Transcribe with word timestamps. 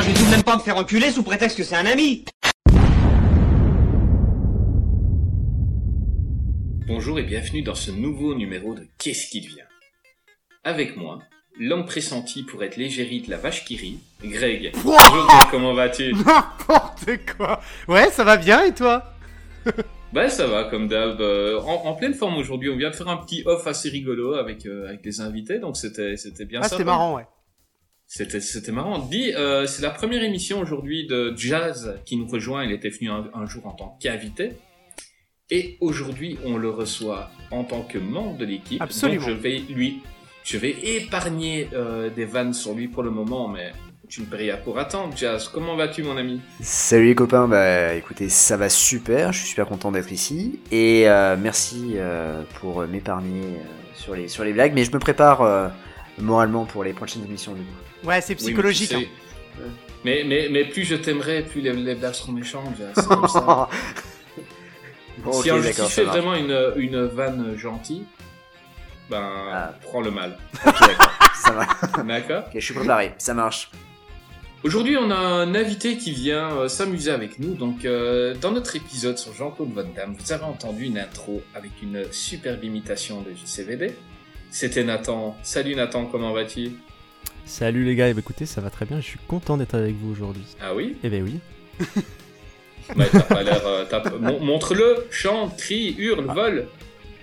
Ah, 0.00 0.02
je 0.02 0.08
vais 0.08 0.14
tout 0.14 0.24
de 0.24 0.30
même 0.30 0.42
pas 0.42 0.56
me 0.56 0.62
faire 0.62 0.78
enculer 0.78 1.10
sous 1.10 1.22
prétexte 1.22 1.58
que 1.58 1.62
c'est 1.62 1.76
un 1.76 1.84
ami 1.84 2.24
Bonjour 6.86 7.18
et 7.18 7.22
bienvenue 7.22 7.60
dans 7.60 7.74
ce 7.74 7.90
nouveau 7.90 8.34
numéro 8.34 8.72
de 8.74 8.86
Qu'est-ce 8.96 9.28
qui 9.28 9.42
devient? 9.42 9.66
Avec 10.64 10.96
moi, 10.96 11.18
l'homme 11.58 11.84
pressenti 11.84 12.44
pour 12.44 12.64
être 12.64 12.78
l'égérie 12.78 13.20
de 13.20 13.28
la 13.30 13.36
vache 13.36 13.66
qui 13.66 13.76
rit, 13.76 13.98
Greg. 14.24 14.72
Bonjour 14.84 15.26
Greg, 15.26 15.50
comment 15.50 15.74
vas-tu? 15.74 16.14
N'importe 16.14 17.10
quoi 17.36 17.60
Ouais, 17.86 18.08
ça 18.10 18.24
va 18.24 18.38
bien 18.38 18.64
et 18.64 18.72
toi? 18.74 19.04
Bah 20.14 20.28
ça 20.28 20.46
va 20.48 20.64
comme 20.64 20.88
d'hab, 20.88 21.20
euh, 21.20 21.60
en, 21.60 21.84
en 21.86 21.94
pleine 21.94 22.14
forme 22.14 22.36
aujourd'hui. 22.38 22.68
On 22.68 22.76
vient 22.76 22.90
de 22.90 22.96
faire 22.96 23.06
un 23.06 23.18
petit 23.18 23.42
off 23.46 23.64
assez 23.68 23.90
rigolo 23.90 24.34
avec 24.34 24.66
euh, 24.66 24.88
avec 24.88 25.04
les 25.04 25.20
invités, 25.20 25.60
donc 25.60 25.76
c'était 25.76 26.16
c'était 26.16 26.46
bien 26.46 26.58
Ah, 26.60 26.64
sympa. 26.64 26.74
c'était 26.78 26.84
marrant, 26.84 27.14
ouais. 27.14 27.26
C'était 28.12 28.40
c'était 28.40 28.72
marrant. 28.72 28.98
Dis, 28.98 29.32
euh, 29.36 29.68
c'est 29.68 29.82
la 29.82 29.90
première 29.90 30.24
émission 30.24 30.58
aujourd'hui 30.58 31.06
de 31.06 31.32
Jazz 31.36 31.94
qui 32.04 32.16
nous 32.16 32.26
rejoint. 32.26 32.64
Il 32.64 32.72
était 32.72 32.88
venu 32.88 33.08
un, 33.08 33.30
un 33.32 33.46
jour 33.46 33.68
en 33.68 33.70
tant 33.70 33.96
qu'invité. 34.02 34.54
Et 35.48 35.78
aujourd'hui, 35.80 36.36
on 36.44 36.56
le 36.56 36.70
reçoit 36.70 37.30
en 37.52 37.62
tant 37.62 37.82
que 37.82 37.98
membre 37.98 38.36
de 38.36 38.46
l'équipe. 38.46 38.82
Absolument. 38.82 39.24
Donc 39.24 39.30
je 39.30 39.34
vais 39.40 39.58
lui, 39.58 40.00
je 40.42 40.58
vais 40.58 40.74
épargner 40.96 41.68
euh, 41.72 42.10
des 42.10 42.24
vannes 42.24 42.52
sur 42.52 42.74
lui 42.74 42.88
pour 42.88 43.04
le 43.04 43.10
moment, 43.10 43.46
mais 43.46 43.70
tu 44.08 44.22
ne 44.22 44.26
peux 44.26 44.38
rien 44.38 44.56
pour 44.56 44.76
attendre. 44.80 45.16
Jazz, 45.16 45.46
comment 45.46 45.76
vas-tu, 45.76 46.02
mon 46.02 46.16
ami? 46.16 46.40
Salut 46.60 47.06
les 47.06 47.14
copains, 47.14 47.46
bah 47.46 47.94
écoutez, 47.94 48.28
ça 48.28 48.56
va 48.56 48.68
super, 48.68 49.32
je 49.32 49.38
suis 49.38 49.48
super 49.50 49.68
content 49.68 49.92
d'être 49.92 50.10
ici 50.10 50.58
et 50.72 51.08
euh, 51.08 51.36
merci 51.40 51.92
euh, 51.94 52.42
pour 52.60 52.84
m'épargner 52.88 53.40
euh, 53.40 53.94
sur, 53.94 54.16
les, 54.16 54.26
sur 54.26 54.42
les 54.42 54.52
blagues, 54.52 54.72
mais 54.74 54.82
je 54.82 54.90
me 54.90 54.98
prépare 54.98 55.42
euh, 55.42 55.68
moralement 56.18 56.64
pour 56.66 56.84
les 56.84 56.92
prochaines 56.92 57.24
émissions 57.24 57.52
du 57.54 57.62
coup. 57.62 58.08
Ouais, 58.08 58.20
c'est 58.20 58.34
Oui, 58.34 58.38
mais 58.40 58.46
psychologique. 58.46 58.90
tu 58.90 58.96
sais- 58.96 59.04
hein. 59.58 59.68
Mais, 60.04 60.24
mais, 60.26 60.48
mais 60.50 60.64
plus 60.64 60.84
je 60.84 60.94
t'aimerais, 60.94 61.42
plus 61.42 61.60
les, 61.60 61.72
les 61.72 61.94
blagues 61.94 62.14
seront 62.14 62.32
méchantes. 62.32 62.74
C'est 62.94 63.06
comme 63.06 63.28
ça. 63.28 63.68
Bon, 65.22 65.32
si 65.42 65.50
on 65.50 65.58
marche. 65.58 65.98
vraiment 65.98 66.34
une, 66.34 66.72
une 66.76 67.04
vanne 67.04 67.54
gentille, 67.58 68.04
ben, 69.10 69.22
Ah. 69.52 69.74
prends 69.82 70.00
le 70.00 70.10
mal. 70.10 70.38
Ok, 70.66 70.80
d'accord, 70.80 71.12
ça 71.34 71.52
va. 71.52 72.02
D'accord 72.04 72.44
Ok, 72.46 72.52
je 72.54 72.60
suis 72.60 72.72
préparé, 72.74 73.12
ça 73.18 73.34
marche. 73.34 73.70
Aujourd'hui, 74.64 74.96
on 74.96 75.10
a 75.10 75.16
un 75.16 75.54
invité 75.54 75.98
qui 75.98 76.12
vient 76.12 76.50
euh, 76.52 76.68
s'amuser 76.68 77.10
avec 77.10 77.38
nous. 77.38 77.54
Donc, 77.54 77.84
euh, 77.84 78.34
dans 78.40 78.50
notre 78.52 78.76
épisode 78.76 79.18
sur 79.18 79.34
Jean-Claude 79.34 79.72
Van 79.74 79.84
Damme, 79.94 80.16
vous 80.18 80.32
avez 80.32 80.44
entendu 80.44 80.84
une 80.84 80.98
intro 80.98 81.42
avec 81.54 81.72
une 81.82 82.10
superbe 82.12 82.64
imitation 82.64 83.20
de 83.20 83.32
JCVD. 83.34 83.94
C'était 84.50 84.84
Nathan. 84.84 85.36
Salut 85.42 85.74
Nathan, 85.74 86.06
comment 86.06 86.32
vas-tu? 86.32 86.72
Salut 87.44 87.84
les 87.84 87.94
gars, 87.96 88.08
eh 88.08 88.14
ben, 88.14 88.20
écoutez, 88.20 88.46
ça 88.46 88.60
va 88.60 88.70
très 88.70 88.84
bien, 88.84 88.98
je 89.00 89.06
suis 89.06 89.18
content 89.26 89.56
d'être 89.56 89.74
avec 89.74 89.94
vous 89.96 90.10
aujourd'hui. 90.12 90.44
Ah 90.60 90.74
oui? 90.74 90.96
Eh 91.02 91.08
ben 91.08 91.22
oui. 91.22 91.38
Bah, 92.96 93.04
t'as 93.12 93.20
pas 93.20 93.42
l'air... 93.44 93.64
euh, 93.66 93.84
Montre-le, 94.40 95.06
chante, 95.12 95.56
crie, 95.56 95.94
hurle, 95.96 96.24
vole. 96.24 96.66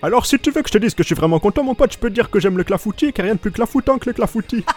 Alors 0.00 0.24
si 0.24 0.38
tu 0.38 0.50
veux 0.50 0.62
que 0.62 0.68
je 0.68 0.72
te 0.72 0.78
dise 0.78 0.94
que 0.94 1.02
je 1.02 1.08
suis 1.08 1.14
vraiment 1.14 1.38
content 1.40 1.62
mon 1.62 1.74
pote, 1.74 1.92
je 1.92 1.98
peux 1.98 2.08
te 2.08 2.14
dire 2.14 2.30
que 2.30 2.40
j'aime 2.40 2.56
le 2.56 2.64
clafoutis 2.64 3.06
et 3.06 3.12
qu'il 3.12 3.22
n'y 3.24 3.28
a 3.28 3.32
rien 3.32 3.34
de 3.34 3.40
plus 3.40 3.50
clafoutant 3.50 3.98
que 3.98 4.08
le 4.08 4.14
clafoutis. 4.14 4.64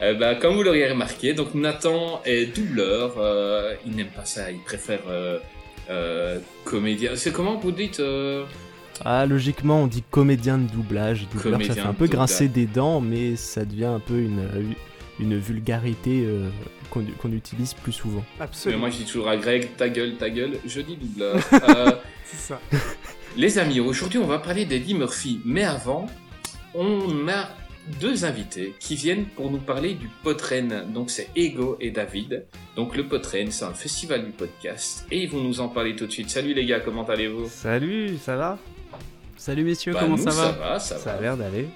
Eh 0.00 0.12
ben, 0.14 0.34
comme 0.34 0.54
vous 0.54 0.62
l'auriez 0.62 0.88
remarqué, 0.90 1.32
donc 1.34 1.54
Nathan 1.54 2.20
est 2.26 2.46
doubleur. 2.46 3.14
euh, 3.18 3.74
il 3.86 3.94
n'aime 3.96 4.08
pas 4.08 4.24
ça, 4.26 4.50
il 4.50 4.58
préfère 4.58 5.00
euh, 5.08 5.38
euh, 5.88 6.38
comédien. 6.64 7.12
C'est 7.16 7.32
comment 7.32 7.56
vous 7.58 7.72
dites 7.72 8.00
euh, 8.00 8.44
Ah, 9.04 9.26
logiquement, 9.26 9.82
on 9.82 9.86
dit 9.86 10.02
comédien 10.10 10.58
de 10.58 10.70
doublage. 10.70 11.26
Doubleur, 11.32 11.54
Comédien 11.54 11.74
ça 11.74 11.80
fait 11.82 11.88
un 11.88 11.92
peu 11.94 12.04
doublage. 12.06 12.10
grincer 12.28 12.48
des 12.48 12.66
dents, 12.66 13.00
mais 13.00 13.36
ça 13.36 13.64
devient 13.64 13.84
un 13.86 14.00
peu 14.00 14.18
une, 14.20 14.48
une 15.20 15.36
vulgarité 15.38 16.24
euh, 16.26 16.48
qu'on 16.90 17.32
utilise 17.32 17.74
plus 17.74 17.92
souvent. 17.92 18.24
Mais 18.38 18.44
Absolument. 18.44 18.80
moi 18.82 18.90
je 18.90 18.98
dis 18.98 19.04
toujours 19.04 19.28
à 19.28 19.36
Greg, 19.36 19.76
ta 19.76 19.88
gueule, 19.88 20.14
ta 20.16 20.30
gueule, 20.30 20.58
je 20.66 20.80
dis 20.80 20.96
doubleur. 20.96 21.36
Euh, 21.52 21.92
C'est 22.24 22.36
ça. 22.54 22.60
les 23.36 23.58
amis, 23.58 23.80
aujourd'hui 23.80 24.18
on 24.18 24.26
va 24.26 24.38
parler 24.38 24.64
d'Eddie 24.64 24.94
Murphy, 24.94 25.40
mais 25.44 25.64
avant, 25.64 26.06
on 26.74 27.28
a 27.28 27.48
deux 28.00 28.24
invités 28.24 28.74
qui 28.80 28.94
viennent 28.96 29.24
pour 29.26 29.50
nous 29.50 29.58
parler 29.58 29.94
du 29.94 30.08
Potren. 30.22 30.84
Donc 30.92 31.10
c'est 31.10 31.28
Ego 31.36 31.76
et 31.80 31.90
David. 31.90 32.46
Donc 32.76 32.96
le 32.96 33.06
Potren, 33.06 33.50
c'est 33.50 33.64
un 33.64 33.74
festival 33.74 34.24
du 34.24 34.30
podcast, 34.30 35.04
et 35.10 35.22
ils 35.24 35.28
vont 35.28 35.42
nous 35.42 35.60
en 35.60 35.68
parler 35.68 35.94
tout 35.96 36.06
de 36.06 36.12
suite. 36.12 36.30
Salut 36.30 36.54
les 36.54 36.64
gars, 36.64 36.80
comment 36.80 37.04
allez-vous? 37.04 37.46
Salut, 37.48 38.16
ça 38.18 38.36
va? 38.36 38.58
Salut 39.44 39.64
messieurs, 39.64 39.92
Bah, 39.92 39.98
comment 40.00 40.16
nous, 40.16 40.22
ça 40.22 40.30
va 40.30 40.36
Ça 40.36 40.52
va, 40.52 40.78
ça, 40.78 40.96
Ça 40.96 41.10
va. 41.12 41.18
a 41.18 41.20
l'air 41.20 41.36
d'aller. 41.36 41.68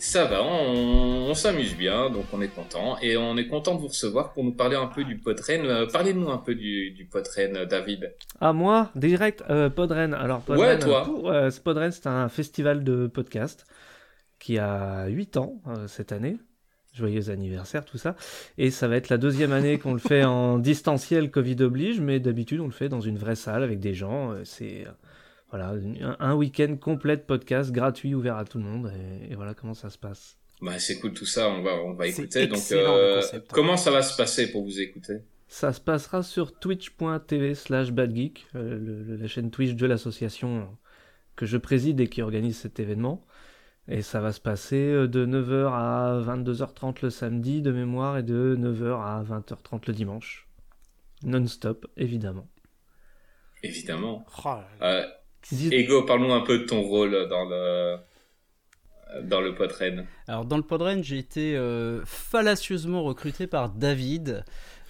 Ça 0.00 0.24
va, 0.24 0.42
on, 0.42 1.28
on 1.30 1.34
s'amuse 1.34 1.76
bien, 1.76 2.10
donc 2.10 2.24
on 2.32 2.42
est 2.42 2.48
content. 2.48 2.98
Et 3.00 3.16
on 3.16 3.36
est 3.36 3.46
content 3.46 3.76
de 3.76 3.80
vous 3.80 3.86
recevoir 3.86 4.32
pour 4.32 4.42
nous 4.42 4.50
parler 4.50 4.74
un 4.74 4.86
peu 4.88 5.04
du 5.04 5.18
Potren. 5.18 5.64
Euh, 5.64 5.86
Parlez-nous 5.86 6.28
un 6.30 6.38
peu 6.38 6.56
du, 6.56 6.90
du 6.90 7.04
Potren, 7.04 7.56
euh, 7.56 7.64
David. 7.64 8.12
Ah 8.40 8.52
moi, 8.52 8.90
direct, 8.96 9.44
euh, 9.50 9.70
Podren. 9.70 10.14
Alors 10.14 10.40
Podren, 10.40 10.68
Ouais, 10.68 10.78
toi. 10.80 11.04
pour- 11.04 11.30
euh, 11.30 11.48
Podren, 11.62 11.92
c'est 11.92 12.08
un 12.08 12.28
festival 12.28 12.82
de 12.82 13.06
podcast 13.06 13.64
qui 14.40 14.58
a 14.58 15.06
8 15.06 15.36
ans 15.36 15.60
euh, 15.68 15.86
cette 15.86 16.10
année. 16.10 16.38
Joyeux 16.92 17.30
anniversaire, 17.30 17.84
tout 17.84 17.98
ça. 17.98 18.16
Et 18.56 18.72
ça 18.72 18.88
va 18.88 18.96
être 18.96 19.10
la 19.10 19.18
deuxième 19.18 19.52
année 19.52 19.78
qu'on 19.78 19.92
le 19.92 20.00
fait 20.00 20.24
en 20.24 20.58
distanciel, 20.58 21.30
Covid 21.30 21.62
oblige, 21.62 22.00
mais 22.00 22.18
d'habitude 22.18 22.58
on 22.58 22.66
le 22.66 22.72
fait 22.72 22.88
dans 22.88 23.00
une 23.00 23.16
vraie 23.18 23.36
salle 23.36 23.62
avec 23.62 23.78
des 23.78 23.94
gens. 23.94 24.32
Euh, 24.32 24.40
C'est 24.42 24.84
euh, 24.86 24.90
voilà 25.50 25.70
un, 26.00 26.16
un 26.18 26.34
week-end 26.34 26.76
complet 26.80 27.16
de 27.16 27.22
podcast 27.22 27.70
gratuit, 27.72 28.14
ouvert 28.14 28.36
à 28.36 28.44
tout 28.44 28.58
le 28.58 28.64
monde. 28.64 28.92
Et, 29.28 29.32
et 29.32 29.34
voilà 29.34 29.54
comment 29.54 29.74
ça 29.74 29.90
se 29.90 29.98
passe. 29.98 30.36
Bah, 30.60 30.78
c'est 30.78 30.98
cool 30.98 31.12
tout 31.12 31.24
ça, 31.26 31.48
on 31.50 31.62
va, 31.62 31.74
on 31.84 31.94
va 31.94 32.04
C'est 32.10 32.22
écouter. 32.22 32.46
Donc, 32.48 32.58
euh, 32.72 33.20
concept. 33.20 33.52
comment 33.52 33.76
ça 33.76 33.90
va 33.90 34.02
se 34.02 34.16
passer 34.16 34.50
pour 34.50 34.64
vous 34.64 34.80
écouter? 34.80 35.18
Ça 35.46 35.72
se 35.72 35.80
passera 35.80 36.22
sur 36.22 36.58
twitch.tv 36.58 37.54
slash 37.54 37.92
badgeek, 37.92 38.46
euh, 38.56 39.16
la 39.18 39.26
chaîne 39.28 39.50
Twitch 39.50 39.74
de 39.74 39.86
l'association 39.86 40.68
que 41.36 41.46
je 41.46 41.56
préside 41.56 42.00
et 42.00 42.08
qui 42.08 42.20
organise 42.22 42.58
cet 42.58 42.80
événement. 42.80 43.24
Et 43.86 44.02
ça 44.02 44.20
va 44.20 44.32
se 44.32 44.40
passer 44.40 44.76
euh, 44.92 45.06
de 45.08 45.24
9h 45.24 45.70
à 45.72 46.20
22h30 46.20 46.98
le 47.02 47.10
samedi 47.10 47.62
de 47.62 47.70
mémoire 47.72 48.18
et 48.18 48.22
de 48.22 48.56
9h 48.58 49.00
à 49.00 49.22
20h30 49.22 49.84
le 49.86 49.94
dimanche. 49.94 50.46
Non-stop, 51.22 51.86
évidemment. 51.96 52.48
Évidemment. 53.62 54.26
Oh 54.44 54.48
là 54.48 54.68
là. 54.80 54.86
Euh, 54.86 55.06
Ego, 55.70 56.02
parle-nous 56.02 56.32
un 56.32 56.40
peu 56.40 56.58
de 56.58 56.64
ton 56.64 56.82
rôle 56.82 57.28
dans 57.28 57.44
le, 57.44 57.96
dans 59.22 59.40
le. 59.40 59.54
Alors 60.26 60.44
dans 60.44 60.56
le 60.56 60.62
Podren, 60.62 61.02
j'ai 61.02 61.18
été 61.18 61.56
euh, 61.56 62.02
fallacieusement 62.04 63.02
recruté 63.02 63.46
par 63.46 63.70
David 63.70 64.44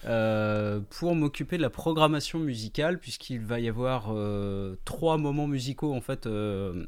euh, 0.05 0.79
pour 0.89 1.13
m'occuper 1.13 1.57
de 1.57 1.61
la 1.61 1.69
programmation 1.69 2.39
musicale 2.39 2.99
puisqu'il 2.99 3.41
va 3.41 3.59
y 3.59 3.67
avoir 3.67 4.07
euh, 4.09 4.75
trois 4.85 5.17
moments 5.17 5.47
musicaux 5.47 5.93
en 5.93 5.99
fait 5.99 6.25
euh, 6.25 6.85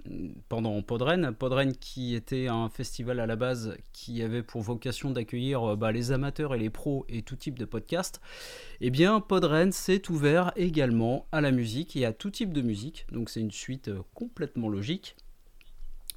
pendant 0.48 0.82
Podren. 0.82 1.34
Podren 1.34 1.76
qui 1.76 2.16
était 2.16 2.48
un 2.48 2.70
festival 2.70 3.20
à 3.20 3.26
la 3.26 3.36
base 3.36 3.76
qui 3.92 4.22
avait 4.24 4.44
pour 4.44 4.62
vocation 4.62 5.12
d'accueillir 5.12 5.76
bah, 5.76 5.92
les 5.92 6.12
amateurs 6.12 6.56
et 6.56 6.60
les 6.60 6.70
pros 6.70 7.06
et 7.10 7.22
tout 7.22 7.36
type 7.36 7.60
de 7.60 7.66
podcasts. 7.66 8.22
Eh 8.80 8.90
bien 8.90 9.20
Podren 9.20 9.72
s'est 9.72 10.10
ouvert 10.10 10.54
également 10.56 11.28
à 11.32 11.42
la 11.42 11.52
musique 11.52 11.96
et 11.96 12.06
à 12.06 12.14
tout 12.14 12.32
type 12.32 12.54
de 12.54 12.62
musique. 12.62 13.06
Donc 13.12 13.30
c'est 13.30 13.42
une 13.42 13.52
suite 13.52 13.92
complètement 14.14 14.70
logique. 14.70 15.16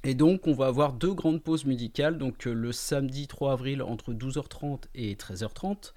Et 0.07 0.13
donc, 0.13 0.45
on 0.45 0.53
va 0.53 0.67
avoir 0.67 0.93
deux 0.93 1.15
grandes 1.15 1.41
pauses 1.41 1.65
musicales. 1.65 2.19
Donc, 2.19 2.45
euh, 2.45 2.53
le 2.53 2.71
samedi 2.71 3.27
3 3.27 3.53
avril 3.53 3.81
entre 3.81 4.13
12h30 4.13 4.83
et 4.93 5.15
13h30. 5.15 5.93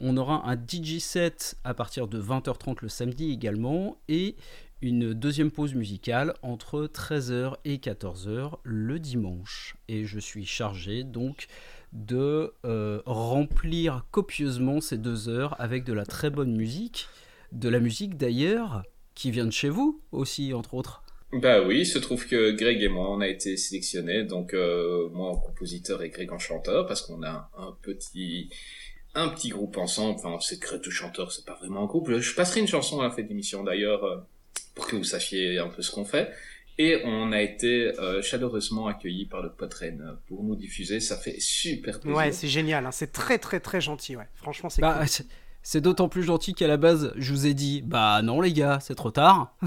On 0.00 0.16
aura 0.16 0.50
un 0.50 0.56
DJ 0.56 0.98
set 0.98 1.56
à 1.62 1.72
partir 1.72 2.08
de 2.08 2.20
20h30 2.20 2.78
le 2.82 2.88
samedi 2.88 3.30
également. 3.30 3.96
Et 4.08 4.34
une 4.82 5.14
deuxième 5.14 5.52
pause 5.52 5.72
musicale 5.74 6.34
entre 6.42 6.88
13h 6.92 7.54
et 7.64 7.76
14h 7.76 8.58
le 8.64 8.98
dimanche. 8.98 9.76
Et 9.86 10.04
je 10.04 10.18
suis 10.18 10.46
chargé 10.46 11.04
donc 11.04 11.46
de 11.92 12.52
euh, 12.64 13.02
remplir 13.06 14.04
copieusement 14.10 14.80
ces 14.80 14.98
deux 14.98 15.28
heures 15.28 15.54
avec 15.60 15.84
de 15.84 15.92
la 15.92 16.04
très 16.04 16.28
bonne 16.28 16.56
musique. 16.56 17.06
De 17.52 17.68
la 17.68 17.78
musique 17.78 18.16
d'ailleurs 18.16 18.82
qui 19.14 19.30
vient 19.30 19.46
de 19.46 19.52
chez 19.52 19.68
vous 19.68 20.00
aussi, 20.10 20.52
entre 20.52 20.74
autres. 20.74 21.03
Bah 21.32 21.62
oui, 21.62 21.80
il 21.80 21.86
se 21.86 21.98
trouve 21.98 22.26
que 22.26 22.52
Greg 22.52 22.80
et 22.82 22.88
moi, 22.88 23.10
on 23.10 23.20
a 23.20 23.26
été 23.28 23.56
sélectionnés, 23.56 24.22
donc 24.22 24.54
euh, 24.54 25.08
moi 25.10 25.30
en 25.30 25.36
compositeur 25.36 26.02
et 26.02 26.10
Greg 26.10 26.30
en 26.32 26.38
chanteur, 26.38 26.86
parce 26.86 27.02
qu'on 27.02 27.22
a 27.24 27.50
un 27.58 27.76
petit 27.82 28.50
un 29.16 29.28
petit 29.28 29.48
groupe 29.48 29.76
ensemble. 29.76 30.16
Enfin, 30.18 30.38
c'est 30.40 30.60
que 30.60 30.76
tout 30.76 30.90
chanteur, 30.92 31.32
c'est 31.32 31.44
pas 31.44 31.54
vraiment 31.54 31.82
un 31.82 31.86
groupe. 31.86 32.10
Je 32.18 32.34
passerai 32.34 32.60
une 32.60 32.68
chanson 32.68 33.00
à 33.00 33.04
la 33.04 33.10
fin 33.10 33.22
d'émission 33.22 33.64
d'ailleurs, 33.64 34.04
euh, 34.04 34.16
pour 34.74 34.86
que 34.86 34.96
vous 34.96 35.04
sachiez 35.04 35.58
un 35.58 35.68
peu 35.68 35.82
ce 35.82 35.90
qu'on 35.90 36.04
fait. 36.04 36.30
Et 36.78 37.00
on 37.04 37.30
a 37.30 37.40
été 37.40 37.92
euh, 38.00 38.20
chaleureusement 38.22 38.88
accueillis 38.88 39.26
par 39.26 39.42
le 39.42 39.50
Potren 39.50 40.16
pour 40.26 40.42
nous 40.42 40.56
diffuser. 40.56 40.98
Ça 40.98 41.16
fait 41.16 41.38
super 41.38 42.00
plaisir. 42.00 42.16
Ouais, 42.16 42.32
c'est 42.32 42.48
génial. 42.48 42.84
hein. 42.86 42.90
C'est 42.90 43.12
très 43.12 43.38
très 43.38 43.60
très 43.60 43.80
gentil. 43.80 44.16
Ouais. 44.16 44.26
Franchement, 44.34 44.68
c'est 44.70 44.82
Bah, 44.82 44.98
cool. 45.06 45.26
C'est- 45.64 45.80
d'autant 45.80 46.08
plus 46.08 46.22
gentil 46.22 46.54
qu'à 46.54 46.68
la 46.68 46.76
base, 46.76 47.12
je 47.16 47.32
vous 47.32 47.46
ai 47.46 47.54
dit, 47.54 47.82
bah 47.82 48.22
non 48.22 48.40
les 48.40 48.52
gars, 48.52 48.78
c'est 48.80 48.94
trop 48.94 49.10
tard. 49.10 49.56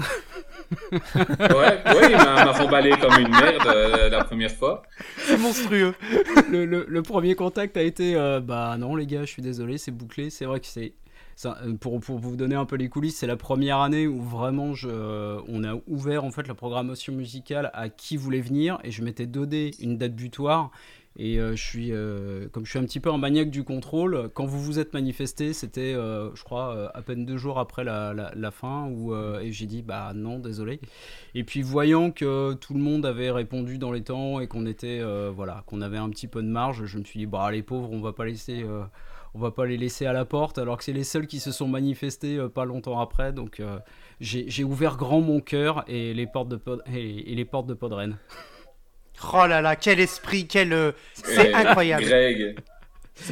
Ouais, 1.14 1.82
ouais, 1.94 2.10
il 2.10 2.16
m'a 2.16 2.52
remballé 2.52 2.90
comme 3.00 3.18
une 3.18 3.28
merde 3.30 3.66
euh, 3.66 4.08
la 4.10 4.24
première 4.24 4.50
fois. 4.50 4.82
C'est 5.18 5.38
monstrueux. 5.38 5.94
le, 6.50 6.64
le- 6.66 6.84
le 6.86 7.02
premier 7.02 7.34
contact 7.34 7.76
a 7.76 7.82
été, 7.82 8.16
euh, 8.16 8.40
bah 8.40 8.76
non 8.78 8.94
les 8.96 9.06
gars, 9.06 9.22
je 9.22 9.30
suis 9.30 9.42
désolé, 9.42 9.78
c'est 9.78 9.90
bouclé. 9.92 10.30
C'est 10.30 10.44
vrai 10.44 10.60
que 10.60 10.66
c'est, 10.66 10.94
ça, 11.36 11.56
euh, 11.64 11.74
pour, 11.74 11.98
pour 12.00 12.18
vous 12.18 12.36
donner 12.36 12.54
un 12.56 12.66
peu 12.66 12.76
les 12.76 12.88
coulisses, 12.88 13.16
c'est 13.16 13.26
la 13.26 13.36
première 13.36 13.78
année 13.78 14.06
où 14.06 14.20
vraiment 14.20 14.74
je, 14.74 14.88
euh, 14.90 15.40
on 15.48 15.64
a 15.64 15.74
ouvert 15.86 16.24
en 16.24 16.30
fait 16.30 16.46
la 16.48 16.54
programmation 16.54 17.12
musicale 17.14 17.70
à 17.72 17.88
qui 17.88 18.16
voulait 18.16 18.40
venir 18.40 18.78
et 18.84 18.90
je 18.90 19.02
m'étais 19.02 19.26
donné 19.26 19.70
une 19.80 19.96
date 19.96 20.14
butoir. 20.14 20.70
Et 21.20 21.40
euh, 21.40 21.56
je 21.56 21.64
suis, 21.64 21.90
euh, 21.90 22.48
comme 22.52 22.64
je 22.64 22.70
suis 22.70 22.78
un 22.78 22.84
petit 22.84 23.00
peu 23.00 23.10
un 23.10 23.18
maniaque 23.18 23.50
du 23.50 23.64
contrôle, 23.64 24.30
quand 24.34 24.46
vous 24.46 24.60
vous 24.60 24.78
êtes 24.78 24.92
manifesté, 24.92 25.52
c'était, 25.52 25.92
euh, 25.92 26.32
je 26.36 26.44
crois, 26.44 26.92
à 26.94 27.02
peine 27.02 27.26
deux 27.26 27.36
jours 27.36 27.58
après 27.58 27.82
la, 27.82 28.50
fin, 28.52 28.86
où, 28.86 29.14
et 29.14 29.50
j'ai 29.50 29.66
dit, 29.66 29.82
bah 29.82 30.12
non, 30.14 30.38
désolé. 30.38 30.80
Et 31.34 31.42
puis 31.42 31.62
voyant 31.62 32.12
que 32.12 32.54
tout 32.54 32.72
le 32.72 32.80
monde 32.80 33.04
avait 33.04 33.32
répondu 33.32 33.78
dans 33.78 33.90
les 33.90 34.02
temps 34.02 34.38
et 34.38 34.46
qu'on 34.46 34.64
était, 34.64 35.02
voilà, 35.34 35.64
qu'on 35.66 35.80
avait 35.80 35.98
un 35.98 36.08
petit 36.10 36.28
peu 36.28 36.42
de 36.42 36.48
marge, 36.48 36.84
je 36.84 36.98
me 36.98 37.04
suis 37.04 37.20
dit, 37.20 37.26
bah 37.26 37.50
les 37.50 37.62
pauvres, 37.62 37.90
on 37.92 38.00
va 38.00 38.12
pas 38.12 38.24
va 39.34 39.50
pas 39.50 39.66
les 39.66 39.76
laisser 39.76 40.06
à 40.06 40.12
la 40.12 40.24
porte, 40.24 40.58
alors 40.58 40.78
que 40.78 40.84
c'est 40.84 40.92
les 40.92 41.04
seuls 41.04 41.26
qui 41.26 41.40
se 41.40 41.52
sont 41.52 41.68
manifestés 41.68 42.38
pas 42.54 42.64
longtemps 42.64 43.00
après. 43.00 43.32
Donc 43.32 43.60
j'ai 44.20 44.64
ouvert 44.64 44.96
grand 44.96 45.20
mon 45.20 45.40
cœur 45.40 45.84
et 45.88 46.14
les 46.14 46.26
portes 46.26 46.48
de 46.48 47.74
Podren. 47.74 48.18
Oh 49.32 49.46
là 49.46 49.60
là, 49.60 49.76
quel 49.76 50.00
esprit, 50.00 50.46
quel. 50.46 50.72
euh, 50.72 50.92
C'est 51.24 51.52
incroyable. 51.52 52.04
Greg, 52.04 52.56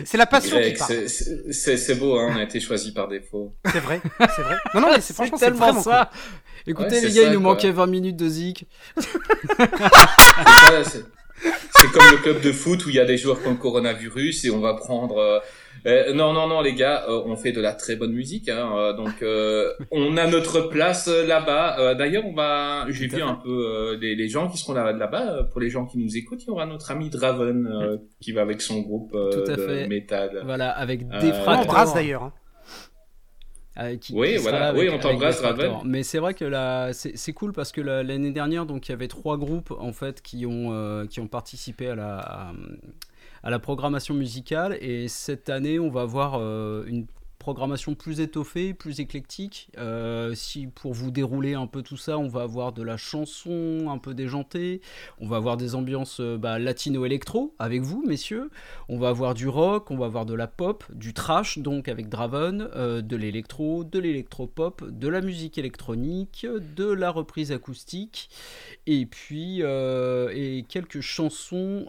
C'est 0.05 0.17
la 0.19 0.27
passion 0.27 0.57
Greg, 0.57 0.73
qui 0.73 0.79
parle. 0.79 1.09
c'est- 1.09 1.95
beau, 1.95 2.19
hein, 2.19 2.33
on 2.35 2.37
a 2.39 2.43
été 2.43 2.59
choisi 2.61 2.93
par 2.93 3.07
défaut. 3.09 3.55
C'est 3.73 3.79
vrai, 3.81 4.01
c'est 4.19 4.43
vrai. 4.43 4.57
Non, 4.75 4.81
non, 4.81 4.89
mais 4.93 5.01
c'est 5.01 5.15
franchement, 5.15 5.39
tellement 5.39 5.81
ça. 5.81 6.11
Écoutez 6.67 6.97
Ouais, 6.97 7.01
les 7.03 7.13
gars, 7.13 7.23
ça, 7.23 7.27
il 7.29 7.33
nous 7.35 7.41
quoi. 7.41 7.53
manquait 7.53 7.71
20 7.71 7.87
minutes 7.87 8.17
de 8.17 8.29
zik. 8.29 8.67
C'est 11.79 11.93
comme 11.93 12.11
le 12.11 12.17
club 12.23 12.41
de 12.41 12.51
foot 12.53 12.85
où 12.87 12.89
il 12.89 12.97
y 12.97 13.01
a 13.01 13.05
des 13.05 13.19
joueurs 13.19 13.41
qui 13.41 13.47
ont 13.49 13.53
le 13.53 13.57
coronavirus 13.59 14.45
et 14.47 14.51
on 14.51 14.61
va 14.61 14.75
prendre. 14.75 15.43
Euh, 15.87 16.13
non, 16.13 16.33
non, 16.33 16.47
non, 16.49 16.61
les 16.61 16.75
gars, 16.75 17.05
euh, 17.09 17.23
on 17.27 17.37
fait 17.37 17.53
de 17.53 17.61
la 17.61 17.73
très 17.75 17.97
bonne 17.97 18.13
musique, 18.13 18.49
hein, 18.49 18.71
euh, 18.77 18.93
donc 18.93 19.23
euh, 19.23 19.73
on 19.93 20.17
a 20.17 20.27
notre 20.27 20.63
place 20.63 21.09
euh, 21.09 21.27
là-bas. 21.27 21.79
Euh, 21.79 21.95
D'ailleurs, 21.95 22.25
on 22.27 22.33
va, 22.35 22.87
j'ai 22.91 23.07
vu 23.07 23.23
un 23.23 23.35
peu 23.35 23.49
euh, 23.51 23.97
les, 24.01 24.15
les 24.15 24.29
gens 24.29 24.49
qui 24.49 24.59
seront 24.59 24.75
là- 24.75 24.93
là-bas. 24.93 25.31
euh, 25.37 25.43
pour 25.45 25.61
les 25.61 25.71
gens 25.71 25.87
qui 25.87 25.99
nous 25.99 26.17
écoutent, 26.17 26.43
il 26.43 26.49
y 26.49 26.51
aura 26.51 26.67
notre 26.67 26.91
ami 26.91 27.09
Draven 27.11 27.67
euh, 27.67 27.97
qui 28.21 28.33
va 28.33 28.43
avec 28.43 28.61
son 28.61 28.81
groupe 28.81 29.13
euh, 29.15 29.31
Tout 29.45 29.51
à 29.51 29.57
de 29.57 29.63
fait. 29.67 29.87
métal. 29.89 30.43
Voilà, 30.45 30.71
avec 30.71 31.03
Euh, 31.13 31.21
des 31.21 31.33
On 31.47 31.51
embrasse 31.53 31.95
d'ailleurs. 31.95 32.23
hein. 32.25 32.33
Euh, 33.79 33.97
qui- 33.99 34.15
Oui, 34.15 34.37
qui 34.37 34.39
voilà. 34.39 34.73
là 34.73 34.75
Oui, 34.75 34.89
on 34.91 34.99
t'embrasse. 34.99 35.41
Raven. 35.41 35.73
Mais 35.85 36.03
c'est 36.03 36.19
vrai 36.19 36.33
que 36.33 36.47
là, 36.47 36.93
c'est 36.95 37.33
cool 37.35 37.53
parce 37.53 37.73
que 37.73 37.83
la- 37.83 38.03
l'année 38.03 38.31
dernière, 38.33 38.65
donc 38.65 38.89
il 38.89 38.93
y 38.93 38.95
avait 38.95 39.07
trois 39.09 39.37
groupes 39.37 39.71
en 39.79 39.93
fait 39.93 40.23
qui 40.23 40.47
ont 40.47 40.73
euh, 40.73 41.05
qui 41.07 41.21
ont 41.21 41.27
participé 41.29 41.89
à 41.89 41.95
la 41.95 42.19
à, 42.19 42.53
à 43.47 43.51
la 43.51 43.61
programmation 43.61 44.13
musicale. 44.13 44.77
Et 44.81 45.07
cette 45.07 45.49
année, 45.51 45.79
on 45.79 45.89
va 45.89 46.01
avoir 46.01 46.35
euh, 46.35 46.85
une 46.89 47.07
programmation 47.47 47.95
plus 47.95 48.19
étoffée, 48.19 48.75
plus 48.75 48.99
éclectique. 48.99 49.71
Euh, 49.79 50.35
si 50.35 50.67
pour 50.67 50.95
vous 50.95 51.13
dérouler 51.13 51.55
un 51.55 51.69
peu 51.69 51.83
tout 51.83 51.97
ça, 51.97 52.19
on 52.19 52.27
va 52.27 52.43
avoir 52.43 52.73
de 52.73 52.83
la 52.83 52.97
chanson 52.97 53.87
un 53.89 53.99
peu 53.99 54.15
déjantée, 54.15 54.81
on 55.21 55.29
va 55.29 55.37
avoir 55.37 55.57
des 55.57 55.77
ambiances 55.77 56.19
euh, 56.19 56.39
bah, 56.39 56.59
latino-électro 56.59 57.55
avec 57.61 57.83
vous, 57.83 58.03
messieurs. 58.05 58.51
On 58.89 58.99
va 58.99 59.11
avoir 59.11 59.33
du 59.33 59.47
rock, 59.47 59.93
on 59.93 59.97
va 59.97 60.07
avoir 60.07 60.27
de 60.27 60.35
la 60.35 60.49
pop, 60.49 60.83
du 60.93 61.15
trash, 61.15 61.59
donc 61.59 61.87
avec 61.87 62.09
Draven, 62.09 62.69
euh, 62.75 63.01
de 63.01 63.15
l'électro, 63.15 63.85
de 63.85 64.01
l'électro-pop, 64.01 64.83
de 64.85 65.07
la 65.07 65.21
musique 65.21 65.57
électronique, 65.57 66.49
de 66.75 66.91
la 66.91 67.11
reprise 67.13 67.53
acoustique, 67.53 68.29
et 68.89 69.07
puis 69.07 69.61
et 69.61 70.65
quelques 70.69 71.01
chansons 71.01 71.87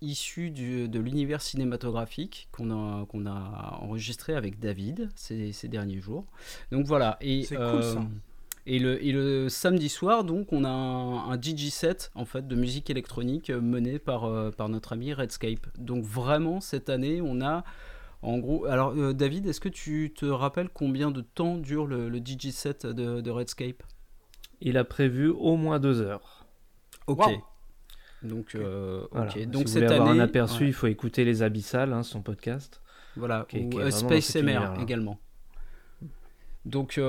issues 0.00 0.50
de 0.50 0.98
l'univers 0.98 1.40
cinématographique 1.40 2.48
qu'on 2.50 2.72
a, 2.72 3.06
qu'on 3.06 3.26
a 3.26 3.78
enregistré 3.80 4.34
avec 4.34 4.55
David 4.60 5.08
ces, 5.14 5.52
ces 5.52 5.68
derniers 5.68 6.00
jours. 6.00 6.24
Donc 6.72 6.86
voilà. 6.86 7.16
Et, 7.20 7.42
C'est 7.44 7.56
cool, 7.56 7.64
euh, 7.64 7.82
ça. 7.82 8.06
et 8.66 8.78
le, 8.78 9.04
et 9.04 9.12
le 9.12 9.48
samedi 9.48 9.88
soir, 9.88 10.24
donc, 10.24 10.52
on 10.52 10.64
a 10.64 10.68
un, 10.68 11.30
un 11.30 11.40
DJ 11.40 11.68
set 11.70 12.10
en 12.14 12.24
fait 12.24 12.46
de 12.46 12.54
musique 12.56 12.90
électronique 12.90 13.50
euh, 13.50 13.60
mené 13.60 13.98
par, 13.98 14.24
euh, 14.24 14.50
par 14.50 14.68
notre 14.68 14.92
ami 14.92 15.12
Redscape. 15.12 15.66
Donc 15.78 16.04
vraiment 16.04 16.60
cette 16.60 16.88
année, 16.88 17.20
on 17.20 17.40
a 17.40 17.64
en 18.22 18.38
gros. 18.38 18.66
Alors 18.66 18.94
euh, 18.96 19.12
David, 19.12 19.46
est-ce 19.46 19.60
que 19.60 19.68
tu 19.68 20.12
te 20.14 20.26
rappelles 20.26 20.68
combien 20.68 21.10
de 21.10 21.20
temps 21.20 21.56
dure 21.58 21.86
le, 21.86 22.08
le 22.08 22.18
DJ 22.18 22.50
set 22.50 22.86
de, 22.86 23.20
de 23.20 23.30
Redscape? 23.30 23.82
Il 24.60 24.78
a 24.78 24.84
prévu 24.84 25.28
au 25.28 25.56
moins 25.56 25.78
deux 25.78 26.00
heures. 26.00 26.46
Ok. 27.06 27.26
Wow. 27.26 27.42
Donc, 28.22 28.54
euh, 28.54 29.02
ok. 29.04 29.08
Voilà. 29.12 29.46
Donc 29.46 29.68
si 29.68 29.74
cette 29.74 29.82
vous 29.82 29.88
voulez 29.88 29.94
avoir 29.94 30.08
année, 30.10 30.20
un 30.20 30.24
aperçu, 30.24 30.62
ouais, 30.64 30.68
il 30.70 30.72
faut 30.72 30.86
écouter 30.86 31.24
Les 31.24 31.42
Abyssales, 31.42 31.92
hein, 31.92 32.02
son 32.02 32.22
podcast. 32.22 32.80
Voilà, 33.16 33.46
ou 33.54 33.78
euh, 33.78 33.90
Space 33.90 34.34
MR 34.36 34.80
également. 34.80 35.18
Donc 36.64 36.98
euh, 36.98 37.04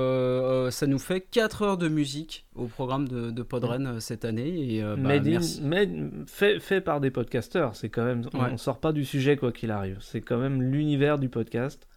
euh, 0.66 0.70
ça 0.70 0.86
nous 0.86 1.00
fait 1.00 1.20
4 1.20 1.62
heures 1.62 1.78
de 1.78 1.88
musique 1.88 2.46
au 2.54 2.66
programme 2.66 3.08
de, 3.08 3.32
de 3.32 3.42
Podren 3.42 3.98
cette 3.98 4.24
année 4.24 4.74
et 4.76 4.82
euh, 4.84 4.94
bah, 4.94 5.02
Made 5.08 5.26
in- 5.26 5.30
merci. 5.30 5.62
made- 5.62 6.10
fait, 6.28 6.60
fait 6.60 6.80
par 6.80 7.00
des 7.00 7.10
podcasteurs, 7.10 7.74
c'est 7.74 7.88
quand 7.88 8.04
même. 8.04 8.22
On, 8.34 8.38
Ouais. 8.44 8.50
on 8.52 8.56
sort 8.56 8.78
pas 8.78 8.92
du 8.92 9.04
sujet 9.04 9.36
quoi 9.36 9.50
qu'il 9.50 9.72
arrive. 9.72 9.98
C'est 10.00 10.20
quand 10.20 10.38
même 10.38 10.62
l'univers 10.62 11.18
du 11.18 11.28
podcast 11.28 11.88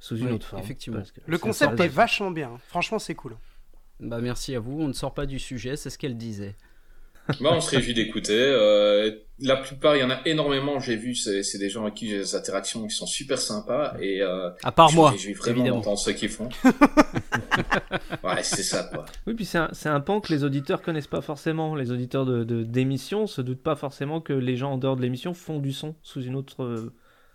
sous 0.00 0.16
une 0.16 0.28
Oui, 0.28 0.32
autre 0.32 0.46
forme. 0.46 0.62
effectivement. 0.62 1.02
Le 1.26 1.36
concept 1.38 1.78
est 1.78 1.88
vachement 1.88 2.30
bien. 2.30 2.52
hein. 2.54 2.58
Franchement, 2.68 2.98
c'est 2.98 3.14
cool. 3.14 3.36
Bah 4.00 4.20
merci 4.22 4.54
à 4.54 4.60
vous, 4.60 4.80
on 4.80 4.88
ne 4.88 4.92
sort 4.94 5.12
pas 5.12 5.26
du 5.26 5.38
sujet, 5.38 5.76
c'est 5.76 5.90
ce 5.90 5.98
qu'elle 5.98 6.16
disait. 6.16 6.54
Bah, 7.40 7.50
on 7.52 7.60
se 7.60 7.70
réjouit 7.74 7.94
d'écouter. 7.94 8.32
Euh, 8.38 9.10
la 9.40 9.56
plupart, 9.56 9.96
il 9.96 10.00
y 10.00 10.04
en 10.04 10.10
a 10.10 10.20
énormément. 10.26 10.78
J'ai 10.78 10.96
vu, 10.96 11.14
c'est 11.14 11.58
des 11.58 11.70
gens 11.70 11.82
avec 11.82 11.94
qui 11.94 12.08
j'ai 12.08 12.18
des 12.18 12.34
interactions 12.34 12.86
qui 12.86 12.94
sont 12.94 13.06
super 13.06 13.38
sympas 13.38 13.94
et 14.00 14.20
euh, 14.22 14.50
À 14.62 14.72
part 14.72 14.88
je 14.88 14.96
moi, 14.96 15.10
réjouis 15.10 15.32
vraiment 15.32 15.56
évidemment. 15.60 15.76
d'entendre 15.78 15.98
ce 15.98 16.10
qu'ils 16.10 16.28
font. 16.28 16.48
ouais, 18.22 18.42
c'est 18.42 18.62
ça 18.62 18.84
quoi. 18.92 19.06
Oui, 19.26 19.34
puis 19.34 19.44
c'est 19.44 19.58
un, 19.58 19.68
c'est 19.72 19.88
un 19.88 20.00
pan 20.00 20.20
que 20.20 20.32
les 20.32 20.44
auditeurs 20.44 20.82
connaissent 20.82 21.06
pas 21.06 21.20
forcément. 21.20 21.74
Les 21.74 21.90
auditeurs 21.90 22.26
de 22.26 22.44
de- 22.44 22.62
d'émissions 22.62 23.26
se 23.26 23.40
doutent 23.40 23.62
pas 23.62 23.76
forcément 23.76 24.20
que 24.20 24.32
les 24.32 24.56
gens 24.56 24.72
en 24.72 24.78
dehors 24.78 24.96
de 24.96 25.02
l'émission 25.02 25.34
font 25.34 25.58
du 25.58 25.72
son 25.72 25.94
sous 26.02 26.22
une 26.22 26.36
autre, 26.36 26.62
euh, 26.62 26.92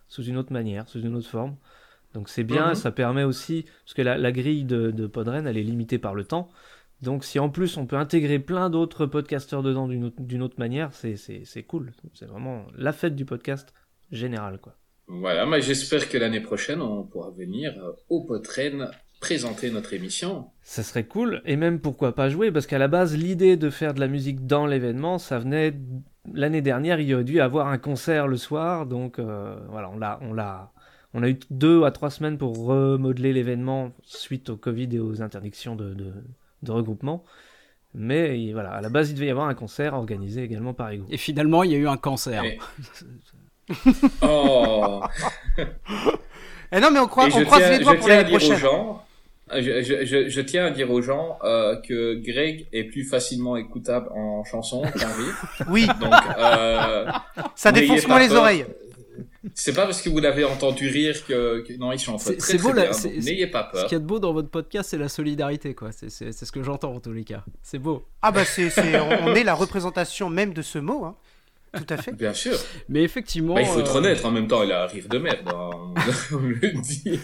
sous 0.07 0.23
une 0.23 0.37
autre 0.37 0.53
manière, 0.53 0.87
sous 0.87 1.01
une 1.01 1.15
autre 1.15 1.29
forme. 1.29 1.55
Donc 2.13 2.29
c'est 2.29 2.43
bien, 2.43 2.69
Mhm. 2.69 2.75
ça 2.75 2.91
permet 2.91 3.23
aussi, 3.23 3.65
parce 3.85 3.93
que 3.93 4.01
la, 4.01 4.17
la 4.17 4.31
grille 4.31 4.63
de, 4.63 4.89
de 4.91 5.05
Podren, 5.07 5.45
elle 5.45 5.57
est 5.57 5.63
limitée 5.63 5.99
par 5.99 6.15
le 6.15 6.23
temps. 6.23 6.49
Donc 7.01 7.23
si 7.23 7.39
en 7.39 7.49
plus 7.49 7.77
on 7.77 7.85
peut 7.85 7.95
intégrer 7.95 8.39
plein 8.39 8.69
d'autres 8.69 9.05
podcasteurs 9.05 9.63
dedans 9.63 9.87
d'une 9.87 10.41
autre, 10.41 10.59
manière, 10.59 10.91
c'est, 10.93 11.63
cool. 11.67 11.91
C'est 12.13 12.25
vraiment 12.25 12.65
la 12.77 12.93
fête 12.93 13.15
du 13.15 13.25
podcast 13.25 13.73
général, 14.11 14.59
quoi. 14.59 14.75
Voilà, 15.07 15.47
mais 15.47 15.61
j'espère 15.61 16.07
que 16.07 16.17
l'année 16.19 16.41
prochaine, 16.41 16.81
on 16.81 17.03
pourra 17.03 17.31
venir 17.31 17.73
euh, 17.79 17.93
au 18.09 18.21
Potren 18.25 18.91
présenter 19.19 19.71
notre 19.71 19.93
émission. 19.93 20.47
Ça 20.61 20.83
serait 20.83 21.05
cool, 21.05 21.41
et 21.45 21.55
même 21.55 21.79
pourquoi 21.79 22.13
pas 22.13 22.29
jouer, 22.29 22.51
parce 22.51 22.67
qu'à 22.67 22.77
la 22.77 22.87
base, 22.87 23.17
l'idée 23.17 23.57
de 23.57 23.69
faire 23.69 23.95
de 23.95 23.99
la 23.99 24.07
musique 24.07 24.45
dans 24.45 24.67
l'événement, 24.67 25.17
ça 25.17 25.39
venait 25.39 25.73
l'année 26.33 26.61
dernière, 26.61 26.99
il 26.99 27.07
y 27.07 27.13
aurait 27.13 27.23
dû 27.23 27.41
avoir 27.41 27.67
un 27.67 27.77
concert 27.77 28.27
le 28.27 28.37
soir, 28.37 28.85
donc 28.85 29.19
euh, 29.19 29.57
voilà, 29.69 29.89
on 29.89 29.97
l'a, 29.97 30.19
on 30.21 30.33
l'a, 30.33 30.71
on 31.13 31.23
a 31.23 31.29
eu 31.29 31.39
deux 31.49 31.83
à 31.83 31.91
trois 31.91 32.11
semaines 32.11 32.37
pour 32.37 32.65
remodeler 32.65 33.33
l'événement 33.33 33.91
suite 34.03 34.49
au 34.49 34.57
Covid 34.57 34.89
et 34.93 34.99
aux 34.99 35.21
interdictions 35.21 35.75
de, 35.75 35.93
de, 35.93 36.13
de 36.63 36.71
regroupement. 36.71 37.23
Mais 37.95 38.39
il- 38.39 38.53
voilà, 38.53 38.71
à 38.71 38.81
la 38.81 38.89
base, 38.89 39.09
il 39.09 39.15
devait 39.15 39.27
y 39.27 39.31
avoir 39.31 39.47
un 39.47 39.53
concert 39.55 39.93
organisé 39.95 40.43
également 40.43 40.73
par 40.73 40.89
Ego. 40.91 41.05
Et 41.09 41.17
finalement, 41.17 41.63
il 41.63 41.71
y 41.71 41.75
a 41.75 41.77
eu 41.77 41.87
un 41.87 41.97
cancer. 41.97 42.43
Et- 42.43 42.59
Oh 44.21 45.01
Eh 46.71 46.79
non, 46.79 46.91
mais 46.91 46.99
on, 46.99 47.07
croit, 47.07 47.27
Et 47.27 47.33
on 47.33 47.43
croise 47.45 47.61
tiens, 47.61 47.71
les 47.77 47.83
doigts 47.83 47.95
pour 47.95 48.07
l'année 48.07 48.29
prochaine. 48.29 48.57
gens, 48.57 49.03
je, 49.51 49.81
je, 49.81 50.05
je, 50.05 50.29
je 50.29 50.41
tiens 50.41 50.65
à 50.67 50.69
dire 50.69 50.91
aux 50.91 51.01
gens 51.01 51.39
euh, 51.43 51.75
que 51.81 52.13
Greg 52.23 52.67
est 52.71 52.83
plus 52.83 53.03
facilement 53.05 53.57
écoutable 53.57 54.07
en 54.13 54.43
chanson 54.43 54.81
qu'en 54.83 54.89
rire. 55.07 55.65
Oui, 55.69 55.87
Donc, 55.99 56.13
euh, 56.37 57.09
ça 57.55 57.71
défonce 57.71 58.07
moins 58.07 58.19
les 58.19 58.27
peur. 58.27 58.41
oreilles. 58.41 58.65
C'est 59.53 59.73
pas 59.73 59.85
parce 59.85 60.01
que 60.01 60.09
vous 60.09 60.19
l'avez 60.19 60.43
entendu 60.43 60.89
rire 60.89 61.25
que, 61.25 61.61
que- 61.61 61.73
non, 61.77 61.91
ils 61.93 61.99
chantent 61.99 62.19
très 62.19 62.35
c'est 62.39 62.57
très 62.57 62.57
beau, 62.57 62.73
bien. 62.73 62.89
N'ayez 63.21 63.47
pas 63.47 63.69
Ce 63.73 63.77
peur. 63.79 63.87
qu'il 63.87 63.95
y 63.95 63.95
a 63.95 63.99
de 63.99 64.05
beau 64.05 64.19
dans 64.19 64.33
votre 64.33 64.49
podcast, 64.49 64.89
c'est 64.89 64.97
la 64.97 65.07
solidarité, 65.09 65.73
quoi. 65.75 65.91
C'est 65.91 66.09
c'est- 66.09 66.31
c'est 66.31 66.45
ce 66.45 66.51
que 66.51 66.61
j'entends 66.63 66.93
en 66.93 66.99
tous 66.99 67.13
les 67.13 67.23
cas. 67.23 67.43
C'est 67.61 67.79
beau. 67.79 68.05
Ah 68.21 68.31
bah 68.31 68.43
c'est, 68.45 68.69
c'est- 68.69 68.99
on 68.99 69.33
est 69.35 69.43
la 69.45 69.53
représentation 69.53 70.29
même 70.29 70.53
de 70.53 70.61
ce 70.61 70.77
mot, 70.79 71.05
hein. 71.05 71.15
Tout 71.73 71.85
à 71.89 71.97
fait. 71.97 72.11
Bien 72.13 72.33
sûr. 72.33 72.57
Mais 72.87 73.03
effectivement. 73.03 73.53
Bah, 73.55 73.61
il 73.61 73.67
faut 73.67 73.79
être 73.79 73.95
euh, 73.95 73.99
honnête. 73.99 74.25
En 74.25 74.31
même 74.31 74.47
temps, 74.47 74.63
il 74.63 74.71
arrive 74.71 75.07
de 75.07 75.17
merde. 75.17 75.47
hein. 75.47 75.69
on 76.31 76.37
le 76.39 76.81
dit. 76.81 77.19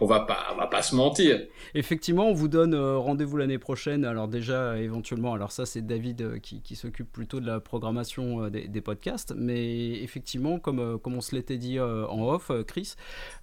On 0.00 0.06
va 0.06 0.20
pas, 0.20 0.46
on 0.54 0.56
va 0.56 0.66
pas 0.66 0.82
se 0.82 0.94
mentir. 0.94 1.40
Effectivement, 1.74 2.26
on 2.28 2.32
vous 2.32 2.48
donne 2.48 2.74
euh, 2.74 2.96
rendez-vous 2.96 3.36
l'année 3.36 3.58
prochaine. 3.58 4.04
Alors 4.04 4.28
déjà, 4.28 4.78
éventuellement, 4.78 5.34
alors 5.34 5.52
ça 5.52 5.66
c'est 5.66 5.82
David 5.82 6.22
euh, 6.22 6.38
qui, 6.38 6.62
qui 6.62 6.76
s'occupe 6.76 7.10
plutôt 7.12 7.40
de 7.40 7.46
la 7.46 7.60
programmation 7.60 8.48
des, 8.48 8.68
des 8.68 8.80
podcasts, 8.80 9.34
mais 9.36 10.02
effectivement, 10.02 10.58
comme, 10.58 10.98
comme 10.98 11.14
on 11.14 11.20
se 11.20 11.34
l'était 11.34 11.58
dit 11.58 11.78
en 11.80 12.26
off, 12.28 12.50
Chris, 12.66 12.94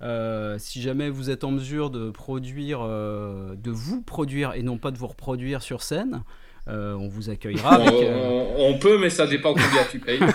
euh, 0.02 0.58
si 0.58 0.82
jamais 0.82 1.10
vous 1.10 1.30
êtes 1.30 1.44
en 1.44 1.52
mesure 1.52 1.90
de 1.90 2.10
produire, 2.10 2.82
de 2.82 3.72
vous 3.72 4.02
produire 4.02 4.54
et 4.54 4.64
non 4.64 4.78
pas 4.78 4.92
de 4.92 4.98
vous 4.98 5.08
reproduire 5.08 5.62
sur 5.62 5.84
scène, 5.84 6.24
euh, 6.68 6.94
on 6.94 7.08
vous 7.08 7.30
accueillera. 7.30 7.76
avec, 7.76 7.92
euh, 7.92 8.54
on- 8.58 8.70
on 8.76 8.78
peut, 8.80 8.98
mais 9.00 9.10
ça 9.10 9.26
dépend 9.28 9.50
combien 9.54 9.84
tu 9.90 10.00
payes. 10.00 10.20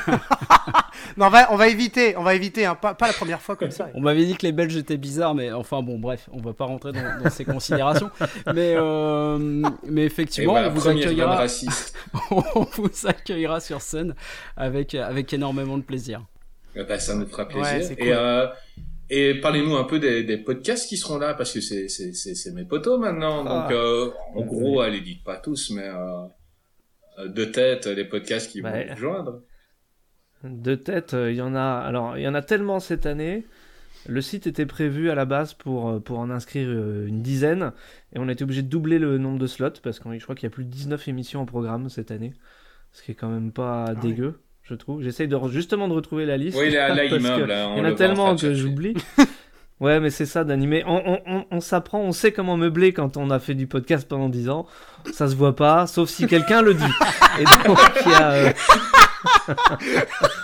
Non, 1.16 1.26
on 1.26 1.30
va, 1.30 1.52
on 1.52 1.56
va 1.56 1.68
éviter, 1.68 2.16
on 2.16 2.22
va 2.22 2.34
éviter, 2.34 2.66
hein, 2.66 2.74
pas, 2.74 2.94
pas 2.94 3.06
la 3.06 3.12
première 3.12 3.40
fois 3.40 3.54
comme 3.56 3.70
ça. 3.70 3.88
On 3.94 4.00
m'avait 4.00 4.24
dit 4.24 4.34
que 4.36 4.44
les 4.44 4.52
Belges 4.52 4.76
étaient 4.76 4.96
bizarres, 4.96 5.34
mais 5.34 5.52
enfin 5.52 5.80
bon, 5.82 5.98
bref, 5.98 6.28
on 6.32 6.40
va 6.40 6.52
pas 6.52 6.64
rentrer 6.64 6.92
dans, 6.92 7.22
dans 7.22 7.30
ces 7.30 7.44
considérations. 7.44 8.10
Mais, 8.54 8.74
euh, 8.76 9.62
mais 9.86 10.04
effectivement, 10.04 10.52
voilà, 10.52 10.68
on 10.68 10.72
vous 10.72 10.88
accueillera. 10.88 11.36
raciste. 11.36 11.96
on 12.30 12.66
vous 12.74 12.90
accueillera 13.06 13.60
sur 13.60 13.80
scène 13.82 14.14
avec, 14.56 14.94
avec 14.94 15.32
énormément 15.32 15.76
de 15.78 15.82
plaisir. 15.82 16.22
Eh 16.74 16.82
ben, 16.84 16.98
ça 16.98 17.14
nous 17.14 17.26
fera 17.26 17.46
plaisir. 17.46 17.62
Ouais, 17.72 17.82
c'est 17.82 17.96
cool. 17.96 18.08
Et, 18.08 18.12
euh, 18.12 18.46
et 19.10 19.34
parlez-nous 19.40 19.76
un 19.76 19.84
peu 19.84 19.98
des, 19.98 20.24
des 20.24 20.36
podcasts 20.38 20.88
qui 20.88 20.96
seront 20.96 21.18
là, 21.18 21.34
parce 21.34 21.52
que 21.52 21.60
c'est, 21.60 21.88
c'est, 21.88 22.12
c'est, 22.12 22.34
c'est 22.34 22.52
mes 22.52 22.64
potos 22.64 22.98
maintenant. 22.98 23.44
Ah. 23.46 23.62
Donc, 23.62 23.72
euh, 23.72 24.10
en 24.34 24.42
gros, 24.44 24.80
allez, 24.80 25.00
dites 25.00 25.22
pas 25.24 25.36
tous, 25.38 25.70
mais 25.70 25.88
euh, 25.88 26.22
euh, 27.18 27.28
de 27.28 27.44
tête, 27.44 27.86
les 27.86 28.04
podcasts 28.04 28.50
qui 28.50 28.60
vont 28.60 28.70
Ouais. 28.70 28.86
nous 28.86 28.94
rejoindre. 28.94 29.42
De 30.44 30.74
tête, 30.74 31.14
euh, 31.14 31.30
il 31.32 31.36
y 31.36 31.42
en 31.42 31.54
a. 31.54 31.62
Alors, 31.78 32.16
il 32.18 32.22
y 32.22 32.28
en 32.28 32.34
a 32.34 32.42
tellement 32.42 32.78
cette 32.80 33.06
année. 33.06 33.44
Le 34.08 34.20
site 34.20 34.46
était 34.46 34.66
prévu 34.66 35.10
à 35.10 35.16
la 35.16 35.24
base 35.24 35.54
pour, 35.54 36.00
pour 36.02 36.18
en 36.20 36.30
inscrire 36.30 36.70
une 36.70 37.22
dizaine. 37.22 37.72
Et 38.14 38.18
on 38.20 38.28
a 38.28 38.32
été 38.32 38.44
obligé 38.44 38.62
de 38.62 38.68
doubler 38.68 38.98
le 39.00 39.18
nombre 39.18 39.38
de 39.38 39.46
slots 39.48 39.70
parce 39.82 39.98
que 39.98 40.16
je 40.16 40.22
crois 40.22 40.36
qu'il 40.36 40.44
y 40.44 40.46
a 40.46 40.50
plus 40.50 40.64
de 40.64 40.70
19 40.70 41.08
émissions 41.08 41.40
en 41.40 41.46
programme 41.46 41.88
cette 41.88 42.12
année. 42.12 42.32
Ce 42.92 43.02
qui 43.02 43.10
est 43.12 43.14
quand 43.16 43.28
même 43.28 43.50
pas 43.50 43.94
ouais. 43.94 43.96
dégueu, 44.00 44.38
je 44.68 44.74
trouve. 44.74 45.02
J'essaye 45.02 45.28
de, 45.28 45.38
justement 45.50 45.88
de 45.88 45.94
retrouver 45.94 46.26
la 46.26 46.36
liste. 46.36 46.58
Oui, 46.58 46.70
là, 46.70 46.88
là, 46.88 47.02
parce 47.10 47.22
il 47.22 47.44
là, 47.46 47.68
on 47.68 47.76
Il 47.76 47.78
y 47.78 47.80
en 47.82 47.84
a 47.84 47.92
tellement 47.92 48.36
que 48.36 48.54
j'oublie. 48.54 48.94
Ouais, 49.78 50.00
mais 50.00 50.08
c'est 50.08 50.24
ça 50.24 50.42
d'animer. 50.42 50.82
On, 50.86 51.02
on, 51.04 51.20
on, 51.26 51.44
on 51.50 51.60
s'apprend, 51.60 52.00
on 52.00 52.12
sait 52.12 52.32
comment 52.32 52.56
meubler 52.56 52.94
quand 52.94 53.18
on 53.18 53.28
a 53.28 53.38
fait 53.38 53.52
du 53.52 53.66
podcast 53.66 54.08
pendant 54.08 54.30
10 54.30 54.48
ans. 54.48 54.64
Ça 55.12 55.28
se 55.28 55.34
voit 55.36 55.54
pas, 55.54 55.86
sauf 55.86 56.08
si 56.08 56.26
quelqu'un 56.26 56.62
le 56.62 56.72
dit. 56.72 56.82
Et 57.38 57.44
donc, 57.44 57.78
il 58.06 58.10
y 58.10 58.14
a. 58.14 58.30
euh, 58.32 58.52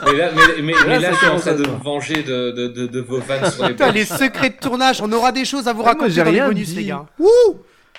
Mais 0.05 0.17
là, 0.19 0.31
mais, 0.37 0.63
mais, 0.63 0.75
mais 0.87 0.87
Là, 0.87 0.99
là, 0.99 1.09
ça 1.09 1.13
je 1.13 1.17
suis 1.17 1.27
en 1.29 1.39
train 1.39 1.55
de 1.55 1.61
me 1.67 1.83
venger 1.83 2.23
de, 2.23 2.51
de, 2.51 2.69
de, 2.69 2.87
de 2.89 3.01
vos 3.01 3.21
vannes 3.21 3.51
sur 3.51 3.63
les 3.65 3.71
Putain, 3.71 3.91
les 3.93 4.05
secrets 4.05 4.51
de 4.51 4.57
tournage, 4.61 5.01
on 5.01 5.11
aura 5.13 5.33
des 5.33 5.47
choses 5.47 5.67
à 5.67 5.73
vous 5.73 5.81
Ah, 5.81 5.85
moi, 5.85 5.93
raconter 5.95 6.11
j'ai 6.11 6.25
dans 6.25 6.31
les 6.31 6.37
rien 6.41 6.49
bonus, 6.49 6.69
dit. 6.69 6.77
les 6.77 6.85
gars. 6.85 7.07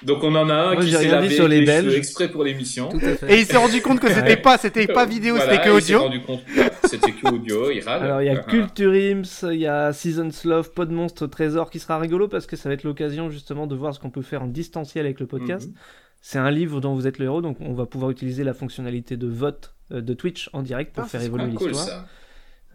Donc, 0.05 0.24
on 0.24 0.36
en 0.36 0.50
a 0.50 0.53
un 0.53 0.74
Moi, 0.74 0.83
qui 0.83 0.91
s'est 0.91 1.07
lavé 1.07 1.29
sur 1.29 1.48
les 1.48 1.60
les 1.62 1.65
Belges. 1.65 1.95
exprès 1.95 2.29
pour 2.29 2.43
l'émission. 2.43 2.89
Et 3.27 3.39
il 3.39 3.45
s'est 3.45 3.57
rendu 3.57 3.81
compte 3.81 4.00
que 4.00 4.10
c'était 4.12 4.38
pas, 4.38 4.57
c'était 4.57 4.88
pas 4.88 5.05
vidéo, 5.05 5.36
Voilà, 5.36 5.51
c'était 5.51 5.63
que 5.69 5.75
il 5.77 5.81
s'est 5.81 5.93
audio. 5.95 6.00
rendu 6.07 6.22
compte 6.22 6.41
que 6.45 6.88
c'était 6.89 7.12
que 7.12 7.27
audio, 7.27 7.72
il 7.72 7.81
râle. 7.81 8.03
Alors 8.03 8.22
il 8.22 8.25
y 8.25 8.29
a 8.29 8.36
Ah. 8.39 8.50
Culture 8.50 8.91
Ims, 8.93 9.24
il 9.51 9.60
y 9.60 9.67
a 9.67 9.93
Seasons 9.93 10.29
Love, 10.45 10.72
Pod 10.74 10.89
Monstre, 10.91 11.27
Trésor 11.27 11.69
qui 11.69 11.79
sera 11.79 11.98
rigolo 12.00 12.27
parce 12.27 12.45
que 12.45 12.55
ça 12.55 12.69
va 12.69 12.74
être 12.75 12.83
l'occasion 12.83 13.29
justement 13.29 13.67
de 13.67 13.75
voir 13.75 13.93
ce 13.93 14.00
qu'on 14.00 14.10
peut 14.10 14.22
faire 14.22 14.43
en 14.43 14.48
distanciel 14.48 15.05
avec 15.05 15.19
le 15.19 15.25
podcast. 15.25 15.67
Mhm. 15.69 15.74
C'est 16.22 16.39
un 16.39 16.51
livre 16.51 16.79
dont 16.81 16.93
vous 16.95 17.05
êtes 17.07 17.19
le 17.19 17.25
héros, 17.25 17.41
donc 17.41 17.57
on 17.60 17.74
va 17.74 17.86
pouvoir 17.86 18.10
utiliser 18.12 18.43
la 18.43 18.53
fonctionnalité 18.53 19.17
de 19.17 19.27
vote 19.27 19.74
euh, 19.91 20.01
de 20.01 20.13
Twitch 20.13 20.50
en 20.53 20.62
direct 20.62 20.93
pour 20.93 21.03
Ah, 21.03 21.07
faire 21.07 21.22
évoluer 21.22 21.48
Ah, 21.53 21.57
cool 21.57 21.69
l'histoire. 21.69 22.05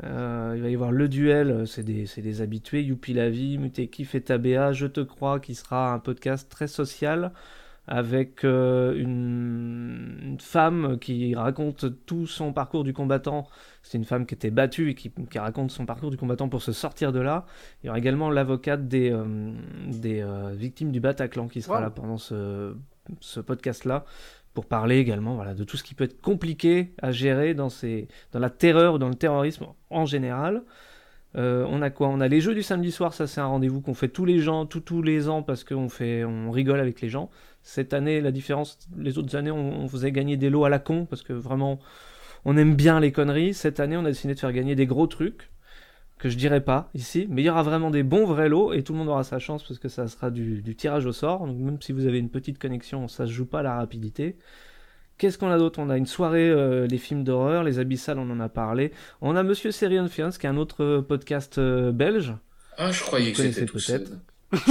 Euh, 0.04 0.54
il 0.56 0.62
va 0.62 0.68
y 0.70 0.74
avoir 0.74 0.92
le 0.92 1.08
duel, 1.08 1.50
euh, 1.50 1.66
c'est 1.66 1.82
des, 1.82 2.06
c'est 2.06 2.22
des 2.22 2.40
habitués, 2.40 2.82
Youpi 2.82 3.12
la 3.14 3.30
vie, 3.30 3.58
Mutekif 3.58 4.14
et 4.14 4.20
Tabea, 4.20 4.72
Je 4.72 4.86
te 4.86 5.00
crois, 5.00 5.40
qui 5.40 5.54
sera 5.56 5.92
un 5.92 5.98
podcast 5.98 6.48
très 6.48 6.68
social 6.68 7.32
avec 7.90 8.44
euh, 8.44 8.94
une, 8.96 10.18
une 10.22 10.40
femme 10.40 10.98
qui 11.00 11.34
raconte 11.34 12.04
tout 12.04 12.26
son 12.26 12.52
parcours 12.52 12.84
du 12.84 12.92
combattant. 12.92 13.48
C'est 13.82 13.96
une 13.98 14.04
femme 14.04 14.26
qui 14.26 14.34
était 14.34 14.50
battue 14.50 14.90
et 14.90 14.94
qui, 14.94 15.10
qui 15.30 15.38
raconte 15.38 15.70
son 15.70 15.86
parcours 15.86 16.10
du 16.10 16.18
combattant 16.18 16.48
pour 16.50 16.62
se 16.62 16.72
sortir 16.72 17.12
de 17.12 17.20
là. 17.20 17.46
Il 17.82 17.86
y 17.86 17.88
aura 17.88 17.98
également 17.98 18.30
l'avocate 18.30 18.86
des, 18.88 19.10
euh, 19.10 19.52
des 19.88 20.22
victimes 20.54 20.92
du 20.92 21.00
Bataclan 21.00 21.48
qui 21.48 21.62
sera 21.62 21.76
Wow. 21.76 21.80
là 21.80 21.90
pendant 21.90 22.18
ce, 22.18 22.74
ce 23.20 23.40
podcast-là 23.40 24.04
pour 24.54 24.66
parler 24.66 24.98
également 24.98 25.42
de 25.54 25.64
tout 25.64 25.76
ce 25.76 25.84
qui 25.84 25.94
peut 25.94 26.04
être 26.04 26.20
compliqué 26.20 26.92
à 27.00 27.12
gérer 27.12 27.54
dans, 27.54 27.68
la 28.34 28.50
terreur 28.50 28.94
ou 28.94 28.98
dans 28.98 29.08
le 29.08 29.14
terrorisme 29.14 29.66
en 29.90 30.06
général. 30.06 30.62
Euh, 31.36 31.66
on 31.68 31.82
a 31.82 31.90
quoi? 31.90 32.08
On 32.08 32.20
a 32.20 32.28
les 32.28 32.40
jeux 32.40 32.54
du 32.54 32.62
samedi 32.62 32.90
soir, 32.90 33.12
ça 33.12 33.26
c'est 33.26 33.40
un 33.40 33.46
rendez-vous 33.46 33.80
qu'on 33.80 33.94
fait 33.94 34.08
tous 34.08 34.24
les 34.24 34.40
gens, 34.40 34.66
tous 34.66 35.02
les 35.02 35.28
ans 35.28 35.42
parce 35.42 35.62
qu'on 35.62 35.88
fait, 35.88 36.24
on 36.24 36.50
rigole 36.50 36.80
avec 36.80 37.00
les 37.00 37.08
gens. 37.08 37.30
Cette 37.62 37.92
année, 37.92 38.20
la 38.20 38.32
différence, 38.32 38.78
les 38.96 39.18
autres 39.18 39.36
années, 39.36 39.50
on 39.50 39.86
faisait 39.88 40.10
gagner 40.10 40.36
des 40.36 40.48
lots 40.48 40.64
à 40.64 40.70
la 40.70 40.78
con 40.78 41.04
parce 41.04 41.22
que 41.22 41.34
vraiment, 41.34 41.78
on 42.44 42.56
aime 42.56 42.74
bien 42.74 42.98
les 42.98 43.12
conneries. 43.12 43.52
Cette 43.54 43.78
année, 43.78 43.96
on 43.96 44.04
a 44.04 44.08
décidé 44.08 44.34
de 44.34 44.40
faire 44.40 44.52
gagner 44.52 44.74
des 44.74 44.86
gros 44.86 45.06
trucs 45.06 45.50
que 46.18 46.28
je 46.28 46.36
dirais 46.36 46.60
pas 46.60 46.90
ici, 46.94 47.26
mais 47.30 47.42
il 47.42 47.44
y 47.44 47.50
aura 47.50 47.62
vraiment 47.62 47.90
des 47.90 48.02
bons 48.02 48.26
vrais 48.26 48.48
lots 48.48 48.72
et 48.72 48.82
tout 48.82 48.92
le 48.92 48.98
monde 48.98 49.08
aura 49.08 49.24
sa 49.24 49.38
chance 49.38 49.62
parce 49.62 49.78
que 49.78 49.88
ça 49.88 50.06
sera 50.08 50.30
du, 50.30 50.60
du 50.62 50.74
tirage 50.76 51.06
au 51.06 51.12
sort. 51.12 51.46
Donc 51.46 51.56
même 51.58 51.80
si 51.80 51.92
vous 51.92 52.06
avez 52.06 52.18
une 52.18 52.30
petite 52.30 52.58
connexion, 52.58 53.08
ça 53.08 53.26
se 53.26 53.32
joue 53.32 53.46
pas 53.46 53.60
à 53.60 53.62
la 53.62 53.76
rapidité. 53.76 54.36
Qu'est-ce 55.16 55.36
qu'on 55.38 55.50
a 55.50 55.58
d'autre? 55.58 55.80
On 55.80 55.90
a 55.90 55.96
une 55.96 56.06
soirée, 56.06 56.48
euh, 56.48 56.86
les 56.86 56.98
films 56.98 57.24
d'horreur, 57.24 57.64
les 57.64 57.78
abyssales, 57.80 58.18
on 58.18 58.30
en 58.30 58.38
a 58.40 58.48
parlé. 58.48 58.92
On 59.20 59.34
a 59.36 59.42
Monsieur 59.42 59.72
Serion 59.72 60.06
Fiance, 60.08 60.38
qui 60.38 60.46
est 60.46 60.48
un 60.50 60.56
autre 60.56 60.84
euh, 60.84 61.02
podcast 61.02 61.58
euh, 61.58 61.90
belge. 61.92 62.34
Ah, 62.76 62.92
je 62.92 63.02
croyais 63.02 63.32
Vous 63.32 63.36
que 63.42 63.50
c'était 63.50 63.66
peut-être. 63.66 63.78
seul. 63.80 64.06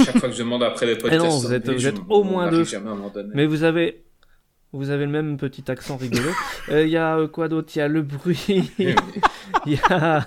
Chaque 0.04 0.18
fois 0.18 0.28
que 0.30 0.34
je 0.34 0.38
demande 0.38 0.62
après 0.62 0.86
les 0.86 0.96
podcasts, 0.96 1.22
Eh 1.24 1.28
non, 1.28 1.38
vous 1.38 1.52
êtes- 1.52 1.98
vous 1.98 2.04
au 2.08 2.24
moins 2.24 2.50
deux. 2.50 2.64
Mais 3.34 3.44
vous 3.46 3.62
avez, 3.62 4.04
vous 4.72 4.88
avez 4.88 5.04
le 5.04 5.10
même 5.12 5.36
petit 5.36 5.70
accent 5.70 5.96
rigolo. 5.98 6.30
Euh, 6.70 6.84
Il 6.84 6.90
y 6.90 6.96
a 6.98 7.26
quoi 7.28 7.48
d'autre? 7.48 7.70
Il 7.76 7.78
y 7.78 7.82
a 7.82 7.88
le 7.88 8.02
bruit. 8.02 8.70
Il 8.78 9.72
y 9.72 9.78
a. 9.90 10.26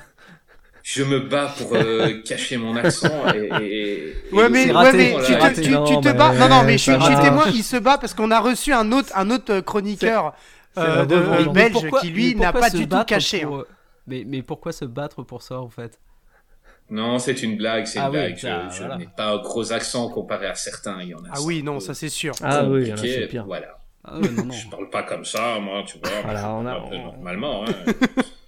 Je 0.83 1.03
me 1.03 1.19
bats 1.19 1.53
pour 1.57 1.75
euh, 1.75 2.21
cacher 2.25 2.57
mon 2.57 2.75
accent 2.75 3.23
et. 3.35 3.50
et- 3.61 4.07
et- 4.07 4.15
Ouais, 4.33 4.50
mais, 4.50 4.65
le- 4.67 4.73
raté, 4.73 4.97
ouais, 4.97 5.15
mais 5.17 5.23
c'est 5.53 5.61
tu 5.61 5.61
te, 5.61 5.65
tu, 5.67 5.71
Non, 5.71 6.01
bats. 6.01 6.33
Non, 6.33 6.50
non, 6.50 6.63
mais 6.63 6.77
je, 6.77 6.83
suis- 6.83 6.91
je 6.93 7.21
témoin, 7.21 7.45
il 7.53 7.63
se 7.63 7.77
bat 7.77 7.97
parce 7.97 8.13
qu'on 8.13 8.31
a 8.31 8.39
reçu 8.39 8.73
un 8.73 8.91
autre, 8.91 9.09
un 9.15 9.29
autre 9.29 9.59
chroniqueur 9.59 10.33
euh, 10.77 11.05
de, 11.05 11.15
euh, 11.15 11.45
belge 11.51 11.73
pourquoi- 11.73 12.00
qui, 12.01 12.09
lui, 12.09 12.35
n'a 12.35 12.51
pas 12.53 12.69
du 12.69 12.88
tout 12.88 13.03
caché. 13.05 13.41
pour- 13.41 13.59
hein. 13.59 13.63
Mais, 14.07 14.23
mais 14.25 14.41
pourquoi 14.41 14.71
se 14.71 14.85
battre 14.85 15.21
pour 15.23 15.41
ça 15.43 15.59
en 15.59 15.69
fait? 15.69 16.00
Non, 16.89 17.19
c'est 17.19 17.43
une 17.43 17.55
blague, 17.55 17.85
c'est 17.85 18.00
une 18.00 18.05
Ah 18.05 18.09
oui, 18.09 18.17
blague. 18.17 18.38
Je, 18.38 18.47
ah, 18.47 18.67
je 18.71 18.79
voilà. 18.79 18.97
n'ai 18.97 19.07
pas 19.15 19.31
un 19.33 19.38
gros 19.38 19.71
accent 19.71 20.09
comparé 20.09 20.47
à 20.47 20.55
certains. 20.55 20.97
Il 21.01 21.09
y 21.09 21.15
en 21.15 21.19
a. 21.19 21.29
Ah 21.33 21.41
oui, 21.45 21.61
non, 21.63 21.79
ça 21.79 21.93
c'est 21.93 22.09
sûr. 22.09 22.33
Ah 22.43 22.63
oui, 22.65 22.81
il 22.81 22.88
y 22.88 22.91
en 22.91 22.93
a, 22.93 22.97
compliqué, 22.97 23.19
c'est 23.21 23.27
pire. 23.27 23.45
Voilà. 23.45 23.77
Ah 24.03 24.17
ouais, 24.19 24.29
non, 24.29 24.45
non. 24.45 24.51
Je 24.53 24.67
parle 24.69 24.89
pas 24.89 25.03
comme 25.03 25.23
ça, 25.23 25.59
moi, 25.59 25.83
tu 25.85 25.97
vois. 26.00 26.09
Voilà, 26.23 26.50
on 26.53 26.65
a- 26.65 26.79
Normalement, 26.89 27.63
hein. 27.65 27.71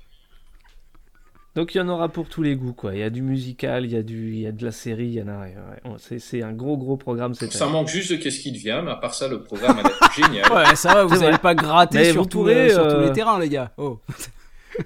Donc 1.55 1.75
il 1.75 1.77
y 1.77 1.81
en 1.81 1.88
aura 1.89 2.10
pour 2.10 2.27
tous 2.29 2.41
les 2.41 2.55
goûts, 2.55 2.74
quoi. 2.74 2.93
Il 2.95 3.00
y 3.00 3.03
a 3.03 3.12
du 3.12 3.22
musical, 3.22 3.86
il 3.86 3.91
y 3.91 3.95
a 3.95 4.01
du, 4.01 4.31
il 4.33 4.39
y 4.39 4.48
a 4.48 4.51
de 4.51 4.65
la 4.65 4.72
série, 4.72 5.05
il 5.05 5.13
y 5.13 5.22
en 5.22 5.27
a. 5.27 5.39
ouais. 5.41 5.53
C'est, 6.17 6.41
un 6.41 6.51
gros 6.51 6.77
gros 6.77 6.98
programme 6.98 7.36
cette 7.36 7.53
Ça 7.53 7.65
année. 7.65 7.74
manque 7.74 7.89
juste 7.89 8.12
de 8.12 8.15
qu'est-ce 8.17 8.39
qui 8.39 8.51
devient, 8.51 8.81
mais 8.83 8.91
à 8.91 8.95
part 8.95 9.13
ça, 9.13 9.27
le 9.27 9.43
programme 9.43 9.77
a 9.77 9.83
l'air 9.83 9.91
génial. 10.15 10.51
Ouais, 10.51 10.75
ça 10.75 10.93
va, 10.95 11.03
vous 11.05 11.19
n'allez 11.19 11.38
pas 11.38 11.53
gratter 11.53 12.12
sur, 12.12 12.24
tout- 12.27 12.39
pourrez, 12.39 12.69
sur 12.72 12.81
tous 12.88 12.95
euh, 12.95 13.05
les 13.05 13.12
terrains, 13.12 13.38
les 13.39 13.50
gars. 13.50 13.72
Oh, 13.77 14.00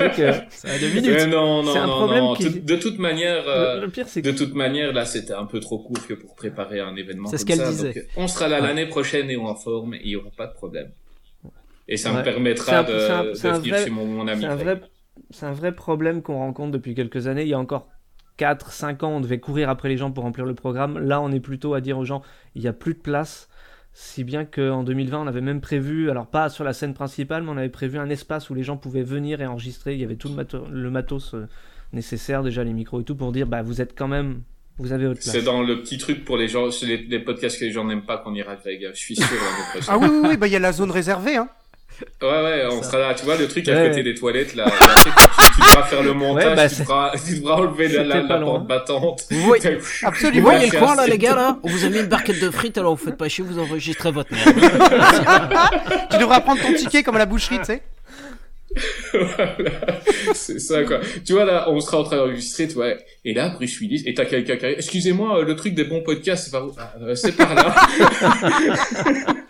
euh, 0.00 0.32
ça 0.50 0.68
a 0.70 0.78
deux 0.78 0.88
minutes. 0.88 1.04
Mais 1.06 1.26
non, 1.28 1.62
non, 1.62 1.72
C'est 1.72 1.78
un 1.78 1.86
non, 1.86 1.96
problème 1.98 2.24
non. 2.24 2.34
qui- 2.34 2.44
Tout- 2.52 2.58
De 2.60 2.76
toute 2.76 2.98
manière, 2.98 3.44
euh, 3.48 3.76
le, 3.76 3.80
le 3.82 3.90
pire 3.90 4.08
c'est 4.08 4.22
de 4.22 4.32
que 4.32 4.36
toute 4.36 4.54
manière, 4.54 4.92
là, 4.92 5.04
c'était 5.06 5.34
un 5.34 5.44
peu 5.46 5.60
trop 5.60 5.78
court 5.78 6.04
que 6.06 6.14
pour 6.14 6.34
préparer 6.34 6.80
un 6.80 6.96
événement 6.96 7.28
C'est 7.28 7.38
ce 7.38 7.46
qu'elle 7.46 7.58
ça. 7.58 7.70
disait. 7.70 7.92
Donc, 7.94 8.04
on 8.16 8.26
sera 8.26 8.48
là 8.48 8.60
Ouais. 8.60 8.66
l'année 8.66 8.86
prochaine 8.86 9.30
et 9.30 9.36
en 9.36 9.54
forme, 9.54 9.94
et 9.94 10.00
il 10.02 10.10
y 10.10 10.16
aura 10.16 10.30
pas 10.36 10.46
de 10.48 10.52
problème. 10.54 10.90
Et 11.86 11.96
ça 11.96 12.12
me 12.12 12.22
permettra 12.22 12.78
un- 12.78 12.82
de, 12.82 12.98
c'est 13.34 13.46
un- 13.48 13.58
de 13.58 13.58
venir 13.58 13.74
vrai- 13.74 13.84
chez 13.84 13.90
mon, 13.90 14.06
mon 14.06 14.26
ami. 14.26 14.40
c'est 14.42 14.48
un 14.48 14.56
vrai, 14.56 14.80
c'est 15.30 15.46
un 15.46 15.52
vrai 15.52 15.72
problème 15.74 16.22
qu'on 16.22 16.38
rencontre 16.38 16.70
depuis 16.72 16.94
quelques 16.94 17.26
années. 17.26 17.42
Il 17.42 17.48
y 17.48 17.54
a 17.54 17.58
encore 17.58 17.88
4, 18.36 18.72
5 18.72 19.02
ans, 19.04 19.10
on 19.10 19.20
devait 19.20 19.38
courir 19.38 19.68
après 19.70 19.88
les 19.88 19.96
gens 19.96 20.10
pour 20.10 20.24
remplir 20.24 20.44
le 20.44 20.54
programme. 20.54 20.98
Là, 20.98 21.20
on 21.20 21.30
est 21.32 21.40
plutôt 21.40 21.74
à 21.74 21.80
dire 21.80 21.98
aux 21.98 22.04
gens, 22.04 22.22
il 22.54 22.62
n'y 22.62 22.68
a 22.68 22.72
plus 22.72 22.94
de 22.94 22.98
place. 22.98 23.48
Si 23.96 24.24
bien 24.24 24.44
qu'en 24.44 24.82
2020, 24.82 25.20
on 25.22 25.26
avait 25.28 25.40
même 25.40 25.60
prévu, 25.60 26.10
alors 26.10 26.26
pas 26.26 26.48
sur 26.48 26.64
la 26.64 26.72
scène 26.72 26.94
principale, 26.94 27.44
mais 27.44 27.50
on 27.50 27.56
avait 27.56 27.68
prévu 27.68 27.98
un 27.98 28.08
espace 28.10 28.50
où 28.50 28.54
les 28.54 28.64
gens 28.64 28.76
pouvaient 28.76 29.04
venir 29.04 29.40
et 29.40 29.46
enregistrer. 29.46 29.94
Il 29.94 30.00
y 30.00 30.04
avait 30.04 30.16
tout 30.16 30.28
le, 30.28 30.34
mato- 30.34 30.66
le 30.68 30.90
matos 30.90 31.34
euh, 31.34 31.46
nécessaire, 31.92 32.42
déjà 32.42 32.64
les 32.64 32.72
micros 32.72 33.00
et 33.00 33.04
tout, 33.04 33.14
pour 33.14 33.30
dire, 33.30 33.46
bah 33.46 33.62
vous 33.62 33.80
êtes 33.80 33.96
quand 33.96 34.08
même, 34.08 34.42
vous 34.78 34.90
avez 34.90 35.06
votre 35.06 35.20
place. 35.20 35.30
C'est 35.32 35.42
dans 35.44 35.62
le 35.62 35.80
petit 35.80 35.98
truc 35.98 36.24
pour 36.24 36.36
les 36.36 36.48
gens, 36.48 36.72
c'est 36.72 36.86
les, 36.86 36.96
les 36.96 37.20
podcasts 37.20 37.60
que 37.60 37.64
les 37.66 37.70
gens 37.70 37.84
n'aiment 37.84 38.04
pas 38.04 38.18
qu'on 38.18 38.34
ira, 38.34 38.56
Greg. 38.56 38.90
Je 38.92 38.98
suis 38.98 39.14
sûr. 39.14 39.26
Ah 39.86 39.96
oui, 39.96 40.08
oui, 40.10 40.28
oui, 40.30 40.36
bah 40.36 40.48
il 40.48 40.52
y 40.52 40.56
a 40.56 40.58
la 40.58 40.72
zone 40.72 40.90
réservée. 40.90 41.36
Hein. 41.36 41.48
Ouais, 42.22 42.28
ouais, 42.28 42.64
on 42.70 42.82
Ça. 42.82 42.90
sera 42.90 42.98
là. 42.98 43.14
Tu 43.14 43.24
vois, 43.24 43.36
le 43.36 43.46
truc 43.48 43.68
à 43.68 43.72
Ouais. 43.74 43.88
côté 43.88 44.02
des 44.02 44.14
toilettes, 44.14 44.54
là. 44.54 44.64
là, 44.64 44.72
tu, 45.02 45.10
tu, 45.54 45.60
devras 45.60 45.82
faire 45.84 46.02
le 46.02 46.12
montage, 46.12 46.56
bah, 46.56 46.68
tu, 46.68 46.80
devras, 46.80 47.12
tu 47.26 47.34
devras 47.38 47.54
enlever 47.54 47.88
la, 47.88 48.02
la, 48.04 48.22
la 48.22 48.38
porte 48.40 48.66
battante. 48.66 49.24
Vous 49.30 49.40
voyez, 49.42 49.62
T'as- 49.62 49.70
vous 49.76 50.06
Absolument. 50.08 50.42
voyez 50.50 50.70
le 50.70 50.78
coin 50.78 50.94
là, 50.96 51.06
les 51.06 51.18
gars 51.18 51.34
là 51.36 51.58
On 51.62 51.68
vous 51.68 51.84
a 51.84 51.88
mis 51.88 51.98
une 52.00 52.06
barquette 52.06 52.40
de 52.40 52.50
frites, 52.50 52.78
alors 52.78 52.96
vous 52.96 53.04
faites 53.04 53.16
pas 53.16 53.28
chier, 53.28 53.44
vous 53.44 53.58
enregistrez 53.58 54.10
votre 54.10 54.32
nom. 54.32 54.38
Tu 56.10 56.18
devrais 56.18 56.40
prendre 56.42 56.60
ton 56.62 56.72
ticket 56.74 57.02
comme 57.02 57.16
à 57.16 57.20
la 57.20 57.26
boucherie, 57.26 57.58
tu 57.58 57.64
sais. 57.66 57.82
Voilà. 59.12 59.56
c'est 60.34 60.58
ça 60.58 60.82
quoi. 60.84 61.00
Tu 61.24 61.32
vois 61.32 61.44
là, 61.44 61.70
on 61.70 61.78
sera 61.80 62.00
en 62.00 62.04
train 62.04 62.16
d'enregistrer, 62.16 62.66
tu 62.66 62.74
vois. 62.74 62.94
Et 63.24 63.32
là, 63.32 63.48
Bruce 63.50 63.78
Willis, 63.80 64.02
et 64.06 64.14
t'as 64.14 64.24
quelqu'un 64.24 64.56
qui 64.56 64.64
arrive. 64.64 64.76
Excusez-moi, 64.78 65.38
euh, 65.38 65.44
le 65.44 65.56
truc 65.56 65.74
des 65.74 65.84
bons 65.84 66.02
podcasts, 66.02 66.46
c'est 66.46 66.50
par 66.50 66.66
où 66.66 66.72
Ah, 66.76 66.92
euh, 67.00 67.14
C'est 67.14 67.36
par 67.36 67.54
là. 67.54 67.74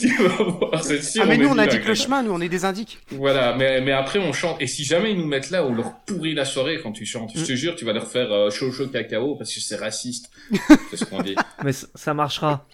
tu 0.00 0.08
vas 0.22 0.42
voir, 0.44 0.82
c'est 0.82 1.02
sûr. 1.02 1.22
Ah, 1.24 1.26
mais 1.28 1.36
nous, 1.36 1.48
on 1.48 1.58
indique 1.58 1.86
le 1.86 1.94
chemin, 1.94 2.22
nous, 2.22 2.32
on 2.32 2.40
est 2.40 2.48
des 2.48 2.64
indiques. 2.64 2.98
Voilà, 3.10 3.54
mais, 3.56 3.80
mais 3.80 3.92
après 3.92 4.18
on 4.18 4.32
chante. 4.32 4.56
Et 4.60 4.66
si 4.66 4.84
jamais 4.84 5.12
ils 5.12 5.18
nous 5.18 5.26
mettent 5.26 5.50
là, 5.50 5.64
on 5.64 5.74
leur 5.74 6.00
pourrit 6.06 6.34
la 6.34 6.44
soirée 6.44 6.80
quand 6.82 6.92
tu 6.92 7.04
chantes. 7.06 7.30
Je 7.34 7.44
te 7.44 7.52
jure, 7.52 7.76
tu 7.76 7.84
vas 7.84 7.92
leur 7.92 8.08
faire 8.08 8.32
euh, 8.32 8.50
chaud 8.50 8.72
chaud 8.72 8.88
cacao 8.88 9.36
parce 9.36 9.54
que 9.54 9.60
c'est 9.60 9.76
raciste. 9.76 10.30
c'est 10.90 10.96
ce 10.96 11.04
qu'on 11.04 11.22
dit. 11.22 11.34
Mais 11.64 11.72
ça 11.72 12.14
marchera. 12.14 12.66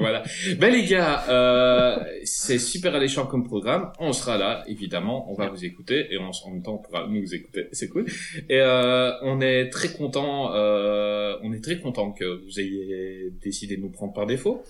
Voilà. 0.00 0.22
Ben 0.58 0.72
les 0.72 0.84
gars, 0.84 1.24
euh, 1.28 1.96
c'est 2.24 2.58
super 2.58 2.94
alléchant 2.94 3.26
comme 3.26 3.44
programme. 3.44 3.92
On 3.98 4.11
sera 4.12 4.36
là, 4.38 4.62
évidemment. 4.66 5.30
On 5.30 5.34
va 5.34 5.48
vous 5.48 5.64
écouter 5.64 6.06
et 6.12 6.18
on, 6.18 6.30
en 6.30 6.50
même 6.50 6.62
temps 6.62 6.74
on 6.74 6.78
pourra 6.78 7.06
nous 7.08 7.34
écouter. 7.34 7.66
C'est 7.72 7.88
cool. 7.88 8.06
Et 8.48 8.60
euh, 8.60 9.12
on 9.22 9.40
est 9.40 9.68
très 9.70 9.88
content. 9.92 10.54
Euh, 10.54 11.36
on 11.42 11.52
est 11.52 11.62
très 11.62 11.78
content 11.78 12.12
que 12.12 12.42
vous 12.44 12.60
ayez 12.60 13.32
décidé 13.42 13.76
de 13.76 13.82
nous 13.82 13.90
prendre 13.90 14.12
par 14.12 14.26
défaut. 14.26 14.62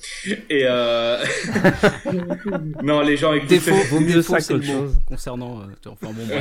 Et 0.50 0.62
euh... 0.64 1.18
non, 2.82 3.00
les 3.00 3.16
gens 3.16 3.32
écoutent. 3.32 3.48
Défaut, 3.48 3.74
Vaut 3.90 4.00
mieux 4.00 4.14
défaut, 4.16 4.34
ça 4.34 4.40
c'est 4.40 4.54
le 4.54 4.62
chose. 4.62 4.98
concernant. 5.06 5.60
euh, 5.60 5.64
enfin 5.90 6.12
bon. 6.12 6.22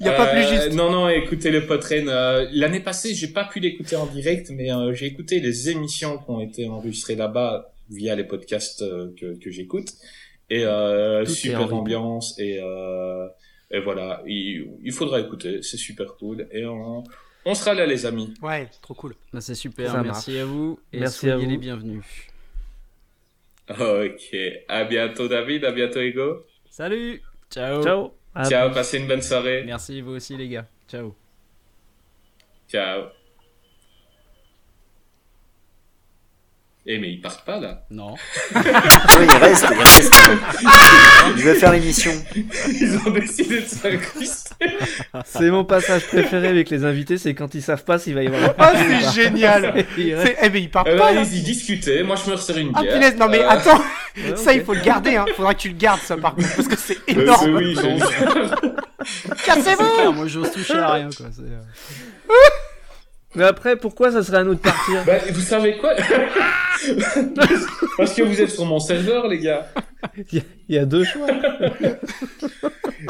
Il 0.00 0.04
y 0.04 0.08
a 0.08 0.12
pas 0.12 0.26
plus 0.26 0.40
Euh, 0.42 0.48
juste. 0.48 0.72
Non, 0.74 0.90
non, 0.90 1.08
écoutez 1.08 1.50
le 1.50 1.66
Podtrain. 1.66 2.06
Euh, 2.08 2.46
L'année 2.52 2.80
passée, 2.80 3.14
j'ai 3.14 3.28
pas 3.28 3.44
pu 3.44 3.60
l'écouter 3.60 3.96
en 3.96 4.06
direct, 4.06 4.50
mais 4.54 4.72
euh, 4.72 4.92
j'ai 4.92 5.06
écouté 5.06 5.40
les 5.40 5.70
émissions 5.70 6.18
qui 6.18 6.24
ont 6.30 6.40
été 6.40 6.68
enregistrées 6.68 7.14
là-bas 7.16 7.72
via 7.90 8.14
les 8.14 8.24
podcasts 8.24 8.82
euh, 8.82 9.12
que, 9.18 9.38
que 9.38 9.50
j'écoute. 9.50 9.92
Et 10.50 10.64
euh, 10.64 11.24
super 11.26 11.72
ambiance. 11.74 12.38
Et, 12.38 12.58
euh, 12.62 13.28
et 13.70 13.80
voilà, 13.80 14.22
il, 14.26 14.70
il 14.82 14.92
faudra 14.92 15.20
écouter, 15.20 15.62
c'est 15.62 15.76
super 15.76 16.16
cool. 16.16 16.48
Et 16.52 16.64
on, 16.64 17.04
on 17.44 17.54
sera 17.54 17.74
là, 17.74 17.86
les 17.86 18.06
amis. 18.06 18.32
Ouais, 18.42 18.68
trop 18.82 18.94
cool. 18.94 19.14
Bah, 19.32 19.40
c'est 19.40 19.54
super, 19.54 19.92
Ça 19.92 20.02
merci 20.02 20.38
à 20.38 20.44
vous. 20.44 20.78
Et 20.92 21.00
Merci 21.00 21.28
à 21.30 21.36
vous. 21.36 21.46
les 21.46 21.56
bienvenus. 21.58 22.04
Ok, 23.70 24.34
à 24.68 24.84
bientôt 24.84 25.28
David, 25.28 25.64
à 25.66 25.72
bientôt 25.72 26.00
Ego. 26.00 26.46
Salut 26.70 27.20
Ciao 27.50 27.82
Ciao. 27.82 28.14
À 28.34 28.48
Ciao, 28.48 28.70
passez 28.72 28.98
une 28.98 29.06
bonne 29.06 29.20
soirée. 29.22 29.62
Merci 29.66 30.00
vous 30.00 30.12
aussi 30.12 30.36
les 30.36 30.48
gars. 30.48 30.66
Ciao 30.88 31.14
Ciao. 32.70 33.17
Eh 36.90 36.98
mais 36.98 37.10
ils 37.10 37.20
partent 37.20 37.44
pas 37.44 37.60
là. 37.60 37.82
Non. 37.90 38.14
Oui, 38.54 38.62
il 39.26 39.36
reste, 39.44 39.66
il 39.70 39.78
reste. 39.82 40.14
Il 41.36 41.42
veut 41.42 41.54
faire 41.54 41.72
l'émission. 41.72 42.10
Ils 42.34 42.98
ont 43.06 43.10
décidé 43.10 43.60
de 43.60 43.66
s'incruster. 43.66 44.54
C'est 45.26 45.50
mon 45.50 45.64
passage 45.64 46.06
préféré 46.06 46.48
avec 46.48 46.70
les 46.70 46.84
invités, 46.84 47.18
c'est 47.18 47.34
quand 47.34 47.54
ils 47.54 47.60
savent 47.62 47.84
pas 47.84 47.98
s'il 47.98 48.14
va 48.14 48.22
y 48.22 48.26
avoir. 48.28 48.54
Ah, 48.58 48.72
c'est 48.74 49.22
génial. 49.22 49.84
Eh 49.98 50.48
ben, 50.48 50.62
il 50.62 50.70
part 50.70 50.86
Euh, 50.86 50.96
pas, 50.96 51.12
là. 51.12 51.22
ils 51.22 51.36
y 51.38 51.42
discutaient, 51.42 52.02
moi 52.02 52.16
je 52.16 52.30
me 52.30 52.36
resserre 52.36 52.56
une 52.58 52.72
Ah, 52.74 52.80
bière. 52.82 52.94
punaise, 52.94 53.16
non, 53.18 53.28
mais 53.28 53.40
Euh, 53.40 53.48
attends. 53.50 53.78
Ouais, 54.16 54.36
Ça, 54.36 54.52
il 54.54 54.64
faut 54.64 54.72
le 54.74 54.80
garder, 54.80 55.16
hein. 55.16 55.26
Faudra 55.36 55.52
que 55.54 55.60
tu 55.60 55.68
le 55.68 55.74
gardes, 55.76 56.00
ça, 56.00 56.16
par 56.16 56.34
contre, 56.34 56.48
parce 56.56 56.68
que 56.68 56.76
c'est 56.78 56.96
euh, 57.10 57.20
énorme. 57.22 57.54
oui, 57.56 57.74
je- 57.76 59.44
Cassez-vous 59.44 60.12
moi 60.12 60.26
j'ose 60.26 60.50
toucher 60.52 60.74
à 60.78 60.92
rien 60.94 61.08
quoi. 61.16 61.26
Mais 63.38 63.44
après, 63.44 63.76
pourquoi 63.76 64.10
ça 64.10 64.24
serait 64.24 64.38
à 64.38 64.44
nous 64.44 64.56
de 64.56 64.60
partir 64.60 65.04
Bah, 65.06 65.18
vous 65.30 65.40
savez 65.40 65.78
quoi 65.78 65.94
Parce 67.96 68.14
que 68.14 68.22
vous 68.22 68.40
êtes 68.40 68.50
sur 68.50 68.64
mon 68.64 68.80
serveur, 68.80 69.28
les 69.28 69.38
gars. 69.38 69.68
Il 70.32 70.42
y 70.68 70.78
a 70.78 70.84
deux 70.84 71.04
choix. 71.04 71.28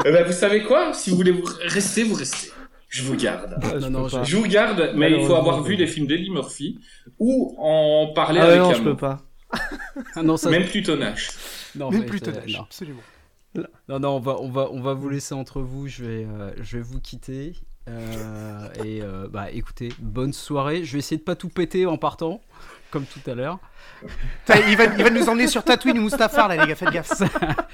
Eh 0.05 0.11
ben, 0.11 0.23
vous 0.23 0.31
savez 0.33 0.63
quoi 0.63 0.93
Si 0.93 1.09
vous 1.09 1.15
voulez 1.15 1.31
vous 1.31 1.47
rester, 1.65 2.03
vous 2.03 2.13
restez. 2.13 2.51
Je 2.89 3.01
vous 3.03 3.15
garde. 3.15 3.57
Ah, 3.61 3.71
je 3.73 3.87
Non, 3.87 4.01
non, 4.01 4.07
je- 4.07 4.17
pas. 4.17 4.23
Je 4.23 4.37
vous 4.37 4.45
garde, 4.47 4.91
mais 4.95 5.11
il 5.11 5.25
faut 5.25 5.33
avoir 5.33 5.63
vu 5.63 5.75
les 5.75 5.87
films 5.87 6.05
d'Eddie 6.05 6.29
Murphy 6.29 6.79
ou 7.17 7.55
en 7.57 8.13
parler 8.13 8.39
Ah 8.39 8.45
avec 8.45 8.59
non, 8.59 8.69
un 8.69 8.73
je 8.75 8.81
peux 8.83 8.95
pas. 8.95 9.23
Ah 10.15 10.21
non, 10.21 10.37
ça. 10.37 10.51
Même 10.51 10.67
plutôt 10.67 10.95
Nash. 10.95 11.31
Non, 11.75 11.89
Même 11.89 12.05
non. 12.05 12.59
absolument. 12.61 13.01
Non, 13.89 13.99
non, 13.99 14.09
on 14.09 14.19
va, 14.19 14.37
on 14.39 14.49
va, 14.49 14.69
on 14.71 14.79
va 14.79 14.93
vous 14.93 15.09
laisser 15.09 15.33
entre 15.33 15.59
vous. 15.59 15.87
Je 15.87 16.03
vais, 16.03 16.25
euh, 16.25 16.51
je 16.61 16.77
vais 16.77 16.83
vous 16.83 16.99
quitter. 17.01 17.53
Euh, 17.89 18.67
et 18.85 19.01
euh, 19.01 19.27
bah, 19.29 19.47
écoutez, 19.51 19.89
bonne 19.99 20.33
soirée. 20.33 20.83
Je 20.83 20.93
vais 20.93 20.99
essayer 20.99 21.17
de 21.17 21.23
pas 21.23 21.35
tout 21.35 21.49
péter 21.49 21.85
en 21.85 21.97
partant, 21.97 22.41
comme 22.91 23.05
tout 23.05 23.29
à 23.29 23.33
l'heure. 23.33 23.57
Il 24.67 24.77
va, 24.77 24.85
il 24.85 25.03
va 25.03 25.09
nous 25.09 25.27
emmener 25.27 25.47
sur 25.47 25.63
Tatooine 25.63 25.97
ou 25.99 26.03
Mustafar, 26.03 26.47
là, 26.47 26.55
les 26.55 26.67
gars, 26.67 26.75
faites 26.75 26.91
gaffe. 26.91 27.11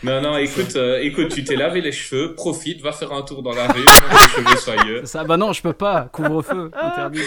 Non, 0.03 0.21
non, 0.21 0.37
écoute, 0.37 0.75
euh, 0.75 0.99
écoute, 1.01 1.29
tu 1.29 1.43
t'es 1.43 1.55
lavé 1.55 1.81
les 1.81 1.91
cheveux, 1.91 2.33
profite, 2.33 2.81
va 2.81 2.91
faire 2.91 3.11
un 3.11 3.21
tour 3.21 3.43
dans 3.43 3.53
la 3.53 3.67
rue, 3.67 3.81
les 3.81 4.17
cheveux 4.43 4.57
soyeux. 4.57 5.05
Ça. 5.05 5.23
Bah 5.23 5.37
non, 5.37 5.53
je 5.53 5.61
peux 5.61 5.73
pas. 5.73 6.09
Couvre-feu, 6.11 6.71
interdit. 6.81 7.21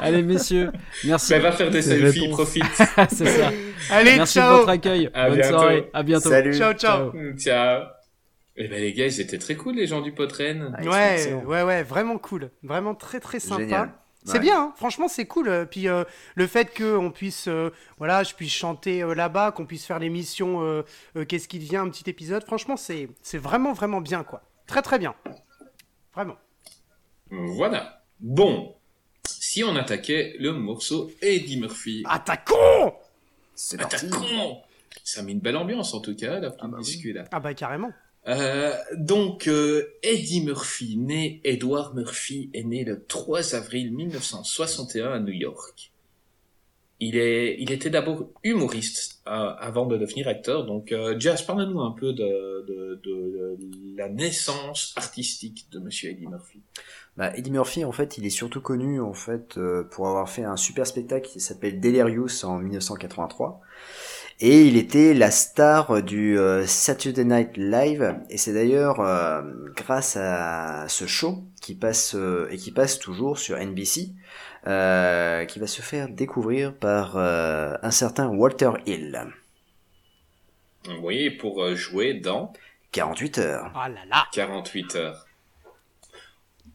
Allez, 0.00 0.22
messieurs, 0.22 0.70
merci. 1.04 1.32
Ben, 1.32 1.42
va 1.42 1.52
faire 1.52 1.70
des 1.70 1.82
selfies, 1.82 2.20
réponse. 2.20 2.36
profite. 2.36 2.64
C'est 3.10 3.26
ça. 3.26 3.50
Allez, 3.90 4.16
Merci 4.16 4.38
de 4.38 4.44
ciao. 4.44 4.56
votre 4.58 4.68
accueil. 4.68 5.10
À 5.12 5.28
Bonne 5.28 5.38
bientôt. 5.40 5.58
soirée. 5.58 5.90
À 5.92 6.02
bientôt. 6.02 6.28
Salut. 6.30 6.56
Ciao, 6.56 6.72
ciao. 6.74 7.12
Ciao. 7.36 7.93
Eh 8.56 8.68
ben, 8.68 8.80
les 8.80 8.92
gars, 8.92 9.06
ils 9.06 9.20
étaient 9.20 9.38
très 9.38 9.56
cool, 9.56 9.74
les 9.76 9.86
gens 9.86 10.00
du 10.00 10.12
Potren. 10.12 10.74
Ah, 10.78 10.82
Ouais, 10.84 11.32
ouais, 11.44 11.62
ouais, 11.62 11.82
vraiment 11.82 12.18
cool. 12.18 12.50
Vraiment 12.62 12.94
très, 12.94 13.18
très 13.20 13.40
sympa. 13.40 13.62
Génial. 13.62 13.92
C'est 14.26 14.34
Ouais. 14.34 14.38
bien, 14.40 14.58
hein. 14.62 14.72
franchement, 14.76 15.06
c'est 15.08 15.26
cool. 15.26 15.48
Euh, 15.48 15.66
Puis 15.66 15.86
euh, 15.86 16.04
le 16.34 16.46
fait 16.46 16.74
qu'on 16.74 17.10
puisse, 17.10 17.46
euh, 17.48 17.70
voilà, 17.98 18.22
je 18.22 18.32
puisse 18.34 18.52
chanter 18.54 19.02
euh, 19.02 19.14
là-bas, 19.14 19.52
qu'on 19.52 19.66
puisse 19.66 19.84
faire 19.84 19.98
l'émission 19.98 20.62
euh, 20.62 20.82
euh, 21.16 21.24
Qu'est-ce 21.26 21.46
qui 21.46 21.58
devient, 21.58 21.76
un 21.76 21.90
petit 21.90 22.08
épisode, 22.08 22.42
franchement, 22.44 22.76
c'est 22.78 23.08
c'est 23.22 23.36
vraiment, 23.38 23.72
vraiment 23.74 24.00
bien, 24.00 24.24
quoi. 24.24 24.42
Très, 24.66 24.80
très 24.82 24.98
bien. 24.98 25.14
Vraiment. 26.14 26.36
Voilà. 27.30 28.02
Bon. 28.20 28.74
Si 29.26 29.62
on 29.64 29.76
attaquait 29.76 30.36
le 30.38 30.52
morceau 30.52 31.10
Eddie 31.20 31.60
Murphy. 31.60 32.02
Attaquons 32.08 32.94
C'est 33.54 33.76
parti. 33.78 34.06
Attaquons 34.06 34.58
Ça 35.02 35.22
met 35.22 35.32
une 35.32 35.40
belle 35.40 35.56
ambiance, 35.56 35.92
en 35.92 36.00
tout 36.00 36.14
cas, 36.16 36.38
la 36.40 36.50
petite 36.50 36.70
bah 36.70 36.76
oui. 36.78 36.84
discu, 36.84 37.12
là. 37.12 37.24
Ah 37.30 37.40
bah 37.40 37.52
carrément. 37.52 37.92
Euh, 38.26 38.74
donc, 38.96 39.48
euh, 39.48 39.94
Eddie 40.02 40.42
Murphy, 40.42 40.96
né 40.96 41.40
Edward 41.44 41.94
Murphy, 41.94 42.50
est 42.54 42.64
né 42.64 42.84
le 42.84 43.04
3 43.04 43.54
avril 43.54 43.92
1961 43.92 45.12
à 45.12 45.20
New 45.20 45.32
York. 45.32 45.92
Il, 47.00 47.16
est, 47.16 47.56
il 47.58 47.72
était 47.72 47.90
d'abord 47.90 48.30
humoriste 48.44 49.20
euh, 49.26 49.30
avant 49.58 49.84
de 49.84 49.98
devenir 49.98 50.28
acteur. 50.28 50.64
Donc, 50.64 50.92
euh, 50.92 51.16
Jazz, 51.18 51.42
parle-nous 51.42 51.80
un 51.80 51.90
peu 51.90 52.12
de, 52.12 52.64
de, 52.66 53.00
de, 53.02 53.56
de 53.58 53.96
la 53.96 54.08
naissance 54.08 54.94
artistique 54.96 55.66
de 55.72 55.80
Monsieur 55.80 56.10
Eddie 56.10 56.28
Murphy. 56.28 56.60
Bah, 57.16 57.36
Eddie 57.36 57.50
Murphy, 57.50 57.84
en 57.84 57.92
fait, 57.92 58.16
il 58.16 58.24
est 58.26 58.30
surtout 58.30 58.60
connu 58.60 59.00
en 59.00 59.12
fait 59.12 59.56
euh, 59.56 59.84
pour 59.84 60.08
avoir 60.08 60.28
fait 60.28 60.44
un 60.44 60.56
super 60.56 60.86
spectacle 60.86 61.28
qui 61.28 61.40
s'appelle 61.40 61.80
Delirious 61.80 62.44
en 62.44 62.58
1983. 62.58 63.60
Et 64.40 64.66
il 64.66 64.76
était 64.76 65.14
la 65.14 65.30
star 65.30 66.02
du 66.02 66.38
euh, 66.38 66.66
Saturday 66.66 67.24
Night 67.24 67.56
Live. 67.56 68.16
Et 68.30 68.36
c'est 68.36 68.52
d'ailleurs 68.52 69.00
euh, 69.00 69.42
grâce 69.76 70.16
à 70.16 70.86
ce 70.88 71.06
show 71.06 71.44
qui 71.60 71.74
passe 71.74 72.14
euh, 72.14 72.48
et 72.50 72.56
qui 72.56 72.72
passe 72.72 72.98
toujours 72.98 73.38
sur 73.38 73.56
NBC, 73.56 74.10
euh, 74.66 75.44
qui 75.44 75.58
va 75.60 75.66
se 75.66 75.82
faire 75.82 76.08
découvrir 76.08 76.74
par 76.74 77.16
euh, 77.16 77.74
un 77.82 77.90
certain 77.90 78.28
Walter 78.28 78.72
Hill. 78.86 79.24
Vous 80.86 81.00
voyez, 81.00 81.30
pour 81.30 81.74
jouer 81.74 82.14
dans 82.14 82.52
48 82.92 83.38
heures. 83.38 83.72
Ah 83.74 83.88
là 83.88 84.00
là 84.10 84.26
48 84.32 84.96
heures. 84.96 85.26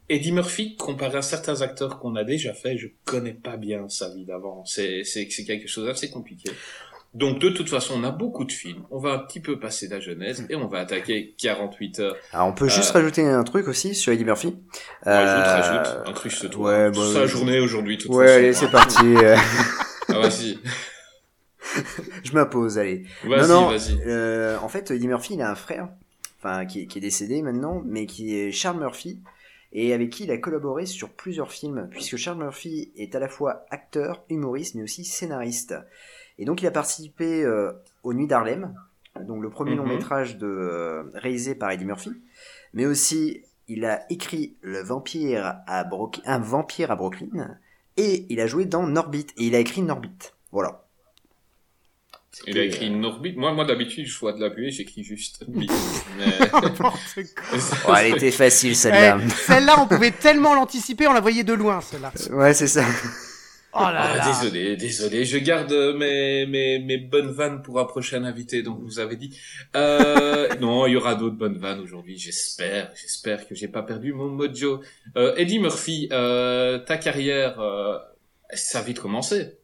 Eddie 0.10 0.32
Murphy, 0.32 0.76
comparé 0.76 1.20
à 1.20 1.22
certains 1.22 1.62
acteurs 1.62 2.00
qu'on 2.00 2.16
a 2.16 2.24
déjà 2.24 2.56
fait, 2.56 2.78
je 2.78 2.88
connais 3.06 3.36
pas 3.36 3.58
bien 3.58 3.88
sa 3.90 4.10
vie 4.10 4.26
d'avant. 4.26 4.66
C'est, 4.66 5.04
c'est, 5.04 5.30
c'est 5.30 5.46
quelque 5.46 5.68
chose 5.68 5.86
d'assez 5.86 6.10
compliqué. 6.10 6.50
Donc, 7.16 7.40
de 7.40 7.50
toute 7.50 7.70
façon, 7.70 7.96
on 7.98 8.04
a 8.04 8.12
beaucoup 8.12 8.46
de 8.46 8.52
films. 8.52 8.84
On 8.92 9.00
va 9.00 9.14
un 9.14 9.20
petit 9.20 9.40
peu 9.40 9.60
passer 9.60 9.88
la 9.88 10.00
jeunesse 10.00 10.44
et 10.50 10.56
on 10.56 10.68
va 10.68 10.80
attaquer 10.82 11.34
48 11.42 12.00
heures. 12.02 12.16
Alors 12.34 12.48
on 12.48 12.54
peut 12.54 12.68
juste 12.68 12.92
Euh, 12.96 13.00
rajouter 13.00 13.24
un 13.26 13.44
truc 13.44 13.68
aussi 13.68 13.96
sur 13.96 14.14
Eddie 14.14 14.26
Murphy. 14.26 14.56
Rajoute, 15.02 15.08
Euh, 15.08 15.44
rajoute. 15.44 16.08
Un 16.08 16.14
truc, 16.14 16.32
c'est 16.32 16.50
toi. 16.50 16.72
ouais, 16.72 16.92
bah, 16.92 17.02
sa 17.14 17.26
journée 17.26 17.60
aujourd'hui, 17.60 17.98
toute 17.98 18.12
Ouais, 18.12 18.26
façon. 18.28 18.38
allez, 18.38 18.54
c'est 18.54 18.70
parti. 18.72 18.98
euh, 19.24 19.36
Ah, 20.10 20.20
vas-y. 20.20 20.60
je 22.24 22.32
m'impose, 22.34 22.78
allez. 22.78 23.04
Vas-y, 23.24 23.42
non, 23.42 23.48
non, 23.62 23.70
vas-y. 23.70 24.00
euh, 24.06 24.58
en 24.60 24.70
fait, 24.70 24.92
Eddie 24.92 25.08
Murphy, 25.08 25.34
il 25.36 25.42
a 25.42 25.50
un 25.52 25.56
frère, 25.56 25.90
enfin, 26.40 26.66
qui 26.66 26.82
est 26.84 27.00
décédé 27.00 27.42
maintenant, 27.42 27.82
mais 27.86 28.06
qui 28.06 28.36
est 28.36 28.52
Charles 28.52 28.80
Murphy, 28.80 29.20
et 29.72 29.94
avec 29.94 30.10
qui 30.10 30.24
il 30.24 30.32
a 30.32 30.38
collaboré 30.38 30.86
sur 30.86 31.10
plusieurs 31.10 31.52
films, 31.52 31.88
puisque 31.92 32.18
Charles 32.18 32.40
Murphy 32.40 32.92
est 32.96 33.14
à 33.16 33.20
la 33.20 33.28
fois 33.30 33.66
acteur, 33.70 34.24
humoriste, 34.30 34.76
mais 34.76 34.84
aussi 34.84 35.04
scénariste. 35.06 35.76
Et 36.40 36.46
donc 36.46 36.62
il 36.64 36.68
a 36.68 36.72
participé 36.72 37.44
euh, 37.44 37.72
aux 38.04 38.14
Nuits 38.14 38.26
d'Harlem, 38.28 38.74
donc 39.28 39.44
le 39.44 39.50
premier 39.52 39.72
Mhm. 39.72 39.78
long 39.78 39.86
métrage 39.88 40.38
de, 40.38 40.48
euh, 40.48 41.04
réalisé 41.14 41.54
par 41.54 41.70
Eddie 41.72 41.86
Murphy, 41.86 42.12
mais 42.74 42.86
aussi 42.88 43.44
il 43.68 43.86
a 43.86 44.12
écrit 44.12 44.56
Le 44.62 44.82
Vampire 44.82 45.58
à 45.68 45.84
Brook- 45.84 46.22
Un 46.26 46.40
Vampire 46.40 46.90
à 46.92 46.96
Brooklyn, 46.96 47.58
et 47.98 48.26
il 48.30 48.40
a 48.40 48.48
joué 48.48 48.66
dans 48.66 48.88
Norbit, 48.88 49.28
et 49.38 49.44
il 49.46 49.54
a 49.56 49.60
écrit 49.60 49.82
Norbit. 49.84 50.10
Voilà. 50.52 50.86
Il 52.48 52.58
a 52.58 52.64
écrit 52.64 52.88
une 52.88 53.04
orbite. 53.04 53.36
Moi, 53.36 53.52
moi 53.52 53.66
d'habitude, 53.66 54.06
je 54.08 54.18
vois 54.18 54.32
de 54.32 54.40
la 54.40 54.50
buée, 54.50 54.72
j'écris 54.72 55.04
juste 55.04 55.44
bit. 55.50 55.70
Mais... 56.18 56.50
Oh, 57.86 57.94
elle 57.98 58.14
était 58.16 58.32
facile 58.32 58.76
celle-là. 58.78 59.18
Eh, 59.22 59.30
celle-là, 59.30 59.76
on 59.82 59.88
pouvait 59.88 60.12
tellement 60.12 60.56
l'anticiper, 60.56 61.06
on 61.08 61.14
la 61.14 61.20
voyait 61.20 61.44
de 61.44 61.54
loin, 61.54 61.82
celle-là. 61.82 62.14
Ouais, 62.32 62.54
c'est 62.54 62.68
ça. 62.68 62.86
Oh 63.74 63.80
là 63.82 64.02
Ah, 64.02 64.18
là. 64.18 64.26
désolé, 64.26 64.76
désolé. 64.78 65.26
Je 65.26 65.38
garde 65.38 65.72
mes, 65.96 66.46
mes, 66.48 66.80
mes 66.80 66.98
bonnes 66.98 67.32
vannes 67.32 67.62
pour 67.62 67.80
un 67.80 67.86
prochain 67.86 68.24
invité, 68.24 68.64
donc 68.64 68.80
vous 68.82 69.00
avez 69.00 69.16
dit. 69.16 69.38
Euh, 69.76 70.48
non, 70.60 70.88
il 70.88 70.94
y 70.94 70.96
aura 70.96 71.14
d'autres 71.16 71.36
bonnes 71.36 71.58
vannes 71.58 71.80
aujourd'hui, 71.80 72.18
j'espère. 72.18 72.92
J'espère 73.00 73.48
que 73.48 73.54
j'ai 73.54 73.68
pas 73.68 73.84
perdu 73.84 74.12
mon 74.14 74.28
mojo. 74.30 74.82
Euh, 75.18 75.36
Eddie 75.36 75.60
Murphy, 75.60 76.10
euh, 76.12 76.80
ta 76.80 76.98
carrière, 76.98 77.60
euh, 77.60 77.98
ça 78.54 78.80
a 78.80 78.82
vite 78.82 79.00
commencé. 79.00 79.56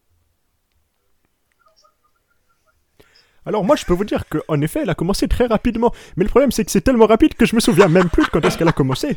Alors 3.47 3.63
moi 3.63 3.75
je 3.75 3.85
peux 3.85 3.93
vous 3.93 4.05
dire 4.05 4.23
qu'en 4.27 4.59
effet 4.61 4.79
elle 4.81 4.89
a 4.89 4.95
commencé 4.95 5.27
très 5.27 5.45
rapidement, 5.45 5.93
mais 6.17 6.23
le 6.23 6.29
problème 6.29 6.51
c'est 6.51 6.65
que 6.65 6.71
c'est 6.71 6.81
tellement 6.81 7.05
rapide 7.05 7.35
que 7.35 7.45
je 7.45 7.53
me 7.55 7.59
souviens 7.59 7.87
même 7.87 8.09
plus 8.09 8.23
de 8.23 8.29
quand 8.29 8.43
est-ce 8.43 8.57
qu'elle 8.57 8.67
a 8.67 8.71
commencé. 8.71 9.15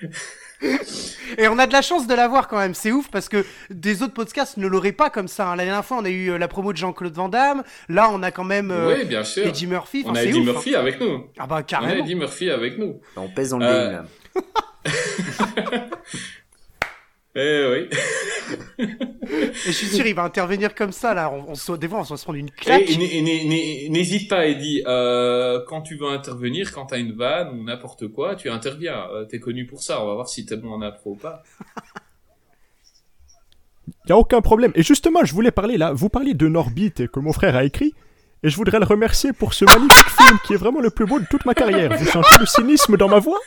Et 1.38 1.48
on 1.48 1.58
a 1.58 1.66
de 1.66 1.72
la 1.72 1.80
chance 1.82 2.06
de 2.06 2.14
l'avoir 2.14 2.48
quand 2.48 2.58
même, 2.58 2.74
c'est 2.74 2.92
ouf 2.92 3.08
parce 3.10 3.28
que 3.28 3.46
des 3.70 4.02
autres 4.02 4.12
podcasts 4.14 4.56
ne 4.56 4.66
l'auraient 4.66 4.92
pas 4.92 5.08
comme 5.10 5.28
ça. 5.28 5.48
hein. 5.48 5.56
La 5.56 5.64
dernière 5.64 5.84
fois, 5.84 5.98
on 6.00 6.04
a 6.04 6.10
eu 6.10 6.30
euh, 6.32 6.38
la 6.38 6.48
promo 6.48 6.72
de 6.72 6.76
Jean-Claude 6.78 7.14
Van 7.14 7.28
Damme. 7.28 7.62
Là, 7.88 8.08
on 8.12 8.22
a 8.22 8.30
quand 8.30 8.44
même 8.44 8.70
euh, 8.70 8.94
oui, 8.98 9.04
bien 9.04 9.24
sûr. 9.24 9.46
Eddie 9.46 9.66
Murphy. 9.66 10.02
On 10.06 10.14
a 10.14 10.22
Eddie 10.22 10.38
ouf, 10.40 10.48
hein. 10.48 10.52
Murphy 10.52 10.74
avec 10.74 11.00
nous. 11.00 11.24
Ah 11.38 11.46
bah 11.46 11.54
On 11.56 11.58
a 11.58 11.62
carrément. 11.62 12.04
Eddie 12.04 12.14
Murphy 12.16 12.50
avec 12.50 12.78
nous. 12.78 13.00
On 13.16 13.28
pèse 13.28 13.50
dans 13.50 13.58
le 13.58 13.66
Euh, 13.66 13.90
game 13.92 14.04
là. 14.34 14.42
Eh 17.36 17.66
oui. 17.70 17.88
Et 19.28 19.50
je 19.66 19.70
suis 19.70 19.86
sûr, 19.86 20.04
il 20.06 20.14
va 20.14 20.24
intervenir 20.24 20.74
comme 20.74 20.90
ça 20.90 21.14
là. 21.14 21.30
On, 21.32 21.50
on 21.50 21.54
se- 21.54 21.72
des 21.72 21.86
fois, 21.88 21.98
on 22.00 22.02
va 22.02 22.16
se 22.16 22.24
prendre 22.24 22.38
une 22.38 22.50
claque. 22.50 22.88
n'hésite 22.88 24.28
pas, 24.28 24.46
Eddie. 24.46 24.82
Euh, 24.86 25.60
quand 25.68 25.82
tu 25.82 25.96
veux 25.96 26.08
intervenir, 26.08 26.72
quand 26.72 26.86
t'as 26.86 26.98
une 26.98 27.12
vanne 27.12 27.50
ou 27.56 27.62
n'importe 27.62 28.08
quoi, 28.08 28.34
tu 28.34 28.50
interviens. 28.50 29.06
Euh, 29.12 29.24
t'es 29.26 29.38
connu 29.38 29.64
pour 29.66 29.80
ça. 29.82 30.02
On 30.02 30.08
va 30.08 30.14
voir 30.14 30.28
si 30.28 30.44
t'es 30.44 30.56
bon 30.56 30.72
en 30.72 30.82
impro 30.82 31.12
ou 31.12 31.16
pas. 31.16 31.42
Y 34.08 34.12
a 34.12 34.16
aucun 34.16 34.40
problème. 34.40 34.72
Et 34.74 34.82
justement 34.82 35.24
je 35.24 35.32
voulais 35.34 35.50
parler 35.52 35.76
là, 35.76 35.92
vous 35.92 36.08
parliez 36.08 36.34
de 36.34 36.48
Norbit 36.48 36.92
et 36.98 37.06
que 37.08 37.20
mon 37.20 37.32
frère 37.32 37.54
a 37.54 37.64
écrit, 37.64 37.94
et 38.42 38.48
je 38.48 38.56
voudrais 38.56 38.78
le 38.78 38.84
remercier 38.84 39.32
pour 39.32 39.52
ce 39.54 39.64
magnifique 39.66 40.08
film 40.08 40.38
qui 40.44 40.54
est 40.54 40.56
vraiment 40.56 40.80
le 40.80 40.90
plus 40.90 41.06
beau 41.06 41.20
de 41.20 41.26
toute 41.30 41.44
ma 41.44 41.54
carrière. 41.54 41.96
Vous 41.96 42.06
sentez 42.06 42.38
le 42.40 42.46
cynisme 42.46 42.96
dans 42.96 43.08
ma 43.08 43.18
voix? 43.18 43.38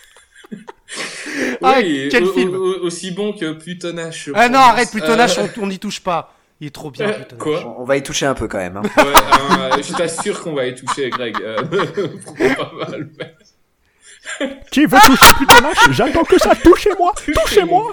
Ah, 1.61 1.75
oui, 1.77 2.07
quel 2.11 2.23
au- 2.25 2.33
film. 2.33 2.55
au- 2.55 2.79
Aussi 2.85 3.11
bon 3.11 3.33
que 3.33 3.53
Plutonnache. 3.53 4.25
je 4.27 4.31
Ah 4.35 4.49
non, 4.49 4.59
arrête, 4.59 4.91
Plutonnache, 4.91 5.37
Euh, 5.37 5.47
on- 5.61 5.67
n'y 5.67 5.79
touche 5.79 5.99
pas. 6.01 6.33
Il 6.61 6.67
est 6.67 6.71
trop 6.71 6.91
bien, 6.91 7.09
euh. 7.09 7.35
Quoi 7.39 7.75
On 7.79 7.83
va 7.83 7.97
y 7.97 8.03
toucher 8.03 8.25
un 8.25 8.35
peu 8.35 8.47
quand 8.47 8.57
même. 8.59 8.77
Hein. 8.77 8.83
Ouais, 8.97 9.03
euh, 9.77 9.81
Je 9.83 9.93
t'assure 9.93 10.41
qu'on 10.41 10.53
va 10.53 10.65
y 10.67 10.75
toucher, 10.75 11.09
Greg. 11.09 11.35
Euh, 11.41 11.55
pas 12.57 12.71
mal. 12.79 13.09
Qui 14.71 14.85
veut 14.85 14.97
toucher 15.05 15.33
Plutonage 15.35 15.75
J'attends 15.91 16.23
que 16.23 16.39
ça, 16.39 16.55
touchez-moi 16.55 17.13
Touchez-moi. 17.43 17.91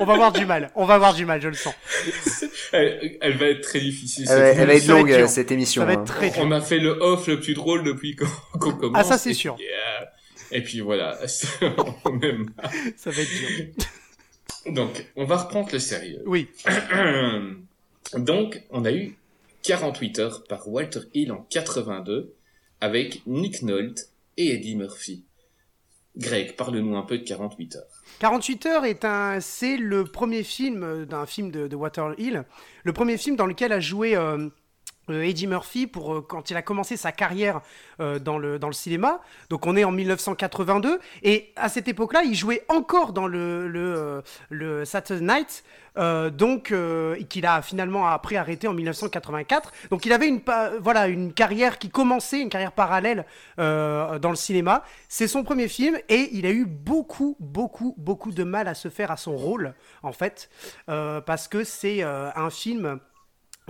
On 0.00 0.04
va 0.04 0.14
avoir 0.14 0.32
du 0.32 0.46
mal. 0.46 0.70
On 0.74 0.86
va 0.86 0.94
avoir 0.94 1.12
du 1.14 1.26
mal, 1.26 1.40
je 1.42 1.48
le 1.48 1.54
sens. 1.54 1.74
Elle, 2.72 3.18
elle 3.20 3.36
va 3.36 3.46
être 3.46 3.60
très 3.60 3.80
difficile. 3.80 4.26
Elle, 4.30 4.38
va- 4.38 4.48
cette 4.50 4.58
elle 4.58 4.66
va 4.66 4.74
être 4.74 4.82
ça 4.82 4.92
va 4.94 5.00
être 5.00 5.06
longue 5.18 5.26
cette 5.28 5.52
émission. 5.52 5.82
Ça 5.82 5.86
va 5.86 5.92
hein. 5.92 6.02
être 6.02 6.04
très 6.06 6.30
dur. 6.30 6.42
On 6.42 6.50
a 6.52 6.60
fait 6.60 6.78
le 6.78 6.90
off 7.02 7.26
le 7.26 7.40
plus 7.40 7.54
drôle 7.54 7.82
depuis 7.84 8.16
qu'on 8.16 8.26
qu'on 8.58 8.72
commence. 8.72 8.96
Ah, 8.98 9.04
ça, 9.04 9.18
c'est 9.18 9.34
sûr. 9.34 9.56
Et 10.50 10.62
puis 10.62 10.80
voilà, 10.80 11.18
on. 11.24 12.46
Ça 12.96 13.10
va 13.10 13.22
être 13.22 13.30
dur. 13.30 13.84
Donc, 14.66 15.06
on 15.16 15.24
va 15.24 15.38
reprendre 15.38 15.70
le 15.72 15.78
sérieux. 15.78 16.22
Oui. 16.26 16.48
Donc, 18.14 18.62
on 18.70 18.84
a 18.84 18.92
eu 18.92 19.16
48 19.62 20.18
heures 20.18 20.44
par 20.44 20.68
Walter 20.68 21.00
Hill 21.14 21.32
en 21.32 21.46
82 21.50 22.34
avec 22.80 23.22
Nick 23.26 23.62
Nolte 23.62 24.08
et 24.36 24.54
Eddie 24.54 24.76
Murphy. 24.76 25.24
Greg, 26.16 26.56
parle-nous 26.56 26.96
un 26.96 27.02
peu 27.02 27.18
de 27.18 27.24
48 27.24 27.76
heures. 27.76 28.02
48 28.18 28.66
heures 28.66 28.84
est 28.84 29.04
un, 29.04 29.40
c'est 29.40 29.76
le 29.76 30.04
premier 30.04 30.42
film 30.42 30.82
euh, 30.82 31.06
d'un 31.06 31.24
film 31.24 31.50
de, 31.50 31.68
de 31.68 31.76
Water 31.76 32.14
Hill, 32.18 32.44
le 32.82 32.92
premier 32.92 33.16
film 33.16 33.36
dans 33.36 33.46
lequel 33.46 33.72
a 33.72 33.80
joué 33.80 34.16
euh, 34.16 34.48
Eddie 35.12 35.46
Murphy 35.46 35.86
pour 35.86 36.14
euh, 36.14 36.20
quand 36.20 36.50
il 36.50 36.56
a 36.56 36.62
commencé 36.62 36.96
sa 36.96 37.12
carrière 37.12 37.60
euh, 38.00 38.18
dans 38.18 38.38
le 38.38 38.58
dans 38.58 38.68
le 38.68 38.72
cinéma. 38.72 39.20
Donc 39.48 39.66
on 39.66 39.76
est 39.76 39.84
en 39.84 39.92
1982 39.92 41.00
et 41.22 41.52
à 41.56 41.68
cette 41.68 41.88
époque-là, 41.88 42.22
il 42.24 42.34
jouait 42.34 42.64
encore 42.68 43.12
dans 43.12 43.26
le 43.26 43.68
le, 43.68 43.94
euh, 43.96 44.20
le 44.50 44.84
Saturday 44.84 45.24
Night. 45.24 45.64
euh, 45.98 46.30
donc 46.30 46.72
euh, 46.72 47.16
qu'il 47.28 47.46
a 47.46 47.62
finalement 47.62 48.06
après 48.06 48.36
arrêté 48.36 48.68
en 48.68 48.74
1984. 48.74 49.72
Donc 49.90 50.06
il 50.06 50.12
avait 50.12 50.28
une 50.28 50.40
voilà 50.80 51.08
une 51.08 51.32
carrière 51.32 51.78
qui 51.78 51.90
commençait, 51.90 52.40
une 52.40 52.48
carrière 52.48 52.72
parallèle 52.72 53.24
euh, 53.58 54.18
dans 54.18 54.30
le 54.30 54.36
cinéma. 54.36 54.84
C'est 55.08 55.28
son 55.28 55.42
premier 55.42 55.68
film 55.68 55.98
et 56.08 56.28
il 56.32 56.46
a 56.46 56.50
eu 56.50 56.64
beaucoup 56.64 57.36
beaucoup 57.40 57.94
beaucoup 57.98 58.32
de 58.32 58.44
mal 58.44 58.68
à 58.68 58.74
se 58.74 58.88
faire 58.88 59.10
à 59.10 59.16
son 59.16 59.36
rôle 59.36 59.74
en 60.02 60.12
fait 60.12 60.48
euh, 60.88 61.20
parce 61.20 61.48
que 61.48 61.64
c'est 61.64 62.02
euh, 62.02 62.30
un 62.34 62.50
film 62.50 63.00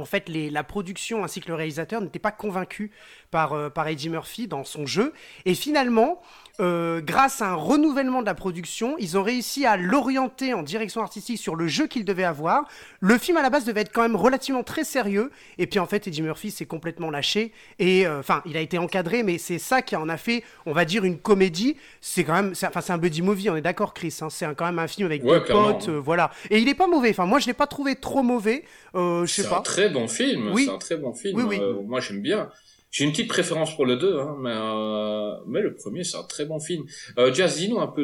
en 0.00 0.04
fait, 0.04 0.28
la 0.28 0.64
production 0.64 1.24
ainsi 1.24 1.40
que 1.40 1.48
le 1.48 1.54
réalisateur 1.54 2.00
n'étaient 2.00 2.18
pas 2.18 2.32
convaincus 2.32 2.90
par, 3.30 3.52
euh, 3.52 3.70
par 3.70 3.86
Eddie 3.88 4.08
Murphy 4.08 4.46
dans 4.48 4.64
son 4.64 4.86
jeu. 4.86 5.12
Et 5.44 5.54
finalement, 5.54 6.20
euh, 6.60 7.00
grâce 7.00 7.40
à 7.42 7.48
un 7.50 7.54
renouvellement 7.54 8.20
de 8.20 8.26
la 8.26 8.34
production, 8.34 8.94
ils 8.98 9.16
ont 9.18 9.22
réussi 9.22 9.64
à 9.66 9.76
l'orienter 9.76 10.52
en 10.54 10.62
direction 10.62 11.00
artistique 11.00 11.38
sur 11.38 11.56
le 11.56 11.66
jeu 11.66 11.86
qu'il 11.86 12.04
devait 12.04 12.24
avoir. 12.24 12.68
Le 13.00 13.16
film 13.18 13.36
à 13.38 13.42
la 13.42 13.50
base 13.50 13.64
devait 13.64 13.80
être 13.80 13.92
quand 13.92 14.02
même 14.02 14.14
relativement 14.16 14.62
très 14.62 14.84
sérieux. 14.84 15.30
Et 15.58 15.66
puis 15.66 15.78
en 15.78 15.86
fait, 15.86 16.06
Eddie 16.06 16.22
Murphy 16.22 16.50
s'est 16.50 16.66
complètement 16.66 17.10
lâché. 17.10 17.52
Et 17.78 18.06
euh, 18.06 18.20
enfin, 18.20 18.42
il 18.46 18.56
a 18.56 18.60
été 18.60 18.78
encadré, 18.78 19.22
mais 19.22 19.38
c'est 19.38 19.58
ça 19.58 19.80
qui 19.82 19.96
en 19.96 20.08
a 20.08 20.16
fait, 20.16 20.44
on 20.66 20.72
va 20.72 20.84
dire, 20.84 21.04
une 21.04 21.18
comédie. 21.18 21.76
C'est 22.00 22.24
quand 22.24 22.34
même, 22.34 22.54
c'est- 22.54 22.66
enfin, 22.66 22.80
c'est 22.82 22.92
un 22.92 22.98
buddy 22.98 23.22
movie, 23.22 23.48
on 23.50 23.56
est 23.56 23.62
d'accord, 23.62 23.94
Chris. 23.94 24.16
hein. 24.20 24.28
c'est 24.30 24.46
quand 24.54 24.66
même 24.66 24.78
un 24.78 24.86
film 24.88 25.06
avec 25.06 25.24
Ouais, 25.24 25.42
clairement. 25.42 25.72
potes, 25.74 25.88
euh, 25.88 25.98
voilà. 25.98 26.30
Et 26.50 26.58
il 26.60 26.68
est 26.68 26.74
pas 26.74 26.86
mauvais. 26.86 27.10
Enfin, 27.10 27.26
moi, 27.26 27.38
je 27.38 27.46
l'ai 27.46 27.54
pas 27.54 27.66
trouvé 27.66 27.96
trop 27.96 28.22
mauvais. 28.22 28.64
Je 28.94 29.24
sais 29.26 29.42
C'est 29.42 29.48
pas. 29.48 29.58
un 29.58 29.62
très 29.62 29.88
bon 29.88 30.08
film. 30.08 30.50
Oui. 30.52 30.64
C'est 30.66 30.74
un 30.74 30.78
très 30.78 30.96
bon 30.96 31.12
film. 31.14 31.38
Oui, 31.38 31.44
oui. 31.48 31.60
Moi, 31.86 32.00
j'aime 32.00 32.20
bien. 32.20 32.50
J'ai 32.90 33.04
une 33.04 33.12
petite 33.12 33.28
préférence 33.28 33.74
pour 33.76 33.86
le 33.86 33.96
2, 33.96 34.18
hein, 34.18 34.36
mais, 34.40 34.50
euh, 34.52 35.34
mais 35.46 35.60
le 35.60 35.74
premier, 35.74 36.02
c'est 36.02 36.16
un 36.16 36.24
très 36.24 36.44
bon 36.44 36.58
film. 36.58 36.84
Euh, 37.18 37.32
Jazz, 37.32 37.56
dis-nous 37.56 37.78
un 37.78 37.86
peu 37.86 38.02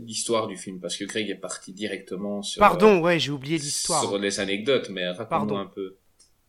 l'histoire 0.00 0.46
du 0.46 0.56
film, 0.56 0.80
parce 0.80 0.96
que 0.96 1.04
Greg 1.04 1.28
est 1.28 1.34
parti 1.34 1.72
directement 1.72 2.40
sur, 2.42 2.60
Pardon, 2.60 3.00
ouais, 3.02 3.18
j'ai 3.18 3.30
oublié 3.30 3.56
euh, 3.56 3.60
l'histoire. 3.60 4.00
sur 4.02 4.16
les 4.18 4.40
anecdotes, 4.40 4.88
mais 4.90 5.08
raconte-nous 5.10 5.56
un 5.56 5.66
peu. 5.66 5.96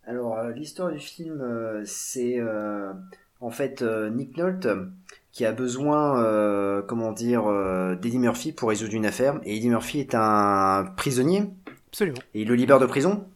Alors, 0.07 0.37
euh, 0.37 0.51
l'histoire 0.53 0.91
du 0.91 0.99
film, 0.99 1.41
euh, 1.41 1.81
c'est 1.85 2.39
euh, 2.39 2.93
en 3.41 3.49
fait 3.49 3.81
euh, 3.81 4.09
Nick 4.11 4.37
Nolte 4.37 4.67
euh, 4.67 4.85
qui 5.33 5.45
a 5.45 5.51
besoin, 5.51 6.23
euh, 6.23 6.81
comment 6.83 7.11
dire, 7.11 7.47
euh, 7.47 7.95
d'Eddie 7.95 8.19
Murphy 8.19 8.53
pour 8.53 8.69
résoudre 8.69 8.93
une 8.93 9.05
affaire. 9.05 9.41
Et 9.43 9.57
Eddie 9.57 9.69
Murphy 9.69 9.99
est 9.99 10.13
un 10.15 10.85
prisonnier 10.95 11.43
Absolument. 11.89 12.19
et 12.33 12.41
il 12.43 12.47
le 12.47 12.55
libère 12.55 12.79
de 12.79 12.85
prison? 12.85 13.27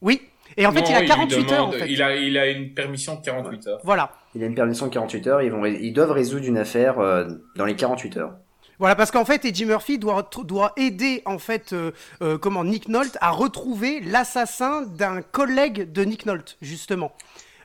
Oui. 0.00 0.22
Et 0.56 0.66
en 0.66 0.72
fait, 0.72 0.80
Non, 0.80 0.86
il 0.90 0.94
a 0.94 1.00
lui 1.00 1.08
48 1.08 1.52
heures, 1.52 1.64
en 1.64 1.68
demande- 1.70 1.80
fait. 1.80 1.90
Il 1.90 2.02
a, 2.02 2.16
il 2.16 2.38
a 2.38 2.46
une 2.50 2.74
permission 2.74 3.16
de 3.16 3.24
48 3.24 3.66
heures. 3.68 3.80
Voilà. 3.84 4.12
Il 4.34 4.42
a 4.42 4.46
une 4.46 4.54
permission 4.54 4.86
de 4.86 4.92
48 4.92 5.26
heures. 5.26 5.42
Ils, 5.42 5.50
vont, 5.50 5.64
ils 5.64 5.92
doivent 5.92 6.12
résoudre 6.12 6.46
une 6.46 6.58
affaire 6.58 6.98
euh, 6.98 7.26
dans 7.56 7.64
les 7.64 7.76
48 7.76 8.16
heures. 8.18 8.34
Voilà, 8.78 8.96
parce 8.96 9.10
qu'en 9.12 9.24
fait, 9.24 9.44
Eddie 9.44 9.64
Murphy 9.64 9.98
doit, 9.98 10.28
doit 10.44 10.72
aider, 10.76 11.22
en 11.24 11.38
fait, 11.38 11.72
euh, 11.72 11.92
euh, 12.22 12.36
comment, 12.36 12.64
Nick 12.64 12.88
Nolte 12.88 13.16
à 13.20 13.30
retrouver 13.30 14.00
l'assassin 14.00 14.82
d'un 14.82 15.22
collègue 15.22 15.92
de 15.92 16.02
Nick 16.04 16.26
Nolte, 16.26 16.56
justement. 16.60 17.12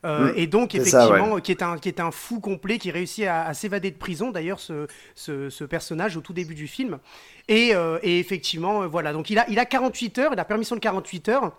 Euh, 0.05 0.31
Mm, 0.31 0.33
et 0.37 0.45
donc, 0.47 0.71
ça, 0.73 0.77
effectivement, 0.77 1.39
qui, 1.39 1.51
est 1.51 1.63
un, 1.63 1.77
qui 1.79 1.89
est 1.89 1.99
un 1.99 2.11
fou 2.11 2.39
complet, 2.39 2.77
qui 2.77 2.91
réussit 2.91 3.25
à, 3.25 3.45
à 3.47 3.53
s'évader 3.55 3.89
de 3.89 3.97
prison, 3.97 4.29
d'ailleurs, 4.29 4.59
ce, 4.59 4.85
ce, 5.15 5.49
ce 5.49 5.63
personnage 5.63 6.15
au 6.17 6.21
tout 6.21 6.33
début 6.33 6.53
du 6.53 6.67
film. 6.67 6.99
Et, 7.47 7.73
euh, 7.73 7.97
et 8.03 8.19
effectivement, 8.19 8.87
voilà, 8.87 9.11
donc 9.11 9.31
il 9.31 9.39
a, 9.39 9.45
il 9.49 9.57
a 9.57 9.65
48 9.65 10.19
heures, 10.19 10.29
il 10.33 10.39
a 10.39 10.45
permission 10.45 10.75
de 10.75 10.81
48 10.81 11.29
heures 11.29 11.51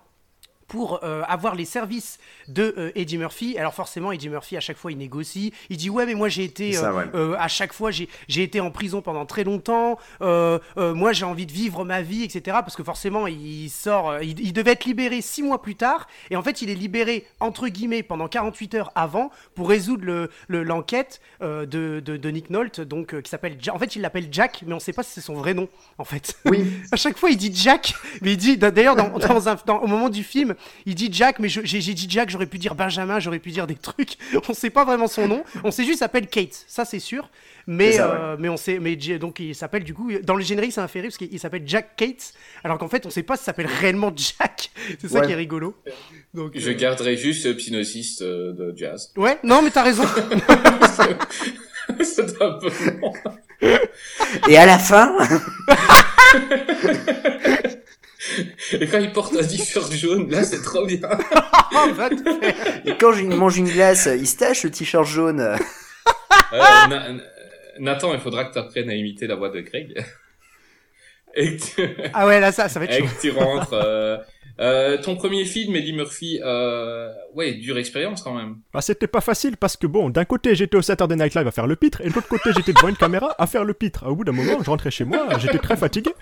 pour 0.68 1.00
euh, 1.02 1.22
avoir 1.26 1.54
les 1.54 1.64
services 1.64 2.18
de 2.46 2.74
euh, 2.78 2.92
Eddie 2.94 3.18
Murphy. 3.18 3.58
Alors 3.58 3.74
forcément, 3.74 4.12
Eddie 4.12 4.28
Murphy, 4.28 4.56
à 4.56 4.60
chaque 4.60 4.76
fois, 4.76 4.92
il 4.92 4.98
négocie. 4.98 5.52
Il 5.70 5.76
dit, 5.78 5.90
ouais, 5.90 6.06
mais 6.06 6.14
moi, 6.14 6.28
j'ai 6.28 6.44
été... 6.44 6.72
Ça, 6.74 6.90
euh, 6.90 6.92
ouais. 6.96 7.04
euh, 7.14 7.36
à 7.38 7.48
chaque 7.48 7.72
fois, 7.72 7.90
j'ai 7.90 8.08
j'ai 8.28 8.42
été 8.42 8.60
en 8.60 8.70
prison 8.70 9.00
pendant 9.00 9.24
très 9.26 9.44
longtemps. 9.44 9.98
Moi, 10.76 11.12
j'ai 11.12 11.24
envie 11.24 11.46
de 11.46 11.52
vivre 11.52 11.84
ma 11.84 12.02
vie, 12.02 12.22
etc. 12.24 12.58
Parce 12.60 12.76
que 12.76 12.82
forcément, 12.84 13.26
il 13.26 13.68
sort... 13.70 14.22
il, 14.22 14.38
il 14.40 14.52
devait 14.52 14.72
être 14.72 14.84
libéré 14.84 15.20
six 15.22 15.42
mois 15.42 15.62
plus 15.62 15.74
tard. 15.74 16.06
Et 16.30 16.36
en 16.36 16.42
fait, 16.42 16.62
il 16.62 16.70
est 16.70 16.74
libéré, 16.74 17.26
entre 17.40 17.68
guillemets, 17.68 18.02
pendant 18.02 18.28
48 18.28 18.74
heures 18.74 18.92
avant 18.94 19.30
pour 19.54 19.68
résoudre 19.68 20.04
le- 20.04 20.30
le- 20.48 20.62
l'enquête 20.62 21.20
de, 21.40 21.64
de, 21.64 22.00
de 22.00 22.30
Nick 22.30 22.50
Nolte, 22.50 22.80
donc, 22.80 23.20
qui 23.22 23.30
s'appelle... 23.30 23.56
Ja- 23.60 23.74
En 23.74 23.78
fait, 23.78 23.96
il 23.96 24.02
l'appelle 24.02 24.28
Jack, 24.30 24.62
mais 24.66 24.74
on 24.74 24.80
sait 24.80 24.92
pas 24.92 25.02
si 25.02 25.12
c'est 25.12 25.20
son 25.20 25.34
vrai 25.34 25.54
nom, 25.54 25.68
en 25.98 26.04
fait. 26.04 26.36
Oui. 26.44 26.70
à 26.92 26.96
chaque 26.96 27.16
fois, 27.16 27.30
il 27.30 27.36
dit 27.36 27.50
Jack, 27.54 27.94
mais 28.22 28.32
il 28.32 28.36
dit... 28.36 28.56
D'ailleurs, 28.58 28.96
dans, 28.96 29.18
dans 29.18 29.48
un- 29.48 29.56
dans- 29.66 29.78
au 29.78 29.86
moment 29.86 30.08
du 30.08 30.22
film, 30.24 30.54
il 30.86 30.94
dit 30.94 31.08
Jack, 31.12 31.38
mais 31.38 31.48
j'ai 31.48 31.80
dit 31.80 32.06
Jack, 32.08 32.30
j'aurais 32.30 32.46
pu 32.46 32.58
dire 32.58 32.74
Benjamin, 32.74 33.18
j'aurais 33.20 33.38
pu 33.38 33.50
dire 33.50 33.66
des 33.66 33.74
trucs. 33.76 34.16
On 34.48 34.54
sait 34.54 34.70
pas 34.70 34.84
vraiment 34.84 35.06
son 35.08 35.28
nom. 35.28 35.44
On 35.64 35.70
sait 35.70 35.82
juste 35.82 35.92
qu'il 35.94 35.98
s'appelle 35.98 36.26
Kate, 36.28 36.64
ça 36.66 36.84
c'est 36.84 36.98
sûr. 36.98 37.28
Mais, 37.70 37.92
ça, 37.92 38.10
euh, 38.14 38.36
mais 38.38 38.48
on 38.48 38.56
sait, 38.56 38.78
mais 38.78 38.96
donc 38.96 39.40
il 39.40 39.54
s'appelle 39.54 39.84
du 39.84 39.92
coup, 39.92 40.10
dans 40.22 40.36
le 40.36 40.42
générique 40.42 40.72
ça 40.72 40.80
m'a 40.80 40.88
fait 40.88 41.00
rire 41.00 41.10
parce 41.10 41.18
qu'il 41.18 41.38
s'appelle 41.38 41.64
Jack 41.66 41.96
Kate, 41.96 42.32
alors 42.64 42.78
qu'en 42.78 42.88
fait 42.88 43.04
on 43.04 43.10
sait 43.10 43.22
pas 43.22 43.36
s'il 43.36 43.44
s'appelle 43.44 43.66
réellement 43.66 44.10
Jack. 44.16 44.70
C'est 45.00 45.08
ça 45.08 45.20
Ouais. 45.20 45.26
qui 45.26 45.32
est 45.32 45.36
rigolo. 45.36 45.76
Donc, 46.32 46.52
Je 46.54 46.70
euh, 46.70 46.74
garderai 46.74 47.18
juste 47.18 47.44
le 47.44 47.54
Psygnosis 47.56 48.22
euh, 48.22 48.52
de 48.54 48.72
jazz. 48.74 49.12
Ouais, 49.18 49.38
non 49.44 49.60
mais 49.60 49.70
t'as 49.70 49.82
raison. 49.82 50.04
C'est 52.02 52.40
un 52.42 52.52
peu. 52.52 52.70
Et 54.48 54.56
à 54.56 54.64
la 54.66 54.78
fin, 54.78 55.14
Et 58.72 58.86
quand 58.86 58.98
il 58.98 59.12
porte 59.12 59.34
un 59.34 59.44
t-shirt 59.46 59.92
jaune, 59.92 60.30
là, 60.30 60.42
c'est 60.42 60.62
trop 60.62 60.84
bien. 60.86 61.00
Et 62.84 62.94
quand 62.98 63.12
je 63.12 63.24
mange 63.24 63.56
une 63.58 63.68
glace, 63.68 64.08
il 64.12 64.26
se 64.26 64.66
le 64.66 64.70
t-shirt 64.72 65.06
jaune. 65.06 65.56
Euh, 66.50 66.58
Na- 66.88 67.12
Na- 67.12 67.22
Nathan, 67.78 68.14
il 68.14 68.20
faudra 68.20 68.46
que 68.46 68.54
tu 68.54 68.58
apprennes 68.58 68.88
à 68.88 68.94
imiter 68.94 69.26
la 69.26 69.34
voix 69.34 69.50
de 69.50 69.60
Greg. 69.60 70.02
Et 71.34 71.56
que 71.58 71.62
tu, 71.62 71.88
Ah 72.14 72.26
ouais 72.26 72.40
là 72.40 72.52
ça, 72.52 72.70
ça 72.70 72.78
va 72.78 72.86
être 72.86 72.94
et 72.94 73.00
chaud. 73.00 73.06
que 73.14 73.20
tu 73.20 73.30
rentres. 73.32 73.74
euh, 73.74 74.16
euh, 74.58 74.96
ton 74.96 75.14
premier 75.16 75.44
film, 75.44 75.76
Eddie 75.76 75.92
Murphy, 75.92 76.40
euh, 76.42 77.12
ouais, 77.34 77.52
dure 77.54 77.76
expérience 77.76 78.22
quand 78.22 78.32
même. 78.34 78.56
Bah, 78.72 78.80
c'était 78.80 79.06
pas 79.06 79.20
facile 79.20 79.58
parce 79.58 79.76
que 79.76 79.86
bon, 79.86 80.08
d'un 80.08 80.24
côté 80.24 80.54
j'étais 80.54 80.78
au 80.78 80.82
Saturday 80.82 81.16
Night 81.16 81.34
Live 81.34 81.46
à 81.46 81.50
faire 81.52 81.66
le 81.66 81.76
pitre 81.76 82.00
et 82.00 82.08
de 82.08 82.14
l'autre 82.14 82.28
côté 82.28 82.50
j'étais 82.56 82.72
devant 82.72 82.88
une 82.88 82.96
caméra 82.96 83.34
à 83.38 83.46
faire 83.46 83.64
le 83.64 83.74
pitre. 83.74 84.06
Au 84.06 84.16
bout 84.16 84.24
d'un 84.24 84.32
moment, 84.32 84.58
je 84.64 84.70
rentrais 84.70 84.90
chez 84.90 85.04
moi, 85.04 85.28
j'étais 85.38 85.58
très 85.58 85.76
fatigué. 85.76 86.12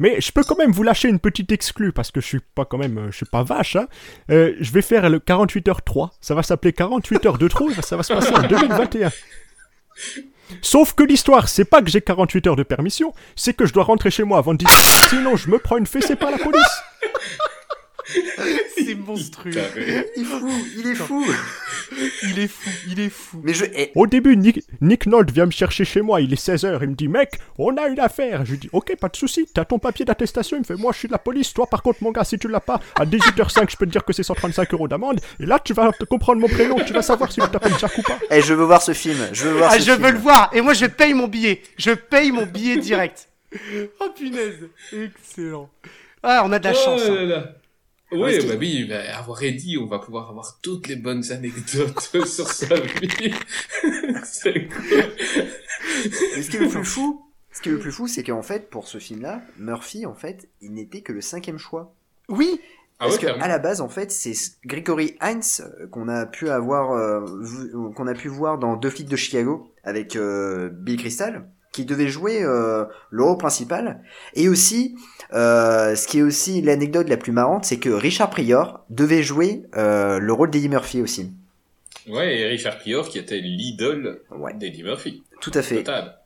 Mais 0.00 0.20
je 0.20 0.32
peux 0.32 0.42
quand 0.42 0.56
même 0.56 0.72
vous 0.72 0.82
lâcher 0.82 1.08
une 1.08 1.20
petite 1.20 1.52
exclue 1.52 1.92
parce 1.92 2.10
que 2.10 2.20
je 2.20 2.26
suis 2.26 2.40
pas 2.54 2.64
quand 2.64 2.78
même, 2.78 2.98
euh, 2.98 3.10
je 3.10 3.18
suis 3.18 3.26
pas 3.26 3.42
vache. 3.42 3.76
Hein. 3.76 3.86
Euh, 4.30 4.54
je 4.58 4.72
vais 4.72 4.82
faire 4.82 5.08
le 5.08 5.20
48 5.20 5.68
h 5.68 5.76
3. 5.84 6.10
Ça 6.20 6.34
va 6.34 6.42
s'appeler 6.42 6.72
48 6.72 7.26
heures 7.26 7.38
de 7.38 7.46
trop. 7.46 7.70
Ça 7.82 7.96
va 7.96 8.02
se 8.02 8.12
passer 8.12 8.34
en 8.34 8.42
2021. 8.42 9.10
Sauf 10.62 10.94
que 10.94 11.02
l'histoire, 11.02 11.48
c'est 11.48 11.66
pas 11.66 11.82
que 11.82 11.90
j'ai 11.90 12.00
48 12.00 12.46
heures 12.48 12.56
de 12.56 12.62
permission, 12.62 13.12
c'est 13.36 13.54
que 13.54 13.66
je 13.66 13.72
dois 13.72 13.84
rentrer 13.84 14.10
chez 14.10 14.24
moi 14.24 14.38
avant 14.38 14.54
10 14.54 14.66
sinon 15.10 15.36
je 15.36 15.48
me 15.48 15.58
prends 15.58 15.76
une 15.76 15.86
fessée 15.86 16.16
par 16.16 16.30
la 16.30 16.38
police. 16.38 16.82
C'est 18.76 18.94
monstrueux. 18.94 19.52
Il 20.16 20.22
est 20.22 20.24
fou, 20.24 20.52
il 20.78 20.86
est 20.88 20.94
fou. 20.94 21.26
Il 22.22 22.38
est 22.38 22.48
fou, 22.48 22.70
il 22.88 23.00
est 23.00 23.08
fou. 23.10 23.40
Mais 23.42 23.52
je, 23.54 23.64
Au 23.94 24.06
début, 24.06 24.36
Nick, 24.36 24.62
Nick 24.80 25.06
Nolte 25.06 25.30
vient 25.32 25.46
me 25.46 25.50
chercher 25.50 25.84
chez 25.84 26.00
moi, 26.02 26.20
il 26.20 26.32
est 26.32 26.40
16h, 26.48 26.78
il 26.82 26.88
me 26.90 26.94
dit 26.94 27.08
Mec, 27.08 27.38
on 27.58 27.76
a 27.76 27.86
une 27.88 27.98
affaire. 28.00 28.44
Je 28.44 28.52
lui 28.52 28.58
dis 28.58 28.68
Ok, 28.72 28.94
pas 28.96 29.08
de 29.08 29.16
souci, 29.16 29.46
t'as 29.52 29.64
ton 29.64 29.78
papier 29.78 30.04
d'attestation. 30.04 30.56
Il 30.56 30.60
me 30.60 30.64
fait 30.64 30.76
Moi, 30.76 30.92
je 30.92 30.98
suis 30.98 31.08
de 31.08 31.12
la 31.12 31.18
police. 31.18 31.52
Toi, 31.52 31.66
par 31.66 31.82
contre, 31.82 32.02
mon 32.02 32.10
gars, 32.12 32.24
si 32.24 32.38
tu 32.38 32.48
l'as 32.48 32.60
pas, 32.60 32.80
à 32.98 33.04
18h05, 33.04 33.70
je 33.70 33.76
peux 33.76 33.86
te 33.86 33.90
dire 33.90 34.04
que 34.04 34.12
c'est 34.12 34.22
135 34.22 34.72
euros 34.74 34.88
d'amende. 34.88 35.20
Et 35.40 35.46
là, 35.46 35.58
tu 35.58 35.72
vas 35.74 35.90
te 35.92 36.04
comprendre 36.04 36.40
mon 36.40 36.48
prénom, 36.48 36.76
tu 36.86 36.92
vas 36.92 37.02
savoir 37.02 37.30
si 37.32 37.40
je 37.40 37.46
t'appelle 37.46 37.72
Jack 37.78 37.96
ou 37.98 38.02
pas. 38.02 38.18
eh, 38.30 38.40
je 38.40 38.54
veux 38.54 38.64
voir 38.64 38.82
ce 38.82 38.92
film. 38.92 39.18
Je 39.32 39.48
veux 39.48 39.58
voir 39.58 39.70
Ah 39.72 39.78
ce 39.78 39.84
je 39.86 39.92
film. 39.92 40.04
veux 40.04 40.12
le 40.12 40.18
voir 40.18 40.50
et 40.52 40.60
moi 40.60 40.74
je 40.74 40.86
paye 40.86 41.12
mon 41.14 41.26
billet. 41.28 41.62
Je 41.76 41.90
paye 41.92 42.30
mon 42.32 42.46
billet 42.46 42.76
direct. 42.78 43.28
Oh 44.00 44.08
punaise, 44.16 44.68
excellent. 44.92 45.68
Ah 46.22 46.42
on 46.44 46.52
a 46.52 46.58
de 46.60 46.64
la 46.64 46.72
chance. 46.74 47.00
Oh 47.04 47.10
hein. 47.10 47.14
là 47.16 47.24
là. 47.24 47.36
Ouais, 47.38 47.42
Oui, 48.12 48.38
bah 48.46 48.54
oui, 48.58 48.84
bah, 48.88 49.16
avoir 49.16 49.42
Eddie, 49.42 49.78
on 49.78 49.86
va 49.86 49.98
pouvoir 49.98 50.30
avoir 50.30 50.58
toutes 50.62 50.88
les 50.88 50.96
bonnes 50.96 51.24
anecdotes 51.30 52.00
sur 52.26 52.48
sa 52.48 52.74
vie. 52.80 53.32
c'est 54.24 54.68
cool. 54.68 55.04
Mais 56.36 56.42
ce 56.42 56.50
qui 56.50 56.56
est 56.56 56.60
le 56.60 56.68
plus 56.68 56.84
fou, 56.84 57.24
ce 57.52 57.60
qui 57.60 57.68
est 57.68 57.72
le 57.72 57.78
plus 57.78 57.92
fou, 57.92 58.08
c'est 58.08 58.22
qu'en 58.22 58.42
fait, 58.42 58.68
pour 58.70 58.88
ce 58.88 58.98
film-là, 58.98 59.42
Murphy, 59.58 60.06
en 60.06 60.14
fait, 60.14 60.48
il 60.60 60.72
n'était 60.72 61.02
que 61.02 61.12
le 61.12 61.20
cinquième 61.20 61.58
choix. 61.58 61.94
Oui, 62.28 62.60
Ah 62.98 63.06
Parce 63.06 63.16
ouais, 63.16 63.22
que 63.22 63.40
à 63.40 63.48
la 63.48 63.58
base, 63.58 63.80
en 63.80 63.88
fait, 63.88 64.10
c'est 64.12 64.34
Gregory 64.64 65.16
Hines 65.22 65.40
euh, 65.60 65.86
qu'on 65.88 66.08
a 66.08 66.26
pu 66.26 66.48
avoir, 66.48 66.92
euh, 66.92 67.24
euh, 67.74 67.92
qu'on 67.92 68.06
a 68.06 68.14
pu 68.14 68.28
voir 68.28 68.58
dans 68.58 68.76
Deux 68.76 68.90
flics 68.90 69.08
de 69.08 69.16
Chicago 69.16 69.72
avec 69.84 70.16
euh, 70.16 70.68
Bill 70.72 70.96
Crystal, 70.96 71.48
qui 71.72 71.84
devait 71.84 72.08
jouer 72.08 72.42
euh, 72.42 72.84
le 73.10 73.22
rôle 73.22 73.38
principal. 73.38 74.02
Et 74.34 74.48
aussi, 74.48 74.96
euh, 75.32 75.94
ce 75.94 76.06
qui 76.06 76.18
est 76.18 76.22
aussi 76.22 76.62
l'anecdote 76.62 77.08
la 77.08 77.16
plus 77.16 77.32
marrante, 77.32 77.64
c'est 77.64 77.78
que 77.78 77.90
Richard 77.90 78.30
Pryor 78.30 78.84
devait 78.90 79.22
jouer 79.22 79.62
euh, 79.76 80.18
le 80.18 80.32
rôle 80.32 80.50
d'Eddie 80.50 80.68
Murphy 80.68 81.00
aussi. 81.00 81.30
Ouais, 82.08 82.38
et 82.40 82.46
Richard 82.46 82.78
Prior 82.78 83.08
qui 83.08 83.18
était 83.18 83.38
l'idole 83.40 84.22
Ouais, 84.30 84.54
d'Eddie 84.54 84.82
Murphy. 84.82 85.22
tout 85.40 85.52
à 85.54 85.62
fait. 85.62 85.76
Total. 85.76 86.16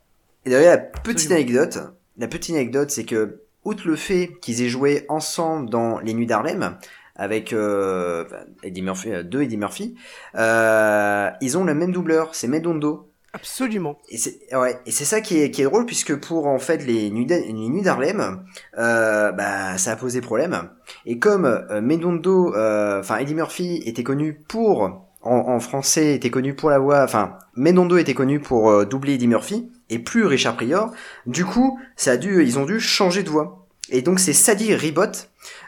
Et 0.45 0.49
d'ailleurs, 0.49 0.71
la 0.75 0.77
petite 0.77 1.31
Absolument. 1.31 1.35
anecdote, 1.35 1.79
la 2.17 2.27
petite 2.27 2.55
anecdote, 2.55 2.91
c'est 2.91 3.03
que, 3.05 3.41
outre 3.63 3.87
le 3.87 3.95
fait 3.95 4.31
qu'ils 4.41 4.61
aient 4.61 4.69
joué 4.69 5.05
ensemble 5.09 5.69
dans 5.69 5.99
Les 5.99 6.13
Nuits 6.13 6.27
d'Harlem, 6.27 6.77
avec 7.15 7.53
euh, 7.53 8.25
Eddie 8.63 8.81
Murphy, 8.81 9.11
euh, 9.11 9.23
deux 9.23 9.41
Eddie 9.41 9.57
Murphy, 9.57 9.95
euh, 10.35 11.29
ils 11.41 11.57
ont 11.57 11.63
le 11.63 11.73
même 11.73 11.91
doubleur, 11.91 12.35
c'est 12.35 12.47
Medondo. 12.47 13.09
Absolument. 13.35 13.99
Et 14.09 14.17
c'est 14.17 14.39
ouais, 14.55 14.79
et 14.85 14.91
c'est 14.91 15.05
ça 15.05 15.21
qui 15.21 15.41
est, 15.41 15.51
qui 15.51 15.61
est 15.61 15.65
drôle 15.65 15.85
puisque 15.85 16.15
pour 16.15 16.47
en 16.47 16.59
fait 16.59 16.85
les 16.85 17.11
nuits 17.11 17.27
les 17.27 17.53
nuits 17.53 17.81
d'Harlem, 17.83 18.43
euh, 18.77 19.31
bah 19.31 19.77
ça 19.77 19.91
a 19.91 19.95
posé 19.95 20.21
problème. 20.21 20.69
Et 21.05 21.19
comme 21.19 21.45
euh, 21.45 21.81
Medondo, 21.81 22.55
euh, 22.55 22.99
enfin 22.99 23.17
Eddie 23.17 23.35
Murphy 23.35 23.83
était 23.85 24.03
connu 24.03 24.33
pour 24.33 24.83
en, 25.21 25.35
en 25.37 25.59
français 25.59 26.15
était 26.15 26.29
connu 26.29 26.55
pour 26.55 26.69
la 26.69 26.79
voix, 26.79 27.03
enfin 27.03 27.37
Medondo 27.55 27.97
était 27.97 28.13
connu 28.13 28.39
pour 28.39 28.69
euh, 28.69 28.85
doubler 28.85 29.13
Eddie 29.15 29.27
Murphy 29.27 29.69
et 29.89 29.99
plus 29.99 30.25
Richard 30.25 30.55
Pryor. 30.55 30.91
Du 31.25 31.45
coup, 31.45 31.79
ça 31.95 32.11
a 32.11 32.17
dû, 32.17 32.43
ils 32.43 32.57
ont 32.57 32.65
dû 32.65 32.79
changer 32.79 33.23
de 33.23 33.29
voix. 33.29 33.67
Et 33.89 34.01
donc 34.01 34.19
c'est 34.19 34.33
Sadie 34.33 34.73
Ribot 34.73 35.11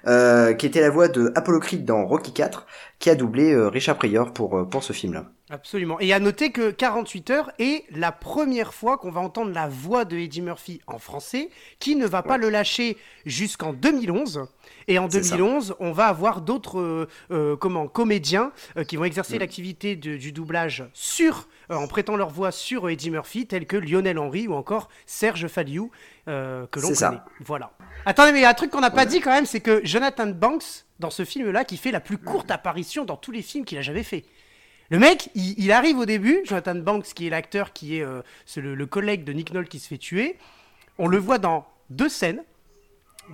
euh, 0.08 0.54
qui 0.54 0.65
était 0.65 0.82
la 0.82 0.89
voix 0.89 1.08
de 1.08 1.32
Apollo 1.36 1.60
Creed 1.60 1.86
dans 1.86 2.06
Rocky 2.06 2.34
4 2.34 2.65
qui 3.00 3.10
a 3.10 3.15
doublé 3.15 3.52
euh, 3.54 3.67
Richard 3.70 3.98
Pryor 3.98 4.34
pour 4.34 4.58
euh, 4.58 4.63
pour 4.65 4.84
ce 4.84 4.93
film-là. 4.93 5.26
Absolument. 5.50 5.98
Et 6.02 6.12
à 6.12 6.20
noter 6.20 6.52
que 6.52 6.72
48 6.72 7.30
heures 7.30 7.52
est 7.58 7.86
la 7.91 8.12
première 8.12 8.74
fois 8.74 8.98
qu'on 8.98 9.12
va 9.12 9.22
entendre 9.22 9.54
la 9.54 9.67
voix 9.67 10.04
de 10.04 10.17
Eddie 10.17 10.41
Murphy 10.41 10.82
en 10.88 11.00
français, 11.00 11.50
qui 11.80 11.96
ne 11.96 12.06
va 12.06 12.22
pas 12.22 12.38
le 12.38 12.50
lâcher 12.50 12.98
jusqu'en 13.26 13.72
2011. 13.72 14.46
Et 14.89 15.00
en 15.00 15.10
C'est 15.10 15.24
ça. 15.24 15.38
2011, 15.38 15.76
on 15.80 15.93
va 15.93 16.08
avoir 16.08 16.41
d'autres 16.41 17.08
euh, 17.32 17.56
comment 17.56 17.88
comédiens 17.88 18.52
qui 18.88 18.98
vont 18.98 19.06
exercer 19.06 19.36
Mm. 19.36 19.39
l'activité 19.39 19.96
du 19.96 20.32
doublage 20.34 20.84
sur 20.93 21.48
en 21.75 21.88
prêtant 21.88 22.15
leur 22.15 22.30
voix 22.30 22.51
sur 22.51 22.86
euh, 22.88 22.91
Eddie 22.91 23.12
Murphy, 23.12 23.45
tels 23.47 23.65
que 23.65 23.77
Lionel 23.77 24.17
Henry 24.19 24.47
ou 24.47 24.53
encore 24.53 24.89
Serge 25.06 25.47
Faliou 25.47 25.91
euh, 26.27 26.65
que 26.67 26.80
l'on 26.80 26.88
C'est 26.89 26.95
ça. 26.95 27.10
connaît. 27.10 27.21
Voilà. 27.41 27.71
Attendez, 28.06 28.32
mais 28.32 28.39
il 28.39 28.43
y 28.43 28.45
a 28.45 28.49
un 28.49 28.53
truc 28.53 28.71
qu'on 28.71 28.80
n'a 28.82 28.91
pas 28.91 29.06
dit 29.06 29.19
quand 29.19 29.32
même, 29.32 29.45
c'est 29.45 29.60
que 29.60 29.82
Jonathan 29.84 30.27
Banks 30.27 30.86
dans 30.99 31.10
ce 31.10 31.25
film-là, 31.25 31.63
qui 31.65 31.77
fait 31.77 31.91
la 31.91 31.99
plus 31.99 32.17
courte 32.17 32.49
apparition 32.49 33.06
dans 33.06 33.17
tous 33.17 33.32
les 33.32 33.41
films 33.41 33.65
qu'il 33.65 33.77
a 33.77 33.82
jamais 33.82 34.03
fait. 34.03 34.25
Le 34.89 34.99
mec, 34.99 35.30
il, 35.36 35.53
il 35.60 35.71
arrive 35.71 35.99
au 35.99 36.06
début, 36.06 36.39
Jonathan 36.45 36.75
Banks, 36.75 37.08
qui 37.13 37.27
est 37.27 37.30
l'acteur, 37.30 37.73
qui 37.73 37.97
est, 37.97 38.01
euh, 38.01 38.21
c'est 38.45 38.62
le, 38.62 38.73
le 38.73 38.86
collègue 38.86 39.23
de 39.23 39.34
Nick 39.34 39.53
Nolte 39.53 39.69
qui 39.69 39.80
se 39.80 39.88
fait 39.88 39.97
tuer. 39.97 40.38
On 40.97 41.08
le 41.08 41.17
voit 41.17 41.38
dans 41.38 41.67
deux 41.89 42.10
scènes, 42.10 42.41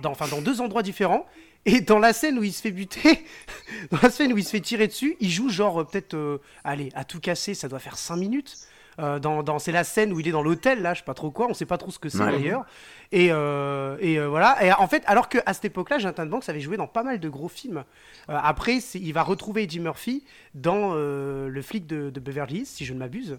dans, 0.02 0.10
enfin 0.10 0.26
dans 0.28 0.42
deux 0.42 0.60
endroits 0.60 0.82
différents. 0.82 1.26
Et 1.66 1.80
dans 1.80 1.98
la 1.98 2.12
scène 2.12 2.38
où 2.38 2.44
il 2.44 2.52
se 2.52 2.60
fait 2.60 2.70
buter, 2.70 3.24
dans 3.90 3.98
la 4.02 4.10
scène 4.10 4.32
où 4.32 4.38
il 4.38 4.44
se 4.44 4.50
fait 4.50 4.60
tirer 4.60 4.86
dessus, 4.86 5.16
il 5.20 5.30
joue 5.30 5.48
genre 5.48 5.80
euh, 5.80 5.84
peut-être, 5.84 6.14
euh, 6.14 6.38
allez, 6.62 6.90
à 6.94 7.04
tout 7.04 7.20
casser, 7.20 7.54
ça 7.54 7.68
doit 7.68 7.78
faire 7.78 7.96
5 7.96 8.16
minutes. 8.16 8.56
Euh, 9.00 9.18
dans, 9.18 9.42
dans- 9.42 9.58
c'est 9.58 9.72
la 9.72 9.82
scène 9.82 10.12
où 10.12 10.20
il 10.20 10.28
est 10.28 10.30
dans 10.30 10.42
l'hôtel, 10.42 10.80
là, 10.80 10.94
je 10.94 11.00
sais 11.00 11.04
pas 11.04 11.14
trop 11.14 11.32
quoi, 11.32 11.48
on 11.50 11.54
sait 11.54 11.66
pas 11.66 11.78
trop 11.78 11.90
ce 11.90 11.98
que 11.98 12.08
c'est 12.08 12.18
Ouais. 12.22 12.30
d'ailleurs. 12.30 12.64
Et, 13.10 13.28
euh, 13.32 13.96
et 14.00 14.20
voilà. 14.24 14.62
Et 14.64 14.72
en 14.72 14.86
fait, 14.86 15.02
alors 15.06 15.28
qu'à 15.28 15.52
cette 15.52 15.64
époque-là, 15.64 15.98
Jonathan 15.98 16.26
Banks 16.26 16.48
avait 16.48 16.60
joué 16.60 16.76
dans 16.76 16.86
pas 16.86 17.02
mal 17.02 17.18
de 17.18 17.28
gros 17.28 17.48
films. 17.48 17.82
Après, 18.28 18.76
il 18.94 19.12
va 19.12 19.22
retrouver 19.24 19.64
Eddie 19.64 19.80
Murphy 19.80 20.22
dans 20.54 20.94
Le 20.94 21.60
flic 21.62 21.86
de, 21.88 22.10
de 22.10 22.20
Beverly 22.20 22.58
Hills, 22.58 22.66
si 22.66 22.84
je 22.84 22.94
ne 22.94 22.98
m'abuse. 23.00 23.38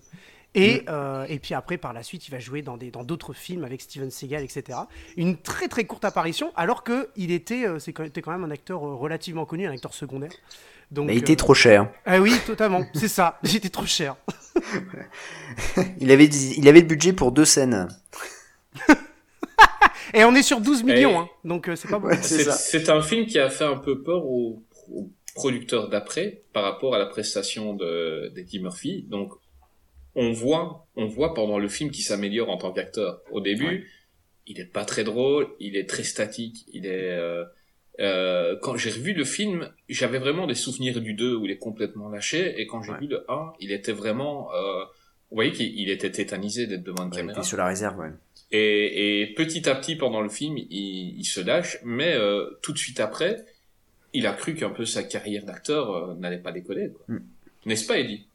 Et, 0.56 0.84
euh, 0.90 1.26
et 1.28 1.38
puis 1.40 1.54
après, 1.54 1.78
par 1.78 1.92
la 1.94 2.02
suite, 2.02 2.28
il 2.28 2.32
va 2.32 2.40
jouer 2.40 2.62
dans 2.62 2.78
des 2.78 2.90
dans 2.92 3.04
d'autres 3.04 3.34
films 3.34 3.64
avec 3.66 3.82
Steven 3.82 4.10
Seagal, 4.10 4.44
etc. 4.44 4.80
Une 5.18 5.38
très 5.38 5.68
très 5.68 5.84
courte 5.86 6.06
apparition, 6.06 6.52
alors 6.56 6.84
que 6.84 7.10
il 7.16 7.32
était, 7.32 7.66
euh, 7.68 7.78
c'est 7.80 7.92
quand, 7.94 8.04
était 8.06 8.22
quand 8.22 8.32
même 8.32 8.44
un 8.46 8.52
acteur 8.52 8.86
euh, 8.86 8.96
relativement 8.96 9.46
connu, 9.46 9.68
un 9.68 9.72
acteur 9.72 9.94
secondaire. 9.94 10.32
Donc, 10.92 11.08
Mais 11.08 11.16
il 11.16 11.20
était 11.20 11.34
euh, 11.34 11.36
trop 11.36 11.54
cher. 11.54 11.90
Ah 12.06 12.20
oui, 12.22 12.34
totalement. 12.46 12.86
c'est 12.94 13.08
ça. 13.08 13.40
J'étais 13.44 13.70
trop 13.70 13.86
cher. 13.86 14.16
Il 16.00 16.12
avait, 16.12 16.26
il 16.26 16.68
avait 16.70 16.80
le 16.80 16.86
budget 16.88 17.12
pour 17.12 17.32
deux 17.34 17.44
scènes. 17.46 17.88
Et 20.14 20.24
on 20.24 20.34
est 20.36 20.44
sur 20.44 20.62
12 20.62 20.84
millions, 20.84 21.12
Et- 21.12 21.16
hein, 21.16 21.30
donc 21.44 21.68
euh, 21.68 21.76
c'est 21.76 21.90
pas 21.90 22.00
beaucoup. 22.00 22.14
Ouais, 22.14 22.20
c'est 22.22 22.38
C'est 22.38 22.44
ça. 22.46 22.52
c'est 22.54 22.90
un 22.90 23.02
film 23.02 23.26
qui 23.26 23.38
a 23.40 23.50
fait 23.50 23.66
un 23.66 23.76
peu 23.78 24.02
peur 24.02 24.26
aux, 24.26 24.64
aux 24.92 25.10
producteurs 25.34 25.90
d'après 25.90 26.44
par 26.54 26.64
rapport 26.64 26.96
à 26.96 27.00
la 27.00 27.06
prestation 27.08 27.74
de 27.74 28.32
d'Eddie 28.34 28.60
Murphy. 28.60 29.06
Donc, 29.10 29.34
on 30.16 30.32
voit, 30.32 30.88
on 30.96 31.06
voit 31.08 31.34
pendant 31.34 31.60
le 31.60 31.68
film 31.68 31.92
qu'il 31.92 32.04
s'améliore 32.04 32.50
en 32.50 32.58
tant 32.58 32.72
qu'acteur. 32.72 33.22
Au 33.32 33.42
début, 33.42 33.90
il 34.48 34.60
est 34.60 34.72
pas 34.72 34.86
très 34.86 35.04
drôle, 35.04 35.48
il 35.60 35.76
est 35.76 35.90
très 35.90 36.04
statique, 36.04 36.66
il 36.74 36.86
est. 36.86 37.12
euh, 37.12 37.44
euh, 38.02 38.58
quand 38.62 38.76
j'ai 38.76 38.90
revu 38.92 39.14
le 39.14 39.24
film, 39.24 39.72
j'avais 39.88 40.20
vraiment 40.20 40.48
des 40.48 40.56
souvenirs 40.56 41.00
du 41.02 41.14
2 41.14 41.36
où 41.36 41.46
il 41.46 41.52
est 41.52 41.58
complètement 41.58 42.10
lâché, 42.10 42.60
et 42.60 42.68
quand 42.68 42.82
j'ai 42.84 42.92
Ouais. 42.92 43.00
vu 43.00 43.08
le 43.08 43.24
1, 43.32 43.54
il 43.60 43.72
était 43.72 43.94
vraiment. 43.94 44.54
Euh, 44.54 44.84
vous 45.32 45.36
voyez 45.36 45.52
qu'il 45.52 45.78
il 45.80 45.90
était 45.90 46.12
tétanisé 46.12 46.68
d'être 46.68 46.84
devant 46.84 47.04
une 47.06 47.10
Ouais, 47.12 47.18
caméra. 47.18 47.42
t'es 47.42 47.48
sur 47.48 47.58
la 47.58 47.66
réserve, 47.68 47.98
ouais. 48.00 48.10
Et, 48.52 49.22
et 49.22 49.34
petit 49.34 49.68
à 49.68 49.76
petit, 49.76 49.96
pendant 49.96 50.22
le 50.22 50.30
film, 50.30 50.58
il, 50.58 51.18
il 51.18 51.24
se 51.26 51.40
lâche, 51.42 51.78
mais 51.84 52.14
euh, 52.14 52.50
tout 52.62 52.74
de 52.74 52.78
suite 52.78 53.00
après, 53.00 53.44
il 54.14 54.28
a 54.28 54.34
cru 54.34 54.54
qu'un 54.56 54.70
peu 54.70 54.86
sa 54.86 55.04
carrière 55.04 55.46
d'acteur 55.46 55.92
euh, 55.92 56.14
n'allait 56.16 56.38
pas 56.38 56.52
décoller. 56.52 56.92
Mm. 57.08 57.18
N'est-ce 57.66 57.88
pas, 57.88 57.98
Eddie? 57.98 58.28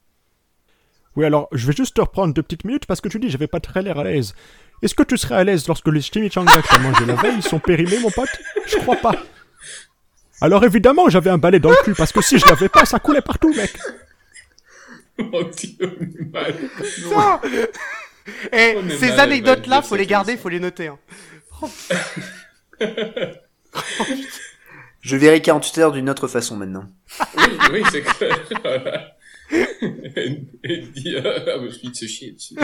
Oui, 1.15 1.25
alors, 1.25 1.47
je 1.51 1.67
vais 1.67 1.73
juste 1.73 1.95
te 1.95 2.01
reprendre 2.01 2.33
deux 2.33 2.41
petites 2.43 2.63
minutes 2.63 2.85
parce 2.85 3.01
que 3.01 3.09
tu 3.09 3.19
dis 3.19 3.29
j'avais 3.29 3.47
pas 3.47 3.59
très 3.59 3.81
l'air 3.81 3.99
à 3.99 4.03
l'aise. 4.05 4.33
Est-ce 4.81 4.95
que 4.95 5.03
tu 5.03 5.17
serais 5.17 5.35
à 5.35 5.43
l'aise 5.43 5.67
lorsque 5.67 5.87
les 5.87 6.01
chimichangas 6.01 6.61
que 6.61 6.67
t'as 6.69 6.79
mangé 6.79 7.05
la 7.05 7.15
veille 7.15 7.41
sont 7.41 7.59
périmés, 7.59 7.99
mon 7.99 8.09
pote? 8.11 8.29
Je 8.67 8.77
crois 8.77 8.95
pas. 8.95 9.15
Alors 10.39 10.63
évidemment, 10.63 11.09
j'avais 11.09 11.29
un 11.29 11.37
balai 11.37 11.59
dans 11.59 11.69
le 11.69 11.75
cul 11.83 11.93
parce 11.93 12.11
que 12.11 12.21
si 12.21 12.39
je 12.39 12.45
l'avais 12.47 12.69
pas, 12.69 12.85
ça 12.85 12.97
coulait 12.99 13.21
partout, 13.21 13.53
mec. 13.53 13.77
Mon 15.19 15.45
petit 15.45 15.77
animal. 15.81 16.55
Non 17.03 17.39
Et 18.53 18.73
On 18.77 18.87
est 18.87 18.97
ces 18.97 19.09
mal, 19.09 19.19
anecdotes-là, 19.19 19.75
mal, 19.75 19.83
faut 19.83 19.91
mal, 19.95 19.99
les 20.01 20.07
garder, 20.07 20.31
mal. 20.33 20.41
faut 20.41 20.49
les 20.49 20.59
noter. 20.59 20.87
hein. 20.87 20.97
Je 25.01 25.15
verrai 25.15 25.41
48 25.41 25.77
heures 25.79 25.91
d'une 25.91 26.09
autre 26.09 26.27
façon 26.27 26.55
maintenant. 26.55 26.85
Oui, 27.37 27.43
oui, 27.73 27.83
c'est 27.91 28.01
clair. 28.01 28.39
Voilà. 28.63 29.10
Eddie 30.63 31.17
a 31.17 31.57
envie 31.57 31.89
de 31.89 31.95
se 31.95 32.05
chier 32.05 32.31
dessus. 32.31 32.55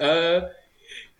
Euh, 0.00 0.40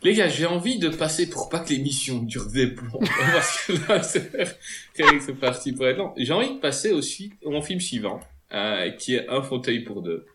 les 0.03 0.14
gars, 0.14 0.29
j'ai 0.29 0.46
envie 0.46 0.79
de 0.79 0.88
passer 0.88 1.29
pour 1.31 1.48
pas 1.48 1.61
que 1.61 1.70
l'émission 1.70 2.18
dure 2.22 2.46
des 2.46 2.66
plombs. 2.68 2.98
Parce 3.33 3.66
que 3.66 3.72
là, 3.88 4.03
c'est 4.03 5.35
parti 5.35 5.72
pour 5.72 5.87
être 5.87 5.98
long. 5.98 6.12
J'ai 6.16 6.33
envie 6.33 6.55
de 6.55 6.61
passer 6.61 6.92
aussi 6.92 7.33
au 7.44 7.62
film 7.62 7.81
suivant, 7.81 8.20
euh, 8.53 8.90
qui 8.90 9.14
est 9.14 9.29
Un 9.29 9.42
fauteuil 9.42 9.81
pour 9.81 10.03
deux. 10.03 10.27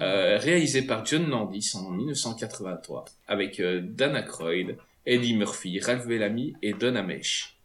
Euh, 0.00 0.38
réalisé 0.38 0.82
par 0.82 1.06
John 1.06 1.28
Landis 1.30 1.72
en 1.74 1.90
1983, 1.90 3.04
avec 3.28 3.60
euh, 3.60 3.80
Dan 3.80 4.16
Aykroyd, 4.16 4.76
Eddie 5.04 5.36
Murphy, 5.36 5.78
Ralph 5.78 6.06
Bellamy 6.06 6.54
et 6.62 6.72
Don 6.72 6.96
Ameche. 6.96 7.56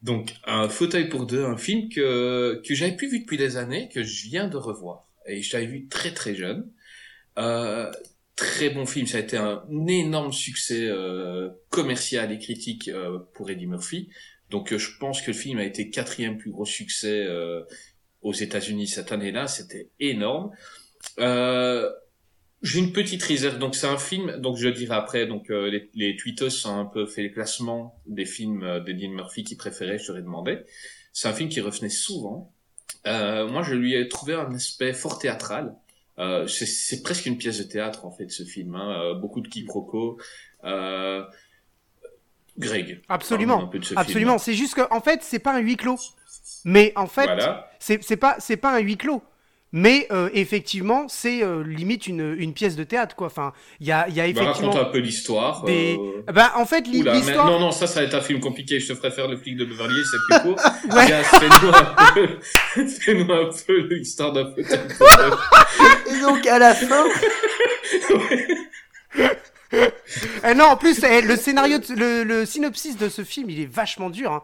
Donc, 0.00 0.34
Un 0.46 0.70
fauteuil 0.70 1.10
pour 1.10 1.26
deux, 1.26 1.44
un 1.44 1.58
film 1.58 1.90
que, 1.90 2.62
que 2.66 2.74
j'avais 2.74 2.96
plus 2.96 3.10
vu 3.10 3.20
depuis 3.20 3.36
des 3.36 3.58
années, 3.58 3.90
que 3.92 4.02
je 4.02 4.28
viens 4.28 4.48
de 4.48 4.56
revoir. 4.56 5.06
Et 5.26 5.42
je 5.42 5.56
l'avais 5.56 5.66
vu 5.66 5.88
très 5.88 6.12
très 6.12 6.34
jeune. 6.34 6.70
Euh, 7.38 7.90
très 8.36 8.70
bon 8.70 8.86
film, 8.86 9.06
ça 9.06 9.18
a 9.18 9.20
été 9.20 9.36
un 9.36 9.64
énorme 9.86 10.32
succès 10.32 10.86
euh, 10.88 11.50
commercial 11.70 12.32
et 12.32 12.38
critique 12.38 12.88
euh, 12.88 13.18
pour 13.34 13.50
Eddie 13.50 13.66
Murphy. 13.66 14.08
Donc 14.50 14.72
euh, 14.72 14.78
je 14.78 14.98
pense 14.98 15.22
que 15.22 15.30
le 15.30 15.36
film 15.36 15.58
a 15.58 15.64
été 15.64 15.90
quatrième 15.90 16.38
plus 16.38 16.50
gros 16.50 16.66
succès 16.66 17.24
euh, 17.26 17.62
aux 18.20 18.34
États-Unis 18.34 18.86
cette 18.86 19.12
année-là, 19.12 19.48
c'était 19.48 19.90
énorme. 20.00 20.50
Euh, 21.18 21.90
j'ai 22.62 22.78
une 22.78 22.92
petite 22.92 23.22
réserve, 23.24 23.58
donc 23.58 23.74
c'est 23.74 23.88
un 23.88 23.98
film, 23.98 24.36
donc 24.38 24.56
je 24.56 24.68
le 24.68 24.74
dirai 24.74 24.94
après, 24.94 25.26
donc 25.26 25.48
les, 25.48 25.90
les 25.94 26.16
tweetos 26.16 26.64
ont 26.66 26.78
un 26.78 26.84
peu 26.84 27.06
fait 27.06 27.24
le 27.24 27.30
classement 27.30 28.00
des 28.06 28.24
films 28.24 28.84
d'Eddie 28.84 29.08
Murphy 29.08 29.42
qui 29.42 29.56
préféraient, 29.56 29.98
je 29.98 30.12
leur 30.12 30.18
ai 30.18 30.22
demandé. 30.22 30.58
C'est 31.12 31.26
un 31.26 31.32
film 31.32 31.48
qui 31.48 31.60
revenait 31.60 31.88
souvent. 31.88 32.51
Euh, 33.06 33.48
moi, 33.48 33.62
je 33.62 33.74
lui 33.74 33.94
ai 33.94 34.08
trouvé 34.08 34.34
un 34.34 34.52
aspect 34.54 34.92
fort 34.92 35.18
théâtral. 35.18 35.74
Euh, 36.18 36.46
c'est- 36.46 36.66
c'est 36.66 37.02
presque 37.02 37.26
une 37.26 37.38
pièce 37.38 37.58
de 37.58 37.64
théâtre 37.64 38.04
en 38.04 38.10
fait 38.12 38.30
ce 38.30 38.44
film, 38.44 38.74
hein. 38.74 39.00
Euh, 39.02 39.14
beaucoup 39.14 39.40
de 39.40 39.48
quiproquos. 39.48 40.18
Euh... 40.64 41.24
Greg. 42.58 43.00
Absolument, 43.08 43.70
absolument. 43.96 44.36
C'est 44.38 44.52
juste 44.52 44.74
que, 44.74 44.82
en 44.90 45.00
fait, 45.00 45.20
c'est 45.22 45.38
pas 45.38 45.54
un 45.54 45.60
huis 45.60 45.76
clos. 45.78 45.96
Mais 46.64 46.92
en 46.96 47.06
fait, 47.06 47.24
Voilà. 47.24 47.70
c'est 47.78 48.02
c'est 48.04 48.18
pas, 48.18 48.36
c'est 48.38 48.58
pas 48.58 48.76
un 48.76 48.80
huis 48.80 48.98
clos. 48.98 49.22
Mais 49.74 50.06
euh, 50.12 50.28
effectivement, 50.34 51.06
c'est 51.08 51.42
euh, 51.42 51.62
limite 51.64 52.06
une, 52.06 52.34
une 52.38 52.52
pièce 52.52 52.76
de 52.76 52.84
théâtre, 52.84 53.16
quoi. 53.16 53.28
Enfin, 53.28 53.54
il 53.80 53.86
y 53.86 53.92
a, 53.92 54.06
il 54.08 54.14
y 54.14 54.20
a 54.20 54.24
Bah, 54.24 54.28
effectivement. 54.42 54.70
raconte 54.70 54.86
un 54.88 54.90
peu 54.92 54.98
l'histoire. 54.98 55.64
des- 55.64 55.96
euh, 55.98 56.30
Bah, 56.32 56.52
en 56.56 56.66
fait, 56.66 56.84
mais 56.92 56.98
l'histoire. 57.12 57.46
non, 57.46 57.58
non, 57.58 57.70
ça, 57.72 57.86
ça 57.86 58.00
va 58.00 58.06
être 58.06 58.14
un 58.14 58.20
film 58.20 58.38
compliqué. 58.40 58.78
Je 58.80 58.88
te 58.88 58.94
ferai 58.94 59.10
faire 59.10 59.28
le 59.28 59.36
flic 59.38 59.56
de 59.56 59.64
Beverly 59.64 59.94
Hills, 59.94 60.04
c'est 60.10 60.18
plus 60.28 60.42
court. 60.54 60.60
Ouais. 60.94 61.22
Fais-nous 61.22 61.72
un 61.72 62.12
peu, 62.14 62.86
fais-nous 62.86 63.32
un 63.32 63.48
peu 63.66 63.78
l'histoire 63.94 64.32
d'un 64.32 64.44
deux. 64.44 64.62
Et 66.14 66.20
donc, 66.20 66.46
à 66.46 66.58
la 66.58 66.74
fin, 66.74 67.04
Eh 70.44 70.54
non, 70.54 70.64
en 70.66 70.76
plus, 70.76 71.02
eh, 71.02 71.22
le 71.22 71.36
scénario, 71.36 71.78
de- 71.78 71.94
le, 71.94 72.24
le 72.24 72.44
synopsis 72.44 72.96
de 72.98 73.08
ce 73.08 73.24
film, 73.24 73.48
il 73.48 73.60
est 73.60 73.72
vachement 73.72 74.10
dur. 74.10 74.32
hein. 74.32 74.42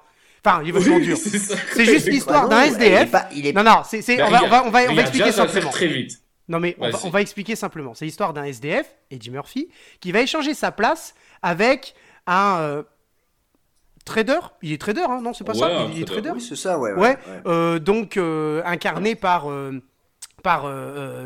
Enfin, 0.48 0.61
il 0.62 0.68
est 0.68 0.72
vachement 0.72 0.98
dur. 0.98 1.16
C'est 1.16 1.84
juste 1.84 2.06
l'histoire 2.08 2.48
d'un 2.48 2.56
non, 2.56 2.62
Il 2.76 2.82
est 2.82 2.87
SDF. 2.87 3.11
pas, 3.11 3.28
il 3.34 3.46
est 3.46 3.52
Non, 3.52 3.62
non, 3.62 3.82
c'est, 3.84 4.00
on 4.22 4.30
va, 4.30 4.42
on 4.42 4.44
regarde, 4.44 4.48
va, 4.48 4.48
on 4.48 4.48
va, 4.50 4.66
on 4.68 4.70
va 4.70 4.80
regarde, 4.80 4.98
expliquer 5.00 5.32
simplement. 5.32 5.70
très 5.70 5.87
vite. 5.87 6.20
Non 6.50 6.61
mais 6.61 6.76
on 6.78 6.87
va, 6.87 6.90
Vas-y. 6.92 7.06
on 7.06 7.11
va 7.11 7.20
expliquer 7.20 7.56
simplement. 7.56 7.92
C'est 7.94 8.06
l'histoire 8.06 8.32
d'un 8.32 8.44
SDF, 8.44 8.87
Eddie 9.11 9.30
Murphy, 9.30 9.68
qui 10.00 10.12
va 10.12 10.20
échanger 10.22 10.54
sa 10.54 10.72
place 10.72 11.14
avec 11.42 11.94
un 12.26 12.56
euh, 12.61 12.82
trader. 14.06 14.38
Il 14.62 14.72
est 14.72 14.80
trader, 14.80 15.02
hein 15.08 15.20
Non, 15.22 15.34
c'est 15.34 15.44
pas 15.44 15.52
Ouais, 15.52 15.58
ça. 15.58 15.87
Il 15.94 16.00
est 16.00 16.04
trader. 16.06 16.30
Oui, 16.34 16.40
c'est 16.40 16.56
ça, 16.56 16.78
ouais. 16.78 16.92
Ouais. 16.94 17.18
Euh, 17.46 17.78
donc 17.78 18.16
euh, 18.16 18.62
incarné 18.64 19.14
par 19.14 19.50
euh, 19.50 19.82
par 20.42 20.62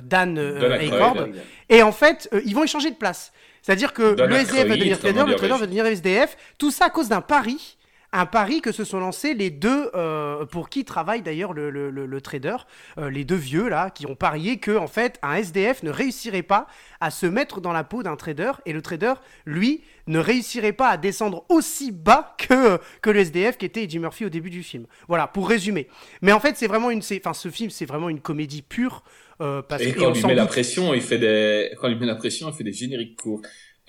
Dan, 0.02 0.38
euh, 0.38 0.78
Aykroyd. 0.80 1.34
Et 1.68 1.82
en 1.82 1.92
fait, 1.92 2.28
euh, 2.32 2.40
ils 2.44 2.54
vont 2.54 2.64
échanger 2.64 2.90
de 2.90 2.96
place. 2.96 3.32
C'est-à-dire 3.62 3.92
que 3.92 4.14
Dan 4.14 4.28
le 4.28 4.36
SDF 4.36 4.66
va 4.66 4.74
devenir 4.76 4.98
trader, 4.98 5.24
le 5.24 5.34
trader 5.36 5.52
va 5.52 5.66
devenir 5.66 5.86
SDF. 5.86 6.36
Tout 6.58 6.70
ça 6.72 6.86
à 6.86 6.90
cause 6.90 7.08
d'un 7.08 7.20
pari. 7.20 7.76
Un 8.14 8.26
pari 8.26 8.60
que 8.60 8.72
se 8.72 8.84
sont 8.84 9.00
lancés 9.00 9.32
les 9.32 9.48
deux, 9.48 9.90
euh, 9.94 10.44
pour 10.44 10.68
qui 10.68 10.84
travaille 10.84 11.22
d'ailleurs 11.22 11.54
le, 11.54 11.70
le- 11.70 11.90
le- 11.90 12.04
le 12.04 12.20
trader, 12.20 12.56
euh, 12.98 13.08
les 13.10 13.24
deux 13.24 13.36
vieux 13.36 13.68
là, 13.70 13.88
qui 13.88 14.04
ont 14.06 14.14
parié 14.14 14.58
que 14.58 14.76
en 14.76 14.86
fait 14.86 15.18
un 15.22 15.34
SDF 15.36 15.82
ne 15.82 15.90
réussirait 15.90 16.42
pas 16.42 16.66
à 17.00 17.10
se 17.10 17.24
mettre 17.24 17.62
dans 17.62 17.72
la 17.72 17.84
peau 17.84 18.02
d'un 18.02 18.16
trader 18.16 18.52
et 18.66 18.74
le 18.74 18.82
trader, 18.82 19.14
lui, 19.46 19.82
ne 20.06 20.18
réussirait 20.18 20.72
pas 20.74 20.88
à 20.90 20.96
descendre 20.98 21.46
aussi 21.48 21.90
bas 21.90 22.36
que, 22.38 22.78
que 23.00 23.08
le 23.08 23.20
SDF 23.20 23.56
qui 23.56 23.64
était 23.64 23.84
Eddie 23.84 23.98
Murphy 23.98 24.26
au 24.26 24.28
début 24.28 24.50
du 24.50 24.62
film. 24.62 24.86
Voilà, 25.08 25.26
pour 25.26 25.48
résumer. 25.48 25.88
Mais 26.20 26.32
en 26.32 26.40
fait, 26.40 26.56
c'est 26.58 26.66
vraiment 26.66 26.90
une, 26.90 27.00
c'est- 27.02 27.20
enfin, 27.24 27.32
ce 27.32 27.48
film, 27.50 27.70
c'est 27.70 27.86
vraiment 27.86 28.08
une 28.10 28.20
comédie 28.20 28.62
pure. 28.62 29.04
euh, 29.40 29.62
parce 29.62 29.82
Et 29.82 29.92
que- 29.92 29.98
quand 29.98 30.08
on 30.08 30.12
lui 30.12 30.22
met 30.26 30.34
la 30.34 30.46
pression, 30.46 30.92
il 30.92 31.00
fait 31.00 31.18
des, 31.18 31.70
quand 31.80 31.86
on 31.86 31.90
lui 31.90 31.98
met 31.98 32.06
la 32.06 32.14
pression, 32.14 32.48
il 32.50 32.54
fait 32.54 32.62
des 32.62 32.72
génériques 32.74 33.16
courts. 33.20 33.40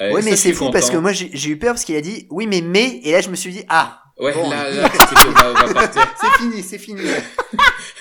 Euh, 0.02 0.12
Ouais, 0.14 0.22
ça, 0.24 0.30
mais 0.32 0.36
c'est 0.36 0.54
fou 0.54 0.72
parce 0.72 0.90
que 0.90 0.98
moi 0.98 1.12
j'ai 1.12 1.50
eu 1.50 1.58
peur 1.60 1.74
parce 1.74 1.84
qu'il 1.86 1.96
a 1.96 2.02
dit 2.02 2.26
oui, 2.32 2.48
mais 2.48 2.62
mais, 2.62 3.00
et 3.04 3.12
là 3.12 3.22
je 3.22 3.30
me 3.30 3.36
suis 3.36 3.52
dit 3.52 3.64
ah, 3.70 4.03
Ouais, 4.20 4.32
Bon. 4.34 4.50
là, 4.50 4.68
on 4.70 5.54
va, 5.54 5.74
partir. 5.74 6.16
c'est 6.22 6.44
fini, 6.44 6.62
c'est 6.62 6.78
fini. 6.78 7.02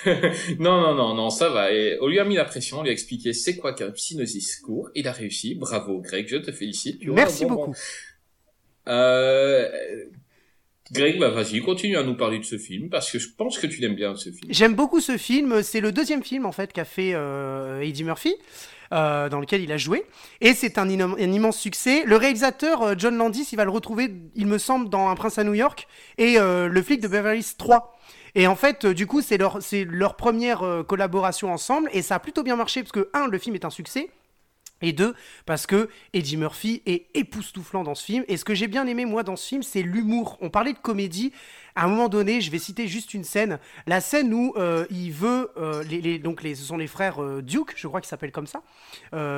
non, 0.58 0.80
non, 0.80 0.94
non, 0.94 1.14
non, 1.14 1.30
ça 1.30 1.48
va. 1.48 1.72
Et 1.72 1.96
on 2.02 2.06
lui 2.06 2.18
a 2.18 2.24
mis 2.24 2.34
la 2.36 2.44
pression, 2.44 2.80
on 2.80 2.82
lui 2.82 2.90
a 2.90 2.92
expliqué 2.92 3.32
c'est 3.32 3.56
quoi 3.56 3.72
qu'un 3.72 3.92
synosis 3.96 4.56
court. 4.56 4.90
Il 4.94 5.08
a 5.08 5.12
réussi. 5.12 5.54
Bravo, 5.54 6.00
Greg, 6.00 6.28
je 6.28 6.36
te 6.36 6.52
félicite. 6.52 7.00
Tu 7.00 7.10
Merci 7.10 7.46
beaucoup. 7.46 7.74
Euh, 8.88 9.68
Greg, 10.92 11.18
bah, 11.18 11.30
vas-y, 11.30 11.60
continue 11.60 11.96
à 11.96 12.02
nous 12.02 12.16
parler 12.16 12.38
de 12.38 12.44
ce 12.44 12.58
film 12.58 12.90
parce 12.90 13.10
que 13.10 13.18
je 13.18 13.28
pense 13.34 13.58
que 13.58 13.66
tu 13.66 13.80
l'aimes 13.80 13.94
bien, 13.94 14.14
ce 14.14 14.30
film. 14.30 14.50
J'aime 14.52 14.74
beaucoup 14.74 15.00
ce 15.00 15.16
film. 15.16 15.62
C'est 15.62 15.80
le 15.80 15.92
deuxième 15.92 16.22
film 16.22 16.44
en 16.44 16.52
fait 16.52 16.72
qu'a 16.72 16.84
fait 16.84 17.12
euh, 17.14 17.80
Eddie 17.80 18.04
Murphy. 18.04 18.34
Euh, 18.92 19.28
dans 19.28 19.40
lequel 19.40 19.62
il 19.62 19.72
a 19.72 19.76
joué 19.76 20.04
et 20.40 20.54
c'est 20.54 20.78
un, 20.78 20.88
immense 20.88 21.58
succès. 21.58 22.04
Le 22.04 22.16
réalisateur 22.16 22.82
euh, 22.82 22.94
John 22.96 23.16
Landis, 23.16 23.48
il 23.52 23.56
va 23.56 23.64
le 23.64 23.70
retrouver, 23.70 24.12
il 24.34 24.46
me 24.46 24.58
semble, 24.58 24.88
dans 24.88 25.08
Un 25.08 25.14
prince 25.14 25.38
à 25.38 25.44
New 25.44 25.54
York 25.54 25.88
et 26.18 26.38
euh, 26.38 26.68
Le 26.68 26.82
flic 26.82 27.00
de 27.00 27.08
Beverly 27.08 27.38
Hills 27.38 27.56
3. 27.56 27.98
Et 28.34 28.46
en 28.46 28.56
fait, 28.56 28.86
du 28.86 29.06
coup, 29.06 29.20
c'est 29.20 29.36
leur, 29.36 29.58
leur 29.88 30.16
première 30.16 30.84
collaboration 30.88 31.52
ensemble 31.52 31.90
et 31.92 32.00
ça 32.00 32.14
a 32.14 32.18
plutôt 32.18 32.42
bien 32.42 32.56
marché 32.56 32.82
parce 32.82 32.92
que 32.92 33.10
un, 33.12 33.26
le 33.26 33.38
film 33.38 33.54
est 33.54 33.64
un 33.64 33.70
succès. 33.70 34.08
Et 34.82 34.92
deux, 34.92 35.14
parce 35.46 35.66
que 35.66 35.88
Eddie 36.12 36.36
Murphy 36.36 36.82
est 36.86 37.06
époustouflant 37.14 37.84
dans 37.84 37.94
ce 37.94 38.04
film. 38.04 38.24
Et 38.28 38.36
ce 38.36 38.44
que 38.44 38.54
j'ai 38.54 38.66
bien 38.66 38.86
aimé, 38.86 39.04
moi, 39.04 39.22
dans 39.22 39.36
ce 39.36 39.46
film, 39.46 39.62
c'est 39.62 39.82
l'humour. 39.82 40.36
On 40.40 40.50
parlait 40.50 40.72
de 40.72 40.78
comédie. 40.78 41.32
À 41.74 41.84
un 41.86 41.88
moment 41.88 42.08
donné, 42.08 42.40
je 42.40 42.50
vais 42.50 42.58
citer 42.58 42.86
juste 42.86 43.14
une 43.14 43.24
scène. 43.24 43.58
La 43.86 44.00
scène 44.00 44.32
où 44.34 44.52
euh, 44.56 44.84
il 44.90 45.10
veut. 45.12 45.50
euh, 45.56 45.82
les, 45.84 46.18
donc, 46.18 46.42
les, 46.42 46.54
ce 46.54 46.64
sont 46.64 46.76
les 46.76 46.86
frères 46.86 47.22
euh, 47.22 47.42
Duke, 47.42 47.72
je 47.76 47.88
crois 47.88 48.00
qu'ils 48.00 48.08
s'appellent 48.08 48.32
comme 48.32 48.46
ça. 48.46 48.62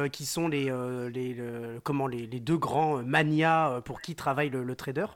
qui 0.09 0.27
sont 0.27 0.49
les, 0.49 0.65
les, 1.13 1.35
le- 1.35 1.81
comment, 1.83 2.07
les, 2.07 2.27
deux 2.27 2.57
grands 2.59 3.03
manias 3.03 3.81
pour 3.83 4.01
qui 4.01 4.15
travaille 4.15 4.51
le, 4.51 4.65
le 4.65 4.77
trader. 4.77 5.07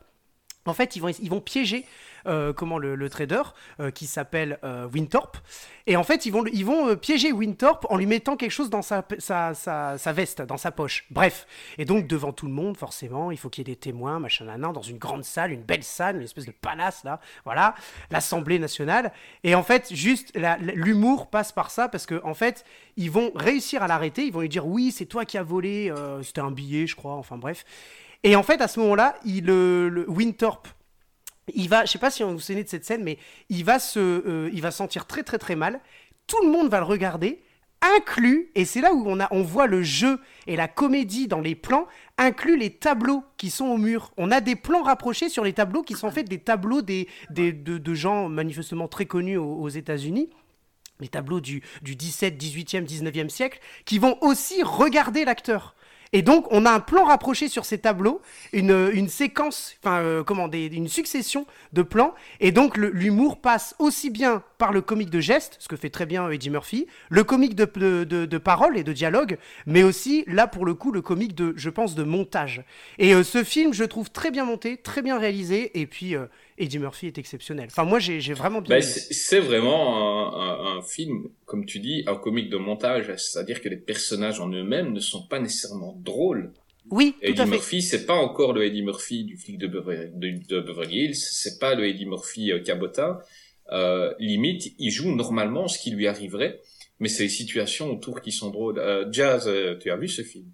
En 0.68 0.74
fait, 0.74 0.96
ils 0.96 1.00
vont, 1.00 1.08
ils 1.08 1.30
vont 1.30 1.40
piéger 1.40 1.84
euh, 2.26 2.52
comment 2.52 2.78
le, 2.78 3.08
trader 3.08 3.42
euh, 3.80 3.90
qui 3.90 4.06
s'appelle 4.06 4.58
euh, 4.64 4.86
Winthorpe. 4.88 5.38
Et 5.86 5.96
en 5.96 6.04
fait, 6.04 6.26
ils 6.26 6.30
vont, 6.30 6.44
ils 6.52 6.64
vont 6.64 6.88
euh, 6.88 6.96
piéger 6.96 7.32
Winthorpe 7.32 7.86
en 7.88 7.96
lui 7.96 8.06
mettant 8.06 8.36
quelque 8.36 8.50
chose 8.50 8.70
dans 8.70 8.82
sa, 8.82 9.04
sa, 9.18 9.54
sa, 9.54 10.12
veste, 10.12 10.42
dans 10.42 10.56
sa 10.56 10.70
poche. 10.70 11.06
Bref. 11.10 11.46
Et 11.78 11.84
donc, 11.84 12.06
devant 12.06 12.32
tout 12.32 12.46
le 12.46 12.52
monde, 12.52 12.76
forcément, 12.76 13.30
il 13.30 13.38
faut 13.38 13.48
qu'il 13.48 13.66
y 13.66 13.70
ait 13.70 13.74
des 13.74 13.80
témoins, 13.80 14.18
machin, 14.18 14.44
nanan, 14.44 14.72
dans 14.72 14.82
une 14.82 14.98
grande 14.98 15.24
salle, 15.24 15.52
une 15.52 15.62
belle 15.62 15.84
salle, 15.84 16.16
une 16.16 16.22
espèce 16.22 16.46
de 16.46 16.52
palace, 16.52 17.04
là. 17.04 17.20
Voilà. 17.44 17.74
L'Assemblée 18.10 18.58
nationale. 18.58 19.12
Et 19.44 19.54
en 19.54 19.62
fait, 19.62 19.94
juste, 19.94 20.36
l'humour 20.60 21.28
passe 21.28 21.52
par 21.52 21.70
ça 21.70 21.88
parce 21.88 22.06
que, 22.06 22.20
en 22.24 22.34
fait, 22.34 22.64
ils 22.96 23.10
vont 23.10 23.30
réussir 23.34 23.82
à 23.82 23.88
l'arrêter. 23.88 24.26
Ils 24.26 24.32
vont 24.32 24.40
lui 24.40 24.48
dire 24.48 24.66
Oui, 24.66 24.92
c'est 24.92 25.06
toi 25.06 25.24
qui 25.24 25.38
as 25.38 25.42
volé. 25.42 25.92
C'était 26.22 26.40
un 26.40 26.50
billet, 26.50 26.86
je 26.86 26.96
crois. 26.96 27.14
Enfin, 27.14 27.38
bref. 27.38 27.64
Et 28.24 28.36
en 28.36 28.42
fait, 28.42 28.60
à 28.60 28.68
ce 28.68 28.80
moment-là, 28.80 29.14
il, 29.24 29.46
le, 29.46 29.88
le 29.88 30.08
Winthorpe, 30.10 30.68
il 31.54 31.68
va, 31.68 31.84
je 31.84 31.92
sais 31.92 31.98
pas 31.98 32.10
si 32.10 32.22
on 32.24 32.32
vous 32.32 32.40
souvenez 32.40 32.64
de 32.64 32.68
cette 32.68 32.84
scène, 32.84 33.02
mais 33.04 33.18
il 33.48 33.64
va 33.64 33.78
se, 33.78 33.98
euh, 33.98 34.50
il 34.52 34.60
va 34.60 34.70
se 34.70 34.78
sentir 34.78 35.06
très 35.06 35.22
très 35.22 35.38
très 35.38 35.56
mal. 35.56 35.80
Tout 36.26 36.42
le 36.44 36.50
monde 36.50 36.68
va 36.68 36.78
le 36.78 36.84
regarder, 36.84 37.40
inclus, 37.96 38.50
et 38.54 38.64
c'est 38.64 38.80
là 38.82 38.92
où 38.92 39.04
on, 39.06 39.18
a, 39.20 39.28
on 39.30 39.42
voit 39.42 39.66
le 39.66 39.82
jeu 39.82 40.20
et 40.46 40.56
la 40.56 40.68
comédie 40.68 41.26
dans 41.28 41.40
les 41.40 41.54
plans, 41.54 41.86
inclus 42.18 42.58
les 42.58 42.70
tableaux 42.70 43.24
qui 43.38 43.50
sont 43.50 43.66
au 43.66 43.78
mur. 43.78 44.10
On 44.18 44.30
a 44.30 44.40
des 44.40 44.56
plans 44.56 44.82
rapprochés 44.82 45.28
sur 45.28 45.44
les 45.44 45.52
tableaux 45.54 45.82
qui 45.82 45.94
sont 45.94 46.08
en 46.08 46.10
fait 46.10 46.24
des 46.24 46.38
tableaux 46.40 46.82
des, 46.82 47.08
des- 47.30 47.52
de, 47.52 47.78
de 47.78 47.94
gens 47.94 48.28
manifestement 48.28 48.88
très 48.88 49.06
connus 49.06 49.38
aux, 49.38 49.54
aux 49.54 49.68
États-Unis. 49.68 50.28
Les 51.00 51.08
tableaux 51.08 51.40
du, 51.40 51.62
du 51.80 51.94
17, 51.94 52.36
18e, 52.42 52.84
19e 52.84 53.28
siècle, 53.28 53.60
qui 53.84 54.00
vont 54.00 54.18
aussi 54.20 54.64
regarder 54.64 55.24
l'acteur. 55.24 55.76
Et 56.12 56.22
donc, 56.22 56.46
on 56.50 56.64
a 56.66 56.70
un 56.70 56.80
plan 56.80 57.04
rapproché 57.04 57.48
sur 57.48 57.64
ces 57.64 57.78
tableaux, 57.78 58.20
une, 58.52 58.90
une 58.92 59.08
séquence, 59.08 59.76
enfin, 59.82 59.98
euh, 59.98 60.24
comment, 60.24 60.50
une 60.50 60.88
succession 60.88 61.46
de 61.72 61.82
plans. 61.82 62.14
Et 62.40 62.52
donc, 62.52 62.76
l'humour 62.76 63.40
passe 63.40 63.74
aussi 63.78 64.10
bien 64.10 64.42
par 64.58 64.72
le 64.72 64.80
comique 64.80 65.10
de 65.10 65.20
geste, 65.20 65.56
ce 65.60 65.68
que 65.68 65.76
fait 65.76 65.90
très 65.90 66.06
bien 66.06 66.28
Eddie 66.30 66.50
Murphy, 66.50 66.86
le 67.10 67.24
comique 67.24 67.54
de, 67.54 67.64
de, 68.04 68.04
de, 68.04 68.76
et 68.76 68.84
de 68.84 68.92
dialogue, 68.92 69.38
mais 69.66 69.82
aussi, 69.82 70.24
là, 70.26 70.46
pour 70.46 70.64
le 70.64 70.74
coup, 70.74 70.92
le 70.92 71.02
comique 71.02 71.34
de, 71.34 71.52
je 71.56 71.70
pense, 71.70 71.94
de 71.94 72.02
montage. 72.02 72.64
Et 72.98 73.14
euh, 73.14 73.22
ce 73.22 73.44
film, 73.44 73.72
je 73.72 73.84
trouve 73.84 74.10
très 74.10 74.30
bien 74.30 74.44
monté, 74.44 74.76
très 74.78 75.02
bien 75.02 75.18
réalisé, 75.18 75.78
et 75.80 75.86
puis, 75.86 76.16
euh, 76.16 76.26
Eddie 76.58 76.78
Murphy 76.78 77.06
est 77.06 77.18
exceptionnel. 77.18 77.66
Enfin, 77.70 77.84
moi, 77.84 77.98
j'ai 77.98 78.18
vraiment 78.34 78.60
bien 78.60 78.76
aimé. 78.76 78.82
c'est 78.82 79.40
vraiment 79.40 80.34
un, 80.36 80.74
un- 80.74 80.78
un 80.78 80.82
film, 80.82 81.28
comme 81.46 81.64
tu 81.64 81.78
dis, 81.80 82.04
un 82.06 82.16
comique 82.16 82.50
de 82.50 82.56
montage, 82.56 83.06
c'est-à-dire 83.16 83.60
que 83.62 83.68
les 83.68 83.76
personnages 83.76 84.40
en 84.40 84.48
eux-mêmes 84.50 84.92
ne 84.92 85.00
sont 85.00 85.26
pas 85.26 85.38
nécessairement 85.40 85.94
drôles. 86.02 86.52
Oui, 86.90 87.14
tout 87.20 87.26
Eddie 87.26 87.40
à 87.42 87.44
fait. 87.44 87.50
Murphy, 87.52 87.82
c'est 87.82 88.06
pas 88.06 88.14
encore 88.14 88.52
le 88.54 88.64
Eddie 88.64 88.82
Murphy 88.82 89.24
du 89.24 89.36
flic 89.36 89.58
de 89.58 89.66
Beverly, 89.66 90.10
de, 90.14 90.46
de 90.48 90.60
Beverly 90.60 91.04
Hills, 91.04 91.16
c'est 91.16 91.58
pas 91.58 91.74
le 91.74 91.86
Eddie 91.86 92.06
Murphy 92.06 92.50
euh, 92.52 92.60
cabotin. 92.60 93.18
Euh, 93.72 94.14
limite, 94.18 94.72
il 94.78 94.90
joue 94.90 95.14
normalement 95.14 95.68
ce 95.68 95.78
qui 95.78 95.90
lui 95.90 96.06
arriverait, 96.06 96.60
mais 97.00 97.08
c'est 97.08 97.24
les 97.24 97.28
situations 97.28 97.90
autour 97.92 98.22
qui 98.22 98.32
sont 98.32 98.50
drôles. 98.50 98.78
Euh, 98.78 99.06
Jazz, 99.12 99.46
euh, 99.46 99.76
tu 99.78 99.90
as 99.90 99.96
vu 99.96 100.08
ce 100.08 100.22
film? 100.22 100.46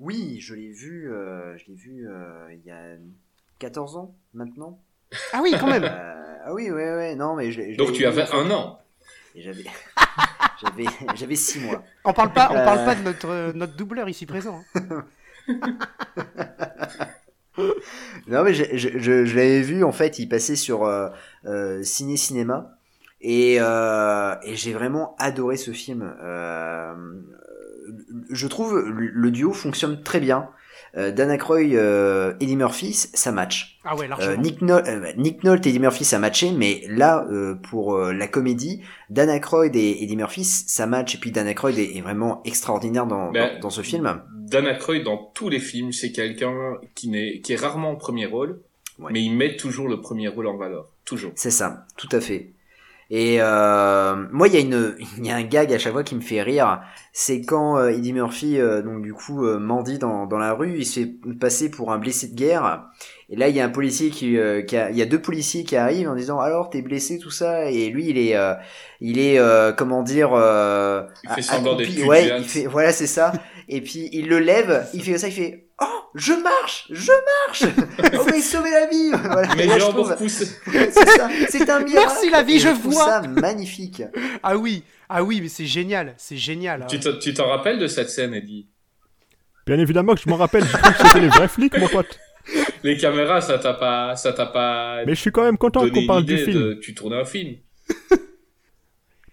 Oui, 0.00 0.38
je 0.40 0.54
l'ai 0.54 0.72
vu, 0.72 1.12
euh, 1.12 1.56
je 1.56 1.66
l'ai 1.68 1.74
vu 1.74 2.08
euh, 2.08 2.52
il 2.52 2.66
y 2.66 2.72
a 2.72 2.96
14 3.60 3.96
ans 3.96 4.16
maintenant. 4.32 4.82
Ah 5.32 5.40
oui, 5.42 5.54
quand 5.58 5.66
même. 5.66 5.84
Euh, 5.84 6.36
ah 6.46 6.52
oui, 6.54 6.70
ouais, 6.70 6.94
ouais, 6.94 7.14
non, 7.14 7.34
mais 7.36 7.50
je, 7.52 7.60
l'ai- 7.60 7.72
je 7.74 7.78
Donc 7.78 7.92
tu 7.92 8.00
vu, 8.00 8.06
avais 8.06 8.24
un 8.32 8.50
an. 8.50 8.78
J'avais, 9.36 9.64
j'avais, 10.62 10.84
j'avais 11.16 11.34
6 11.34 11.58
mois. 11.60 11.82
On 12.04 12.12
parle 12.12 12.32
pas, 12.32 12.48
on 12.52 12.54
parle 12.54 12.78
Euh. 12.78 12.84
pas 12.84 12.94
de 12.94 13.02
notre, 13.02 13.52
notre 13.56 13.74
doubleur 13.74 14.08
ici 14.08 14.26
présent. 14.26 14.62
hein. 14.76 15.04
Non, 18.26 18.42
mais 18.42 18.52
je, 18.54 18.64
je, 18.76 18.88
je, 18.98 19.24
je 19.24 19.36
l'avais 19.36 19.60
vu, 19.62 19.84
en 19.84 19.92
fait, 19.92 20.18
il 20.18 20.28
passait 20.28 20.56
sur 20.56 20.84
euh, 20.84 21.08
euh, 21.46 21.82
Ciné 21.82 22.16
Cinéma. 22.16 22.78
Et, 23.20 23.56
euh, 23.60 24.34
et 24.42 24.56
j'ai 24.56 24.72
vraiment 24.72 25.14
adoré 25.18 25.56
ce 25.56 25.70
film. 25.70 26.14
Euh, 26.22 26.94
je 28.30 28.46
trouve 28.48 28.76
le, 28.78 29.06
le 29.06 29.30
duo 29.30 29.52
fonctionne 29.52 30.02
très 30.02 30.20
bien. 30.20 30.48
Euh, 30.96 31.10
Dan 31.10 31.30
Aykroyd, 31.30 31.74
euh, 31.74 32.34
Eddie 32.40 32.56
Murphy, 32.56 32.92
ça 32.94 33.32
match. 33.32 33.80
Ah 33.84 33.96
ouais, 33.96 34.04
Euh, 34.04 34.08
largement. 34.08 34.42
Nick, 34.42 34.62
Nolte, 34.62 34.86
euh, 34.88 35.12
Nick 35.16 35.42
Nolte 35.42 35.66
et 35.66 35.70
Eddie 35.70 35.80
Murphy, 35.80 36.04
ça 36.04 36.18
matchait, 36.20 36.52
mais 36.52 36.82
là, 36.88 37.26
euh, 37.30 37.56
pour 37.56 37.96
euh, 37.96 38.12
la 38.12 38.28
comédie, 38.28 38.80
Dan 39.10 39.28
Aykroyd 39.28 39.74
et 39.74 40.02
Eddie 40.04 40.16
Murphy, 40.16 40.44
ça 40.44 40.86
match. 40.86 41.16
Et 41.16 41.18
puis 41.18 41.32
Dan 41.32 41.48
Aykroyd 41.48 41.76
est, 41.78 41.96
est 41.96 42.00
vraiment 42.00 42.42
extraordinaire 42.44 43.06
dans, 43.06 43.32
Ben, 43.32 43.54
dans, 43.54 43.60
dans 43.60 43.70
ce 43.70 43.82
film. 43.82 44.20
Dan 44.36 44.66
Aykroyd 44.66 45.02
dans 45.02 45.16
tous 45.34 45.48
les 45.48 45.58
films, 45.58 45.90
c'est 45.92 46.12
quelqu'un 46.12 46.74
qui 46.94 47.08
n'est 47.08 47.40
qui 47.40 47.54
est 47.54 47.56
rarement 47.56 47.90
au 47.92 47.96
premier 47.96 48.26
rôle, 48.26 48.60
Ouais. 49.00 49.10
mais 49.12 49.20
il 49.20 49.34
met 49.34 49.56
toujours 49.56 49.88
le 49.88 50.00
premier 50.00 50.28
rôle 50.28 50.46
en 50.46 50.56
valeur, 50.56 50.86
toujours. 51.04 51.32
C'est 51.34 51.50
ça, 51.50 51.84
tout 51.96 52.08
à 52.12 52.20
fait. 52.20 52.52
Et 53.10 53.36
euh, 53.40 54.16
moi, 54.32 54.48
il 54.48 54.54
y 54.54 54.56
a 54.56 54.60
une, 54.60 54.96
il 55.18 55.26
y 55.26 55.30
a 55.30 55.36
un 55.36 55.42
gag 55.42 55.72
à 55.72 55.78
chaque 55.78 55.92
fois 55.92 56.02
qui 56.04 56.14
me 56.14 56.20
fait 56.20 56.42
rire. 56.42 56.80
C'est 57.12 57.42
quand 57.42 57.78
euh, 57.78 57.90
Eddie 57.90 58.12
Murphy, 58.12 58.58
euh, 58.58 58.82
donc 58.82 59.02
du 59.02 59.12
coup, 59.14 59.44
euh, 59.46 59.58
mendie 59.58 59.98
dans, 59.98 60.26
dans 60.26 60.38
la 60.38 60.52
rue, 60.52 60.78
il 60.78 60.86
se 60.86 61.00
fait 61.00 61.14
passer 61.40 61.70
pour 61.70 61.92
un 61.92 61.98
blessé 61.98 62.28
de 62.28 62.34
guerre. 62.34 62.84
Et 63.30 63.36
là, 63.36 63.48
il 63.48 63.56
y 63.56 63.60
a 63.60 63.64
un 63.64 63.68
policier 63.70 64.10
qui, 64.10 64.36
euh, 64.36 64.62
qui 64.62 64.76
a- 64.76 64.90
il 64.90 64.96
y 64.96 65.02
a 65.02 65.06
deux 65.06 65.20
policiers 65.22 65.64
qui 65.64 65.76
arrivent 65.76 66.08
en 66.08 66.14
disant 66.14 66.40
alors 66.40 66.70
t'es 66.70 66.82
blessé 66.82 67.18
tout 67.18 67.30
ça. 67.30 67.70
Et 67.70 67.88
lui, 67.90 68.08
il 68.08 68.18
est, 68.18 68.36
euh, 68.36 68.54
il 69.00 69.18
est, 69.18 69.38
euh, 69.38 69.72
comment 69.72 70.02
dire, 70.02 70.30
euh, 70.34 71.02
Il 71.24 71.30
fait 71.30 71.42
semblant 71.42 71.76
d'être 71.76 72.06
Ouais, 72.06 72.32
il 72.38 72.44
fait, 72.44 72.66
voilà, 72.66 72.92
c'est 72.92 73.06
ça. 73.06 73.32
Et 73.68 73.80
puis 73.80 74.08
il 74.12 74.28
le 74.28 74.40
lève, 74.40 74.86
il 74.92 75.02
fait 75.04 75.16
ça, 75.18 75.28
il 75.28 75.32
fait 75.32 75.68
oh 75.80 75.86
je 76.14 76.32
marche, 76.32 76.86
je 76.90 77.12
marche. 77.46 77.64
On 78.14 78.22
va 78.22 78.36
y 78.36 78.42
sauver 78.42 78.70
la 78.70 78.86
vie. 78.86 79.10
Voilà. 79.12 79.54
Mais 79.56 79.66
là, 79.66 79.74
j'ai 79.74 79.80
je 79.80 79.84
encore 79.86 80.04
trouve- 80.06 80.16
poussé. 80.16 80.46
c'est 80.72 80.92
ça, 80.92 81.28
c'est 81.48 81.68
un 81.70 81.80
miracle. 81.80 82.06
Merci, 82.08 82.30
la 82.30 82.42
vie, 82.42 82.58
je 82.60 82.68
trouve 82.68 82.92
vois. 82.94 83.04
ça 83.04 83.22
magnifique. 83.22 84.02
Ah 84.42 84.56
oui, 84.56 84.84
ah 85.08 85.22
oui, 85.24 85.40
mais 85.40 85.48
c'est 85.48 85.66
génial, 85.66 86.14
c'est 86.16 86.36
génial. 86.36 86.86
Tu 86.88 87.00
te- 87.00 87.18
tu 87.18 87.34
t'en 87.34 87.48
rappelles 87.48 87.78
de 87.78 87.86
cette 87.86 88.10
scène, 88.10 88.34
Eddie? 88.34 88.68
Bien 89.66 89.78
évidemment 89.78 90.14
que 90.14 90.20
je 90.20 90.28
m'en 90.28 90.36
rappelle, 90.36 90.64
je 90.64 90.76
crois 90.76 90.92
que 90.92 91.06
c'était 91.06 91.20
les 91.20 91.28
vrais 91.28 91.48
flics, 91.48 91.76
mon 91.78 91.88
pote. 91.88 92.18
Les 92.82 92.98
caméras, 92.98 93.40
ça 93.40 93.58
t'a 93.58 93.72
pas, 93.72 94.14
ça 94.16 94.34
t'a 94.34 94.44
pas 94.44 95.02
Mais 95.06 95.14
je 95.14 95.20
suis 95.20 95.32
quand 95.32 95.44
même 95.44 95.56
content 95.56 95.88
qu'on 95.88 96.06
parle 96.06 96.26
du 96.26 96.36
film. 96.36 96.52
de- 96.52 96.74
Tu 96.74 96.94
tournais 96.94 97.18
un 97.18 97.24
film. 97.24 97.54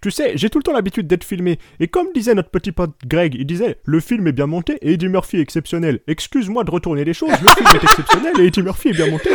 Tu 0.01 0.09
sais, 0.11 0.35
j'ai 0.35 0.49
tout 0.49 0.57
le 0.57 0.63
temps 0.63 0.73
l'habitude 0.73 1.05
d'être 1.07 1.23
filmé. 1.23 1.59
Et 1.79 1.87
comme 1.87 2.07
disait 2.13 2.33
notre 2.33 2.49
petit 2.49 2.71
pote 2.71 2.91
Greg, 3.05 3.35
il 3.35 3.45
disait 3.45 3.77
le 3.85 3.99
film 3.99 4.25
est 4.27 4.31
bien 4.31 4.47
monté 4.47 4.77
et 4.81 4.93
Eddie 4.93 5.09
Murphy 5.09 5.37
est 5.37 5.41
exceptionnel. 5.41 5.99
Excuse-moi 6.07 6.63
de 6.63 6.71
retourner 6.71 7.03
les 7.05 7.13
choses, 7.13 7.29
le 7.41 7.49
film 7.49 7.67
est 7.75 7.83
exceptionnel 7.83 8.33
et 8.39 8.47
Eddie 8.47 8.63
Murphy 8.63 8.89
est 8.89 8.93
bien 8.93 9.11
monté. 9.11 9.29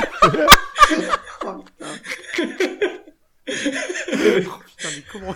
Putain, 3.46 4.88
mais 4.96 5.02
comment- 5.12 5.34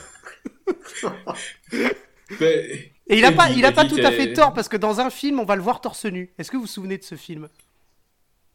Mais- 2.41 2.93
Et 3.09 3.18
il 3.18 3.24
a 3.24 3.33
pas, 3.33 3.49
Eddie- 3.51 3.59
il 3.59 3.64
a 3.64 3.72
pas 3.72 3.85
Eddie, 3.85 3.95
tout 4.01 4.07
à 4.07 4.11
fait 4.12 4.33
tort 4.33 4.53
parce 4.53 4.68
que 4.68 4.76
dans 4.76 5.01
un 5.01 5.11
film, 5.11 5.41
on 5.41 5.45
va 5.45 5.57
le 5.57 5.62
voir 5.62 5.81
torse 5.81 6.05
nu. 6.07 6.33
Est-ce 6.39 6.51
que 6.51 6.57
vous 6.57 6.62
vous 6.62 6.68
souvenez 6.68 6.99
de 6.99 7.03
ce 7.05 7.14
film? 7.16 7.49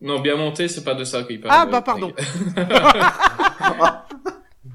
Non, 0.02 0.20
bien 0.20 0.36
monté, 0.36 0.68
c'est 0.68 0.84
pas 0.84 0.94
de 0.94 1.04
ça 1.04 1.24
qu'il 1.24 1.40
parle. 1.42 1.56
Ah 1.58 1.66
bah 1.66 1.82
pardon. 1.82 2.14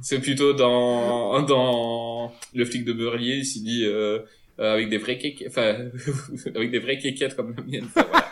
C'est 0.03 0.21
plutôt 0.21 0.53
dans 0.53 1.43
dans 1.43 2.33
le 2.55 2.65
flic 2.65 2.85
de 2.85 2.93
Hills, 3.19 3.57
il 3.57 3.63
dit 3.63 3.85
euh, 3.85 4.21
euh, 4.59 4.75
avec 4.75 4.89
des 4.89 4.99
vrais 4.99 5.19
kékettes, 5.19 5.49
enfin 5.49 5.91
avec 6.55 6.71
des 6.71 6.79
vrais 6.79 6.99
kékettes 6.99 7.37
comme 7.37 7.55
la 7.57 7.63
mienne. 7.63 7.85
Enfin, 7.87 8.07
voilà. 8.09 8.29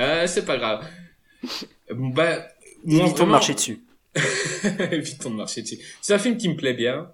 Euh, 0.00 0.26
c'est 0.26 0.44
pas 0.44 0.56
grave. 0.56 0.86
Bah, 1.90 2.48
moi, 2.84 3.06
Évitons 3.06 3.24
de 3.24 3.30
marcher 3.30 3.54
dessus. 3.54 3.80
Évitons 4.92 5.30
de 5.30 5.36
marcher 5.36 5.62
dessus. 5.62 5.78
C'est 6.00 6.14
un 6.14 6.18
film 6.18 6.36
qui 6.36 6.48
me 6.48 6.56
plaît 6.56 6.74
bien, 6.74 7.10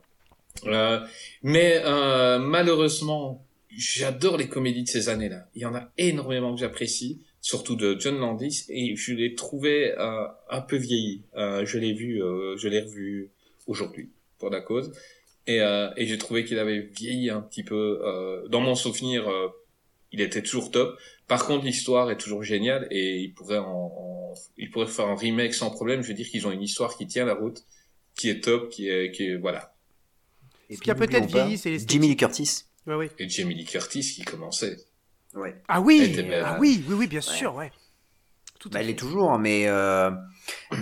euh, 0.67 1.01
mais 1.43 1.81
euh, 1.85 2.39
malheureusement, 2.39 3.45
j'adore 3.77 4.37
les 4.37 4.49
comédies 4.49 4.85
de 4.85 4.89
ces 4.89 5.09
années-là. 5.09 5.49
Il 5.55 5.63
y 5.63 5.67
en 5.67 5.75
a 5.75 5.91
énormément 5.99 6.55
que 6.55 6.61
j'apprécie, 6.61 7.23
surtout 7.41 7.77
de 7.77 7.97
John 7.99 8.19
Landis, 8.19 8.65
et 8.69 8.97
je 8.97 9.13
l'ai 9.13 9.35
trouvé 9.35 9.93
euh, 9.99 10.27
un 10.51 10.61
peu 10.61 10.77
vieilli. 10.77 11.25
Euh, 11.37 11.65
je 11.65 11.79
l'ai 11.79 11.93
vu, 11.93 12.23
euh, 12.23 12.57
je 12.57 12.69
l'ai 12.69 12.81
revu 12.81 13.31
aujourd'hui 13.67 14.11
pour 14.39 14.51
la 14.51 14.61
cause, 14.61 14.93
et, 15.47 15.61
euh, 15.61 15.91
et 15.97 16.07
j'ai 16.07 16.19
trouvé 16.19 16.45
qu'il 16.45 16.59
avait 16.59 16.81
vieilli 16.81 17.31
un 17.31 17.41
petit 17.41 17.65
peu. 17.65 18.01
Euh, 18.05 18.49
dans 18.49 18.61
mon 18.61 18.75
souvenir, 18.75 19.29
euh, 19.29 19.49
il 20.13 20.21
était 20.21 20.43
toujours 20.43 20.71
top. 20.71 20.99
Par 21.29 21.47
contre, 21.47 21.65
l'histoire 21.65 22.11
est 22.11 22.17
toujours 22.17 22.43
géniale 22.43 22.87
et 22.91 23.19
il 23.19 23.33
pourrait 23.35 23.59
en, 23.59 23.93
en- 23.97 24.35
il 24.57 24.71
pourrait 24.71 24.87
faire 24.87 25.07
un 25.09 25.17
remake 25.17 25.55
sans 25.55 25.71
problème. 25.71 26.03
Je 26.03 26.09
veux 26.09 26.15
dire 26.15 26.29
qu'ils 26.29 26.47
ont 26.47 26.53
une 26.53 26.63
histoire 26.63 26.97
qui 26.97 27.07
tient 27.07 27.25
la 27.25 27.35
route, 27.35 27.65
qui 28.17 28.29
est 28.31 28.43
top, 28.43 28.69
qui 28.71 28.89
est, 28.89 29.11
qui 29.13 29.25
est 29.27 29.37
voilà. 29.37 29.75
Et 30.71 30.77
Ce 30.77 30.81
qui 30.81 30.91
a 30.91 30.95
peut-être 30.95 31.27
vieilli, 31.27 31.59
c'est. 31.59 31.79
Jimmy 31.89 32.09
Lee 32.09 32.17
Curtis. 32.17 32.65
Ouais, 32.87 32.95
ouais. 32.95 33.11
Et 33.19 33.29
Jamie 33.29 33.55
Lee 33.55 33.65
Curtis 33.65 34.01
qui 34.03 34.25
commençait. 34.25 34.77
Ouais. 35.35 35.55
Ah 35.69 35.81
oui, 35.81 36.17
ah 36.43 36.59
oui, 36.61 36.83
oui, 36.89 36.95
oui, 36.95 37.07
bien 37.07 37.21
sûr, 37.21 37.55
ouais. 37.55 37.73
Tout 38.61 38.69
à 38.69 38.73
Bah, 38.73 38.81
elle 38.81 38.91
est 38.91 38.99
toujours, 38.99 39.33
hein, 39.33 39.39
mais 39.39 39.67
euh, 39.67 40.11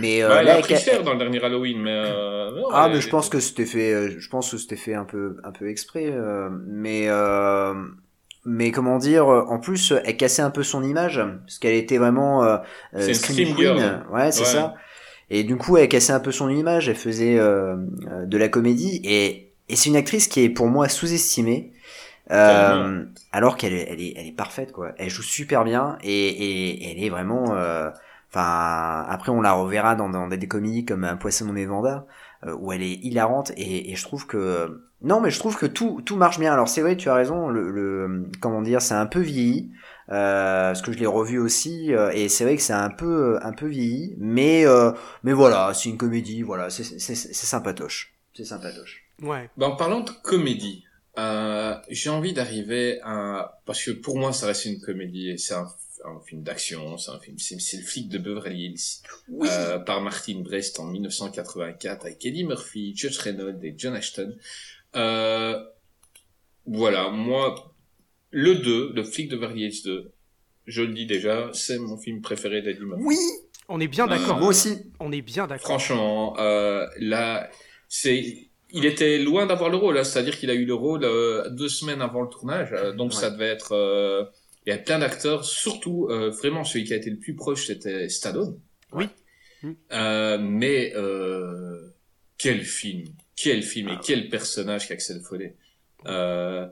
mais 0.01 0.23
euh, 0.23 0.29
Bah, 0.29 0.41
elle 0.41 0.47
là, 0.47 0.55
a 0.57 0.61
pris 0.61 0.75
elle- 0.75 0.81
cher 0.81 1.03
dans 1.03 1.13
le 1.13 1.19
dernier 1.19 1.43
Halloween, 1.43 1.81
mais 1.81 1.91
euh, 1.91 2.51
non, 2.53 2.69
Ah, 2.73 2.87
elle- 2.87 2.95
mais 2.97 3.01
je 3.01 3.09
pense 3.09 3.29
que 3.29 3.41
c'était 3.41 3.67
fait, 3.67 3.93
euh, 3.93 4.15
je 4.19 4.29
pense 4.29 4.51
que 4.51 4.57
c'était 4.59 4.77
fait 4.77 4.95
un 4.95 5.05
peu, 5.05 5.37
un 5.45 5.53
peu 5.53 5.69
exprès, 5.69 6.07
euh, 6.11 6.49
mais, 6.67 7.05
euh, 7.09 7.75
mais 8.45 8.71
comment 8.73 8.99
dire, 8.99 9.27
en 9.27 9.59
plus, 9.61 9.93
elle 10.05 10.17
cassait 10.17 10.43
un 10.43 10.51
peu 10.51 10.63
son 10.63 10.83
image, 10.83 11.21
parce 11.47 11.59
qu'elle 11.59 11.75
était 11.75 11.99
vraiment 11.99 12.43
euh, 12.45 12.59
scream 12.99 13.15
scream 13.15 13.55
queen, 13.55 13.57
girl. 13.79 14.07
ouais, 14.13 14.33
c'est 14.33 14.41
Ouais. 14.41 14.47
ça. 14.47 14.75
Et 15.31 15.45
du 15.45 15.57
coup, 15.57 15.77
elle 15.79 15.89
cassait 15.89 16.13
un 16.13 16.21
peu 16.21 16.33
son 16.33 16.51
image, 16.51 16.89
elle 16.89 16.97
faisait 16.97 17.37
de 17.39 18.37
la 18.39 18.49
comédie, 18.49 19.01
et, 19.05 19.53
et 19.69 19.77
c'est 19.77 19.89
une 19.89 19.97
actrice 19.97 20.29
qui 20.29 20.41
est 20.43 20.51
pour 20.51 20.67
moi 20.69 20.89
sous-estimée, 20.89 21.73
euh, 22.31 23.05
alors 23.33 23.57
qu'elle 23.57 23.75
est, 23.75 23.87
elle 23.91 24.01
est, 24.01 24.15
elle 24.17 24.27
est 24.27 24.37
parfaite, 24.37 24.73
quoi. 24.73 24.93
Elle 24.99 25.11
joue 25.11 25.23
super 25.23 25.65
bien, 25.65 25.99
et, 26.03 26.29
et 26.29 26.91
elle 26.93 27.03
est 27.05 27.11
vraiment... 27.11 27.55
euh, 28.37 28.39
Enfin, 28.39 29.05
après, 29.09 29.30
on 29.30 29.43
la 29.43 29.53
reverra 29.53 29.95
dans, 29.95 30.09
dans 30.09 30.26
des 30.26 30.49
comédies 30.49 30.85
comme 30.85 31.05
Un 31.05 31.16
poisson 31.16 31.45
nommé 31.47 31.66
Vanda, 31.66 32.07
euh, 32.47 32.55
où 32.59 32.72
elle 32.72 32.83
est 32.83 32.95
hilarante, 32.95 33.53
et, 33.57 33.93
et 33.93 33.97
je 33.97 34.03
trouve 34.03 34.26
que... 34.26 34.83
Non, 35.03 35.20
mais 35.20 35.30
je 35.30 35.39
trouve 35.39 35.57
que 35.57 35.66
tout, 35.66 36.01
tout 36.07 36.16
marche 36.16 36.39
bien. 36.39 36.53
Alors 36.53 36.68
c'est 36.68 36.80
vrai, 36.80 36.97
tu 36.97 37.11
as 37.11 37.14
raison, 37.14 37.49
le, 37.49 37.70
le 37.70 38.30
comment 38.41 38.62
dire, 38.62 38.80
c'est 38.80 38.95
un 38.95 39.07
peu 39.07 39.20
vieilli, 39.20 39.70
euh, 40.11 40.68
parce 40.68 40.80
que 40.80 40.93
je 40.93 40.99
l'ai 40.99 41.07
revu 41.07 41.39
aussi, 41.39 41.93
euh, 41.93 42.11
et 42.12 42.28
c'est 42.28 42.45
vrai 42.45 42.57
que 42.57 42.62
c'est 42.62 42.72
un 42.72 42.91
peu, 42.91 43.39
un 43.43 43.53
peu 43.53 43.66
vieilli, 43.66 44.14
mais, 44.18 44.64
euh, 44.64 44.93
mais 45.24 45.33
voilà, 45.33 45.72
c'est 45.74 45.89
une 45.89 45.99
comédie, 45.99 46.43
voilà, 46.43 46.70
c'est, 46.70 46.85
c'est, 46.85 47.14
sympatoche, 47.16 48.14
c'est 48.33 48.45
sympatoche. 48.45 49.03
Ouais. 49.22 49.51
Bah, 49.57 49.66
en 49.66 49.76
parlant 49.76 50.01
de 50.01 50.11
comédie, 50.22 50.85
euh, 51.18 51.74
j'ai 51.91 52.09
envie 52.09 52.33
d'arriver 52.33 53.01
à... 53.03 53.59
Parce 53.66 53.85
que 53.85 53.91
pour 53.91 54.18
moi, 54.18 54.33
ça 54.33 54.47
reste 54.47 54.64
une 54.64 54.80
comédie, 54.80 55.30
et 55.30 55.37
c'est 55.37 55.55
un, 55.55 55.66
un 56.05 56.20
film 56.20 56.42
d'action, 56.42 56.98
c'est 56.98 57.11
un 57.11 57.18
film... 57.18 57.38
C'est, 57.38 57.57
le 57.76 57.82
flic 57.82 58.09
de 58.09 58.18
Beverly 58.18 58.66
Hills, 58.66 59.03
euh, 59.44 59.78
par 59.78 60.00
Martin 60.00 60.40
Brest 60.40 60.78
en 60.80 60.84
1984, 60.86 62.07
avec 62.07 62.24
Eddie 62.26 62.44
Murphy, 62.44 62.94
Judge 62.96 63.18
Reynolds 63.18 63.59
et 63.64 63.74
John 63.76 63.94
Ashton. 63.94 64.34
Euh, 64.96 65.62
voilà, 66.66 67.09
moi, 67.11 67.72
le 68.30 68.55
2, 68.57 68.92
le 68.94 69.05
flic 69.05 69.28
de 69.28 69.36
Beverly 69.36 69.64
Hills 69.66 69.82
2, 69.84 70.12
je 70.66 70.82
le 70.82 70.92
dis 70.92 71.07
déjà, 71.07 71.50
c'est 71.53 71.78
mon 71.78 71.96
film 71.96 72.20
préféré 72.20 72.62
d'Eddie 72.62 72.80
Murphy. 72.84 73.03
Oui, 73.05 73.16
On 73.68 73.80
est 73.80 73.88
bien 73.88 74.07
Euh, 74.07 74.11
d'accord. 74.11 74.38
moi 74.38 74.48
aussi. 74.48 74.78
On 75.00 75.11
est 75.12 75.22
bien 75.22 75.46
d'accord. 75.46 75.64
Franchement, 75.80 76.34
là, 76.98 77.48
c'est, 77.88 78.48
il 78.70 78.84
était 78.86 79.18
loin 79.18 79.46
d'avoir 79.46 79.70
le 79.70 79.76
rôle, 79.76 79.98
hein, 79.98 80.05
c'est-à-dire 80.05 80.38
qu'il 80.38 80.50
a 80.50 80.55
eu 80.55 80.64
le 80.64 80.74
rôle 80.74 81.05
euh, 81.05 81.48
deux 81.50 81.68
semaines 81.68 82.00
avant 82.03 82.22
le 82.22 82.28
tournage, 82.28 82.70
euh, 82.72 82.92
donc 82.92 83.12
Ouais. 83.12 83.16
ça 83.18 83.30
devait 83.30 83.48
être. 83.48 83.72
euh, 83.72 84.24
il 84.67 84.71
y 84.71 84.73
a 84.73 84.79
plein 84.79 84.99
d'acteurs, 84.99 85.45
surtout 85.45 86.09
euh, 86.11 86.31
vraiment 86.31 86.65
celui 86.65 86.85
qui 86.85 86.93
a 86.93 86.97
été 86.97 87.11
le 87.11 87.19
plus 87.19 87.35
proche, 87.35 87.67
c'était 87.67 88.09
Stallone. 88.09 88.59
Oui. 88.93 89.07
Euh, 89.93 90.39
mais 90.41 90.93
euh, 90.97 91.95
quel 92.39 92.63
film, 92.63 93.05
quel 93.37 93.63
film 93.63 93.89
et 93.89 93.97
quel 94.03 94.29
personnage 94.29 94.89
qu'Axel 94.89 95.21
Follet. 95.21 95.57
Euh, 96.07 96.67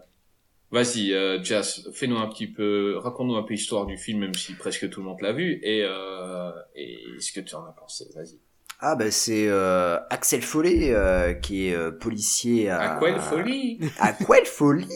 Vas-y, 0.73 1.13
euh, 1.13 1.43
Jazz, 1.43 1.91
fais-nous 1.93 2.17
un 2.17 2.29
petit 2.29 2.47
peu, 2.47 2.97
raconte-nous 2.99 3.35
un 3.35 3.43
peu 3.43 3.55
l'histoire 3.55 3.87
du 3.87 3.97
film, 3.97 4.21
même 4.21 4.35
si 4.35 4.55
presque 4.55 4.89
tout 4.89 5.01
le 5.01 5.07
monde 5.07 5.21
l'a 5.21 5.33
vu, 5.33 5.59
et, 5.65 5.83
euh, 5.85 6.53
et 6.77 6.97
ce 7.19 7.33
que 7.33 7.41
tu 7.41 7.57
en 7.57 7.65
as 7.65 7.73
pensé. 7.73 8.07
Vas-y. 8.15 8.39
Ah 8.79 8.95
bah 8.95 9.11
c'est 9.11 9.47
euh, 9.49 9.99
Axel 10.11 10.43
Follet 10.43 10.95
euh, 10.95 11.35
qui 11.35 11.67
est 11.67 11.75
euh, 11.75 11.91
policier 11.91 12.71
à... 12.71 12.95
À 12.95 12.99
quoi 12.99 13.11
elle 13.11 13.21
folie? 13.21 13.81
À 13.99 14.13
quoi 14.13 14.39
elle 14.39 14.47
folie? 14.47 14.87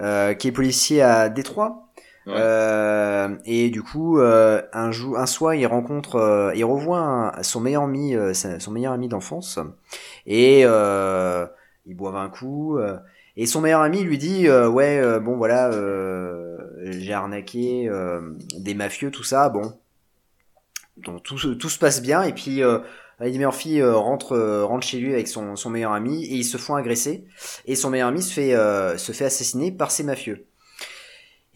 Euh, 0.00 0.32
Qui 0.34 0.48
est 0.48 0.52
policier 0.52 1.02
à 1.02 1.28
Détroit. 1.28 1.87
Euh, 2.28 3.36
et 3.46 3.70
du 3.70 3.82
coup, 3.82 4.18
euh, 4.18 4.60
un 4.72 4.90
jour, 4.90 5.18
un 5.18 5.26
soir, 5.26 5.54
il 5.54 5.66
rencontre, 5.66 6.16
euh, 6.16 6.52
il 6.54 6.64
revoit 6.64 7.32
son 7.42 7.60
meilleur 7.60 7.84
ami, 7.84 8.14
euh, 8.14 8.34
son 8.34 8.70
meilleur 8.70 8.92
ami 8.92 9.08
d'enfance, 9.08 9.58
et 10.26 10.62
euh, 10.64 11.46
ils 11.86 11.94
boivent 11.96 12.16
un 12.16 12.28
coup. 12.28 12.76
euh, 12.78 12.98
et 13.36 13.46
son 13.46 13.60
meilleur 13.60 13.82
ami 13.82 14.02
lui 14.02 14.18
dit, 14.18 14.50
ouais, 14.50 15.20
bon 15.20 15.36
voilà, 15.36 15.70
j'ai 16.82 17.12
arnaqué 17.12 17.88
des 18.56 18.74
mafieux, 18.74 19.12
tout 19.12 19.22
ça, 19.22 19.48
bon. 19.48 19.78
Donc 20.96 21.22
tout, 21.22 21.54
tout 21.54 21.68
se 21.68 21.78
passe 21.78 22.02
bien, 22.02 22.24
et 22.24 22.32
puis 22.32 22.62
Eddie 23.20 23.38
Murphy 23.38 23.80
rentre, 23.80 24.36
rentre 24.64 24.84
chez 24.84 24.98
lui 24.98 25.12
avec 25.12 25.28
son, 25.28 25.54
son 25.54 25.70
meilleur 25.70 25.92
ami, 25.92 26.24
et 26.24 26.34
ils 26.34 26.44
se 26.44 26.56
font 26.56 26.74
agresser, 26.74 27.26
et 27.64 27.76
son 27.76 27.90
meilleur 27.90 28.08
ami 28.08 28.22
se 28.22 28.32
fait, 28.32 28.56
se 28.98 29.12
fait 29.12 29.26
assassiner 29.26 29.70
par 29.70 29.92
ces 29.92 30.02
mafieux. 30.02 30.47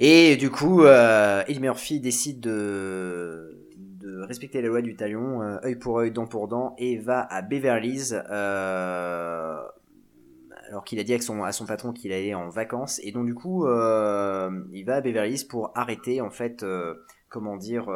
Et 0.04 0.36
du 0.36 0.50
coup, 0.50 0.82
euh, 0.82 1.44
Eddie 1.46 1.60
Murphy 1.60 2.00
décide 2.00 2.40
de, 2.40 3.56
de 3.76 4.20
respecter 4.22 4.60
la 4.60 4.66
loi 4.66 4.82
du 4.82 4.96
talion, 4.96 5.42
euh, 5.42 5.58
œil 5.64 5.76
pour 5.76 6.00
œil, 6.00 6.10
dent 6.10 6.26
pour 6.26 6.48
dent, 6.48 6.74
et 6.76 6.98
va 6.98 7.20
à 7.20 7.40
Beverly 7.40 7.90
Hills, 7.90 8.22
euh, 8.28 9.62
alors 10.68 10.82
qu'il 10.82 10.98
a 10.98 11.04
dit 11.04 11.14
à 11.14 11.20
son, 11.20 11.44
à 11.44 11.52
son 11.52 11.66
patron 11.66 11.92
qu'il 11.92 12.12
allait 12.12 12.34
en 12.34 12.48
vacances. 12.48 13.00
Et 13.04 13.12
donc 13.12 13.26
du 13.26 13.34
coup, 13.34 13.64
euh, 13.64 14.50
il 14.72 14.84
va 14.84 14.96
à 14.96 15.00
Beverly 15.00 15.34
Hills 15.34 15.46
pour 15.46 15.70
arrêter, 15.76 16.20
en 16.20 16.30
fait, 16.30 16.66
comment 17.28 17.56
dire, 17.56 17.86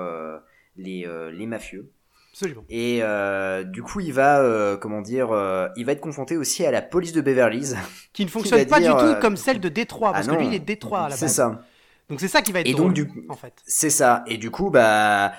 les, 0.77 1.09
les 1.33 1.47
mafieux. 1.47 1.91
Absolument. 2.37 2.65
Et 2.69 2.99
euh, 3.01 3.65
du 3.65 3.83
coup, 3.83 4.01
il 4.01 4.13
va, 4.13 4.41
euh, 4.43 4.77
comment 4.77 5.01
dire, 5.01 5.33
euh, 5.33 5.69
il 5.75 5.87
va 5.87 5.93
être 5.93 6.03
confronté 6.03 6.37
aussi 6.37 6.67
à 6.67 6.71
la 6.71 6.83
police 6.83 7.15
de 7.15 7.23
Beverly 7.23 7.61
Hills. 7.61 7.77
Qui 8.13 8.27
ne 8.27 8.31
fonctionne 8.31 8.67
pas 8.67 8.79
dire, 8.79 8.95
du 8.95 9.03
tout 9.03 9.21
comme 9.23 9.39
celle 9.39 9.59
de 9.59 9.71
Détroit, 9.71 10.13
parce 10.13 10.29
ah 10.29 10.33
que 10.33 10.37
lui, 10.37 10.49
il 10.49 10.55
est 10.55 10.59
de 10.59 10.67
Détroit 10.67 11.05
à 11.05 11.09
la 11.09 11.17
C'est 11.17 11.25
base. 11.25 11.35
ça. 11.35 11.63
Donc 12.09 12.21
c'est 12.21 12.29
ça 12.29 12.43
qui 12.43 12.53
va 12.53 12.61
être 12.61 12.69
Et 12.69 12.73
drôle, 12.73 12.95
donc, 12.95 13.13
du 13.13 13.29
en 13.29 13.37
fait. 13.37 13.55
C'est 13.67 13.91
ça. 13.91 14.25
Et 14.27 14.37
du 14.37 14.51
coup, 14.51 14.71
bah, 14.71 15.33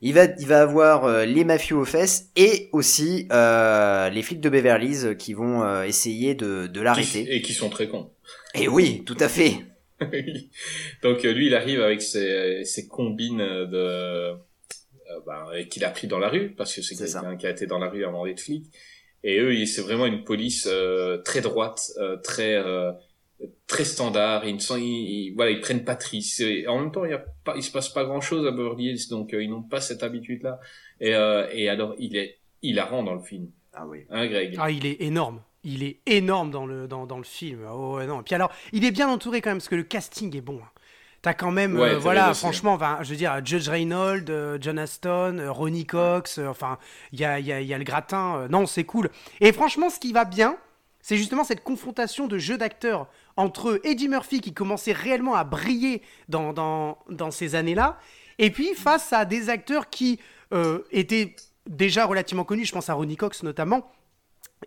il 0.00 0.14
va, 0.14 0.26
il 0.38 0.46
va 0.46 0.62
avoir 0.62 1.04
euh, 1.04 1.24
les 1.24 1.44
mafieux 1.44 1.76
aux 1.76 1.84
fesses 1.84 2.30
et 2.36 2.68
aussi 2.72 3.26
euh, 3.32 4.08
les 4.10 4.22
flics 4.22 4.40
de 4.40 4.48
Beverly 4.48 4.88
Hills 4.88 5.16
qui 5.16 5.34
vont 5.34 5.62
euh, 5.62 5.84
essayer 5.84 6.34
de, 6.34 6.66
de 6.66 6.80
l'arrêter. 6.80 7.34
Et 7.34 7.42
qui 7.42 7.54
sont 7.54 7.70
très 7.70 7.88
cons. 7.88 8.10
Et 8.54 8.68
oui, 8.68 9.02
tout 9.04 9.16
à 9.20 9.28
fait. 9.28 9.54
Donc 11.02 11.24
euh, 11.24 11.32
lui, 11.32 11.46
il 11.46 11.54
arrive 11.54 11.80
avec 11.80 12.02
ses, 12.02 12.64
ses 12.64 12.86
combines 12.86 13.38
de 13.38 13.76
euh, 13.76 14.34
ben, 15.26 15.64
qu'il 15.68 15.84
a 15.84 15.90
pris 15.90 16.06
dans 16.06 16.18
la 16.18 16.28
rue 16.28 16.50
parce 16.50 16.74
que 16.74 16.82
c'est 16.82 16.96
quelqu'un 16.96 17.36
qui 17.36 17.46
a 17.46 17.50
été 17.50 17.66
dans 17.66 17.78
la 17.78 17.88
rue 17.88 18.04
avant 18.04 18.24
d'être 18.24 18.40
flic. 18.40 18.66
Et 19.22 19.38
eux, 19.38 19.66
c'est 19.66 19.82
vraiment 19.82 20.06
une 20.06 20.24
police 20.24 20.66
euh, 20.70 21.18
très 21.18 21.40
droite, 21.40 21.92
euh, 21.98 22.16
très 22.16 22.54
euh, 22.54 22.92
très 23.66 23.84
standard. 23.84 24.44
Ils 24.46 24.54
ne 24.54 24.60
sont, 24.60 24.76
ils, 24.76 24.82
ils- 25.28 25.34
voilà, 25.34 25.50
ils 25.50 25.60
prennent 25.60 25.84
pas. 25.84 25.98
Et 26.40 26.66
en 26.68 26.78
même 26.80 26.92
temps, 26.92 27.04
il 27.04 27.10
y 27.10 27.14
a 27.14 27.24
pas, 27.44 27.54
il 27.56 27.62
se 27.62 27.70
passe 27.72 27.88
pas 27.88 28.04
grand 28.04 28.20
chose 28.20 28.46
à 28.46 28.50
Beverly 28.50 28.90
Hills, 28.90 29.08
donc 29.10 29.32
euh, 29.34 29.42
ils 29.42 29.50
n'ont 29.50 29.62
pas 29.62 29.80
cette 29.80 30.02
habitude-là. 30.02 30.60
Et, 31.00 31.14
euh, 31.14 31.46
et 31.52 31.68
alors, 31.68 31.94
il 31.98 32.16
est 32.16 32.38
hilarant 32.62 33.02
dans 33.02 33.14
le 33.14 33.22
film, 33.22 33.48
Ah 33.72 33.86
oui. 33.86 34.04
hein, 34.10 34.26
Greg? 34.26 34.56
Ah, 34.58 34.70
il 34.70 34.86
est 34.86 35.00
énorme. 35.02 35.40
Il 35.62 35.82
est 35.82 36.00
énorme 36.06 36.50
dans 36.50 36.66
le, 36.66 36.88
dans, 36.88 37.06
dans 37.06 37.18
le 37.18 37.24
film. 37.24 37.60
Oh, 37.70 37.96
ouais, 37.96 38.06
non. 38.06 38.20
Et 38.20 38.22
puis 38.24 38.34
alors, 38.34 38.50
il 38.72 38.84
est 38.84 38.90
bien 38.90 39.08
entouré 39.08 39.40
quand 39.40 39.50
même, 39.50 39.58
parce 39.58 39.68
que 39.68 39.74
le 39.76 39.82
casting 39.82 40.34
est 40.36 40.40
bon. 40.40 40.58
hein. 40.62 40.68
T'as 41.22 41.34
quand 41.34 41.50
même, 41.50 41.76
Ouais, 41.76 41.90
euh, 41.90 41.98
voilà, 41.98 42.32
franchement, 42.32 42.78
je 43.02 43.10
veux 43.10 43.16
dire, 43.16 43.44
Judge 43.44 43.68
Reynolds, 43.68 44.24
euh, 44.30 44.56
John 44.58 44.78
Aston, 44.78 45.36
euh, 45.38 45.52
Ronnie 45.52 45.84
Cox, 45.84 46.38
euh, 46.38 46.46
enfin, 46.46 46.78
il 47.12 47.20
y 47.20 47.26
a, 47.26 47.38
il 47.38 47.44
y, 47.46 47.52
a, 47.52 47.60
il 47.60 47.66
y 47.68 47.74
a 47.74 47.78
le 47.78 47.84
gratin. 47.84 48.36
euh, 48.38 48.48
non, 48.48 48.64
c'est 48.64 48.84
cool. 48.84 49.10
Et 49.42 49.52
franchement, 49.52 49.90
ce 49.90 50.00
qui 50.00 50.14
va 50.14 50.24
bien, 50.24 50.56
c'est 51.02 51.18
justement 51.18 51.44
cette 51.44 51.62
confrontation 51.62 52.26
de 52.26 52.38
jeu 52.38 52.56
d'acteurs 52.56 53.06
entre 53.40 53.80
Eddie 53.84 54.08
Murphy, 54.08 54.40
qui 54.40 54.52
commençait 54.52 54.92
réellement 54.92 55.34
à 55.34 55.44
briller 55.44 56.02
dans, 56.28 56.52
dans, 56.52 56.98
dans 57.08 57.30
ces 57.30 57.54
années-là, 57.54 57.98
et 58.38 58.50
puis 58.50 58.74
face 58.74 59.12
à 59.12 59.24
des 59.24 59.48
acteurs 59.48 59.90
qui 59.90 60.18
euh, 60.52 60.80
étaient 60.92 61.34
déjà 61.68 62.04
relativement 62.06 62.44
connus, 62.44 62.66
je 62.66 62.72
pense 62.72 62.88
à 62.90 62.94
Ronnie 62.94 63.16
Cox 63.16 63.42
notamment, 63.42 63.90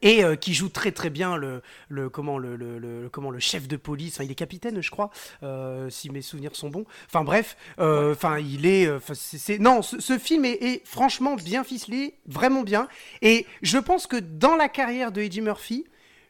et 0.01 0.24
euh, 0.24 0.36
qui 0.36 0.53
joue 0.55 0.69
très 0.69 0.91
très 0.91 1.11
bien 1.11 1.38
le, 1.38 1.61
le 1.88 2.09
comment 2.09 2.39
le, 2.39 2.55
le, 2.55 2.80
le- 2.80 3.09
comment 3.09 3.30
le 3.30 3.39
chef 3.39 3.67
de 3.67 3.78
police. 3.78 4.15
Enfin 4.15 4.24
il 4.24 4.32
est 4.32 4.36
capitaine 4.36 4.82
je 4.82 4.89
crois 4.89 5.11
euh, 5.43 5.88
si 5.91 6.09
mes 6.09 6.24
souvenirs 6.24 6.55
sont 6.55 6.69
bons. 6.69 6.86
Enfin 7.05 7.24
bref 7.24 7.55
euh, 7.80 8.13
enfin 8.13 8.39
il 8.39 8.65
est 8.65 8.89
c'est- 9.13 9.59
non 9.59 9.84
ce, 9.84 9.99
ce 10.01 10.17
film 10.17 10.45
est, 10.45 10.57
est 10.63 10.82
franchement 10.88 11.36
bien 11.36 11.63
ficelé 11.63 12.15
vraiment 12.26 12.63
bien. 12.63 12.88
Et 13.21 13.45
je 13.61 13.78
pense 13.78 14.07
que 14.07 14.17
dans 14.17 14.55
la 14.55 14.67
carrière 14.67 15.11
de 15.11 15.21
Eddie 15.21 15.41
Murphy 15.41 15.86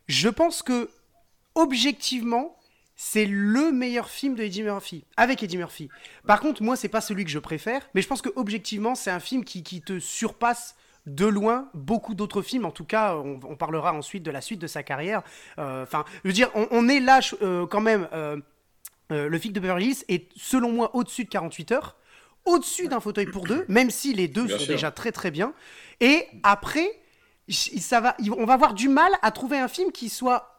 je 0.08 0.28
pense 0.28 0.62
que 0.62 0.90
objectivement 1.56 2.58
c'est 2.96 3.26
le 3.26 3.72
meilleur 3.72 4.08
film 4.10 4.36
de 4.36 4.44
Eddie 4.44 4.64
Murphy 4.64 5.04
avec 5.18 5.42
Eddie 5.44 5.58
Murphy 5.58 5.90
par 6.28 6.40
contre 6.40 6.62
moi 6.62 6.76
c'est 6.76 6.90
pas 6.90 7.02
celui 7.02 7.26
que 7.26 7.32
je 7.32 7.40
préfère 7.40 7.82
mais 7.96 8.02
je 8.02 8.08
pense 8.08 8.22
que 8.22 8.30
objectivement 8.36 8.94
c'est 8.96 9.10
un 9.12 9.20
film 9.20 9.44
qui, 9.44 9.64
qui 9.64 9.82
te 9.82 10.00
surpasse 10.00 10.76
de 11.06 11.26
loin 11.26 11.70
beaucoup 11.74 12.14
d'autres 12.16 12.42
films. 12.42 12.64
En 12.64 12.72
tout 12.72 12.86
cas, 12.86 13.18
on, 13.18 13.38
on 13.44 13.58
parlera 13.58 13.92
ensuite 13.92 14.24
de 14.24 14.32
la 14.32 14.40
suite 14.40 14.62
de 14.62 14.68
sa 14.68 14.84
carrière. 14.84 15.22
Euh, 15.60 15.84
Enfin, 15.84 16.06
je 16.24 16.30
veux 16.30 16.34
dire, 16.34 16.50
on, 16.56 16.66
on 16.72 16.88
est 16.88 17.02
là 17.02 17.20
euh, 17.42 17.68
quand 17.68 17.82
même. 17.82 18.08
euh, 18.14 18.38
le 19.12 19.38
flic 19.38 19.52
de 19.52 19.60
Beverly 19.60 19.88
Hills 19.88 20.04
est, 20.08 20.30
selon 20.38 20.72
moi, 20.72 20.96
au-dessus 20.96 21.26
de 21.26 21.30
48 21.30 21.74
heures, 21.74 21.98
au-dessus 22.46 22.88
d'un 22.88 23.02
fauteuil 23.02 23.26
pour 23.26 23.44
deux, 23.44 23.66
même 23.68 23.90
si 23.90 24.14
les 24.14 24.30
deux 24.30 24.46
Bien 24.46 24.58
sont 24.58 24.64
sûr. 24.64 24.74
déjà 24.76 24.92
très 24.92 25.12
très 25.12 25.30
bien. 25.30 25.54
Et 26.00 26.26
après, 26.44 26.90
ça 27.50 28.00
va, 28.00 28.16
on 28.38 28.46
va 28.46 28.54
avoir 28.54 28.74
du 28.74 28.88
mal 28.88 29.12
à 29.22 29.32
trouver 29.32 29.60
un 29.60 29.68
film 29.68 29.92
qui 29.92 30.08
soit 30.08 30.53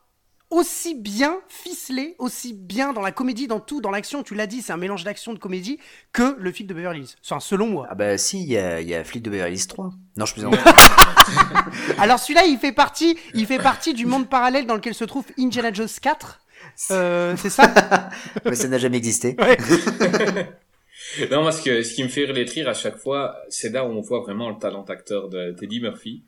aussi 0.55 0.95
bien 0.95 1.41
ficelé, 1.49 2.15
aussi 2.19 2.53
bien 2.55 2.93
dans 2.93 3.01
la 3.01 3.11
comédie, 3.11 3.49
dans 3.49 3.59
tout, 3.59 3.81
dans 3.81 3.91
l'action. 3.91 4.23
Tu 4.23 4.37
l'as 4.37 4.47
dit, 4.47 4.63
c'est 4.63 4.73
un 4.73 4.77
mélange 4.77 5.03
d'action 5.03 5.33
de 5.33 5.39
comédie 5.39 5.81
que 6.13 6.37
le 6.39 6.53
flic 6.53 6.69
de 6.69 6.75
Beverly 6.75 7.01
Hills. 7.01 7.17
Enfin, 7.25 7.41
selon 7.41 7.67
moi. 7.67 7.89
Ah 7.91 7.97
bah 7.97 8.17
si, 8.19 8.41
il 8.41 8.49
y 8.49 8.57
a, 8.57 8.81
y 8.81 8.95
a 8.95 9.03
Flic 9.03 9.23
de 9.23 9.31
Beverly 9.31 9.57
Hills 9.57 9.67
3. 9.67 9.91
Non, 10.17 10.27
je 10.27 10.33
plaisante. 10.33 10.55
Alors 11.99 12.21
celui-là, 12.21 12.45
il 12.47 12.59
fait 12.59 12.71
partie, 12.71 13.19
il 13.35 13.47
fait 13.47 13.59
partie 13.59 13.95
du 13.95 14.07
monde 14.07 14.29
parallèle 14.29 14.67
dans 14.67 14.77
lequel 14.77 14.95
se 14.95 15.03
trouve 15.05 15.25
Indiana 15.39 15.73
Jones 15.73 15.89
4. 16.01 16.41
Euh, 16.93 17.37
c'est 17.37 17.51
ça? 17.51 17.75
Mais 18.45 18.55
ça 18.55 18.69
n'a 18.69 18.79
jamais 18.79 18.99
existé. 18.99 19.37
non, 21.31 21.43
parce 21.43 21.61
que 21.63 21.83
ce 21.83 21.95
qui 21.95 22.05
me 22.05 22.09
fait 22.09 22.27
rire 22.27 22.69
à 22.69 22.75
chaque 22.75 22.99
fois, 22.99 23.37
c'est 23.49 23.71
là 23.71 23.85
où 23.85 23.89
on 23.89 24.03
voit 24.03 24.21
vraiment 24.21 24.51
le 24.51 24.57
talent 24.57 24.85
acteur 24.85 25.29
de 25.29 25.51
Teddy 25.51 25.81
Murphy. 25.81 26.23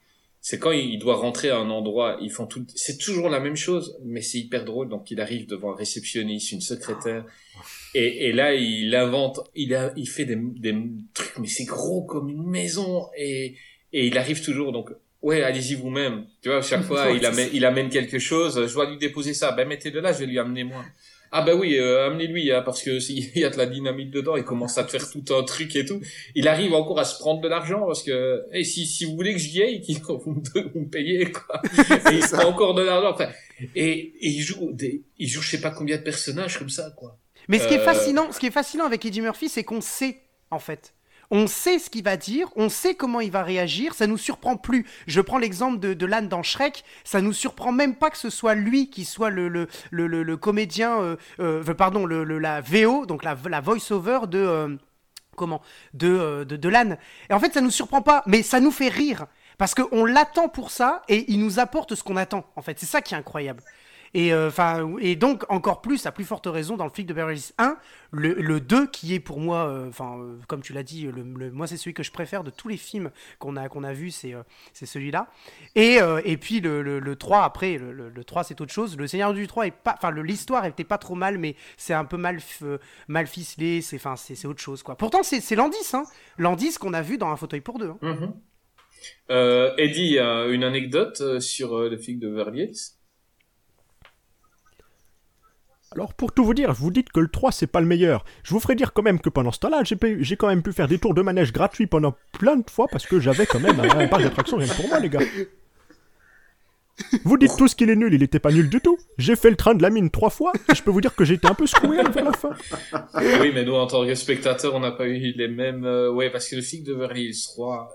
C'est 0.49 0.61
quand 0.61 0.71
il 0.71 0.97
doit 1.01 1.17
rentrer 1.17 1.51
à 1.51 1.57
un 1.57 1.71
endroit, 1.71 2.19
ils 2.23 2.31
font 2.31 2.47
tout, 2.47 2.65
c'est 2.77 2.99
toujours 2.99 3.29
la 3.29 3.41
même 3.41 3.57
chose, 3.57 3.99
mais 4.05 4.23
c'est 4.23 4.39
hyper 4.39 4.65
drôle. 4.65 4.89
Donc 4.89 5.11
il 5.11 5.21
arrive 5.21 5.49
devant 5.49 5.73
un 5.73 5.75
réceptionniste, 5.75 6.53
une 6.53 6.61
secrétaire, 6.61 7.25
et, 7.97 8.29
et 8.29 8.33
là 8.33 8.55
il 8.55 8.95
invente, 8.95 9.41
il 9.57 9.75
a, 9.75 9.93
il 9.97 10.09
fait 10.09 10.25
des, 10.25 10.37
des 10.37 10.73
trucs, 11.15 11.37
mais 11.39 11.49
c'est 11.49 11.65
gros 11.65 12.05
comme 12.05 12.29
une 12.29 12.49
maison, 12.49 13.09
et, 13.19 13.57
et 13.93 14.07
il 14.07 14.17
arrive 14.19 14.41
toujours. 14.41 14.71
Donc 14.71 14.91
ouais, 15.21 15.43
allez-y 15.43 15.75
vous-même. 15.75 16.27
Tu 16.43 16.49
vois, 16.49 16.63
chaque 16.63 16.83
fois 16.91 17.11
il 17.11 17.27
amène, 17.27 17.51
il 17.53 17.65
amène 17.65 17.89
quelque 17.89 18.21
chose. 18.21 18.69
Je 18.69 18.73
dois 18.73 18.89
lui 18.89 18.99
déposer 18.99 19.35
ça. 19.35 19.51
Ben 19.51 19.67
mettez-le 19.67 19.99
là, 19.99 20.13
je 20.13 20.21
vais 20.21 20.27
lui 20.27 20.39
amener 20.39 20.63
moi. 20.63 20.85
Ah 21.39 21.43
ben 21.43 21.53
oui, 21.59 21.77
euh, 21.77 22.07
amenez-lui, 22.07 22.51
hein, 22.51 22.63
parce 22.63 22.83
que 22.83 22.99
s'il 22.99 23.31
y 23.39 23.45
a 23.45 23.51
de 23.51 23.59
la 23.59 23.67
dynamite 23.67 24.11
dedans, 24.11 24.37
il 24.37 24.45
commence 24.45 24.79
à 24.79 24.85
te 24.85 24.91
faire 24.91 25.11
tout 25.11 25.25
un 25.35 25.43
truc 25.43 25.77
et 25.77 25.85
tout. 25.85 26.01
Il 26.35 26.49
arrive 26.49 26.73
encore 26.73 26.99
à 26.99 27.05
se 27.05 27.19
prendre 27.19 27.43
de 27.43 27.49
l'argent, 27.49 27.85
parce 27.87 28.03
que 28.03 28.43
hey, 28.53 28.65
si, 28.65 28.87
si 28.87 29.05
vous 29.05 29.15
voulez 29.15 29.33
que 29.35 29.39
j'y 29.39 29.63
aille, 29.63 29.81
qu'il- 29.83 29.99
vous, 30.01 30.33
me- 30.33 30.89
payez, 30.89 31.31
quoi. 31.31 31.61
Et 32.11 32.15
il 32.15 32.21
prend 32.21 32.49
encore 32.49 32.73
de 32.75 32.83
l'argent. 32.83 33.11
Enfin, 33.13 33.29
et, 33.75 33.91
et 34.21 34.29
il 34.29 34.41
joue 34.41 34.71
des, 34.73 35.03
il 35.19 35.29
joue 35.29 35.43
je 35.43 35.51
sais 35.51 35.61
pas 35.61 35.71
combien 35.71 35.97
de 35.99 36.03
personnages 36.03 36.59
comme 36.59 36.71
ça, 36.71 36.91
quoi. 36.97 37.19
Mais 37.49 37.59
ce 37.59 37.69
qui 37.69 37.75
est 37.75 37.81
Euh, 37.81 37.85
fascinant, 37.85 38.33
ce 38.33 38.41
qui 38.41 38.47
est 38.47 38.51
fascinant 38.51 38.87
avec 38.87 39.05
Eddie 39.05 39.21
Murphy, 39.21 39.49
c'est 39.51 39.63
qu'on 39.63 39.81
sait 39.83 40.23
en 40.51 40.59
fait. 40.59 40.95
On 41.31 41.47
sait 41.47 41.79
ce 41.79 41.91
qu'il 41.91 42.05
va 42.05 42.17
dire, 42.17 42.49
on 42.57 42.69
sait 42.69 42.95
comment 42.95 43.21
il 43.21 43.31
va 43.31 43.43
réagir, 43.43 43.95
ça 43.95 44.07
nous 44.07 44.19
surprend 44.19 44.57
plus. 44.57 44.87
Je 45.07 45.21
prends 45.21 45.39
l'exemple 45.39 45.79
de, 45.79 45.95
de 45.95 46.07
l'âne 46.07 46.29
dans 46.29 46.43
Shrek, 46.43 46.85
ça 47.05 47.21
nous 47.21 47.33
surprend 47.33 47.73
même 47.73 47.97
pas 47.97 48.11
que 48.11 48.19
ce 48.19 48.31
soit 48.31 48.55
lui 48.55 48.91
qui 48.91 49.05
soit 49.05 49.31
le, 49.31 49.67
comédien, 50.37 51.01
euh, 51.01 51.17
euh, 51.41 51.75
pardon, 51.75 52.07
le, 52.07 52.25
la 52.39 52.61
VO, 52.61 53.07
donc 53.07 53.25
la, 53.25 53.35
voice-over 53.35 54.21
de, 54.29 54.39
euh, 54.39 54.77
comment, 55.35 55.63
de, 55.95 56.45
de, 56.45 56.57
de 56.57 56.69
l'âne. 56.69 56.99
Et 57.31 57.35
en 57.35 57.41
fait, 57.41 57.55
ça 57.55 57.61
nous 57.61 57.71
surprend 57.71 58.03
pas, 58.03 58.23
mais 58.27 58.43
ça 58.43 58.61
nous 58.61 58.71
fait 58.71 58.89
rire. 58.89 59.27
Parce 59.59 59.75
qu'on 59.75 60.05
l'attend 60.05 60.49
pour 60.49 60.71
ça 60.71 61.03
et 61.09 61.33
il 61.33 61.41
nous 61.41 61.59
apporte 61.59 61.95
ce 61.95 62.03
qu'on 62.03 62.17
attend, 62.17 62.45
en 62.57 62.63
fait. 62.63 62.79
C'est 62.79 62.87
ça 62.87 63.01
qui 63.01 63.15
est 63.15 63.17
incroyable. 63.17 63.63
Et, 64.15 64.33
euh, 64.33 64.51
et 65.01 65.17
donc, 65.17 65.45
encore 65.51 65.81
plus, 65.83 66.07
à 66.07 66.13
plus 66.13 66.25
forte 66.25 66.47
raison, 66.47 66.77
dans 66.77 66.85
le 66.85 66.91
flic 66.91 67.07
de 67.07 67.13
Beverly 67.13 67.37
Hills 67.39 67.53
1, 67.59 67.77
le, 68.13 68.35
le 68.35 68.61
2, 68.61 68.87
qui 68.87 69.15
est 69.15 69.21
pour 69.21 69.41
moi, 69.41 69.67
euh, 69.69 69.89
enfin, 69.89 70.19
euh, 70.19 70.37
comme 70.49 70.63
tu 70.63 70.73
l'as 70.73 70.83
dit, 70.83 71.03
le, 71.07 71.23
le- 71.23 71.51
moi, 71.51 71.67
c'est 71.67 71.77
celui 71.77 71.95
que 71.95 72.03
je 72.03 72.11
préfère 72.13 72.45
de 72.45 72.51
tous 72.51 72.69
les 72.69 72.77
films 72.77 73.11
qu'on 73.39 73.57
a, 73.57 73.69
qu'on 73.69 73.85
a 73.85 73.93
vus, 73.93 74.11
c'est 74.11 74.35
c'est 74.73 74.87
celui-là. 74.87 75.29
Et, 75.75 75.99
et 76.25 76.37
puis, 76.37 76.61
le, 76.61 76.83
le, 76.83 76.99
le 77.01 77.17
3, 77.17 77.43
après, 77.45 77.79
le, 77.79 77.93
le- 77.93 78.09
le 78.09 78.25
3, 78.25 78.45
c'est 78.45 78.61
autre 78.61 78.73
chose. 78.73 78.97
Le 78.97 79.07
Seigneur 79.07 79.35
du 79.35 79.47
3 79.47 79.67
est 79.67 79.71
pas, 79.71 79.95
enfin, 79.97 80.11
le- 80.11 80.23
l'histoire 80.23 80.65
était 80.67 80.85
pas 80.85 80.99
trop 80.99 81.15
mal, 81.15 81.39
mais 81.39 81.57
c'est 81.77 81.95
un 81.95 82.05
peu 82.05 82.17
mal, 82.17 82.39
mal 83.09 83.27
ficelé, 83.27 83.83
c'est, 83.83 83.99
autre 84.47 84.61
chose, 84.61 84.83
quoi. 84.83 84.97
Pourtant, 84.97 85.23
c'est 85.23 85.55
Landis, 85.57 85.77
hein. 85.95 86.05
Landis 86.39 86.75
qu'on 86.75 86.95
a 86.95 87.03
vu 87.03 87.19
dans 87.19 87.31
Un 87.31 87.37
fauteuil 87.37 87.61
pour 87.61 87.79
deux. 87.79 87.91
hein. 87.91 87.99
Mhm. 88.03 88.35
Euh, 89.31 89.75
Eddie, 89.77 90.19
une 90.19 90.65
anecdote 90.65 91.41
sur 91.41 91.79
le 91.79 91.97
film 91.97 92.19
de 92.21 92.29
Beverly 92.29 92.63
Hills? 92.63 92.96
Alors 95.93 96.15
pour 96.15 96.33
tout 96.33 96.45
vous 96.45 96.53
dire, 96.55 96.73
vous 96.73 96.91
dites 96.91 97.11
que 97.11 97.21
le 97.21 97.29
3 97.29 97.53
c'est 97.53 97.67
pas 97.67 97.81
le 97.81 97.87
meilleur. 97.87 98.25
Je 98.43 98.53
vous 98.53 98.61
ferai 98.61 98.75
dire 98.75 98.93
quand 98.93 99.03
même 99.03 99.21
que 99.21 99.29
pendant 99.31 99.53
ce 99.53 99.61
temps-là, 99.61 99.83
j'ai 99.85 100.37
quand 100.37 100.49
même 100.49 100.63
pu 100.63 100.73
faire 100.73 100.89
des 100.89 100.99
tours 100.99 101.15
de 101.15 101.23
manège 101.23 101.53
gratuits 101.53 101.87
pendant 101.87 102.15
plein 102.39 102.57
de 102.57 102.69
fois 102.69 102.87
parce 102.91 103.07
que 103.07 103.21
j'avais 103.21 103.47
quand 103.47 103.61
même 103.61 103.79
un, 103.81 103.99
un 104.01 104.09
parc 104.09 104.23
d'attractions 104.23 104.57
rien 104.59 104.67
que 104.69 104.75
pour 104.75 104.89
moi 104.89 104.99
les 105.01 105.09
gars. 105.09 105.21
Vous 107.25 107.37
dites 107.37 107.55
tous 107.59 107.75
qu'il 107.75 107.91
est 107.91 107.97
nul, 107.97 108.13
il 108.15 108.23
était 108.23 108.39
pas 108.39 108.51
nul 108.51 108.71
du 108.71 108.81
tout. 108.81 108.99
J'ai 109.19 109.37
fait 109.37 109.51
le 109.51 109.57
train 109.57 109.75
de 109.75 109.83
la 109.83 109.91
mine 109.91 110.11
trois 110.11 110.31
fois 110.31 110.53
et 110.71 110.75
je 110.75 110.83
peux 110.83 110.91
vous 110.91 111.03
dire 111.03 111.15
que 111.15 111.25
j'étais 111.27 111.47
un 111.47 111.55
peu 111.55 111.67
secoué 111.67 112.03
vers 112.03 112.25
la 112.25 112.33
fin. 112.33 112.51
Oui, 113.41 113.53
mais 113.55 113.65
nous, 113.65 113.75
en 113.75 113.87
tant 113.87 114.05
que 114.07 114.15
spectateurs, 114.15 114.75
on 114.75 114.81
n'a 114.81 114.93
pas 114.93 115.07
eu 115.07 115.19
les 115.37 115.49
mêmes... 115.49 115.85
euh, 115.85 116.11
Ouais, 116.11 116.31
parce 116.31 116.49
que 116.49 116.57
le 116.57 116.63
film 116.63 116.85
de 116.85 116.95
Beverly 116.95 117.27
Hills 117.27 117.43
3... 117.53 117.95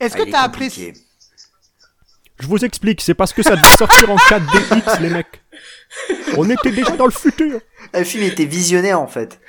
Est-ce 0.00 0.14
Ah, 0.14 0.18
que 0.18 0.28
est 0.28 0.30
t'as 0.32 0.40
apprécié 0.42 0.92
Je 2.40 2.46
vous 2.48 2.64
explique, 2.64 3.00
c'est 3.00 3.14
parce 3.14 3.32
que 3.32 3.42
ça 3.44 3.54
devait 3.54 3.76
sortir 3.76 4.10
en 4.10 4.16
4DX 4.16 5.00
les 5.00 5.10
mecs. 5.10 5.40
On 6.36 6.48
était 6.50 6.70
déjà 6.70 6.96
dans 6.96 7.06
le 7.06 7.10
futur. 7.12 7.60
Le 7.94 8.04
film 8.04 8.24
était 8.24 8.44
visionnaire 8.44 9.00
en 9.00 9.06
fait. 9.06 9.40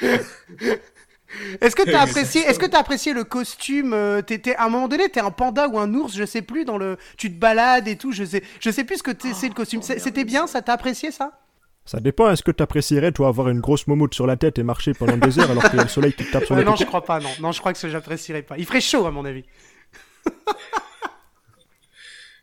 Est-ce 1.61 1.75
que 1.75 1.83
t'as 1.83 2.01
apprécié, 2.01 2.41
est-ce 2.41 2.57
que 2.57 2.65
t'as 2.65 2.79
apprécié 2.79 3.13
le 3.13 3.23
costume 3.23 3.93
euh, 3.93 4.21
t'étais- 4.21 4.55
à 4.55 4.65
un 4.65 4.69
moment 4.69 4.87
donné, 4.87 5.09
t'es 5.09 5.19
un 5.19 5.29
panda 5.29 5.67
ou 5.67 5.77
un 5.77 5.93
ours, 5.93 6.15
je 6.15 6.25
sais 6.25 6.41
plus, 6.41 6.65
dans 6.65 6.77
le, 6.77 6.97
tu 7.17 7.31
te 7.31 7.39
balades 7.39 7.87
et 7.87 7.97
tout, 7.97 8.11
je 8.11 8.23
sais, 8.23 8.41
je 8.59 8.69
sais 8.71 8.83
plus 8.83 8.97
ce 8.97 9.03
que 9.03 9.11
c'est 9.33 9.47
le 9.47 9.53
costume. 9.53 9.81
C'est- 9.83 9.99
C'était 9.99 10.23
bien, 10.23 10.47
ça 10.47 10.61
t'a 10.63 10.73
apprécié 10.73 11.11
ça? 11.11 11.39
Ça 11.85 11.99
dépend, 11.99 12.29
est-ce 12.31 12.43
que 12.43 12.51
t'apprécierais 12.51 13.11
toi 13.11 13.27
avoir 13.27 13.49
une 13.49 13.59
grosse 13.61 13.85
momoute 13.87 14.13
sur 14.15 14.25
la 14.27 14.37
tête 14.37 14.57
et 14.59 14.63
marcher 14.63 14.93
pendant 14.93 15.17
des 15.17 15.39
heures 15.39 15.49
alors 15.51 15.63
qu'il 15.63 15.77
y 15.77 15.79
a 15.79 15.83
le 15.83 15.89
soleil 15.89 16.13
qui 16.13 16.25
te 16.25 16.31
tape 16.31 16.45
sur 16.45 16.55
Ouais, 16.55 16.61
les 16.61 16.65
Non, 16.69 16.75
je 16.75 16.83
crois 16.85 17.03
pas, 17.05 17.19
non, 17.19 17.29
non, 17.39 17.51
je 17.51 17.59
crois 17.59 17.73
que 17.73 17.79
ça 17.79 17.89
j'apprécierais 17.89 18.41
pas. 18.43 18.55
Il 18.57 18.65
ferait 18.65 18.81
chaud 18.81 19.05
à 19.05 19.11
mon 19.11 19.23
avis. 19.25 19.43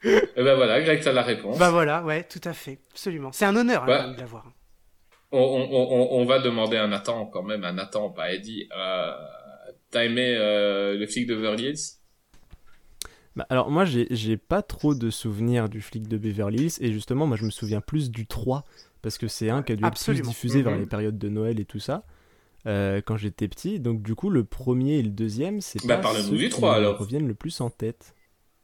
Eh 0.07 0.42
ben 0.42 0.54
voilà, 0.54 0.80
Greg, 0.82 1.00
t'as 1.02 1.12
la 1.12 1.22
réponse. 1.22 1.59
Bah 1.59 1.70
voilà, 1.70 2.02
ouais, 2.04 2.24
tout 2.24 2.40
à 2.44 2.52
fait, 2.52 2.78
absolument. 2.92 3.32
C'est 3.32 3.44
un 3.44 3.57
honneur 3.57 3.82
hein, 3.84 3.86
Bah. 3.86 4.07
même, 4.07 4.14
de 4.16 4.20
l'avoir. 4.20 4.52
On, 5.32 5.38
on, 5.40 5.68
on, 5.72 6.20
on 6.20 6.24
va 6.24 6.38
demander 6.38 6.76
à 6.76 6.86
Nathan, 6.86 7.26
quand 7.26 7.42
même, 7.42 7.64
à 7.64 7.72
Nathan, 7.72 8.11
pas 8.11 8.24
à 8.24 8.32
Eddie. 8.32 8.68
Euh, 8.76 9.12
T'as 9.90 10.04
aimé 10.04 10.34
euh, 10.38 10.96
le 10.96 11.07
flic 11.07 11.26
de 11.26 11.34
Beverly 11.36 11.64
Hills 11.70 11.78
Bah, 13.36 13.46
alors 13.50 13.70
moi 13.70 13.84
j'ai 13.84 14.36
pas 14.36 14.62
trop 14.62 14.94
de 14.94 15.11
souvenirs 15.11 15.68
du 15.68 15.80
flic 15.80 16.09
de 16.09 16.16
Beverly 16.16 16.64
Hills 16.64 16.72
et 16.80 16.92
justement 16.92 17.26
moi 17.26 17.36
je 17.36 17.44
me 17.44 17.50
souviens 17.50 17.80
plus 17.80 18.11
du 18.11 18.26
3 18.26 18.64
parce 19.02 19.18
que 19.18 19.28
c'est 19.28 19.50
un 19.50 19.62
qui 19.62 19.72
a 19.72 19.76
dû 19.76 19.86
être 19.86 20.00
plus 20.02 20.22
Absolument. 20.22 20.28
diffusé 20.30 20.62
vers 20.62 20.72
Mhm. 20.72 20.80
les 20.80 20.86
périodes 20.86 21.18
de 21.18 21.28
Noël 21.28 21.61
et 21.61 21.64
tout 21.66 21.78
ça 21.78 22.04
euh, 22.66 23.00
quand 23.04 23.16
j'étais 23.16 23.48
petit 23.48 23.78
donc 23.78 24.02
du 24.02 24.14
coup 24.16 24.30
le 24.30 24.44
premier 24.44 24.98
et 24.98 25.02
le 25.02 25.11
deuxième 25.11 25.61
c'est 25.61 25.84
Bah, 25.86 25.98
pas 25.98 26.02
parle-nous 26.04 26.22
ceux 26.22 26.36
du 26.38 26.44
qui 26.50 26.50
3, 26.50 26.72
me 26.72 26.76
alors. 26.78 26.98
reviennent 26.98 27.28
le 27.28 27.34
plus 27.34 27.61
en 27.61 27.70
tête. 27.70 28.15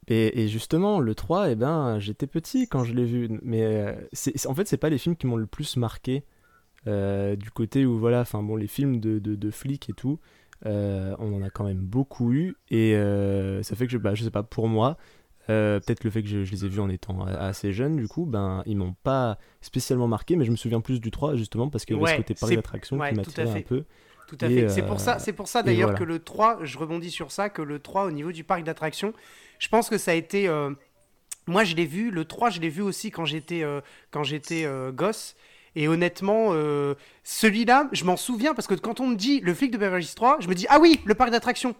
Et, 0.07 0.43
et 0.43 0.47
justement 0.47 0.99
le 0.99 1.15
3 1.15 1.51
eh 1.51 1.55
ben 1.55 1.97
j'étais 1.99 2.27
petit 2.27 2.67
quand 2.67 2.83
je 2.83 2.93
l'ai 2.93 3.05
vu. 3.05 3.29
Mais 3.41 3.63
euh, 3.63 3.93
c'est 4.11 4.45
en 4.47 4.53
fait 4.55 4.67
c'est 4.67 4.77
pas 4.77 4.89
les 4.89 4.97
films 4.97 5.15
qui 5.15 5.27
m'ont 5.27 5.37
le 5.37 5.45
plus 5.47 5.77
marqué 5.77 6.23
euh, 6.87 7.35
du 7.37 7.49
côté 7.51 7.85
où 7.85 7.97
voilà 7.97 8.21
enfin 8.21 8.43
bon 8.43 8.55
les 8.57 8.67
films 8.67 8.99
de, 8.99 9.19
de, 9.19 9.35
de 9.35 9.51
flics 9.51 9.89
et 9.89 9.93
tout 9.93 10.19
euh, 10.65 11.15
on 11.19 11.33
en 11.33 11.41
a 11.41 11.49
quand 11.49 11.63
même 11.65 11.77
beaucoup 11.85 12.31
eu. 12.33 12.55
Et 12.69 12.95
euh, 12.95 13.63
ça 13.63 13.75
fait 13.75 13.85
que 13.85 13.91
je, 13.91 13.97
bah, 13.97 14.13
je 14.15 14.23
sais 14.23 14.31
pas 14.31 14.43
pour 14.43 14.67
moi 14.67 14.97
peut-être 15.47 16.05
le 16.05 16.09
fait 16.09 16.21
que 16.23 16.29
je, 16.29 16.45
je 16.45 16.51
les 16.51 16.63
ai 16.63 16.69
vus 16.69 16.79
en 16.79 16.87
étant 16.87 17.25
assez 17.25 17.73
jeune 17.73 17.97
du 17.97 18.07
coup 18.07 18.25
ben 18.25 18.63
ils 18.65 18.77
m'ont 18.77 18.95
pas 19.03 19.37
spécialement 19.59 20.07
marqué 20.07 20.37
mais 20.37 20.45
je 20.45 20.51
me 20.51 20.55
souviens 20.55 20.79
plus 20.79 21.01
du 21.01 21.11
3 21.11 21.35
justement 21.35 21.69
parce 21.69 21.83
qu'il 21.83 21.97
y 21.97 21.99
avait 21.99 22.05
Ouais, 22.05 22.11
ce 22.25 22.33
côté 22.33 22.55
d'attraction 22.55 22.97
ouais, 22.97 23.09
qui 23.09 23.15
m'attirait 23.15 23.49
un 23.49 23.61
peu 23.61 23.83
Tout 24.27 24.37
à 24.41 24.47
Et, 24.47 24.55
fait. 24.55 24.69
C'est 24.69 24.83
euh, 24.83 24.87
pour 24.87 24.99
ça, 24.99 25.19
c'est 25.19 25.33
pour 25.33 25.47
ça 25.47 25.63
d'ailleurs 25.63 25.91
voilà. 25.91 25.99
que 25.99 26.03
le 26.03 26.19
3, 26.19 26.59
je 26.63 26.77
rebondis 26.77 27.11
sur 27.11 27.31
ça, 27.31 27.49
que 27.49 27.61
le 27.61 27.79
3 27.79 28.05
au 28.05 28.11
niveau 28.11 28.31
du 28.31 28.43
parc 28.43 28.63
d'attractions, 28.63 29.13
je 29.59 29.67
pense 29.67 29.89
que 29.89 29.97
ça 29.97 30.11
a 30.11 30.13
été. 30.15 30.47
euh, 30.47 30.71
moi, 31.47 31.63
je 31.65 31.75
l'ai 31.75 31.85
vu, 31.85 32.09
le 32.11 32.25
3, 32.25 32.49
je 32.51 32.59
l'ai 32.61 32.69
vu 32.69 32.81
aussi 32.81 33.11
quand 33.11 33.25
j'étais 33.25 33.63
euh, 33.63 33.81
quand 34.11 34.23
j'étais 34.23 34.63
euh, 34.65 34.91
gosse. 34.91 35.35
Et 35.75 35.87
honnêtement, 35.87 36.49
euh, 36.51 36.93
celui-là, 37.23 37.89
je 37.91 38.05
m'en 38.05 38.15
souviens 38.17 38.53
parce 38.53 38.67
que 38.67 38.75
quand 38.75 38.99
on 38.99 39.07
me 39.07 39.15
dit 39.15 39.39
le 39.41 39.53
flic 39.53 39.71
de 39.71 39.77
Beverly 39.77 40.05
Hills 40.05 40.15
3, 40.15 40.37
je 40.39 40.47
me 40.47 40.55
dis 40.55 40.65
ah 40.69 40.79
oui, 40.79 41.01
le 41.05 41.15
parc 41.15 41.31
d'attractions. 41.31 41.75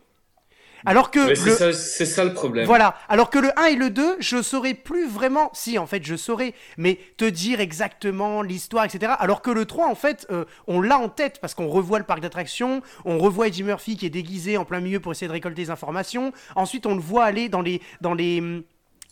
Alors 0.86 1.12
que 1.12 1.36
c'est 1.36 1.50
le, 1.50 1.56
ça, 1.56 1.74
c'est 1.74 2.06
ça 2.06 2.24
le 2.24 2.34
problème. 2.34 2.66
voilà. 2.66 2.96
Alors 3.10 3.30
que 3.30 3.40
le 3.40 3.58
1 3.60 3.66
et 3.66 3.76
le 3.76 3.90
2, 3.90 4.18
je 4.20 4.42
saurais 4.42 4.74
plus 4.74 5.08
vraiment. 5.08 5.50
Si, 5.54 5.78
en 5.78 5.88
fait, 5.88 6.04
je 6.04 6.16
saurais. 6.16 6.54
Mais 6.78 7.00
te 7.18 7.26
dire 7.26 7.60
exactement 7.60 8.42
l'histoire, 8.42 8.86
etc. 8.86 9.14
Alors 9.20 9.42
que 9.42 9.52
le 9.52 9.66
3, 9.66 9.88
en 9.88 9.96
fait, 9.96 10.28
euh, 10.32 10.46
on 10.68 10.82
l'a 10.82 10.98
en 10.98 11.10
tête 11.10 11.40
parce 11.42 11.54
qu'on 11.54 11.68
revoit 11.68 12.00
le 12.00 12.06
parc 12.06 12.22
d'attractions, 12.22 12.82
on 13.06 13.18
revoit 13.18 13.48
Eddie 13.48 13.64
Murphy 13.64 13.98
qui 13.98 14.06
est 14.06 14.12
déguisé 14.12 14.58
en 14.58 14.66
plein 14.66 14.80
milieu 14.80 15.00
pour 15.00 15.12
essayer 15.12 15.28
de 15.28 15.34
récolter 15.34 15.64
des 15.64 15.70
informations. 15.70 16.34
Ensuite, 16.56 16.86
on 16.86 16.96
le 16.96 17.02
voit 17.02 17.26
aller 17.26 17.50
dans 17.50 17.62
les. 17.62 17.82
Dans 18.02 18.14
les 18.14 18.40
hum, 18.40 18.64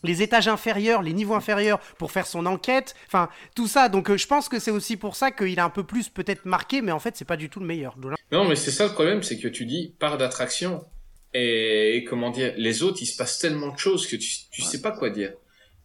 les 0.04 0.22
étages 0.22 0.48
inférieurs, 0.48 1.02
les 1.02 1.14
niveaux 1.14 1.36
inférieurs 1.36 1.80
pour 1.98 2.12
faire 2.12 2.26
son 2.26 2.46
enquête, 2.46 2.96
enfin 3.08 3.30
tout 3.56 3.68
ça. 3.68 3.90
Donc 3.90 4.10
euh, 4.10 4.18
je 4.18 4.28
pense 4.28 4.50
que 4.50 4.60
c'est 4.60 4.72
aussi 4.72 4.98
pour 4.98 5.16
ça 5.16 5.32
qu'il 5.32 5.60
a 5.60 5.64
un 5.64 5.70
peu 5.70 5.84
plus 5.84 6.10
peut-être 6.10 6.46
marqué, 6.46 6.82
mais 6.82 6.92
en 6.92 7.00
fait 7.00 7.16
c'est 7.16 7.26
pas 7.26 7.38
du 7.38 7.50
tout 7.50 7.60
le 7.60 7.66
meilleur. 7.66 7.96
Non, 8.32 8.48
mais 8.48 8.56
c'est 8.56 8.72
ça 8.72 8.88
le 8.88 8.94
problème, 8.94 9.24
c'est 9.24 9.38
que 9.38 9.48
tu 9.48 9.66
dis 9.66 9.94
part 10.00 10.18
d'attraction. 10.18 10.84
Et, 11.34 11.98
et 11.98 12.04
comment 12.04 12.30
dire, 12.30 12.54
les 12.58 12.84
autres, 12.84 12.98
il 13.02 13.06
se 13.06 13.16
passe 13.16 13.40
tellement 13.40 13.72
de 13.72 13.78
choses 13.78 14.06
que 14.08 14.16
tu, 14.16 14.30
tu 14.52 14.62
sais 14.62 14.82
pas 14.82 14.92
quoi 14.92 15.10
dire. 15.10 15.34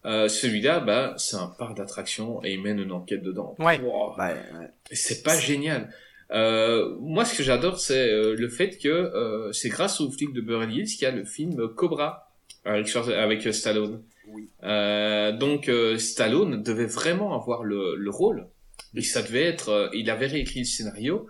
Euh, 0.05 0.27
celui-là, 0.27 0.79
bah, 0.79 1.15
c'est 1.17 1.35
un 1.35 1.47
parc 1.47 1.75
d'attraction 1.77 2.43
et 2.43 2.53
il 2.53 2.61
mène 2.61 2.79
une 2.79 2.91
enquête 2.91 3.23
dedans. 3.23 3.55
Ouais. 3.59 3.79
Wow. 3.79 4.15
Ouais, 4.17 4.33
ouais. 4.33 4.69
Et 4.91 4.95
c'est 4.95 5.23
pas 5.23 5.37
génial. 5.37 5.93
Euh, 6.31 6.95
moi, 6.99 7.25
ce 7.25 7.37
que 7.37 7.43
j'adore, 7.43 7.79
c'est 7.79 8.09
euh, 8.09 8.35
le 8.35 8.49
fait 8.49 8.77
que 8.77 8.89
euh, 8.89 9.51
c'est 9.53 9.69
grâce 9.69 10.01
au 10.01 10.11
flic 10.11 10.33
de 10.33 10.41
Beverly 10.41 10.79
Hills 10.79 10.87
qu'il 10.87 11.03
y 11.03 11.05
a 11.05 11.11
le 11.11 11.25
film 11.25 11.69
Cobra 11.69 12.31
avec, 12.63 12.95
euh, 12.95 13.51
Stallone. 13.51 14.03
Oui. 14.27 14.49
Euh, 14.63 15.31
donc 15.31 15.69
euh, 15.69 15.97
Stallone 15.97 16.61
devait 16.61 16.85
vraiment 16.85 17.33
avoir 17.33 17.63
le, 17.63 17.95
le 17.95 18.09
rôle. 18.09 18.47
Et 18.95 19.01
ça 19.01 19.21
devait 19.21 19.43
être, 19.45 19.69
euh, 19.69 19.89
il 19.93 20.09
avait 20.09 20.27
réécrit 20.27 20.59
le 20.59 20.65
scénario 20.65 21.27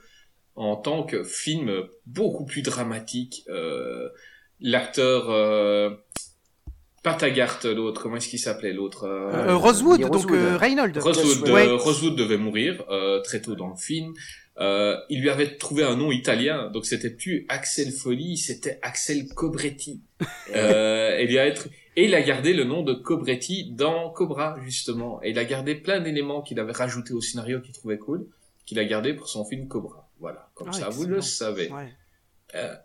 en 0.58 0.76
tant 0.76 1.03
que 1.03 1.24
film 1.24 1.72
beaucoup 2.05 2.45
plus 2.45 2.62
dramatique. 2.62 3.43
Euh, 3.49 4.10
L'acteur 4.60 5.30
euh, 5.30 5.91
pas 7.03 7.14
Taggart, 7.14 7.60
l'autre, 7.64 8.01
comment 8.01 8.18
est-ce 8.18 8.28
qu'il 8.28 8.39
s'appelait 8.39 8.74
l'autre 8.74 9.03
euh, 9.05 9.49
Euh, 9.49 9.55
Rosewood, 9.55 9.99
Lee 9.99 10.03
donc 10.05 10.14
Rosewood. 10.16 10.36
euh, 10.36 10.58
Rosewood. 10.58 10.97
Rosewood, 10.97 11.49
Ouais. 11.51 11.68
euh, 11.68 11.76
Rosewood 11.76 12.16
devait 12.16 12.38
mourir 12.38 12.84
euh, 12.89 13.22
très 13.22 13.39
tôt 13.41 13.55
dans 13.55 13.70
le 13.70 13.76
film. 13.76 14.14
euh, 14.60 14.97
il 15.10 15.22
lui 15.22 15.30
avait 15.30 15.55
trouvé 15.58 15.84
un 15.84 15.95
nom 15.95 16.12
italien, 16.12 16.72
donc 16.72 16.88
c'était 16.88 17.12
plus 17.12 17.45
Axel 17.49 17.91
Folly, 17.91 18.36
c'était 18.38 18.80
Axel 18.82 19.28
Cobretti. 19.36 20.01
euh, 20.55 21.16
et, 21.20 21.26
il 21.30 21.38
a 21.38 21.45
être... 21.45 21.68
et 21.95 22.05
il 22.05 22.16
a 22.16 22.22
gardé 22.24 22.53
le 22.53 22.64
nom 22.64 22.82
de 22.82 22.93
Cobretti 22.95 23.72
dans 23.72 24.10
Cobra, 24.10 24.58
justement. 24.66 25.22
Et 25.22 25.30
il 25.30 25.38
a 25.38 25.45
gardé 25.45 25.76
plein 25.76 25.99
d'éléments 26.01 26.41
qu'il 26.41 26.60
avait 26.60 26.72
rajoutés 26.74 27.14
au 27.14 27.22
scénario 27.22 27.62
qu'il 27.62 27.74
trouvait 27.76 27.99
cool, 27.99 28.26
qu'il 28.66 28.80
a 28.80 28.86
gardé 28.86 29.14
pour 29.14 29.30
son 29.30 29.45
film 29.45 29.68
Cobra. 29.68 30.07
Voilà, 30.20 30.49
comme 30.55 30.70
Ah, 30.70 30.74
ça, 30.80 30.89
vous 30.89 31.05
le 31.05 31.22
savez. 31.22 31.70
Ouais. 31.72 31.93
Euh, 32.55 32.76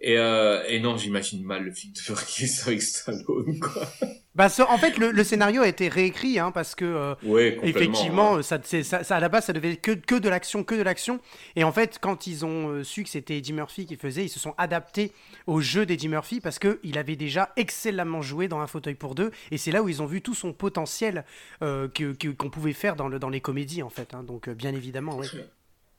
et, 0.00 0.18
euh, 0.18 0.64
et 0.66 0.80
non, 0.80 0.96
j'imagine 0.96 1.44
mal 1.44 1.62
le 1.64 1.70
film 1.72 1.92
de 1.92 2.00
Verghese 2.00 2.62
avec 2.66 2.82
Stallone, 2.82 3.60
quoi. 3.60 3.86
Bah, 4.34 4.48
ce- 4.48 4.62
en 4.62 4.78
fait, 4.78 4.96
le, 4.96 5.10
le 5.10 5.24
scénario 5.24 5.60
a 5.60 5.68
été 5.68 5.88
réécrit 5.88 6.38
hein, 6.38 6.52
parce 6.52 6.74
que 6.74 6.86
euh, 6.86 7.14
Ouais, 7.22 7.58
effectivement, 7.64 8.40
ça, 8.42 8.58
c'est- 8.64 8.82
ça, 8.82 9.04
ça, 9.04 9.16
à 9.16 9.20
la 9.20 9.28
base, 9.28 9.44
ça 9.44 9.52
devait 9.52 9.72
être 9.72 9.82
que, 9.82 9.90
que 9.92 10.14
de 10.14 10.26
l'action, 10.30 10.64
que 10.64 10.74
de 10.74 10.80
l'action. 10.80 11.20
Et 11.54 11.64
en 11.64 11.70
fait, 11.70 11.98
quand 12.00 12.26
ils 12.26 12.42
ont 12.46 12.82
su 12.82 13.02
que 13.04 13.10
c'était 13.10 13.36
Eddie 13.36 13.52
Murphy 13.52 13.84
qui 13.84 13.96
faisait, 13.96 14.24
ils 14.24 14.30
se 14.30 14.40
sont 14.40 14.54
adaptés 14.56 15.12
au 15.46 15.60
jeu 15.60 15.84
d'Eddie 15.84 16.08
Murphy 16.08 16.40
parce 16.40 16.58
que 16.58 16.80
il 16.82 16.96
avait 16.96 17.14
déjà 17.14 17.52
excellemment 17.56 18.22
joué 18.22 18.48
dans 18.48 18.60
Un 18.60 18.66
fauteuil 18.66 18.94
pour 18.94 19.14
deux. 19.14 19.32
Et 19.50 19.58
c'est 19.58 19.70
là 19.70 19.82
où 19.82 19.90
ils 19.90 20.00
ont 20.00 20.06
vu 20.06 20.22
tout 20.22 20.34
son 20.34 20.54
potentiel 20.54 21.26
euh, 21.60 21.88
que- 21.88 22.14
qu'on 22.32 22.48
pouvait 22.48 22.72
faire 22.72 22.96
dans, 22.96 23.08
le, 23.08 23.18
dans 23.18 23.28
les 23.28 23.42
comédies, 23.42 23.82
en 23.82 23.90
fait. 23.90 24.14
hein. 24.14 24.22
Donc, 24.22 24.48
bien 24.48 24.72
évidemment, 24.74 25.18
oui. 25.18 25.26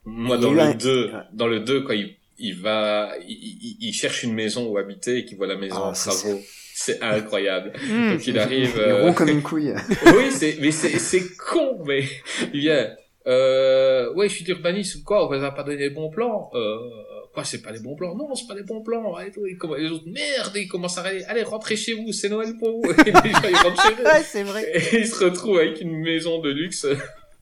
Moi, 0.05 0.37
dans 0.37 0.51
le 0.51 0.59
un- 0.61 0.73
2, 0.73 1.05
Ouais. 1.05 1.11
dans 1.33 1.47
le 1.47 1.59
2, 1.61 1.81
quand 1.81 1.93
il, 1.93 2.15
il 2.39 2.55
va, 2.55 3.11
il, 3.27 3.35
il- 3.37 3.77
il 3.89 3.93
cherche 3.93 4.23
une 4.23 4.33
maison 4.33 4.67
où 4.67 4.77
habiter 4.77 5.19
et 5.19 5.25
qu'il 5.25 5.37
voit 5.37 5.47
la 5.47 5.55
maison 5.57 5.75
Ah, 5.77 5.89
en 5.89 5.93
ça, 5.93 6.11
travaux. 6.11 6.39
C'est 6.75 7.01
incroyable. 7.01 7.71
Hmm. 7.87 8.11
Donc 8.13 8.27
il 8.27 8.37
arrive. 8.39 8.73
Il 8.75 8.81
euh, 8.81 9.03
rond 9.03 9.13
comme 9.13 9.29
une 9.29 9.41
couille. 9.43 9.73
oui, 10.17 10.31
c'est, 10.31 10.57
mais 10.59 10.71
c'est, 10.71 10.97
c'est 10.99 11.23
con, 11.37 11.83
mais 11.85 12.03
il 12.53 12.59
vient. 12.61 12.89
Euh, 13.27 14.11
ouais, 14.15 14.27
je 14.27 14.35
suis 14.35 14.43
d'urbanisme 14.43 14.99
ou 14.99 15.03
quoi 15.05 15.23
On 15.25 15.27
vous 15.27 15.43
a 15.43 15.51
pas 15.51 15.63
donné 15.63 15.77
les 15.77 15.89
bons 15.91 16.09
plans 16.09 16.49
euh, 16.55 16.77
Quoi, 17.33 17.43
c'est 17.45 17.61
pas 17.61 17.71
les 17.71 17.79
bons 17.79 17.95
plans? 17.95 18.13
Non, 18.15 18.35
c'est 18.35 18.45
pas 18.47 18.53
les 18.53 18.63
bons 18.63 18.81
plans. 18.83 19.17
Et, 19.19 19.31
tout, 19.31 19.45
et 19.47 19.55
comment- 19.55 19.75
les 19.75 19.89
autres, 19.89 20.03
merde, 20.07 20.51
ils 20.55 20.67
commencent 20.67 20.97
à 20.97 21.01
aller, 21.03 21.23
allez, 21.23 21.41
rentrez 21.43 21.75
chez 21.75 21.93
vous, 21.93 22.11
c'est 22.11 22.29
Noël 22.29 22.53
pour 22.59 22.69
vous. 22.81 22.91
Et 23.07 23.11
les 23.11 23.11
gens, 23.11 23.41
ils 23.49 23.55
rentrent 23.55 23.81
chez 23.81 23.93
eux. 24.01 24.05
Ouais, 24.05 24.21
c'est 24.23 24.43
vrai. 24.43 24.69
Et 24.75 24.99
ils 24.99 25.07
se 25.07 25.23
retrouvent 25.23 25.57
avec 25.57 25.79
une 25.81 25.97
maison 26.01 26.41
de 26.41 26.49
luxe 26.49 26.85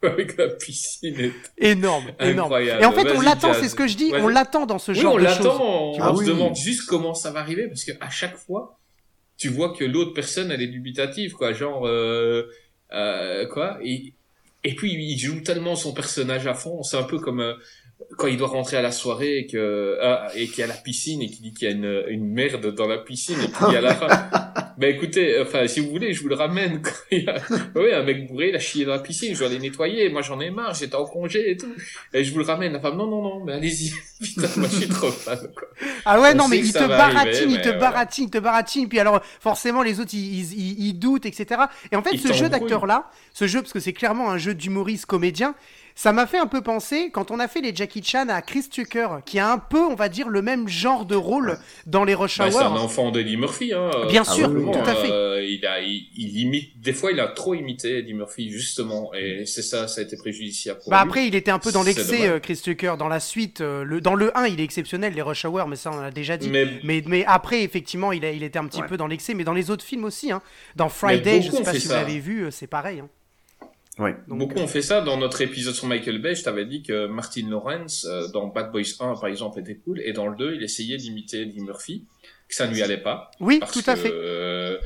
avec 0.08 0.38
la 0.38 0.48
piscine 0.50 1.20
et 1.20 1.32
Énorme. 1.70 2.12
Et 2.20 2.86
en 2.86 2.92
fait, 2.92 3.12
on 3.12 3.22
l'attend, 3.22 3.54
c'est 3.54 3.70
ce 3.70 3.76
que 3.76 3.88
je 3.88 3.96
dis, 3.98 4.12
on 4.16 4.28
l'attend 4.28 4.66
dans 4.66 4.80
ce 4.80 4.92
Oui, 4.92 5.00
genre 5.00 5.14
on 5.16 5.18
de 5.20 5.28
choses. 5.28 5.38
l'attend. 5.38 5.64
On, 5.64 6.02
Ah 6.02 6.12
on 6.12 6.16
se 6.18 6.26
demande 6.26 6.56
juste 6.56 6.88
comment 6.88 7.14
ça 7.14 7.32
va 7.32 7.40
arriver 7.42 7.68
parce 7.68 7.84
que 7.84 7.92
à 8.02 8.10
chaque 8.10 8.36
fois, 8.38 8.78
tu 9.38 9.50
vois 9.50 9.74
que 9.76 9.84
l'autre 9.86 10.14
personne 10.14 10.52
elle 10.52 10.62
est 10.62 10.68
dubitative, 10.68 11.34
quoi. 11.34 11.54
Genre, 11.54 11.86
euh, 11.88 12.44
euh, 12.94 13.46
quoi. 13.48 13.78
Et, 13.84 14.14
et 14.64 14.76
puis 14.76 14.94
il 14.94 15.18
joue 15.18 15.42
tellement 15.42 15.76
son 15.76 15.94
personnage 15.94 16.46
à 16.48 16.54
fond. 16.54 16.84
C'est 16.84 16.98
un 16.98 17.04
peu 17.04 17.20
comme 17.20 17.40
euh, 17.40 17.54
quand 18.18 18.28
il 18.28 18.38
doit 18.38 18.48
rentrer 18.48 18.78
à 18.78 18.82
la 18.82 18.92
soirée 18.92 19.38
et 19.40 19.48
que 19.48 19.98
ah, 20.02 20.28
et 20.36 20.48
qu'il 20.48 20.60
y 20.60 20.64
a 20.64 20.68
la 20.68 20.74
piscine 20.74 21.22
et 21.22 21.28
qu'il 21.30 21.42
dit 21.42 21.54
qu'il 21.54 21.68
y 21.70 21.72
a 21.72 21.76
une, 21.76 22.04
une 22.10 22.28
merde 22.28 22.74
dans 22.74 22.88
la 22.88 22.98
piscine 22.98 23.38
et 23.42 23.48
puis 23.48 23.76
à 23.76 23.82
la 23.82 23.94
fin. 23.96 24.08
Ben 24.82 24.96
écoutez, 24.96 25.40
enfin 25.40 25.68
si 25.68 25.80
vous 25.80 25.92
voulez, 25.92 26.12
je 26.14 26.24
vous 26.24 26.28
le 26.30 26.34
ramène. 26.36 26.82
Oui, 27.76 27.94
un 27.94 28.04
mec 28.04 28.28
bourré, 28.28 28.50
il 28.50 28.56
a 28.56 28.60
chié 28.60 28.84
dans 28.84 28.94
la 28.94 29.00
piscine, 29.00 29.34
je 29.36 29.40
dois 29.40 29.48
les 29.50 29.60
nettoyer. 29.60 30.10
Moi 30.10 30.24
j'en 30.24 30.40
ai 30.40 30.50
marre, 30.50 30.74
j'étais 30.74 30.96
en 30.96 31.06
congé 31.06 31.52
et 31.52 31.58
tout. 31.58 31.72
Et 32.14 32.24
je 32.24 32.32
vous 32.34 32.40
le 32.40 32.46
ramène. 32.46 32.74
La 32.74 32.80
femme, 32.80 32.98
non, 32.98 33.06
non, 33.08 33.22
non, 33.22 33.46
mais 33.46 33.54
allez-y. 33.54 33.92
Putain, 34.22 34.48
moi 34.58 34.68
je 34.72 34.76
suis 34.78 34.90
trop 34.90 35.12
fan. 35.12 35.38
Quoi. 35.56 35.68
Ah 36.06 36.20
ouais, 36.20 36.32
On 36.34 36.36
non, 36.38 36.48
mais 36.48 36.58
il 36.58 36.74
te 36.74 36.80
baratine, 36.80 37.52
il 37.52 37.58
te 37.62 37.70
voilà. 37.70 37.80
baratine, 37.80 38.24
il 38.26 38.30
te 38.32 38.38
baratine. 38.40 38.90
Puis 38.90 39.00
alors, 39.00 39.22
forcément, 39.40 39.84
les 39.84 40.00
autres, 40.00 40.14
ils, 40.14 40.40
ils, 40.40 40.54
ils- 40.60 40.88
ils 40.88 40.94
doutent, 40.94 41.26
etc. 41.28 41.62
Et 41.92 41.96
en 41.96 42.02
fait, 42.02 42.12
Ils 42.14 42.20
ce 42.20 42.34
jeu 42.34 42.50
d'acteur-là, 42.50 43.10
ce 43.34 43.46
jeu, 43.48 43.62
parce 43.62 43.74
que 43.74 43.80
c'est 43.80 43.94
clairement 43.94 44.32
un 44.32 44.38
jeu 44.38 44.54
d'humoriste 44.56 45.06
comédien, 45.06 45.54
ça 45.96 46.12
m'a 46.14 46.26
fait 46.28 46.38
un 46.38 46.48
peu 46.48 46.62
penser 46.62 47.10
quand 47.12 47.32
on 47.32 47.40
a 47.40 47.48
fait 47.48 47.62
les 47.62 47.76
Jackie 47.76 48.04
Chan 48.04 48.28
à 48.30 48.42
Chris 48.42 48.68
Tucker, 48.70 49.08
qui 49.26 49.40
a 49.40 49.52
un 49.52 49.58
peu, 49.58 49.80
on 49.80 49.96
va 49.96 50.10
dire, 50.10 50.30
le 50.30 50.42
même 50.42 50.68
genre 50.68 51.06
de 51.06 51.16
rôle 51.16 51.58
dans 51.86 52.04
les 52.04 52.14
Rush 52.16 52.38
Bah, 52.38 52.46
Hour. 52.48 52.54
c'est 52.54 52.64
un 52.64 52.72
enfant 52.72 53.12
d'Eddie 53.12 53.38
Murphy, 53.38 53.74
hein. 53.74 53.92
Bien 54.10 54.24
Ah 54.28 54.32
sûr, 54.32 54.50
oui, 54.50 54.72
tout 54.72 54.80
à 54.80 54.96
fait. 54.96 55.12
Euh, 55.12 55.44
il 55.44 55.66
a, 55.66 55.82
il, 55.82 56.08
il 56.16 56.38
imite, 56.40 56.80
des 56.82 56.94
fois, 56.94 57.12
il 57.12 57.20
a 57.20 57.28
trop 57.28 57.54
imité 57.54 58.00
Eddie 58.00 58.14
Murphy, 58.14 58.50
justement, 58.50 59.12
et 59.14 59.46
c'est 59.46 59.62
ça, 59.62 59.88
ça 59.88 60.02
a 60.02 60.04
été 60.04 60.16
préjudiciable 60.18 60.80
pour 60.82 60.90
Bah 60.92 61.02
lui. 61.04 61.08
après, 61.10 61.28
il 61.28 61.36
était 61.36 61.52
un 61.52 61.60
peu 61.60 61.72
dans 61.72 61.84
l'excès, 61.84 62.28
euh, 62.28 62.40
Chris 62.40 62.60
Tucker. 62.64 62.94
Dans 62.98 63.08
la 63.08 63.20
suite, 63.20 63.62
euh, 63.62 63.84
le, 63.84 64.02
dans 64.02 64.16
le 64.16 64.36
1, 64.38 64.48
il 64.48 64.60
est 64.60 64.64
exceptionnel, 64.64 65.14
les 65.14 65.22
Rush 65.22 65.46
Hour, 65.46 65.68
mais 65.68 65.76
ça, 65.76 65.92
on 65.94 66.00
l'a 66.00 66.12
déjà 66.12 66.38
dit. 66.38 66.50
mais, 66.50 66.68
Mais, 66.84 67.04
mais 67.06 67.26
après, 67.26 67.64
effectivement, 67.64 68.12
il, 68.12 68.24
a, 68.26 68.32
il 68.32 68.44
était 68.44 68.60
un 68.60 68.66
petit 68.68 68.82
Ouais. 68.82 68.88
peu 68.88 68.98
dans 68.98 69.08
l'excès, 69.08 69.34
mais 69.34 69.44
dans 69.44 69.54
les 69.54 69.70
autres 69.70 69.84
films 69.86 70.06
aussi. 70.06 70.32
Hein. 70.32 70.42
Dans 70.76 70.90
Friday, 70.90 71.42
je 71.42 71.52
beaucoup 71.52 71.64
sais 71.64 71.72
pas 71.72 71.80
si 71.80 71.88
vous 71.88 71.94
l'avez 71.94 72.20
vu, 72.20 72.48
c'est 72.52 72.68
pareil. 72.68 73.00
Hein. 73.00 73.10
Ouais. 74.00 74.16
Donc, 74.28 74.40
beaucoup 74.40 74.58
euh, 74.60 74.64
ont 74.64 74.68
fait 74.68 74.82
ça. 74.82 75.02
Dans 75.02 75.18
notre 75.18 75.42
épisode 75.42 75.74
sur 75.76 75.86
Michael 75.88 76.20
Bay, 76.22 76.34
je 76.36 76.44
t'avais 76.44 76.66
dit 76.66 76.82
que 76.82 77.08
Martin 77.08 77.50
Lawrence, 77.50 78.06
euh, 78.10 78.28
dans 78.30 78.48
Bad 78.48 78.72
Boys 78.72 78.84
1, 79.00 79.16
par 79.16 79.28
exemple, 79.28 79.60
était 79.60 79.76
cool, 79.76 80.00
et 80.02 80.14
dans 80.14 80.28
le 80.28 80.36
2, 80.38 80.56
il 80.56 80.64
essayait 80.64 80.98
d'imiter 80.98 81.42
Eddie 81.42 81.60
Murphy, 81.62 82.06
que 82.48 82.56
ça 82.56 82.68
ne 82.68 82.74
lui 82.74 82.82
allait 82.82 83.02
pas. 83.02 83.32
Oui, 83.40 83.60
parce 83.60 83.74
tout 83.74 83.84
à 83.88 83.94
que, 83.96 84.00
fait. 84.00 84.12
euh, 84.14 84.78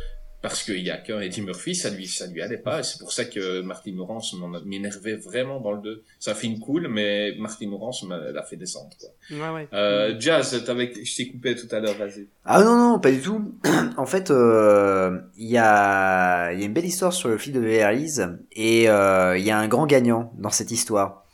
parce 0.47 0.61
qu'il 0.61 0.77
y 0.85 0.91
a 0.91 0.97
qu'un 0.97 1.19
Eddie 1.21 1.41
Murphy, 1.41 1.73
ça 1.73 1.89
lui, 1.89 2.05
ça 2.05 2.27
lui 2.27 2.39
allait 2.39 2.59
pas, 2.59 2.81
et 2.81 2.83
c'est 2.83 2.99
pour 2.99 3.11
ça 3.11 3.25
que 3.25 3.61
Martin 3.61 3.93
a- 3.97 4.61
m'énervait 4.63 5.15
vraiment 5.15 5.59
dans 5.59 5.71
le 5.71 5.81
2. 5.81 6.03
Ça 6.19 6.35
fait 6.35 6.45
une 6.45 6.59
cool, 6.59 6.87
mais 6.87 7.33
Martin 7.39 7.67
Lawrence 7.71 8.03
m'a- 8.03 8.19
l'a 8.31 8.43
fait 8.43 8.55
descendre, 8.55 8.91
quoi. 8.99 9.09
Ouais, 9.31 9.55
ouais. 9.55 9.67
Euh, 9.73 10.13
Jazz, 10.19 10.63
t'avais, 10.63 10.93
je 11.03 11.15
t'ai 11.15 11.29
coupé 11.29 11.55
tout 11.55 11.67
à 11.75 11.79
l'heure, 11.79 11.95
vas-y. 11.97 12.27
Ah 12.45 12.63
non, 12.63 12.77
non, 12.77 12.99
pas 12.99 13.09
du 13.11 13.21
tout. 13.21 13.55
en 13.97 14.05
fait, 14.05 14.29
euh, 14.29 15.19
il 15.35 15.47
y, 15.49 15.57
a, 15.57 16.51
il 16.53 16.59
y 16.59 16.61
a 16.61 16.65
une 16.67 16.73
belle 16.73 16.85
histoire 16.85 17.11
sur 17.11 17.29
le 17.29 17.39
fil 17.39 17.53
de 17.53 17.61
Hills 17.67 18.37
et 18.51 18.87
euh, 18.87 19.35
il 19.37 19.43
y 19.43 19.49
a 19.49 19.57
un 19.57 19.67
grand 19.67 19.87
gagnant 19.87 20.31
dans 20.37 20.51
cette 20.51 20.69
histoire. 20.69 21.25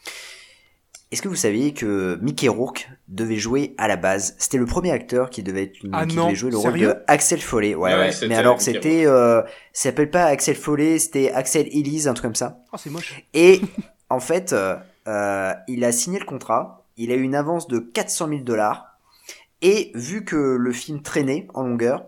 Est-ce 1.11 1.21
que 1.21 1.27
vous 1.27 1.35
saviez 1.35 1.73
que 1.73 2.17
Mickey 2.21 2.47
Rourke 2.47 2.87
devait 3.11 3.35
jouer 3.37 3.75
à 3.77 3.87
la 3.87 3.97
base 3.97 4.35
C'était 4.39 4.57
le 4.57 4.65
premier 4.65 4.91
acteur 4.91 5.29
qui 5.29 5.43
devait, 5.43 5.63
être, 5.63 5.77
Ah 5.93 6.05
qui 6.05 6.15
non, 6.15 6.25
devait 6.25 6.35
jouer 6.35 6.51
le 6.51 6.57
rôle 6.57 6.79
de 6.79 6.95
Axel 7.07 7.39
Foley. 7.41 7.75
Ouais, 7.75 7.93
Ouais, 7.93 7.99
ouais. 7.99 8.11
c'était 8.11 8.27
Mais 8.27 8.35
alors, 8.35 8.59
c'était, 8.61 9.05
euh, 9.05 9.41
ça 9.73 9.89
s'appelle 9.89 10.09
pas 10.09 10.25
Axel 10.25 10.55
Foley, 10.55 10.97
c'était 10.97 11.31
Axel 11.31 11.67
Elise, 11.67 12.07
un 12.07 12.13
truc 12.13 12.23
comme 12.23 12.35
ça. 12.35 12.59
Oh, 12.73 12.77
c'est 12.77 12.89
moche. 12.89 13.23
Et 13.33 13.61
en 14.09 14.19
fait, 14.19 14.53
euh, 14.53 14.75
euh, 15.07 15.53
il 15.67 15.83
a 15.83 15.91
signé 15.91 16.19
le 16.19 16.25
contrat, 16.25 16.85
il 16.97 17.11
a 17.11 17.15
eu 17.15 17.21
une 17.21 17.35
avance 17.35 17.67
de 17.67 17.79
400 17.79 18.29
000 18.29 18.39
dollars, 18.41 18.97
et 19.61 19.91
vu 19.93 20.25
que 20.25 20.35
le 20.35 20.71
film 20.71 21.01
traînait 21.01 21.47
en 21.53 21.63
longueur, 21.63 22.05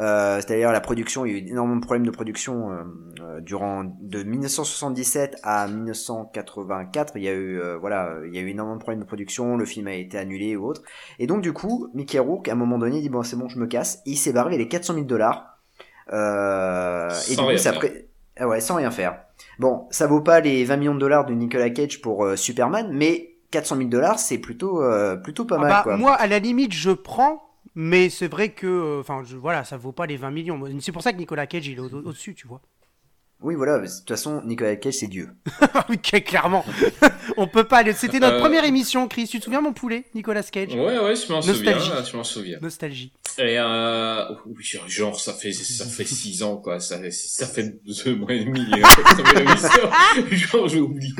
euh, 0.00 0.36
c'est-à-dire 0.40 0.72
la 0.72 0.80
production, 0.80 1.26
il 1.26 1.32
y 1.32 1.34
a 1.34 1.38
eu 1.38 1.48
énormément 1.48 1.76
de 1.76 1.84
problèmes 1.84 2.06
de 2.06 2.10
production 2.10 2.70
euh, 2.72 2.82
euh, 3.20 3.40
durant 3.40 3.84
de 4.00 4.22
1977 4.22 5.36
à 5.42 5.68
1984. 5.68 7.12
Il 7.16 7.22
y 7.24 7.28
a 7.28 7.32
eu 7.32 7.60
euh, 7.60 7.76
voilà, 7.78 8.14
il 8.26 8.34
y 8.34 8.38
a 8.38 8.40
eu 8.40 8.48
énormément 8.48 8.76
de 8.76 8.80
problèmes 8.82 9.00
de 9.00 9.06
production. 9.06 9.56
Le 9.56 9.64
film 9.66 9.86
a 9.88 9.94
été 9.94 10.16
annulé 10.18 10.56
ou 10.56 10.66
autre. 10.66 10.82
Et 11.18 11.26
donc 11.26 11.42
du 11.42 11.52
coup, 11.52 11.88
Mickey 11.94 12.18
Rourke, 12.18 12.48
à 12.48 12.52
un 12.52 12.56
moment 12.56 12.78
donné, 12.78 12.96
il 12.98 13.02
dit 13.02 13.08
bon 13.10 13.22
c'est 13.22 13.36
bon, 13.36 13.48
je 13.48 13.58
me 13.58 13.66
casse. 13.66 13.96
Et 14.06 14.12
il 14.12 14.16
s'est 14.16 14.32
barré 14.32 14.48
avec 14.54 14.58
les 14.60 14.68
400 14.68 14.94
000 14.94 15.06
dollars. 15.06 15.58
Euh, 16.12 17.08
et 17.28 17.34
Sans 17.34 17.42
du 17.42 17.48
rien 17.48 17.56
coup, 17.56 17.62
ça 17.62 17.72
faire. 17.72 17.78
pré- 17.80 18.08
ah 18.38 18.48
ouais, 18.48 18.60
sans 18.60 18.76
rien 18.76 18.90
faire. 18.90 19.20
Bon, 19.58 19.86
ça 19.90 20.06
vaut 20.06 20.20
pas 20.22 20.40
les 20.40 20.64
20 20.64 20.76
millions 20.78 20.94
de 20.94 21.00
dollars 21.00 21.26
de 21.26 21.34
Nicolas 21.34 21.70
Cage 21.70 22.00
pour 22.00 22.24
euh, 22.24 22.36
Superman, 22.36 22.88
mais 22.92 23.34
400 23.50 23.76
000 23.76 23.88
dollars, 23.90 24.18
c'est 24.18 24.38
plutôt 24.38 24.82
euh, 24.82 25.16
plutôt 25.16 25.44
pas 25.44 25.56
Ah 25.56 25.60
mal 25.60 25.70
bah, 25.70 25.80
quoi. 25.84 25.96
moi, 25.98 26.14
à 26.14 26.26
la 26.26 26.38
limite, 26.38 26.72
je 26.72 26.90
prends, 26.90 27.42
mais 27.74 28.10
c'est 28.10 28.28
vrai 28.28 28.50
que, 28.50 28.66
euh, 28.66 29.00
enfin, 29.00 29.22
voilà, 29.40 29.64
ça 29.64 29.76
vaut 29.76 29.92
pas 29.92 30.06
les 30.06 30.16
20 30.16 30.30
millions. 30.30 30.60
C'est 30.80 30.92
pour 30.92 31.02
ça 31.02 31.12
que 31.12 31.18
Nicolas 31.18 31.46
Cage, 31.46 31.66
il 31.66 31.76
est 31.76 31.80
au- 31.80 31.84
au-dessus, 31.86 32.34
tu 32.34 32.46
vois. 32.46 32.60
Oui, 33.44 33.56
voilà, 33.56 33.78
de 33.80 33.86
toute 33.86 34.08
façon, 34.08 34.40
Nicolas 34.44 34.76
Cage 34.76 34.94
c'est 34.94 35.08
Dieu. 35.08 35.28
oui, 35.88 35.98
clairement. 35.98 36.64
On 37.36 37.48
peut 37.48 37.64
pas. 37.64 37.82
le- 37.82 37.92
C'était 37.92 38.20
notre 38.20 38.36
Euh. 38.36 38.40
première 38.40 38.64
émission, 38.64 39.08
Chris. 39.08 39.26
Tu 39.26 39.40
te 39.40 39.44
souviens, 39.44 39.60
mon 39.60 39.72
poulet, 39.72 40.04
Nicolas 40.14 40.44
Cage? 40.44 40.72
Ouais, 40.74 40.96
ouais, 41.00 41.16
je 41.16 41.32
m'en 41.32 41.42
souviens, 41.42 41.72
Nostalgie. 41.74 42.10
je 42.12 42.16
m'en 42.16 42.22
souviens. 42.22 42.58
Nostalgie. 42.62 43.12
Et 43.38 43.56
euh, 43.58 44.24
oui, 44.46 44.62
genre 44.86 45.18
ça 45.18 45.32
fait 45.32 45.52
ça 45.52 45.86
fait 45.86 46.04
six 46.04 46.42
ans 46.42 46.58
quoi, 46.58 46.78
ça 46.80 47.00
fait 47.00 47.10
ça 47.10 47.46
fait 47.46 47.80
deux 48.04 48.14
mois 48.14 48.32
et 48.34 48.44
demi 48.44 48.60
émission. 48.60 49.90
genre 50.30 50.68
j'ai 50.68 50.80
oublié. 50.80 51.14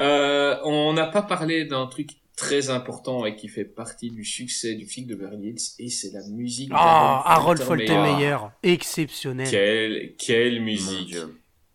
euh, 0.00 0.56
on 0.64 0.92
n'a 0.94 1.06
pas 1.06 1.22
parlé 1.22 1.64
d'un 1.66 1.86
truc 1.86 2.10
très 2.38 2.70
important 2.70 3.26
et 3.26 3.34
qui 3.34 3.48
fait 3.48 3.64
partie 3.64 4.10
du 4.10 4.24
succès 4.24 4.74
du 4.74 4.86
film 4.86 5.08
de 5.08 5.16
Beverly 5.16 5.48
Hills 5.48 5.74
et 5.80 5.90
c'est 5.90 6.12
la 6.12 6.20
musique. 6.30 6.70
Ah, 6.72 7.22
Harold 7.26 7.60
Faltermeyer. 7.60 8.30
Faltermeyer. 8.30 8.36
Exceptionnel. 8.62 9.48
Quelle 9.50 10.14
quelle 10.16 10.62
musique. 10.62 11.16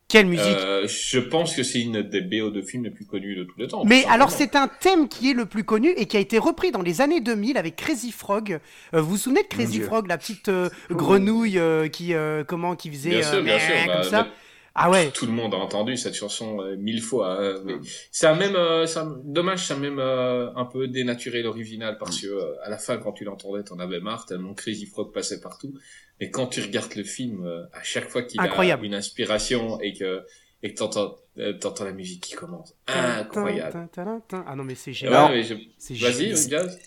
Quelle 0.07 0.27
musique. 0.27 0.45
Euh, 0.45 0.87
je 0.87 1.19
pense 1.19 1.55
que 1.55 1.63
c'est 1.63 1.81
une 1.81 2.01
des 2.03 2.21
BO 2.21 2.49
de 2.49 2.61
films 2.61 2.85
les 2.85 2.91
plus 2.91 3.05
connus 3.05 3.35
de 3.35 3.43
tous 3.43 3.59
les 3.59 3.67
temps. 3.67 3.83
Mais 3.83 4.05
alors 4.05 4.31
c'est 4.31 4.55
un 4.55 4.67
thème 4.67 5.09
qui 5.09 5.31
est 5.31 5.33
le 5.33 5.45
plus 5.45 5.63
connu 5.65 5.89
et 5.97 6.05
qui 6.05 6.15
a 6.15 6.19
été 6.19 6.37
repris 6.37 6.71
dans 6.71 6.81
les 6.81 7.01
années 7.01 7.19
2000 7.19 7.57
avec 7.57 7.75
Crazy 7.75 8.11
Frog. 8.11 8.59
Euh, 8.93 9.01
vous 9.01 9.11
vous 9.11 9.17
souvenez 9.17 9.43
de 9.43 9.47
Crazy. 9.47 9.81
Frog, 9.81 10.07
la 10.07 10.17
petite 10.17 10.47
euh, 10.47 10.69
grenouille 10.89 11.59
euh, 11.59 11.89
qui 11.89 12.13
euh, 12.13 12.43
comment 12.45 12.75
qui 12.75 12.89
faisait 12.89 13.09
Bien 13.09 13.19
euh, 13.19 13.31
sûr, 13.33 13.43
bien 13.43 13.59
sûr. 13.59 13.75
comme 13.85 13.95
bah, 13.95 14.03
ça 14.03 14.23
mais- 14.23 14.29
Ah 14.75 14.89
ouais. 14.89 15.11
Tout 15.11 15.27
le 15.27 15.31
monde 15.31 15.53
a 15.53 15.57
entendu 15.57 15.97
cette 15.97 16.15
chanson 16.15 16.59
euh, 16.61 16.75
mille 16.77 17.01
fois. 17.01 17.37
mais 17.63 17.75
ça 18.11 18.31
a 18.31 18.35
même, 18.35 18.55
euh, 18.55 18.87
ça, 18.87 19.07
dommage, 19.23 19.67
ça 19.67 19.75
a 19.75 19.77
même 19.77 19.99
euh, 19.99 20.51
un 20.55 20.65
peu 20.65 20.87
dénaturé 20.87 21.43
l'original 21.43 21.97
parce 21.99 22.19
que 22.21 22.27
euh, 22.27 22.55
à 22.63 22.69
la 22.69 22.77
fin, 22.79 22.97
quand 22.97 23.11
tu 23.13 23.23
l'entendais, 23.23 23.63
t'en 23.63 23.77
avais 23.79 23.99
marre 23.99 24.25
tellement 24.25 24.53
Crazy 24.55 24.87
Frog 24.87 25.13
passait 25.13 25.39
partout. 25.41 25.73
Mais 26.19 26.31
quand 26.31 26.47
tu 26.47 26.61
regardes 26.61 26.95
le 26.95 27.03
film, 27.03 27.45
euh, 27.45 27.63
à 27.73 27.83
chaque 27.83 28.09
fois 28.09 28.23
qu'il 28.23 28.39
a 28.39 28.43
Incroyable. 28.43 28.85
une 28.85 28.95
inspiration 28.95 29.79
et 29.81 29.93
que 29.93 30.23
et 30.65 30.73
que 30.73 30.77
t'entends, 30.79 31.17
euh, 31.39 31.51
t'entends 31.53 31.83
la 31.83 31.91
musique 31.91 32.23
qui 32.23 32.35
commence. 32.35 32.73
Incroyable. 32.87 33.89
Ah 34.31 34.55
non, 34.55 34.63
mais 34.63 34.75
c'est 34.75 34.91
Ouais, 34.91 34.95
génial. 34.95 35.31
mais 35.33 35.43
je- 35.43 35.55
C'est 35.77 35.93
Vas-y, 35.95 36.35
génial. 36.35 36.47
Gaz. 36.67 36.79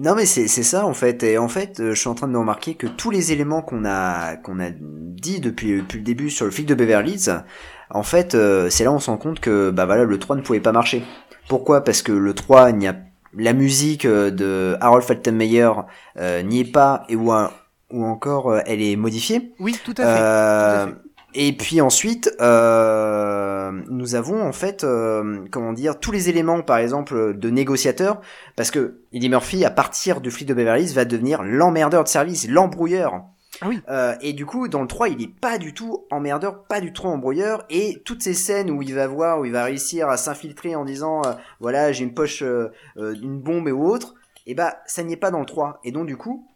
Non 0.00 0.14
mais 0.14 0.26
c'est 0.26 0.48
c'est 0.48 0.62
ça 0.62 0.86
en 0.86 0.94
fait 0.94 1.22
et 1.22 1.38
en 1.38 1.48
fait 1.48 1.80
euh, 1.80 1.94
je 1.94 2.00
suis 2.00 2.08
en 2.08 2.14
train 2.14 2.28
de 2.28 2.36
remarquer 2.36 2.74
que 2.74 2.86
tous 2.86 3.10
les 3.10 3.32
éléments 3.32 3.62
qu'on 3.62 3.84
a 3.84 4.36
qu'on 4.36 4.60
a 4.60 4.70
dit 4.70 5.40
depuis, 5.40 5.78
depuis 5.82 5.98
le 5.98 6.04
début 6.04 6.30
sur 6.30 6.44
le 6.44 6.50
flic 6.50 6.66
de 6.66 6.74
Beverly 6.74 7.12
Hills 7.12 7.42
en 7.90 8.02
fait 8.02 8.34
euh, 8.34 8.70
c'est 8.70 8.84
là 8.84 8.90
où 8.92 8.94
on 8.94 8.98
se 9.00 9.10
rend 9.10 9.16
compte 9.18 9.40
que 9.40 9.70
bah 9.70 9.86
voilà 9.86 10.04
le 10.04 10.18
3 10.18 10.36
ne 10.36 10.42
pouvait 10.42 10.60
pas 10.60 10.72
marcher. 10.72 11.02
Pourquoi? 11.48 11.82
Parce 11.84 12.02
que 12.02 12.12
le 12.12 12.34
3 12.34 12.70
il 12.70 12.76
n'y 12.76 12.86
a 12.88 12.96
la 13.36 13.52
musique 13.52 14.04
euh, 14.04 14.30
de 14.30 14.76
Harold 14.80 15.04
Faltermeyer 15.04 15.70
euh, 16.18 16.42
n'y 16.42 16.60
est 16.60 16.72
pas 16.72 17.04
et 17.08 17.16
ou, 17.16 17.32
un- 17.32 17.50
ou 17.90 18.04
encore 18.04 18.56
elle 18.66 18.82
est 18.82 18.96
modifiée. 18.96 19.52
Oui, 19.58 19.76
tout 19.84 19.94
à 19.98 20.02
fait. 20.02 20.02
Euh, 20.06 20.84
tout 20.86 20.90
à 20.90 20.92
fait. 20.92 20.98
Et 21.34 21.52
puis 21.52 21.80
ensuite, 21.80 22.34
euh, 22.40 23.70
nous 23.88 24.14
avons 24.14 24.42
en 24.42 24.52
fait, 24.52 24.84
euh, 24.84 25.44
comment 25.50 25.72
dire, 25.72 25.98
tous 25.98 26.12
les 26.12 26.28
éléments, 26.28 26.62
par 26.62 26.78
exemple, 26.78 27.36
de 27.36 27.50
négociateur, 27.50 28.20
parce 28.56 28.70
que 28.70 29.02
Eddie 29.12 29.28
Murphy, 29.28 29.64
à 29.64 29.70
partir 29.70 30.20
du 30.20 30.30
flic 30.30 30.48
de 30.48 30.54
Beverly 30.54 30.84
Hills, 30.84 30.94
va 30.94 31.04
devenir 31.04 31.42
l'emmerdeur 31.42 32.04
de 32.04 32.08
service, 32.08 32.48
l'embrouilleur. 32.48 33.24
Ah 33.60 33.68
oui. 33.68 33.80
Euh, 33.88 34.14
et 34.22 34.32
du 34.32 34.46
coup, 34.46 34.66
dans 34.68 34.80
le 34.82 34.88
3, 34.88 35.08
il 35.08 35.22
est 35.22 35.40
pas 35.40 35.58
du 35.58 35.74
tout 35.74 36.06
emmerdeur, 36.10 36.64
pas 36.64 36.80
du 36.80 36.92
tout 36.92 37.04
embrouilleur, 37.04 37.64
et 37.70 38.02
toutes 38.04 38.22
ces 38.22 38.34
scènes 38.34 38.70
où 38.70 38.82
il 38.82 38.94
va 38.94 39.06
voir, 39.06 39.40
où 39.40 39.44
il 39.44 39.52
va 39.52 39.64
réussir 39.64 40.08
à 40.08 40.16
s'infiltrer 40.16 40.74
en 40.74 40.84
disant, 40.84 41.22
euh, 41.24 41.32
voilà, 41.60 41.92
j'ai 41.92 42.04
une 42.04 42.14
poche, 42.14 42.42
euh, 42.42 42.72
euh, 42.96 43.14
une 43.22 43.40
bombe 43.40 43.68
et 43.68 43.72
autre, 43.72 44.14
et 44.46 44.54
bah, 44.54 44.78
ça 44.86 45.02
n'y 45.02 45.12
est 45.12 45.18
pas 45.18 45.30
dans 45.30 45.40
le 45.40 45.46
3. 45.46 45.80
Et 45.84 45.92
donc, 45.92 46.06
du 46.06 46.16
coup, 46.16 46.48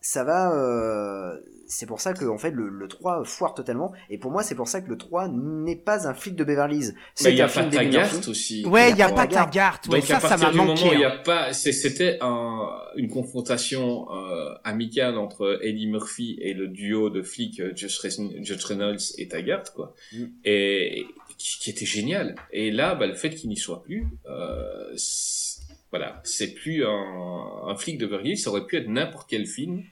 ça 0.00 0.24
va, 0.24 0.52
euh, 0.52 1.38
c'est 1.72 1.86
pour 1.86 2.00
ça 2.00 2.12
que 2.12 2.24
en 2.26 2.38
fait 2.38 2.50
le, 2.50 2.68
le 2.68 2.88
3 2.88 3.24
foire 3.24 3.54
totalement 3.54 3.92
et 4.10 4.18
pour 4.18 4.30
moi 4.30 4.42
c'est 4.42 4.54
pour 4.54 4.68
ça 4.68 4.80
que 4.80 4.88
le 4.90 4.96
3 4.98 5.28
n'est 5.28 5.76
pas 5.76 6.06
un 6.08 6.14
flic 6.14 6.34
de 6.36 6.44
Beverly 6.44 6.76
Hills 6.78 6.92
Mais 6.94 7.00
c'est 7.14 7.32
il 7.32 7.38
y 7.38 7.40
a 7.40 7.46
un 7.46 7.48
film 7.48 7.64
pas 7.66 7.70
d'Eddie 7.78 7.90
Taggart 7.92 8.12
Murphy. 8.12 8.30
aussi. 8.30 8.66
Ouais, 8.66 8.90
il 8.90 8.94
n'y 8.96 9.02
a 9.02 9.08
pas. 9.10 9.26
Taggart. 9.26 9.80
Ouais, 9.88 10.00
Donc 10.00 10.10
à 10.10 10.20
ça, 10.20 10.20
ça 10.20 10.28
partir 10.28 10.46
m'a 10.46 10.50
du 10.52 10.56
moment 10.58 10.74
manqué. 10.74 10.88
où 10.90 10.92
il 10.92 11.00
y 11.00 11.04
a 11.04 11.10
pas, 11.10 11.52
c'est- 11.52 11.72
c'était 11.72 12.18
un, 12.20 12.68
une 12.96 13.08
confrontation 13.08 14.06
euh, 14.12 14.54
amicale 14.64 15.16
entre 15.18 15.58
Eddie 15.62 15.86
Murphy 15.88 16.36
et 16.40 16.54
le 16.54 16.68
duo 16.68 17.10
de 17.10 17.22
flics 17.22 17.60
euh, 17.60 17.72
Judge 17.74 18.64
Reynolds 18.64 18.98
et 19.18 19.28
Taggart, 19.28 19.64
quoi, 19.74 19.94
Mm. 20.12 20.24
et, 20.44 21.06
qui, 21.38 21.58
qui 21.60 21.70
était 21.70 21.86
génial. 21.86 22.34
Et 22.52 22.70
là, 22.70 22.94
bah, 22.94 23.06
le 23.06 23.14
fait 23.14 23.30
qu'il 23.30 23.48
n'y 23.48 23.56
soit 23.56 23.82
plus, 23.82 24.06
euh, 24.28 24.92
c'est- 24.96 25.62
voilà, 25.90 26.20
c'est 26.24 26.54
plus 26.54 26.84
un, 26.86 27.66
un 27.68 27.76
flic 27.76 27.98
de 27.98 28.06
Beverly 28.06 28.30
Hills, 28.30 28.38
ça 28.38 28.50
aurait 28.50 28.64
pu 28.66 28.76
être 28.76 28.88
n'importe 28.88 29.28
quel 29.28 29.46
film. 29.46 29.82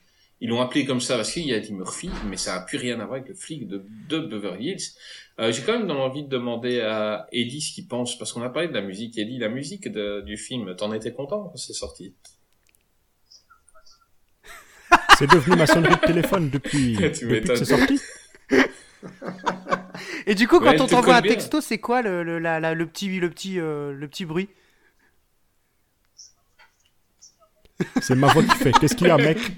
Ils 0.43 0.49
l'ont 0.49 0.61
appelé 0.63 0.87
comme 0.87 1.01
ça 1.03 1.17
parce 1.17 1.33
qu'il 1.33 1.45
y 1.47 1.53
a 1.53 1.59
Eddie 1.59 1.75
Murphy, 1.75 2.09
mais 2.29 2.37
ça 2.39 2.55
n'a 2.55 2.61
plus 2.63 2.79
rien 2.79 2.95
à 3.01 3.05
voir 3.05 3.17
avec 3.19 3.29
le 3.29 3.35
flic 3.35 3.69
de, 3.69 3.85
de 4.09 4.19
Beverly 4.21 4.71
Hills. 4.71 4.83
Euh, 5.39 5.53
J'ai 5.53 5.63
quand 5.63 5.79
même 5.79 5.91
envie 5.91 6.23
de 6.25 6.29
demander 6.29 6.81
à 6.81 7.27
Eddie 7.31 7.61
ce 7.61 7.75
qu'il 7.75 7.87
pense, 7.87 8.17
parce 8.19 8.33
qu'on 8.33 8.43
a 8.43 8.49
parlé 8.49 8.69
de 8.69 8.73
la 8.73 8.81
musique. 8.81 9.19
Eddie, 9.19 9.39
la 9.39 9.51
musique 9.51 9.89
de- 9.89 10.23
du 10.23 10.39
film, 10.39 10.75
t'en 10.77 10.93
étais 10.95 11.13
content 11.13 11.45
quand 11.45 11.57
c'est 11.57 11.75
sorti? 11.75 12.15
C'est 15.19 15.31
devenu 15.31 15.57
ma 15.57 15.67
sonnerie 15.67 15.95
de 15.97 16.07
téléphone 16.07 16.49
depuis, 16.49 16.97
que 16.99 17.13
c'est 17.57 17.65
sorti. 17.67 18.01
Et 20.27 20.35
du 20.35 20.49
coup, 20.49 20.59
quand 20.61 20.71
Ouais, 20.71 20.81
on 20.81 20.87
te 20.87 20.91
t'envoie 20.93 21.17
un 21.17 21.23
texto, 21.23 21.61
c'est 21.61 21.79
quoi 21.79 22.01
le, 22.03 22.23
le, 22.23 22.39
la- 22.39 22.61
la- 22.61 22.75
le 22.75 22.87
petit, 22.87 23.21
le 23.21 23.29
petit, 23.31 23.59
euh, 23.61 23.93
le 23.93 24.09
petit 24.09 24.25
bruit? 24.25 24.49
C'est 28.01 28.15
ma 28.15 28.29
voix 28.29 28.43
qui 28.43 28.57
fait. 28.57 28.73
Qu'est-ce 28.73 28.95
qu'il 28.97 29.07
y 29.09 29.11
a, 29.11 29.17
mec 29.17 29.39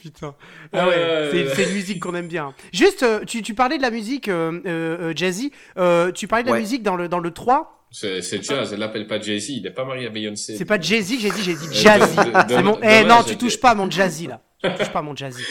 Putain. 0.00 0.34
Ah 0.72 0.88
ouais, 0.88 0.94
Euh, 0.96 1.30
c'est 1.30 1.54
c'est 1.54 1.68
une 1.68 1.74
musique 1.74 2.00
qu'on 2.02 2.14
aime 2.16 2.26
bien. 2.26 2.54
Juste, 2.72 3.04
euh, 3.04 3.24
tu, 3.24 3.40
tu 3.42 3.54
parlais 3.54 3.76
de 3.76 3.82
la 3.82 3.90
musique, 3.92 4.28
euh, 4.28 5.12
Jazzy. 5.14 5.52
Euh, 5.78 6.10
tu 6.10 6.26
parlais 6.26 6.42
de 6.42 6.48
la 6.48 6.54
Ouais. 6.54 6.60
musique 6.60 6.82
dans 6.82 6.96
le, 6.96 7.08
dans 7.08 7.20
le 7.20 7.30
3. 7.30 7.86
C'est 7.94 8.22
c'est 8.22 8.42
jazz, 8.42 8.72
elle 8.72 8.78
l'appelle 8.80 9.06
pas 9.06 9.20
Jay-Z, 9.20 9.50
il 9.50 9.66
est 9.66 9.70
pas 9.70 9.84
marié 9.84 10.06
à 10.06 10.10
Beyoncé. 10.10 10.56
C'est 10.56 10.64
pas 10.64 10.80
Jazzy 10.80 11.16
que 11.18 11.22
j'ai 11.22 11.30
dit, 11.30 11.42
j'ai 11.42 11.54
dit 11.54 11.68
Jazzy. 11.70 12.16
C'est 12.48 12.62
mon... 12.62 12.78
Eh 12.82 13.04
non, 13.04 13.22
tu 13.22 13.36
touches 13.36 13.60
pas 13.60 13.70
à 13.70 13.74
mon 13.74 13.88
Jazzy 13.90 14.26
là. 14.28 14.40
Tu 14.64 14.74
touches 14.74 14.90
pas 14.90 15.00
à 15.00 15.02
mon 15.02 15.14
Jazzy. 15.14 15.44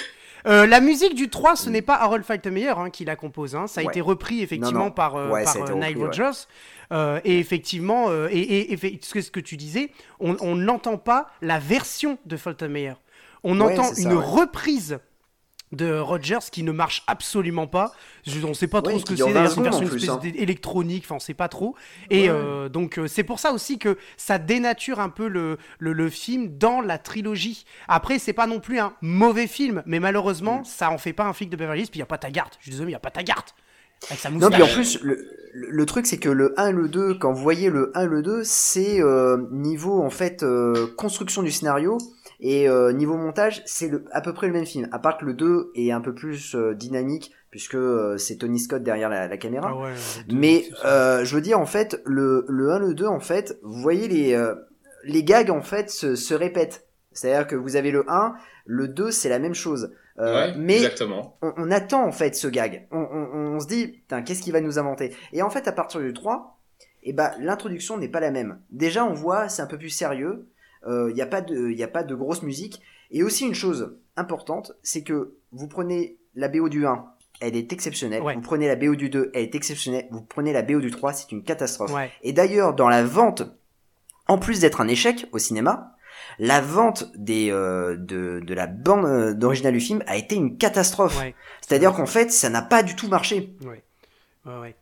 Euh, 0.47 0.65
la 0.65 0.79
musique 0.81 1.13
du 1.13 1.29
3, 1.29 1.55
ce 1.55 1.69
n'est 1.69 1.83
pas 1.83 1.93
Harold 1.97 2.25
Faltermeyer 2.25 2.69
hein, 2.75 2.89
qui 2.89 3.05
la 3.05 3.15
compose. 3.15 3.55
hein. 3.55 3.67
Ça 3.67 3.81
a 3.81 3.83
Ouais. 3.83 3.91
été 3.91 4.01
repris 4.01 4.41
effectivement 4.41 4.79
Non, 4.79 4.85
non. 4.85 4.91
par, 4.91 5.15
euh, 5.17 5.29
Ouais, 5.29 5.43
par 5.43 5.55
euh, 5.57 5.73
Nile. 5.75 5.97
Euh, 5.99 6.09
et 7.23 7.39
effectivement, 7.39 8.09
euh, 8.09 8.27
et, 8.31 8.39
et, 8.39 8.73
et 8.73 8.99
ce 9.01 9.31
que, 9.31 9.39
tu 9.39 9.57
disais, 9.57 9.91
on 10.19 10.55
n'entend 10.55 10.97
pas 10.97 11.27
la 11.41 11.59
version 11.59 12.17
de 12.25 12.37
Faltermeyer. 12.37 12.93
On 13.43 13.59
Ouais, 13.59 13.73
entend 13.73 13.93
ça, 13.93 14.01
une 14.01 14.13
ouais. 14.13 14.23
reprise 14.23 14.99
de 15.71 15.97
Rodgers 15.99 16.39
qui 16.51 16.63
ne 16.63 16.73
marche 16.73 17.01
absolument 17.07 17.65
pas. 17.65 17.93
Je, 18.27 18.45
on 18.45 18.53
sait 18.53 18.67
pas 18.67 18.81
trop 18.81 18.95
Ouais, 18.95 18.99
ce 18.99 19.05
que 19.05 19.15
c'est. 19.15 19.23
20 19.23 19.31
d'ailleurs, 19.31 19.51
C'est 19.51 19.57
une 19.57 19.63
version 19.63 19.87
plus, 19.87 20.09
hein. 20.09 20.17
d'électronique. 20.21 21.03
Enfin, 21.05 21.15
on 21.15 21.19
sait 21.19 21.33
pas 21.33 21.47
trop. 21.47 21.75
Et 22.09 22.23
Ouais. 22.23 22.29
euh, 22.29 22.67
donc 22.67 22.99
euh, 22.99 23.07
c'est 23.07 23.23
pour 23.23 23.39
ça 23.39 23.53
aussi 23.53 23.79
que 23.79 23.97
ça 24.17 24.37
dénature 24.37 24.99
un 24.99 25.07
peu 25.07 25.29
le, 25.29 25.57
le, 25.79 25.93
le 25.93 26.09
film 26.09 26.57
dans 26.57 26.81
la 26.81 26.97
trilogie. 26.97 27.63
Après, 27.87 28.19
c'est 28.19 28.33
pas 28.33 28.47
non 28.47 28.59
plus 28.59 28.79
un 28.79 28.93
mauvais 29.01 29.47
film, 29.47 29.81
mais 29.85 30.01
malheureusement, 30.01 30.59
Mm. 30.59 30.65
ça 30.65 30.91
en 30.91 30.97
fait 30.97 31.13
pas 31.13 31.23
un 31.25 31.31
flic 31.33 31.49
de 31.49 31.55
Beverly 31.55 31.83
Hills. 31.83 31.89
Puis 31.89 31.99
il 31.99 32.01
y 32.01 32.03
a 32.03 32.05
pas 32.05 32.17
Taggart. 32.17 32.49
Je 32.59 32.63
suis 32.63 32.71
désolé, 32.71 32.89
il 32.89 32.93
y 32.93 32.95
a 32.95 32.99
pas 32.99 33.09
Taggart. 33.11 33.45
Avec 34.09 34.19
sa 34.19 34.29
Non, 34.29 34.49
puis 34.49 34.63
en 34.63 34.67
plus, 34.67 35.01
le, 35.03 35.17
le, 35.53 35.85
truc, 35.85 36.05
c'est 36.05 36.17
que 36.17 36.29
le 36.29 36.53
1 36.59 36.67
et 36.69 36.71
le 36.71 36.87
2, 36.87 37.15
quand 37.15 37.31
vous 37.33 37.41
voyez 37.41 37.69
le 37.69 37.91
1 37.95 38.03
et 38.03 38.07
le 38.07 38.21
2, 38.21 38.41
c'est 38.43 39.01
euh, 39.01 39.37
niveau, 39.51 40.01
en 40.01 40.09
fait, 40.09 40.43
euh, 40.43 40.87
construction 40.97 41.43
du 41.43 41.51
scénario, 41.51 41.97
et 42.39 42.67
euh, 42.67 42.91
niveau 42.91 43.17
montage, 43.17 43.61
c'est 43.65 43.87
le, 43.87 44.05
à 44.11 44.21
peu 44.21 44.33
près 44.33 44.47
le 44.47 44.53
même 44.53 44.65
film, 44.65 44.87
à 44.91 44.99
part 44.99 45.17
que 45.17 45.25
le 45.25 45.33
2 45.33 45.71
est 45.75 45.91
un 45.91 46.01
peu 46.01 46.13
plus 46.15 46.55
euh, 46.55 46.73
dynamique, 46.73 47.31
puisque 47.51 47.75
euh, 47.75 48.17
c'est 48.17 48.37
Tony 48.37 48.59
Scott 48.59 48.81
derrière 48.81 49.09
la, 49.09 49.27
la 49.27 49.37
caméra. 49.37 49.69
Ah 49.73 49.77
ouais, 49.79 49.91
Mais 50.33 50.63
c'est 50.67 50.75
ça. 50.77 50.87
euh, 50.87 51.25
je 51.25 51.35
veux 51.35 51.41
dire, 51.41 51.59
en 51.59 51.65
fait, 51.65 52.01
le, 52.05 52.45
le 52.47 52.71
1, 52.71 52.79
le 52.79 52.93
2, 52.93 53.05
en 53.05 53.19
fait, 53.19 53.59
vous 53.61 53.81
voyez 53.81 54.07
les, 54.07 54.33
euh, 54.33 54.55
les 55.03 55.23
gags, 55.23 55.51
en 55.51 55.61
fait, 55.61 55.89
se, 55.89 56.15
se 56.15 56.33
répètent. 56.33 56.87
C'est-à-dire 57.13 57.45
que 57.45 57.55
vous 57.57 57.75
avez 57.75 57.91
le 57.91 58.05
1, 58.09 58.33
le 58.65 58.87
2, 58.87 59.11
c'est 59.11 59.27
la 59.29 59.37
même 59.39 59.53
chose. 59.53 59.91
Euh, 60.21 60.33
ouais, 60.51 60.53
mais 60.57 60.75
exactement. 60.77 61.37
on, 61.41 61.51
on 61.57 61.71
attend 61.71 62.05
en 62.05 62.11
fait 62.11 62.35
ce 62.35 62.47
gag. 62.47 62.87
On, 62.91 62.99
on- 62.99 63.55
on 63.55 63.59
se 63.59 63.67
dit, 63.67 63.87
putain, 63.87 64.21
qu'est-ce 64.21 64.41
qu'il 64.41 64.53
va 64.53 64.61
nous 64.61 64.77
inventer? 64.79 65.15
Et 65.33 65.41
en 65.41 65.49
fait, 65.49 65.67
à 65.67 65.71
partir 65.71 65.99
du 65.99 66.13
3, 66.13 66.59
eh 67.03 67.13
ben, 67.13 67.31
l'introduction 67.39 67.97
n'est 67.97 68.07
pas 68.07 68.19
la 68.19 68.31
même. 68.31 68.59
Déjà, 68.69 69.03
on 69.03 69.13
voit, 69.13 69.49
c'est 69.49 69.61
un 69.61 69.67
peu 69.67 69.77
plus 69.77 69.89
sérieux. 69.89 70.47
Il 70.87 71.13
n'y 71.13 71.21
a, 71.21 71.25
pas 71.27 71.41
de- 71.41 71.69
y 71.71 71.83
a 71.83 71.87
pas 71.87 72.03
de 72.03 72.15
grosse 72.15 72.41
musique. 72.43 72.81
Et 73.11 73.23
aussi, 73.23 73.45
une 73.45 73.53
chose 73.55 73.97
importante, 74.15 74.73
c'est 74.83 75.03
que 75.03 75.33
vous 75.51 75.67
prenez 75.67 76.17
la 76.35 76.47
BO 76.47 76.69
du 76.69 76.85
1, 76.85 77.05
elle 77.39 77.55
est 77.55 77.71
exceptionnelle. 77.73 78.21
Ouais. 78.21 78.35
Vous 78.35 78.41
prenez 78.41 78.67
la 78.67 78.75
BO 78.75 78.95
du 78.95 79.09
2, 79.09 79.31
elle 79.33 79.41
est 79.43 79.55
exceptionnelle. 79.55 80.07
Vous 80.11 80.21
prenez 80.21 80.53
la 80.53 80.61
BO 80.61 80.79
du 80.79 80.91
3, 80.91 81.13
c'est 81.13 81.31
une 81.31 81.43
catastrophe. 81.43 81.93
Ouais. 81.93 82.09
Et 82.23 82.31
d'ailleurs, 82.33 82.73
dans 82.73 82.89
la 82.89 83.03
vente, 83.03 83.43
en 84.27 84.37
plus 84.37 84.59
d'être 84.59 84.81
un 84.81 84.87
échec 84.87 85.27
au 85.33 85.37
cinéma, 85.39 85.95
la 86.43 86.59
vente 86.59 87.05
des, 87.15 87.51
euh, 87.51 87.95
de, 87.97 88.39
de 88.43 88.53
la 88.55 88.65
bande 88.65 89.05
euh, 89.05 89.33
d'original 89.35 89.73
du 89.73 89.79
film 89.79 90.03
a 90.07 90.17
été 90.17 90.35
une 90.35 90.57
catastrophe. 90.57 91.19
Ouais. 91.21 91.35
C'est-à-dire 91.61 91.93
qu'en 91.93 92.07
fait, 92.07 92.31
ça 92.31 92.49
n'a 92.49 92.63
pas 92.63 92.81
du 92.81 92.95
tout 92.95 93.07
marché. 93.07 93.53
Ouais. 93.63 93.83
Ouais, 94.47 94.59
ouais. 94.59 94.75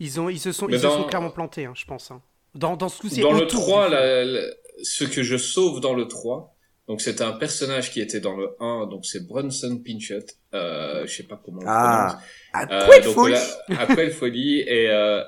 Ils, 0.00 0.18
ont, 0.20 0.30
ils 0.30 0.40
se 0.40 0.52
sont, 0.52 0.66
Mais 0.66 0.76
ils 0.76 0.78
se 0.78 0.84
dans- 0.84 0.96
sont 1.02 1.04
clairement 1.04 1.30
plantés, 1.30 1.66
hein, 1.66 1.74
je 1.76 1.84
pense. 1.84 2.10
hein. 2.10 2.22
Dans, 2.54 2.76
dans 2.78 2.88
ce 2.88 2.98
coup-ci. 3.00 3.20
Dans 3.20 3.32
le 3.32 3.42
autour 3.42 3.60
3, 3.60 3.88
du 3.90 3.94
film. 3.94 4.00
la- 4.04 4.24
la- 4.24 4.48
ce 4.82 5.04
que 5.04 5.22
je 5.22 5.36
sauve 5.36 5.80
dans 5.80 5.92
le 5.94 6.08
3, 6.08 6.54
donc 6.88 7.02
c'est 7.02 7.20
un 7.20 7.32
personnage 7.32 7.90
qui 7.92 8.00
était 8.00 8.20
dans 8.20 8.34
le 8.36 8.56
1, 8.60 8.86
donc 8.86 9.04
c'est 9.04 9.26
Bronson 9.26 9.78
Pinchot, 9.84 10.14
euh, 10.54 11.06
je 11.06 11.14
sais 11.14 11.22
pas 11.24 11.38
comment 11.44 11.58
on 11.58 11.64
le 11.64 11.68
Ah, 11.68 12.18
à 12.54 12.66
prononce. 12.66 12.86
quoi 12.86 12.96
Euh, 12.96 13.02
folie 13.02 13.34
à 13.78 14.10
folie 14.10 14.60
et 14.60 14.88
euh, 14.88 15.22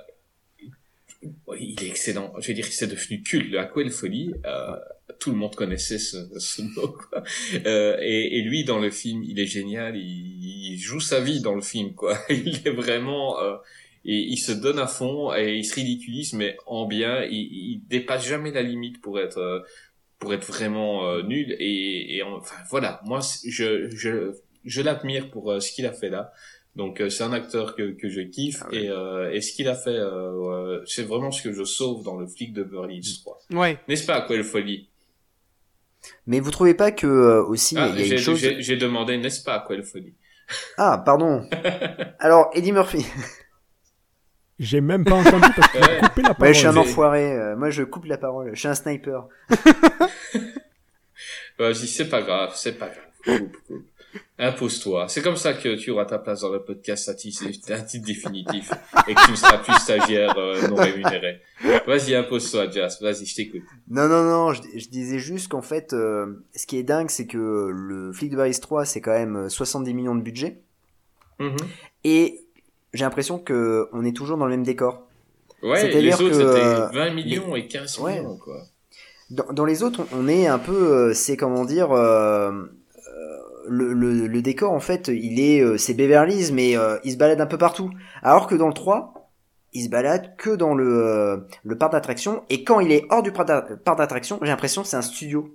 il 1.59 1.83
est 1.83 1.89
excellent. 1.89 2.33
Je 2.39 2.49
veux 2.49 2.55
dire, 2.55 2.66
c'est 2.66 2.87
devenu 2.87 3.23
culte. 3.23 3.55
À 3.57 3.64
quoi 3.64 3.85
de 3.85 3.91
folie, 3.91 4.33
euh, 4.47 4.77
tout 5.19 5.31
le 5.31 5.37
monde 5.37 5.55
connaissait 5.55 5.99
ce, 5.99 6.17
ce 6.39 6.63
mot. 6.63 6.89
Quoi. 6.89 7.23
Euh, 7.67 7.97
et, 8.01 8.39
et 8.39 8.43
lui, 8.43 8.65
dans 8.65 8.79
le 8.79 8.91
film, 8.91 9.23
il 9.25 9.39
est 9.41 9.47
génial. 9.47 9.97
Il, 9.97 10.73
il 10.75 10.79
joue 10.79 11.01
sa 11.01 11.21
vie 11.21 11.41
dans 11.41 11.55
le 11.55 11.63
film, 11.63 11.95
quoi. 11.95 12.19
Il 12.31 12.61
est 12.67 12.71
vraiment, 12.71 13.41
euh, 13.41 13.57
et 14.05 14.17
il 14.21 14.37
se 14.39 14.53
donne 14.53 14.79
à 14.79 14.87
fond 14.87 15.35
et 15.35 15.57
il 15.57 15.65
se 15.65 15.75
ridiculise, 15.75 16.33
mais 16.35 16.57
en 16.67 16.87
bien. 16.87 17.25
Il, 17.25 17.37
il 17.37 17.83
dépasse 17.89 18.27
jamais 18.27 18.53
la 18.53 18.63
limite 18.63 19.01
pour 19.01 19.19
être 19.19 19.39
euh, 19.39 19.61
pour 20.19 20.33
être 20.35 20.47
vraiment 20.47 21.09
euh, 21.09 21.23
nul. 21.23 21.57
Et, 21.59 22.17
et 22.17 22.23
enfin 22.23 22.57
voilà, 22.71 23.01
moi 23.05 23.21
je 23.45 23.89
je 23.91 24.33
je 24.65 24.83
l'admire 24.83 25.31
pour 25.31 25.51
euh, 25.53 25.61
ce 25.61 25.73
qu'il 25.73 25.85
a 25.87 25.93
fait 25.93 26.11
là. 26.11 26.33
Donc 26.77 27.01
euh, 27.01 27.11
c'est 27.11 27.25
un 27.25 27.33
acteur 27.33 27.75
que, 27.75 27.91
que 27.91 28.09
je 28.09 28.21
kiffe 28.21 28.63
Ah 28.63 28.71
ouais. 28.71 28.85
et, 28.85 28.89
euh, 28.89 29.33
et 29.33 29.41
ce 29.41 29.53
qu'il 29.53 29.67
a 29.69 29.75
fait, 29.75 29.91
euh, 29.91 30.77
euh, 30.77 30.83
c'est 30.87 31.03
vraiment 31.03 31.33
ce 31.33 31.43
que 31.43 31.53
je 31.53 31.65
sauve 31.65 32.05
dans 32.05 32.17
le 32.17 32.27
flic 32.29 32.53
de 32.53 32.63
Beverly 32.63 32.99
Hills 32.99 33.21
3. 33.23 33.41
Ouais. 33.51 33.79
N'est-ce 33.89 34.07
pas, 34.07 34.25
Quelle 34.29 34.45
Folie? 34.45 34.89
Mais 36.26 36.40
vous 36.40 36.51
trouvez 36.51 36.74
pas 36.74 36.90
que 36.92 37.07
euh, 37.07 37.42
aussi 37.44 37.76
ah, 37.78 37.88
il 37.88 37.99
y 37.99 38.03
a 38.03 38.05
j'ai, 38.05 38.12
une 38.16 38.18
chose 38.18 38.38
j'ai- 38.38 38.76
demandé, 38.76 39.18
n'est-ce 39.18 39.42
pas, 39.42 39.64
Quelle 39.66 39.82
Folie 39.84 40.14
Ah, 40.76 41.03
pardon. 41.05 41.49
Alors, 42.20 42.51
Eddie 42.55 42.72
Murphy. 42.72 43.07
J'ai 44.59 44.80
même 44.80 45.05
pas 45.05 45.14
entendu 45.14 45.46
parce 45.55 45.70
qu'il 45.70 45.80
Ouais. 45.80 46.01
coupé 46.01 46.22
la 46.22 46.28
Ouais, 46.30 46.34
parole. 46.34 46.55
je 46.55 46.59
suis 46.59 46.66
un 46.66 46.76
enfoiré. 46.76 47.32
euh, 47.32 47.57
moi, 47.57 47.70
je 47.70 47.82
coupe 47.84 48.07
la 48.07 48.18
parole. 48.18 48.51
Je 48.55 48.59
suis 48.59 48.68
un 48.68 48.74
sniper. 48.74 49.26
Vas-y, 51.59 51.86
c'est 51.88 52.09
pas 52.09 52.22
grave, 52.22 52.53
c'est 52.55 52.78
pas 52.78 52.88
grave. 52.88 53.05
Coupe, 53.24 53.57
coupe. 53.66 53.86
Impose-toi. 54.39 55.07
C'est 55.09 55.23
comme 55.23 55.37
ça 55.37 55.53
que 55.55 55.75
tu 55.77 55.91
auras 55.91 56.05
ta 56.05 56.19
place 56.19 56.43
dans 56.43 56.51
le 56.53 56.62
podcast 56.62 57.05
Satis. 57.07 57.33
C'est 57.62 57.75
un 57.75 57.83
titre 57.83 58.07
définitif. 58.07 58.71
Et 59.09 59.14
que 59.14 59.25
tu 59.25 59.31
ne 59.33 59.37
seras 59.37 59.59
plus 59.59 59.75
stagiaire 59.75 60.35
euh, 60.39 60.69
non 60.69 60.77
rémunéré. 60.77 61.41
Vas-y, 61.87 62.14
impose-toi, 62.14 62.71
Jas. 62.71 62.99
Vas-y, 63.01 63.27
je 63.27 63.35
t'écoute. 63.35 63.62
Non, 63.89 64.07
non, 64.09 64.23
non, 64.23 64.53
je, 64.53 64.62
je 64.77 64.89
disais 64.89 65.19
juste 65.19 65.49
qu'en 65.49 65.62
fait, 65.62 65.93
euh, 65.93 66.45
ce 66.55 66.66
qui 66.66 66.79
est 66.79 66.85
dingue, 66.85 67.11
c'est 67.11 67.27
que 67.27 67.71
le 67.73 68.12
Flic 68.12 68.31
de 68.31 68.37
Paris 68.37 68.59
3, 68.61 68.85
c'est 68.85 69.01
quand 69.01 69.12
même 69.12 69.49
70 69.51 69.93
millions 69.95 70.14
de 70.14 70.23
budget. 70.23 70.61
Mhm. 71.41 71.57
Et 72.05 72.41
j'ai 72.95 73.05
l'impression 73.05 73.39
que 73.39 73.89
on 73.93 74.05
est 74.05 74.16
toujours 74.16 74.39
dans 74.39 74.45
le 74.47 74.53
même 74.53 74.64
décor. 74.64 75.09
Ouais, 75.62 75.89
les 75.91 76.14
autres, 76.14 76.29
que, 76.29 76.35
c'était 76.35 76.64
euh, 76.64 76.87
20 76.93 77.11
millions 77.14 77.57
et 77.57 77.66
15 77.66 77.99
Ouais. 77.99 78.19
millions, 78.21 78.37
quoi. 78.37 78.62
Dans, 79.31 79.53
dans 79.53 79.64
les 79.64 79.83
autres, 79.83 80.03
on, 80.12 80.21
on 80.25 80.29
est 80.29 80.47
un 80.47 80.59
peu, 80.59 80.73
euh, 81.11 81.14
c'est 81.14 81.37
comment 81.37 81.64
dire, 81.64 81.91
euh, 81.93 82.51
euh, 82.53 82.66
le, 83.69 83.93
le, 83.93 84.27
le 84.27 84.43
décor 84.43 84.73
en 84.73 84.81
fait, 84.81 85.09
il 85.09 85.41
est, 85.41 85.61
euh, 85.61 85.77
c'est 85.77 85.95
Beverly 85.95 86.35
Hills, 86.37 86.53
mais 86.55 86.77
euh, 86.77 86.99
il 87.05 87.12
se 87.12 87.16
balade 87.16 87.41
un 87.41 87.47
peu 87.47 87.59
partout. 87.59 87.91
Alors 88.23 88.47
que 88.47 88.55
dans 88.55 88.69
le 88.69 88.75
3, 88.75 89.31
il 89.75 89.85
se 89.85 89.89
balade 89.91 90.37
que 90.37 90.51
dans 90.51 90.75
le, 90.75 90.87
euh, 91.07 91.37
le 91.64 91.79
parc 91.79 91.93
d'attraction, 91.93 92.43
et 92.51 92.64
quand 92.64 92.81
il 92.81 92.91
est 92.93 93.05
hors 93.11 93.23
du 93.23 93.33
parc 93.33 93.49
d'a- 93.49 93.62
parc 93.62 93.99
d'attraction, 93.99 94.39
j'ai 94.43 94.49
l'impression 94.49 94.83
que 94.83 94.89
c'est 94.89 94.97
un 94.97 95.03
studio. 95.03 95.55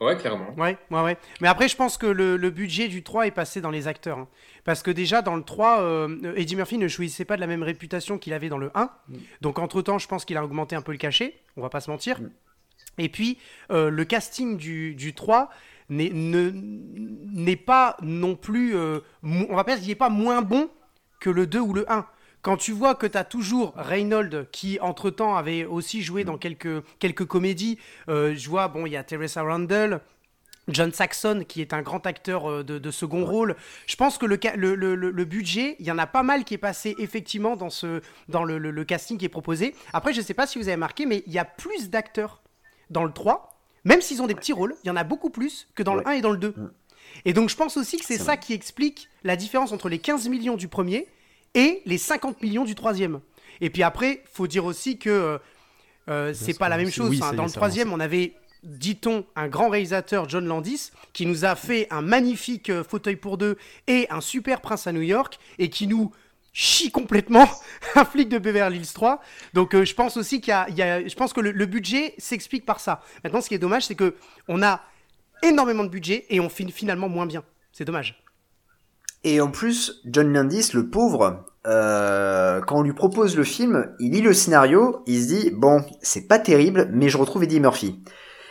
Ouais, 0.00 0.16
clairement. 0.16 0.54
Ouais, 0.56 0.78
ouais, 0.90 1.02
ouais. 1.02 1.18
Mais 1.42 1.48
après, 1.48 1.68
je 1.68 1.76
pense 1.76 1.98
que 1.98 2.06
le, 2.06 2.38
le 2.38 2.48
budget 2.50 2.88
du 2.88 3.02
3 3.02 3.26
est 3.26 3.30
passé 3.32 3.60
dans 3.60 3.70
les 3.70 3.86
acteurs. 3.86 4.16
hein. 4.18 4.28
Parce 4.64 4.82
que 4.82 4.90
déjà, 4.90 5.20
dans 5.20 5.36
le 5.36 5.42
3, 5.42 5.82
euh, 5.82 6.32
Eddie 6.36 6.56
Murphy 6.56 6.78
ne 6.78 6.88
jouissait 6.88 7.26
pas 7.26 7.36
de 7.36 7.42
la 7.42 7.46
même 7.46 7.62
réputation 7.62 8.16
qu'il 8.16 8.32
avait 8.32 8.48
dans 8.48 8.56
le 8.56 8.70
1. 8.74 8.88
Donc, 9.42 9.58
entre-temps, 9.58 9.98
je 9.98 10.08
pense 10.08 10.24
qu'il 10.24 10.38
a 10.38 10.44
augmenté 10.44 10.74
un 10.74 10.80
peu 10.80 10.92
le 10.92 10.96
cachet. 10.98 11.34
On 11.58 11.60
va 11.60 11.68
pas 11.68 11.80
se 11.80 11.90
mentir. 11.90 12.18
Et 12.96 13.10
puis, 13.10 13.36
euh, 13.70 13.90
le 13.90 14.04
casting 14.06 14.56
du, 14.56 14.94
du 14.94 15.14
3 15.14 15.50
n'est 15.90 16.10
ne- 16.12 17.54
pas 17.56 17.96
non 18.02 18.36
plus... 18.36 18.74
euh, 18.76 19.00
on 19.22 19.54
va 19.54 19.64
pas 19.64 19.72
dire 19.72 19.80
qu'il 19.80 19.88
n'est 19.88 19.94
pas 19.94 20.08
moins 20.08 20.40
bon 20.42 20.70
que 21.20 21.28
le 21.30 21.46
2 21.46 21.58
ou 21.60 21.72
le 21.74 21.90
1. 21.92 22.06
Quand 22.42 22.56
tu 22.56 22.72
vois 22.72 22.94
que 22.94 23.06
tu 23.06 23.18
as 23.18 23.24
toujours 23.24 23.74
Reynolds 23.76 24.46
qui, 24.50 24.78
entre-temps, 24.80 25.36
avait 25.36 25.66
aussi 25.66 26.02
joué 26.02 26.24
dans 26.24 26.38
quelques, 26.38 26.82
quelques 26.98 27.26
comédies, 27.26 27.78
euh, 28.08 28.34
je 28.34 28.48
vois, 28.48 28.68
bon, 28.68 28.86
il 28.86 28.92
y 28.92 28.96
a 28.96 29.04
Teresa 29.04 29.42
Randall, 29.42 30.00
John 30.68 30.92
Saxon, 30.92 31.44
qui 31.46 31.60
est 31.60 31.74
un 31.74 31.82
grand 31.82 32.06
acteur 32.06 32.48
euh, 32.50 32.62
de, 32.64 32.78
de 32.78 32.90
second 32.90 33.26
rôle. 33.26 33.56
Je 33.86 33.96
pense 33.96 34.16
que 34.16 34.24
le, 34.24 34.38
ca- 34.42 34.56
le, 34.56 34.74
le- 34.74 34.94
le- 34.94 35.10
le 35.10 35.24
budget, 35.26 35.76
il 35.80 35.86
y 35.86 35.90
en 35.92 35.98
a 35.98 36.06
pas 36.06 36.22
mal 36.22 36.44
qui 36.44 36.54
est 36.54 36.58
passé 36.58 36.94
effectivement 36.98 37.56
dans, 37.56 37.68
ce, 37.70 38.00
dans 38.28 38.44
le, 38.44 38.84
casting 38.84 39.18
qui 39.18 39.26
est 39.26 39.30
proposé. 39.30 39.74
Après, 39.92 40.14
je 40.14 40.22
sais 40.22 40.32
pas 40.34 40.46
si 40.46 40.58
vous 40.58 40.68
avez 40.68 40.76
marqué, 40.78 41.04
mais 41.04 41.22
il 41.26 41.32
y 41.32 41.38
a 41.38 41.44
plus 41.44 41.90
d'acteurs 41.90 42.40
dans 42.88 43.04
le 43.04 43.12
3, 43.12 43.59
même 43.84 44.00
s'ils 44.00 44.22
ont 44.22 44.26
des 44.26 44.34
petits 44.34 44.52
rôles, 44.52 44.74
il 44.84 44.88
y 44.88 44.90
en 44.90 44.96
a 44.96 45.04
beaucoup 45.04 45.30
plus 45.30 45.68
que 45.74 45.82
dans 45.82 45.94
le 45.94 46.06
1 46.06 46.12
et 46.12 46.20
dans 46.20 46.30
le 46.30 46.36
2. 46.38 46.54
Et 47.24 47.32
donc, 47.32 47.48
je 47.48 47.56
pense 47.56 47.76
aussi 47.76 47.98
que 47.98 48.04
c'est 48.04 48.18
ça 48.18 48.36
qui 48.36 48.52
explique 48.52 49.08
la 49.24 49.36
différence 49.36 49.72
entre 49.72 49.88
les 49.88 49.98
15 49.98 50.28
millions 50.28 50.56
du 50.56 50.68
premier 50.68 51.06
et 51.54 51.82
les 51.86 51.98
50 51.98 52.42
millions 52.42 52.64
du 52.64 52.74
troisième. 52.74 53.20
Et 53.60 53.70
puis 53.70 53.82
après, 53.82 54.22
faut 54.32 54.46
dire 54.46 54.64
aussi 54.64 54.98
que 54.98 55.10
euh, 55.10 55.38
euh, 56.08 56.34
c'est 56.34 56.58
pas 56.58 56.68
la 56.68 56.76
même 56.76 56.90
chose. 56.90 57.10
Oui, 57.10 57.20
dans 57.36 57.44
le 57.44 57.50
troisième, 57.50 57.92
on 57.92 58.00
avait, 58.00 58.34
dit-on, 58.62 59.24
un 59.36 59.48
grand 59.48 59.68
réalisateur, 59.68 60.28
John 60.28 60.46
Landis, 60.46 60.90
qui 61.12 61.26
nous 61.26 61.44
a 61.44 61.56
fait 61.56 61.86
un 61.90 62.02
magnifique 62.02 62.70
euh, 62.70 62.84
fauteuil 62.84 63.16
pour 63.16 63.38
deux 63.38 63.56
et 63.86 64.06
un 64.10 64.20
super 64.20 64.60
prince 64.60 64.86
à 64.86 64.92
New 64.92 65.02
York, 65.02 65.38
et 65.58 65.68
qui 65.68 65.86
nous 65.86 66.12
chie 66.52 66.90
complètement 66.90 67.48
un 67.94 68.04
flic 68.04 68.28
de 68.28 68.38
Beverly 68.38 68.78
Hills 68.78 68.92
3. 68.92 69.20
Donc 69.54 69.74
euh, 69.74 69.84
je 69.84 69.94
pense 69.94 70.16
aussi 70.16 70.40
qu'il 70.40 70.52
y 70.76 70.82
a, 70.82 71.06
je 71.06 71.14
pense 71.14 71.32
que 71.32 71.40
le, 71.40 71.66
budget 71.66 72.14
s'explique 72.18 72.66
par 72.66 72.80
ça. 72.80 73.00
Maintenant, 73.24 73.40
ce 73.40 73.48
qui 73.48 73.54
est 73.54 73.58
dommage, 73.58 73.86
c'est 73.86 73.94
que 73.94 74.14
on 74.48 74.62
a 74.62 74.80
énormément 75.42 75.84
de 75.84 75.88
budget 75.88 76.26
et 76.28 76.40
on 76.40 76.48
finit 76.48 76.72
finalement 76.72 77.08
moins 77.08 77.26
bien. 77.26 77.44
C'est 77.72 77.84
dommage. 77.84 78.22
Et 79.22 79.40
en 79.40 79.50
plus, 79.50 80.00
John 80.06 80.32
Landis, 80.32 80.70
le 80.72 80.88
pauvre, 80.88 81.44
euh, 81.66 82.60
quand 82.62 82.78
on 82.78 82.82
lui 82.82 82.94
propose 82.94 83.36
le 83.36 83.44
film, 83.44 83.94
il 84.00 84.12
lit 84.12 84.22
le 84.22 84.32
scénario, 84.32 85.02
il 85.06 85.22
se 85.22 85.28
dit 85.28 85.50
bon, 85.50 85.84
c'est 86.00 86.26
pas 86.26 86.38
terrible, 86.38 86.88
mais 86.92 87.08
je 87.08 87.18
retrouve 87.18 87.44
Eddie 87.44 87.60
Murphy. 87.60 88.02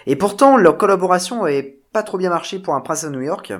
Et 0.05 0.15
pourtant, 0.15 0.57
leur 0.57 0.77
collaboration 0.77 1.43
avait 1.43 1.81
pas 1.91 2.03
trop 2.03 2.17
bien 2.17 2.29
marché 2.29 2.59
pour 2.59 2.75
un 2.75 2.81
prince 2.81 3.03
à 3.03 3.09
New 3.09 3.21
York, 3.21 3.51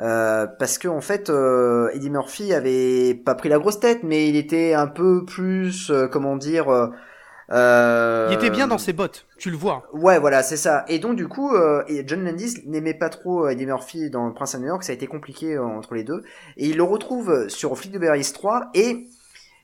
euh, 0.00 0.46
parce 0.58 0.78
que 0.78 0.88
en 0.88 1.00
fait, 1.00 1.30
euh, 1.30 1.90
Eddie 1.94 2.10
Murphy 2.10 2.52
avait 2.54 3.14
pas 3.14 3.34
pris 3.34 3.48
la 3.48 3.58
grosse 3.58 3.80
tête, 3.80 4.02
mais 4.02 4.28
il 4.28 4.36
était 4.36 4.74
un 4.74 4.86
peu 4.86 5.24
plus, 5.24 5.90
euh, 5.90 6.08
comment 6.08 6.36
dire. 6.36 6.68
euh, 6.68 6.88
euh, 7.50 8.28
Il 8.30 8.34
était 8.34 8.50
bien 8.50 8.66
dans 8.66 8.78
ses 8.78 8.92
bottes, 8.92 9.26
tu 9.38 9.50
le 9.50 9.56
vois. 9.56 9.84
Ouais, 9.92 10.18
voilà, 10.18 10.42
c'est 10.42 10.56
ça. 10.56 10.84
Et 10.88 10.98
donc, 10.98 11.16
du 11.16 11.28
coup, 11.28 11.54
euh, 11.54 11.82
et 11.88 12.04
John 12.06 12.24
Landis 12.24 12.62
n'aimait 12.66 12.94
pas 12.94 13.10
trop 13.10 13.48
Eddie 13.48 13.66
Murphy 13.66 14.08
dans 14.10 14.26
Le 14.26 14.32
Prince 14.32 14.54
à 14.54 14.58
New 14.58 14.66
York, 14.66 14.82
ça 14.84 14.92
a 14.92 14.94
été 14.94 15.06
compliqué 15.06 15.58
entre 15.58 15.94
les 15.94 16.04
deux. 16.04 16.22
Et 16.56 16.68
il 16.68 16.76
le 16.76 16.82
retrouve 16.84 17.48
sur 17.48 17.76
Flic 17.76 17.92
de 17.92 18.16
Hills 18.16 18.32
3, 18.32 18.70
et 18.74 19.06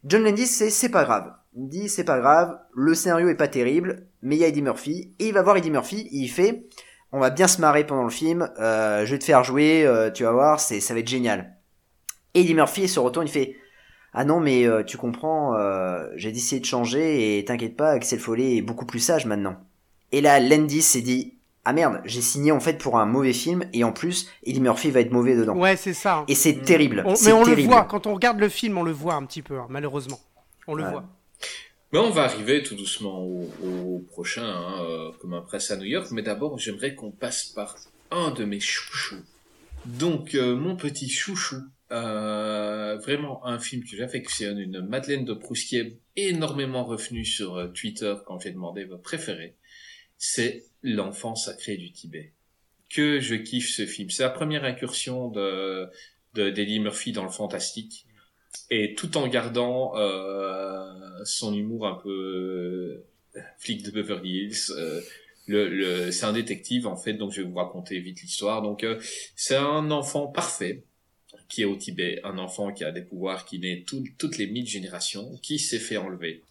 John 0.04 0.22
Landis, 0.22 0.46
c'est, 0.46 0.70
c'est 0.70 0.90
pas 0.90 1.04
grave. 1.04 1.32
Il 1.56 1.68
dit, 1.68 1.88
c'est 1.88 2.04
pas 2.04 2.18
grave, 2.20 2.58
le 2.74 2.94
scénario 2.94 3.28
est 3.28 3.34
pas 3.34 3.48
terrible, 3.48 4.06
mais 4.22 4.36
il 4.36 4.40
y 4.40 4.44
a 4.44 4.48
Eddie 4.48 4.62
Murphy, 4.62 5.14
et 5.18 5.28
il 5.28 5.34
va 5.34 5.42
voir 5.42 5.56
Eddie 5.56 5.70
Murphy, 5.70 6.00
et 6.12 6.16
il 6.18 6.28
fait, 6.28 6.66
on 7.12 7.20
va 7.20 7.30
bien 7.30 7.48
se 7.48 7.60
marrer 7.60 7.84
pendant 7.86 8.04
le 8.04 8.10
film, 8.10 8.50
euh, 8.60 9.04
je 9.06 9.12
vais 9.12 9.18
te 9.18 9.24
faire 9.24 9.44
jouer, 9.44 9.84
euh, 9.86 10.10
tu 10.10 10.24
vas 10.24 10.32
voir, 10.32 10.60
c'est, 10.60 10.80
ça 10.80 10.94
va 10.94 11.00
être 11.00 11.08
génial. 11.08 11.54
Eddie 12.34 12.54
Murphy 12.54 12.88
se 12.88 13.00
retourne, 13.00 13.26
il 13.26 13.30
fait, 13.30 13.56
ah 14.12 14.24
non, 14.24 14.40
mais 14.40 14.66
euh, 14.66 14.82
tu 14.82 14.96
comprends, 14.96 15.54
euh, 15.56 16.06
j'ai 16.16 16.32
décidé 16.32 16.60
de 16.60 16.66
changer 16.66 17.38
et 17.38 17.44
t'inquiète 17.44 17.76
pas, 17.76 17.90
Axel 17.90 18.18
Follet 18.18 18.56
est 18.56 18.62
beaucoup 18.62 18.86
plus 18.86 19.00
sage 19.00 19.26
maintenant. 19.26 19.56
Et 20.12 20.20
là, 20.20 20.38
Landis 20.40 20.82
s'est 20.82 21.00
dit, 21.00 21.34
ah 21.64 21.72
merde, 21.72 22.00
j'ai 22.04 22.22
signé 22.22 22.50
en 22.52 22.60
fait 22.60 22.78
pour 22.78 22.98
un 22.98 23.04
mauvais 23.06 23.32
film 23.34 23.64
et 23.72 23.84
en 23.84 23.92
plus, 23.92 24.28
Eddie 24.44 24.60
Murphy 24.60 24.90
va 24.90 25.00
être 25.00 25.12
mauvais 25.12 25.34
dedans. 25.36 25.56
Ouais, 25.56 25.76
c'est 25.76 25.92
ça. 25.92 26.24
Et 26.28 26.34
c'est 26.34 26.62
terrible. 26.62 27.02
On- 27.06 27.14
mais 27.24 27.32
on 27.32 27.42
terrible. 27.44 27.62
le 27.62 27.68
voit, 27.68 27.84
quand 27.84 28.06
on 28.06 28.14
regarde 28.14 28.38
le 28.38 28.48
film, 28.48 28.78
on 28.78 28.82
le 28.82 28.92
voit 28.92 29.14
un 29.14 29.24
petit 29.24 29.42
peu, 29.42 29.58
hein, 29.58 29.66
malheureusement. 29.68 30.18
On 30.66 30.74
le 30.74 30.84
voit. 30.84 31.04
Mais 31.92 31.98
on 31.98 32.10
va 32.10 32.24
arriver 32.24 32.62
tout 32.62 32.74
doucement 32.74 33.22
au, 33.22 34.04
prochain, 34.10 34.44
hein, 34.44 34.84
euh, 34.84 35.12
comme 35.20 35.32
un 35.32 35.40
presse 35.40 35.70
à 35.70 35.76
New 35.76 35.84
York. 35.84 36.08
Mais 36.10 36.22
d'abord, 36.22 36.58
j'aimerais 36.58 36.94
qu'on 36.94 37.10
passe 37.10 37.46
par 37.46 37.76
un 38.10 38.30
de 38.30 38.44
mes 38.44 38.60
chouchous. 38.60 39.24
Donc, 39.86 40.34
euh, 40.34 40.54
mon 40.54 40.76
petit 40.76 41.08
chouchou, 41.08 41.62
euh, 41.92 42.98
vraiment 42.98 43.44
un 43.46 43.58
film 43.58 43.82
que 43.84 43.96
j'affectionne, 43.96 44.58
une 44.58 44.80
Madeleine 44.80 45.24
de 45.24 45.32
Proust 45.32 45.68
qui 45.68 45.76
est 45.76 45.98
énormément 46.16 46.84
revenue 46.84 47.24
sur 47.24 47.56
euh, 47.56 47.68
Twitter 47.68 48.14
quand 48.26 48.40
j'ai 48.40 48.50
demandé 48.50 48.84
votre 48.84 49.02
préféré, 49.02 49.56
c'est 50.16 50.64
L'enfant 50.82 51.34
sacré 51.34 51.76
du 51.76 51.90
Tibet. 51.90 52.32
Que 52.88 53.18
je 53.18 53.34
kiffe 53.34 53.70
ce 53.70 53.84
film. 53.84 54.10
C'est 54.10 54.22
la 54.22 54.30
première 54.30 54.64
incursion 54.64 55.28
de 55.28 55.88
de 56.34 56.78
Murphy 56.78 57.10
dans 57.10 57.24
le 57.24 57.30
fantastique 57.30 58.06
et 58.70 58.94
tout 58.94 59.16
en 59.16 59.28
gardant 59.28 59.96
euh, 59.96 60.84
son 61.24 61.54
humour 61.54 61.86
un 61.86 61.94
peu 61.94 62.10
euh, 63.36 63.40
flic 63.58 63.82
de 63.82 63.90
Beverly 63.90 64.44
Hills. 64.44 64.72
euh, 64.76 65.00
le, 65.46 65.68
le, 65.68 66.10
c'est 66.12 66.26
un 66.26 66.32
détective 66.34 66.86
en 66.86 66.96
fait, 66.96 67.14
donc 67.14 67.32
je 67.32 67.40
vais 67.40 67.48
vous 67.48 67.56
raconter 67.56 67.98
vite 68.00 68.20
l'histoire. 68.22 68.60
Donc 68.62 68.84
c'est 69.34 69.56
un 69.56 69.90
enfant 69.90 70.26
parfait 70.26 70.82
qui 71.48 71.62
est 71.62 71.64
au 71.64 71.76
Tibet, 71.76 72.20
un 72.24 72.36
enfant 72.36 72.72
qui 72.72 72.84
a 72.84 72.92
des 72.92 73.00
pouvoirs, 73.00 73.46
qui 73.46 73.58
naît 73.58 73.82
tout- 73.86 74.04
toutes 74.18 74.36
les 74.36 74.46
mille 74.46 74.66
générations, 74.66 75.38
qui 75.42 75.58
s'est 75.58 75.78
fait 75.78 75.96
enlever. 75.96 76.42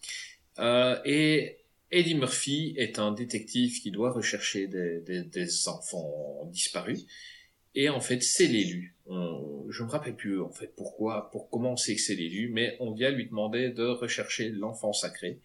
Euh, 0.57 0.97
et 1.05 1.57
Eddie 1.91 2.15
Murphy 2.15 2.73
est 2.77 2.97
un 2.97 3.11
détective 3.11 3.79
qui 3.79 3.91
doit 3.91 4.11
rechercher 4.11 4.67
des, 4.67 5.01
des, 5.01 5.21
des 5.21 5.67
enfants 5.67 6.49
disparus. 6.51 7.05
Et 7.75 7.89
en 7.89 7.99
fait, 7.99 8.21
c'est 8.23 8.47
l'élu. 8.47 8.95
Je 9.69 9.83
me 9.83 9.89
rappelle 9.89 10.15
plus 10.15 10.41
en 10.41 10.49
fait 10.49 10.73
pourquoi, 10.75 11.29
pour 11.31 11.49
comment 11.49 11.73
on 11.73 11.77
sait 11.77 11.95
que 11.95 12.01
c'est 12.01 12.15
l'élu, 12.15 12.49
mais 12.51 12.75
on 12.79 12.93
vient 12.93 13.11
lui 13.11 13.27
demander 13.27 13.69
de 13.69 13.85
rechercher 13.85 14.49
l'enfant 14.49 14.93
sacré. 14.93 15.39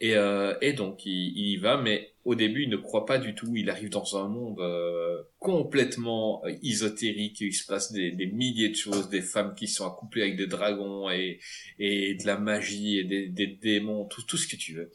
Et, 0.00 0.16
euh, 0.16 0.54
et 0.62 0.72
donc 0.72 1.04
il, 1.04 1.36
y 1.36 1.56
va, 1.58 1.76
mais 1.76 2.14
au 2.24 2.34
début 2.34 2.62
il 2.62 2.70
ne 2.70 2.76
croit 2.76 3.04
pas 3.04 3.18
du 3.18 3.34
tout. 3.34 3.54
Il 3.54 3.68
arrive 3.68 3.90
dans 3.90 4.16
un 4.16 4.28
monde 4.28 4.58
euh, 4.60 5.22
complètement 5.38 6.42
euh, 6.46 6.52
ésotérique. 6.62 7.40
Il 7.42 7.52
se 7.52 7.66
passe 7.66 7.92
des, 7.92 8.12
milliers 8.32 8.70
de 8.70 8.76
choses, 8.76 9.10
des 9.10 9.20
femmes 9.20 9.54
qui 9.54 9.68
sont 9.68 9.86
accouplées 9.86 10.22
avec 10.22 10.36
des 10.36 10.46
dragons 10.46 11.10
et, 11.10 11.38
de 11.78 12.26
la 12.26 12.38
magie 12.38 12.98
et 12.98 13.04
des, 13.04 13.46
démons, 13.46 14.06
tout 14.06 14.36
ce 14.38 14.48
que 14.48 14.56
tu 14.56 14.74
veux. 14.74 14.90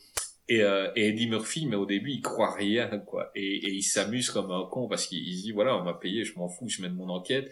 Et, 0.47 0.61
euh, 0.61 0.91
Eddie 0.95 1.27
Murphy, 1.27 1.65
mais 1.65 1.75
au 1.75 1.85
début, 1.85 2.11
il 2.11 2.21
croit 2.21 2.53
rien, 2.53 2.99
quoi. 2.99 3.31
Et, 3.35 3.67
et 3.67 3.71
il 3.71 3.83
s'amuse 3.83 4.29
comme 4.29 4.51
un 4.51 4.67
con 4.69 4.87
parce 4.87 5.07
qu'il 5.07 5.27
il 5.27 5.37
se 5.37 5.43
dit, 5.43 5.51
voilà, 5.51 5.75
on 5.77 5.83
m'a 5.83 5.93
payé, 5.93 6.23
je 6.23 6.37
m'en 6.37 6.47
fous, 6.47 6.69
je 6.69 6.81
mène 6.81 6.93
mon 6.93 7.09
enquête. 7.09 7.51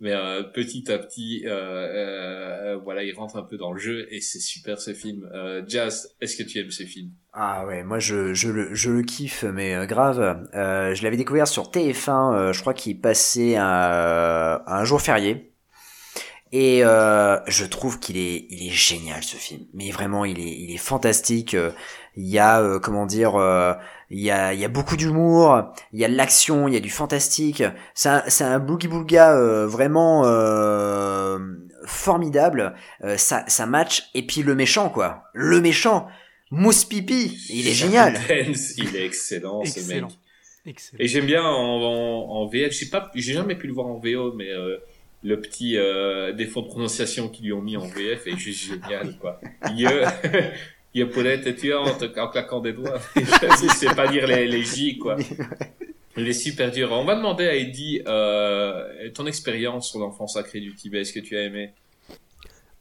Mais 0.00 0.12
euh, 0.12 0.42
petit 0.42 0.90
à 0.90 0.98
petit, 0.98 1.44
euh, 1.46 1.52
euh, 1.52 2.76
voilà, 2.82 3.04
il 3.04 3.14
rentre 3.14 3.36
un 3.36 3.42
peu 3.42 3.56
dans 3.56 3.72
le 3.72 3.78
jeu 3.78 4.12
et 4.12 4.20
c'est 4.20 4.40
super 4.40 4.80
ce 4.80 4.92
film. 4.92 5.30
Euh, 5.32 5.62
Jazz, 5.68 6.14
est-ce 6.20 6.36
que 6.36 6.42
tu 6.42 6.58
aimes 6.58 6.70
ce 6.70 6.82
film 6.82 7.10
Ah 7.32 7.64
ouais, 7.64 7.84
moi 7.84 8.00
je, 8.00 8.34
je, 8.34 8.50
le, 8.50 8.74
je 8.74 8.90
le 8.90 9.02
kiffe, 9.02 9.44
mais 9.44 9.74
euh, 9.74 9.86
grave. 9.86 10.48
Je 10.52 11.02
l'avais 11.02 11.16
découvert 11.16 11.46
sur 11.46 11.70
TF1, 11.70 12.34
euh, 12.34 12.52
je 12.52 12.60
crois 12.60 12.74
qu'il 12.74 13.00
passait 13.00 13.56
un 13.56 14.84
jour 14.84 15.00
férié. 15.00 15.53
Et 16.52 16.84
euh, 16.84 17.38
je 17.48 17.64
trouve 17.64 17.98
qu'il 17.98 18.16
est, 18.16 18.46
il 18.48 18.68
est 18.68 18.72
génial 18.72 19.22
ce 19.24 19.36
film. 19.36 19.62
Mais 19.74 19.90
vraiment, 19.90 20.24
il 20.24 20.38
est, 20.38 20.56
il 20.56 20.72
est 20.72 20.76
fantastique. 20.78 21.54
Euh, 21.54 21.70
Il 22.16 22.26
y 22.28 22.38
a, 22.38 22.60
euh, 22.60 22.78
comment 22.78 23.06
dire, 23.06 23.34
euh, 23.34 23.72
il 24.08 24.20
y 24.20 24.30
a, 24.30 24.54
il 24.54 24.60
y 24.60 24.64
a 24.64 24.68
beaucoup 24.68 24.96
d'humour. 24.96 25.72
Il 25.92 25.98
y 25.98 26.04
a 26.04 26.08
de 26.08 26.14
l'action, 26.14 26.68
il 26.68 26.74
y 26.74 26.76
a 26.76 26.80
du 26.80 26.90
fantastique. 26.90 27.64
C'est 27.94 28.08
un, 28.08 28.22
c'est 28.28 28.44
un 28.44 28.60
boogie 28.60 28.86
booga 28.86 29.36
euh, 29.36 29.66
vraiment 29.66 30.22
euh, 30.26 31.38
formidable. 31.86 32.74
Euh, 33.02 33.16
ça, 33.16 33.44
ça 33.48 33.66
match. 33.66 34.08
Et 34.14 34.24
puis 34.24 34.42
le 34.44 34.54
méchant, 34.54 34.90
quoi. 34.90 35.24
Le 35.32 35.60
méchant, 35.60 36.06
Mousse 36.52 36.84
Pipi, 36.84 37.36
il 37.50 37.66
est 37.66 37.72
génial. 37.72 38.16
Il 38.78 38.94
est 38.94 39.04
excellent, 39.06 39.64
ce 39.64 39.78
Excellent. 39.80 40.06
mec. 40.06 40.16
Excellent. 40.66 40.98
Et 41.02 41.08
j'aime 41.08 41.26
bien 41.26 41.42
en, 41.42 41.48
en, 41.52 42.30
en 42.30 42.46
VF, 42.46 42.72
je 42.72 42.78
sais 42.84 42.90
pas, 42.90 43.10
j'ai 43.14 43.32
jamais 43.34 43.56
pu 43.56 43.66
le 43.66 43.74
voir 43.74 43.86
en 43.88 43.98
VO, 43.98 44.32
mais 44.34 44.50
euh, 44.50 44.78
le 45.24 45.40
petit 45.40 45.76
euh, 45.76 46.32
défaut 46.32 46.60
de 46.60 46.68
prononciation 46.68 47.28
qu'ils 47.28 47.46
lui 47.46 47.52
ont 47.52 47.62
mis 47.62 47.76
en 47.76 47.86
VF 47.86 48.26
est 48.26 48.36
juste 48.36 48.68
génial, 48.68 49.16
quoi. 49.18 49.40
Il 49.70 49.88
il 50.94 51.02
a 51.02 51.06
Paulette 51.06 51.46
et 51.46 51.56
tu 51.56 51.74
en, 51.74 51.84
claquant 52.28 52.60
des 52.60 52.72
doigts. 52.72 53.00
je 53.16 53.74
sais 53.74 53.94
pas 53.94 54.06
lire 54.06 54.26
les, 54.28 54.46
les 54.46 54.62
J, 54.62 54.98
quoi. 54.98 55.16
Il 56.16 56.28
est 56.28 56.32
super 56.32 56.70
dur. 56.70 56.92
On 56.92 57.04
va 57.04 57.16
demander 57.16 57.46
à 57.46 57.56
Eddie 57.56 58.02
euh, 58.06 59.10
ton 59.14 59.26
expérience 59.26 59.90
sur 59.90 59.98
l'enfant 59.98 60.28
sacré 60.28 60.60
du 60.60 60.74
Tibet. 60.74 61.00
Est-ce 61.00 61.12
que 61.12 61.20
tu 61.20 61.36
as 61.36 61.42
aimé? 61.42 61.72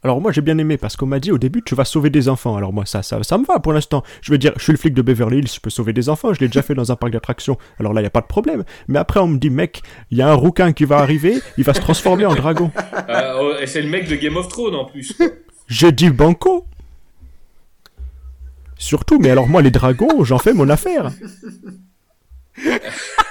Alors 0.03 0.19
moi 0.19 0.31
j'ai 0.33 0.41
bien 0.41 0.57
aimé 0.57 0.77
parce 0.77 0.97
qu'on 0.97 1.05
m'a 1.05 1.19
dit 1.19 1.31
au 1.31 1.37
début 1.37 1.61
tu 1.63 1.75
vas 1.75 1.85
sauver 1.85 2.09
des 2.09 2.27
enfants. 2.27 2.57
Alors 2.57 2.73
moi 2.73 2.85
ça, 2.85 3.03
ça, 3.03 3.23
ça 3.23 3.37
me 3.37 3.45
va 3.45 3.59
pour 3.59 3.71
l'instant. 3.73 4.03
Je 4.21 4.31
veux 4.31 4.37
dire, 4.37 4.51
je 4.57 4.63
suis 4.63 4.73
le 4.73 4.77
flic 4.77 4.93
de 4.93 5.01
Beverly 5.01 5.37
Hills, 5.39 5.47
je 5.53 5.59
peux 5.59 5.69
sauver 5.69 5.93
des 5.93 6.09
enfants, 6.09 6.33
je 6.33 6.39
l'ai 6.41 6.47
déjà 6.47 6.61
fait 6.61 6.75
dans 6.75 6.91
un 6.91 6.95
parc 6.95 7.13
d'attractions. 7.13 7.57
Alors 7.79 7.93
là 7.93 8.01
il 8.01 8.03
y 8.03 8.07
a 8.07 8.11
pas 8.11 8.21
de 8.21 8.27
problème. 8.27 8.63
Mais 8.87 8.99
après 8.99 9.19
on 9.21 9.27
me 9.27 9.37
dit 9.37 9.49
mec, 9.49 9.81
il 10.11 10.17
y 10.17 10.21
a 10.21 10.29
un 10.29 10.33
rouquin 10.33 10.73
qui 10.73 10.85
va 10.85 10.97
arriver, 10.97 11.39
il 11.57 11.63
va 11.63 11.73
se 11.73 11.79
transformer 11.79 12.25
en 12.25 12.35
dragon. 12.35 12.69
euh, 13.09 13.33
oh, 13.39 13.53
Et 13.61 13.67
c'est 13.67 13.81
le 13.81 13.89
mec 13.89 14.07
de 14.09 14.15
Game 14.15 14.35
of 14.35 14.49
Thrones 14.49 14.75
en 14.75 14.85
plus. 14.85 15.17
J'ai 15.67 15.91
dit 15.91 16.09
banco. 16.09 16.65
Surtout, 18.77 19.19
mais 19.19 19.29
alors 19.29 19.47
moi 19.47 19.61
les 19.61 19.71
dragons, 19.71 20.23
j'en 20.25 20.37
fais 20.37 20.53
mon 20.53 20.69
affaire. 20.69 21.11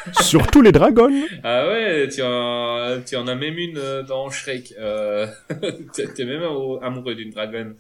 Surtout 0.20 0.62
les 0.62 0.72
dragons. 0.72 1.12
Ah 1.44 1.66
ouais, 1.68 2.08
tu 2.08 2.22
en, 2.22 3.00
tu 3.06 3.16
en 3.16 3.26
as 3.28 3.34
même 3.34 3.58
une 3.58 3.78
euh, 3.78 4.02
dans 4.02 4.30
Shrek. 4.30 4.74
Euh, 4.78 5.26
t'es 5.94 6.08
t'es 6.08 6.24
même 6.24 6.42
amoureux 6.82 7.14
d'une 7.14 7.30
dragonne. 7.30 7.76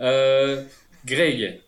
Euh, 0.00 0.62
Greg, 1.04 1.60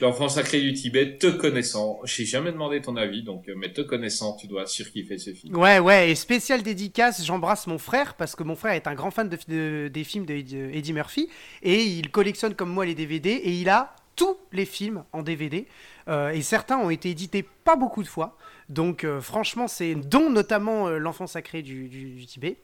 l'enfant 0.00 0.28
sacré 0.28 0.60
du 0.60 0.72
Tibet, 0.72 1.16
te 1.16 1.26
connaissant, 1.28 2.00
j'ai 2.04 2.24
jamais 2.24 2.52
demandé 2.52 2.80
ton 2.80 2.96
avis, 2.96 3.22
donc 3.22 3.48
euh, 3.48 3.54
mais 3.56 3.72
te 3.72 3.80
connaissant, 3.80 4.36
tu 4.36 4.46
dois 4.46 4.66
surkiffer 4.66 5.18
ce 5.18 5.30
film. 5.32 5.56
Ouais, 5.56 5.78
ouais, 5.78 6.10
et 6.10 6.14
spécial 6.14 6.62
dédicace, 6.62 7.24
j'embrasse 7.24 7.66
mon 7.66 7.78
frère 7.78 8.14
parce 8.14 8.34
que 8.36 8.42
mon 8.42 8.56
frère 8.56 8.72
est 8.72 8.86
un 8.86 8.94
grand 8.94 9.10
fan 9.10 9.28
de, 9.28 9.38
de- 9.48 9.88
des 9.88 10.04
films 10.04 10.26
de 10.26 10.34
Eddie, 10.34 10.58
Eddie 10.72 10.92
Murphy 10.92 11.28
et 11.62 11.82
il 11.82 12.10
collectionne 12.10 12.54
comme 12.54 12.70
moi 12.70 12.84
les 12.86 12.94
DVD 12.94 13.30
et 13.30 13.50
il 13.52 13.68
a 13.68 13.94
tous 14.16 14.36
les 14.52 14.64
films 14.64 15.04
en 15.12 15.22
DVD 15.22 15.66
euh, 16.08 16.30
et 16.30 16.42
certains 16.42 16.78
ont 16.78 16.90
été 16.90 17.10
édités 17.10 17.44
pas 17.64 17.76
beaucoup 17.76 18.02
de 18.02 18.08
fois. 18.08 18.36
Donc 18.68 19.04
euh, 19.04 19.20
franchement, 19.20 19.66
c'est 19.68 19.94
dont 19.94 20.30
notamment 20.30 20.88
euh, 20.88 20.98
l'enfant 20.98 21.26
sacré 21.26 21.62
du, 21.62 21.88
du- 21.88 22.10
du 22.10 22.26
Tibet. 22.26 22.58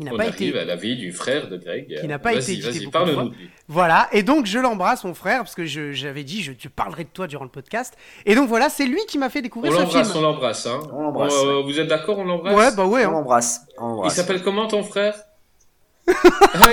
Il 0.00 0.06
n'a 0.06 0.14
On 0.14 0.16
pas 0.16 0.22
arrive 0.24 0.48
été 0.50 0.58
à 0.58 0.64
la 0.64 0.74
vie 0.74 0.96
du 0.96 1.12
frère 1.12 1.48
de 1.50 1.58
Greg. 1.58 1.98
Qui 2.00 2.06
n'a 2.08 2.18
pas 2.18 2.32
Vas-y, 2.32 2.54
été 2.58 2.68
édité 2.68 2.86
fois. 2.86 3.30
Voilà, 3.68 4.08
et 4.12 4.22
donc 4.22 4.46
je 4.46 4.58
l'embrasse, 4.58 5.04
mon 5.04 5.12
frère, 5.12 5.38
parce 5.40 5.54
que 5.54 5.66
je- 5.66 5.92
j'avais 5.92 6.24
dit, 6.24 6.42
je 6.42 6.52
te 6.52 6.66
parlerai 6.68 7.04
de 7.04 7.10
toi 7.10 7.26
durant 7.26 7.44
le 7.44 7.50
podcast. 7.50 7.94
Et 8.24 8.34
donc 8.34 8.48
voilà, 8.48 8.70
c'est 8.70 8.86
lui 8.86 9.00
qui 9.06 9.18
m'a 9.18 9.28
fait 9.28 9.40
On 9.40 9.42
découvrir 9.42 9.72
ce 9.72 9.78
l'embrasse, 9.80 10.08
on 10.08 10.12
film. 10.12 10.24
l'embrasse. 10.24 10.66
Hein. 10.66 10.80
On 10.94 11.02
l'embrasse, 11.02 11.34
Euh, 11.44 11.62
Vous 11.62 11.78
êtes 11.78 11.88
d'accord, 11.88 12.18
on 12.18 12.24
l'embrasse? 12.24 12.56
Ouais, 12.56 12.74
bah 12.74 12.86
ouais. 12.86 13.04
On 13.04 13.08
hein. 13.10 13.12
l'embrasse. 13.12 13.60
On 13.76 13.82
Il 13.82 13.88
l'embrasse. 13.90 14.14
s'appelle 14.14 14.42
comment 14.42 14.66
ton 14.66 14.82
frère? 14.82 15.14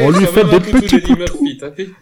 On 0.01 0.09
lui 0.11 0.25
fait 0.25 0.43
des 0.43 0.59
petits 0.59 1.13
Murphy, 1.15 1.57
t'as 1.59 1.69
vu 1.69 1.93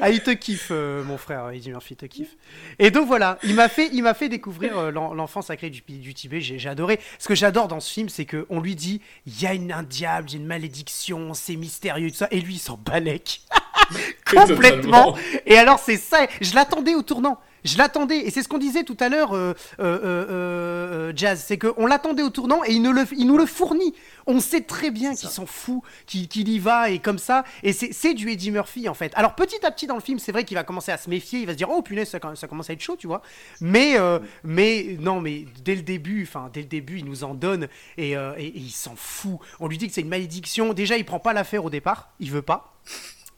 Ah, 0.00 0.10
il 0.10 0.20
te 0.22 0.30
kiffe, 0.32 0.68
euh, 0.70 1.02
mon 1.04 1.16
frère, 1.18 1.48
Eddie 1.50 1.70
Murphy 1.70 1.96
te 1.96 2.06
kiffe. 2.06 2.36
Et 2.78 2.90
donc 2.90 3.06
voilà, 3.06 3.38
il 3.44 3.54
m'a 3.54 3.68
fait, 3.68 3.88
il 3.92 4.02
m'a 4.02 4.14
fait 4.14 4.28
découvrir 4.28 4.76
euh, 4.78 4.90
l'en- 4.90 5.14
l'enfant 5.14 5.42
sacré 5.42 5.70
du, 5.70 5.82
du 5.86 6.14
Tibet. 6.14 6.40
J'ai 6.40 6.68
adoré. 6.68 6.98
Ce 7.18 7.28
que 7.28 7.34
j'adore 7.34 7.68
dans 7.68 7.80
ce 7.80 7.92
film, 7.92 8.08
c'est 8.08 8.24
que 8.24 8.46
on 8.50 8.60
lui 8.60 8.74
dit, 8.74 9.00
il 9.26 9.40
y 9.40 9.46
a 9.46 9.54
une, 9.54 9.72
un 9.72 9.82
diable, 9.82 10.28
il 10.30 10.32
y 10.34 10.36
a 10.36 10.40
une 10.40 10.46
malédiction, 10.46 11.34
c'est 11.34 11.56
mystérieux, 11.56 12.10
tout 12.10 12.16
ça, 12.16 12.28
et 12.30 12.40
lui 12.40 12.54
il 12.54 12.58
s'en 12.58 12.76
balèque 12.76 13.40
complètement. 14.26 15.16
Et 15.46 15.56
alors 15.56 15.78
c'est 15.78 15.96
ça, 15.96 16.26
je 16.40 16.54
l'attendais 16.54 16.94
au 16.94 17.02
tournant. 17.02 17.38
Je 17.64 17.78
l'attendais, 17.78 18.18
et 18.26 18.30
c'est 18.30 18.42
ce 18.42 18.48
qu'on 18.48 18.58
disait 18.58 18.82
tout 18.84 18.96
à 19.00 19.08
l'heure, 19.08 19.34
euh, 19.34 19.54
euh, 19.80 19.98
euh, 20.28 21.12
Jazz, 21.16 21.42
c'est 21.46 21.56
qu'on 21.58 21.86
l'attendait 21.86 22.22
au 22.22 22.30
tournant 22.30 22.62
et 22.64 22.72
il, 22.72 22.82
ne 22.82 22.90
le, 22.90 23.04
il 23.16 23.26
nous 23.26 23.38
le 23.38 23.46
fournit. 23.46 23.94
On 24.26 24.40
sait 24.40 24.60
très 24.60 24.90
bien 24.90 25.14
qu'il 25.14 25.28
s'en 25.30 25.46
fout, 25.46 25.82
qu'il 26.06 26.48
y 26.48 26.58
va 26.58 26.90
et 26.90 26.98
comme 26.98 27.18
ça. 27.18 27.44
Et 27.62 27.72
c'est 27.72 27.92
c'est 27.92 28.14
du 28.14 28.30
Eddie 28.30 28.50
Murphy 28.50 28.88
en 28.88 28.94
fait. 28.94 29.12
Alors 29.16 29.34
petit 29.34 29.64
à 29.64 29.70
petit 29.70 29.86
dans 29.86 29.94
le 29.94 30.00
film, 30.00 30.18
c'est 30.18 30.32
vrai 30.32 30.44
qu'il 30.44 30.56
va 30.56 30.64
commencer 30.64 30.92
à 30.92 30.98
se 30.98 31.08
méfier, 31.10 31.40
il 31.40 31.46
va 31.46 31.52
se 31.52 31.56
dire 31.58 31.68
oh 31.70 31.82
punaise 31.82 32.08
ça, 32.08 32.18
ça 32.34 32.48
commence 32.48 32.68
à 32.70 32.74
être 32.74 32.80
chaud, 32.82 32.96
tu 32.98 33.06
vois. 33.06 33.22
Mais 33.60 33.98
euh, 33.98 34.18
mais 34.44 34.96
non 35.00 35.20
mais 35.20 35.46
dès 35.64 35.74
le 35.74 35.82
début, 35.82 36.24
enfin 36.28 36.50
dès 36.52 36.60
le 36.60 36.66
début, 36.68 36.98
il 36.98 37.04
nous 37.06 37.24
en 37.24 37.34
donne 37.34 37.68
et, 37.96 38.16
euh, 38.16 38.34
et- 38.38 38.46
et 38.46 38.58
il 38.58 38.70
s'en 38.70 38.94
fout. 38.96 39.38
On 39.60 39.68
lui 39.68 39.78
dit 39.78 39.88
que 39.88 39.94
c'est 39.94 40.00
une 40.02 40.08
malédiction. 40.08 40.72
Déjà 40.74 40.96
il 40.96 41.04
prend 41.04 41.18
pas 41.18 41.32
l'affaire 41.32 41.64
au 41.64 41.70
départ, 41.70 42.10
il 42.20 42.30
veut 42.30 42.42
pas. 42.42 42.74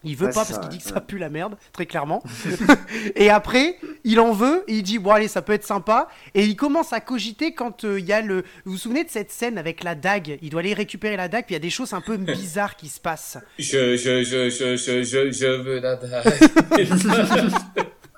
Il 0.04 0.16
veut 0.16 0.26
Ouais, 0.26 0.32
pas 0.32 0.44
parce 0.44 0.58
qu'il 0.58 0.68
dit 0.68 0.78
que 0.78 0.84
ouais. 0.84 0.92
ça 0.92 1.00
pue 1.00 1.18
la 1.18 1.28
merde, 1.28 1.56
très 1.72 1.86
clairement. 1.86 2.22
et 3.16 3.30
après, 3.30 3.78
il 4.04 4.20
en 4.20 4.32
veut 4.32 4.64
et 4.68 4.76
il 4.76 4.82
dit 4.82 4.98
bon 4.98 5.10
allez, 5.10 5.28
ça 5.28 5.42
peut 5.42 5.52
être 5.52 5.66
sympa. 5.66 6.08
Et 6.34 6.44
il 6.44 6.56
commence 6.56 6.92
à 6.92 7.00
cogiter 7.00 7.54
quand 7.54 7.84
euh, 7.84 7.98
il 7.98 8.06
y 8.06 8.12
a 8.12 8.20
le. 8.20 8.44
Vous 8.64 8.72
vous 8.72 8.78
souvenez 8.78 9.04
de 9.04 9.10
cette 9.10 9.30
scène 9.30 9.58
avec 9.58 9.82
la 9.82 9.94
dague? 9.94 10.38
Il 10.42 10.50
doit 10.50 10.60
aller 10.60 10.74
récupérer 10.74 11.16
la 11.16 11.28
dague, 11.28 11.46
puis 11.46 11.54
il 11.54 11.56
y 11.58 11.60
a 11.60 11.60
des 11.60 11.70
choses 11.70 11.92
un 11.92 12.00
peu 12.00 12.16
bizarres 12.16 12.76
qui 12.76 12.88
se 12.88 13.00
passent. 13.00 13.38
Je, 13.58 13.96
je, 13.96 14.22
je, 14.22 14.50
je, 14.50 14.76
je, 14.76 15.02
je, 15.02 15.30
je 15.30 15.46
veux 15.46 15.80
la 15.80 15.96
dague. 15.96 16.34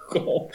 Con. 0.09 0.49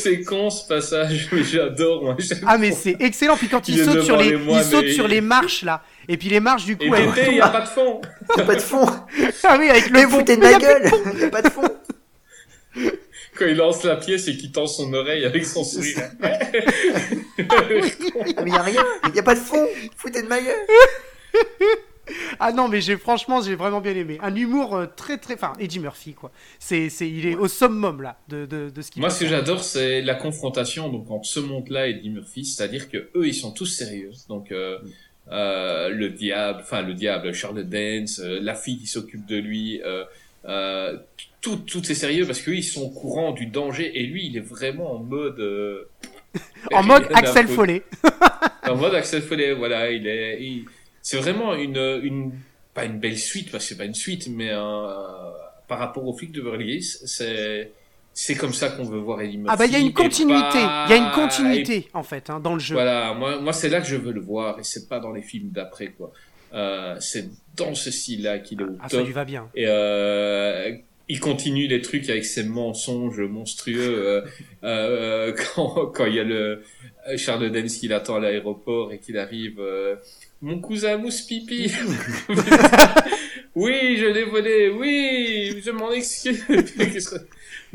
C'est 0.00 0.22
con 0.22 0.50
ce 0.50 0.66
passage, 0.66 1.28
mais 1.32 1.44
j'adore 1.44 2.02
moi. 2.02 2.16
Ah 2.46 2.58
mais 2.58 2.72
c'est 2.72 2.96
excellent. 3.00 3.36
Puis 3.36 3.48
quand 3.48 3.68
il, 3.68 3.76
Il 3.76 3.84
saute 3.84 4.02
sur 4.02 4.16
les, 4.16 4.36
il 4.36 4.64
saute 4.64 4.88
sur 4.88 5.08
marches 5.22 5.62
là. 5.62 5.82
Et 6.08 6.16
puis 6.16 6.28
les 6.28 6.40
marches 6.40 6.64
du 6.64 6.76
coup. 6.76 6.84
Et 6.84 6.88
il 7.26 7.32
n'y 7.32 7.40
a 7.40 7.48
pas 7.48 7.62
de 7.62 7.68
fond. 7.68 8.00
Y 8.36 8.40
a 8.40 8.44
pas 8.44 8.54
de 8.54 8.60
fond. 8.60 8.86
Ah 9.44 9.56
oui, 9.58 9.70
avec 9.70 9.88
le 9.88 10.00
foutez 10.00 10.36
de 10.36 10.42
ma 10.42 10.58
gueule. 10.58 10.90
Y 11.18 11.24
a 11.24 11.30
pas 11.30 11.42
de 11.42 11.48
fond. 11.48 11.62
Quand 13.38 13.46
il 13.46 13.56
lance 13.56 13.84
la 13.84 13.96
pièce 13.96 14.28
et 14.28 14.36
qu'il 14.36 14.52
tend 14.52 14.66
son 14.66 14.92
oreille 14.92 15.24
avec 15.24 15.46
son 15.46 15.64
sourire. 15.64 16.10
Ah, 17.50 18.42
mais 18.44 18.50
y 18.50 18.54
a 18.54 18.62
rien. 18.62 18.84
Y 19.14 19.18
a 19.20 19.22
pas 19.22 19.34
de 19.34 19.40
fond. 19.40 19.66
Foutez 19.96 20.22
de 20.22 20.28
ma 20.28 20.40
gueule. 20.40 20.56
Ah 22.40 22.52
non, 22.52 22.68
mais 22.68 22.80
j'ai 22.80 22.96
franchement, 22.96 23.40
j'ai 23.42 23.54
vraiment 23.56 23.80
bien 23.80 23.94
aimé. 23.94 24.18
Un 24.22 24.34
humour 24.34 24.74
euh, 24.76 24.86
très 24.86 25.18
très, 25.18 25.34
enfin 25.34 25.52
Eddie 25.58 25.80
Murphy 25.80 26.14
quoi. 26.14 26.30
C'est, 26.58 26.88
c'est, 26.88 27.08
il 27.08 27.26
est 27.26 27.34
au 27.34 27.48
summum 27.48 28.00
là 28.02 28.18
de, 28.28 28.46
de, 28.46 28.70
de 28.70 28.82
ce 28.82 28.90
qu'il 28.90 29.00
Moi, 29.00 29.10
ce 29.10 29.20
que 29.20 29.26
j'adore, 29.26 29.62
c'est 29.62 30.02
la 30.02 30.14
confrontation 30.14 30.88
donc 30.88 31.10
entre 31.10 31.26
ce 31.26 31.40
monde-là 31.40 31.88
et 31.88 31.90
Eddie 31.90 32.10
Murphy, 32.10 32.44
c'est-à-dire 32.44 32.88
que 32.88 33.08
eux, 33.14 33.26
ils 33.26 33.34
sont 33.34 33.50
tous 33.52 33.66
sérieux. 33.66 34.12
Donc, 34.28 34.52
euh, 34.52 34.78
euh, 35.30 35.88
le 35.90 36.08
diable, 36.10 36.60
enfin 36.62 36.82
le 36.82 36.94
diable, 36.94 37.32
Charles 37.34 37.64
Dance, 37.64 38.20
euh, 38.20 38.38
la 38.40 38.54
fille 38.54 38.78
qui 38.78 38.86
s'occupe 38.86 39.26
de 39.26 39.36
lui, 39.36 39.82
euh, 39.84 40.96
tout, 41.40 41.56
tout 41.56 41.80
est 41.90 41.94
sérieux 41.94 42.24
parce 42.26 42.40
qu'eux, 42.40 42.54
ils 42.56 42.62
sont 42.64 42.82
au 42.82 42.90
courant 42.90 43.32
du 43.32 43.46
danger 43.46 43.98
et 43.98 44.04
lui, 44.04 44.26
il 44.26 44.36
est 44.36 44.40
vraiment 44.40 44.92
en 44.94 44.98
mode. 45.00 45.38
En 46.72 46.82
mode 46.82 47.06
Axel. 47.14 47.48
Follet. 47.48 47.82
En 48.68 48.76
mode 48.76 48.94
Axel 48.94 49.22
Follet, 49.22 49.54
voilà, 49.54 49.90
il 49.90 50.06
est, 50.06 50.38
il- 50.42 50.66
c'est 51.02 51.18
vraiment 51.18 51.54
une, 51.54 51.76
une, 52.02 52.32
pas 52.74 52.84
une 52.84 52.98
belle 52.98 53.18
suite 53.18 53.50
parce 53.50 53.64
que 53.64 53.68
c'est 53.70 53.78
pas 53.78 53.84
une 53.86 53.94
suite, 53.94 54.28
mais 54.28 54.50
un, 54.50 54.94
par 55.68 55.78
rapport 55.78 56.06
au 56.06 56.16
flic 56.16 56.32
de 56.32 56.40
Beverly 56.40 56.76
Hills, 56.76 56.84
c'est, 57.06 57.72
c'est 58.14 58.34
comme 58.34 58.52
ça 58.52 58.70
qu'on 58.70 58.84
veut 58.84 58.98
voir 58.98 59.20
Eddie 59.20 59.38
Murphy. 59.38 59.50
Ah 59.52 59.56
bah 59.56 59.66
il 59.66 59.72
y 59.72 59.76
a 59.76 59.78
une 59.78 59.92
continuité, 59.92 60.40
pas- 60.58 60.86
il 60.88 60.90
y 60.90 60.94
a 60.94 60.96
une 60.96 61.08
et 61.08 61.14
continuité 61.14 61.88
en 61.94 62.02
fait 62.02 62.30
hein, 62.30 62.40
dans 62.40 62.54
le 62.54 62.60
jeu. 62.60 62.74
voilà, 62.74 63.14
moi, 63.14 63.38
moi 63.40 63.52
c'est 63.52 63.68
là 63.68 63.80
que 63.80 63.86
je 63.86 63.96
veux 63.96 64.12
le 64.12 64.20
voir 64.20 64.58
et 64.58 64.64
c'est 64.64 64.88
pas 64.88 64.98
dans 65.00 65.12
les 65.12 65.22
films 65.22 65.50
d'après 65.50 65.88
quoi. 65.88 66.12
Euh, 66.54 66.96
c'est 67.00 67.28
dans 67.56 67.74
ce 67.74 67.90
style-là 67.90 68.38
qu'il 68.38 68.60
est 68.62 68.64
au 68.64 68.76
Ah 68.80 68.88
ça 68.88 68.96
top. 68.98 69.06
lui 69.06 69.12
va 69.12 69.24
bien. 69.26 69.50
Et 69.54 69.66
euh, 69.66 70.72
il 71.10 71.20
continue 71.20 71.66
les 71.68 71.82
trucs 71.82 72.08
avec 72.08 72.24
ses 72.24 72.44
mensonges 72.44 73.20
monstrueux 73.20 73.78
euh, 73.98 74.22
euh, 74.64 75.34
quand 75.54 75.86
quand 75.86 76.06
il 76.06 76.14
y 76.14 76.20
a 76.20 76.24
le 76.24 76.62
euh, 77.08 77.16
Charles 77.18 77.50
Dance 77.50 77.76
qui 77.76 77.88
l'attend 77.88 78.16
à 78.16 78.20
l'aéroport 78.20 78.92
et 78.92 78.98
qu'il 78.98 79.18
arrive. 79.18 79.60
Mon 80.42 80.60
cousin 80.60 80.96
mousse 80.98 81.22
pipi. 81.22 81.72
oui, 83.54 83.96
je 83.98 84.06
l'ai 84.06 84.24
volé. 84.24 84.70
Oui, 84.70 85.60
je 85.64 85.70
m'en 85.70 85.92
excuse. 85.92 86.44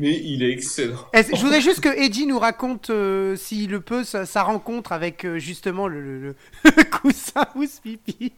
Mais 0.00 0.20
il 0.24 0.42
est 0.42 0.50
excellent. 0.50 1.06
Je 1.14 1.40
voudrais 1.40 1.60
juste 1.60 1.80
que 1.80 1.88
Eddie 1.88 2.26
nous 2.26 2.38
raconte, 2.38 2.90
euh, 2.90 3.36
s'il 3.36 3.70
le 3.70 3.80
peut, 3.80 4.02
sa, 4.02 4.26
sa 4.26 4.42
rencontre 4.42 4.90
avec 4.92 5.24
euh, 5.24 5.38
justement 5.38 5.86
le, 5.86 6.00
le, 6.02 6.20
le- 6.20 6.34
le 6.76 6.84
coussin 6.84 7.46
mousse 7.54 7.80
pipi. 7.80 8.32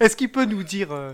Est-ce 0.00 0.14
qu'il 0.16 0.30
peut 0.30 0.44
nous 0.44 0.62
dire 0.64 0.92
euh, 0.92 1.12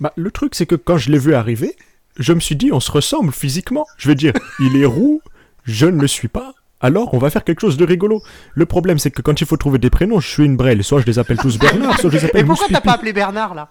Bah, 0.00 0.12
le 0.16 0.30
truc, 0.30 0.54
c'est 0.54 0.66
que 0.66 0.74
quand 0.74 0.98
je 0.98 1.10
l'ai 1.10 1.18
vu 1.18 1.34
arriver, 1.34 1.76
je 2.18 2.32
me 2.34 2.40
suis 2.40 2.56
dit, 2.56 2.72
on 2.72 2.80
se 2.80 2.90
ressemble 2.90 3.32
physiquement. 3.32 3.86
Je 3.96 4.08
veux 4.08 4.14
dire, 4.16 4.34
il 4.60 4.76
est 4.76 4.84
roux, 4.86 5.22
je 5.64 5.86
ne 5.86 6.00
le 6.00 6.08
suis 6.08 6.28
pas. 6.28 6.52
Alors, 6.82 7.14
on 7.14 7.18
va 7.18 7.30
faire 7.30 7.44
quelque 7.44 7.60
chose 7.60 7.76
de 7.76 7.84
rigolo. 7.84 8.22
Le 8.54 8.66
problème, 8.66 8.98
c'est 8.98 9.10
que 9.10 9.22
quand 9.22 9.40
il 9.40 9.46
faut 9.46 9.56
trouver 9.56 9.78
des 9.78 9.88
prénoms, 9.90 10.20
je 10.20 10.28
suis 10.28 10.44
une 10.44 10.56
brêle. 10.56 10.82
Soit 10.84 11.00
je 11.00 11.06
les 11.06 11.18
appelle 11.18 11.38
tous 11.38 11.58
Bernard, 11.58 11.98
soit 12.00 12.10
je 12.10 12.18
les 12.18 12.24
appelle 12.26 12.44
pourquoi 12.44 12.66
t'as 12.70 12.80
pas 12.80 12.92
appelé 12.92 13.12
Bernard 13.12 13.54
là 13.54 13.68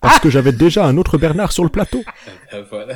Parce 0.00 0.18
que 0.18 0.30
j'avais 0.30 0.52
déjà 0.52 0.84
un 0.86 0.96
autre 0.96 1.18
Bernard 1.18 1.52
sur 1.52 1.62
le 1.64 1.70
plateau. 1.70 2.02
Euh, 2.52 2.62
voilà. 2.70 2.94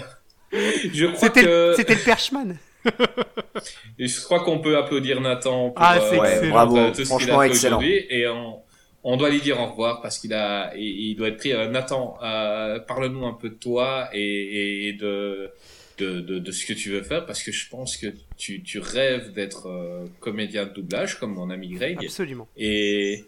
Je 0.53 1.07
crois 1.07 1.19
C'était 1.29 1.43
que 1.43 1.47
le, 1.47 1.75
c'était 1.77 1.95
le 1.95 2.01
Perchman. 2.01 2.57
et 3.99 4.07
je 4.09 4.21
crois 4.23 4.41
qu'on 4.41 4.61
peut 4.61 4.77
applaudir 4.79 5.21
Nathan 5.21 5.71
pour, 5.71 5.85
Ah, 5.85 5.99
c'est 6.01 6.19
euh, 6.19 6.23
excellent. 6.25 6.41
pour, 6.41 6.51
bravo. 6.53 6.77
euh, 6.79 6.89
tout 6.89 6.95
ce 6.95 6.99
qu'il 7.01 7.07
Franchement, 7.07 7.39
a 7.41 7.43
fait 7.45 7.49
excellent. 7.51 7.77
aujourd'hui 7.79 8.07
et 8.09 8.27
on, 8.29 8.57
on 9.05 9.17
doit 9.19 9.29
lui 9.31 9.41
dire 9.41 9.61
au 9.61 9.67
revoir 9.67 10.01
parce 10.01 10.19
qu'il 10.19 10.33
a 10.33 10.73
il, 10.77 11.11
il 11.11 11.17
doit 11.17 11.29
être 11.29 11.37
pris. 11.37 11.53
Euh, 11.53 11.69
Nathan, 11.69 12.17
euh, 12.23 12.79
parle-nous 12.81 13.27
un 13.27 13.35
peu 13.35 13.51
de 13.51 13.55
toi 13.57 14.09
et, 14.15 14.89
et 14.89 14.93
de, 14.95 15.51
de 15.99 16.21
de 16.21 16.39
de 16.39 16.53
ce 16.53 16.65
que 16.67 16.73
tu 16.73 16.91
veux 16.91 17.03
faire 17.03 17.27
parce 17.27 17.43
que 17.43 17.53
je 17.53 17.69
pense 17.69 17.97
que 17.97 18.07
tu 18.37 18.63
tu 18.63 18.79
rêves 18.79 19.33
d'être 19.33 19.67
euh, 19.69 20.07
comédien 20.21 20.67
de 20.67 20.73
doublage 20.73 21.19
comme 21.19 21.35
mon 21.35 21.51
ami 21.51 21.69
Greg 21.71 21.99
Absolument. 22.05 22.49
et 22.57 23.25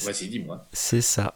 vas-y 0.00 0.28
dis-moi. 0.28 0.66
C'est 0.72 1.00
ça. 1.00 1.34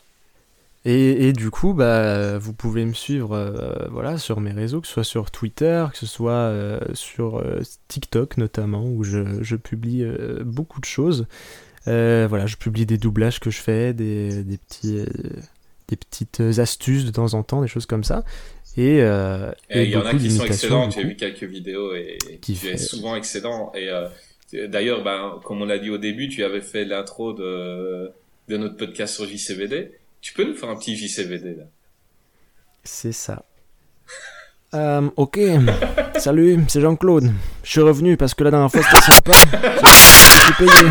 Et, 0.84 1.28
et 1.28 1.32
du 1.32 1.50
coup, 1.50 1.74
bah, 1.74 2.38
vous 2.38 2.52
pouvez 2.52 2.84
me 2.84 2.92
suivre 2.92 3.36
euh, 3.36 3.86
voilà, 3.90 4.18
sur 4.18 4.40
mes 4.40 4.50
réseaux, 4.50 4.80
que 4.80 4.88
ce 4.88 4.94
soit 4.94 5.04
sur 5.04 5.30
Twitter, 5.30 5.86
que 5.92 5.96
ce 5.98 6.06
soit 6.06 6.32
euh, 6.32 6.80
sur 6.94 7.36
euh, 7.38 7.60
TikTok 7.86 8.36
notamment, 8.36 8.84
où 8.84 9.04
je, 9.04 9.40
je 9.42 9.54
publie 9.54 10.02
euh, 10.02 10.42
beaucoup 10.44 10.80
de 10.80 10.84
choses. 10.84 11.26
Euh, 11.86 12.26
voilà, 12.28 12.46
je 12.46 12.56
publie 12.56 12.84
des 12.84 12.98
doublages 12.98 13.38
que 13.38 13.50
je 13.50 13.60
fais, 13.60 13.92
des, 13.94 14.42
des, 14.42 14.58
petits, 14.58 14.98
euh, 14.98 15.06
des 15.86 15.94
petites 15.96 16.40
astuces 16.58 17.04
de 17.04 17.12
temps 17.12 17.34
en 17.34 17.44
temps, 17.44 17.62
des 17.62 17.68
choses 17.68 17.86
comme 17.86 18.02
ça. 18.04 18.24
Et, 18.76 19.00
euh, 19.02 19.52
Et 19.68 19.80
et 19.80 19.84
il 19.84 19.90
y 19.90 19.96
en 19.96 20.04
a 20.06 20.14
qui 20.14 20.30
sont 20.30 20.44
excellents, 20.46 20.90
j'ai 20.90 21.04
vu 21.04 21.14
quelques 21.16 21.42
vidéos 21.44 21.94
et 21.94 22.16
Qui 22.40 22.54
tu 22.54 22.66
es 22.68 22.70
fait- 22.72 22.76
souvent 22.78 23.14
excellent. 23.16 23.70
Et 23.74 23.88
euh, 23.90 24.08
d'ailleurs, 24.68 25.02
ben, 25.04 25.40
comme 25.44 25.60
on 25.60 25.66
l'a 25.66 25.78
dit 25.78 25.90
au 25.90 25.98
début, 25.98 26.28
tu 26.28 26.42
avais 26.42 26.62
fait 26.62 26.84
l'intro 26.86 27.32
de, 27.34 28.10
de 28.48 28.56
notre 28.56 28.76
podcast 28.78 29.14
sur 29.14 29.26
JCVD. 29.26 29.92
Tu 30.22 30.32
peux 30.32 30.44
nous 30.44 30.54
faire 30.54 30.70
un 30.70 30.76
petit 30.76 30.96
JCVD 30.96 31.56
là? 31.56 31.64
C'est 32.84 33.12
ça. 33.12 33.44
Euh, 34.74 35.02
ok, 35.16 35.38
salut, 36.18 36.58
c'est 36.66 36.80
Jean-Claude. 36.80 37.30
Je 37.62 37.70
suis 37.72 37.82
revenu 37.82 38.16
parce 38.16 38.32
que 38.32 38.42
la 38.42 38.50
dernière 38.52 38.70
fois 38.72 38.80
c'était 38.82 39.02
sympa. 39.12 39.32
J'ai 40.46 40.64
payé. 40.64 40.90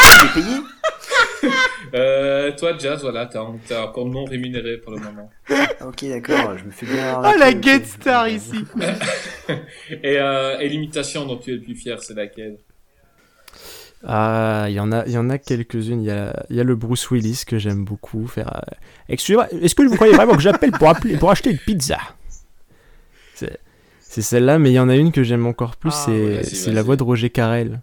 Tu 0.00 0.24
es 0.24 0.42
payé? 0.42 1.52
Euh, 1.94 2.52
Toi, 2.58 2.76
Jazz, 2.78 3.00
voilà, 3.02 3.26
t'es 3.26 3.38
en- 3.38 3.56
t'es 3.58 3.76
encore 3.76 4.06
non 4.06 4.24
rémunéré 4.24 4.78
pour 4.78 4.92
le 4.92 4.98
moment. 4.98 5.30
Ok, 5.86 6.04
d'accord, 6.04 6.58
je 6.58 6.64
me 6.64 6.70
fais 6.70 6.86
bien. 6.86 7.20
Ah 7.22 7.34
la 7.38 7.52
guest 7.52 7.86
star 8.00 8.28
ici. 8.28 8.64
Et, 10.02 10.18
euh, 10.18 10.58
et 10.58 10.68
l'imitation 10.70 11.26
dont 11.26 11.36
tu 11.36 11.50
es 11.50 11.54
le 11.56 11.60
plus 11.60 11.74
fier, 11.74 12.02
c'est 12.02 12.14
laquelle? 12.14 12.56
Ah, 14.06 14.66
il 14.68 14.74
y 14.74 14.80
en 14.80 14.90
a, 14.92 15.04
il 15.06 15.12
y 15.12 15.18
en 15.18 15.30
a 15.30 15.38
quelques-unes. 15.38 16.02
Il 16.02 16.06
y 16.06 16.10
a, 16.10 16.44
il 16.50 16.56
y 16.56 16.60
a 16.60 16.64
le 16.64 16.74
Bruce 16.76 17.10
Willis 17.10 17.44
que 17.46 17.58
j'aime 17.58 17.84
beaucoup 17.84 18.26
faire. 18.26 18.54
euh, 18.56 18.74
Excusez-moi, 19.08 19.48
est-ce 19.52 19.74
que 19.74 19.82
vous 19.82 19.94
croyez 19.96 20.12
vraiment 20.14 20.34
que 20.34 20.42
j'appelle 20.42 20.72
pour, 20.72 20.88
appeler- 20.88 21.16
pour 21.18 21.30
acheter 21.30 21.50
une 21.50 21.58
pizza? 21.58 21.98
C'est 23.34 23.58
c'est 24.00 24.22
celle-là, 24.22 24.58
mais 24.58 24.70
il 24.70 24.74
y 24.74 24.78
en 24.78 24.88
a 24.88 24.94
une 24.96 25.10
que 25.10 25.22
j'aime 25.24 25.44
encore 25.46 25.76
plus, 25.76 25.90
Ah, 25.90 26.02
c'est 26.06 26.12
vas-y, 26.36 26.44
c'est 26.56 26.70
la 26.70 26.76
vas-y. 26.76 26.84
voix 26.86 26.96
de 26.96 27.02
Roger 27.02 27.30
Carrel. 27.30 27.80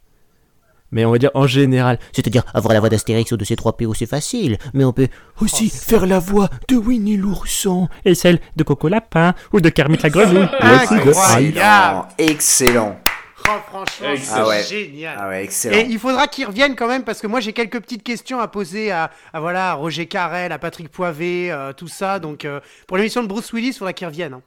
Mais 0.91 1.05
on 1.05 1.11
va 1.11 1.17
dire 1.17 1.31
en 1.33 1.47
général. 1.47 1.99
C'est-à-dire 2.13 2.43
avoir 2.53 2.73
la 2.73 2.79
voix 2.79 2.89
d'Astérix 2.89 3.31
ou 3.31 3.37
de 3.37 3.45
C3PO, 3.45 3.93
c'est 3.95 4.05
facile, 4.05 4.57
mais 4.73 4.83
on 4.83 4.93
peut 4.93 5.07
Aussi 5.41 5.69
faire 5.69 6.05
la 6.05 6.19
voix 6.19 6.49
de 6.67 6.75
Winnie 6.75 7.17
l'ourson 7.17 7.87
et 8.05 8.15
celle 8.15 8.39
de 8.55 8.63
Coco 8.63 8.87
Lapin 8.87 9.33
ou 9.53 9.61
de 9.61 9.69
Kermit 9.69 9.97
la 10.03 10.09
grenouille. 10.09 10.47
Ah. 10.59 10.83
Hyde. 11.39 11.57
Excellent, 11.57 12.07
excellent. 12.17 12.99
Oh, 13.47 13.51
franchement, 13.69 14.09
Excellent. 14.11 14.43
Ah 14.43 14.47
ouais. 14.47 14.63
génial. 14.63 15.17
Ah 15.19 15.27
ouais, 15.29 15.49
Et 15.71 15.87
il 15.89 15.97
faudra 15.97 16.27
qu'ils 16.27 16.45
reviennent 16.45 16.75
quand 16.75 16.87
même 16.87 17.03
parce 17.03 17.21
que 17.21 17.27
moi 17.27 17.39
j'ai 17.39 17.53
quelques 17.53 17.79
petites 17.81 18.03
questions 18.03 18.39
à 18.39 18.47
poser 18.47 18.91
à, 18.91 19.09
à, 19.33 19.39
voilà 19.39 19.71
à 19.71 19.73
Roger 19.73 20.05
Carrel, 20.05 20.51
à 20.51 20.59
Patrick 20.59 20.89
Poivet, 20.89 21.49
euh, 21.49 21.73
tout 21.73 21.87
ça. 21.87 22.19
Donc 22.19 22.45
euh, 22.45 22.59
pour 22.87 22.97
l'émission 22.97 23.23
de 23.23 23.27
Bruce 23.27 23.51
Willis, 23.51 23.69
il 23.69 23.73
faudra 23.73 23.93
qu'ils 23.93 24.07
reviennent. 24.07 24.33
hein. 24.35 24.41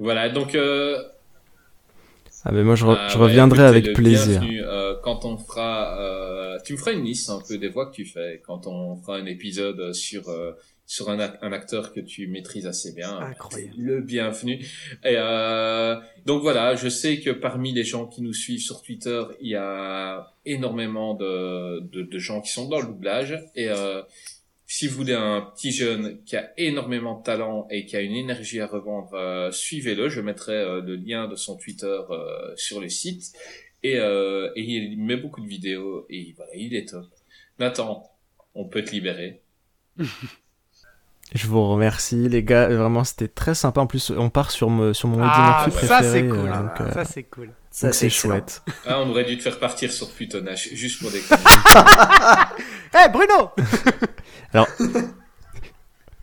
Voilà, 0.00 0.28
donc 0.30 0.56
euh, 0.56 0.98
Ah, 2.44 2.50
mais 2.52 2.64
moi 2.64 2.74
je, 2.74 2.84
re- 2.84 2.90
Euh, 2.98 3.08
je 3.08 3.14
bah, 3.18 3.24
reviendrai 3.24 3.62
écoute, 3.62 3.68
avec 3.86 3.92
plaisir. 3.96 4.42
euh, 4.42 4.96
quand 5.02 5.24
on 5.24 5.36
fera, 5.38 5.98
euh, 6.00 6.58
tu 6.64 6.72
me 6.72 6.78
feras 6.78 6.92
une 6.92 7.04
liste 7.04 7.30
un 7.30 7.40
peu 7.46 7.56
des 7.58 7.68
voix 7.68 7.86
que 7.86 7.94
tu 7.94 8.04
fais 8.04 8.42
quand 8.44 8.66
on 8.66 8.96
fera 8.96 9.16
un 9.16 9.26
épisode 9.26 9.92
sur 9.92 10.28
euh, 10.28 10.52
sur 10.84 11.08
un, 11.08 11.16
ac- 11.18 11.38
un 11.40 11.52
acteur 11.52 11.92
que 11.94 12.00
tu 12.00 12.26
maîtrises 12.26 12.66
assez 12.66 12.92
bien. 12.92 13.16
Incroyable. 13.18 13.72
Le 13.78 14.00
bienvenu. 14.00 14.54
Et 15.04 15.14
euh, 15.16 15.96
donc 16.26 16.42
voilà, 16.42 16.74
je 16.74 16.88
sais 16.88 17.20
que 17.20 17.30
parmi 17.30 17.72
les 17.72 17.84
gens 17.84 18.06
qui 18.06 18.20
nous 18.22 18.34
suivent 18.34 18.60
sur 18.60 18.82
Twitter, 18.82 19.22
il 19.40 19.48
y 19.50 19.54
a 19.56 20.32
énormément 20.44 21.14
de 21.14 21.80
de, 21.80 22.02
de 22.02 22.18
gens 22.18 22.40
qui 22.40 22.50
sont 22.50 22.68
dans 22.68 22.80
le 22.80 22.86
doublage 22.88 23.38
et 23.54 23.68
euh, 23.68 24.02
si 24.74 24.88
vous 24.88 24.96
voulez 24.96 25.12
un 25.12 25.42
petit 25.54 25.70
jeune 25.70 26.22
qui 26.24 26.34
a 26.34 26.50
énormément 26.56 27.18
de 27.18 27.22
talent 27.22 27.66
et 27.70 27.84
qui 27.84 27.94
a 27.94 28.00
une 28.00 28.14
énergie 28.16 28.58
à 28.58 28.66
revendre, 28.66 29.12
euh, 29.12 29.50
suivez-le. 29.52 30.08
Je 30.08 30.22
mettrai 30.22 30.54
euh, 30.54 30.80
le 30.80 30.96
lien 30.96 31.28
de 31.28 31.36
son 31.36 31.56
Twitter 31.56 31.86
euh, 32.08 32.52
sur 32.56 32.80
le 32.80 32.88
site. 32.88 33.32
Et, 33.82 33.98
euh, 33.98 34.48
et 34.56 34.62
il 34.62 34.96
met 34.98 35.16
beaucoup 35.18 35.42
de 35.42 35.46
vidéos 35.46 36.06
et 36.08 36.32
voilà, 36.38 36.52
il 36.54 36.74
est 36.74 36.88
top. 36.88 37.04
Nathan, 37.58 38.10
on 38.54 38.64
peut 38.64 38.82
te 38.82 38.92
libérer. 38.92 39.42
Je 41.34 41.46
vous 41.46 41.66
remercie 41.66 42.28
les 42.28 42.42
gars, 42.42 42.68
vraiment 42.68 43.04
c'était 43.04 43.28
très 43.28 43.54
sympa. 43.54 43.80
En 43.80 43.86
plus 43.86 44.10
on 44.10 44.28
part 44.30 44.50
sur, 44.50 44.68
me- 44.68 44.92
sur 44.94 45.08
mon 45.08 45.18
Ah, 45.22 45.64
ça 45.66 45.70
préféré. 45.70 46.02
c'est 46.12 46.28
cool. 46.28 46.48
euh, 46.50 46.62
donc, 46.62 46.80
euh, 46.80 46.92
Ça 46.92 47.04
c'est 47.06 47.22
cool. 47.24 47.50
Ça, 47.70 47.90
c'est 47.90 48.00
c'est 48.00 48.06
excellent. 48.06 48.34
chouette. 48.34 48.62
Ah, 48.86 49.00
on 49.00 49.08
aurait 49.10 49.24
dû 49.24 49.38
te 49.38 49.42
faire 49.42 49.58
partir 49.58 49.90
sur 49.90 50.10
Plutonage, 50.12 50.68
juste 50.74 51.00
pour 51.00 51.10
des 51.12 51.20
Eh 52.94 53.08
Bruno 53.10 53.50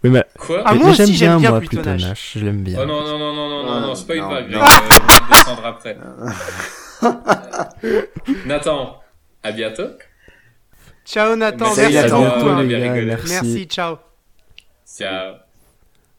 Oui, 0.02 0.10
mais, 0.12 0.24
Quoi 0.38 0.62
Ah, 0.66 0.74
moi 0.76 0.92
aussi, 0.92 1.14
j'aime 1.14 1.32
bien, 1.32 1.40
bien 1.40 1.50
moi 1.50 1.60
Plutonage. 1.60 1.98
Plutonage, 1.98 2.32
je 2.36 2.40
l'aime 2.40 2.64
bien. 2.64 2.80
Oh 2.82 2.86
non, 2.86 3.02
non, 3.04 3.20
non, 3.20 3.34
non, 3.36 3.50
non, 3.50 3.64
non, 3.66 3.82
non, 3.82 3.96
c'est 3.96 4.08
pas 4.08 4.16
une 4.16 4.22
non, 4.22 4.30
vague. 4.30 4.46
on 4.56 4.60
va 4.60 5.28
descendre 5.30 5.66
après. 5.66 5.98
Nathan, 8.46 9.02
à 9.44 9.52
bientôt. 9.52 9.90
Ciao 11.06 11.36
Nathan, 11.36 11.66
merci 11.76 11.82
les 11.88 11.94
gars, 11.94 12.04
rigolé. 12.94 13.06
merci. 13.08 13.30
Merci, 13.34 13.66
ciao. 13.68 13.98
Ciao. 14.88 15.36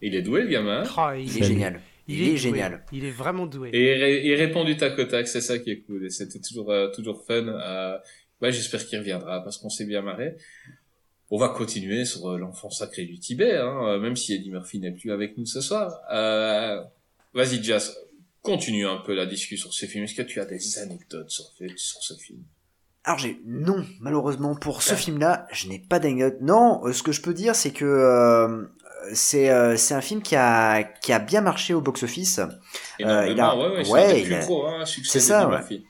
Il 0.02 0.14
est 0.14 0.22
doué, 0.22 0.42
le 0.42 0.48
gamin. 0.48 0.82
Oh, 0.98 1.10
Il 1.16 1.38
est 1.38 1.44
génial. 1.44 1.80
Il, 2.08 2.20
est, 2.22 2.26
doué. 2.30 2.36
génial. 2.36 2.84
Il 2.92 3.04
est 3.04 3.10
vraiment 3.10 3.46
doué. 3.46 3.70
Et 3.72 3.94
il 3.96 4.02
ré- 4.02 4.22
il 4.24 4.34
répond 4.34 4.64
du 4.64 4.76
tac 4.76 4.98
au 4.98 5.04
tac, 5.04 5.28
c'est 5.28 5.40
ça 5.40 5.58
qui 5.58 5.70
est 5.70 5.80
cool. 5.82 6.04
Et 6.06 6.10
c'était 6.10 6.40
toujours, 6.40 6.70
euh, 6.70 6.88
toujours 6.88 7.24
fun. 7.26 7.46
Euh, 7.46 7.96
ouais, 8.42 8.50
j'espère 8.52 8.84
qu'il 8.84 8.98
reviendra 8.98 9.42
parce 9.44 9.58
qu'on 9.58 9.70
s'est 9.70 9.84
bien 9.86 10.02
marré. 10.02 10.34
On 11.30 11.38
va 11.38 11.48
continuer 11.48 12.04
sur 12.04 12.28
euh, 12.28 12.38
l'enfant 12.38 12.70
sacré 12.70 13.04
du 13.04 13.18
Tibet, 13.18 13.56
hein, 13.56 13.80
euh, 13.86 13.98
même 14.00 14.16
si 14.16 14.34
Eddie 14.34 14.50
Murphy 14.50 14.80
n'est 14.80 14.90
plus 14.90 15.12
avec 15.12 15.38
nous 15.38 15.46
ce 15.46 15.60
soir. 15.60 16.00
Euh, 16.12 16.82
Vas-y, 17.34 17.62
Jazz, 17.62 17.96
continue 18.42 18.86
un 18.86 18.96
peu 18.98 19.14
la 19.14 19.26
discussion 19.26 19.70
sur 19.70 19.74
ce 19.80 19.86
film. 19.86 20.04
Est-ce 20.04 20.14
que 20.14 20.22
tu 20.22 20.40
as 20.40 20.44
des 20.44 20.78
anecdotes 20.78 21.30
sur, 21.30 21.44
sur 21.76 22.02
ce 22.02 22.14
film? 22.14 22.40
Alors 23.04 23.18
j'ai 23.18 23.40
non, 23.46 23.86
malheureusement 24.00 24.54
pour 24.54 24.82
ce 24.82 24.94
film-là, 24.94 25.46
je 25.52 25.68
n'ai 25.68 25.78
pas 25.78 25.98
d'anecdote. 26.00 26.38
Non, 26.42 26.82
euh, 26.84 26.92
ce 26.92 27.02
que 27.02 27.12
je 27.12 27.22
peux 27.22 27.32
dire, 27.32 27.54
c'est 27.54 27.70
que 27.70 27.84
euh, 27.86 28.66
c'est 29.14 29.48
euh, 29.50 29.76
c'est 29.78 29.94
un 29.94 30.02
film 30.02 30.20
qui 30.20 30.36
a 30.36 30.82
qui 30.82 31.12
a 31.14 31.18
bien 31.18 31.40
marché 31.40 31.72
au 31.72 31.80
box-office. 31.80 32.40
Énormément, 32.98 33.32
il 33.32 33.40
a- 33.40 33.56
ouais, 33.56 33.68
ouais, 33.80 33.88
ouais, 33.88 34.70
hein, 34.80 34.84
succès 34.84 35.18
c'est 35.18 35.26
ça, 35.26 35.46
d'Eddie 35.46 35.74
ouais. 35.76 35.82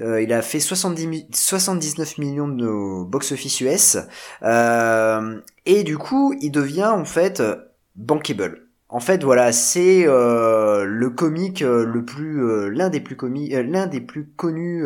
Euh, 0.00 0.20
il 0.20 0.32
a 0.32 0.42
fait 0.42 0.60
70 0.60 1.06
mi- 1.06 1.28
79 1.32 2.18
millions 2.18 2.48
de 2.48 3.04
box-office 3.04 3.60
US. 3.60 3.98
Euh, 4.42 5.40
et 5.66 5.84
du 5.84 5.98
coup, 5.98 6.34
il 6.40 6.50
devient 6.50 6.86
en 6.86 7.04
fait 7.04 7.42
bankable. 7.94 8.62
En 8.88 9.00
fait, 9.00 9.24
voilà, 9.24 9.50
c'est 9.52 10.04
euh, 10.06 10.84
le 10.84 11.10
comique 11.10 11.62
euh, 11.62 11.84
le 11.84 12.04
plus, 12.04 12.70
l'un 12.70 12.90
des 12.90 13.00
plus 13.00 13.16
comiques, 13.16 13.52
l'un 13.52 13.86
des 13.86 14.00
plus 14.00 14.26
connus 14.36 14.84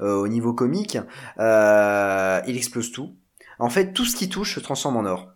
au 0.00 0.28
niveau 0.28 0.52
comique. 0.54 0.98
Il 1.38 2.56
explose 2.56 2.92
tout. 2.92 3.14
En 3.58 3.68
fait, 3.70 3.92
tout 3.92 4.04
ce 4.04 4.16
qui 4.16 4.28
touche 4.28 4.54
se 4.54 4.60
transforme 4.60 4.96
en 4.96 5.04
or. 5.04 5.28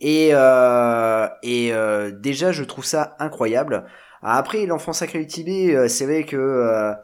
Et, 0.00 0.28
et 1.42 1.72
déjà, 2.12 2.52
je 2.52 2.64
trouve 2.64 2.84
ça 2.84 3.16
incroyable. 3.18 3.84
Après, 4.22 4.66
l'enfant 4.66 4.92
sacré 4.92 5.18
du 5.18 5.26
Tibet, 5.26 5.88
c'est 5.88 6.06
vrai 6.06 6.24
que 6.24 6.94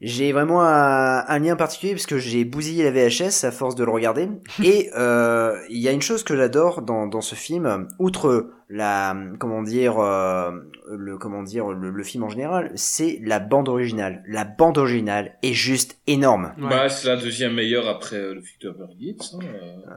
j'ai 0.00 0.32
vraiment 0.32 0.62
un, 0.62 1.24
un 1.26 1.38
lien 1.38 1.56
particulier 1.56 1.92
parce 1.92 2.06
que 2.06 2.18
j'ai 2.18 2.44
bousillé 2.44 2.84
la 2.84 2.90
VHS 2.90 3.44
à 3.44 3.50
force 3.50 3.74
de 3.74 3.84
le 3.84 3.90
regarder. 3.90 4.28
Et 4.62 4.90
euh, 4.96 5.56
il 5.70 5.78
y 5.78 5.88
a 5.88 5.92
une 5.92 6.02
chose 6.02 6.22
que 6.22 6.36
j'adore 6.36 6.82
dans, 6.82 7.06
dans 7.06 7.20
ce 7.22 7.34
film, 7.34 7.88
outre 7.98 8.50
la 8.68 9.16
comment 9.38 9.62
dire 9.62 9.98
euh, 10.00 10.50
le 10.90 11.16
comment 11.18 11.42
dire 11.44 11.68
le, 11.68 11.90
le 11.90 12.02
film 12.02 12.24
en 12.24 12.28
général, 12.28 12.72
c'est 12.74 13.20
la 13.22 13.38
bande 13.38 13.68
originale. 13.68 14.22
La 14.26 14.44
bande 14.44 14.76
originale 14.78 15.36
est 15.42 15.52
juste 15.52 15.98
énorme. 16.06 16.52
Ouais. 16.58 16.68
Bah, 16.68 16.88
c'est 16.88 17.06
la 17.08 17.16
deuxième 17.16 17.54
meilleure 17.54 17.88
après 17.88 18.16
euh, 18.16 18.34
le 18.34 18.40
film 18.42 18.58
de. 18.62 18.82
Hein, 18.82 19.38
euh, 19.42 19.94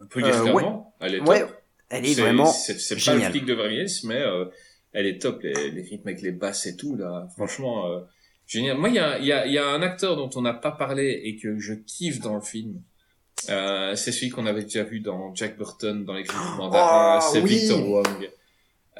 on 0.00 0.06
peut 0.06 0.22
dire 0.22 0.34
Euh. 0.46 0.72
Elle 1.00 1.14
est 1.16 1.18
top. 1.18 1.28
Ouais, 1.28 1.44
elle 1.90 2.04
est 2.06 2.14
C'est- 2.14 2.20
vraiment 2.22 2.46
c'est 2.46 2.78
c'est 2.78 3.04
pas 3.04 3.14
le 3.14 3.20
flic 3.22 3.44
de 3.46 3.54
Hills 3.70 4.06
mais 4.06 4.20
euh, 4.20 4.44
elle 4.92 5.06
est 5.06 5.20
top 5.20 5.40
les, 5.42 5.70
les 5.70 5.82
rythmes 5.82 6.08
avec 6.08 6.22
les 6.22 6.32
basses 6.32 6.66
et 6.66 6.76
tout 6.76 6.96
là 6.96 7.26
franchement 7.34 7.86
euh, 7.88 8.00
génial. 8.52 8.78
Moi, 8.78 8.88
il 8.90 8.94
y 8.94 8.98
a, 8.98 9.18
il 9.18 9.26
y, 9.26 9.32
a, 9.32 9.46
y 9.46 9.58
a 9.58 9.66
un 9.66 9.82
acteur 9.82 10.16
dont 10.16 10.30
on 10.36 10.42
n'a 10.42 10.54
pas 10.54 10.72
parlé 10.72 11.20
et 11.24 11.36
que 11.36 11.58
je 11.58 11.74
kiffe 11.74 12.20
dans 12.20 12.34
le 12.34 12.40
film. 12.42 12.82
Euh, 13.48 13.96
c'est 13.96 14.12
celui 14.12 14.30
qu'on 14.30 14.46
avait 14.46 14.62
déjà 14.62 14.84
vu 14.84 15.00
dans 15.00 15.34
Jack 15.34 15.56
Burton 15.58 16.04
dans 16.04 16.14
les 16.14 16.24
films 16.24 16.38
Oh, 16.54 16.56
mandarins. 16.58 17.20
c'est 17.20 17.40
oui. 17.40 17.50
Victor 17.58 17.88
Wong. 17.88 18.30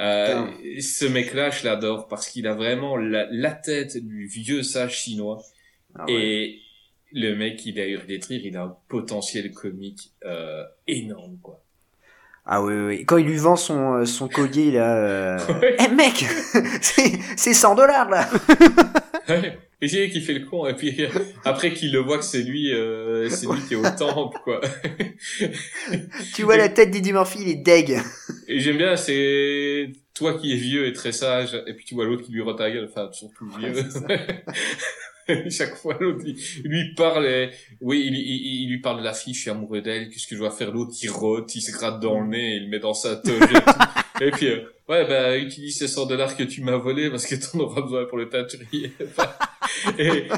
Euh, 0.00 0.46
ce 0.80 1.04
mec-là, 1.04 1.50
je 1.50 1.64
l'adore 1.64 2.08
parce 2.08 2.28
qu'il 2.28 2.46
a 2.46 2.54
vraiment 2.54 2.96
la, 2.96 3.28
la 3.30 3.52
tête 3.52 3.96
du 3.98 4.26
vieux 4.26 4.62
sage 4.62 4.98
chinois. 5.02 5.42
Ah 5.94 6.06
ouais. 6.06 6.12
Et 6.14 6.58
le 7.12 7.34
mec, 7.36 7.64
il 7.66 7.78
a 7.78 7.86
eu 7.86 7.96
rire, 7.96 8.20
il 8.30 8.56
a 8.56 8.62
un 8.62 8.76
potentiel 8.88 9.52
comique 9.52 10.12
euh, 10.24 10.64
énorme, 10.86 11.38
quoi. 11.42 11.61
Ah 12.44 12.62
oui, 12.62 12.74
oui. 12.74 13.04
Quand 13.04 13.18
il 13.18 13.26
lui 13.26 13.36
vend 13.36 13.56
son, 13.56 13.94
euh, 13.94 14.04
son 14.04 14.28
collier, 14.28 14.72
là... 14.72 14.96
Euh... 14.96 15.38
Ouais. 15.60 15.76
Eh 15.78 15.88
mec 15.94 16.24
C'est 16.80 17.12
c'est 17.36 17.54
100 17.54 17.74
dollars, 17.76 18.10
là 18.10 18.28
Et 19.80 19.88
j'ai 19.88 20.08
qui 20.10 20.20
fait 20.20 20.34
le 20.34 20.46
con, 20.46 20.64
et 20.68 20.74
puis 20.74 21.08
après 21.44 21.72
qu'il 21.72 21.92
le 21.92 21.98
voit 21.98 22.18
que 22.18 22.24
c'est 22.24 22.42
lui, 22.42 22.72
euh, 22.72 23.28
c'est 23.28 23.48
lui 23.48 23.60
qui 23.66 23.74
est 23.74 23.76
au 23.76 23.82
temple, 23.98 24.38
quoi. 24.44 24.60
Tu 26.34 26.44
vois 26.44 26.56
la 26.56 26.68
tête 26.68 26.92
d'Eddie 26.92 27.12
Murphy, 27.12 27.40
il 27.42 27.48
est 27.48 27.56
deg. 27.56 28.00
Et 28.46 28.60
j'aime 28.60 28.76
bien, 28.76 28.96
c'est 28.96 29.90
toi 30.14 30.34
qui 30.34 30.52
es 30.52 30.56
vieux 30.56 30.86
et 30.86 30.92
très 30.92 31.10
sage, 31.10 31.60
et 31.66 31.74
puis 31.74 31.84
tu 31.84 31.96
vois 31.96 32.04
l'autre 32.04 32.22
qui 32.22 32.30
lui 32.30 32.42
rend 32.42 32.54
ta 32.54 32.70
gueule, 32.70 32.88
enfin, 32.88 33.10
surtout 33.10 33.48
vieux. 33.58 33.72
Chaque 35.50 35.76
fois, 35.76 35.96
l'autre, 36.00 36.24
il 36.26 36.62
lui 36.64 36.94
parle, 36.94 37.26
et, 37.26 37.50
oui, 37.80 38.04
il, 38.06 38.14
il, 38.14 38.62
il 38.62 38.68
lui 38.68 38.80
parle 38.80 38.98
de 38.98 39.04
la 39.04 39.14
fille, 39.14 39.34
je 39.34 39.40
suis 39.40 39.50
amoureux 39.50 39.80
d'elle, 39.80 40.08
qu'est-ce 40.08 40.26
que 40.26 40.34
je 40.34 40.40
dois 40.40 40.50
faire 40.50 40.72
l'autre, 40.72 40.92
il 41.02 41.10
rote, 41.10 41.54
il 41.54 41.60
se 41.60 41.72
gratte 41.72 42.00
dans 42.00 42.20
le 42.20 42.28
nez, 42.28 42.56
il 42.56 42.64
le 42.64 42.68
met 42.68 42.78
dans 42.78 42.94
sa 42.94 43.16
toge 43.16 43.42
et. 43.42 43.56
Et 44.20 44.30
puis, 44.30 44.46
euh, 44.46 44.60
ouais, 44.88 45.06
bah, 45.06 45.36
utilise 45.36 45.78
ces 45.78 45.88
100 45.88 46.06
dollars 46.06 46.36
que 46.36 46.44
tu 46.44 46.62
m'as 46.62 46.76
volé 46.76 47.10
parce 47.10 47.26
que 47.26 47.34
t'en 47.34 47.58
auras 47.60 47.80
besoin 47.80 48.04
pour 48.04 48.18
le 48.18 48.28
teinturier. 48.28 48.92
Et, 49.98 50.28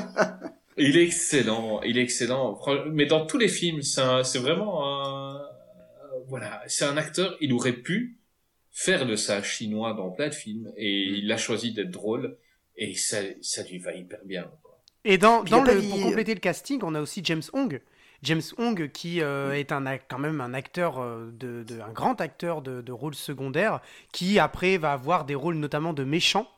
il 0.76 0.96
est 0.96 1.04
excellent, 1.04 1.82
il 1.82 1.98
est 1.98 2.02
excellent. 2.02 2.58
Mais 2.90 3.06
dans 3.06 3.26
tous 3.26 3.38
les 3.38 3.48
films, 3.48 3.82
c'est 3.82 4.38
vraiment 4.38 5.04
un, 5.04 5.42
voilà, 6.26 6.62
c'est 6.66 6.84
un 6.84 6.96
acteur, 6.96 7.36
il 7.40 7.52
aurait 7.52 7.74
pu 7.74 8.18
faire 8.70 9.06
de 9.06 9.14
ça 9.14 9.42
chinois 9.42 9.94
dans 9.94 10.10
plein 10.10 10.28
de 10.28 10.34
films 10.34 10.72
et 10.76 10.90
il 10.90 11.30
a 11.30 11.36
choisi 11.36 11.72
d'être 11.72 11.92
drôle 11.92 12.36
et 12.76 12.94
ça, 12.94 13.18
ça 13.40 13.62
lui 13.62 13.78
va 13.78 13.94
hyper 13.94 14.24
bien. 14.24 14.50
Et 15.04 15.18
dans, 15.18 15.42
le, 15.42 15.80
pour 15.90 16.00
compléter 16.02 16.34
le 16.34 16.40
casting, 16.40 16.80
on 16.82 16.94
a 16.94 17.00
aussi 17.00 17.20
James 17.24 17.42
Hong. 17.52 17.80
James 18.22 18.40
Hong 18.56 18.90
qui 18.90 19.20
euh, 19.20 19.52
est 19.52 19.70
un, 19.70 19.84
quand 20.08 20.18
même 20.18 20.40
un 20.40 20.54
acteur, 20.54 20.98
euh, 20.98 21.30
de, 21.32 21.62
de- 21.62 21.80
un 21.80 21.92
grand 21.92 22.20
acteur 22.22 22.62
de, 22.62 22.80
de 22.80 22.92
rôle 22.92 23.14
secondaire, 23.14 23.80
qui 24.12 24.38
après 24.38 24.78
va 24.78 24.92
avoir 24.92 25.26
des 25.26 25.34
rôles 25.34 25.56
notamment 25.56 25.92
de 25.92 26.04
méchants, 26.04 26.48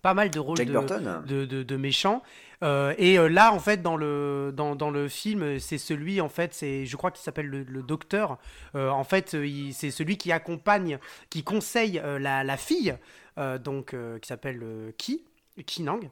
pas 0.00 0.14
mal 0.14 0.30
de 0.30 0.38
rôles 0.38 0.58
de, 0.58 0.64
Burton. 0.64 1.22
de, 1.26 1.44
de- 1.44 1.62
de 1.64 1.76
méchants. 1.76 2.22
Euh, 2.62 2.94
et 2.98 3.18
euh, 3.18 3.28
là, 3.28 3.52
en 3.52 3.58
fait, 3.58 3.82
dans 3.82 3.96
le, 3.96 4.52
dans, 4.54 4.76
dans 4.76 4.92
le 4.92 5.08
film, 5.08 5.58
c'est 5.58 5.78
celui, 5.78 6.20
en 6.20 6.28
fait, 6.28 6.54
c'est, 6.54 6.86
je 6.86 6.96
crois 6.96 7.10
qu'il 7.10 7.24
s'appelle 7.24 7.46
le, 7.46 7.64
le 7.64 7.82
docteur. 7.82 8.38
Euh, 8.76 8.88
en 8.90 9.02
fait, 9.02 9.34
euh, 9.34 9.70
c'est 9.72 9.90
celui 9.90 10.16
qui 10.16 10.30
accompagne, 10.30 11.00
qui 11.30 11.42
conseille 11.42 11.98
euh, 11.98 12.20
la, 12.20 12.44
la 12.44 12.56
fille, 12.56 12.94
euh, 13.38 13.58
donc, 13.58 13.92
euh, 13.92 14.20
qui 14.20 14.28
s'appelle 14.28 14.60
euh, 14.62 14.92
Ki, 14.98 15.24
Ki 15.66 15.82
Nang. 15.82 16.08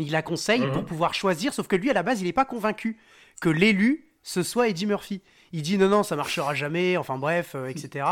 Il 0.00 0.10
la 0.12 0.22
conseille 0.22 0.60
Mhm. 0.66 0.72
pour 0.72 0.84
pouvoir 0.84 1.14
choisir, 1.14 1.52
sauf 1.54 1.66
que 1.68 1.76
lui, 1.76 1.90
à 1.90 1.94
la 1.94 2.02
base, 2.02 2.20
il 2.20 2.24
n'est 2.24 2.32
pas 2.32 2.44
convaincu 2.44 2.96
que 3.40 3.48
l'élu, 3.48 4.06
ce 4.22 4.42
soit 4.42 4.68
Eddie 4.68 4.86
Murphy. 4.86 5.22
Il 5.52 5.62
dit 5.62 5.78
non, 5.78 5.88
non, 5.88 6.02
ça 6.02 6.14
marchera 6.14 6.54
jamais, 6.54 6.96
enfin 6.96 7.18
bref, 7.18 7.52
euh, 7.54 7.66
etc. 7.66 8.06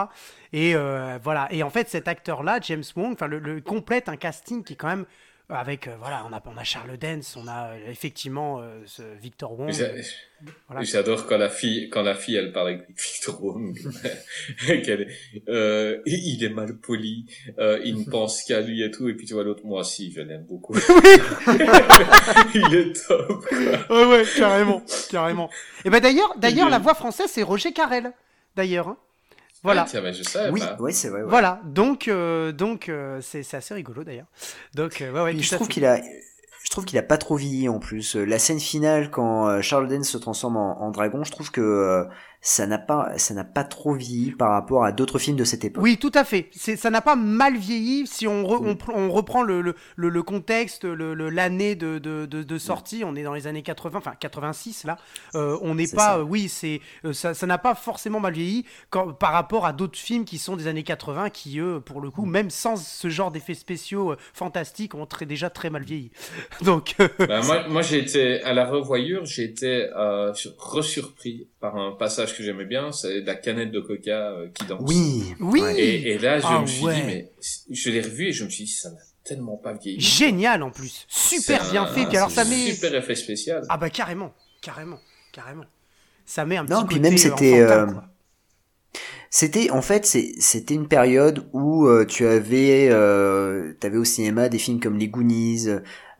Et 0.53 0.75
euh, 0.75 1.19
voilà. 1.23 1.47
Et 1.53 1.63
en 1.63 1.71
fait, 1.71 1.89
cet 1.89 2.09
acteur-là, 2.09 2.59
James 2.63 2.83
Wong, 2.97 3.17
le, 3.29 3.39
le- 3.39 3.61
complète 3.61 4.09
un 4.09 4.17
casting 4.17 4.65
qui 4.65 4.73
est 4.73 4.77
quand 4.77 4.89
même 4.89 5.03
euh, 5.03 5.05
avec, 5.51 5.89
euh, 5.89 5.97
voilà, 5.99 6.27
on 6.29 6.33
a, 6.35 6.43
on 6.45 6.57
a 6.59 6.65
Charles 6.65 6.99
Dance, 6.99 7.37
on 7.37 7.49
a 7.49 7.71
euh, 7.71 7.91
effectivement 7.91 8.61
euh, 8.61 8.83
ce 8.85 9.03
Victor 9.19 9.59
Wong. 9.59 9.73
Voilà. 10.69 10.83
J'adore 10.85 11.27
quand 11.27 11.39
la 11.39 11.49
fille, 11.49 11.89
quand 11.89 12.03
la 12.03 12.15
fille, 12.15 12.37
elle 12.37 12.53
parle 12.53 12.69
avec 12.69 12.89
Victor 12.91 13.43
Wong, 13.43 13.77
euh, 15.49 15.99
il 16.07 16.45
est 16.45 16.49
mal 16.51 16.77
poli, 16.77 17.27
euh, 17.59 17.81
il 17.85 17.99
ne 18.01 18.05
pense 18.05 18.43
qu'à 18.45 18.61
lui 18.61 18.83
et 18.83 18.91
tout, 18.91 19.09
et 19.09 19.15
puis 19.15 19.27
tu 19.27 19.35
vois 19.35 19.43
l'autre, 19.43 19.65
moi 19.65 19.81
aussi, 19.81 20.13
je 20.13 20.21
l'aime 20.21 20.45
beaucoup. 20.45 20.75
il 22.55 22.75
est 22.75 23.07
top. 23.07 23.47
Ouais, 23.51 24.05
ouais, 24.05 24.25
carrément, 24.37 24.83
carrément. 25.11 25.51
Et 25.85 25.91
ben 25.91 26.01
d'ailleurs, 26.01 26.35
d'ailleurs, 26.37 26.69
la 26.69 26.79
voix 26.79 26.95
française, 26.95 27.31
c'est 27.31 27.43
Roger 27.43 27.73
Carrel, 27.73 28.13
d'ailleurs. 28.55 28.89
hein. 28.89 28.97
Voilà. 29.69 29.83
Ah, 29.83 29.91
tiens, 29.91 30.01
mais 30.01 30.13
je 30.13 30.23
savais 30.23 30.51
Oui, 30.51 30.63
ouais, 30.81 30.93
c'est 30.93 31.09
vrai. 31.09 31.23
ouais. 31.23 31.29
Voilà, 31.29 31.61
donc 31.65 32.09
euh, 32.09 32.53
donc 32.53 32.89
euh, 32.89 33.21
c'est 33.21 33.55
assez 33.55 33.75
rigolo 33.75 34.05
d'ailleurs. 34.05 34.27
Donc 34.75 35.01
euh, 35.01 35.13
ouais, 35.13 35.21
ouais, 35.23 35.35
tout 35.35 35.43
je 35.43 35.55
trouve 35.55 35.69
qu'il 35.69 35.85
a, 35.85 36.01
je 36.65 36.71
trouve 36.71 36.85
qu'il 36.85 36.99
a 36.99 37.03
pas 37.03 37.19
trop 37.19 37.37
vieilli 37.37 37.69
en 37.69 37.79
plus. 37.79 38.17
La 38.17 38.39
scène 38.39 38.61
finale 38.61 39.11
quand 39.11 39.61
Charles 39.63 39.89
Dance 39.89 40.09
se 40.09 40.19
transforme 40.19 40.57
en, 40.57 40.83
en 40.83 40.91
dragon, 40.91 41.25
je 41.25 41.31
trouve 41.33 41.51
que 41.51 41.61
euh, 41.61 42.05
ça 42.51 42.67
n'a 42.67 42.79
pas, 42.79 43.13
ça 43.19 43.35
n'a 43.35 43.45
pas 43.45 43.63
trop 43.63 43.93
vieilli 43.93 44.31
par 44.31 44.53
rapport 44.53 44.83
à 44.83 44.91
d'autres 44.91 45.19
films 45.19 45.37
de 45.37 45.45
cette 45.45 45.67
époque. 45.67 45.83
Oui, 45.85 45.99
tout 45.99 46.11
à 46.15 46.25
fait. 46.25 46.49
C'est 46.53 46.77
ça 46.77 46.89
n'a 46.89 47.03
pas 47.03 47.15
mal 47.15 47.59
vieilli 47.59 48.07
si 48.07 48.27
on, 48.27 48.43
re- 48.45 48.63
on, 48.67 48.73
pr- 48.73 48.95
on 48.95 49.11
reprend 49.11 49.43
le, 49.43 49.61
le, 49.61 49.75
le, 49.97 50.09
le 50.09 50.23
contexte, 50.23 50.85
l'année 50.85 51.75
de, 51.75 51.99
de, 51.99 52.25
de, 52.25 52.43
de 52.43 52.59
sortie. 52.59 53.03
On 53.05 53.15
est 53.17 53.23
dans 53.23 53.35
les 53.35 53.47
années 53.47 53.63
80, 53.63 53.99
enfin 53.99 54.15
86 54.19 54.85
là. 54.85 54.97
Euh, 55.35 55.59
on 55.61 55.75
n'est 55.75 55.89
pas, 55.89 55.99
ça. 56.15 56.17
euh, 56.19 56.23
oui, 56.23 56.49
c'est 56.49 56.81
euh, 57.05 57.13
ça 57.13 57.35
ça 57.35 57.47
n'a 57.47 57.59
pas 57.59 57.75
forcément 57.75 58.19
mal 58.19 58.33
vieilli 58.33 58.65
quand, 58.89 59.13
par 59.13 59.33
rapport 59.33 59.67
à 59.67 59.75
d'autres 59.75 59.99
films 59.99 60.25
qui 60.25 60.39
sont 60.39 60.57
des 60.57 60.69
années 60.69 60.85
80 60.85 61.29
qui 61.29 61.59
eux, 61.59 61.81
pour 61.85 62.01
le 62.01 62.11
coup, 62.11 62.25
même 62.25 62.49
sans 62.49 62.77
ce 62.77 63.11
genre 63.11 63.31
d'effets 63.31 63.53
spéciaux 63.53 64.13
euh, 64.13 64.17
fantastiques, 64.33 64.95
ont 64.95 65.05
très, 65.05 65.27
déjà 65.27 65.51
très 65.51 65.69
mal 65.69 65.83
vieilli. 65.83 66.13
Donc 66.63 66.95
euh, 67.01 67.09
Bah, 67.19 67.43
moi, 67.43 67.69
moi 67.69 67.83
j'ai 67.83 67.99
été 67.99 68.43
à 68.43 68.55
la 68.55 68.65
revoyure, 68.65 69.27
j'ai 69.27 69.45
été 69.45 69.91
euh, 69.95 70.33
sur- 70.33 70.53
resurpris 70.57 71.47
par 71.61 71.77
un 71.77 71.93
passage 71.93 72.38
que 72.39 72.45
j'aimais 72.45 72.65
bien, 72.65 72.91
c'est 72.93 73.21
la 73.21 73.35
canette 73.35 73.71
de 73.71 73.81
Coca 73.81 74.31
euh, 74.31 74.49
qui 74.55 74.65
danse. 74.67 74.83
Oui. 74.87 75.35
Oui. 75.41 75.61
Et, 75.77 76.13
et 76.13 76.19
là, 76.19 76.39
je 76.41 76.47
Ah 76.49 76.61
me 76.63 76.67
suis 76.67 76.85
ouais. 76.85 76.95
dit, 76.95 77.03
mais 77.07 77.31
je 77.71 77.91
l'ai 77.91 78.01
revu 78.01 78.29
et 78.29 78.33
je 78.33 78.45
me 78.45 78.49
suis 78.51 78.65
dit, 78.65 78.71
ça 78.71 78.91
n'a 78.91 78.97
tellement 79.25 79.57
pas 79.57 79.75
vieilli. 79.75 80.01
génial 80.01 80.63
en 80.63 80.71
plus, 80.71 81.05
super 81.09 81.71
bien 81.71 81.83
un- 81.83 81.87
fait. 81.87 82.07
Puis 82.07 82.17
alors 82.17 82.31
c'est 82.31 82.37
ça 82.37 82.45
met 82.47 82.71
Super 82.73 82.95
effet 82.95 83.15
spécial. 83.15 83.63
Ah 83.69 83.77
bah 83.77 83.91
carrément, 83.91 84.33
carrément, 84.63 84.99
carrément. 85.33 85.65
Ça 86.25 86.47
met 86.47 86.57
un 86.57 86.65
Non, 86.65 86.83
petit 86.83 86.87
puis 86.87 86.97
côté 86.97 87.01
même 87.01 87.15
euh, 87.15 87.17
c'était, 87.19 87.61
euh. 87.61 87.87
C'était 89.31 89.71
en 89.71 89.83
fait 89.83 90.07
c'était 90.07 90.75
une 90.75 90.89
période 90.89 91.47
où 91.53 91.87
euh, 91.87 92.07
tu 92.07 92.27
avais 92.27 92.89
euh, 92.91 93.75
t'avais 93.79 93.99
au 93.99 94.05
cinéma 94.05 94.49
des 94.49 94.57
films 94.59 94.81
comme 94.81 94.97
Les 94.97 95.09
Goonies, 95.09 95.67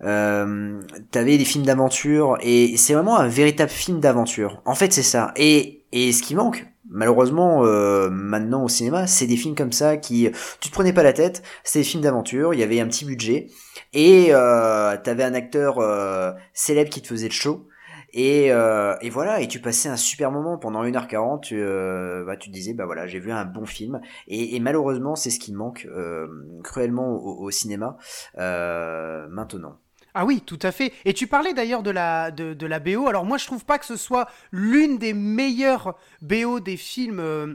euh, 0.03 0.83
t'avais 1.11 1.39
des 1.39 1.45
films 1.47 1.65
d'aventure 1.65 2.37
et 2.43 2.77
c'est 2.77 2.93
vraiment 2.93 3.19
un 3.19 3.29
véritable 3.29 3.71
film 3.71 4.01
d'aventure. 4.01 4.61
En 4.67 4.75
fait 4.75 4.93
c'est 4.93 5.03
ça. 5.03 5.33
Et 5.37 5.78
et 5.93 6.13
ce 6.13 6.23
qui 6.23 6.35
manque 6.35 6.67
malheureusement 6.91 7.65
euh, 7.65 8.09
maintenant 8.11 8.65
au 8.65 8.69
cinéma 8.69 9.07
c'est 9.07 9.27
des 9.27 9.37
films 9.37 9.55
comme 9.55 9.73
ça 9.73 9.99
qui 9.99 10.31
tu 10.61 10.69
te 10.69 10.75
prenais 10.75 10.93
pas 10.93 11.03
la 11.03 11.13
tête. 11.13 11.43
C'était 11.65 11.81
des 11.81 11.85
films 11.85 12.03
d'aventure. 12.03 12.55
Il 12.55 12.61
y 12.61 12.63
avait 12.63 12.81
un 12.81 12.87
petit 12.87 13.05
budget 13.05 13.49
et 13.93 14.29
euh, 14.31 14.97
t'avais 15.03 15.25
un 15.25 15.35
acteur 15.35 15.79
euh, 15.79 16.33
célèbre 16.53 16.91
qui 16.91 17.03
te 17.03 17.09
faisait 17.09 17.29
le 17.29 17.33
show. 17.33 17.69
Et, 18.13 18.53
euh, 18.53 18.95
voilà, 19.11 19.41
et 19.41 19.49
tu 19.49 19.61
passais 19.61 19.89
un 19.89 19.97
super 19.97 20.33
moment 20.33 20.57
pendant 20.57 20.83
1h40, 20.83 21.41
tu, 21.41 21.61
euh, 21.61 22.25
bah, 22.25 22.37
tu 22.37 22.49
te 22.49 22.55
disais, 22.55 22.73
bah 22.73 22.87
voilà, 22.87 23.07
j'ai 23.07 23.19
vu 23.19 23.31
un 23.33 23.45
bon 23.45 23.67
film. 23.67 24.01
Et, 24.29 24.59
malheureusement, 24.61 25.15
c'est 25.15 25.31
ce 25.31 25.39
qui 25.39 25.53
manque 25.53 25.87
euh, 25.91 26.27
cruellement 26.65 27.11
au, 27.11 27.45
au 27.45 27.51
cinéma 27.51 27.97
euh, 28.39 29.27
maintenant. 29.29 29.79
Ah 30.21 30.25
oui, 30.25 30.41
tout 30.45 30.59
à 30.63 30.73
fait. 30.73 30.93
Et 31.05 31.15
tu 31.15 31.29
parlais 31.29 31.55
d'ailleurs 31.55 31.85
de 31.85 31.91
la, 31.93 32.33
de, 32.33 32.53
de 32.53 32.67
la 32.67 32.81
BO. 32.81 33.07
Alors 33.07 33.25
moi, 33.25 33.39
je 33.39 33.47
trouve 33.47 33.65
pas 33.65 33.79
que 33.79 33.87
ce 33.87 33.97
soit 33.97 34.27
l'une 34.51 34.99
des 34.99 35.13
meilleures 35.15 35.95
BO 36.23 36.59
des 36.59 36.77
films 36.77 37.21
euh, 37.21 37.55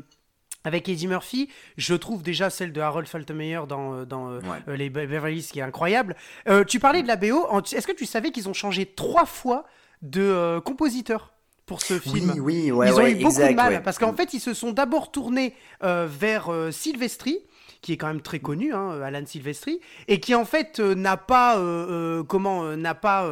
avec 0.64 0.88
Eddie 0.88 1.08
Murphy. 1.08 1.50
Je 1.76 1.94
trouve 1.94 2.24
déjà 2.24 2.50
celle 2.50 2.72
de 2.72 2.80
Harold 2.80 3.06
Faltermeyer 3.10 3.60
dans, 3.68 3.96
euh, 3.96 4.06
dans 4.06 4.30
euh, 4.30 4.40
Ouais. 4.40 4.60
euh, 4.70 4.78
les 4.78 4.90
Be- 4.90 5.06
Beverly 5.08 5.40
Hills 5.40 5.48
qui 5.52 5.60
est 5.60 5.64
incroyable. 5.64 6.16
Euh, 6.48 6.64
tu 6.64 6.80
parlais 6.80 7.04
de 7.04 7.08
la 7.10 7.18
BO. 7.18 7.46
Est-ce 7.74 7.86
que 7.86 7.92
tu 7.92 8.06
savais 8.06 8.32
qu'ils 8.32 8.48
ont 8.48 8.54
changé 8.54 8.86
trois 8.86 9.26
fois 9.26 9.66
de 10.02 10.62
compositeur 10.64 11.34
pour 11.66 11.82
ce 11.82 12.00
film? 12.00 12.32
Oui, 12.38 12.40
oui, 12.40 12.72
ouais, 12.72 12.88
ils 12.88 12.94
ont 12.94 12.98
ouais, 12.98 13.12
eu 13.12 13.16
beaucoup 13.16 13.28
exact, 13.28 13.52
de 13.52 13.56
mal 13.58 13.74
ouais. 13.74 13.80
parce 13.82 13.98
qu'en 14.00 14.14
fait 14.14 14.34
ils 14.34 14.40
se 14.40 14.54
sont 14.54 14.72
d'abord 14.72 15.12
tournés 15.12 15.54
euh, 15.84 16.08
vers 16.10 16.48
euh, 16.50 16.72
Silvestri 16.72 17.40
qui 17.84 17.94
est 17.94 17.98
quand 17.98 18.08
même 18.08 18.22
très 18.22 18.40
connu 18.40 18.74
hein, 18.74 19.00
Alan 19.02 19.26
Silvestri 19.26 19.80
et 20.08 20.20
qui 20.20 20.34
en 20.34 20.46
fait 20.46 20.80
euh, 20.80 20.96
n'a 20.96 21.18
pas 21.18 21.60
euh, 21.60 22.20
euh, 22.20 22.24
comment 22.24 22.76
n'a 22.76 22.96
pas 22.96 23.30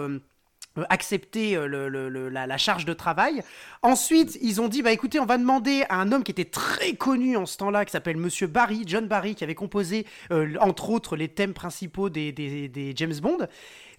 la, 0.76 2.58
charge 2.58 2.86
de 2.86 2.94
travail. 2.94 3.42
Ensuite, 3.82 4.38
ils 4.42 4.62
ont 4.62 4.68
dit 4.68 4.84
bah 4.84 4.92
écoutez, 4.92 5.20
on 5.20 5.26
va 5.26 5.38
demander 5.38 5.84
à 5.90 5.96
un 5.96 6.12
homme 6.12 6.24
qui 6.24 6.32
était 6.32 6.46
très 6.46 6.94
connu 6.94 7.36
en 7.38 7.46
ce 7.46 7.58
temps-là, 7.58 7.86
qui 7.86 7.92
s'appelle 7.92 8.18
Monsieur 8.18 8.48
Barry, 8.48 8.84
John 8.86 9.08
Barry, 9.08 9.34
qui 9.36 9.44
avait 9.44 9.56
composé 9.56 10.06
entre 10.60 10.90
autres 10.92 11.16
les 11.16 11.30
thèmes 11.30 11.54
principaux 11.54 12.10
des 12.10 12.94
James 12.96 13.20
Bond. 13.22 13.48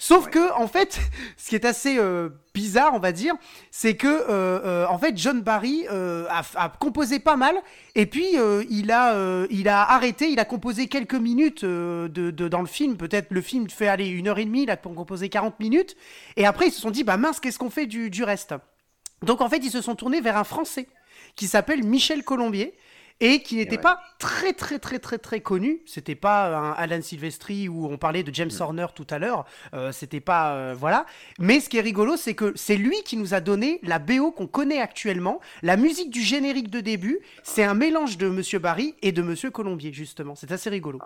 Sauf 0.04 0.28
que 0.30 0.52
en 0.54 0.66
fait, 0.66 0.98
ce 1.36 1.48
qui 1.48 1.54
est 1.54 1.64
assez 1.64 1.96
euh, 1.96 2.28
bizarre, 2.54 2.92
on 2.92 2.98
va 2.98 3.12
dire, 3.12 3.34
c'est 3.70 3.94
que 3.96 4.08
euh, 4.08 4.26
euh, 4.28 4.86
en 4.88 4.98
fait 4.98 5.16
John 5.16 5.42
Barry 5.42 5.86
a, 5.86 6.42
a 6.56 6.68
composé 6.70 7.20
pas 7.20 7.36
mal 7.36 7.54
et 7.94 8.06
puis 8.06 8.26
il 8.68 8.90
a 8.90 9.46
il 9.48 9.68
a 9.68 9.88
arrêté, 9.88 10.28
il 10.28 10.40
a 10.40 10.44
composé 10.44 10.88
quelques 10.88 11.14
minutes 11.14 11.64
de, 11.64 12.08
de- 12.08 12.48
dans 12.48 12.62
le 12.62 12.66
film. 12.66 12.96
Peut-être 12.96 13.28
le 13.30 13.40
film 13.42 13.70
fait 13.70 13.86
aller 13.86 14.08
une 14.08 14.26
heure 14.26 14.40
et 14.40 14.44
demie, 14.44 14.64
il 14.64 14.70
a 14.70 14.76
composé 14.76 15.28
40 15.28 15.60
minutes 15.60 15.94
et 16.36 16.46
après 16.46 16.66
ils 16.66 16.72
se 16.72 16.80
sont 16.80 16.90
dit 16.90 17.04
bah 17.04 17.16
mince 17.16 17.38
qu'est-ce 17.38 17.60
qu'on 17.60 17.70
fait 17.70 17.86
du, 17.86 18.10
du 18.10 18.24
reste? 18.24 18.54
Donc 19.22 19.40
en 19.40 19.48
fait 19.48 19.58
ils 19.58 19.70
se 19.70 19.80
sont 19.80 19.94
tournés 19.94 20.20
vers 20.20 20.36
un 20.36 20.42
Français 20.44 20.88
qui 21.36 21.46
s'appelle 21.46 21.84
Michel 21.84 22.24
Colombier 22.24 22.74
et 23.22 23.42
qui 23.42 23.56
n'était 23.56 23.78
pas 23.78 24.00
très 24.18 24.52
très 24.52 24.78
très 24.78 24.98
très 24.98 25.16
très 25.18 25.40
connu. 25.40 25.80
C'était 25.86 26.14
pas 26.14 26.54
un 26.56 26.72
Alan 26.72 27.00
Silvestri 27.00 27.68
où 27.68 27.86
on 27.86 27.96
parlait 27.96 28.22
de 28.22 28.34
James 28.34 28.50
Horner 28.60 28.86
tout 28.94 29.06
à 29.10 29.18
l'heure. 29.18 29.44
Euh, 29.74 29.92
C'était 29.92 30.20
pas 30.20 30.54
euh, 30.54 30.74
voilà. 30.76 31.06
Mais 31.38 31.60
ce 31.60 31.68
qui 31.68 31.78
est 31.78 31.82
rigolo, 31.82 32.16
c'est 32.16 32.34
que 32.34 32.52
c'est 32.56 32.76
lui 32.76 32.96
qui 33.04 33.16
nous 33.16 33.32
a 33.32 33.40
donné 33.40 33.78
la 33.82 33.98
BO 33.98 34.32
qu'on 34.32 34.46
connaît 34.46 34.80
actuellement. 34.80 35.40
La 35.62 35.76
musique 35.76 36.10
du 36.10 36.20
générique 36.20 36.68
de 36.70 36.80
début, 36.80 37.20
c'est 37.42 37.64
un 37.64 37.74
mélange 37.74 38.18
de 38.18 38.28
Monsieur 38.28 38.58
Barry 38.58 38.94
et 39.02 39.12
de 39.12 39.22
Monsieur 39.22 39.50
Colombier 39.50 39.92
justement. 39.92 40.34
C'est 40.34 40.50
assez 40.52 40.68
rigolo. 40.70 40.98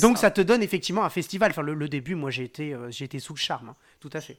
Donc 0.00 0.18
ça 0.18 0.30
te 0.30 0.40
donne 0.40 0.62
effectivement 0.62 1.04
un 1.04 1.10
festival. 1.10 1.50
Enfin 1.50 1.62
le, 1.62 1.74
le 1.74 1.88
début, 1.88 2.14
moi 2.14 2.30
j'ai 2.30 2.44
été 2.44 2.72
euh, 2.72 2.90
j'ai 2.90 3.04
été 3.04 3.18
sous 3.18 3.34
le 3.34 3.38
charme. 3.38 3.70
hein. 3.70 3.74
Tout 4.00 4.10
à 4.12 4.20
fait. 4.20 4.38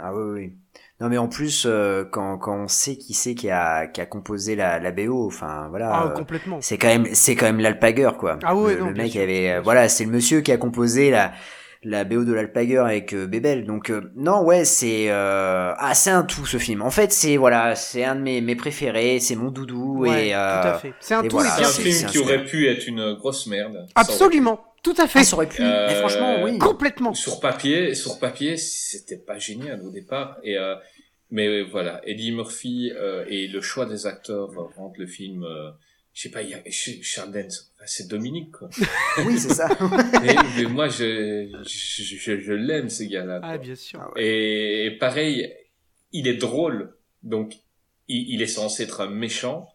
Ah 0.00 0.14
oui, 0.14 0.22
oui. 0.32 0.52
Non, 1.00 1.08
mais 1.08 1.18
en 1.18 1.28
plus, 1.28 1.64
euh, 1.66 2.04
quand, 2.04 2.38
quand 2.38 2.56
on 2.56 2.68
sait 2.68 2.96
qui 2.96 3.14
c'est 3.14 3.34
qui 3.34 3.50
a, 3.50 3.86
qui 3.86 4.00
a 4.00 4.06
composé 4.06 4.56
la, 4.56 4.80
la 4.80 4.90
BO, 4.90 5.26
enfin 5.26 5.68
voilà. 5.70 5.90
Ah, 5.92 6.06
euh, 6.06 6.10
complètement. 6.10 6.58
C'est 6.60 6.76
quand 6.76 6.88
même, 6.88 7.06
c'est 7.12 7.36
quand 7.36 7.46
même 7.46 7.60
l'Alpaguer, 7.60 8.10
quoi. 8.18 8.38
Ah 8.42 8.56
ouais, 8.56 8.74
le, 8.74 8.80
non, 8.80 8.86
le 8.88 8.94
mec 8.94 9.12
sûr, 9.12 9.22
avait, 9.22 9.52
euh, 9.52 9.60
voilà, 9.60 9.88
c'est 9.88 10.04
le 10.04 10.10
monsieur 10.10 10.40
qui 10.40 10.50
a 10.50 10.56
composé 10.56 11.10
la, 11.10 11.32
la 11.84 12.02
BO 12.02 12.24
de 12.24 12.32
l'Alpaguer 12.32 12.78
avec 12.78 13.12
euh, 13.14 13.26
Bébel. 13.28 13.64
Donc 13.64 13.90
euh, 13.90 14.10
non, 14.16 14.42
ouais, 14.42 14.64
c'est, 14.64 15.06
euh, 15.08 15.72
ah, 15.76 15.94
c'est 15.94 16.10
un 16.10 16.24
tout 16.24 16.46
ce 16.46 16.58
film. 16.58 16.82
En 16.82 16.90
fait, 16.90 17.12
c'est 17.12 17.36
voilà, 17.36 17.76
c'est 17.76 18.04
un 18.04 18.16
de 18.16 18.20
mes, 18.20 18.40
mes 18.40 18.56
préférés, 18.56 19.20
c'est 19.20 19.36
mon 19.36 19.50
doudou 19.52 19.98
Ouais, 20.00 20.28
et. 20.28 20.32
tout 20.32 20.36
à 20.36 20.78
fait. 20.82 20.94
C'est 20.98 21.14
un 21.14 21.22
tout 21.22 21.36
voilà, 21.36 21.50
C'est 21.50 21.64
un 21.64 21.68
film 21.68 22.10
qui 22.10 22.18
aurait 22.18 22.44
pu 22.44 22.68
être 22.68 22.86
une 22.88 23.14
grosse 23.14 23.46
merde. 23.46 23.86
Absolument. 23.94 24.60
Tout 24.82 24.94
à 24.98 25.06
fait. 25.08 25.20
Ah, 25.20 25.24
ça 25.24 25.36
aurait 25.36 25.48
pu. 25.48 25.62
Mais 25.62 25.94
franchement, 25.96 26.42
oui. 26.42 26.58
Complètement. 26.58 27.14
Sur 27.14 27.40
papier, 27.40 27.94
sur 27.94 28.18
papier, 28.18 28.56
c'était 28.56 29.18
pas 29.18 29.38
génial 29.38 29.82
au 29.82 29.90
départ. 29.90 30.38
Et 30.42 30.56
euh, 30.56 30.76
mais 31.30 31.62
voilà, 31.62 32.00
Eddie 32.04 32.32
Murphy 32.32 32.92
euh, 32.94 33.24
et 33.28 33.48
le 33.48 33.60
choix 33.60 33.86
des 33.86 34.06
acteurs 34.06 34.50
rendent 34.76 34.96
le 34.96 35.06
film. 35.06 35.44
euh, 35.44 35.70
je 36.14 36.22
sais 36.22 36.30
pas, 36.30 36.42
il 36.42 36.50
y 36.50 36.54
a 36.54 37.26
Dance, 37.26 37.72
c'est 37.86 38.08
Dominique 38.08 38.50
quoi. 38.50 38.68
Oui, 39.26 39.38
c'est 39.38 39.54
ça. 39.54 39.68
mais, 40.22 40.34
mais 40.56 40.64
moi, 40.64 40.88
je 40.88 41.48
je, 41.64 42.02
je, 42.02 42.40
je 42.40 42.52
l'aime 42.52 42.88
ce 42.88 43.04
gars-là. 43.04 43.40
Ah 43.42 43.56
bien 43.58 43.76
sûr. 43.76 44.00
Et, 44.16 44.86
et 44.86 44.90
pareil, 44.98 45.52
il 46.12 46.26
est 46.26 46.34
drôle, 46.34 46.96
donc 47.22 47.54
il, 48.08 48.30
il 48.34 48.42
est 48.42 48.48
censé 48.48 48.82
être 48.84 49.00
un 49.02 49.10
méchant, 49.10 49.68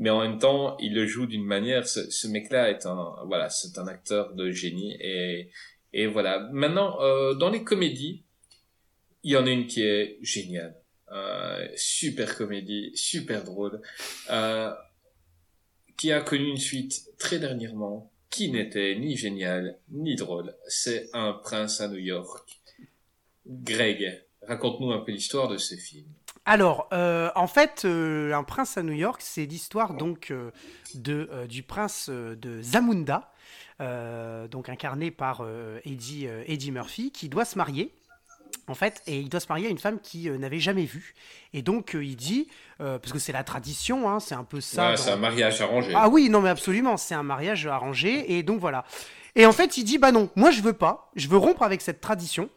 mais 0.00 0.10
en 0.10 0.20
même 0.20 0.38
temps, 0.38 0.76
il 0.78 0.94
le 0.94 1.06
joue 1.06 1.26
d'une 1.26 1.44
manière. 1.44 1.86
Ce, 1.86 2.10
ce 2.10 2.26
mec-là 2.26 2.70
est 2.70 2.86
un, 2.86 3.14
voilà, 3.26 3.50
c'est 3.50 3.78
un 3.78 3.86
acteur 3.86 4.34
de 4.34 4.50
génie 4.50 4.96
et 5.00 5.50
et 5.92 6.06
voilà. 6.06 6.48
Maintenant, 6.52 7.00
euh, 7.00 7.34
dans 7.34 7.50
les 7.50 7.64
comédies, 7.64 8.22
il 9.22 9.32
y 9.32 9.36
en 9.36 9.46
a 9.46 9.50
une 9.50 9.66
qui 9.66 9.82
est 9.82 10.18
géniale, 10.22 10.76
euh, 11.12 11.66
super 11.76 12.36
comédie, 12.36 12.92
super 12.94 13.44
drôle, 13.44 13.80
euh, 14.30 14.72
qui 15.98 16.12
a 16.12 16.20
connu 16.20 16.48
une 16.48 16.56
suite 16.56 17.10
très 17.18 17.38
dernièrement, 17.38 18.10
qui 18.30 18.50
n'était 18.50 18.96
ni 18.96 19.16
géniale 19.16 19.78
ni 19.90 20.14
drôle. 20.14 20.54
C'est 20.68 21.10
Un 21.12 21.32
prince 21.32 21.80
à 21.80 21.88
New 21.88 21.98
York. 21.98 22.48
Greg, 23.46 24.22
raconte-nous 24.42 24.92
un 24.92 25.00
peu 25.00 25.12
l'histoire 25.12 25.48
de 25.48 25.56
ce 25.56 25.74
film. 25.74 26.06
Alors, 26.50 26.88
euh, 26.92 27.30
en 27.36 27.46
fait, 27.46 27.82
euh, 27.84 28.32
Un 28.32 28.42
prince 28.42 28.76
à 28.76 28.82
New 28.82 28.92
York, 28.92 29.20
c'est 29.24 29.46
l'histoire 29.46 29.94
donc 29.94 30.32
euh, 30.32 30.50
de, 30.96 31.46
du 31.48 31.62
prince 31.62 32.10
de 32.10 32.60
Zamunda, 32.60 33.30
donc 34.50 34.68
incarné 34.68 35.12
par 35.12 35.44
Eddie, 35.84 36.26
Eddie 36.46 36.72
Murphy, 36.72 37.12
qui 37.12 37.28
doit 37.28 37.44
se 37.44 37.56
marier. 37.56 37.94
En 38.66 38.74
fait, 38.74 39.00
et 39.06 39.20
il 39.20 39.28
doit 39.28 39.38
se 39.38 39.46
marier 39.48 39.68
à 39.68 39.70
une 39.70 39.78
femme 39.78 40.00
qu'il 40.00 40.32
n'avait 40.34 40.58
jamais 40.58 40.86
vue. 40.86 41.14
Et 41.54 41.62
donc, 41.62 41.92
il 41.94 42.16
dit, 42.16 42.48
parce 42.78 43.12
que 43.12 43.20
c'est 43.20 43.32
la 43.32 43.44
tradition, 43.44 44.10
hein, 44.10 44.18
c'est 44.18 44.34
un 44.34 44.42
peu 44.42 44.60
ça. 44.60 44.90
Ouais, 44.90 44.96
dans- 44.96 45.02
c'est 45.02 45.10
un 45.12 45.16
mariage 45.16 45.60
arrangé. 45.60 45.92
Ah 45.94 46.08
oui, 46.08 46.28
non, 46.30 46.40
mais 46.40 46.48
absolument, 46.50 46.96
c'est 46.96 47.14
un 47.14 47.22
mariage 47.22 47.68
arrangé. 47.68 48.36
Et 48.36 48.42
donc, 48.42 48.58
voilà. 48.58 48.84
Et 49.36 49.46
en 49.46 49.52
fait, 49.52 49.76
il 49.78 49.84
dit, 49.84 49.98
bah 49.98 50.10
non, 50.10 50.28
moi, 50.34 50.50
je 50.50 50.62
veux 50.62 50.72
pas. 50.72 51.12
Je 51.14 51.28
veux 51.28 51.36
rompre 51.36 51.62
avec 51.62 51.80
cette 51.80 52.00
tradition. 52.00 52.50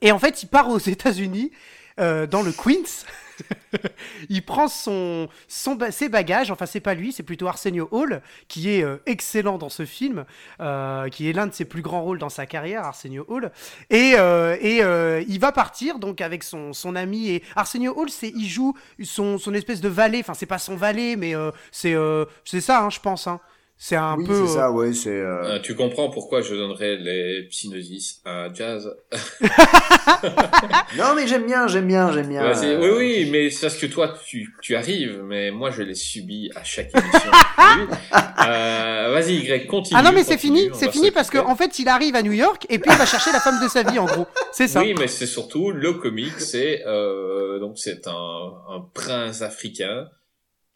Et 0.00 0.10
en 0.10 0.18
fait, 0.18 0.42
il 0.42 0.48
part 0.48 0.68
aux 0.68 0.78
États-Unis, 0.78 1.52
euh, 2.00 2.26
dans 2.26 2.42
le 2.42 2.52
Queens. 2.52 3.04
il 4.28 4.44
prend 4.44 4.68
son, 4.68 5.28
ses 5.48 6.08
bagages, 6.08 6.50
enfin 6.50 6.66
c'est 6.66 6.80
pas 6.80 6.94
lui, 6.94 7.12
c'est 7.12 7.22
plutôt 7.24 7.48
Arsenio 7.48 7.88
Hall, 7.90 8.22
qui 8.46 8.70
est 8.70 8.84
euh, 8.84 8.98
excellent 9.06 9.58
dans 9.58 9.68
ce 9.68 9.84
film, 9.84 10.24
euh, 10.60 11.08
qui 11.08 11.28
est 11.28 11.32
l'un 11.32 11.48
de 11.48 11.52
ses 11.52 11.64
plus 11.64 11.82
grands 11.82 12.02
rôles 12.02 12.18
dans 12.18 12.28
sa 12.28 12.46
carrière, 12.46 12.84
Arsenio 12.84 13.24
Hall. 13.28 13.50
Et, 13.90 14.12
et 14.12 15.24
il 15.28 15.38
va 15.40 15.52
partir 15.52 15.98
donc 15.98 16.20
avec 16.20 16.42
son, 16.42 16.72
son 16.72 16.96
ami. 16.96 17.30
Et 17.30 17.42
Arsenio 17.56 17.92
Hall, 17.96 18.10
c'est 18.10 18.28
il 18.28 18.48
joue 18.48 18.74
son, 19.02 19.38
son 19.38 19.54
espèce 19.54 19.80
de 19.80 19.88
valet, 19.88 20.20
enfin 20.20 20.34
c'est 20.34 20.46
pas 20.46 20.58
son 20.58 20.76
valet, 20.76 21.16
mais 21.16 21.34
c'est 21.72 21.96
c'est 22.44 22.60
ça, 22.60 22.82
hein, 22.82 22.90
je 22.90 23.00
pense. 23.00 23.26
Hein. 23.26 23.40
C'est 23.76 23.96
un 23.96 24.16
Oui, 24.16 24.24
peu. 24.26 24.34
c'est 24.34 24.52
euh, 24.52 24.54
ça, 24.54 24.70
ouais, 24.70 24.92
c'est. 24.94 25.10
euh, 25.10 25.56
Euh, 25.56 25.58
tu 25.60 25.74
comprends 25.74 26.08
pourquoi 26.08 26.40
je 26.42 26.54
donnerais 26.54 26.96
les 26.96 27.42
Psygnosis 27.50 28.20
à 28.24 28.48
Jazz 28.54 28.88
Non, 30.96 31.14
mais 31.16 31.26
j'aime 31.26 31.44
bien, 31.44 31.66
j'aime 31.66 31.86
bien, 31.86 32.10
j'aime 32.12 32.28
bien. 32.28 32.42
Ouais, 32.50 32.64
euh, 32.64 32.96
Oui, 32.96 33.24
oui, 33.24 33.28
mais 33.30 33.50
c'est 33.50 33.66
parce 33.66 33.76
que 33.76 33.86
toi, 33.86 34.14
tu, 34.26 34.54
tu 34.62 34.74
arrives, 34.76 35.20
mais 35.24 35.50
moi, 35.50 35.70
je 35.70 35.82
l'ai 35.82 35.94
subi 35.94 36.50
à 36.54 36.62
chaque 36.64 36.90
émission. 36.96 37.30
euh, 38.46 39.10
Vas-y, 39.12 39.42
Greg, 39.42 39.66
continue. 39.66 39.98
Ah 39.98 40.02
non 40.02 40.12
mais 40.12 40.24
c'est 40.24 40.38
fini, 40.38 40.70
c'est 40.72 40.90
fini 40.90 41.10
parce 41.10 41.30
qu'en 41.30 41.54
fait 41.56 41.78
il 41.78 41.88
arrive 41.88 42.14
à 42.16 42.22
New 42.22 42.32
York 42.32 42.66
et 42.68 42.78
puis 42.78 42.90
il 42.90 42.96
va 42.98 43.06
chercher 43.06 43.30
la 43.32 43.40
femme 43.40 43.62
de 43.62 43.68
sa 43.68 43.82
vie 43.82 43.98
en 43.98 44.06
gros. 44.06 44.26
C'est 44.52 44.66
ça. 44.68 44.80
Oui, 44.80 44.94
mais 44.98 45.06
c'est 45.08 45.26
surtout 45.26 45.70
le 45.70 45.92
comique, 45.94 46.38
c'est 46.40 46.82
euh, 46.86 47.58
donc 47.60 47.78
c'est 47.78 48.06
un, 48.08 48.12
un 48.12 48.80
prince 48.92 49.42
africain 49.42 50.08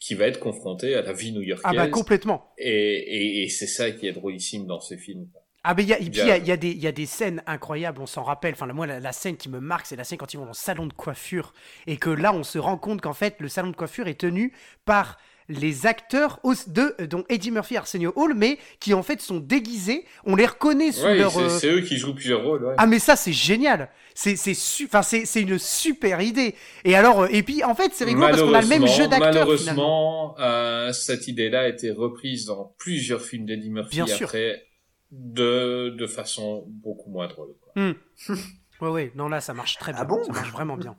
qui 0.00 0.14
va 0.14 0.26
être 0.26 0.40
confronté 0.40 0.94
à 0.94 1.02
la 1.02 1.12
vie 1.12 1.32
new-yorkaise. 1.32 1.64
Ah 1.68 1.74
bah 1.74 1.88
complètement. 1.88 2.52
Et, 2.58 2.70
et, 2.70 3.42
et 3.42 3.48
c'est 3.48 3.66
ça 3.66 3.90
qui 3.90 4.06
est 4.06 4.12
drôlissime 4.12 4.66
dans 4.66 4.80
ce 4.80 4.96
film. 4.96 5.28
Ah 5.64 5.74
ben 5.74 5.82
il 5.82 5.88
y 5.88 5.92
a, 5.92 5.98
et 6.00 6.08
puis 6.08 6.12
il 6.12 6.18
y 6.18 6.20
a, 6.20 6.24
Bien. 6.24 6.36
il 6.36 6.46
y 6.46 6.52
a 6.52 6.56
des 6.56 6.70
il 6.70 6.78
y 6.78 6.86
a 6.86 6.92
des 6.92 7.04
scènes 7.04 7.42
incroyables, 7.46 8.00
on 8.00 8.06
s'en 8.06 8.22
rappelle. 8.22 8.54
Enfin 8.54 8.66
moi 8.68 8.86
la, 8.86 9.00
la 9.00 9.12
scène 9.12 9.36
qui 9.36 9.48
me 9.48 9.60
marque, 9.60 9.86
c'est 9.86 9.96
la 9.96 10.04
scène 10.04 10.16
quand 10.16 10.32
ils 10.32 10.36
vont 10.36 10.44
dans 10.44 10.50
le 10.50 10.54
salon 10.54 10.86
de 10.86 10.92
coiffure 10.92 11.52
et 11.86 11.96
que 11.96 12.10
là 12.10 12.32
on 12.32 12.44
se 12.44 12.58
rend 12.58 12.78
compte 12.78 13.00
qu'en 13.00 13.12
fait 13.12 13.36
le 13.40 13.48
salon 13.48 13.70
de 13.70 13.76
coiffure 13.76 14.06
est 14.06 14.20
tenu 14.20 14.52
par 14.84 15.18
les 15.48 15.86
acteurs 15.86 16.40
de 16.66 16.94
euh, 17.00 17.06
dont 17.06 17.24
Eddie 17.30 17.50
Murphy 17.50 17.74
et 17.74 17.78
Arsenio 17.78 18.12
Hall, 18.16 18.34
mais 18.34 18.58
qui 18.80 18.92
en 18.92 19.02
fait 19.02 19.20
sont 19.22 19.38
déguisés. 19.38 20.04
On 20.24 20.36
les 20.36 20.46
reconnaît 20.46 20.92
sous 20.92 21.04
Ouais, 21.04 21.16
leur. 21.16 21.32
c'est 21.32 21.38
euh, 21.40 21.48
c'est 21.48 21.70
eux 21.72 21.80
qui 21.80 21.96
jouent 21.96 22.14
plusieurs 22.14 22.42
rôles. 22.44 22.64
Ouais. 22.66 22.74
Ah 22.76 22.86
mais 22.86 22.98
ça 22.98 23.16
c'est 23.16 23.32
génial. 23.32 23.88
C'est 24.14 24.36
c'est 24.36 24.52
su... 24.54 24.84
enfin 24.86 25.02
c'est 25.02 25.24
c'est 25.24 25.40
une 25.40 25.58
super 25.58 26.20
idée. 26.20 26.54
Et 26.84 26.94
alors 26.96 27.22
euh, 27.22 27.28
et 27.30 27.42
puis 27.42 27.64
en 27.64 27.74
fait 27.74 27.92
c'est 27.94 28.04
rigolo 28.04 28.26
parce 28.28 28.42
qu'on 28.42 28.52
a 28.54 28.60
le 28.60 28.66
même 28.68 28.86
jeu 28.86 29.08
d'acteurs 29.08 29.56
finalement. 29.58 30.34
Malheureusement, 30.36 30.36
euh, 30.40 30.92
cette 30.92 31.28
idée-là 31.28 31.60
a 31.60 31.68
été 31.68 31.90
reprise 31.92 32.44
dans 32.46 32.74
plusieurs 32.78 33.22
films 33.22 33.46
d'Eddie 33.46 33.70
Murphy 33.70 33.96
Bien 33.96 34.06
sûr. 34.06 34.26
après 34.28 34.64
de, 35.10 35.94
de 35.98 36.06
façon 36.06 36.64
beaucoup 36.68 37.10
moins 37.10 37.26
drôle. 37.28 37.54
quoi. 37.62 37.72
Hmm. 37.82 37.94
ouais 38.82 38.88
ouais 38.90 39.12
non 39.14 39.28
là 39.30 39.40
ça 39.40 39.54
marche 39.54 39.78
très 39.78 39.92
bien. 39.92 40.02
Ah 40.02 40.04
bon 40.04 40.22
ça 40.24 40.32
marche 40.32 40.50
vraiment 40.52 40.76
bien. 40.76 40.94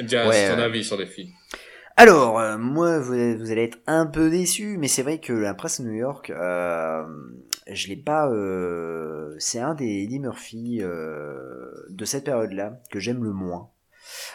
Jazz, 0.00 0.28
Ouais, 0.28 0.48
ton 0.54 0.58
euh, 0.60 0.64
avis 0.66 0.84
sur 0.84 0.96
les 0.98 1.06
films? 1.06 1.30
Alors, 1.98 2.38
euh, 2.38 2.58
moi, 2.58 2.98
vous, 2.98 3.14
allez 3.14 3.62
être 3.62 3.78
un 3.86 4.04
peu 4.04 4.28
déçu, 4.28 4.76
mais 4.78 4.86
c'est 4.86 5.02
vrai 5.02 5.18
que 5.18 5.32
la 5.32 5.54
presse 5.54 5.80
New 5.80 5.94
York, 5.94 6.28
euh, 6.28 7.06
je 7.72 7.88
l'ai 7.88 7.96
pas. 7.96 8.28
euh, 8.28 9.34
c'est 9.38 9.60
un 9.60 9.74
des 9.74 10.02
Eddie 10.02 10.20
Murphy 10.20 10.80
euh, 10.82 11.70
de 11.88 12.04
cette 12.04 12.24
période-là 12.24 12.80
que 12.90 13.00
j'aime 13.00 13.24
le 13.24 13.32
moins. 13.32 13.70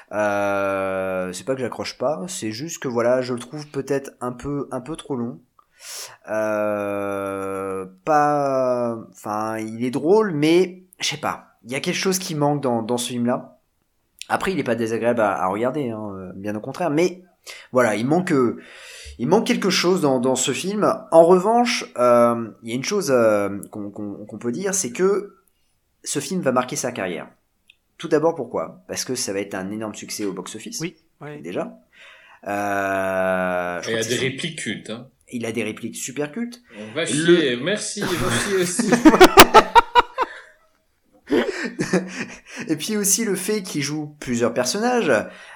C'est 0.09 1.45
pas 1.45 1.53
que 1.53 1.61
j'accroche 1.61 1.99
pas, 1.99 2.25
c'est 2.27 2.51
juste 2.51 2.81
que 2.81 2.87
voilà, 2.87 3.21
je 3.21 3.33
le 3.33 3.39
trouve 3.39 3.67
peut-être 3.67 4.11
un 4.21 4.31
peu 4.31 4.67
un 4.71 4.81
peu 4.81 4.95
trop 4.95 5.15
long. 5.15 5.39
Pas, 6.25 7.85
enfin, 9.11 9.59
il 9.59 9.85
est 9.85 9.91
drôle, 9.91 10.33
mais 10.33 10.83
je 10.99 11.09
sais 11.09 11.17
pas. 11.17 11.57
Il 11.63 11.71
y 11.71 11.75
a 11.75 11.79
quelque 11.79 11.95
chose 11.95 12.17
qui 12.17 12.33
manque 12.33 12.63
dans, 12.63 12.97
ce 12.97 13.09
film-là. 13.09 13.59
Après, 14.29 14.51
il 14.51 14.59
est 14.59 14.63
pas 14.63 14.75
désagréable 14.75 15.21
à, 15.21 15.45
regarder, 15.47 15.91
hein, 15.91 16.31
bien 16.35 16.55
au 16.55 16.59
contraire. 16.59 16.89
Mais 16.89 17.21
voilà, 17.71 17.95
il 17.95 18.05
manque, 18.05 18.31
euh, 18.31 18.61
il 19.19 19.27
manque 19.27 19.45
quelque 19.47 19.69
chose 19.69 20.01
dans, 20.01 20.19
dans 20.19 20.35
ce 20.35 20.51
film. 20.51 20.91
En 21.11 21.25
revanche, 21.25 21.85
euh, 21.97 22.49
il 22.63 22.69
y 22.69 22.71
a 22.71 22.75
une 22.75 22.83
chose 22.83 23.11
euh, 23.11 23.49
qu'on 23.71 23.89
qu'on- 23.91 24.25
qu'on 24.25 24.37
peut 24.37 24.51
dire, 24.51 24.73
c'est 24.73 24.91
que 24.91 25.35
ce 26.03 26.19
film 26.19 26.41
va 26.41 26.51
marquer 26.51 26.75
sa 26.75 26.91
carrière, 26.91 27.27
Tout 27.97 28.07
d'abord 28.07 28.33
pourquoi? 28.35 28.83
Parce 28.87 29.05
que 29.05 29.13
ça 29.15 29.31
va 29.33 29.39
être 29.39 29.53
un 29.53 29.69
énorme 29.71 29.93
succès 29.93 30.25
au 30.25 30.33
box-office. 30.33 30.79
Oui, 30.81 30.95
ouais. 31.21 31.39
Déjà. 31.41 31.71
Euh, 32.47 33.79
je 33.83 33.89
Et 33.89 33.93
il 33.93 33.99
a 33.99 34.03
des 34.03 34.15
répliques 34.15 34.57
cultes. 34.59 34.89
Hein. 34.89 35.07
Il 35.31 35.45
a 35.45 35.51
des 35.51 35.63
répliques 35.63 35.95
super 35.95 36.31
cultes. 36.31 36.61
On 36.79 36.93
va 36.95 37.05
chier, 37.05 37.55
merci, 37.57 38.01
va 38.01 38.07
chier 38.31 38.57
aussi. 38.57 38.89
Et 42.67 42.75
puis 42.75 42.97
aussi 42.97 43.25
le 43.25 43.35
fait 43.35 43.61
qu'il 43.63 43.81
joue 43.81 44.15
plusieurs 44.19 44.53
personnages, 44.53 45.11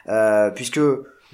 euh, 0.07 0.51
puisque 0.51 0.79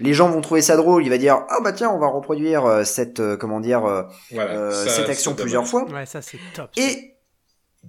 les 0.02 0.14
gens 0.14 0.30
vont 0.30 0.42
trouver 0.42 0.62
ça 0.62 0.76
drôle. 0.76 1.06
Il 1.06 1.10
va 1.10 1.18
dire 1.18 1.46
ah 1.50 1.60
bah 1.64 1.72
tiens 1.72 1.90
on 1.90 2.00
va 2.00 2.08
reproduire 2.08 2.66
euh, 2.66 2.84
cette 2.84 3.20
euh, 3.20 3.38
comment 3.38 3.60
dire 3.60 3.86
euh, 3.86 4.04
Voilà, 4.32 4.52
euh, 4.52 4.72
ça, 4.72 4.90
cette 4.90 5.10
action 5.10 5.34
plusieurs 5.36 5.68
fois. 5.68 5.86
Ouais, 5.90 6.06
ça 6.06 6.22
c'est 6.22 6.40
top. 6.54 6.70
Et 6.78 7.16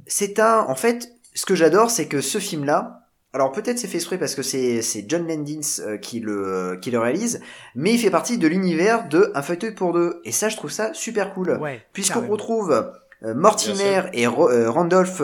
c'est 0.06 0.38
un, 0.38 0.60
en 0.68 0.74
fait, 0.74 1.12
ce 1.34 1.44
que 1.46 1.54
j'adore, 1.54 1.90
c'est 1.90 2.06
que 2.06 2.20
ce 2.20 2.38
film-là, 2.38 3.00
alors 3.32 3.52
peut-être 3.52 3.78
c'est 3.78 3.88
fait 3.88 3.96
exprès 3.96 4.18
parce 4.18 4.34
que 4.34 4.42
c'est 4.42 4.82
c'est 4.82 5.04
John 5.08 5.26
Landis 5.26 5.80
qui 6.02 6.20
le 6.20 6.78
qui 6.80 6.90
le 6.90 6.98
réalise, 6.98 7.40
mais 7.74 7.94
il 7.94 7.98
fait 7.98 8.10
partie 8.10 8.38
de 8.38 8.46
l'univers 8.46 9.08
de 9.08 9.32
Un 9.34 9.42
fauteuil 9.42 9.72
pour 9.74 9.92
deux. 9.92 10.20
Et 10.24 10.32
ça, 10.32 10.48
je 10.48 10.56
trouve 10.56 10.70
ça 10.70 10.92
super 10.92 11.32
cool, 11.32 11.58
Ouais, 11.60 11.82
puisqu'on 11.92 12.26
retrouve 12.26 12.92
Mortimer 13.22 14.02
et 14.12 14.26
Randolph 14.26 15.22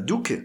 Duke. 0.00 0.44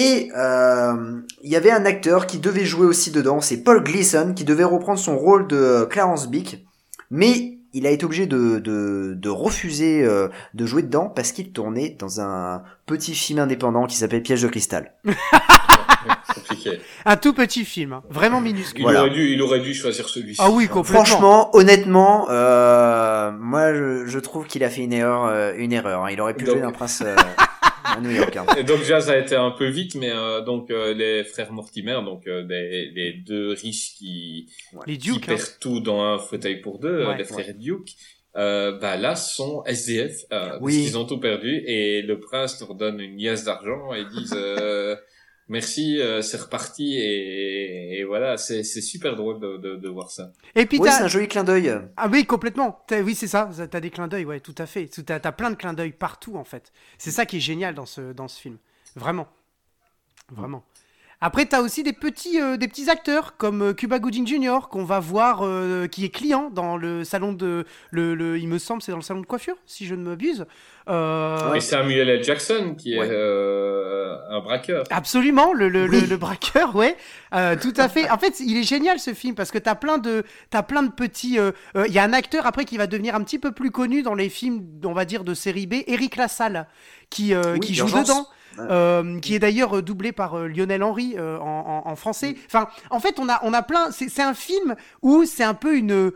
Et 0.00 0.30
euh, 0.36 1.20
il 1.42 1.50
y 1.50 1.56
avait 1.56 1.72
un 1.72 1.84
acteur 1.84 2.26
qui 2.26 2.38
devait 2.38 2.64
jouer 2.64 2.86
aussi 2.86 3.10
dedans, 3.10 3.40
c'est 3.40 3.62
Paul 3.64 3.82
Gleason, 3.82 4.32
qui 4.34 4.44
devait 4.44 4.62
reprendre 4.64 4.98
son 4.98 5.18
rôle 5.18 5.48
de 5.48 5.56
euh, 5.56 5.86
Clarence 5.86 6.28
Bick, 6.30 6.64
mais 7.10 7.58
il 7.74 7.84
a 7.86 7.90
été 7.90 8.04
obligé 8.06 8.26
de, 8.26 8.58
de, 8.60 9.14
de 9.16 9.28
refuser 9.28 10.02
euh, 10.04 10.28
de 10.54 10.66
jouer 10.66 10.82
dedans 10.82 11.08
parce 11.14 11.32
qu'il 11.32 11.50
tournait 11.52 11.96
dans 11.98 12.20
un 12.20 12.62
petit 12.86 13.14
film 13.14 13.40
indépendant 13.40 13.86
qui 13.86 13.96
s'appelle 13.96 14.22
Piège 14.22 14.42
de 14.42 14.48
cristal. 14.48 14.92
Compliqué. 16.34 16.80
Un 17.04 17.16
tout 17.16 17.32
petit 17.34 17.64
film, 17.64 17.92
hein, 17.94 18.02
vraiment 18.08 18.40
minuscule. 18.40 18.80
Il, 18.80 18.84
Voilà. 18.84 19.00
aurait 19.00 19.10
dû, 19.10 19.32
il 19.32 19.42
aurait 19.42 19.60
dû 19.60 19.74
choisir 19.74 20.08
celui-ci. 20.08 20.40
Ah 20.42 20.50
oui, 20.50 20.68
complètement. 20.68 21.04
Franchement, 21.04 21.50
honnêtement, 21.56 22.28
euh, 22.30 23.32
moi 23.32 23.74
je, 23.74 24.06
je 24.06 24.18
trouve 24.18 24.46
qu'il 24.46 24.62
a 24.64 24.70
fait 24.70 24.82
une 24.82 24.92
erreur, 24.92 25.24
euh, 25.26 25.52
une 25.56 25.72
erreur. 25.72 26.04
hein. 26.04 26.08
Il 26.10 26.20
aurait 26.20 26.34
pu 26.34 26.44
Donc- 26.44 26.54
jouer 26.54 26.62
d'un 26.62 26.72
prince 26.72 27.02
à 27.96 28.00
New 28.00 28.10
York. 28.10 28.36
hein. 28.36 28.46
Et 28.58 28.64
donc 28.64 28.78
déjà 28.80 29.00
ça 29.00 29.12
a 29.12 29.16
été 29.18 29.34
un 29.36 29.50
peu 29.50 29.66
vite, 29.68 29.94
mais 29.94 30.10
euh, 30.10 30.40
donc 30.42 30.70
euh, 30.70 30.94
les 30.94 31.24
frères 31.24 31.52
Mortimer, 31.52 32.00
donc 32.04 32.26
euh, 32.26 32.44
les, 32.48 32.90
les 32.90 33.12
deux 33.12 33.50
riches 33.52 33.94
qui, 33.96 34.48
Les 34.86 34.98
qui 34.98 35.12
Duke, 35.12 35.24
hein. 35.28 35.36
perdent 35.36 35.58
tout 35.60 35.80
dans 35.80 36.00
un 36.02 36.18
fauteuil 36.18 36.60
pour 36.60 36.78
deux, 36.78 36.88
euh, 36.88 37.08
Ouais. 37.08 37.18
les 37.18 37.24
frères 37.24 37.54
Duke, 37.54 37.90
euh, 38.36 38.78
bah 38.78 38.96
là 38.96 39.16
sont 39.16 39.64
SDF, 39.64 40.24
euh, 40.32 40.48
parce 40.50 40.58
Oui. 40.62 40.84
qu'ils 40.84 40.98
ont 40.98 41.04
tout 41.06 41.18
perdu 41.18 41.62
et 41.66 42.02
le 42.02 42.20
prince 42.20 42.60
leur 42.60 42.74
donne 42.74 43.00
une 43.00 43.16
liasse 43.18 43.44
d'argent 43.44 43.92
et 43.94 44.00
ils 44.00 44.08
disent 44.08 44.34
euh, 44.36 44.94
merci, 45.48 46.00
euh, 46.00 46.22
c'est 46.22 46.36
reparti 46.38 46.96
et, 46.98 47.98
et 48.00 48.04
voilà, 48.04 48.36
c'est 48.36 48.62
c'est 48.64 48.80
super 48.80 49.16
drôle 49.16 49.40
de, 49.40 49.56
de, 49.56 49.76
de 49.76 49.88
voir 49.88 50.10
ça. 50.10 50.32
Et 50.54 50.66
puis 50.66 50.78
Oui, 50.78 50.86
t'as- 50.88 50.98
c'est 50.98 51.04
un 51.04 51.08
joli 51.08 51.28
clin 51.28 51.44
d'œil. 51.44 51.72
Ah 51.96 52.08
oui, 52.10 52.24
complètement. 52.26 52.82
T'as- 52.86 53.00
Oui, 53.02 53.14
c'est 53.14 53.26
ça. 53.28 53.50
T'as 53.70 53.80
des 53.80 53.90
clins 53.90 54.08
d'œil, 54.08 54.24
ouais, 54.24 54.40
tout 54.40 54.54
à 54.58 54.66
fait. 54.66 54.86
T'as 55.04 55.16
as 55.22 55.32
plein 55.32 55.50
de 55.50 55.56
clins 55.56 55.72
d'œil 55.74 55.92
partout, 55.92 56.36
en 56.36 56.44
fait. 56.44 56.72
C'est 56.98 57.10
ça 57.10 57.26
qui 57.26 57.38
est 57.38 57.40
génial 57.40 57.74
dans 57.74 57.86
ce, 57.86 58.12
dans 58.12 58.28
ce 58.28 58.40
film. 58.40 58.58
Vraiment. 58.96 59.28
Vraiment. 60.30 60.64
Après, 61.20 61.46
t'as 61.46 61.60
aussi 61.62 61.82
des 61.82 61.92
petits, 61.92 62.40
euh, 62.40 62.56
des 62.56 62.68
petits 62.68 62.88
acteurs 62.88 63.36
comme 63.36 63.60
euh, 63.62 63.72
Cuba 63.74 63.98
Gooding 63.98 64.24
Jr. 64.24 64.68
qu'on 64.70 64.84
va 64.84 65.00
voir, 65.00 65.40
euh, 65.42 65.88
qui 65.88 66.04
est 66.04 66.10
client 66.10 66.48
dans 66.54 66.76
le 66.76 67.02
salon 67.02 67.32
de, 67.32 67.64
le, 67.90 68.14
le- 68.14 68.38
il 68.38 68.46
me 68.46 68.58
semble, 68.58 68.82
c'est 68.82 68.92
dans 68.92 68.98
le 68.98 69.02
salon 69.02 69.20
de 69.22 69.26
coiffure, 69.26 69.56
si 69.66 69.84
je 69.84 69.96
ne 69.96 70.04
m'abuse. 70.08 70.46
Euh, 70.88 71.54
Et 71.54 71.60
Samuel 71.60 72.08
L. 72.08 72.22
Jackson 72.22 72.76
qui 72.78 72.94
est 72.94 73.00
Ouais. 73.00 73.08
euh, 73.10 74.14
un 74.30 74.38
braqueur. 74.40 74.84
Absolument, 74.90 75.52
le, 75.52 75.68
le, 75.68 75.88
Oui. 75.88 76.02
le, 76.02 76.06
le 76.06 76.16
braqueur, 76.16 76.76
ouais, 76.76 76.96
Euh, 77.34 77.56
tout 77.60 77.74
à 77.76 77.88
fait. 77.88 78.08
En 78.10 78.16
fait, 78.18 78.38
il 78.38 78.56
est 78.56 78.62
génial 78.62 79.00
ce 79.00 79.12
film 79.12 79.34
parce 79.34 79.50
que 79.50 79.58
t'as 79.58 79.74
plein 79.74 79.98
de, 79.98 80.22
t'as 80.50 80.62
plein 80.62 80.84
de 80.84 80.92
petits. 80.92 81.36
Il 81.86 81.92
y 81.92 81.98
a 81.98 82.04
un 82.04 82.12
acteur 82.12 82.46
après 82.46 82.64
qui 82.64 82.76
va 82.76 82.86
devenir 82.86 83.16
un 83.16 83.24
petit 83.24 83.40
peu 83.40 83.50
plus 83.50 83.72
connu 83.72 84.02
dans 84.02 84.14
les 84.14 84.28
films, 84.28 84.64
on 84.84 84.92
va 84.92 85.04
dire 85.04 85.24
de 85.24 85.34
série 85.34 85.66
B, 85.66 85.74
Eric 85.88 86.14
Lassalle, 86.14 86.68
qui 87.10 87.34
Oui, 87.34 87.58
qui 87.60 87.74
joue 87.74 87.86
Urgence. 87.86 88.06
dedans. 88.08 88.26
Euh, 88.58 89.20
qui 89.20 89.34
est 89.34 89.38
d'ailleurs 89.38 89.76
euh, 89.78 89.82
doublé 89.82 90.12
par 90.12 90.34
euh, 90.38 90.48
Lionel 90.48 90.82
Henry 90.82 91.14
euh, 91.16 91.38
en, 91.38 91.82
en- 91.86 91.90
en 91.90 91.96
français. 91.96 92.34
Enfin, 92.46 92.68
en 92.90 93.00
fait, 93.00 93.18
on 93.18 93.28
a, 93.28 93.38
on 93.42 93.52
a 93.52 93.62
plein. 93.62 93.90
C'est 93.90 94.22
un 94.22 94.34
film 94.34 94.74
où 95.02 95.24
c'est 95.24 95.44
un 95.44 95.54
peu 95.54 95.76
une, 95.76 96.10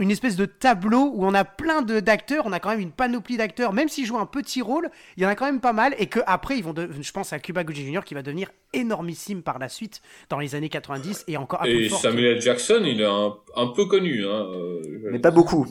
une 0.00 0.10
espèce 0.10 0.36
de 0.36 0.44
tableau 0.44 1.10
où 1.14 1.24
on 1.24 1.34
a 1.34 1.44
plein 1.44 1.82
de- 1.82 2.00
d'acteurs. 2.00 2.44
On 2.46 2.52
a 2.52 2.60
quand 2.60 2.70
même 2.70 2.80
une 2.80 2.90
panoplie 2.92 3.36
d'acteurs. 3.36 3.72
Même 3.72 3.88
s'ils 3.88 4.06
jouent 4.06 4.18
un 4.18 4.26
petit 4.26 4.60
rôle, 4.62 4.90
il 5.16 5.22
y 5.22 5.26
en 5.26 5.28
a 5.28 5.34
quand 5.34 5.46
même 5.46 5.60
pas 5.60 5.72
mal. 5.72 5.94
Et 5.98 6.06
que 6.06 6.20
après, 6.26 6.58
ils 6.58 6.64
vont. 6.64 6.72
de- 6.72 6.90
je 7.00 7.12
pense 7.12 7.32
à 7.32 7.38
Cuba 7.38 7.64
Gooding 7.64 7.92
Jr. 7.92 8.04
qui 8.04 8.14
va 8.14 8.22
devenir 8.22 8.50
énormissime 8.72 9.42
par 9.42 9.58
la 9.58 9.68
suite 9.68 10.00
dans 10.28 10.38
les 10.38 10.54
années 10.54 10.68
90 10.68 11.24
et 11.28 11.36
encore 11.36 11.64
Et. 11.66 11.88
Samuel 11.88 12.24
L. 12.36 12.40
Jackson, 12.40 12.82
il 12.84 13.00
est 13.00 13.04
un, 13.06 13.34
un 13.56 13.66
peu 13.68 13.86
connu. 13.86 14.24
Hein, 14.26 14.46
euh, 14.54 14.80
Mais 15.10 15.18
pas 15.18 15.30
beaucoup. 15.30 15.66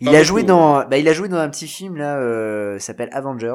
Il 0.00 0.06
Pas 0.06 0.10
a 0.10 0.14
beaucoup. 0.14 0.26
joué 0.26 0.42
dans, 0.42 0.86
bah, 0.88 0.96
il 0.98 1.06
a 1.08 1.12
joué 1.12 1.28
dans 1.28 1.36
un 1.36 1.48
petit 1.50 1.68
film 1.68 1.96
là, 1.96 2.16
euh, 2.16 2.78
s'appelle 2.78 3.10
Avengers. 3.12 3.54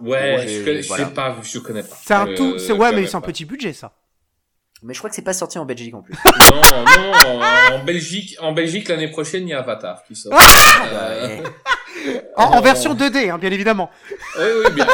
Ouais, 0.00 0.36
Ouais, 0.36 0.46
je, 0.48 0.64
connais, 0.64 0.82
je 0.82 0.88
voilà. 0.88 1.04
sais 1.06 1.10
pas, 1.14 1.36
je 1.42 1.58
connais 1.58 1.82
pas. 1.82 1.96
C'est 2.04 2.14
un 2.14 2.28
Euh, 2.28 2.36
tout. 2.36 2.58
C'est 2.58 2.72
ouais, 2.72 2.92
mais 2.92 3.06
c'est 3.06 3.16
un 3.16 3.20
petit 3.20 3.44
budget 3.44 3.72
ça. 3.72 3.92
Mais 4.82 4.92
je 4.92 4.98
crois 4.98 5.08
que 5.08 5.16
c'est 5.16 5.22
pas 5.22 5.32
sorti 5.32 5.58
en 5.58 5.64
Belgique 5.64 5.94
en 5.94 6.02
plus. 6.02 6.14
Non, 6.50 6.60
non, 6.84 7.40
en, 7.40 7.74
en 7.76 7.84
Belgique, 7.84 8.36
en 8.40 8.52
Belgique 8.52 8.88
l'année 8.88 9.08
prochaine, 9.08 9.48
il 9.48 9.50
y 9.50 9.54
a 9.54 9.60
Avatar 9.60 10.02
qui 10.06 10.14
sort. 10.14 10.32
Ah 10.36 10.86
Euh, 10.92 11.40
En, 12.36 12.44
en 12.58 12.60
version 12.60 12.94
2D, 12.94 13.30
hein, 13.30 13.38
bien 13.38 13.50
évidemment. 13.50 13.90
oui, 14.38 14.44
oui, 14.66 14.72
bien. 14.74 14.86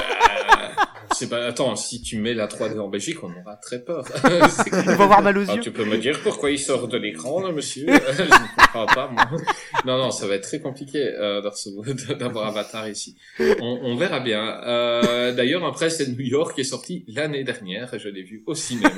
C'est 1.15 1.29
pas. 1.29 1.45
Attends, 1.47 1.77
si 1.77 2.03
tu 2.03 2.17
mets 2.19 2.35
la 2.35 2.47
3D 2.47 2.79
en 2.79 2.89
Belgique, 2.89 3.23
on 3.23 3.29
aura 3.41 3.57
très 3.57 3.83
peur. 3.85 4.05
Il 4.67 4.73
va 4.73 4.93
avoir 5.05 5.23
mal 5.23 5.37
aux 5.39 5.51
Ah, 5.51 5.55
yeux. 5.55 5.61
tu 5.61 5.71
peux 5.71 5.85
me 5.85 5.99
dire 5.99 6.21
pourquoi 6.23 6.51
il 6.51 6.59
sort 6.59 6.89
de 6.89 6.97
l'écran, 6.99 7.41
là, 7.41 7.53
monsieur? 7.53 7.87
Je 8.17 8.23
ne 8.23 8.57
comprends 8.57 8.87
pas, 8.87 9.09
moi. 9.09 9.25
Non, 9.85 9.99
non, 9.99 10.11
ça 10.11 10.27
va 10.27 10.35
être 10.37 10.43
très 10.45 10.61
compliqué 10.61 10.99
euh, 10.99 11.41
d'avoir 12.19 12.47
Avatar 12.49 12.89
ici. 12.89 13.17
On, 13.39 13.81
on 13.83 13.97
verra 13.97 14.21
bien. 14.21 14.61
Euh, 14.65 15.33
D'ailleurs, 15.33 15.65
après, 15.65 15.91
c'est 15.91 16.09
New 16.09 16.21
York 16.21 16.55
qui 16.55 16.63
est 16.63 16.65
sorti 16.65 17.05
l'année 17.09 17.45
dernière, 17.45 17.93
et 17.95 17.99
je 17.99 18.09
l'ai 18.09 18.23
vu 18.23 18.43
au 18.47 18.55
cinéma. 18.55 18.91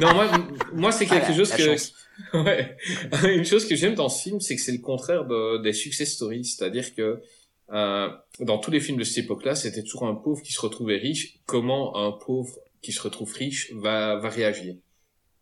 Non, 0.00 0.14
moi, 0.14 0.30
moi 0.72 0.92
c'est 0.92 1.06
quelque 1.06 1.26
Ah, 1.30 1.36
chose 1.36 1.52
que... 1.52 1.62
chance. 1.62 1.92
Ouais. 2.34 2.76
Une 3.24 3.44
chose 3.44 3.66
que 3.66 3.74
j'aime 3.76 3.94
dans 3.94 4.08
ce 4.08 4.22
film, 4.24 4.40
c'est 4.40 4.56
que 4.56 4.62
c'est 4.62 4.72
le 4.72 4.78
contraire 4.78 5.24
de, 5.24 5.62
des 5.62 5.72
success 5.72 6.12
stories. 6.14 6.44
C'est-à-dire 6.44 6.94
que 6.94 7.20
euh, 7.72 8.08
dans 8.40 8.58
tous 8.58 8.70
les 8.70 8.80
films 8.80 8.98
de 8.98 9.04
cette 9.04 9.24
époque-là, 9.24 9.54
c'était 9.54 9.82
toujours 9.82 10.06
un 10.06 10.14
pauvre 10.14 10.42
qui 10.42 10.52
se 10.52 10.60
retrouvait 10.60 10.96
riche. 10.96 11.38
Comment 11.46 11.96
un 11.96 12.12
pauvre 12.12 12.54
qui 12.82 12.92
se 12.92 13.02
retrouve 13.02 13.32
riche 13.32 13.72
va, 13.74 14.16
va 14.16 14.28
réagir? 14.28 14.76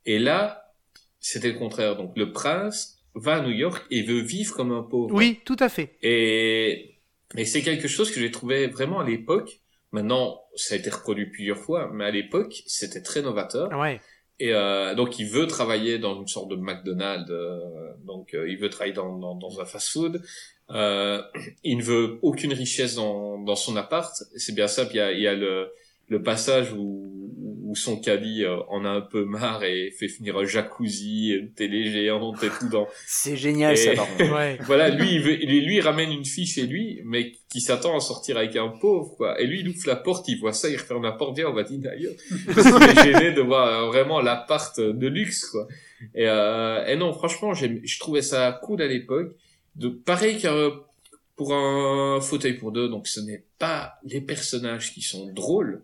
Et 0.05 0.19
là, 0.19 0.73
c'était 1.21 1.53
le 1.53 1.59
contraire. 1.59 1.97
Donc 1.97 2.17
le 2.17 2.33
prince 2.33 2.99
va 3.15 3.37
à 3.37 3.41
New 3.41 3.53
York 3.53 3.85
et 3.91 4.03
veut 4.03 4.21
vivre 4.21 4.55
comme 4.55 4.73
un 4.73 4.83
pauvre. 4.83 5.15
Oui, 5.15 5.41
tout 5.45 5.57
à 5.59 5.69
fait. 5.69 5.97
Et, 6.03 6.99
et 7.37 7.45
c'est 7.45 7.63
quelque 7.63 7.89
chose 7.89 8.11
que 8.11 8.21
j'ai 8.21 8.31
trouvé 8.31 8.67
vraiment 8.67 9.01
à 9.01 9.05
l'époque. 9.05 9.61
Maintenant, 9.93 10.41
ça 10.57 10.75
a 10.75 10.79
été 10.79 10.91
reproduit 10.91 11.27
plusieurs 11.27 11.59
fois, 11.59 11.91
mais 11.93 12.05
à 12.05 12.11
l'époque, 12.11 12.63
c'était 12.67 13.03
très 13.03 13.23
novateur. 13.23 13.71
Ouais. 13.79 14.01
Et 14.39 14.53
euh, 14.53 14.95
donc 14.95 15.19
il 15.19 15.29
veut 15.29 15.47
travailler 15.47 15.99
dans 15.99 16.21
une 16.21 16.29
sorte 16.29 16.51
de 16.51 16.57
McDonald's, 16.57 17.31
euh, 17.31 17.59
donc 18.05 18.35
euh, 18.35 18.49
il 18.51 18.59
veut 18.59 18.69
travailler 18.69 18.93
dans, 18.95 19.17
dans, 19.19 19.35
dans 19.35 19.61
un 19.61 19.65
fast-food. 19.65 20.23
Euh, 20.71 21.23
il 21.65 21.79
ne 21.79 21.83
veut 21.83 22.19
aucune 22.23 22.53
richesse 22.53 22.97
dans, 22.97 23.39
dans 23.39 23.57
son 23.57 23.77
appart. 23.77 24.15
C'est 24.37 24.55
bien 24.55 24.69
ça. 24.69 24.87
Il 24.91 24.97
y 24.97 25.01
a, 25.01 25.13
il 25.13 25.21
y 25.21 25.27
a 25.27 25.35
le, 25.35 25.73
le 26.09 26.23
passage 26.23 26.73
où, 26.73 27.26
où 27.77 27.79
son 27.79 28.01
caddie 28.01 28.45
euh, 28.45 28.57
en 28.69 28.85
a 28.85 28.89
un 28.89 29.01
peu 29.03 29.25
marre 29.25 29.63
et 29.65 29.91
fait 29.91 30.09
finir 30.09 30.37
un 30.39 30.45
jacuzzi, 30.45 31.29
une 31.31 31.53
télé 31.53 31.85
géante 31.93 32.43
et 32.43 32.49
tout 32.49 32.69
dans. 32.69 32.89
C'est 33.07 33.37
génial 33.37 33.75
Et- 33.75 33.77
ça. 33.77 33.93
Ouais. 34.35 34.59
Voilà, 34.63 34.89
lui, 34.89 35.15
il, 35.17 35.21
veut, 35.23 35.35
lui, 35.35 35.61
lui, 35.61 35.77
il 35.77 35.81
ramène 35.81 36.11
une 36.11 36.25
fille 36.25 36.47
chez 36.47 36.67
lui, 36.67 37.01
mais 37.05 37.33
qui 37.51 37.61
s'attend 37.61 37.97
à 37.97 38.01
sortir 38.01 38.37
avec 38.39 38.57
un 38.57 38.69
pauvre, 38.69 39.15
quoi. 39.17 39.41
Et 39.41 39.47
lui, 39.47 39.61
il 39.61 39.69
ouvre 39.69 39.87
la 39.87 39.97
porte, 39.97 40.27
il 40.29 40.39
voit 40.39 40.53
ça, 40.53 40.69
il 40.69 40.77
referme 40.77 41.03
la 41.03 41.13
porte, 41.13 41.37
viens, 41.37 41.49
on 41.49 41.53
va 41.53 41.63
dîner 41.63 41.89
ailleurs. 41.89 42.15
Parce 42.55 42.67
qu'il 42.73 42.83
est 42.99 43.03
gêné 43.13 43.33
de 43.33 43.41
voir 43.43 43.67
euh, 43.69 43.87
vraiment 43.89 44.21
l'appart 44.21 44.81
de 44.81 45.07
luxe, 45.07 45.45
quoi. 45.47 45.69
Et, 46.15 46.27
euh, 46.29 46.85
et 46.87 46.97
non, 46.97 47.13
franchement, 47.13 47.55
j'aime- 47.55 47.81
je 47.85 47.99
trouvais 47.99 48.23
ça 48.23 48.59
cool 48.63 48.83
à 48.83 48.87
l'époque. 48.87 49.35
De 49.77 49.89
pareil 49.89 50.39
que 50.41 50.73
pour 51.37 51.53
un 51.55 52.19
fauteuil 52.21 52.55
pour 52.55 52.73
deux, 52.73 52.89
donc 52.89 53.07
ce 53.07 53.21
n'est 53.21 53.45
pas 53.59 53.95
les 54.05 54.23
personnages 54.23 54.93
qui 54.95 55.03
sont 55.03 55.27
drôles, 55.33 55.83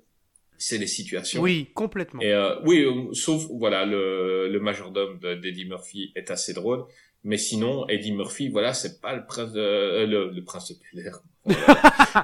c'est 0.63 0.79
les 0.79 0.87
situations. 0.87 1.41
Oui, 1.43 1.69
complètement. 1.75 2.21
Et 2.21 2.33
euh, 2.33 2.61
oui, 2.65 2.81
euh, 2.85 3.13
sauf 3.15 3.43
voilà 3.51 3.85
le, 3.85 4.49
le 4.49 4.61
majordome 4.61 5.19
de- 5.19 5.35
d'Eddie 5.35 5.65
Murphy 5.67 6.13
est 6.15 6.31
assez 6.31 6.53
drôle, 6.55 6.85
mais 7.25 7.39
sinon 7.39 7.89
Eddie 7.89 8.13
Murphy, 8.13 8.49
voilà, 8.49 8.73
c'est 8.75 9.01
pas 9.01 9.15
le 9.17 9.25
prince 9.27 9.53
de 9.53 9.61
euh, 9.61 10.07
le, 10.07 10.31
le 10.31 10.45
prince 10.45 10.71
de 10.71 10.77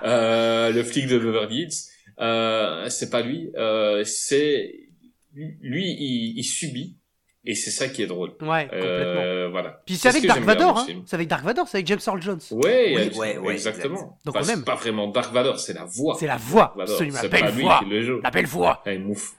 euh, 0.05 0.71
le 0.71 0.83
flic 0.85 1.07
de 1.09 1.19
Beverly 1.19 1.63
Hills, 1.63 1.73
euh, 2.21 2.89
c'est 2.89 3.11
pas 3.11 3.23
lui, 3.23 3.51
euh, 3.57 4.03
c'est 4.05 4.89
lui, 5.35 5.91
il, 5.99 6.39
il 6.39 6.45
subit 6.45 6.97
et 7.45 7.55
c'est 7.55 7.71
ça 7.71 7.89
qui 7.89 8.03
est 8.03 8.07
drôle. 8.07 8.31
Ouais, 8.41 8.65
complètement. 8.65 8.79
Euh, 9.23 9.49
voilà. 9.51 9.83
Puis 9.87 9.97
c'est 9.97 10.11
ce 10.11 10.17
avec 10.17 10.27
Dark 10.29 10.43
Vador, 10.43 10.79
hein. 10.79 10.87
C'est 11.07 11.15
avec 11.15 11.29
Dark 11.29 11.45
Vador, 11.45 11.67
c'est 11.69 11.79
avec 11.79 11.87
James 11.87 11.99
Earl 12.07 12.21
Jones. 12.23 12.41
Ouais, 12.51 12.95
Oui, 13.11 13.19
ouais, 13.19 13.39
ouais, 13.39 13.53
exactement. 13.55 13.95
exact. 13.95 14.11
Donc 14.27 14.37
Enfin, 14.37 14.45
c'est 14.45 14.65
pas 14.65 14.75
vraiment 14.75 15.09
Dark 15.09 15.33
Vador, 15.33 15.59
c'est 15.59 15.73
la 15.73 15.85
voix. 15.85 16.17
C'est 16.19 16.27
la 16.27 16.37
voix, 16.37 16.75
absolument. 16.79 17.19
C'est 17.21 17.29
La 17.29 17.39
pas 17.39 17.47
belle 17.47 17.55
lui 17.55 17.63
voix. 17.63 17.79
qui 17.83 17.85
le 17.91 18.03
joue. 18.03 18.21
La 18.23 18.31
belle 18.31 18.47
voix. 18.47 18.83
Et 18.87 18.99
Mouf, 18.99 19.33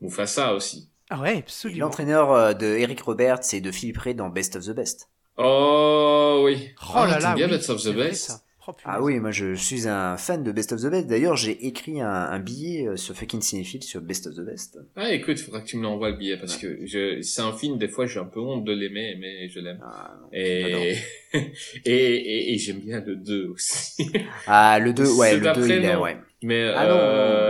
Mufasa 0.00 0.54
aussi. 0.54 0.90
Ah 1.08 1.20
ouais, 1.20 1.38
absolument. 1.38 1.86
L'entraîneur 1.86 2.32
euh, 2.32 2.52
de 2.52 2.66
Eric 2.66 3.00
Roberts 3.02 3.40
et 3.52 3.60
de 3.60 3.70
Philippe 3.70 3.98
Ray 3.98 4.14
dans 4.14 4.28
Best 4.28 4.56
of 4.56 4.64
the 4.64 4.70
Best. 4.72 5.08
Oh 5.38 6.42
oui. 6.44 6.70
Oh 6.82 6.92
Ah, 6.94 7.06
là 7.06 7.12
t'aimes 7.14 7.22
là, 7.22 7.34
bien 7.34 7.46
oui, 7.46 7.52
Best 7.52 7.70
of 7.70 7.82
the 7.82 7.94
Best. 7.94 8.44
Oh. 8.68 8.74
Ah 8.84 9.00
oui, 9.02 9.20
moi 9.20 9.30
je 9.30 9.54
suis 9.54 9.86
un 9.88 10.16
fan 10.16 10.42
de 10.42 10.50
Best 10.52 10.72
of 10.72 10.80
the 10.82 10.86
Best. 10.86 11.06
D'ailleurs, 11.06 11.36
j'ai 11.36 11.66
écrit 11.66 12.00
un, 12.00 12.08
un 12.08 12.38
billet 12.40 12.88
euh, 12.88 12.96
sur 12.96 13.14
fucking 13.14 13.40
cinéphile 13.40 13.82
sur 13.82 14.00
Best 14.00 14.26
of 14.26 14.34
the 14.34 14.40
Best. 14.40 14.78
Ah 14.96 15.12
écoute, 15.12 15.38
faudra 15.38 15.60
que 15.60 15.66
tu 15.66 15.76
me 15.76 15.82
l'envoies 15.84 16.10
le 16.10 16.16
billet 16.16 16.36
parce 16.36 16.56
que 16.56 16.84
je, 16.86 17.20
c'est 17.22 17.42
un 17.42 17.52
film, 17.52 17.78
des 17.78 17.88
fois 17.88 18.06
j'ai 18.06 18.18
un 18.18 18.24
peu 18.24 18.40
honte 18.40 18.64
de 18.64 18.72
l'aimer, 18.72 19.16
mais 19.20 19.48
je 19.48 19.60
l'aime. 19.60 19.78
Ah, 19.84 20.16
Et, 20.32 20.96
et, 21.34 21.40
et, 21.84 22.54
et 22.54 22.58
j'aime 22.58 22.80
bien 22.80 23.00
le 23.06 23.16
2 23.16 23.48
aussi. 23.48 24.10
Ah, 24.46 24.78
le 24.78 24.92
2, 24.92 25.12
ouais, 25.16 25.34
le 25.34 25.38
2, 25.38 25.44
d'après, 25.44 25.64
il 25.78 25.84
est, 25.84 25.96
ouais. 25.96 26.16
Mais 26.42 26.64
Ah 26.74 26.86
non, 26.86 26.96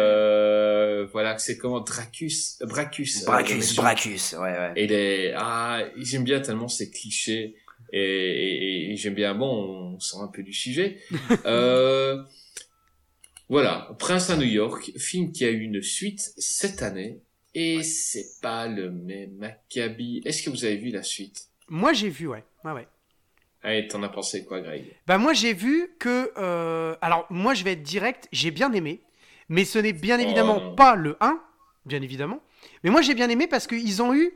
euh, 0.01 1.07
voilà, 1.13 1.39
c'est 1.39 1.57
comment 1.57 1.81
Dracus, 1.81 2.59
Bracus. 2.63 3.23
euh, 3.23 3.27
Bracus, 3.27 3.55
méchant. 3.57 3.83
Bracus, 3.83 4.33
ouais, 4.35 4.41
ouais. 4.41 4.73
Et 4.77 4.87
les, 4.87 5.33
ah, 5.37 5.83
j'aime 5.97 6.25
bien 6.25 6.41
tellement 6.41 6.69
ces 6.69 6.91
clichés. 6.91 7.55
Et, 7.93 8.01
et, 8.01 8.93
et 8.93 8.97
j'aime 8.97 9.15
bien, 9.15 9.35
bon, 9.35 9.95
on 9.97 10.01
sort 10.01 10.23
un 10.23 10.29
peu 10.29 10.43
du 10.43 10.53
sujet. 10.53 10.99
euh, 11.47 12.23
voilà, 13.49 13.95
Prince 13.99 14.31
à 14.31 14.37
New 14.37 14.47
York, 14.47 14.91
film 14.97 15.31
qui 15.33 15.45
a 15.45 15.51
eu 15.51 15.61
une 15.61 15.83
suite 15.83 16.21
cette 16.37 16.83
année. 16.83 17.21
Et 17.55 17.83
c'est 17.83 18.41
pas 18.43 18.67
le 18.67 18.91
même 18.91 19.43
acabit. 19.43 20.21
Est-ce 20.27 20.43
que 20.43 20.51
vous 20.51 20.65
avez 20.65 20.77
vu 20.77 20.91
la 20.91 21.03
suite? 21.03 21.47
Moi, 21.69 21.93
j'ai 21.95 22.11
vu, 22.11 22.27
ouais. 22.27 22.45
Ouais, 22.65 22.73
ouais. 22.73 22.87
Allez, 23.63 23.89
t'en 23.89 24.03
as 24.03 24.09
pensé 24.11 24.45
quoi, 24.45 24.61
Greg? 24.61 24.85
Bah 25.07 25.19
moi 25.19 25.33
j'ai 25.33 25.53
vu 25.53 25.89
que... 25.99 26.31
euh, 26.37 26.95
Alors 27.01 27.27
moi 27.31 27.53
je 27.55 27.65
vais 27.65 27.73
être 27.73 27.83
direct, 27.83 28.29
j'ai 28.31 28.53
bien 28.53 28.73
aimé, 28.73 29.01
mais 29.49 29.65
ce 29.65 29.81
n'est 29.81 29.95
bien 29.95 30.19
Oh, 30.21 30.23
évidemment 30.23 30.61
non. 30.61 30.75
pas 30.77 30.95
le 30.95 31.17
1, 31.21 31.41
bien 31.85 32.01
évidemment. 32.01 32.41
Mais 32.85 32.91
moi 32.91 33.01
j'ai 33.03 33.15
bien 33.15 33.29
aimé 33.29 33.49
parce 33.49 33.67
qu'ils 33.67 34.03
ont 34.03 34.15
eu, 34.15 34.35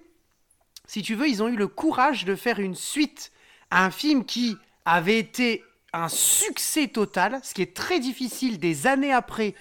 si 0.87 1.03
tu 1.03 1.15
veux, 1.15 1.29
ils 1.29 1.45
ont 1.45 1.49
eu 1.49 1.55
le 1.55 1.69
courage 1.69 2.25
de 2.25 2.35
faire 2.35 2.59
une 2.59 2.75
suite 2.75 3.31
un 3.71 3.91
film 3.91 4.25
qui 4.25 4.57
avait 4.85 5.19
été 5.19 5.63
un 5.93 6.09
succès 6.09 6.89
total, 6.89 7.41
ce 7.43 7.55
qui 7.55 7.63
est 7.63 7.75
très 7.75 8.01
difficile 8.01 8.59
des 8.59 8.87
années 8.87 9.13
après 9.13 9.55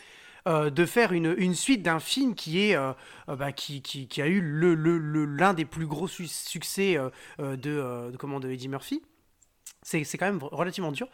euh, 0.48 0.70
de 0.70 0.86
faire 0.86 1.12
une, 1.12 1.54
suite 1.54 1.84
d'un 1.84 2.00
film 2.00 2.34
qui 2.34 2.62
est 2.64 2.76
euh, 2.76 2.94
euh, 3.28 3.36
bah, 3.36 3.52
qui, 3.52 4.10
a 4.18 4.28
eu 4.28 4.42
l'un 4.42 5.54
des 5.54 5.66
plus 5.66 5.86
gros 5.86 6.08
su- 6.08 6.28
succès 6.28 6.98
de, 7.40 8.16
comment 8.18 8.40
de 8.40 8.50
Eddie 8.50 8.70
Murphy. 8.70 9.02
C'est 9.82 10.04
quand 10.18 10.26
même 10.26 10.42
relativement 10.42 10.92
dur. 10.92 11.08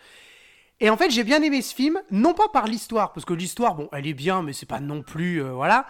Et 0.79 0.89
en 0.89 0.97
fait, 0.97 1.09
j'ai 1.09 1.23
bien 1.23 1.41
aimé 1.41 1.61
ce 1.61 1.73
film, 1.73 2.01
non 2.11 2.33
pas 2.33 2.49
par 2.49 2.67
l'histoire, 2.67 3.13
parce 3.13 3.25
que 3.25 3.33
l'histoire, 3.33 3.75
bon, 3.75 3.87
elle 3.93 4.07
est 4.07 4.13
bien, 4.13 4.41
mais 4.41 4.51
c'est 4.51 4.65
pas 4.65 4.81
non 4.81 5.01
plus, 5.01 5.41
voilà. 5.41 5.87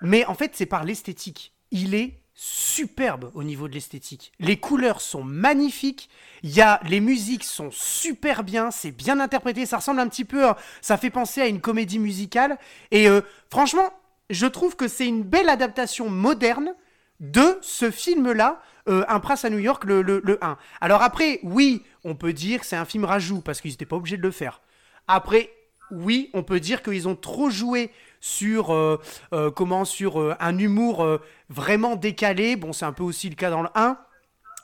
Mais 0.00 0.24
en 0.26 0.34
fait, 0.34 0.52
c'est 0.54 0.66
par 0.66 0.84
l'esthétique. 0.84 1.52
Il 1.70 1.94
est 1.94 2.20
superbe 2.40 3.32
au 3.34 3.42
niveau 3.42 3.66
de 3.66 3.74
l'esthétique. 3.74 4.30
Les 4.38 4.58
couleurs 4.58 5.00
sont 5.00 5.24
magnifiques. 5.24 6.08
Y 6.44 6.60
a 6.60 6.80
les 6.88 7.00
musiques 7.00 7.42
sont 7.42 7.72
super 7.72 8.44
bien, 8.44 8.70
c'est 8.70 8.92
bien 8.92 9.18
interprété. 9.18 9.66
Ça 9.66 9.78
ressemble 9.78 9.98
un 9.98 10.06
petit 10.06 10.24
peu, 10.24 10.46
à- 10.46 10.56
ça 10.80 10.96
fait 10.96 11.10
penser 11.10 11.40
à 11.42 11.48
une 11.48 11.60
comédie 11.60 11.98
musicale. 11.98 12.56
Et 12.92 13.08
euh, 13.08 13.22
franchement, 13.50 13.92
je 14.30 14.46
trouve 14.46 14.76
que 14.76 14.86
c'est 14.86 15.08
une 15.08 15.24
belle 15.24 15.48
adaptation 15.48 16.08
moderne 16.08 16.74
de 17.18 17.58
ce 17.60 17.90
film-là, 17.90 18.62
euh, 18.88 19.04
Un 19.08 19.18
prince 19.18 19.44
à 19.44 19.50
New 19.50 19.58
York, 19.58 19.82
le, 19.84 20.00
le, 20.02 20.20
le 20.24 20.38
1. 20.44 20.56
Alors 20.80 21.02
après, 21.02 21.40
oui, 21.42 21.82
on 22.04 22.14
peut 22.14 22.32
dire 22.32 22.60
que 22.60 22.66
c'est 22.66 22.76
un 22.76 22.84
film 22.84 23.04
rajout, 23.04 23.40
parce 23.40 23.60
qu'ils 23.60 23.72
n'étaient 23.72 23.84
pas 23.84 23.96
obligés 23.96 24.16
de 24.16 24.22
le 24.22 24.30
faire. 24.30 24.60
Après, 25.08 25.50
oui, 25.90 26.30
on 26.34 26.44
peut 26.44 26.60
dire 26.60 26.84
qu'ils 26.84 27.08
ont 27.08 27.16
trop 27.16 27.50
joué 27.50 27.90
sur 28.20 28.72
euh, 28.72 29.00
euh, 29.32 29.50
comment 29.50 29.84
sur 29.84 30.20
euh, 30.20 30.34
un 30.40 30.56
humour 30.58 31.06
vraiment 31.48 31.96
décalé. 31.96 32.56
Bon, 32.56 32.72
c'est 32.72 32.84
un 32.84 32.92
peu 32.92 33.02
aussi 33.02 33.28
le 33.28 33.34
cas 33.36 33.50
dans 33.50 33.62
le 33.62 33.68
1. 33.74 33.98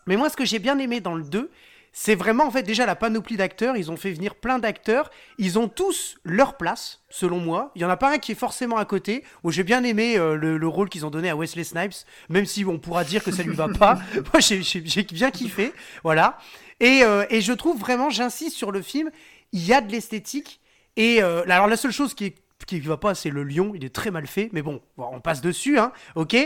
Mais 0.07 0.17
moi, 0.17 0.29
ce 0.29 0.37
que 0.37 0.45
j'ai 0.45 0.59
bien 0.59 0.79
aimé 0.79 1.01
dans 1.01 1.15
le 1.15 1.25
2, 1.25 1.51
c'est 1.97 2.17
vraiment 2.17 2.45
en 2.45 2.51
fait 2.51 2.65
déjà 2.65 2.87
la 2.87 2.97
panoplie 2.97 3.37
d'acteurs. 3.37 3.77
Ils 3.77 3.91
ont 3.91 3.97
fait 3.97 4.11
venir 4.13 4.35
plein 4.35 4.59
d'acteurs. 4.59 5.11
Ils 5.39 5.59
ont 5.59 5.69
tous 5.69 6.17
leur 6.25 6.57
place, 6.57 7.01
selon 7.09 7.39
moi. 7.39 7.71
Il 7.77 7.83
y 7.83 7.85
en 7.85 7.89
a 7.91 7.97
pas 7.97 8.13
un 8.13 8.19
qui 8.19 8.33
est 8.33 8.35
forcément 8.35 8.77
à 8.77 8.85
côté. 8.85 9.25
Où 9.45 9.51
j'ai 9.53 9.63
bien 9.63 9.85
aimé 9.85 10.19
euh, 10.19 10.35
le, 10.35 10.59
le 10.59 10.69
rôle 10.69 10.89
qu'ils 10.89 11.07
ont 11.07 11.11
donné 11.11 11.31
à 11.31 11.37
Wesley 11.37 11.65
Snipes, 11.65 11.95
même 12.29 12.47
si 12.47 12.65
on 12.65 12.79
pourra 12.79 13.05
dire 13.05 13.23
que 13.23 13.31
ça 13.31 13.43
lui 13.45 13.55
va 13.55 13.69
pas. 13.69 13.95
moi, 14.33 14.41
j'ai- 14.41 15.05
bien 15.13 15.31
kiffé. 15.31 15.73
Voilà. 16.03 16.37
Et, 16.81 17.03
euh, 17.05 17.25
et 17.31 17.41
je 17.41 17.53
trouve 17.53 17.79
vraiment, 17.79 18.11
j'insiste 18.11 18.57
sur 18.57 18.73
le 18.73 18.83
film, 18.83 19.11
il 19.53 19.65
y 19.65 19.73
a 19.73 19.81
de 19.81 19.91
l'esthétique. 19.93 20.61
Et 20.97 21.23
euh, 21.23 21.45
alors 21.49 21.69
la 21.69 21.77
seule 21.77 21.93
chose 21.93 22.13
qui 22.15 22.27
est 22.27 22.35
qui 22.67 22.81
va 22.81 22.97
pas, 22.97 23.15
c'est 23.15 23.31
le 23.31 23.45
lion. 23.45 23.73
Il 23.75 23.85
est 23.85 23.95
très 23.95 24.11
mal 24.11 24.27
fait, 24.27 24.51
mais 24.53 24.63
bon, 24.63 24.81
on 24.97 25.21
passe 25.21 25.41
dessus, 25.41 25.79
hein. 25.79 25.93
Ok. 26.15 26.37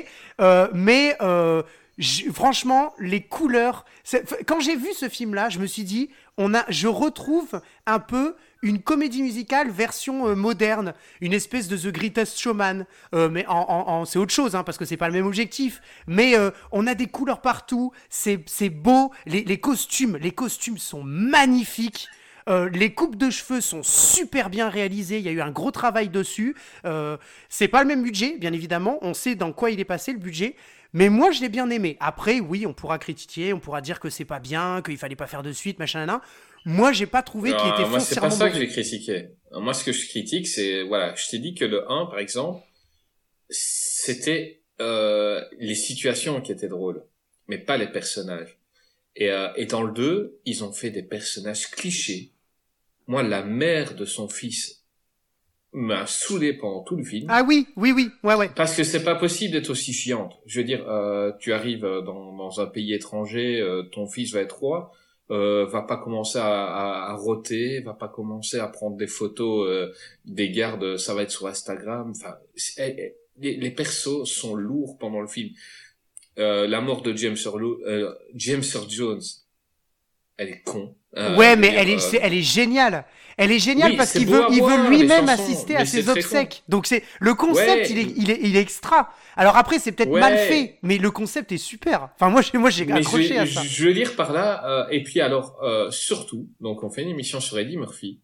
Euh, 0.40 0.68
mais 0.72 1.16
euh, 1.20 1.62
franchement, 2.32 2.94
les 2.98 3.22
couleurs. 3.22 3.84
Quand 4.46 4.60
j'ai 4.60 4.76
vu 4.76 4.92
ce 4.94 5.08
film-là, 5.08 5.48
je 5.48 5.58
me 5.58 5.66
suis 5.66 5.84
dit, 5.84 6.10
on 6.36 6.54
a, 6.54 6.64
je 6.68 6.88
retrouve 6.88 7.60
un 7.86 7.98
peu 7.98 8.36
une 8.62 8.80
comédie 8.80 9.22
musicale 9.22 9.70
version 9.70 10.28
euh, 10.28 10.34
moderne, 10.34 10.94
une 11.20 11.32
espèce 11.32 11.68
de 11.68 11.76
The 11.76 11.92
Greatest 11.92 12.38
Showman, 12.38 12.86
mais 13.12 13.46
c'est 14.06 14.18
autre 14.18 14.32
chose, 14.32 14.56
hein, 14.56 14.64
parce 14.64 14.78
que 14.78 14.84
c'est 14.84 14.96
pas 14.96 15.08
le 15.08 15.14
même 15.14 15.26
objectif. 15.26 15.80
Mais 16.06 16.34
on 16.72 16.86
a 16.86 16.94
des 16.94 17.06
couleurs 17.06 17.40
partout, 17.40 17.92
c'est 18.08 18.70
beau, 18.70 19.12
les 19.26 19.60
costumes, 19.60 20.16
les 20.16 20.32
costumes 20.32 20.78
sont 20.78 21.02
magnifiques. 21.02 22.08
Euh, 22.48 22.70
les 22.70 22.94
coupes 22.94 23.16
de 23.16 23.30
cheveux 23.30 23.60
sont 23.60 23.82
super 23.82 24.48
bien 24.48 24.68
réalisées. 24.68 25.18
Il 25.18 25.24
y 25.24 25.28
a 25.28 25.32
eu 25.32 25.40
un 25.40 25.50
gros 25.50 25.70
travail 25.70 26.08
dessus. 26.08 26.56
Euh, 26.84 27.16
c'est 27.48 27.68
pas 27.68 27.82
le 27.82 27.88
même 27.88 28.02
budget, 28.02 28.36
bien 28.38 28.52
évidemment. 28.52 28.98
On 29.02 29.14
sait 29.14 29.34
dans 29.34 29.52
quoi 29.52 29.70
il 29.70 29.80
est 29.80 29.84
passé 29.84 30.12
le 30.12 30.18
budget. 30.18 30.56
Mais 30.94 31.10
moi, 31.10 31.30
je 31.30 31.42
l'ai 31.42 31.50
bien 31.50 31.68
aimé. 31.68 31.98
Après, 32.00 32.40
oui, 32.40 32.64
on 32.64 32.72
pourra 32.72 32.98
critiquer, 32.98 33.52
on 33.52 33.60
pourra 33.60 33.82
dire 33.82 34.00
que 34.00 34.08
c'est 34.08 34.24
pas 34.24 34.40
bien, 34.40 34.80
qu'il 34.82 34.96
fallait 34.96 35.16
pas 35.16 35.26
faire 35.26 35.42
de 35.42 35.52
suite, 35.52 35.78
machin, 35.78 36.06
nan. 36.06 36.20
Moi, 36.64 36.92
j'ai 36.92 37.06
pas 37.06 37.22
trouvé 37.22 37.50
qu'il 37.50 37.68
était 37.68 37.88
moi, 37.88 38.00
c'est 38.00 38.18
pas 38.18 38.30
ça 38.30 38.50
que 38.50 38.58
j'ai 38.58 38.68
critiqué. 38.68 39.28
Moi, 39.52 39.74
ce 39.74 39.84
que 39.84 39.92
je 39.92 40.08
critique, 40.08 40.48
c'est, 40.48 40.82
voilà, 40.82 41.14
je 41.14 41.28
t'ai 41.28 41.38
dit 41.38 41.54
que 41.54 41.64
le 41.64 41.90
1, 41.90 42.06
par 42.06 42.18
exemple, 42.18 42.62
c'était 43.50 44.62
euh, 44.80 45.44
les 45.58 45.74
situations 45.74 46.40
qui 46.40 46.52
étaient 46.52 46.68
drôles, 46.68 47.04
mais 47.48 47.58
pas 47.58 47.76
les 47.76 47.86
personnages. 47.86 48.58
Et, 49.14 49.30
euh, 49.30 49.48
et 49.56 49.66
dans 49.66 49.82
le 49.82 49.92
2, 49.92 50.40
ils 50.46 50.64
ont 50.64 50.72
fait 50.72 50.90
des 50.90 51.02
personnages 51.02 51.70
clichés. 51.70 52.32
Moi, 53.08 53.22
la 53.24 53.42
mère 53.42 53.94
de 53.96 54.04
son 54.04 54.28
fils 54.28 54.84
m'a 55.72 56.06
saoulé 56.06 56.52
pendant 56.52 56.82
tout 56.82 56.96
le 56.96 57.04
film. 57.04 57.26
Ah 57.28 57.42
oui, 57.46 57.66
oui, 57.76 57.92
oui, 57.92 58.10
ouais, 58.22 58.34
ouais. 58.34 58.50
Parce 58.54 58.76
que 58.76 58.84
c'est 58.84 59.02
pas 59.02 59.16
possible 59.16 59.52
d'être 59.52 59.70
aussi 59.70 59.92
chiante. 59.92 60.38
Je 60.46 60.60
veux 60.60 60.64
dire, 60.64 60.88
euh, 60.88 61.32
tu 61.40 61.52
arrives 61.52 61.84
euh, 61.84 62.02
dans, 62.02 62.36
dans 62.36 62.60
un 62.60 62.66
pays 62.66 62.92
étranger, 62.94 63.60
euh, 63.60 63.82
ton 63.82 64.06
fils 64.06 64.32
va 64.32 64.40
être 64.40 64.58
roi, 64.58 64.92
euh, 65.30 65.66
va 65.66 65.82
pas 65.82 65.96
commencer 65.96 66.38
à, 66.38 66.64
à, 66.64 67.10
à 67.10 67.14
roter, 67.16 67.80
va 67.80 67.94
pas 67.94 68.08
commencer 68.08 68.58
à 68.58 68.68
prendre 68.68 68.96
des 68.96 69.06
photos 69.06 69.90
des 70.24 70.50
gardes, 70.50 70.96
ça 70.96 71.14
va 71.14 71.22
être 71.22 71.30
sur 71.30 71.46
Instagram. 71.46 72.12
Enfin, 72.14 72.36
eh, 72.78 72.94
eh, 72.98 73.14
les, 73.38 73.56
les 73.56 73.70
persos 73.70 74.24
sont 74.24 74.54
lourds 74.54 74.96
pendant 74.98 75.20
le 75.20 75.28
film. 75.28 75.50
La 76.36 76.80
mort 76.80 77.02
de 77.02 77.14
James 77.16 77.36
Earl, 77.44 78.16
James 78.34 78.62
Earl 78.74 78.88
Jones, 78.88 79.20
elle 80.38 80.48
est 80.48 80.62
con. 80.64 80.94
Euh, 81.16 81.36
ouais, 81.36 81.56
mais 81.56 81.68
elle 81.74 81.88
est, 81.90 82.14
euh, 82.14 82.18
elle 82.22 82.32
est 82.34 82.42
géniale. 82.42 83.04
Elle 83.36 83.52
est 83.52 83.58
géniale 83.60 83.92
Oui, 83.92 83.96
parce 83.96 84.12
qu'il 84.12 84.26
veut, 84.26 84.42
il 84.50 84.62
veut 84.62 84.88
lui-même 84.90 85.28
assister 85.28 85.76
à 85.76 85.84
ses 85.86 86.08
obsèques. 86.08 86.64
Donc 86.68 86.86
c'est 86.86 87.04
le 87.20 87.34
concept, 87.34 87.68
Ouais. 87.68 87.90
il, 87.90 87.98
est, 87.98 88.12
il 88.16 88.30
est, 88.30 88.40
il 88.42 88.56
est 88.56 88.60
extra. 88.60 89.12
Alors 89.36 89.56
après, 89.56 89.78
c'est 89.78 89.92
peut-être 89.92 90.10
Ouais. 90.10 90.20
mal 90.20 90.36
fait, 90.36 90.78
mais 90.82 90.98
le 90.98 91.10
concept 91.12 91.52
est 91.52 91.56
super. 91.58 92.08
Enfin, 92.16 92.30
moi, 92.30 92.42
j'ai, 92.42 92.58
moi, 92.58 92.70
j'ai 92.70 92.90
accroché 92.90 93.28
je, 93.28 93.34
à 93.34 93.46
ça. 93.46 93.62
Je, 93.62 93.68
je 93.68 93.84
veux 93.84 93.90
lire 93.92 94.16
par 94.16 94.32
là, 94.32 94.64
euh, 94.66 94.88
et 94.90 95.02
puis 95.04 95.20
alors, 95.20 95.56
euh, 95.62 95.88
surtout, 95.92 96.48
donc 96.60 96.82
on 96.82 96.90
fait 96.90 97.02
une 97.02 97.10
émission 97.10 97.38
sur 97.40 97.58
Eddie 97.58 97.76
Murphy, 97.76 98.20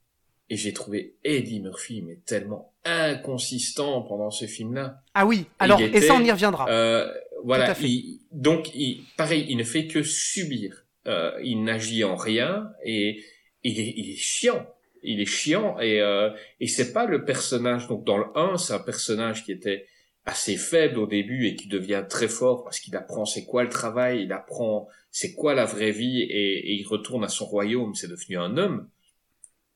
et 0.50 0.56
j'ai 0.56 0.72
trouvé 0.72 1.14
Eddie 1.22 1.60
Murphy, 1.60 2.02
mais 2.04 2.16
tellement 2.26 2.72
inconsistant 2.84 4.02
pendant 4.02 4.30
ce 4.30 4.46
film-là. 4.46 4.96
Ah 5.14 5.26
oui. 5.26 5.46
Alors, 5.58 5.80
et 5.80 6.00
ça, 6.00 6.14
on 6.14 6.22
y 6.24 6.30
reviendra. 6.30 6.68
Euh, 6.68 7.08
voilà. 7.44 7.74
il- 7.80 8.20
donc, 8.32 8.74
il, 8.74 9.04
pareil, 9.16 9.46
il 9.48 9.56
ne 9.56 9.64
fait 9.64 9.86
que 9.86 10.02
subir. 10.02 10.83
Euh, 11.06 11.38
il 11.42 11.64
n'agit 11.64 12.04
en 12.04 12.16
rien, 12.16 12.70
et 12.84 13.22
il 13.62 13.78
est, 13.78 14.16
chiant. 14.16 14.66
Il 15.02 15.20
est 15.20 15.26
chiant, 15.26 15.78
et, 15.80 16.00
euh, 16.00 16.30
et 16.60 16.66
c'est 16.66 16.92
pas 16.92 17.06
le 17.06 17.24
personnage. 17.24 17.88
Donc, 17.88 18.04
dans 18.04 18.18
le 18.18 18.26
1, 18.34 18.56
c'est 18.56 18.72
un 18.72 18.78
personnage 18.78 19.44
qui 19.44 19.52
était 19.52 19.86
assez 20.26 20.56
faible 20.56 20.98
au 20.98 21.06
début 21.06 21.46
et 21.46 21.56
qui 21.56 21.68
devient 21.68 22.04
très 22.08 22.28
fort 22.28 22.64
parce 22.64 22.80
qu'il 22.80 22.96
apprend 22.96 23.26
c'est 23.26 23.44
quoi 23.44 23.62
le 23.62 23.68
travail, 23.68 24.22
il 24.22 24.32
apprend 24.32 24.88
c'est 25.10 25.34
quoi 25.34 25.54
la 25.54 25.64
vraie 25.64 25.92
vie 25.92 26.22
et, 26.22 26.72
il 26.74 26.86
retourne 26.86 27.24
à 27.24 27.28
son 27.28 27.44
royaume, 27.46 27.94
c'est 27.94 28.08
devenu 28.08 28.38
un 28.38 28.56
homme. 28.56 28.88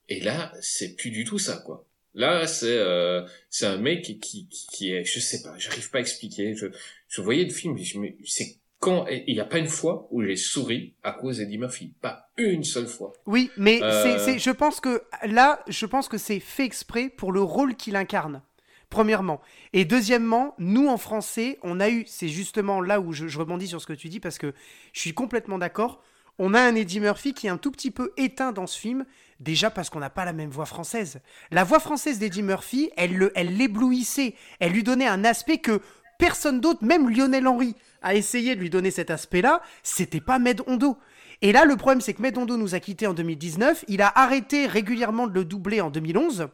Et 0.09 0.21
là, 0.21 0.53
c'est 0.61 0.97
plus 0.97 1.11
du 1.11 1.25
tout 1.25 1.39
ça, 1.39 1.59
quoi. 1.59 1.87
Là, 2.15 2.47
c'est 2.47 2.79
euh, 2.79 3.25
c'est 3.51 3.67
un 3.67 3.77
mec 3.77 4.03
qui, 4.03 4.19
qui 4.19 4.49
qui 4.49 4.93
est, 4.93 5.05
je 5.05 5.21
sais 5.21 5.43
pas, 5.43 5.57
j'arrive 5.59 5.91
pas 5.91 5.99
à 5.99 6.01
expliquer. 6.01 6.55
Je 6.55 6.67
je 7.09 7.21
voyais 7.21 7.45
le 7.45 7.51
film, 7.51 7.79
je 7.79 7.99
me, 7.99 8.09
c'est 8.25 8.58
quand 8.81 9.07
il 9.09 9.35
y 9.35 9.41
a 9.41 9.45
pas 9.45 9.59
une 9.59 9.67
fois 9.69 10.07
où 10.11 10.23
j'ai 10.23 10.37
souri 10.37 10.95
à 11.03 11.13
cause 11.13 11.39
d'Eddie 11.39 11.59
Murphy, 11.59 11.93
pas 12.01 12.31
une 12.37 12.63
seule 12.65 12.87
fois. 12.87 13.13
Oui, 13.27 13.51
mais 13.57 13.81
Euh, 13.83 14.03
c'est, 14.03 14.19
c'est, 14.19 14.39
je 14.39 14.51
pense 14.51 14.81
que 14.81 15.03
là, 15.27 15.61
je 15.67 15.85
pense 15.87 16.09
que 16.09 16.17
c'est 16.19 16.39
fait 16.41 16.65
exprès 16.65 17.09
pour 17.09 17.33
le 17.33 17.43
rôle 17.43 17.75
qu'il 17.75 17.97
incarne. 17.97 18.43
Premièrement. 18.91 19.41
Et 19.75 19.85
deuxièmement, 19.85 20.55
nous 20.59 20.89
en 20.89 20.97
français, 20.97 21.59
on 21.63 21.79
a 21.81 21.91
eu, 21.91 22.05
c'est 22.07 22.29
justement 22.29 22.81
là 22.81 23.01
où 23.01 23.13
je, 23.13 23.27
je 23.29 23.39
rebondis 23.39 23.67
sur 23.67 23.83
ce 23.83 23.87
que 23.87 23.93
tu 23.93 24.09
dis 24.09 24.21
parce 24.21 24.39
que 24.39 24.55
je 24.95 25.01
suis 25.01 25.13
complètement 25.13 25.59
d'accord. 25.59 26.03
On 26.39 26.55
a 26.55 26.61
un 26.61 26.75
Eddie 26.75 27.01
Murphy 27.01 27.35
qui 27.35 27.49
est 27.49 27.51
un 27.51 27.59
tout 27.59 27.71
petit 27.73 27.91
peu 27.91 28.13
éteint 28.17 28.53
dans 28.53 28.67
ce 28.69 28.79
film, 28.79 29.05
déjà 29.41 29.71
parce 29.71 29.91
qu'on 29.91 29.99
n'a 29.99 30.09
pas 30.09 30.25
la 30.25 30.33
même 30.33 30.49
voix 30.51 30.65
française. 30.67 31.21
La 31.51 31.65
voix 31.65 31.81
française 31.81 32.19
d'Eddie 32.21 32.45
Murphy, 32.45 32.91
elle 32.97 33.15
le- 33.17 33.33
elle 33.35 33.57
l'éblouissait, 33.57 34.35
elle 34.61 34.73
lui 34.73 34.85
donnait 34.85 35.07
un 35.09 35.25
aspect 35.25 35.59
que 35.59 35.83
personne 36.19 36.61
d'autre, 36.61 36.83
même 36.85 37.11
Lionel 37.11 37.47
Henry, 37.47 37.75
a 38.03 38.15
essayé 38.15 38.55
de 38.55 38.61
lui 38.61 38.71
donner 38.71 38.91
cet 38.91 39.11
aspect-là, 39.11 39.63
c'était 39.83 40.21
pas 40.21 40.39
Med 40.39 40.63
Hondo. 40.67 40.97
Et 41.41 41.53
là, 41.53 41.65
le 41.65 41.77
problème, 41.77 42.01
c'est 42.01 42.15
que 42.15 42.23
Med 42.23 42.37
Hondo 42.37 42.57
nous 42.57 42.75
a 42.75 42.81
quittés 42.81 43.07
en 43.07 43.15
2019, 43.15 43.85
il 43.89 44.03
a 44.03 44.13
arrêté 44.15 44.67
régulièrement 44.67 45.27
de 45.27 45.35
le 45.35 45.45
doubler 45.45 45.81
en 45.81 45.91
2011, 45.91 46.49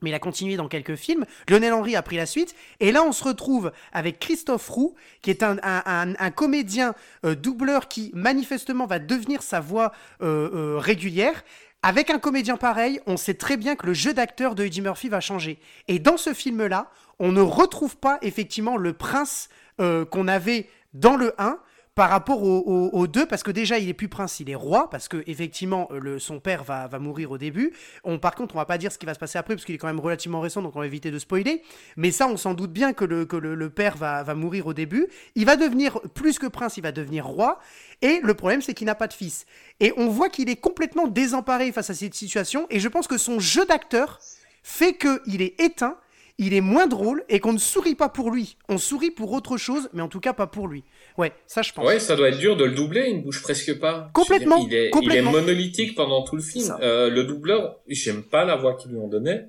mais 0.00 0.10
il 0.10 0.14
a 0.14 0.18
continué 0.18 0.56
dans 0.56 0.68
quelques 0.68 0.96
films. 0.96 1.24
Lionel 1.48 1.72
Henry 1.72 1.96
a 1.96 2.02
pris 2.02 2.16
la 2.16 2.26
suite. 2.26 2.54
Et 2.80 2.92
là, 2.92 3.04
on 3.04 3.12
se 3.12 3.24
retrouve 3.24 3.72
avec 3.92 4.18
Christophe 4.18 4.68
Roux, 4.68 4.94
qui 5.22 5.30
est 5.30 5.42
un 5.42 6.30
comédien 6.34 6.94
euh, 7.24 7.34
doubleur 7.34 7.88
qui, 7.88 8.10
manifestement, 8.14 8.86
va 8.86 8.98
devenir 8.98 9.42
sa 9.42 9.60
voix 9.60 9.92
euh, 10.22 10.50
euh, 10.54 10.78
régulière. 10.78 11.44
Avec 11.84 12.10
un 12.10 12.20
comédien 12.20 12.56
pareil, 12.56 13.00
on 13.06 13.16
sait 13.16 13.34
très 13.34 13.56
bien 13.56 13.74
que 13.74 13.86
le 13.86 13.94
jeu 13.94 14.14
d'acteur 14.14 14.54
de 14.54 14.64
Eddie 14.64 14.82
Murphy 14.82 15.08
va 15.08 15.20
changer. 15.20 15.58
Et 15.88 15.98
dans 15.98 16.16
ce 16.16 16.32
film-là, 16.32 16.90
on 17.18 17.32
ne 17.32 17.40
retrouve 17.40 17.96
pas 17.96 18.18
effectivement 18.22 18.76
le 18.76 18.92
prince 18.92 19.48
euh, 19.82 20.04
qu'on 20.04 20.28
avait 20.28 20.68
dans 20.94 21.16
le 21.16 21.34
1 21.38 21.58
par 21.94 22.08
rapport 22.08 22.42
au, 22.42 22.58
au, 22.60 22.88
au 22.98 23.06
2, 23.06 23.26
parce 23.26 23.42
que 23.42 23.50
déjà 23.50 23.78
il 23.78 23.88
est 23.88 23.94
plus 23.94 24.08
prince, 24.08 24.40
il 24.40 24.48
est 24.48 24.54
roi, 24.54 24.88
parce 24.88 25.08
que 25.08 25.22
effectivement 25.26 25.88
euh, 25.90 26.00
le, 26.00 26.18
son 26.18 26.40
père 26.40 26.64
va, 26.64 26.86
va 26.86 26.98
mourir 26.98 27.30
au 27.32 27.38
début. 27.38 27.72
On, 28.02 28.18
par 28.18 28.34
contre, 28.34 28.54
on 28.54 28.58
va 28.58 28.64
pas 28.64 28.78
dire 28.78 28.90
ce 28.90 28.98
qui 28.98 29.04
va 29.04 29.12
se 29.12 29.18
passer 29.18 29.38
après, 29.38 29.54
parce 29.54 29.66
qu'il 29.66 29.74
est 29.74 29.78
quand 29.78 29.88
même 29.88 30.00
relativement 30.00 30.40
récent, 30.40 30.62
donc 30.62 30.74
on 30.74 30.78
va 30.78 30.86
éviter 30.86 31.10
de 31.10 31.18
spoiler. 31.18 31.62
Mais 31.96 32.10
ça, 32.10 32.28
on 32.28 32.38
s'en 32.38 32.54
doute 32.54 32.72
bien 32.72 32.94
que 32.94 33.04
le, 33.04 33.26
que 33.26 33.36
le 33.36 33.70
père 33.70 33.96
va, 33.96 34.22
va 34.22 34.34
mourir 34.34 34.66
au 34.66 34.72
début. 34.72 35.06
Il 35.34 35.44
va 35.44 35.56
devenir 35.56 36.00
plus 36.14 36.38
que 36.38 36.46
prince, 36.46 36.78
il 36.78 36.82
va 36.82 36.92
devenir 36.92 37.26
roi. 37.26 37.58
Et 38.00 38.20
le 38.22 38.34
problème, 38.34 38.62
c'est 38.62 38.72
qu'il 38.72 38.86
n'a 38.86 38.94
pas 38.94 39.08
de 39.08 39.12
fils. 39.12 39.44
Et 39.80 39.92
on 39.98 40.08
voit 40.08 40.30
qu'il 40.30 40.48
est 40.48 40.56
complètement 40.56 41.08
désemparé 41.08 41.72
face 41.72 41.90
à 41.90 41.94
cette 41.94 42.14
situation. 42.14 42.66
Et 42.70 42.80
je 42.80 42.88
pense 42.88 43.06
que 43.06 43.18
son 43.18 43.38
jeu 43.38 43.66
d'acteur 43.66 44.18
fait 44.62 44.96
qu'il 44.96 45.42
est 45.42 45.60
éteint, 45.60 45.98
il 46.38 46.54
est 46.54 46.60
moins 46.60 46.86
drôle 46.86 47.24
et 47.28 47.40
qu'on 47.40 47.52
ne 47.52 47.58
sourit 47.58 47.94
pas 47.94 48.08
pour 48.08 48.30
lui. 48.30 48.56
On 48.68 48.78
sourit 48.78 49.10
pour 49.10 49.32
autre 49.32 49.56
chose, 49.56 49.88
mais 49.92 50.02
en 50.02 50.08
tout 50.08 50.20
cas 50.20 50.32
pas 50.32 50.46
pour 50.46 50.68
lui. 50.68 50.84
Ouais, 51.18 51.32
ça 51.46 51.62
je 51.62 51.72
pense. 51.72 51.86
Ouais, 51.86 52.00
ça 52.00 52.16
doit 52.16 52.28
être 52.28 52.38
dur 52.38 52.56
de 52.56 52.64
le 52.64 52.72
doubler, 52.72 53.06
il 53.08 53.18
ne 53.18 53.22
bouge 53.22 53.42
presque 53.42 53.78
pas. 53.78 54.10
Complètement, 54.12 54.64
dire, 54.64 54.68
Il 54.68 54.86
est, 54.86 54.90
complètement. 54.90 55.30
il 55.30 55.36
est 55.36 55.40
monolithique 55.40 55.94
pendant 55.94 56.22
tout 56.22 56.36
le 56.36 56.42
film. 56.42 56.76
Euh, 56.80 57.10
le 57.10 57.24
doubleur, 57.24 57.80
j'aime 57.88 58.22
pas 58.22 58.44
la 58.44 58.56
voix 58.56 58.76
qu'ils 58.76 58.92
lui 58.92 58.98
ont 58.98 59.08
donnée, 59.08 59.42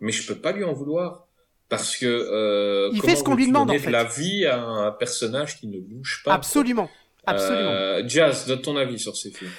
mais 0.00 0.12
je 0.12 0.26
peux 0.26 0.38
pas 0.38 0.52
lui 0.52 0.64
en 0.64 0.72
vouloir. 0.72 1.24
Parce 1.68 1.98
que 1.98 2.06
euh, 2.06 2.88
Il 2.92 3.00
comment 3.00 3.12
fait 3.12 3.18
ce 3.18 3.24
qu'on 3.24 3.34
lui 3.34 3.46
demande, 3.46 3.70
en 3.70 3.78
fait. 3.78 3.88
de 3.88 3.92
la 3.92 4.04
vie 4.04 4.46
à 4.46 4.58
un 4.58 4.90
personnage 4.90 5.60
qui 5.60 5.68
ne 5.68 5.78
bouge 5.80 6.22
pas. 6.24 6.32
Absolument. 6.32 6.88
Absolument. 7.26 7.70
Euh, 7.70 8.02
Jazz, 8.06 8.46
donne 8.46 8.62
ton 8.62 8.76
avis 8.78 8.98
sur 8.98 9.14
ces 9.14 9.30
films. 9.30 9.50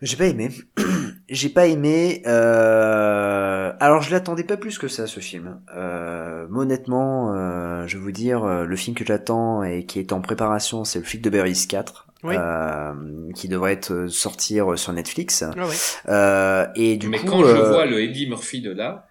J'ai 0.00 0.16
pas 0.16 0.26
aimé. 0.26 0.48
J'ai 1.28 1.50
pas 1.50 1.66
aimé. 1.66 2.22
Euh... 2.26 3.51
Alors 3.84 4.00
je 4.00 4.12
l'attendais 4.12 4.44
pas 4.44 4.56
plus 4.56 4.78
que 4.78 4.86
ça 4.86 5.08
ce 5.08 5.18
film. 5.18 5.60
Euh... 5.76 6.46
mais 6.50 6.58
Honnêtement, 6.60 7.34
euh, 7.34 7.84
je 7.88 7.96
vais 7.98 8.02
vous 8.04 8.12
dire, 8.12 8.44
euh, 8.44 8.64
le 8.64 8.76
film 8.76 8.94
que 8.94 9.04
j'attends 9.04 9.64
et 9.64 9.86
qui 9.86 9.98
est 9.98 10.12
en 10.12 10.20
préparation, 10.20 10.84
c'est 10.84 11.00
le 11.00 11.04
flic 11.04 11.20
de 11.20 11.30
Beverly 11.30 11.50
Hills 11.50 11.66
4. 11.66 12.06
Oui. 12.24 12.36
euh, 12.38 12.92
qui 13.34 13.48
devrait 13.48 13.72
être 13.72 13.92
euh, 13.92 14.08
sortir 14.08 14.78
sur 14.78 14.92
Netflix. 14.92 15.42
Ah 15.42 15.66
ouais. 15.66 15.74
Euh, 16.08 16.66
et 16.76 16.96
du 16.96 17.08
mais 17.08 17.18
coup, 17.18 17.26
quand 17.26 17.44
je 17.44 17.56
euh, 17.56 17.68
vois 17.70 17.84
le 17.86 18.00
Eddie 18.00 18.28
Murphy 18.28 18.60
de 18.62 18.70
là, 18.70 19.08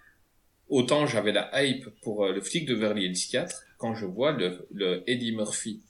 autant 0.70 1.06
j'avais 1.06 1.34
la 1.34 1.50
hype 1.62 1.90
pour 2.04 2.24
euh, 2.26 2.32
le 2.32 2.40
flic 2.40 2.66
de 2.66 2.74
Beverly 2.76 3.08
Hills 3.08 3.28
4, 3.30 3.64
quand 3.78 3.96
je 3.96 4.06
vois 4.06 4.32
le, 4.32 4.66
le 4.74 5.04
Eddie 5.08 5.36
Murphy 5.36 5.82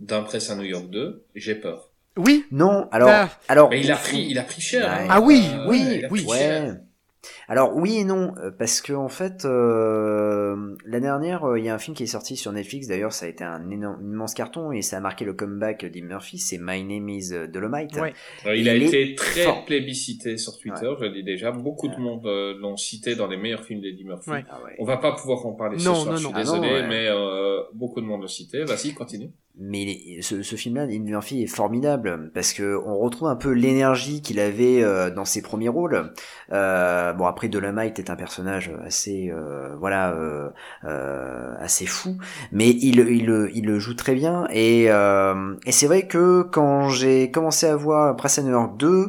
d'un 0.00 0.22
Presse 0.22 0.48
à 0.48 0.56
New 0.56 0.62
York 0.64 0.88
2, 0.88 1.24
j'ai 1.34 1.56
peur. 1.56 1.90
Oui. 2.16 2.46
non, 2.52 2.88
alors, 2.90 3.10
Ah. 3.10 3.28
alors, 3.48 3.68
Mais 3.68 3.80
il 3.82 3.92
a 3.92 3.96
pris, 3.96 4.26
il 4.30 4.38
a 4.38 4.44
pris 4.44 4.62
cher. 4.62 4.90
hein. 4.90 5.06
Ah 5.10 5.20
oui, 5.20 5.44
Euh, 5.52 5.66
oui, 5.68 5.84
il 5.98 6.04
a 6.06 6.08
oui. 6.10 6.26
cher. 6.26 6.78
Ouais. 7.24 7.30
Alors 7.48 7.76
oui 7.76 7.98
et 7.98 8.04
non, 8.04 8.34
euh, 8.38 8.50
parce 8.50 8.80
que 8.80 8.92
en 8.92 9.08
fait, 9.08 9.44
euh, 9.44 10.76
l'année 10.84 11.06
dernière, 11.06 11.44
euh, 11.44 11.58
il 11.58 11.64
y 11.64 11.68
a 11.68 11.74
un 11.74 11.78
film 11.78 11.96
qui 11.96 12.04
est 12.04 12.06
sorti 12.06 12.36
sur 12.36 12.52
Netflix. 12.52 12.88
D'ailleurs, 12.88 13.12
ça 13.12 13.26
a 13.26 13.28
été 13.28 13.44
un 13.44 13.70
énorme, 13.70 14.00
immense 14.02 14.34
carton 14.34 14.72
et 14.72 14.82
ça 14.82 14.98
a 14.98 15.00
marqué 15.00 15.24
le 15.24 15.32
comeback 15.32 15.84
d'Eddie 15.84 16.02
Murphy. 16.02 16.38
C'est 16.38 16.58
My 16.60 16.82
Name 16.84 17.08
Is 17.08 17.30
Dolomite. 17.48 17.96
Ouais. 17.96 18.12
Euh, 18.46 18.56
il 18.56 18.68
a 18.68 18.74
été 18.74 19.14
très 19.14 19.42
fort. 19.42 19.64
plébiscité 19.64 20.36
sur 20.36 20.58
Twitter, 20.58 20.90
je 20.98 21.04
le 21.04 21.10
dis 21.10 21.24
déjà. 21.24 21.50
Beaucoup 21.50 21.88
de 21.88 21.96
monde 21.96 22.26
euh, 22.26 22.54
l'ont 22.58 22.76
cité 22.76 23.14
dans 23.14 23.26
les 23.26 23.36
meilleurs 23.36 23.64
films 23.64 23.80
d'Eddie 23.80 24.04
Murphy. 24.04 24.30
Ouais. 24.30 24.44
Ah 24.50 24.58
ouais. 24.64 24.76
On 24.78 24.84
va 24.84 24.98
pas 24.98 25.12
pouvoir 25.12 25.44
en 25.46 25.52
parler 25.52 25.76
Non, 25.76 25.94
ce 25.94 26.02
soir, 26.02 26.06
non, 26.06 26.12
je 26.12 26.18
suis 26.18 26.26
non. 26.26 26.32
Ah 26.34 26.44
non, 26.44 26.60
désolé, 26.60 26.72
ouais. 26.72 26.88
mais 26.88 27.06
euh, 27.08 27.62
beaucoup 27.74 28.00
de 28.00 28.06
monde 28.06 28.22
le 28.22 28.28
citait. 28.28 28.64
Vas-y, 28.64 28.94
continue. 28.94 29.30
Mais 29.60 30.18
ce, 30.20 30.42
ce 30.42 30.54
film-là, 30.54 30.84
Eddie 30.84 31.00
Murphy 31.00 31.42
est 31.42 31.48
formidable 31.48 32.30
parce 32.32 32.52
que 32.52 32.78
on 32.86 32.96
retrouve 32.98 33.26
un 33.26 33.34
peu 33.34 33.50
l'énergie 33.50 34.22
qu'il 34.22 34.38
avait 34.38 34.84
euh, 34.84 35.10
dans 35.10 35.24
ses 35.24 35.42
premiers 35.42 35.68
rôles. 35.68 36.12
Euh, 36.52 37.12
bon 37.12 37.26
après 37.26 37.48
Dolomite 37.48 37.98
est 37.98 38.08
un 38.08 38.14
personnage 38.14 38.70
assez 38.84 39.30
euh, 39.30 39.74
voilà 39.80 40.12
euh, 40.12 40.48
euh, 40.84 41.54
assez 41.58 41.86
fou, 41.86 42.18
mais 42.52 42.70
il 42.70 43.00
il 43.00 43.50
il 43.52 43.66
le 43.66 43.78
joue 43.80 43.94
très 43.94 44.14
bien 44.14 44.46
et 44.50 44.86
euh, 44.90 45.56
et 45.66 45.72
c'est 45.72 45.86
vrai 45.86 46.06
que 46.06 46.42
quand 46.42 46.88
j'ai 46.88 47.30
commencé 47.32 47.66
à 47.66 47.74
voir 47.74 48.16
York 48.46 48.76
2 48.78 49.08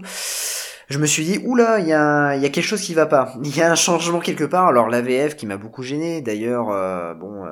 je 0.90 0.98
me 0.98 1.06
suis 1.06 1.24
dit, 1.24 1.40
oula, 1.46 1.78
il 1.80 1.88
y 1.88 1.94
a, 1.94 2.36
y 2.36 2.46
a 2.48 2.50
quelque 2.50 2.66
chose 2.66 2.82
qui 2.82 2.96
va 2.96 3.06
pas. 3.06 3.34
Il 3.44 3.56
y 3.56 3.62
a 3.62 3.72
un 3.72 3.76
changement 3.76 4.20
quelque 4.20 4.44
part. 4.44 4.66
Alors 4.66 4.90
la 4.90 5.02
VF 5.02 5.36
qui 5.36 5.46
m'a 5.46 5.58
beaucoup 5.58 5.84
gêné. 5.84 6.22
D'ailleurs, 6.24 6.66
bon, 7.16 7.46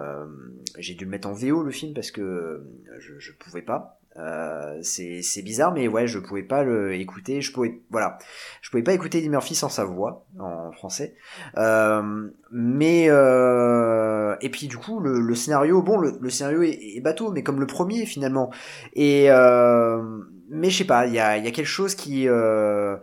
j'ai 0.78 0.94
dû 0.94 1.06
le 1.06 1.12
mettre 1.12 1.28
en 1.28 1.34
VO 1.34 1.64
le 1.64 1.72
film 1.72 1.94
parce 1.94 2.12
que 2.12 2.22
euh, 2.22 2.60
je, 3.00 3.20
je 3.20 3.32
pouvais 3.34 3.62
pas. 3.62 4.00
Euh, 4.20 4.80
c'est 4.82 5.44
bizarre, 5.44 5.72
mais 5.74 5.88
ouais, 5.88 6.08
je 6.08 6.18
pouvais 6.18 6.42
pas 6.42 6.64
le 6.64 6.94
écouter. 6.96 7.40
Je 7.42 7.52
pouvais, 7.52 7.82
voilà, 7.92 8.18
je 8.62 8.72
pouvais 8.72 8.82
pas 8.82 8.94
écouter 8.94 9.20
Eddie 9.20 9.30
Murphy 9.30 9.54
sans 9.54 9.70
sa 9.70 9.86
voix 9.86 10.26
en 10.40 10.72
français. 10.72 11.16
Euh, 11.58 12.28
mais 12.52 13.06
euh, 13.10 14.36
et 14.42 14.50
puis 14.50 14.68
du 14.68 14.78
coup, 14.78 15.00
le, 15.00 15.20
le 15.20 15.36
scénario, 15.36 15.84
bon, 15.84 15.98
le, 15.98 16.18
le 16.20 16.30
scénario 16.32 16.64
est, 16.64 16.80
est 16.96 17.02
bateau, 17.02 17.32
mais 17.32 17.44
comme 17.44 17.60
le 17.60 17.68
premier 17.68 18.06
finalement. 18.08 18.52
Et 18.94 19.30
euh, 19.30 20.02
mais 20.50 20.70
je 20.72 20.80
sais 20.80 20.86
pas, 20.86 21.06
il 21.06 21.14
y 21.14 21.20
a, 21.20 21.38
y 21.38 21.48
a 21.48 21.52
quelque 21.52 21.66
chose 21.66 21.94
qui 21.94 22.28
euh, 22.28 22.98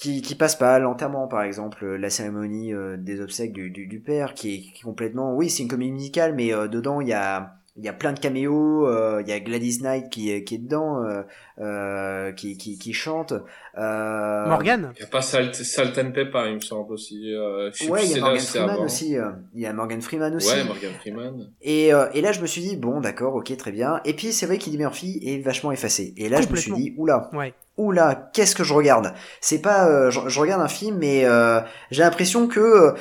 qui, 0.00 0.22
qui 0.22 0.34
passe 0.36 0.54
pas 0.56 0.78
l'enterrement 0.78 1.26
par 1.26 1.42
exemple 1.42 1.84
la 1.96 2.08
cérémonie 2.08 2.72
euh, 2.72 2.96
des 2.96 3.20
obsèques 3.20 3.52
du, 3.52 3.70
du, 3.70 3.86
du 3.86 3.98
père 4.00 4.34
qui 4.34 4.54
est, 4.54 4.58
qui 4.60 4.80
est 4.80 4.84
complètement 4.84 5.34
oui 5.34 5.50
c'est 5.50 5.64
une 5.64 5.68
comédie 5.68 5.92
musicale 5.92 6.34
mais 6.34 6.54
euh, 6.54 6.68
dedans 6.68 7.00
il 7.00 7.08
y 7.08 7.12
a 7.12 7.54
il 7.76 7.84
y 7.84 7.88
a 7.88 7.92
plein 7.92 8.12
de 8.12 8.18
caméos 8.18 8.88
euh, 8.88 9.22
il 9.22 9.28
y 9.28 9.32
a 9.32 9.38
Gladys 9.38 9.78
Knight 9.82 10.10
qui 10.10 10.32
est 10.32 10.42
qui 10.42 10.56
est 10.56 10.58
dedans 10.58 11.04
euh, 11.04 11.22
euh, 11.60 12.32
qui, 12.32 12.56
qui 12.56 12.76
qui 12.76 12.92
chante 12.92 13.32
euh, 13.76 14.46
Morgan. 14.48 14.92
Il 14.96 15.00
n'y 15.02 15.06
a 15.06 15.08
pas 15.08 15.22
Salt, 15.22 15.54
Salt 15.54 15.96
and 16.00 16.10
Pepper, 16.10 16.42
il 16.48 16.56
me 16.56 16.60
semble 16.60 16.92
aussi. 16.92 17.32
Euh, 17.34 17.70
ouais 17.88 18.04
il 18.04 18.10
y 18.10 18.18
a 18.18 18.20
Morgan 18.20 18.40
Freeman 18.40 18.78
aussi 18.80 19.16
euh, 19.16 19.30
il 19.54 19.60
y 19.60 19.66
a 19.66 19.72
Morgan 19.72 20.00
Freeman 20.02 20.34
aussi 20.34 20.52
Ouais, 20.52 20.64
Morgan 20.64 20.90
Freeman. 21.00 21.50
Et, 21.62 21.94
euh, 21.94 22.06
et 22.14 22.20
là, 22.20 22.32
je 22.32 22.40
me 22.40 22.46
suis 22.46 22.62
dit, 22.62 22.76
bon, 22.76 23.00
d'accord, 23.00 23.36
ok, 23.36 23.56
très 23.56 23.70
bien. 23.70 24.00
Et 24.04 24.14
puis, 24.14 24.32
c'est 24.32 24.46
vrai 24.46 24.58
qu'Eddie 24.58 24.78
Murphy 24.78 25.20
est 25.22 25.38
vachement 25.38 25.70
effacé. 25.70 26.14
Et 26.16 26.28
là, 26.28 26.40
je 26.40 26.48
me 26.48 26.56
suis 26.56 26.72
dit, 26.72 26.94
oula, 26.96 27.30
Ouais. 27.32 27.54
Oula, 27.78 28.30
qu'est-ce 28.32 28.54
que 28.54 28.64
je 28.64 28.74
regarde? 28.74 29.14
C'est 29.40 29.62
pas, 29.62 29.88
euh, 29.88 30.10
je, 30.10 30.40
regarde 30.40 30.60
un 30.60 30.68
film, 30.68 30.98
mais 30.98 31.24
euh, 31.24 31.60
j'ai 31.90 32.02
l'impression 32.02 32.46
que, 32.48 32.60
euh, 32.60 32.92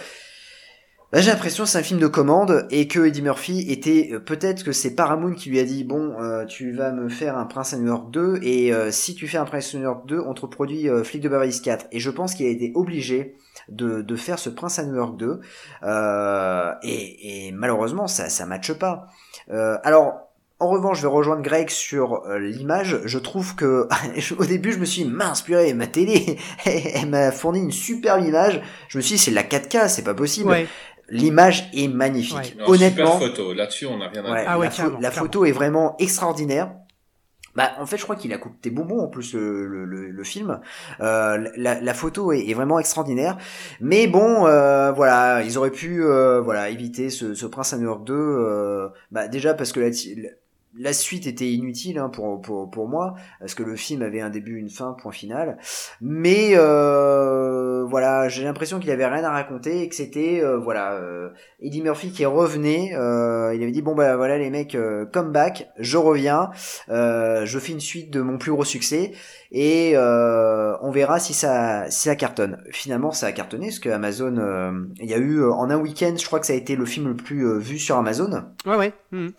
bah, 1.14 1.22
j'ai 1.22 1.32
l'impression 1.32 1.66
c'est 1.66 1.78
un 1.78 1.84
film 1.84 2.02
de 2.02 2.08
commande 2.08 2.68
et 2.70 2.90
que 2.90 3.06
Eddie 3.06 3.22
Murphy 3.22 3.72
était, 3.72 4.10
euh, 4.12 4.20
peut-être 4.20 4.66
que 4.66 4.74
c'est 4.74 4.94
Paramount 4.94 5.34
qui 5.34 5.50
lui 5.50 5.60
a 5.60 5.64
dit, 5.64 5.86
bon, 5.86 6.22
euh, 6.22 6.46
tu 6.46 6.74
vas 6.74 6.92
me 6.92 7.08
faire 7.08 7.38
un 7.38 7.46
Prince 7.46 7.74
à 7.74 7.78
New 7.78 7.88
York 7.88 8.12
2 8.12 8.40
et 8.44 8.74
euh, 8.74 8.92
si 8.92 9.16
tu 9.16 9.26
fais 9.28 9.38
un 9.38 9.46
Prince 9.46 9.74
à 9.74 9.78
New 9.78 9.84
York 9.84 10.06
2, 10.06 10.20
on 10.20 10.34
te 10.34 10.42
reproduit 10.42 10.90
euh, 10.90 11.06
Flic 11.06 11.22
de 11.22 11.30
Beverly 11.30 11.52
Hills 11.56 11.62
4. 11.62 11.88
Et 11.94 12.00
je 12.00 12.10
pense 12.10 12.36
qu'il 12.36 12.46
a 12.46 12.50
été 12.50 12.74
obligé 12.76 13.38
de, 13.70 14.02
de 14.02 14.16
faire 14.18 14.38
ce 14.38 14.50
Prince 14.50 14.80
à 14.80 14.84
New 14.84 14.96
York 14.96 15.18
2 15.18 15.40
euh, 15.84 16.74
et, 16.84 17.48
et 17.48 17.52
malheureusement 17.54 18.08
ça 18.08 18.30
ça 18.30 18.46
matche 18.46 18.74
pas. 18.74 19.08
Euh, 19.50 19.78
alors 19.84 20.27
en 20.60 20.70
revanche, 20.70 20.98
je 20.98 21.04
vais 21.04 21.08
rejoindre 21.14 21.42
Greg 21.44 21.70
sur 21.70 22.26
euh, 22.26 22.40
l'image. 22.40 23.00
Je 23.06 23.20
trouve 23.20 23.56
que 23.56 23.88
au 24.40 24.46
début, 24.46 24.72
je 24.72 24.80
me 24.80 24.86
suis 24.86 25.04
dit, 25.04 25.10
mince, 25.10 25.42
purée, 25.42 25.74
ma 25.74 25.88
télé, 25.88 26.38
elle 26.66 27.10
m'a 27.10 27.32
fourni 27.32 27.60
une 27.60 27.72
superbe 27.72 28.24
image. 28.26 28.62
Je 28.88 28.98
me 28.98 29.02
suis 29.04 29.16
dit, 29.16 29.22
c'est 29.22 29.32
de 29.32 29.36
la 29.36 29.44
4K, 29.44 29.88
c'est 29.88 30.04
pas 30.04 30.14
possible. 30.16 30.50
Ouais. 30.50 30.68
L'image 31.10 31.70
est 31.74 31.88
magnifique. 31.88 32.36
Ouais. 32.38 32.56
Non, 32.60 32.66
Honnêtement, 32.70 33.14
Super 33.20 33.30
photo, 33.30 33.54
là-dessus 33.54 33.86
on 33.86 33.98
n'a 34.00 34.10
rien 34.10 34.26
à 34.26 34.32
Ouais, 34.32 34.40
dire. 34.42 34.50
Ah 34.50 34.60
ouais, 34.60 34.68
la, 34.68 34.84
la 34.84 34.90
clairement. 34.98 35.12
photo 35.12 35.46
est 35.46 35.52
vraiment 35.54 35.96
extraordinaire. 36.00 36.72
Bah, 37.56 37.72
en 37.80 37.86
fait, 37.88 37.98
je 37.98 38.04
crois 38.04 38.16
qu'il 38.16 38.32
a 38.34 38.38
coupé 38.38 38.70
bonbons 38.70 39.00
en 39.00 39.08
plus 39.08 39.34
le, 39.34 39.66
le, 39.66 39.86
le- 39.86 40.10
le 40.12 40.24
film. 40.24 40.60
Euh, 41.00 41.50
la, 41.56 41.80
la 41.82 41.94
photo 41.96 42.32
est, 42.32 42.48
est 42.50 42.54
vraiment 42.54 42.78
extraordinaire. 42.78 43.38
Mais 43.82 44.06
bon, 44.06 44.46
euh, 44.46 44.92
voilà, 44.92 45.42
ils 45.44 45.58
auraient 45.58 45.72
pu, 45.72 46.04
euh, 46.04 46.40
voilà, 46.42 46.70
éviter 46.70 47.10
ce, 47.10 47.34
ce 47.34 47.46
Prince 47.48 47.74
à 47.74 47.78
New 47.78 47.86
York 47.86 48.04
2. 48.06 48.14
euh, 48.14 48.90
bah, 49.12 49.28
déjà 49.28 49.54
parce 49.56 49.72
que 49.72 49.80
la, 49.80 49.88
la 50.80 50.94
suite 50.94 51.28
était 51.28 51.52
inutile 51.52 51.98
hein, 51.98 52.10
pour, 52.10 52.42
pour, 52.42 52.70
pour 52.70 52.88
moi, 52.88 53.16
parce 53.40 53.56
que 53.56 53.64
le 53.64 53.76
film 53.76 54.02
avait 54.02 54.22
un 54.22 54.30
début, 54.30 54.58
une 54.58 54.70
fin, 54.70 54.94
point 54.94 55.12
final. 55.12 55.58
Mais 56.02 56.52
euh, 56.56 57.84
voilà, 57.86 58.30
j'ai 58.30 58.44
l'impression 58.44 58.80
qu'il 58.80 58.92
avait 58.92 59.06
rien 59.06 59.24
à 59.24 59.32
raconter 59.32 59.82
et 59.82 59.90
que 59.90 59.96
c'était 59.96 60.42
euh, 60.44 60.58
voilà 60.58 60.94
euh, 60.94 61.30
Eddie 61.62 61.82
Murphy 61.82 62.12
qui 62.12 62.26
revenait. 62.26 62.94
euh, 62.96 63.54
il 63.56 63.62
avait 63.64 63.72
dit 63.72 63.82
bon 63.82 63.96
bah 63.96 64.16
voilà 64.16 64.38
les 64.38 64.50
mecs, 64.50 64.78
come 65.14 65.32
back, 65.32 65.70
je 65.80 65.98
reviens, 65.98 66.50
je 66.90 67.60
fais 67.60 67.72
une 67.72 67.80
suite 67.80 68.12
de 68.12 68.22
mon 68.22 68.38
plus 68.38 68.52
gros 68.52 68.66
succès 68.66 69.14
et 69.52 69.96
on 69.98 70.92
verra 70.92 71.20
si 71.20 71.34
ça 71.34 71.90
si 71.90 72.10
ça 72.10 72.16
cartonne. 72.16 72.62
Finalement, 72.72 73.12
ça 73.12 73.28
a 73.28 73.32
cartonné 73.32 73.68
parce 73.68 73.80
que 73.80 73.90
Amazon, 73.90 74.88
il 75.00 75.10
y 75.10 75.14
a 75.14 75.18
eu 75.18 75.44
en 75.44 75.70
un 75.70 75.78
week-end, 75.78 76.14
je 76.18 76.26
crois 76.26 76.40
que 76.40 76.46
ça 76.46 76.54
a 76.54 76.58
été 76.58 76.76
le 76.76 76.86
film 76.86 77.08
le 77.10 77.16
plus 77.16 77.60
vu 77.60 77.80
sur 77.80 77.98
Amazon. 77.98 78.44
Ouais, 78.66 78.76
ouais. 78.76 78.94
mhm. 79.12 79.32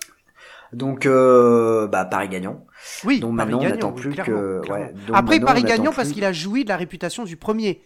Donc 0.73 1.07
euh, 1.07 1.87
bah 1.87 2.05
Paris 2.05 2.29
gagnant. 2.29 2.65
Oui, 3.05 3.21
Donc 3.21 3.37
Paris 3.37 3.51
maintenant, 3.51 3.59
on 3.59 3.63
gagnant, 3.63 3.75
n'attend 3.75 3.93
oui, 3.95 4.01
plus 4.03 4.11
clairement, 4.13 4.37
que. 4.37 4.61
clairement. 4.65 4.85
Ouais, 4.85 4.93
donc 5.07 5.17
Après, 5.17 5.41
Paris 5.41 5.63
on 5.65 5.69
gagnant 5.69 5.91
plus- 5.91 5.97
parce 5.97 6.11
qu'il 6.11 6.25
a 6.25 6.33
joui 6.33 6.65
de 6.65 6.69
la 6.69 6.77
réputation 6.77 7.25
du 7.25 7.37
premier. 7.37 7.83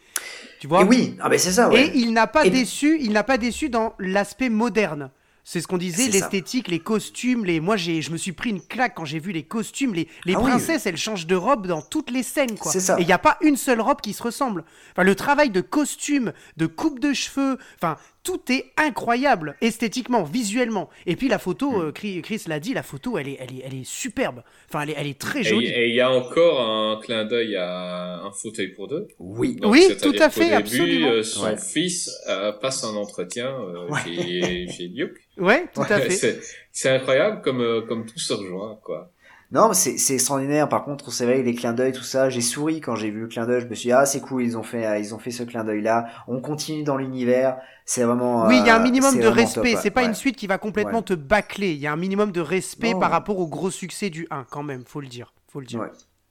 Tu 0.60 0.66
vois? 0.66 0.82
Et 0.82 0.84
oui, 0.84 1.16
ah 1.20 1.28
ben 1.28 1.38
c'est 1.38 1.52
ça, 1.52 1.68
ouais. 1.68 1.86
Et 1.88 1.98
il 1.98 2.12
n'a 2.12 2.26
pas 2.26 2.44
Et- 2.46 2.50
déçu, 2.50 2.98
il 3.00 3.12
n'a 3.12 3.22
pas 3.24 3.38
déçu 3.38 3.68
dans 3.68 3.94
l'aspect 3.98 4.48
moderne. 4.48 5.10
C'est 5.44 5.60
ce 5.60 5.66
qu'on 5.66 5.76
disait, 5.76 6.06
l'esthétique, 6.08 6.68
les 6.68 6.78
costumes, 6.78 7.44
les. 7.44 7.58
Moi, 7.58 7.76
j'ai, 7.76 8.00
je 8.00 8.12
me 8.12 8.16
suis 8.16 8.30
pris 8.30 8.50
une 8.50 8.60
claque 8.64 8.94
quand 8.94 9.04
j'ai 9.04 9.18
vu 9.18 9.32
les 9.32 9.42
costumes. 9.42 9.92
Les, 9.92 10.06
les 10.24 10.34
Ah 10.36 10.40
oui. 10.40 10.50
princesses, 10.50 10.86
elles 10.86 10.96
changent 10.96 11.26
de 11.26 11.34
robe 11.34 11.66
dans 11.66 11.82
toutes 11.82 12.12
les 12.12 12.22
scènes, 12.22 12.56
quoi. 12.56 12.70
Ça. 12.70 12.96
Et 12.96 13.02
il 13.02 13.06
n'y 13.08 13.12
a 13.12 13.18
pas 13.18 13.38
une 13.40 13.56
seule 13.56 13.80
robe 13.80 14.00
qui 14.00 14.12
se 14.12 14.22
ressemble. 14.22 14.62
Enfin, 14.92 15.02
le 15.02 15.16
travail 15.16 15.50
de 15.50 15.60
costume, 15.60 16.32
de 16.58 16.66
coupe 16.66 17.00
de 17.00 17.12
cheveux, 17.12 17.58
enfin, 17.74 17.96
tout 18.24 18.40
est 18.50 18.66
incroyable, 18.76 19.56
esthétiquement, 19.60 20.22
visuellement. 20.22 20.88
Et 21.06 21.16
puis 21.16 21.28
la 21.28 21.38
photo, 21.38 21.70
Hmm. 21.70 21.86
euh, 21.86 21.92
Chris, 21.92 22.42
l'a 22.46 22.60
dit, 22.60 22.72
la 22.74 22.82
photo, 22.84 23.18
elle 23.18 23.28
est, 23.28 23.36
elle 23.40 23.50
est, 23.58 23.62
elle 23.64 23.74
est 23.74 23.84
superbe. 23.84 24.42
Enfin, 24.68 24.82
elle 24.82 24.90
est, 24.90 24.94
elle 24.96 25.06
est 25.08 25.18
très 25.18 25.42
jolie. 25.42 25.66
et 25.66 25.88
il 25.88 25.94
y 25.94 26.00
a 26.00 26.10
encore 26.10 26.60
un 26.60 27.00
clin 27.02 27.24
d'œil 27.24 27.56
à 27.56 28.20
un 28.22 28.30
fauteuil 28.30 28.68
pour 28.68 28.86
deux. 28.88 29.08
Oui. 29.18 29.56
Donc, 29.56 29.72
Oui, 29.72 29.86
tout 30.00 30.14
à 30.20 30.30
fait, 30.30 30.44
début, 30.44 30.54
absolument. 30.54 31.08
euh, 31.10 31.22
son 31.22 31.44
Ouais. 31.46 31.56
fils 31.56 32.10
euh, 32.28 32.52
passe 32.52 32.84
un 32.84 32.94
entretien 32.94 33.48
euh, 33.48 33.88
Ouais. 33.88 34.00
chez, 34.04 34.68
chez 34.68 34.88
Duke. 34.88 35.16
Ouais, 35.38 35.66
tout 35.74 35.80
à 35.80 35.98
fait. 36.00 36.10
C'est 36.10 36.40
c'est 36.70 36.88
incroyable 36.90 37.42
comme, 37.42 37.60
euh, 37.60 37.80
comme 37.82 38.06
tout 38.06 38.18
se 38.18 38.32
rejoint, 38.32 38.78
quoi. 38.84 39.10
Non, 39.52 39.68
mais 39.68 39.74
c'est 39.74 39.98
c'est 39.98 40.14
extraordinaire. 40.14 40.66
Par 40.68 40.82
contre, 40.84 41.12
c'est 41.12 41.26
vrai, 41.26 41.42
les 41.42 41.54
clins 41.54 41.74
d'œil, 41.74 41.92
tout 41.92 42.02
ça, 42.02 42.30
j'ai 42.30 42.40
souri 42.40 42.80
quand 42.80 42.96
j'ai 42.96 43.10
vu 43.10 43.20
le 43.20 43.28
clin 43.28 43.46
d'œil. 43.46 43.60
Je 43.60 43.66
me 43.66 43.74
suis 43.74 43.88
dit, 43.88 43.92
ah, 43.92 44.06
c'est 44.06 44.20
cool, 44.20 44.42
ils 44.42 44.56
ont 44.56 44.62
fait, 44.62 44.98
ils 45.00 45.14
ont 45.14 45.18
fait 45.18 45.30
ce 45.30 45.42
clin 45.42 45.62
d'œil-là. 45.62 46.06
On 46.26 46.40
continue 46.40 46.84
dans 46.84 46.96
l'univers. 46.96 47.58
C'est 47.84 48.02
vraiment. 48.02 48.46
Oui, 48.46 48.58
il 48.60 48.66
y 48.66 48.70
a 48.70 48.76
un 48.76 48.80
euh, 48.80 48.82
minimum 48.82 49.18
de 49.20 49.26
respect. 49.26 49.76
C'est 49.76 49.90
pas 49.90 50.00
Ouais. 50.02 50.06
une 50.06 50.14
suite 50.14 50.36
qui 50.36 50.46
va 50.46 50.56
complètement 50.58 50.98
Ouais. 50.98 51.04
te 51.04 51.12
bâcler. 51.14 51.72
Il 51.72 51.78
y 51.78 51.86
a 51.86 51.92
un 51.92 51.96
minimum 51.96 52.32
de 52.32 52.40
respect 52.40 52.94
Non. 52.94 53.00
par 53.00 53.10
rapport 53.10 53.38
au 53.38 53.46
gros 53.46 53.70
succès 53.70 54.08
du 54.08 54.26
1, 54.30 54.44
quand 54.50 54.62
même, 54.62 54.84
faut 54.86 55.00
le 55.02 55.08
dire. 55.08 55.34
Faut 55.52 55.60
le 55.60 55.66
dire. 55.66 55.80
Ouais. 55.80 55.90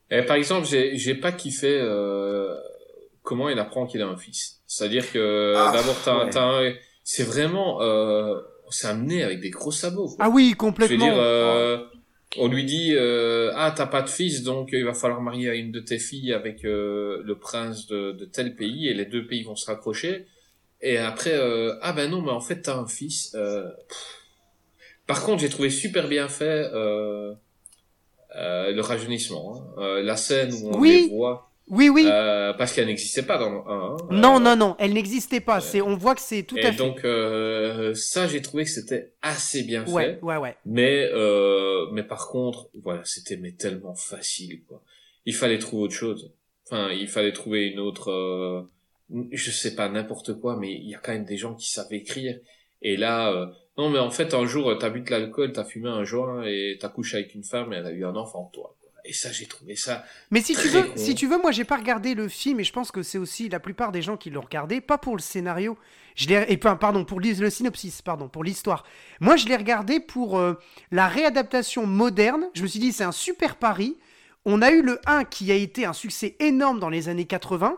Et 0.09 0.23
par 0.23 0.35
exemple, 0.35 0.65
j'ai 0.67 0.97
j'ai 0.97 1.13
pas 1.15 1.31
kiffé 1.31 1.77
euh, 1.79 2.55
comment 3.21 3.49
il 3.49 3.59
apprend 3.59 3.85
qu'il 3.85 4.01
a 4.01 4.07
un 4.07 4.17
fils. 4.17 4.61
C'est-à-dire 4.65 5.11
que 5.11 5.53
Ah, 5.55 5.71
d'abord, 5.73 5.95
t'as- 6.03 6.23
ouais. 6.25 6.29
t'as 6.31 6.43
un- 6.43 6.73
c'est 7.03 7.23
vraiment, 7.23 7.81
euh, 7.81 8.35
c'est 8.71 8.87
amené 8.87 9.21
avec 9.23 9.41
des 9.41 9.49
gros 9.51 9.71
sabots. 9.71 10.07
quoi. 10.07 10.17
Ah 10.21 10.29
oui, 10.29 10.45
Je 10.45 10.49
veux 10.51 10.55
complètement. 10.57 11.05
dire, 11.05 11.13
euh, 11.17 11.77
on 12.37 12.47
lui 12.47 12.63
dit 12.63 12.93
euh, 12.95 13.51
ah 13.55 13.71
t'as 13.75 13.87
pas 13.87 14.01
de 14.01 14.09
fils 14.09 14.43
donc 14.43 14.69
il 14.71 14.85
va 14.85 14.93
falloir 14.93 15.21
marier 15.21 15.49
à 15.49 15.55
une 15.55 15.71
de 15.71 15.79
tes 15.81 15.99
filles 15.99 16.33
avec 16.33 16.63
euh, 16.65 17.21
le 17.23 17.35
prince 17.37 17.87
de, 17.87 18.11
de 18.13 18.25
tel 18.25 18.55
pays 18.55 18.87
et 18.87 18.93
les 18.93 19.05
deux 19.05 19.27
pays 19.27 19.43
vont 19.43 19.55
se 19.55 19.65
rapprocher. 19.65 20.25
Et 20.81 20.97
après 20.97 21.33
euh, 21.33 21.75
ah 21.81 21.93
ben 21.93 22.09
non 22.09 22.21
mais 22.21 22.31
en 22.31 22.41
fait 22.41 22.61
t'as 22.61 22.77
un 22.77 22.87
fils. 22.87 23.33
euh. 23.35 23.69
Par 25.07 25.23
contre 25.23 25.41
j'ai 25.41 25.49
trouvé 25.49 25.69
super 25.69 26.07
bien 26.07 26.27
fait 26.29 26.69
euh, 26.73 27.33
euh, 28.35 28.71
le 28.71 28.81
rajeunissement, 28.81 29.55
hein. 29.77 29.81
Euh, 29.81 30.01
la 30.01 30.15
scène 30.15 30.53
où 30.53 30.69
on 30.69 30.79
Oui. 30.79 31.03
les 31.03 31.09
voit 31.09 31.50
Oui, 31.71 31.87
oui. 31.89 32.05
euh, 32.05 32.51
parce 32.53 32.73
qu'elle 32.73 32.87
n'existait 32.87 33.23
pas 33.23 33.37
dans 33.37 33.49
le 33.49 33.57
1. 33.57 33.61
hein. 33.61 33.97
non, 34.11 34.35
Euh, 34.35 34.39
non, 34.39 34.55
non, 34.57 34.75
elle 34.77 34.91
n'existait 34.93 35.39
pas. 35.39 35.61
C'est, 35.61 35.79
on 35.81 35.95
voit 35.95 36.15
que 36.15 36.21
c'est 36.21 36.43
tout 36.43 36.57
et 36.57 36.65
à 36.65 36.71
fait. 36.71 36.77
donc 36.77 37.03
euh, 37.05 37.93
ça 37.95 38.27
j'ai 38.27 38.41
trouvé 38.41 38.65
que 38.65 38.69
c'était 38.69 39.13
assez 39.21 39.63
bien 39.63 39.85
fait. 39.85 39.91
ouais, 39.91 40.19
ouais, 40.21 40.37
ouais. 40.37 40.55
Mais 40.65 41.09
euh, 41.13 41.87
mais 41.93 42.03
par 42.03 42.27
contre, 42.27 42.69
voilà, 42.83 43.01
c'était 43.05 43.37
mais 43.37 43.53
tellement 43.53 43.95
facile 43.95 44.63
quoi. 44.67 44.83
Il 45.25 45.33
fallait 45.33 45.59
trouver 45.59 45.83
autre 45.83 45.93
chose. 45.93 46.33
Enfin, 46.69 46.91
il 46.91 47.07
fallait 47.07 47.31
trouver 47.33 47.67
une 47.67 47.79
autre 47.79 48.11
euh, 48.11 48.61
je 49.31 49.51
sais 49.51 49.73
pas 49.75 49.87
n'importe 49.89 50.33
quoi 50.39 50.57
mais 50.57 50.71
il 50.73 50.87
y 50.89 50.95
a 50.95 50.97
quand 50.99 51.11
même 51.13 51.25
des 51.25 51.37
gens 51.37 51.53
qui 51.53 51.69
savent 51.69 51.91
écrire 51.91 52.37
et 52.81 52.95
là 52.97 53.31
euh, 53.33 53.45
non 53.77 53.89
mais 53.89 53.99
en 53.99 54.09
fait 54.11 54.33
un 54.33 54.45
jour 54.45 54.77
t'as 54.79 54.89
bu 54.89 55.01
de 55.01 55.11
l'alcool, 55.11 55.51
t'as 55.53 55.65
fumé 55.65 55.89
un 55.89 56.03
joint 56.05 56.43
et 56.43 56.77
t'as 56.79 56.89
couché 56.89 57.17
avec 57.17 57.33
une 57.35 57.43
femme 57.43 57.71
et 57.73 57.77
elle 57.77 57.85
a 57.85 57.91
eu 57.91 58.05
un 58.05 58.15
enfant 58.15 58.49
toi. 58.53 58.75
Et 59.05 59.13
ça 59.13 59.31
j'ai 59.31 59.45
trouvé 59.47 59.75
ça 59.75 60.05
Mais 60.29 60.41
si 60.41 60.55
tu 60.55 60.67
veux, 60.67 60.83
con. 60.83 60.93
si 60.95 61.15
tu 61.15 61.27
veux, 61.27 61.37
moi 61.39 61.51
j'ai 61.51 61.63
pas 61.63 61.77
regardé 61.77 62.13
le 62.13 62.27
film 62.27 62.59
et 62.59 62.63
je 62.63 62.71
pense 62.71 62.91
que 62.91 63.03
c'est 63.03 63.17
aussi 63.17 63.49
la 63.49 63.59
plupart 63.59 63.91
des 63.91 64.01
gens 64.01 64.17
qui 64.17 64.29
l'ont 64.29 64.41
regardé, 64.41 64.81
pas 64.81 64.97
pour 64.97 65.15
le 65.15 65.21
scénario. 65.21 65.77
Je 66.15 66.27
l'ai, 66.27 66.45
et 66.49 66.57
pardon, 66.57 67.05
pour 67.05 67.19
le 67.21 67.49
synopsis, 67.49 68.01
pardon, 68.01 68.27
pour 68.27 68.43
l'histoire. 68.43 68.83
Moi 69.19 69.37
je 69.37 69.47
l'ai 69.47 69.55
regardé 69.55 69.99
pour 69.99 70.37
euh, 70.37 70.59
la 70.91 71.07
réadaptation 71.07 71.87
moderne. 71.87 72.45
Je 72.53 72.63
me 72.63 72.67
suis 72.67 72.79
dit 72.79 72.91
c'est 72.91 73.03
un 73.03 73.11
super 73.11 73.55
pari. 73.55 73.97
On 74.45 74.61
a 74.61 74.71
eu 74.71 74.81
le 74.81 74.99
1 75.05 75.25
qui 75.25 75.51
a 75.51 75.55
été 75.55 75.85
un 75.85 75.93
succès 75.93 76.35
énorme 76.39 76.79
dans 76.79 76.89
les 76.89 77.09
années 77.09 77.25
80. 77.25 77.77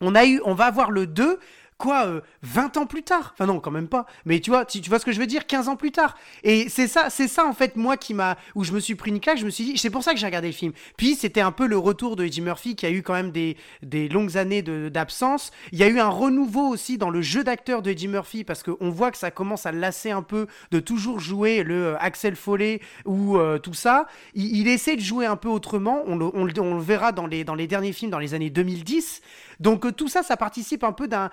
On 0.00 0.14
a 0.14 0.24
eu, 0.24 0.40
on 0.44 0.54
va 0.54 0.66
avoir 0.66 0.90
le 0.90 1.06
2 1.06 1.38
quoi, 1.80 2.06
euh, 2.06 2.20
20 2.42 2.76
ans 2.76 2.86
plus 2.86 3.02
tard? 3.02 3.30
Enfin 3.34 3.46
non, 3.46 3.58
quand 3.58 3.70
même 3.72 3.88
pas. 3.88 4.06
Mais 4.24 4.38
tu 4.40 4.50
vois, 4.50 4.64
tu, 4.64 4.80
vois 4.88 4.98
ce 5.00 5.04
que 5.04 5.12
je 5.12 5.18
veux 5.18 5.26
dire? 5.26 5.46
15 5.46 5.68
ans 5.68 5.76
plus 5.76 5.90
tard. 5.90 6.16
Et 6.44 6.68
c'est 6.68 6.86
ça, 6.86 7.10
c'est 7.10 7.26
ça 7.28 7.44
en 7.46 7.52
fait 7.54 7.74
moi 7.76 7.96
qui 7.96 8.14
m'a 8.14 8.36
où 8.54 8.62
je 8.64 8.72
me 8.72 8.78
suis 8.80 8.94
pris 8.94 9.10
une 9.10 9.18
claque, 9.20 9.38
je 9.38 9.44
me 9.46 9.50
suis 9.50 9.64
dit, 9.64 9.78
c'est 9.78 9.90
pour 9.90 10.04
ça 10.04 10.12
que 10.12 10.18
j'ai 10.18 10.26
regardé 10.26 10.48
le 10.48 10.52
film. 10.54 10.72
Puis 10.96 11.14
c'était 11.16 11.40
un 11.40 11.52
peu 11.52 11.66
le 11.66 11.78
retour 11.78 12.14
de 12.16 12.24
Eddie 12.24 12.42
Murphy 12.42 12.76
qui 12.76 12.86
a 12.86 12.90
eu 12.90 13.02
quand 13.02 13.14
même 13.14 13.30
des, 13.32 13.56
des 13.82 14.08
longues 14.08 14.36
années 14.36 14.62
d'absence. 14.62 15.50
Il 15.72 15.78
y 15.78 15.82
a 15.82 15.88
eu 15.88 15.98
un 15.98 16.08
renouveau 16.08 16.68
aussi 16.68 16.98
dans 16.98 17.10
le 17.10 17.22
jeu 17.22 17.42
d'acteur 17.44 17.82
de 17.82 17.90
Eddie 17.90 18.08
Murphy 18.08 18.44
parce 18.44 18.62
qu'on 18.62 18.90
voit 18.90 19.10
que 19.10 19.16
ça 19.18 19.30
commence 19.30 19.66
à 19.66 19.72
lasser 19.72 20.10
un 20.10 20.22
peu 20.22 20.46
de 20.70 20.80
toujours 20.80 21.18
jouer 21.20 21.62
le 21.62 21.86
euh, 21.86 21.96
Axel 21.98 22.36
Foley 22.36 22.80
ou 23.06 23.36
euh, 23.38 23.58
tout 23.58 23.74
ça. 23.74 24.06
Il, 24.34 24.54
il 24.56 24.68
essaie 24.68 24.96
de 24.96 25.00
jouer 25.00 25.26
un 25.26 25.36
peu 25.36 25.48
autrement. 25.48 26.02
On 26.06 26.16
le, 26.16 26.26
on 26.34 26.44
le- 26.44 26.60
on 26.60 26.74
le 26.74 26.82
verra 26.82 27.12
dans 27.12 27.26
les, 27.26 27.44
dans 27.44 27.54
les 27.54 27.66
derniers 27.66 27.92
films 27.92 28.10
dans 28.10 28.18
les 28.18 28.34
années 28.34 28.50
2010. 28.50 29.22
Donc 29.60 29.86
euh, 29.86 29.92
tout 29.92 30.08
ça, 30.08 30.22
ça 30.22 30.36
participe 30.36 30.82
un 30.84 30.92
peu 30.92 31.06
d'un- 31.06 31.30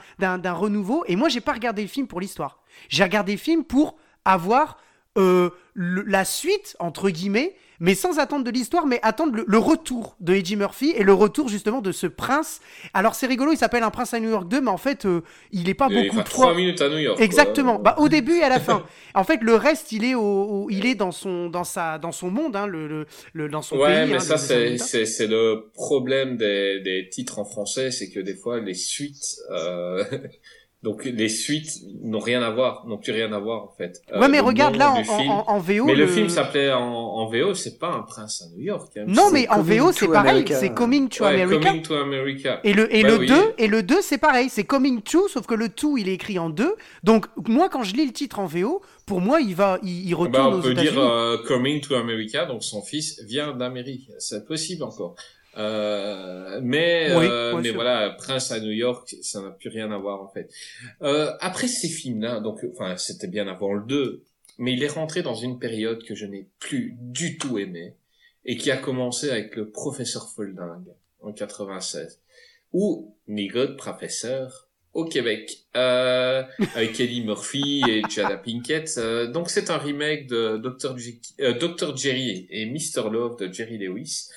renouveau. 0.53 1.03
Et 1.07 1.15
moi, 1.15 1.29
j'ai 1.29 1.41
pas 1.41 1.53
regardé 1.53 1.81
le 1.81 1.87
film 1.87 2.07
pour 2.07 2.19
l'histoire. 2.21 2.61
J'ai 2.89 3.03
regardé 3.03 3.31
le 3.31 3.37
film 3.39 3.63
pour 3.63 3.97
avoir 4.25 4.77
euh, 5.17 5.49
la 5.75 6.25
suite, 6.25 6.75
entre 6.79 7.09
guillemets, 7.09 7.55
mais 7.79 7.95
sans 7.95 8.19
attendre 8.19 8.43
de 8.43 8.51
l'histoire, 8.51 8.85
mais 8.85 8.99
attendre 9.03 9.35
le, 9.35 9.45
le 9.47 9.57
retour 9.57 10.15
de 10.19 10.33
Eddie 10.33 10.55
Murphy 10.55 10.91
et 10.95 11.03
le 11.03 11.13
retour 11.13 11.47
justement 11.49 11.81
de 11.81 11.91
ce 11.91 12.07
prince. 12.07 12.59
Alors 12.93 13.15
c'est 13.15 13.27
rigolo, 13.27 13.51
il 13.51 13.57
s'appelle 13.57 13.83
Un 13.83 13.91
prince 13.91 14.13
à 14.13 14.19
New 14.19 14.29
York 14.29 14.47
2, 14.47 14.61
mais 14.61 14.69
en 14.71 14.77
fait, 14.77 15.05
euh, 15.05 15.21
il 15.51 15.69
est 15.69 15.73
pas 15.73 15.87
il 15.89 16.03
beaucoup 16.03 16.17
de 16.17 16.23
trois 16.23 16.45
fois. 16.47 16.55
minutes 16.55 16.81
à 16.81 16.89
New 16.89 16.97
York. 16.97 17.19
Exactement. 17.19 17.75
quoi. 17.75 17.83
Bah, 17.83 17.95
au 17.99 18.09
début 18.09 18.37
et 18.37 18.43
à 18.43 18.49
la 18.49 18.59
fin. 18.59 18.83
En 19.15 19.23
fait, 19.23 19.39
le 19.41 19.55
reste, 19.55 19.91
il 19.91 20.03
est 20.03 20.13
au, 20.13 20.21
au- 20.21 20.69
il 20.69 20.85
est 20.85 20.93
dans 20.93 21.11
son, 21.11 21.49
dans 21.49 21.63
sa, 21.63 21.97
dans 21.97 22.11
son 22.11 22.29
monde, 22.29 22.55
hein, 22.55 22.67
le, 22.67 22.87
le, 22.87 23.07
le- 23.33 23.49
dans 23.49 23.63
son 23.63 23.77
Ouais, 23.77 24.01
pays. 24.03 24.11
mais 24.11 24.17
hein, 24.17 24.19
ça, 24.19 24.37
c'est, 24.37 24.77
c'est 24.77 25.25
le 25.27 25.71
problème 25.73 26.37
des, 26.37 26.81
des 26.81 27.09
titres 27.09 27.39
en 27.39 27.45
français, 27.45 27.89
c'est 27.89 28.09
que 28.11 28.19
des 28.19 28.35
fois, 28.35 28.59
les 28.59 28.75
suites, 28.75 29.37
euh, 29.49 30.03
donc 30.87 31.03
les 31.03 31.27
suites 31.27 31.69
n'ont 32.01 32.19
rien 32.19 32.41
à 32.41 32.49
voir, 32.49 32.85
n'ont 32.87 32.97
plus 32.97 33.11
rien 33.11 33.33
à 33.33 33.39
voir, 33.39 33.63
en 33.63 33.73
fait. 33.77 34.01
Euh, 34.13 34.21
Ouais, 34.21 34.29
mais 34.29 34.39
regarde 34.39 34.75
là 34.77 34.91
en, 34.91 34.97
du 34.99 35.03
film- 35.03 35.29
en, 35.31 35.49
en 35.49 35.59
VO. 35.59 35.83
mais 35.85 35.95
le, 35.95 36.07
film 36.07 36.29
s'appelait 36.29 36.71
en, 36.71 36.81
en 36.81 37.27
VO, 37.29 37.53
c'est 37.53 37.77
pas 37.77 37.89
un 37.91 38.03
prince 38.03 38.41
à 38.41 38.55
New 38.55 38.61
York. 38.63 38.91
hein. 38.95 39.03
Non, 39.05 39.29
mais 39.33 39.49
en 39.49 39.61
VO, 39.61 39.91
c'est 39.91 40.07
pareil. 40.07 40.45
C'est 40.47 40.73
Coming 40.73 41.09
to 41.09 41.25
ouais, 41.25 41.41
America. 41.41 41.67
Coming 41.69 41.81
to 41.81 41.93
America. 41.95 42.59
Et 42.63 42.71
le, 42.73 42.95
et, 42.95 43.01
Bah 43.03 43.09
le 43.09 43.17
oui. 43.17 43.27
2, 43.27 43.35
et 43.57 43.67
le 43.67 43.83
2, 43.83 44.01
c'est 44.01 44.17
pareil, 44.17 44.47
c'est 44.49 44.63
Coming 44.63 45.01
to, 45.01 45.27
sauf 45.27 45.45
que 45.45 45.55
le 45.55 45.67
to, 45.69 45.97
il 45.97 46.07
est 46.07 46.13
écrit 46.13 46.39
en 46.39 46.49
2. 46.49 46.75
Donc, 47.03 47.25
moi, 47.47 47.67
quand 47.67 47.83
je 47.83 47.93
lis 47.93 48.05
le 48.05 48.13
titre 48.13 48.39
en 48.39 48.45
VO, 48.45 48.81
pour 49.05 49.19
moi, 49.19 49.41
il 49.41 49.55
va, 49.55 49.79
il, 49.83 50.07
il 50.07 50.11
Bah, 50.11 50.17
retourne 50.21 50.53
on 50.55 50.59
aux 50.59 50.61
peut 50.61 50.73
dire 50.73 50.97
euh, 50.97 51.37
Coming 51.47 51.81
to 51.81 51.95
America, 51.95 52.45
donc 52.45 52.63
son 52.63 52.81
fils 52.81 53.21
vient 53.25 53.51
d'Amérique. 53.53 54.09
C'est 54.19 54.45
possible 54.47 54.83
encore. 54.83 55.15
Euh, 55.57 56.59
mais 56.61 57.13
Oui, 57.15 57.25
euh, 57.29 57.57
mais 57.57 57.69
sûr. 57.69 57.75
voilà, 57.75 58.11
Prince 58.11 58.51
à 58.51 58.59
New 58.59 58.71
York, 58.71 59.15
ça 59.21 59.41
n'a 59.41 59.49
plus 59.49 59.69
rien 59.69 59.91
à 59.91 59.97
voir 59.97 60.21
en 60.21 60.27
fait. 60.27 60.49
Euh, 61.01 61.31
après 61.39 61.67
ces 61.67 61.89
films-là, 61.89 62.39
donc 62.39 62.59
enfin 62.71 62.95
c'était 62.97 63.27
bien 63.27 63.47
avant 63.47 63.73
le 63.73 63.83
2, 63.85 64.23
mais 64.59 64.73
il 64.73 64.83
est 64.83 64.87
rentré 64.91 65.21
dans 65.23 65.35
une 65.35 65.59
période 65.59 66.03
que 66.03 66.15
je 66.15 66.25
n'ai 66.25 66.47
plus 66.59 66.95
du 66.99 67.37
tout 67.37 67.57
aimé 67.57 67.95
et 68.45 68.57
qui 68.57 68.71
a 68.71 68.77
commencé 68.77 69.29
avec 69.29 69.55
le 69.55 69.69
professeur 69.69 70.29
Folding 70.29 70.85
en 71.21 71.33
96, 71.33 72.21
ou 72.73 73.15
Nigot 73.27 73.75
professeur 73.75 74.67
au 74.97 75.05
Québec, 75.05 75.59
euh, 75.75 76.43
avec 76.73 76.99
Eddie 76.99 77.23
Murphy 77.23 77.83
et 77.87 78.01
Jada 78.09 78.37
Pinkett. 78.37 78.95
Euh, 78.97 79.27
donc 79.27 79.51
c'est 79.51 79.69
un 79.69 79.77
remake 79.77 80.25
de 80.25 80.57
Dr. 80.57 80.95
Euh, 81.39 81.53
Dr. 81.53 81.95
Jerry 81.95 82.47
et 82.49 82.65
Mr. 82.65 83.09
Love 83.11 83.37
de 83.37 83.53
Jerry 83.53 83.77
Lewis. 83.77 84.29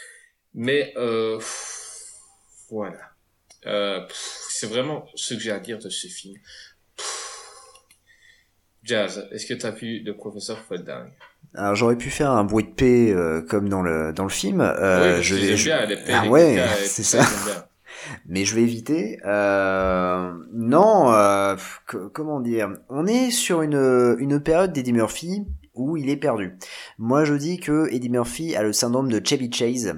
Mais 0.55 0.93
euh, 0.97 1.37
pff, 1.39 2.05
voilà. 2.71 2.99
Euh, 3.67 4.01
c'est 4.11 4.67
vraiment 4.67 5.07
ce 5.15 5.35
que 5.35 5.41
j'ai 5.41 5.51
à 5.53 5.61
dire 5.61 5.79
de 5.79 5.89
ce 5.89 6.07
film. 6.09 6.35
Pff. 6.97 7.27
Jazz, 8.83 9.29
est-ce 9.33 9.47
que 9.47 9.55
tu 9.55 9.67
as 9.67 9.71
vu 9.71 10.01
le 10.01 10.17
professeur 10.17 10.59
Folding? 10.59 11.11
Alors 11.55 11.75
j'aurais 11.75 11.97
pu 11.97 12.11
faire 12.11 12.31
un 12.31 12.45
bruit 12.45 12.65
de 12.65 12.71
paix 12.71 13.11
euh, 13.13 13.43
comme 13.43 13.69
dans 13.69 13.83
le 13.83 14.13
dans 14.13 14.25
le 14.25 14.31
film. 14.31 14.61
Euh, 14.61 15.17
Oui, 15.19 15.23
je 15.23 15.35
vais. 15.35 15.57
je- 15.57 15.71
Ah 16.13 16.29
ouais, 16.29 16.63
c'est 16.85 17.03
ça. 17.03 17.23
mais 18.27 18.45
je 18.45 18.55
vais 18.55 18.63
éviter. 18.63 19.19
Euh, 19.27 20.33
non, 20.53 21.13
euh, 21.13 21.57
comment 22.15 22.41
dire? 22.41 22.71
On 22.89 23.07
est 23.07 23.31
sur 23.31 23.63
une, 23.63 24.17
une 24.19 24.41
période 24.41 24.73
d'Eddie 24.73 24.93
Murphy 24.93 25.45
où 25.75 25.97
il 25.97 26.09
est 26.09 26.17
perdu. 26.17 26.57
Moi, 26.99 27.25
je 27.25 27.35
dis 27.35 27.59
que 27.61 27.89
Eddie 27.93 28.11
Murphy 28.11 28.57
a 28.57 28.63
le 28.63 28.73
syndrome 28.73 29.11
de 29.11 29.21
Chevy 29.25 29.53
Chase. 29.53 29.95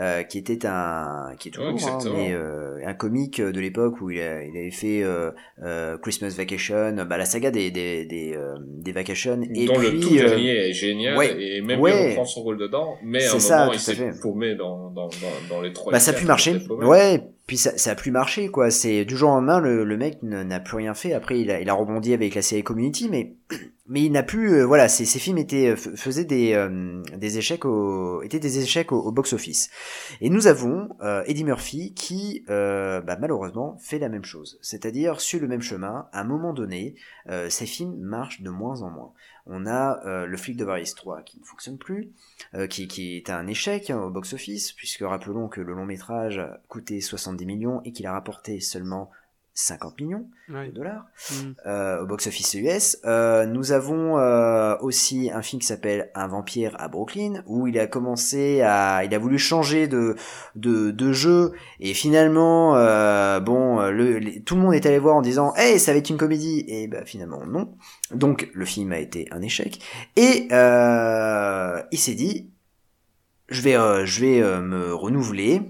Euh, 0.00 0.22
qui 0.24 0.38
était 0.38 0.66
un 0.66 1.34
qui 1.38 1.48
est 1.48 1.52
toujours 1.52 1.68
hein, 1.68 1.98
mais 2.16 2.32
euh, 2.32 2.78
un 2.84 2.94
comique 2.94 3.40
de 3.40 3.60
l'époque 3.60 4.00
où 4.00 4.10
il, 4.10 4.20
a- 4.20 4.42
il 4.44 4.56
avait 4.56 4.70
fait 4.70 5.02
euh, 5.02 5.30
euh, 5.62 5.96
Christmas 5.98 6.34
Vacation 6.36 6.96
bah 7.08 7.16
la 7.16 7.24
saga 7.24 7.50
des 7.50 7.70
des 7.70 8.04
des, 8.06 8.34
euh, 8.36 8.56
des 8.60 8.92
vacations 8.92 9.40
et 9.54 9.66
dont 9.66 9.74
puis 9.74 9.90
le 9.90 10.00
tout 10.00 10.14
euh, 10.14 10.28
dernier 10.28 10.68
est 10.68 10.72
génial 10.72 11.16
ouais, 11.16 11.36
et 11.40 11.60
même 11.60 11.80
ouais. 11.80 11.92
lui 11.92 12.08
reprend 12.10 12.24
son 12.24 12.42
rôle 12.42 12.58
dedans, 12.58 12.96
mais 13.04 13.24
à 13.24 13.34
un 13.36 13.38
ça, 13.40 13.58
moment 13.60 13.72
il 13.72 13.78
s'est 13.78 13.94
fait. 13.94 14.20
paumé 14.20 14.54
dans, 14.56 14.90
dans, 14.90 15.06
dans, 15.08 15.54
dans 15.56 15.60
les 15.62 15.72
trois. 15.72 15.92
bah 15.92 16.00
ça 16.00 16.10
a 16.10 16.14
s'est 16.14 16.20
paumé. 16.66 16.86
ouais 16.86 17.22
puis 17.46 17.56
ça, 17.58 17.76
ça 17.76 17.90
a 17.90 17.94
plus 17.94 18.10
marché 18.10 18.48
quoi. 18.48 18.70
C'est 18.70 19.04
du 19.04 19.16
jour 19.16 19.30
au 19.30 19.34
lendemain 19.34 19.60
le, 19.60 19.84
le 19.84 19.96
mec 19.96 20.22
n'a 20.22 20.60
plus 20.60 20.76
rien 20.76 20.94
fait. 20.94 21.12
Après 21.12 21.40
il 21.40 21.50
a, 21.70 21.74
rebondi 21.74 22.14
avec 22.14 22.34
la 22.34 22.42
série 22.42 22.62
Community 22.62 23.08
mais 23.10 23.36
mais 23.86 24.02
il 24.02 24.12
n'a 24.12 24.22
plus 24.22 24.54
euh, 24.54 24.64
voilà 24.64 24.88
ces, 24.88 25.04
ces 25.04 25.18
films 25.18 25.36
étaient 25.36 25.74
f- 25.74 25.94
faisaient 25.94 26.24
des 26.24 26.54
euh, 26.54 27.02
des 27.18 27.36
échecs 27.36 27.66
au 27.66 28.22
étaient 28.22 28.38
des 28.40 28.60
échecs 28.60 28.92
au, 28.92 29.12
box 29.12 29.34
office 29.34 29.68
et 30.22 30.30
nous 30.30 30.46
avons 30.46 30.88
euh, 31.02 31.22
Eddie 31.26 31.44
Murphy 31.44 31.92
qui 31.92 32.44
euh, 32.48 33.02
bah, 33.02 33.18
malheureusement 33.20 33.76
fait 33.82 33.98
la 33.98 34.08
même 34.08 34.24
chose. 34.24 34.58
C'est-à-dire 34.62 35.20
suit 35.20 35.38
le 35.38 35.48
même 35.48 35.60
chemin. 35.60 36.08
À 36.12 36.22
un 36.22 36.24
moment 36.24 36.54
donné 36.54 36.94
euh, 37.28 37.50
ces 37.50 37.66
films 37.66 37.96
marchent 38.00 38.40
de 38.40 38.48
moins 38.50 38.80
en 38.80 38.90
moins 38.90 39.12
on 39.46 39.66
a 39.66 40.02
euh, 40.06 40.26
le 40.26 40.36
flic 40.36 40.56
de 40.56 40.64
Paris 40.64 40.90
3 40.96 41.22
qui 41.22 41.38
ne 41.38 41.44
fonctionne 41.44 41.78
plus 41.78 42.10
euh, 42.54 42.66
qui, 42.66 42.88
qui 42.88 43.16
est 43.16 43.30
un 43.30 43.46
échec 43.46 43.90
hein, 43.90 44.00
au 44.00 44.10
box-office, 44.10 44.72
puisque 44.72 45.02
rappelons 45.02 45.48
que 45.48 45.60
le 45.60 45.74
long 45.74 45.84
métrage 45.84 46.40
coûté 46.68 47.00
70 47.00 47.44
millions 47.46 47.82
et 47.84 47.92
qu'il 47.92 48.06
a 48.06 48.12
rapporté 48.12 48.60
seulement 48.60 49.10
50 49.54 50.00
millions 50.00 50.26
de 50.66 50.72
dollars 50.72 51.04
Mm. 51.30 51.52
euh, 51.66 52.02
au 52.02 52.06
box-office 52.06 52.54
US. 52.54 52.98
Euh, 53.04 53.46
nous 53.46 53.70
avons 53.72 54.18
euh, 54.18 54.76
aussi 54.80 55.30
un 55.32 55.42
film 55.42 55.60
qui 55.60 55.66
s'appelle 55.68 56.10
Un 56.16 56.26
vampire 56.26 56.74
à 56.78 56.88
Brooklyn, 56.88 57.42
où 57.46 57.66
il 57.68 57.78
a 57.78 57.86
commencé 57.86 58.60
à, 58.62 59.04
il 59.04 59.14
a 59.14 59.18
voulu 59.18 59.38
changer 59.38 59.86
de 59.86 60.16
de, 60.56 60.90
de 60.90 61.12
jeu 61.12 61.52
et 61.80 61.94
finalement, 61.94 62.76
euh, 62.76 63.38
bon, 63.40 63.80
le, 63.90 64.18
les- 64.18 64.42
tout 64.42 64.56
le 64.56 64.60
monde 64.62 64.74
est 64.74 64.86
allé 64.86 64.98
voir 64.98 65.16
en 65.16 65.22
disant, 65.22 65.54
hey, 65.56 65.78
ça 65.78 65.92
va 65.92 65.98
être 65.98 66.10
une 66.10 66.16
comédie, 66.18 66.64
et 66.68 66.88
bah 66.88 67.04
finalement 67.04 67.44
non. 67.46 67.74
Donc 68.12 68.50
le 68.54 68.64
film 68.64 68.92
a 68.92 68.98
été 68.98 69.28
un 69.30 69.40
échec 69.40 69.78
et 70.16 70.48
euh, 70.52 71.80
il 71.92 71.98
s'est 71.98 72.14
dit, 72.14 72.50
je 73.48 73.60
vais, 73.62 73.76
euh, 73.76 74.04
je 74.04 74.20
vais 74.20 74.42
euh, 74.42 74.60
me 74.60 74.92
renouveler. 74.94 75.62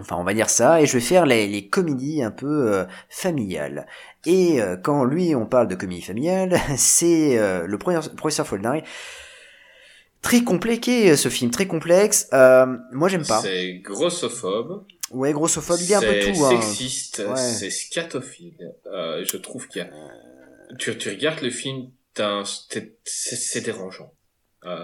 Enfin, 0.00 0.16
on 0.18 0.24
va 0.24 0.34
dire 0.34 0.50
ça, 0.50 0.80
et 0.80 0.86
je 0.86 0.92
vais 0.94 1.00
faire 1.00 1.26
les, 1.26 1.46
les 1.46 1.68
comédies 1.68 2.22
un 2.22 2.30
peu 2.30 2.72
euh, 2.72 2.84
familiales. 3.08 3.86
Et 4.24 4.60
euh, 4.60 4.76
quand 4.76 5.04
lui, 5.04 5.34
on 5.34 5.46
parle 5.46 5.68
de 5.68 5.74
comédie 5.74 6.02
familiale, 6.02 6.58
c'est 6.76 7.38
euh, 7.38 7.66
le 7.66 7.78
professeur 7.78 8.14
professeur 8.14 8.46
Folding. 8.46 8.82
Très 10.22 10.42
compliqué 10.42 11.10
euh, 11.10 11.16
ce 11.16 11.28
film, 11.28 11.50
très 11.50 11.66
complexe. 11.66 12.28
Euh, 12.32 12.66
moi, 12.92 13.08
j'aime 13.08 13.24
pas. 13.26 13.40
C'est 13.40 13.74
grossophobe. 13.78 14.84
Ouais, 15.12 15.32
grossophobe, 15.32 15.78
il 15.80 15.88
y 15.88 15.94
a 15.94 15.98
un 15.98 16.00
peu 16.00 16.20
c'est 16.20 16.32
tout. 16.32 16.44
Hein. 16.44 16.60
sexiste, 16.60 17.22
Ouais. 17.28 17.36
c'est 17.36 17.70
scatophile. 17.70 18.56
Euh, 18.86 19.24
je 19.24 19.36
trouve 19.36 19.68
qu'il 19.68 19.82
y 19.82 19.84
a. 19.84 19.90
Tu, 20.78 20.96
tu 20.98 21.10
regardes 21.10 21.42
le 21.42 21.50
film, 21.50 21.90
c'est 22.16 22.98
c'est 23.04 23.60
dérangeant. 23.60 24.12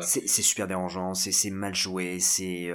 C'est 0.00 0.28
c'est 0.28 0.42
super 0.42 0.68
dérangeant, 0.68 1.12
c'est 1.14 1.32
c'est 1.32 1.50
mal 1.50 1.74
joué, 1.74 2.20
c'est 2.20 2.70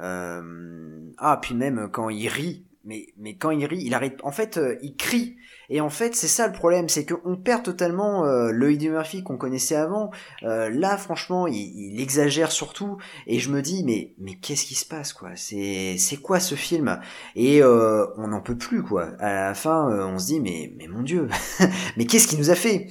euh, 0.00 1.10
ah 1.18 1.38
puis 1.40 1.54
même 1.54 1.88
quand 1.92 2.08
il 2.08 2.28
rit, 2.28 2.64
mais 2.84 3.08
mais 3.18 3.36
quand 3.36 3.50
il 3.50 3.64
rit, 3.66 3.82
il 3.82 3.94
arrête. 3.94 4.18
En 4.22 4.32
fait, 4.32 4.56
euh, 4.56 4.76
il 4.82 4.96
crie. 4.96 5.36
Et 5.68 5.80
en 5.80 5.90
fait, 5.90 6.16
c'est 6.16 6.28
ça 6.28 6.46
le 6.46 6.52
problème, 6.52 6.88
c'est 6.88 7.06
qu'on 7.06 7.36
perd 7.36 7.62
totalement 7.62 8.24
euh, 8.24 8.50
le 8.50 8.70
Murphy 8.76 9.22
qu'on 9.22 9.36
connaissait 9.36 9.76
avant. 9.76 10.10
Euh, 10.42 10.68
là, 10.70 10.96
franchement, 10.96 11.46
il, 11.46 12.00
exagère 12.00 12.50
surtout. 12.50 12.96
Et 13.26 13.38
je 13.38 13.50
me 13.50 13.62
dis, 13.62 13.84
mais 13.84 14.14
mais 14.18 14.34
qu'est-ce 14.36 14.64
qui 14.64 14.74
se 14.74 14.86
passe 14.86 15.12
quoi? 15.12 15.30
C'est 15.36 15.96
c'est 15.98 16.16
quoi 16.16 16.40
ce 16.40 16.54
film? 16.54 16.98
Et 17.36 17.62
on 17.62 18.28
n'en 18.28 18.40
peut 18.40 18.56
plus 18.56 18.82
quoi. 18.82 19.10
À 19.20 19.48
la 19.48 19.54
fin, 19.54 19.86
on 20.06 20.18
se 20.18 20.26
dit, 20.26 20.40
mais 20.40 20.72
mais 20.78 20.88
mon 20.88 21.02
Dieu, 21.02 21.28
mais 21.96 22.06
qu'est-ce 22.06 22.26
qu'il 22.26 22.38
nous 22.38 22.50
a 22.50 22.56
fait? 22.56 22.88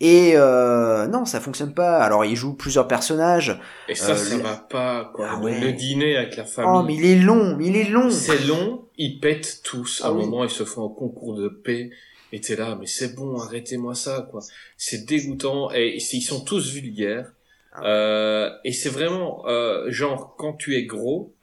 Et 0.00 0.32
euh, 0.36 1.06
non, 1.06 1.24
ça 1.26 1.40
fonctionne 1.40 1.74
pas. 1.74 1.98
Alors 2.02 2.24
il 2.24 2.34
joue 2.36 2.54
plusieurs 2.54 2.88
personnages. 2.88 3.60
et 3.88 3.94
ça, 3.94 4.12
euh, 4.12 4.16
ça 4.16 4.36
le- 4.36 4.42
va 4.42 4.56
pas, 4.56 5.10
quoi. 5.14 5.28
Ah 5.30 5.36
Le- 5.36 5.42
ouais. 5.44 5.60
Le 5.60 5.72
dîner 5.72 6.16
avec 6.16 6.36
la 6.36 6.44
famille. 6.44 6.70
Oh, 6.74 6.82
mais 6.82 6.94
il 6.94 7.04
est 7.04 7.18
long, 7.22 7.56
mais 7.56 7.66
il 7.66 7.76
est 7.76 7.88
long. 7.88 8.10
C'est 8.10 8.44
long, 8.46 8.86
ils 8.96 9.20
pètent 9.20 9.60
tous. 9.62 10.00
À 10.02 10.06
Ah 10.06 10.10
un 10.10 10.14
moment, 10.14 10.44
ils 10.44 10.50
se 10.50 10.64
font 10.64 10.86
un 10.86 10.94
concours 10.94 11.34
de 11.36 11.48
paix. 11.48 11.90
Et 12.32 12.40
t'es 12.40 12.54
là, 12.54 12.76
mais 12.78 12.86
c'est 12.86 13.16
bon, 13.16 13.40
arrêtez-moi 13.40 13.94
ça, 13.96 14.28
quoi. 14.30 14.40
C'est 14.76 15.04
dégoûtant. 15.04 15.72
Et 15.74 15.96
ils 15.96 16.22
sont 16.22 16.44
tous 16.44 16.72
vulgaires. 16.72 17.32
Ah. 17.72 17.84
Euh, 17.84 18.50
et 18.64 18.72
c'est 18.72 18.88
vraiment, 18.88 19.46
euh, 19.48 19.90
genre, 19.90 20.34
quand 20.38 20.52
tu 20.54 20.76
es 20.76 20.84
gros, 20.84 21.34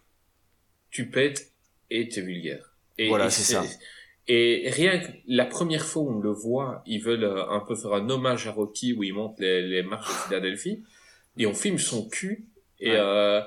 tu 0.90 1.10
pètes 1.10 1.52
et 1.90 2.08
t'es 2.08 2.22
vulgaire. 2.22 2.74
Et, 2.98 3.10
Voilà, 3.10 3.30
c'est 3.30 3.44
ça. 3.44 3.64
Et 4.30 4.70
rien 4.70 5.00
que 5.00 5.08
la 5.28 5.46
première 5.46 5.86
fois 5.86 6.04
où 6.04 6.10
on 6.18 6.20
le 6.20 6.32
voit, 6.32 6.84
ils 6.86 7.02
veulent 7.02 7.24
euh, 7.24 7.48
un 7.50 7.62
peu 7.62 7.76
faire 7.76 7.94
un 7.94 8.10
hommage 8.10 8.48
à 8.48 8.52
Rocky 8.52 8.94
où 8.94 9.04
il 9.04 9.14
monte 9.14 9.40
les, 9.40 9.62
les 9.62 9.84
marches 9.84 10.10
de 10.10 10.28
Philadelphie. 10.28 10.84
Et 11.38 11.46
on 11.46 11.54
filme 11.54 11.78
son 11.78 12.08
cul. 12.10 12.46
Et, 12.80 12.92
Ouais. 12.92 12.98
euh, 13.00 13.42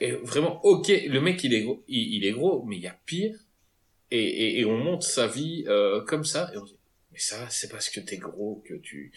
et 0.00 0.12
vraiment, 0.12 0.60
ok, 0.64 0.88
le 1.08 1.20
mec 1.20 1.42
il 1.44 1.54
est 1.54 1.62
gros, 1.62 1.84
il, 1.88 2.14
il 2.16 2.24
est 2.26 2.32
gros, 2.32 2.64
mais 2.64 2.76
il 2.76 2.82
y 2.82 2.88
a 2.88 2.96
pire. 3.06 3.36
Et, 4.10 4.18
et, 4.22 4.60
et 4.60 4.64
on 4.64 4.76
monte 4.78 5.02
sa 5.04 5.26
vie 5.28 5.64
euh, 5.68 6.00
comme 6.04 6.24
ça. 6.24 6.50
Et 6.52 6.58
on 6.58 6.64
dit, 6.64 6.76
mais 7.12 7.18
ça, 7.18 7.48
c'est 7.48 7.70
parce 7.70 7.88
que 7.88 8.00
t'es 8.00 8.16
gros 8.18 8.62
que 8.66 8.74
tu 8.74 9.12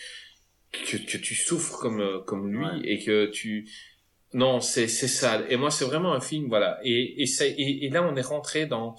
que, 0.71 0.97
que 0.97 1.17
tu 1.17 1.33
souffres 1.33 1.79
comme 1.79 2.01
euh, 2.01 2.19
comme 2.19 2.51
lui 2.51 2.63
Ouais. 2.63 2.81
et 2.83 3.03
que 3.03 3.25
tu 3.27 3.67
non, 4.33 4.59
c'est 4.59 4.87
c'est 4.87 5.07
sale. 5.07 5.45
Et 5.49 5.57
moi, 5.57 5.71
c'est 5.71 5.85
vraiment 5.85 6.13
un 6.13 6.19
film, 6.21 6.47
voilà. 6.49 6.79
Et 6.83 7.21
et, 7.23 7.25
ça, 7.25 7.45
et 7.47 7.85
et 7.85 7.89
là, 7.89 8.03
on 8.03 8.15
est 8.15 8.21
rentré 8.21 8.65
dans. 8.67 8.95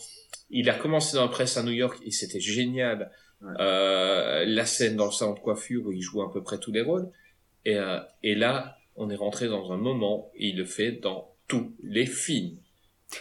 Il 0.51 0.71
a 0.71 0.75
commencé 0.75 1.17
dans 1.17 1.25
la 1.25 1.29
presse 1.29 1.57
à 1.57 1.63
New 1.63 1.73
York 1.73 1.99
et 2.05 2.11
c'était 2.11 2.41
génial. 2.41 3.11
Ouais. 3.41 3.53
Euh, 3.61 4.45
la 4.47 4.67
scène 4.67 4.97
dans 4.97 5.07
le 5.07 5.13
salon 5.13 5.35
de 5.35 5.41
coiffure 5.41 5.87
où 5.87 5.93
il 5.93 6.01
joue 6.01 6.23
à 6.23 6.33
peu 6.33 6.43
près 6.43 6.59
tous 6.59 6.73
les 6.73 6.83
rôles. 6.83 7.11
Et 7.65 7.77
euh, 7.77 8.01
et 8.23 8.35
là, 8.35 8.77
on 8.97 9.11
est 9.11 9.17
rentré 9.17 9.49
dans 9.49 9.73
un 9.73 9.77
moment. 9.77 10.31
Et 10.35 10.49
il 10.49 10.57
le 10.57 10.65
fait 10.65 10.93
dans 10.93 11.35
tous 11.47 11.75
les 11.83 12.07
films. 12.07 12.59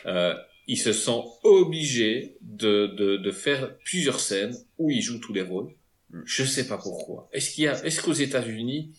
Euh, 0.06 0.36
il 0.68 0.78
se 0.78 0.92
sent 0.92 1.22
obligé 1.44 2.38
de, 2.42 2.88
de, 2.88 3.18
de 3.18 3.32
faire 3.32 3.78
plusieurs 3.80 4.20
scènes 4.20 4.56
où 4.78 4.92
il 4.92 5.02
joue 5.02 5.20
tous 5.20 5.34
les 5.34 5.42
rôles. 5.42 5.74
Mm. 6.10 6.22
Je 6.26 6.44
sais 6.44 6.68
pas 6.68 6.78
pourquoi. 6.78 7.30
Est-ce 7.32 7.52
qu'il 7.52 7.66
y 7.66 7.68
a, 7.68 7.84
est-ce 7.86 8.02
qu'aux 8.02 8.14
États-Unis, 8.14 8.94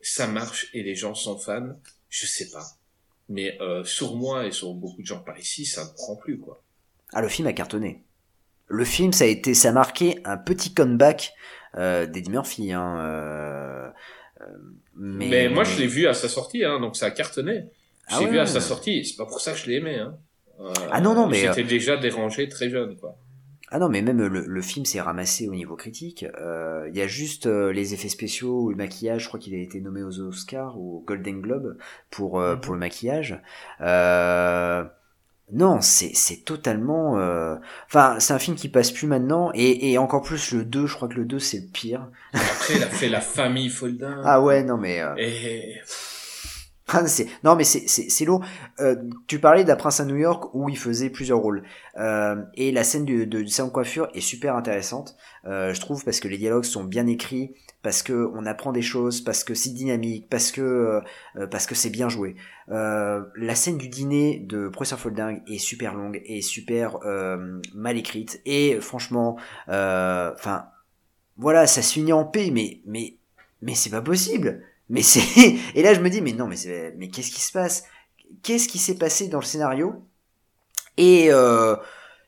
ça 0.00 0.26
marche 0.26 0.68
et 0.72 0.82
les 0.82 0.94
gens 0.94 1.14
sont 1.14 1.38
fans? 1.38 1.76
Je 2.08 2.26
sais 2.26 2.50
pas. 2.50 2.64
Mais, 3.28 3.56
euh, 3.60 3.84
sur 3.84 4.16
moi 4.16 4.46
et 4.46 4.52
sur 4.52 4.74
beaucoup 4.74 5.02
de 5.02 5.06
gens 5.06 5.20
par 5.20 5.38
ici, 5.38 5.64
ça 5.64 5.84
ne 5.84 5.90
prend 5.94 6.16
plus, 6.16 6.38
quoi. 6.38 6.64
Ah, 7.12 7.22
le 7.22 7.28
film 7.28 7.48
a 7.48 7.52
cartonné. 7.52 8.04
Le 8.68 8.84
film, 8.84 9.12
ça 9.12 9.24
a 9.24 9.26
été, 9.26 9.54
ça 9.54 9.70
a 9.70 9.72
marqué 9.72 10.20
un 10.24 10.36
petit 10.36 10.72
comeback 10.72 11.32
euh, 11.76 12.06
d'Eddie 12.06 12.30
Murphy. 12.30 12.72
Hein, 12.72 12.98
euh, 13.00 13.90
euh, 14.40 14.44
mais, 14.94 15.28
Mais, 15.28 15.48
moi, 15.48 15.64
je 15.64 15.78
l'ai 15.78 15.86
vu 15.86 16.06
à 16.06 16.14
sa 16.14 16.28
sortie, 16.28 16.64
hein, 16.64 16.78
donc 16.80 16.96
ça 16.96 17.06
a 17.06 17.10
cartonné. 17.10 17.64
Je 18.08 18.14
Ah 18.14 18.20
l'ai 18.20 18.26
ouais, 18.26 18.30
vu 18.32 18.38
à 18.38 18.46
sa 18.46 18.60
sortie. 18.60 19.04
C'est 19.04 19.16
pas 19.16 19.26
pour 19.26 19.40
ça 19.40 19.52
que 19.52 19.58
je 19.58 19.66
l'ai 19.66 19.76
aimé, 19.76 19.96
hein. 19.96 20.16
Euh, 20.60 20.72
Ah 20.92 21.00
non, 21.00 21.14
non, 21.14 21.26
mais, 21.26 21.38
J'étais 21.38 21.64
déjà 21.64 21.96
dérangé 21.96 22.48
très 22.48 22.70
jeune, 22.70 22.96
quoi. 22.96 23.16
Ah 23.72 23.78
non, 23.78 23.88
mais 23.88 24.02
même 24.02 24.18
le, 24.18 24.44
le 24.46 24.62
film 24.62 24.84
s'est 24.84 25.00
ramassé 25.00 25.48
au 25.48 25.54
niveau 25.54 25.76
critique. 25.76 26.26
Euh, 26.40 26.88
Il 26.90 26.96
y 26.96 27.02
a 27.02 27.06
juste 27.06 27.46
euh, 27.46 27.72
les 27.72 27.94
effets 27.94 28.08
spéciaux 28.08 28.62
ou 28.62 28.70
le 28.70 28.76
maquillage. 28.76 29.22
Je 29.22 29.28
crois 29.28 29.38
qu'il 29.38 29.54
a 29.54 29.58
été 29.58 29.80
nommé 29.80 30.02
aux 30.02 30.18
Oscars 30.18 30.76
ou 30.76 30.96
au 30.96 31.00
Golden 31.00 31.40
Globe 31.40 31.76
pour 32.10 32.40
euh, 32.40 32.56
pour 32.56 32.74
le 32.74 32.80
maquillage. 32.80 33.40
Non, 35.52 35.80
c'est 35.80 36.12
c'est 36.14 36.44
totalement. 36.44 37.18
euh, 37.18 37.56
Enfin, 37.88 38.16
c'est 38.20 38.32
un 38.32 38.38
film 38.38 38.56
qui 38.56 38.68
passe 38.68 38.90
plus 38.90 39.06
maintenant 39.06 39.50
et, 39.54 39.90
et 39.92 39.98
encore 39.98 40.22
plus 40.22 40.52
le 40.52 40.64
2 40.64 40.86
Je 40.86 40.94
crois 40.94 41.08
que 41.08 41.14
le 41.14 41.24
2 41.24 41.38
c'est 41.38 41.58
le 41.58 41.66
pire. 41.72 42.08
Après, 42.32 42.74
il 42.76 42.82
a 42.82 42.86
fait 42.90 43.08
La 43.08 43.20
Famille 43.20 43.68
Foldin. 43.68 44.20
Ah 44.24 44.40
ouais, 44.40 44.62
non 44.62 44.76
mais. 44.76 45.00
euh, 45.00 45.14
Et, 45.18 45.74
non 47.44 47.56
mais 47.56 47.64
c'est 47.64 48.24
lourd. 48.24 48.44
Euh, 48.80 48.96
tu 49.26 49.38
parlais 49.38 49.64
la 49.64 49.76
Prince 49.76 50.00
à 50.00 50.04
New 50.04 50.16
York 50.16 50.54
où 50.54 50.68
il 50.68 50.76
faisait 50.76 51.10
plusieurs 51.10 51.38
rôles 51.38 51.62
Euh, 51.96 52.36
et 52.54 52.72
la 52.72 52.84
scène 52.84 53.04
du, 53.04 53.26
de, 53.26 53.44
salon 53.46 53.68
de 53.68 53.72
coiffure 53.72 54.08
est 54.14 54.20
super 54.20 54.56
intéressante. 54.56 55.16
Euh, 55.44 55.74
je 55.74 55.80
trouve 55.80 56.04
parce 56.04 56.20
que 56.20 56.28
les 56.28 56.38
dialogues 56.38 56.64
sont 56.64 56.84
bien 56.84 57.06
écrits, 57.06 57.54
parce 57.82 58.02
que 58.02 58.30
on 58.34 58.46
apprend 58.46 58.72
des 58.72 58.82
choses, 58.82 59.20
parce 59.20 59.44
que 59.44 59.54
c'est 59.54 59.70
dynamique, 59.70 60.28
parce 60.30 60.50
que 60.52 61.02
euh, 61.36 61.46
parce 61.48 61.66
que 61.66 61.74
c'est 61.74 61.90
bien 61.90 62.08
joué. 62.08 62.36
La 62.68 63.54
scène 63.54 63.78
du 63.78 63.88
dîner 63.88 64.38
de 64.38 64.68
Professeur 64.68 65.00
Folding 65.00 65.42
est 65.48 65.58
super 65.58 65.94
longue 65.94 66.22
et 66.24 66.40
super 66.40 66.98
mal 67.74 67.98
écrite 67.98 68.40
et 68.46 68.80
franchement, 68.80 69.36
enfin 69.66 70.66
voilà, 71.36 71.66
ça 71.66 71.82
se 71.82 71.92
finit 71.94 72.12
en 72.12 72.24
paix, 72.24 72.50
mais 72.52 72.80
mais 72.86 73.16
mais 73.62 73.74
c'est 73.74 73.90
pas 73.90 74.02
possible. 74.02 74.62
Mais 74.90 75.02
c'est 75.02 75.56
et 75.74 75.82
là 75.82 75.94
je 75.94 76.00
me 76.00 76.10
dis 76.10 76.20
mais 76.20 76.32
non 76.32 76.46
mais 76.46 76.56
c'est 76.56 76.94
mais 76.98 77.08
qu'est-ce 77.08 77.30
qui 77.30 77.40
se 77.40 77.52
passe? 77.52 77.84
Qu'est-ce 78.42 78.68
qui 78.68 78.78
s'est 78.78 78.98
passé 78.98 79.28
dans 79.28 79.40
le 79.40 79.44
scénario? 79.44 80.04
Et 80.98 81.28
euh, 81.30 81.76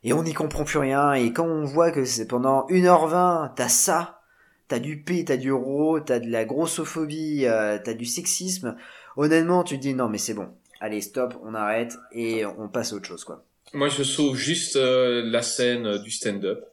et 0.03 0.15
on 0.15 0.23
n'y 0.23 0.33
comprend 0.33 0.65
plus 0.65 0.79
rien. 0.79 1.13
Et 1.13 1.33
quand 1.33 1.47
on 1.47 1.65
voit 1.65 1.91
que 1.91 2.05
c'est 2.05 2.27
pendant 2.27 2.67
1h20, 2.69 3.53
t'as 3.55 3.69
ça, 3.69 4.23
t'as 4.69 4.79
du 4.79 5.03
P, 5.03 5.25
t'as 5.25 5.37
du 5.37 5.53
ro, 5.53 6.01
t'as 6.01 6.19
de 6.19 6.31
la 6.31 6.45
grossophobie, 6.45 7.47
euh, 7.47 7.79
t'as 7.83 7.95
du 7.95 8.07
sexisme, 8.07 8.77
honnêtement, 9.17 9.63
tu 9.63 9.77
te 9.77 9.83
dis 9.83 9.95
non, 9.95 10.09
mais 10.09 10.19
c'est 10.19 10.35
bon. 10.35 10.49
Allez, 10.81 11.01
stop, 11.01 11.35
on 11.45 11.55
arrête 11.55 11.97
et 12.11 12.45
on 12.45 12.69
passe 12.69 12.93
à 12.93 12.97
autre 12.97 13.07
chose, 13.07 13.23
quoi. 13.23 13.45
Moi, 13.73 13.89
je 13.89 14.03
sauve 14.03 14.37
juste 14.37 14.77
euh, 14.77 15.23
la 15.25 15.43
scène 15.43 15.87
euh, 15.87 15.99
du 15.99 16.11
stand-up. 16.11 16.65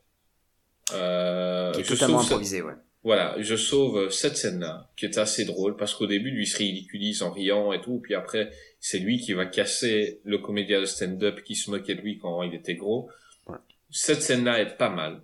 Euh, 0.93 1.71
Qui 1.71 1.81
est 1.81 1.83
je 1.83 1.93
totalement 1.93 2.21
improvisé, 2.21 2.61
ouais. 2.61 2.73
Voilà, 3.03 3.35
je 3.39 3.55
sauve 3.55 3.97
euh, 3.97 4.09
cette 4.09 4.35
scène-là, 4.35 4.89
qui 4.97 5.05
est 5.05 5.17
assez 5.17 5.45
drôle, 5.45 5.77
parce 5.77 5.93
qu'au 5.93 6.05
début, 6.05 6.31
lui 6.31 6.45
se 6.45 6.57
ridiculise 6.57 7.21
en 7.21 7.31
riant 7.31 7.71
et 7.71 7.79
tout, 7.79 7.99
puis 7.99 8.13
après, 8.13 8.51
c'est 8.79 8.99
lui 8.99 9.19
qui 9.19 9.33
va 9.33 9.45
casser 9.45 10.19
le 10.25 10.37
comédien 10.37 10.81
de 10.81 10.85
stand-up 10.85 11.41
qui 11.43 11.55
se 11.55 11.71
moquait 11.71 11.95
de 11.95 12.01
lui 12.01 12.17
quand 12.17 12.43
il 12.43 12.53
était 12.53 12.75
gros. 12.75 13.09
Ouais. 13.47 13.57
Cette 13.89 14.21
scène-là 14.21 14.59
est 14.59 14.75
pas 14.77 14.89
mal. 14.89 15.21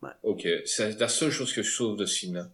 Ouais. 0.00 0.10
Ok, 0.22 0.48
c'est 0.64 0.98
la 0.98 1.08
seule 1.08 1.30
chose 1.30 1.52
que 1.52 1.62
je 1.62 1.70
sauve 1.70 1.98
de 1.98 2.06
ce 2.06 2.20
film-là. 2.20 2.50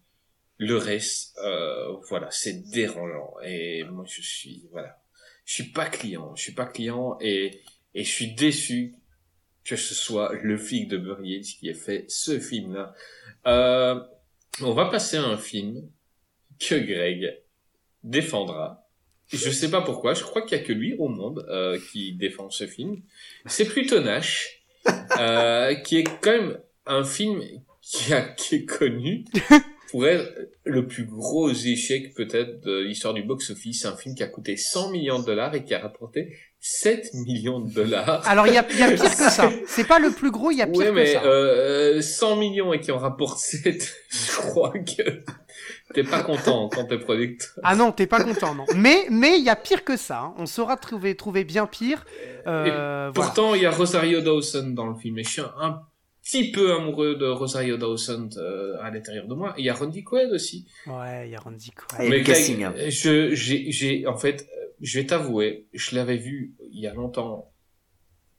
Le 0.59 0.77
reste, 0.77 1.39
euh, 1.45 1.93
voilà, 2.09 2.29
c'est 2.31 2.69
dérangeant. 2.71 3.35
Et 3.45 3.85
moi, 3.85 4.05
je 4.09 4.23
suis, 4.23 4.65
voilà, 4.73 5.01
je 5.45 5.55
suis 5.55 5.71
pas 5.71 5.87
client, 5.87 6.35
je 6.35 6.43
suis 6.43 6.53
pas 6.53 6.67
client, 6.67 7.17
et, 7.21 7.61
et 7.95 8.03
je 8.03 8.11
suis 8.11 8.35
déçu 8.35 8.95
que 9.65 9.77
ce 9.77 9.95
soit 9.95 10.33
le 10.43 10.59
flic 10.59 10.89
de 10.89 10.97
Burrier 10.97 11.41
qui 11.41 11.69
ait 11.69 11.75
fait 11.75 12.05
ce 12.09 12.39
film-là. 12.39 12.95
Euh, 13.47 14.01
on 14.61 14.73
va 14.73 14.87
passer 14.87 15.17
à 15.17 15.25
un 15.25 15.37
film 15.37 15.89
que 16.59 16.75
Greg 16.75 17.41
défendra. 18.03 18.87
Je 19.29 19.51
sais 19.51 19.71
pas 19.71 19.81
pourquoi, 19.81 20.15
je 20.15 20.23
crois 20.23 20.43
qu'il 20.43 20.59
y 20.59 20.61
a 20.61 20.65
que 20.65 20.73
lui 20.73 20.95
au 20.99 21.09
monde 21.09 21.45
euh, 21.49 21.79
qui 21.91 22.13
défend 22.13 22.51
ce 22.51 22.67
film. 22.67 23.01
C'est 23.47 23.65
plutôt 23.65 24.01
Nash, 24.01 24.63
euh, 25.19 25.75
qui 25.77 25.99
est 25.99 26.05
quand 26.21 26.31
même 26.31 26.61
un 26.87 27.05
film 27.05 27.43
qui, 27.81 28.13
a, 28.13 28.23
qui 28.23 28.57
est 28.57 28.65
connu 28.65 29.25
pour 29.91 30.07
être 30.07 30.31
le 30.65 30.87
plus 30.87 31.07
gros 31.07 31.51
échec 31.51 32.15
peut-être 32.15 32.61
de 32.61 32.81
l'histoire 32.81 33.15
du 33.15 33.23
box-office. 33.23 33.87
Un 33.87 33.97
film 33.97 34.15
qui 34.15 34.23
a 34.23 34.29
coûté 34.29 34.57
100 34.57 34.91
millions 34.91 35.19
de 35.19 35.27
dollars 35.27 35.55
et 35.55 35.65
qui 35.65 35.75
a 35.75 35.81
rapporté 35.81 36.37
7 36.67 37.13
millions 37.27 37.61
de 37.61 37.71
dollars. 37.71 38.27
Alors 38.27 38.47
il 38.47 38.55
y 38.55 38.57
a, 38.57 38.67
y 38.73 38.83
a 38.83 38.91
pire 38.93 39.11
que 39.15 39.31
ça. 39.31 39.51
C'est 39.67 39.87
pas 39.87 39.99
le 39.99 40.11
plus 40.11 40.31
gros, 40.31 40.51
il 40.51 40.57
y 40.57 40.63
a 40.63 40.67
pire 40.67 40.77
Ouais, 40.79 40.87
que 40.87 40.91
mais 40.93 41.13
ça. 41.13 41.23
euh, 41.23 42.01
100 42.01 42.37
millions 42.37 42.73
et 42.73 42.81
qui 42.81 42.91
en 42.91 42.97
rapporte 42.99 43.39
7, 43.39 43.95
je 44.09 44.37
crois 44.37 44.73
que 44.73 45.03
t'es 45.93 46.05
pas 46.05 46.23
content 46.23 46.71
quand 46.73 46.87
t'es 46.87 46.99
producteur. 46.99 47.51
Ah 47.63 47.77
non, 47.77 47.93
t'es 47.93 48.07
pas 48.07 48.25
content, 48.25 48.55
non. 48.55 48.65
Mais 48.77 49.07
mais 49.11 49.39
il 49.39 49.45
y 49.45 49.51
a 49.51 49.57
pire 49.57 49.85
que 49.85 49.99
ça. 49.99 50.21
hein. 50.21 50.35
On 50.39 50.47
saura 50.47 50.79
trouver 50.79 51.15
trouver 51.17 51.45
bien 51.45 51.67
pire. 51.67 52.07
Euh, 52.47 53.11
voilà. 53.15 53.31
Pourtant, 53.31 53.55
il 53.55 53.61
y 53.63 53.67
a 53.67 53.71
Rosario 53.71 54.23
Dawson 54.23 54.71
dans 54.71 54.87
le 54.87 54.95
film 54.95 55.19
et 55.19 55.25
je 55.25 55.29
suis 55.29 55.43
un 55.43 55.81
petit 56.25 56.51
peu 56.51 56.73
amoureux 56.75 57.17
de 57.17 57.27
Rosario 57.27 57.77
Dawson 57.77 58.29
euh, 58.37 58.77
à 58.81 58.91
l'intérieur 58.91 59.27
de 59.29 59.35
moi. 59.35 59.55
Et 59.57 59.63
il 59.63 59.65
y 59.67 59.71
a 59.71 59.75
Randy 59.75 60.03
Quaid 60.03 60.31
aussi. 60.33 60.67
Ouais, 60.87 61.29
il 61.29 61.33
y 61.33 61.37
a 61.37 61.41
Randy 61.41 61.71
Quaid. 61.71 62.07
Et 62.07 62.09
Mais 62.09 62.23
casting, 62.23 62.65
hein. 62.65 62.75
je, 62.89 63.35
j'ai, 63.35 63.71
j'ai, 63.71 64.07
en 64.07 64.17
fait, 64.17 64.43
euh, 64.43 64.67
je 64.81 64.99
vais 64.99 65.07
t'avouer, 65.07 65.67
je 65.73 65.95
l'avais 65.95 66.17
vu 66.17 66.55
il 66.73 66.81
y 66.81 66.87
a 66.87 66.95
longtemps. 66.95 67.51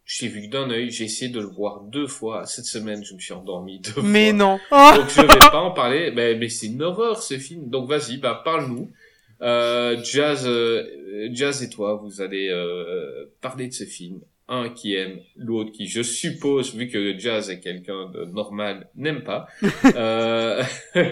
J'ai 0.07 0.27
vu 0.27 0.43
que 0.43 0.51
d'un 0.51 0.69
œil, 0.69 0.91
j'ai 0.91 1.05
essayé 1.05 1.31
de 1.31 1.39
le 1.39 1.47
voir 1.47 1.81
deux 1.81 2.05
fois. 2.05 2.45
Cette 2.45 2.65
semaine, 2.65 3.03
je 3.03 3.15
me 3.15 3.19
suis 3.19 3.33
endormi 3.33 3.79
deux 3.79 4.01
Mais 4.03 4.29
fois. 4.29 4.37
non. 4.37 4.59
Oh 4.71 4.91
Donc 4.95 5.09
je 5.09 5.21
vais 5.21 5.27
pas 5.27 5.61
en 5.61 5.71
parler, 5.71 6.11
mais, 6.15 6.35
mais 6.35 6.47
c'est 6.49 6.67
une 6.67 6.83
horreur 6.83 7.23
ce 7.23 7.39
film. 7.39 7.69
Donc 7.69 7.89
vas-y, 7.89 8.17
bah 8.17 8.41
parle-nous. 8.45 8.91
Euh, 9.41 10.01
Jazz, 10.03 10.45
euh, 10.47 11.29
Jazz 11.31 11.63
et 11.63 11.69
toi, 11.69 11.95
vous 11.95 12.21
allez 12.21 12.49
euh, 12.49 13.25
parler 13.41 13.67
de 13.67 13.73
ce 13.73 13.83
film. 13.83 14.21
Un 14.47 14.69
qui 14.69 14.93
aime, 14.95 15.19
l'autre 15.35 15.71
qui, 15.71 15.87
je 15.87 16.03
suppose, 16.03 16.75
vu 16.75 16.87
que 16.87 17.17
Jazz 17.17 17.49
est 17.49 17.59
quelqu'un 17.59 18.11
de 18.11 18.25
normal, 18.25 18.89
n'aime 18.95 19.23
pas. 19.23 19.47
Euh, 19.95 20.63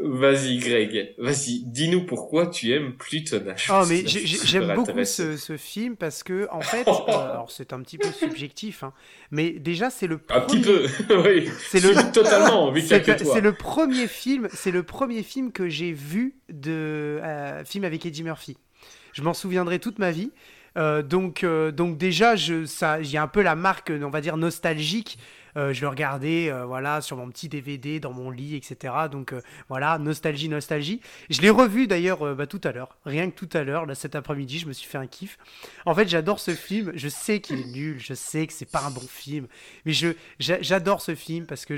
vas-y 0.00 0.58
Greg, 0.58 1.14
vas-y, 1.18 1.60
dis-nous 1.64 2.04
pourquoi 2.06 2.46
tu 2.46 2.72
aimes 2.72 2.94
Plutonache. 2.96 3.70
Oh 3.72 3.82
mais 3.88 4.02
j'ai- 4.06 4.26
suis 4.26 4.46
j'aime 4.46 4.74
beaucoup 4.74 5.04
ce, 5.04 5.36
ce 5.36 5.56
film 5.56 5.96
parce 5.96 6.22
que 6.22 6.46
en 6.50 6.60
fait, 6.60 6.86
euh, 6.86 6.92
alors 7.08 7.50
c'est 7.50 7.72
un 7.72 7.80
petit 7.82 7.98
peu 7.98 8.08
subjectif, 8.10 8.82
hein, 8.82 8.92
mais 9.30 9.50
déjà 9.50 9.90
c'est 9.90 10.06
le 10.06 10.20
Un 10.30 10.40
petit 10.40 10.60
premier- 10.60 10.88
peu, 11.08 11.28
oui. 11.28 11.48
C'est 11.70 11.80
le 11.82 12.12
totalement, 12.12 12.72
c'est 12.76 13.40
le 13.40 13.52
premier 13.52 14.06
film, 14.06 14.48
c'est 14.52 14.70
le 14.70 14.82
premier 14.82 15.22
film 15.22 15.52
que 15.52 15.68
j'ai 15.68 15.92
vu 15.92 16.36
de 16.48 17.18
euh, 17.22 17.64
film 17.64 17.84
avec 17.84 18.04
Eddie 18.06 18.22
Murphy. 18.22 18.56
Je 19.12 19.22
m'en 19.22 19.34
souviendrai 19.34 19.78
toute 19.78 19.98
ma 19.98 20.10
vie. 20.10 20.30
Euh, 20.78 21.02
donc, 21.02 21.42
euh, 21.44 21.72
donc 21.72 21.98
déjà, 21.98 22.34
a 22.34 23.22
un 23.22 23.28
peu 23.28 23.42
la 23.42 23.56
marque, 23.56 23.90
on 23.90 24.10
va 24.10 24.20
dire 24.20 24.36
nostalgique. 24.36 25.18
Euh, 25.56 25.72
je 25.72 25.80
le 25.80 25.88
regardais, 25.88 26.50
euh, 26.50 26.66
voilà, 26.66 27.00
sur 27.00 27.16
mon 27.16 27.28
petit 27.30 27.48
DVD 27.48 27.98
dans 27.98 28.12
mon 28.12 28.30
lit, 28.30 28.54
etc. 28.54 28.94
Donc 29.10 29.34
voilà, 29.68 29.98
nostalgie, 29.98 30.48
nostalgie. 30.48 31.00
Je 31.30 31.40
l'ai 31.40 31.50
revu 31.50 31.86
d'ailleurs 31.86 32.36
bah, 32.36 32.46
tout 32.46 32.60
à 32.64 32.70
l'heure, 32.70 32.96
rien 33.04 33.30
que 33.30 33.34
tout 33.34 33.48
à 33.56 33.64
l'heure, 33.64 33.84
cet 33.96 34.14
après-midi, 34.14 34.60
je 34.60 34.66
me 34.66 34.72
suis 34.72 34.88
fait 34.88 34.98
un 34.98 35.06
kiff. 35.06 35.38
En 35.84 35.94
fait, 35.94 36.08
j'adore 36.08 36.38
ce 36.38 36.54
film. 36.54 36.92
Je 36.94 37.08
sais 37.08 37.40
qu'il 37.40 37.60
est 37.60 37.72
nul, 37.72 37.98
je 37.98 38.14
sais 38.14 38.46
que 38.46 38.52
c'est 38.52 38.70
pas 38.70 38.84
un 38.84 38.90
bon 38.90 39.00
film, 39.00 39.46
mais 39.84 39.92
j'adore 40.38 41.00
ce 41.00 41.14
film 41.14 41.46
parce 41.46 41.64
que 41.64 41.76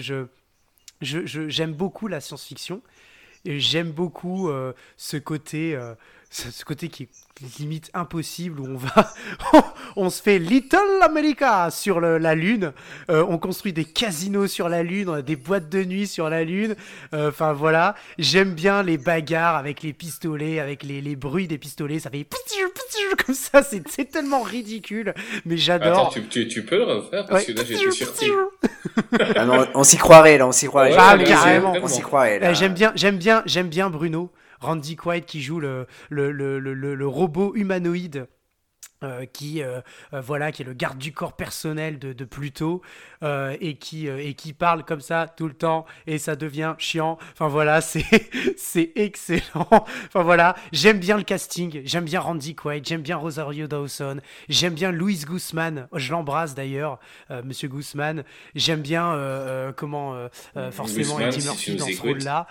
j'aime 1.01 1.73
beaucoup 1.73 2.09
la 2.09 2.21
science-fiction 2.21 2.83
j'aime 3.47 3.91
beaucoup 3.91 4.51
ce 4.97 5.17
côté 5.17 5.79
ce, 6.31 6.51
ce 6.51 6.65
côté 6.65 6.89
qui 6.89 7.05
est 7.05 7.09
limite 7.59 7.91
impossible 7.95 8.61
où 8.61 8.67
on 8.67 8.77
va 8.77 9.13
on 9.97 10.11
se 10.11 10.23
fait 10.23 10.39
Little 10.39 10.79
America 11.03 11.71
sur 11.71 11.99
le- 11.99 12.19
la 12.19 12.35
lune. 12.35 12.73
Euh, 13.11 13.25
on 13.29 13.39
construit 13.39 13.73
des 13.73 13.85
casinos 13.85 14.47
sur 14.47 14.69
la 14.69 14.83
lune 14.83 15.09
on 15.09 15.15
a 15.15 15.23
des 15.23 15.37
boîtes 15.37 15.69
de 15.71 15.83
nuit 15.85 16.07
sur 16.07 16.29
la 16.31 16.45
lune. 16.45 16.77
Euh, 17.15 17.31
enfin 17.31 17.53
voilà. 17.55 17.95
J'aime 18.19 18.55
bien 18.55 18.83
les 18.83 18.99
bagarres 18.99 19.57
avec 19.57 19.83
les 19.83 19.93
pistolets 19.93 20.61
avec 20.61 20.83
les, 20.83 21.01
les 21.01 21.17
bruits 21.17 21.49
des 21.49 21.59
pistolets. 21.59 21.99
Ça 21.99 22.11
fait 22.11 22.27
comme 23.27 23.35
ça. 23.35 23.63
C'est 23.63 24.11
tellement 24.11 24.43
ridicule. 24.43 25.15
Mais 25.47 25.57
j'adore. 25.57 25.99
Attends, 25.99 26.11
tu, 26.11 26.27
tu, 26.29 26.47
tu 26.49 26.65
peux 26.65 26.77
le 26.77 26.85
refaire? 26.85 27.27
Parce 27.27 27.47
Ouais. 27.47 27.53
que 27.55 27.59
là 27.59 27.65
j'étais 27.67 27.91
surpris. 27.91 28.31
Ah 29.37 29.45
non, 29.47 29.67
on 29.75 29.85
s'y 29.85 29.97
croirait 29.97 30.39
là, 30.39 30.47
on 30.47 30.53
s'y 30.53 30.67
croirait. 30.67 30.91
Ouais, 30.93 30.97
Ah, 30.99 31.17
carrément. 31.19 31.75
On 31.83 31.89
s'y 31.89 32.01
croirait. 32.03 32.43
Euh, 32.43 32.55
j'aime 32.55 32.75
bien, 32.75 32.93
j'aime 32.95 33.17
bien, 33.19 33.43
j'aime 33.47 33.69
bien 33.69 33.91
Bruno, 33.91 34.31
Randy 34.61 34.97
Quaid 34.97 35.25
qui 35.25 35.41
joue 35.41 35.61
le, 35.61 35.87
le, 36.11 36.31
le, 36.31 36.59
le, 36.59 37.07
robot 37.07 37.55
humanoïde. 37.55 38.29
Euh, 39.03 39.25
qui 39.25 39.63
euh, 39.63 39.81
euh, 40.13 40.21
voilà 40.21 40.53
qui 40.53 40.61
est 40.61 40.65
le 40.67 40.75
garde 40.75 40.99
du 40.99 41.11
corps 41.11 41.33
personnel 41.33 41.99
de, 41.99 42.13
de 42.13 42.25
Pluto 42.27 42.83
et 43.23 43.77
qui 43.77 44.09
et 44.09 44.35
qui 44.35 44.53
parle 44.53 44.85
comme 44.85 45.01
ça 45.01 45.27
tout 45.27 45.47
le 45.47 45.55
temps 45.55 45.87
et 46.07 46.19
ça 46.19 46.37
devient 46.37 46.75
chiant. 46.79 47.19
Enfin 47.33 47.49
voilà 47.49 47.81
c'est 47.81 48.05
c'est 48.57 48.93
excellent. 48.97 49.69
Enfin 49.71 50.23
voilà 50.23 50.55
j'aime 50.73 50.99
bien 50.99 51.17
le 51.17 51.23
casting. 51.23 51.81
J'aime 51.85 52.05
bien 52.05 52.21
Randy 52.21 52.55
Quaid 52.55 52.87
j'aime 52.87 53.01
bien 53.01 53.17
Rosario 53.17 53.67
Dawson 53.67 54.21
j'aime 54.51 54.75
bien 54.75 54.93
Louis 54.93 55.25
Guzman. 55.27 55.89
Je 55.95 56.13
l'embrasse 56.13 56.55
d'ailleurs 56.55 56.99
Monsieur 57.45 57.69
Guzman. 57.69 58.25
J'aime 58.55 58.83
bien 58.83 59.73
comment 59.77 60.29
forcément 60.73 61.19
Eddie 61.21 61.45
Murphy 61.45 61.77
dans 61.77 61.87
ce 61.87 62.03
rôle 62.03 62.19
là 62.19 62.47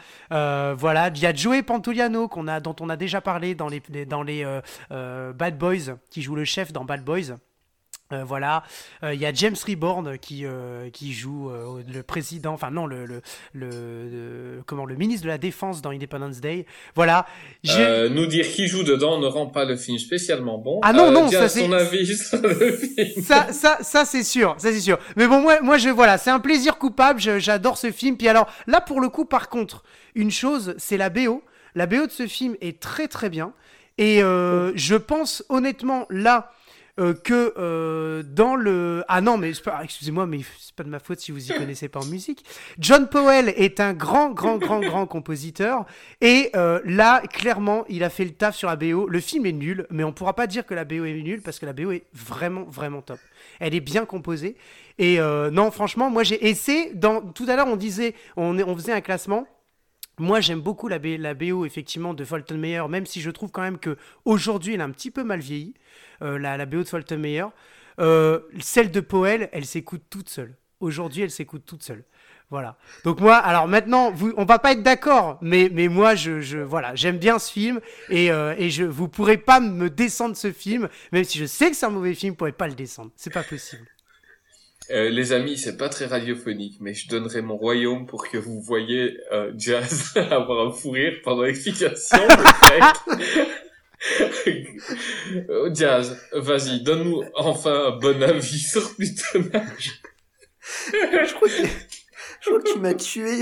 voilà, 0.73 1.09
il 1.09 1.19
y 1.19 1.25
a 1.25 1.33
Joey 1.33 1.61
Pantoliano 1.61 2.27
qu'on 2.27 2.47
a, 2.47 2.59
dont 2.59 2.75
on 2.79 2.89
a 2.89 2.95
déjà 2.95 3.21
parlé 3.21 3.53
dans 3.53 3.67
les, 3.67 3.81
dans 4.07 4.23
les 4.23 4.45
Bad 4.89 5.57
Boys, 5.57 5.97
qui 6.09 6.21
joue 6.21 6.38
le 6.39 6.45
chef 6.45 6.71
dans 6.71 6.85
Bad 6.85 7.03
Boys. 7.03 7.37
Euh, 8.11 8.23
voilà, 8.23 8.63
Euh, 9.03 9.13
il 9.13 9.19
y 9.21 9.25
a 9.27 9.31
James 9.31 9.55
Reborn 9.67 10.17
qui 10.17 10.43
euh, 10.43 10.89
qui 10.89 11.13
joue 11.13 11.51
le 11.51 12.01
président, 12.01 12.53
enfin 12.53 12.71
non 12.71 12.87
le 12.87 13.05
le, 13.05 13.21
le 13.53 14.61
comment 14.65 14.85
le 14.85 14.95
ministre 14.95 15.25
de 15.25 15.27
la 15.29 15.37
défense 15.37 15.83
dans 15.83 15.91
Independence 15.91 16.39
Day. 16.41 16.65
Voilà, 16.95 17.27
nous 18.09 18.25
dire 18.25 18.47
qui 18.49 18.67
joue 18.67 18.81
dedans 18.83 19.19
ne 19.19 19.27
rend 19.27 19.45
pas 19.45 19.63
le 19.65 19.75
film 19.75 19.99
spécialement 19.99 20.57
bon. 20.57 20.79
Ah 20.83 20.91
non, 20.93 21.11
non, 21.11 21.27
ça, 21.29 21.47
c'est- 21.49 21.61
ton 21.67 21.71
avis 21.71 22.07
sur 22.17 22.41
le 22.41 22.71
film. 22.77 23.23
ça, 23.23 23.51
ça, 23.53 23.77
ça 23.81 24.05
c'est 24.05 24.23
sûr, 24.23 24.55
ça 24.57 24.71
c'est 24.71 24.81
sûr. 24.81 24.97
Mais 25.15 25.27
bon, 25.27 25.41
moi, 25.41 25.61
moi, 25.61 25.77
je 25.77 25.89
voilà, 25.89 26.17
c'est 26.17 26.31
un 26.31 26.39
plaisir 26.39 26.79
coupable. 26.79 27.19
J'adore 27.19 27.77
ce 27.77 27.91
film. 27.91 28.17
Puis 28.17 28.27
alors, 28.27 28.47
là, 28.65 28.81
pour 28.81 29.01
le 29.01 29.09
coup, 29.09 29.25
par 29.25 29.49
contre, 29.49 29.83
une 30.15 30.31
chose, 30.31 30.73
c'est 30.79 30.97
la 30.97 31.09
BO. 31.11 31.43
La 31.75 31.85
BO 31.85 32.07
de 32.07 32.11
ce 32.11 32.25
film 32.25 32.55
est 32.61 32.79
très 32.79 33.07
très 33.07 33.29
bien. 33.29 33.53
Et 33.99 34.23
euh, 34.23 34.71
je 34.75 34.95
pense 34.95 35.43
honnêtement 35.49 36.05
là 36.09 36.53
euh, 37.01 37.13
que 37.13 37.53
euh, 37.57 38.23
dans 38.23 38.55
le 38.55 39.03
ah 39.09 39.19
non 39.19 39.37
mais 39.37 39.51
excusez-moi 39.83 40.25
mais 40.25 40.39
c'est 40.57 40.73
pas 40.73 40.85
de 40.85 40.89
ma 40.89 40.99
faute 40.99 41.19
si 41.19 41.33
vous 41.33 41.51
y 41.51 41.53
connaissez 41.53 41.89
pas 41.89 41.99
en 41.99 42.05
musique. 42.05 42.45
John 42.79 43.09
Powell 43.09 43.49
est 43.57 43.81
un 43.81 43.91
grand 43.91 44.29
grand 44.29 44.57
grand 44.57 44.79
grand 44.79 45.05
compositeur 45.05 45.85
et 46.21 46.49
là 46.53 47.21
clairement 47.27 47.83
il 47.89 48.05
a 48.05 48.09
fait 48.09 48.23
le 48.23 48.31
taf 48.31 48.55
sur 48.55 48.69
la 48.69 48.77
BO. 48.77 49.05
Le 49.09 49.19
film 49.19 49.45
est 49.45 49.51
nul 49.51 49.85
mais 49.89 50.05
on 50.05 50.13
pourra 50.13 50.33
pas 50.33 50.47
dire 50.47 50.65
que 50.65 50.73
la 50.73 50.85
BO 50.85 51.03
est 51.03 51.21
nulle 51.21 51.41
parce 51.41 51.59
que 51.59 51.65
la 51.65 51.73
BO 51.73 51.91
est 51.91 52.05
vraiment 52.13 52.63
vraiment 52.63 53.01
top. 53.01 53.19
Elle 53.59 53.75
est 53.75 53.81
bien 53.81 54.05
composée 54.05 54.55
et 54.97 55.19
non 55.51 55.71
franchement 55.71 56.09
moi 56.09 56.23
j'ai 56.23 56.47
essayé 56.47 56.93
dans 56.93 57.19
tout 57.19 57.45
à 57.49 57.57
l'heure 57.57 57.67
on 57.67 57.75
disait 57.75 58.15
on, 58.37 58.57
on 58.57 58.75
faisait 58.77 58.93
un 58.93 59.01
classement 59.01 59.45
moi, 60.19 60.41
j'aime 60.41 60.61
beaucoup 60.61 60.87
la, 60.87 60.99
B- 60.99 61.17
la 61.19 61.33
BO 61.33 61.65
effectivement 61.65 62.13
de 62.13 62.23
Fulton 62.23 62.57
Mayer, 62.57 62.83
même 62.89 63.05
si 63.05 63.21
je 63.21 63.29
trouve 63.31 63.51
quand 63.51 63.61
même 63.61 63.79
que 63.79 63.97
aujourd'hui 64.25 64.73
elle 64.75 64.81
a 64.81 64.85
un 64.85 64.91
petit 64.91 65.11
peu 65.11 65.23
mal 65.23 65.39
vieilli, 65.39 65.73
euh, 66.21 66.37
la, 66.37 66.57
la 66.57 66.65
BO 66.65 66.79
de 66.83 66.87
Fulton 66.87 67.17
Mayer. 67.17 67.45
Euh, 67.99 68.39
celle 68.61 68.91
de 68.91 68.99
Poel, 69.01 69.49
elle 69.51 69.65
s'écoute 69.65 70.03
toute 70.09 70.29
seule. 70.29 70.55
Aujourd'hui, 70.79 71.23
elle 71.23 71.31
s'écoute 71.31 71.63
toute 71.65 71.83
seule. 71.83 72.05
Voilà. 72.49 72.77
Donc 73.03 73.19
moi, 73.19 73.35
alors 73.35 73.67
maintenant, 73.67 74.09
vous, 74.11 74.33
on 74.37 74.45
va 74.45 74.57
pas 74.57 74.71
être 74.71 74.81
d'accord, 74.81 75.37
mais, 75.41 75.69
mais 75.71 75.87
moi, 75.87 76.15
je, 76.15 76.39
je 76.41 76.57
voilà, 76.57 76.95
j'aime 76.95 77.17
bien 77.17 77.37
ce 77.37 77.51
film 77.51 77.79
et, 78.09 78.31
euh, 78.31 78.55
et 78.57 78.69
je, 78.69 78.83
vous 78.85 79.07
pourrez 79.07 79.37
pas 79.37 79.59
me 79.59 79.89
descendre 79.89 80.35
ce 80.35 80.51
film, 80.51 80.87
même 81.11 81.25
si 81.25 81.37
je 81.37 81.45
sais 81.45 81.69
que 81.69 81.75
c'est 81.75 81.85
un 81.85 81.89
mauvais 81.91 82.15
film, 82.15 82.31
vous 82.31 82.37
pourrez 82.37 82.51
pas 82.53 82.67
le 82.67 82.73
descendre. 82.73 83.11
C'est 83.15 83.29
pas 83.29 83.43
possible. 83.43 83.85
Euh, 84.91 85.09
les 85.09 85.33
amis, 85.33 85.57
c'est 85.57 85.77
pas 85.77 85.87
très 85.87 86.05
radiophonique, 86.05 86.77
mais 86.79 86.95
je 86.95 87.07
donnerai 87.07 87.43
mon 87.43 87.57
royaume 87.57 88.07
pour 88.07 88.27
que 88.27 88.37
vous 88.39 88.59
voyez 88.59 89.19
euh, 89.31 89.51
Jazz 89.55 90.13
avoir 90.31 90.67
un 90.67 90.71
fou 90.71 90.91
rire 90.91 91.13
pendant 91.23 91.43
l'explication. 91.43 92.17
Jazz, 95.73 96.17
vas-y, 96.33 96.81
donne-nous 96.81 97.23
enfin 97.35 97.87
un 97.87 97.97
bon 97.97 98.23
avis 98.23 98.59
sur 98.59 98.95
Plutonnage. 98.95 100.01
je 100.91 101.33
crois 101.35 101.49
que, 101.49 101.67
je 102.41 102.49
crois 102.49 102.61
que 102.61 102.73
tu 102.73 102.79
m'as 102.79 102.95
tué. 102.95 103.41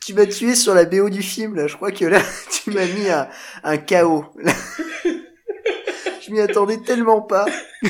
tu 0.00 0.14
m'as 0.14 0.26
tué 0.26 0.54
sur 0.54 0.74
la 0.74 0.84
BO 0.84 1.10
du 1.10 1.22
film, 1.22 1.56
là. 1.56 1.66
Je 1.66 1.74
crois 1.74 1.90
que 1.90 2.04
là, 2.04 2.22
tu 2.52 2.70
m'as 2.70 2.86
mis 2.86 3.08
un, 3.08 3.28
un 3.64 3.76
chaos. 3.76 4.26
Je 6.30 6.34
m'y 6.34 6.40
attendais 6.40 6.78
tellement 6.78 7.22
pas. 7.22 7.44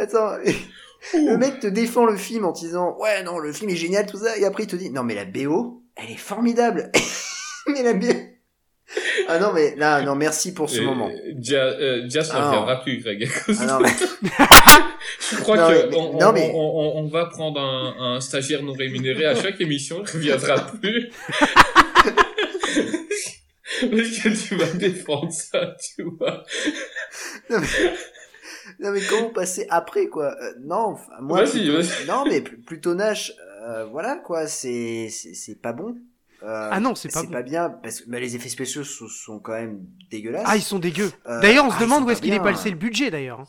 Attends. 0.00 0.36
Le 1.14 1.36
mec 1.36 1.58
te 1.60 1.66
défend 1.66 2.04
le 2.06 2.16
film 2.16 2.44
en 2.44 2.52
te 2.52 2.60
disant, 2.60 2.96
ouais, 3.00 3.24
non, 3.24 3.38
le 3.38 3.52
film 3.52 3.70
est 3.70 3.76
génial, 3.76 4.06
tout 4.06 4.18
ça. 4.18 4.36
Et 4.38 4.44
après, 4.44 4.62
il 4.64 4.66
te 4.68 4.76
dit, 4.76 4.90
non, 4.90 5.02
mais 5.02 5.16
la 5.16 5.24
BO, 5.24 5.82
elle 5.96 6.10
est 6.12 6.16
formidable. 6.16 6.92
mais 7.66 7.82
la 7.82 7.94
BO... 7.94 8.06
Ah 9.28 9.40
non, 9.40 9.52
mais 9.52 9.74
là, 9.74 10.00
non, 10.02 10.14
merci 10.14 10.54
pour 10.54 10.70
ce 10.70 10.80
Euh, 10.80 10.84
moment. 10.84 11.10
Jazz, 11.40 11.74
ne 11.80 12.38
reviendra 12.38 12.80
plus, 12.82 12.98
Greg. 13.02 13.28
Ah 13.58 13.64
non, 13.66 13.80
mais... 13.80 13.88
Je 15.32 15.36
crois 15.40 15.56
Non, 15.56 15.68
que 15.68 15.88
mais- 15.90 15.96
on, 15.96 16.12
non, 16.20 16.28
on- 16.28 16.32
mais- 16.32 16.52
on, 16.54 16.58
on- 16.60 16.98
on 17.04 17.08
va 17.08 17.26
prendre 17.26 17.60
un, 17.60 18.14
un 18.14 18.20
stagiaire 18.20 18.62
non 18.62 18.74
rémunéré 18.74 19.24
à 19.26 19.34
chaque 19.34 19.60
émission, 19.60 20.04
il 20.04 20.10
reviendra 20.12 20.66
plus. 20.80 21.10
Parce 23.80 24.18
que 24.18 24.48
tu 24.48 24.54
vas 24.56 24.66
défendre 24.72 25.32
ça, 25.32 25.74
tu 25.94 26.02
vois. 26.04 26.44
non, 27.50 27.58
mais... 27.60 27.94
non, 28.80 28.90
mais 28.92 29.00
comment 29.08 29.30
passer 29.30 29.66
après, 29.70 30.06
quoi? 30.08 30.34
Euh, 30.42 30.54
Non, 30.60 30.92
enfin, 30.94 31.12
moi... 31.20 31.44
Vas-y, 31.44 31.60
plutôt- 31.64 31.76
vas-y. 31.76 32.06
Non, 32.06 32.24
mais 32.26 32.40
pl- 32.40 32.60
plutôt 32.62 32.94
Nash, 32.94 33.32
euh, 33.66 33.84
voilà, 33.86 34.16
quoi, 34.16 34.46
c'est 34.46 35.08
c'est 35.10 35.34
c'est 35.34 35.60
pas 35.60 35.72
bon. 35.72 35.96
Euh, 36.42 36.68
Ah 36.70 36.80
non, 36.80 36.94
c'est 36.94 37.12
pas 37.12 37.22
bon. 37.22 37.30
pas 37.30 37.42
bien, 37.42 37.70
parce 37.70 38.00
que 38.02 38.10
bah, 38.10 38.20
les 38.20 38.36
effets 38.36 38.48
spéciaux 38.50 38.84
sont, 38.84 39.08
sont 39.08 39.38
quand 39.40 39.52
même 39.54 39.80
dégueulasses. 40.10 40.44
Ah, 40.46 40.56
ils 40.56 40.62
sont 40.62 40.78
dégueux. 40.78 41.10
Euh, 41.26 41.40
D'ailleurs, 41.40 41.64
on 41.64 41.70
se 41.70 41.76
ah, 41.78 41.82
demande 41.82 42.04
où 42.04 42.10
est-ce 42.10 42.20
qu'il 42.22 42.34
est 42.34 42.40
passé 42.40 42.70
le 42.70 42.76
budget 42.76 43.10
d'ailleurs. 43.10 43.44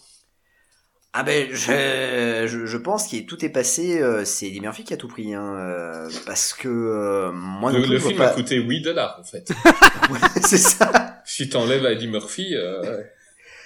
Ah 1.14 1.24
ben, 1.24 1.48
je, 1.52 2.46
je, 2.48 2.66
je 2.68 2.78
pense 2.78 3.08
que 3.08 3.18
tout 3.26 3.44
est 3.44 3.50
passé, 3.50 4.00
euh, 4.02 4.24
c'est 4.24 4.48
Eddie 4.48 4.62
Murphy 4.62 4.84
qui 4.84 4.94
a 4.94 4.98
tout 4.98 5.08
pris, 5.08 5.34
hein, 5.34 5.56
euh, 5.56 6.10
parce 6.28 6.54
que 6.54 6.68
euh, 6.68 7.32
moi 7.32 7.72
non 7.72 7.80
Le, 7.80 7.84
plus, 7.86 7.94
le 7.94 8.00
film 8.00 8.22
a 8.22 8.28
pas- 8.28 8.34
coûté 8.36 8.58
8 8.58 8.82
dollars, 8.82 9.18
en 9.20 9.24
fait. 9.24 9.48
c'est 10.44 10.58
ça. 10.58 11.22
Si 11.26 11.50
t'enlèves 11.50 11.86
Eddie 11.86 12.08
Murphy, 12.08 12.54
euh, 12.56 13.02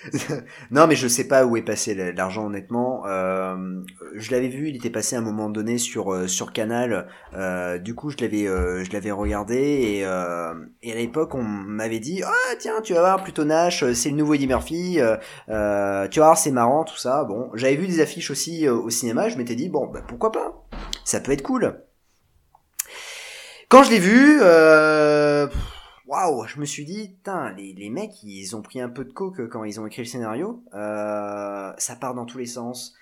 Non, 0.72 0.88
mais 0.88 0.96
je 0.96 1.08
sais 1.08 1.28
pas 1.28 1.46
où 1.46 1.58
est 1.58 1.62
passé 1.62 2.14
l'argent 2.14 2.46
honnêtement. 2.48 3.04
Euh, 3.06 3.82
je 4.16 4.32
l'avais 4.32 4.48
vu, 4.48 4.70
il 4.70 4.76
était 4.76 4.90
passé 4.90 5.16
à 5.16 5.20
un 5.20 5.22
moment 5.22 5.50
donné 5.50 5.78
sur 5.78 6.14
euh, 6.14 6.28
sur 6.28 6.54
Canal. 6.54 7.08
Euh, 7.34 7.78
du 7.78 7.96
coup, 7.96 8.10
je 8.10 8.18
l'avais 8.18 8.48
euh, 8.48 8.84
je 8.84 8.92
l'avais 8.92 9.12
regardé 9.12 9.56
et 9.56 10.06
euh, 10.06 10.54
et 10.82 10.92
à 10.92 10.96
l'époque 10.96 11.36
on 11.36 11.44
m'avait 11.44 12.00
dit 12.00 12.24
ah 12.26 12.56
tiens 12.60 12.82
tu 12.82 12.94
vas 12.94 13.02
voir 13.02 13.24
plutôt 13.24 13.44
Nash, 13.46 13.84
c'est 13.94 14.10
le 14.10 14.16
nouveau 14.16 14.34
Eddie 14.34 14.48
Murphy. 14.48 15.00
euh, 15.00 16.08
tu 16.08 16.20
vas 16.20 16.26
voir 16.28 16.38
c'est 16.38 16.52
marrant 16.52 16.84
tout 16.84 16.98
ça. 16.98 17.24
Bon, 17.24 17.50
j'avais 17.54 17.76
vu 17.76 17.88
des 17.88 18.00
affiches 18.02 18.32
aussi 18.32 18.68
au 18.68 18.90
cinéma. 18.90 19.30
Je 19.30 19.38
m'étais 19.38 19.56
dit 19.56 19.70
bon 19.70 19.88
bah 19.88 20.02
pourquoi 20.08 20.32
pas, 20.32 20.64
ça 21.04 21.20
peut 21.20 21.32
être 21.32 21.44
cool. 21.44 21.82
Quand 23.70 23.84
je 23.84 23.92
l'ai 23.92 24.00
vu, 24.00 24.40
euh, 24.42 25.48
waouh, 26.12 26.46
je 26.48 26.60
me 26.60 26.66
suis 26.66 26.86
dit, 26.86 27.10
putain, 27.10 27.54
les, 27.54 27.74
les 27.74 27.90
mecs, 27.90 28.22
ils 28.24 28.56
ont 28.56 28.62
pris 28.62 28.82
un 28.82 28.90
peu 28.90 29.04
de 29.06 29.12
coke 29.14 29.48
quand 29.50 29.64
ils 29.64 29.80
ont 29.80 29.88
écrit 29.88 30.02
le 30.04 30.08
scénario. 30.08 30.64
Euh, 30.74 31.72
ça 31.78 31.96
part 31.96 32.14
dans 32.14 32.26
tous 32.26 32.38
les 32.38 32.46
sens. 32.46 32.94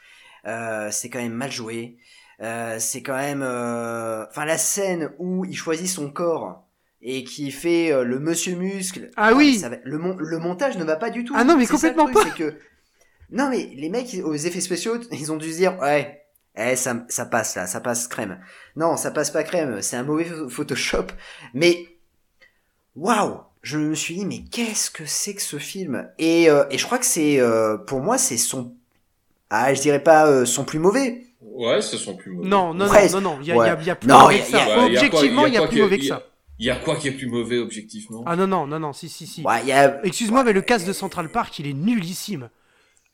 Euh, 0.45 0.89
c'est 0.91 1.09
quand 1.09 1.19
même 1.19 1.33
mal 1.33 1.51
joué. 1.51 1.97
Euh, 2.41 2.77
c'est 2.79 3.01
quand 3.03 3.17
même, 3.17 3.41
euh, 3.41 4.25
enfin, 4.29 4.45
la 4.45 4.57
scène 4.57 5.11
où 5.19 5.43
il 5.43 5.55
choisit 5.57 5.87
son 5.87 6.09
corps 6.09 6.65
et 7.01 7.23
qui 7.25 7.51
fait 7.51 7.91
euh, 7.91 8.03
le 8.03 8.19
Monsieur 8.19 8.55
Muscle. 8.55 9.09
Ah 9.17 9.33
oui. 9.33 9.57
ça 9.59 9.69
va- 9.69 9.77
le, 9.83 9.97
mon- 9.97 10.15
le 10.15 10.37
montage 10.37 10.77
ne 10.77 10.83
va 10.85 10.95
pas 10.95 11.09
du 11.09 11.25
tout. 11.25 11.33
Ah 11.35 11.43
non, 11.43 11.57
mais 11.57 11.65
ça 11.65 11.73
complètement 11.73 12.05
truc, 12.09 12.29
pas. 12.29 12.35
que 12.37 12.55
non, 13.31 13.49
mais 13.49 13.69
les 13.75 13.89
mecs 13.89 14.15
aux 14.23 14.33
effets 14.35 14.61
spéciaux, 14.61 14.97
ils 15.11 15.31
ont 15.31 15.37
dû 15.37 15.51
se 15.51 15.57
dire, 15.57 15.77
ouais, 15.79 16.25
eh, 16.55 16.75
ça, 16.75 17.05
ça 17.09 17.25
passe 17.25 17.55
là, 17.55 17.67
ça 17.67 17.79
passe 17.79 18.07
crème. 18.07 18.39
Non, 18.75 18.97
ça 18.97 19.11
passe 19.11 19.29
pas 19.31 19.43
crème, 19.43 19.81
c'est 19.81 19.97
un 19.97 20.03
mauvais 20.03 20.23
pho- 20.25 20.49
Photoshop. 20.49 21.07
Mais, 21.53 21.85
waouh 22.99 23.39
je 23.61 23.77
me 23.77 23.95
suis 23.95 24.15
dit 24.15 24.25
mais 24.25 24.43
qu'est-ce 24.51 24.91
que 24.91 25.03
c'est 25.05 25.33
que 25.33 25.41
ce 25.41 25.57
film 25.57 26.07
et, 26.17 26.49
euh, 26.49 26.65
et 26.69 26.77
je 26.77 26.85
crois 26.85 26.97
que 26.97 27.05
c'est 27.05 27.39
euh, 27.39 27.77
pour 27.77 28.01
moi 28.01 28.17
c'est 28.17 28.37
son 28.37 28.73
ah 29.49 29.73
je 29.73 29.81
dirais 29.81 30.03
pas 30.03 30.27
euh, 30.27 30.45
son 30.45 30.65
plus 30.65 30.79
mauvais 30.79 31.23
ouais 31.41 31.81
c'est 31.81 31.97
son 31.97 32.15
plus 32.15 32.31
mauvais 32.31 32.47
non 32.47 32.73
non 32.73 32.87
non 32.87 32.93
non 33.11 33.21
non 33.21 33.37
il 33.41 33.47
y 33.47 33.51
a, 33.51 33.55
ouais. 33.55 33.67
y, 33.81 33.85
y 33.85 33.89
a 33.89 33.95
plus 33.95 34.07
non, 34.07 34.19
mauvais 34.19 34.39
que 34.39 34.45
ça 34.45 34.85
objectivement 34.85 35.45
il 35.45 35.53
y, 35.53 35.55
y 35.55 35.57
a, 35.57 35.67
plus 35.67 35.81
mauvais 35.81 35.97
que 35.97 36.05
ça 36.05 36.23
il 36.59 36.65
y 36.65 36.69
a 36.69 36.75
quoi 36.75 36.97
qui 36.97 37.07
est 37.07 37.11
plus 37.11 37.27
mauvais 37.27 37.57
objectivement 37.57 38.23
ah 38.25 38.35
non 38.35 38.47
non 38.47 38.67
non 38.67 38.79
non 38.79 38.93
si 38.93 39.07
si 39.07 39.25
si 39.25 39.43
ouais, 39.43 39.71
a... 39.71 40.05
excuse-moi 40.05 40.39
ouais. 40.39 40.45
mais 40.45 40.53
le 40.53 40.61
casse 40.61 40.85
de 40.85 40.93
Central 40.93 41.29
Park 41.29 41.57
il 41.59 41.67
est 41.67 41.73
nullissime 41.73 42.49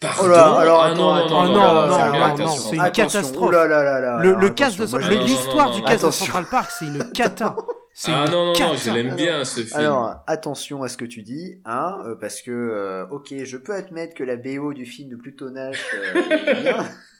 Pardon 0.01 0.23
oh 0.25 0.27
là, 0.27 0.59
alors 0.59 0.83
attends, 0.83 0.95
non, 0.97 1.13
attends, 1.13 1.45
non, 1.45 1.61
attends, 1.61 2.37
non, 2.37 2.47
non, 2.47 2.51
c'est 2.51 2.75
une 2.75 2.91
catastrophe. 2.91 3.49
Le, 3.49 4.35
le, 4.35 4.49
de, 4.49 5.23
l'histoire 5.23 5.71
du 5.71 5.81
casse 5.83 6.01
de 6.03 6.11
Central 6.11 6.45
Park, 6.51 6.69
c'est 6.77 6.85
une 6.85 7.11
cata. 7.13 7.55
Ah 8.07 8.25
non, 8.29 8.47
non, 8.47 8.53
non, 8.59 8.75
je 8.75 8.91
l'aime 8.91 9.15
bien, 9.15 9.45
ce 9.45 9.61
film. 9.61 9.79
Alors, 9.79 10.23
attention 10.27 10.83
à 10.83 10.89
ce 10.89 10.97
que 10.97 11.05
tu 11.05 11.21
dis, 11.21 11.61
hein, 11.63 11.97
euh, 12.05 12.15
parce 12.15 12.41
que, 12.41 12.51
euh, 12.51 13.07
ok, 13.07 13.33
je 13.43 13.57
peux 13.57 13.73
admettre 13.73 14.13
que 14.15 14.23
la 14.23 14.35
BO 14.35 14.73
du 14.73 14.85
film 14.85 15.09
de 15.09 15.15
Plutonage 15.15 15.79
euh, 15.93 16.21
est 16.29 16.61
bien, 16.61 16.85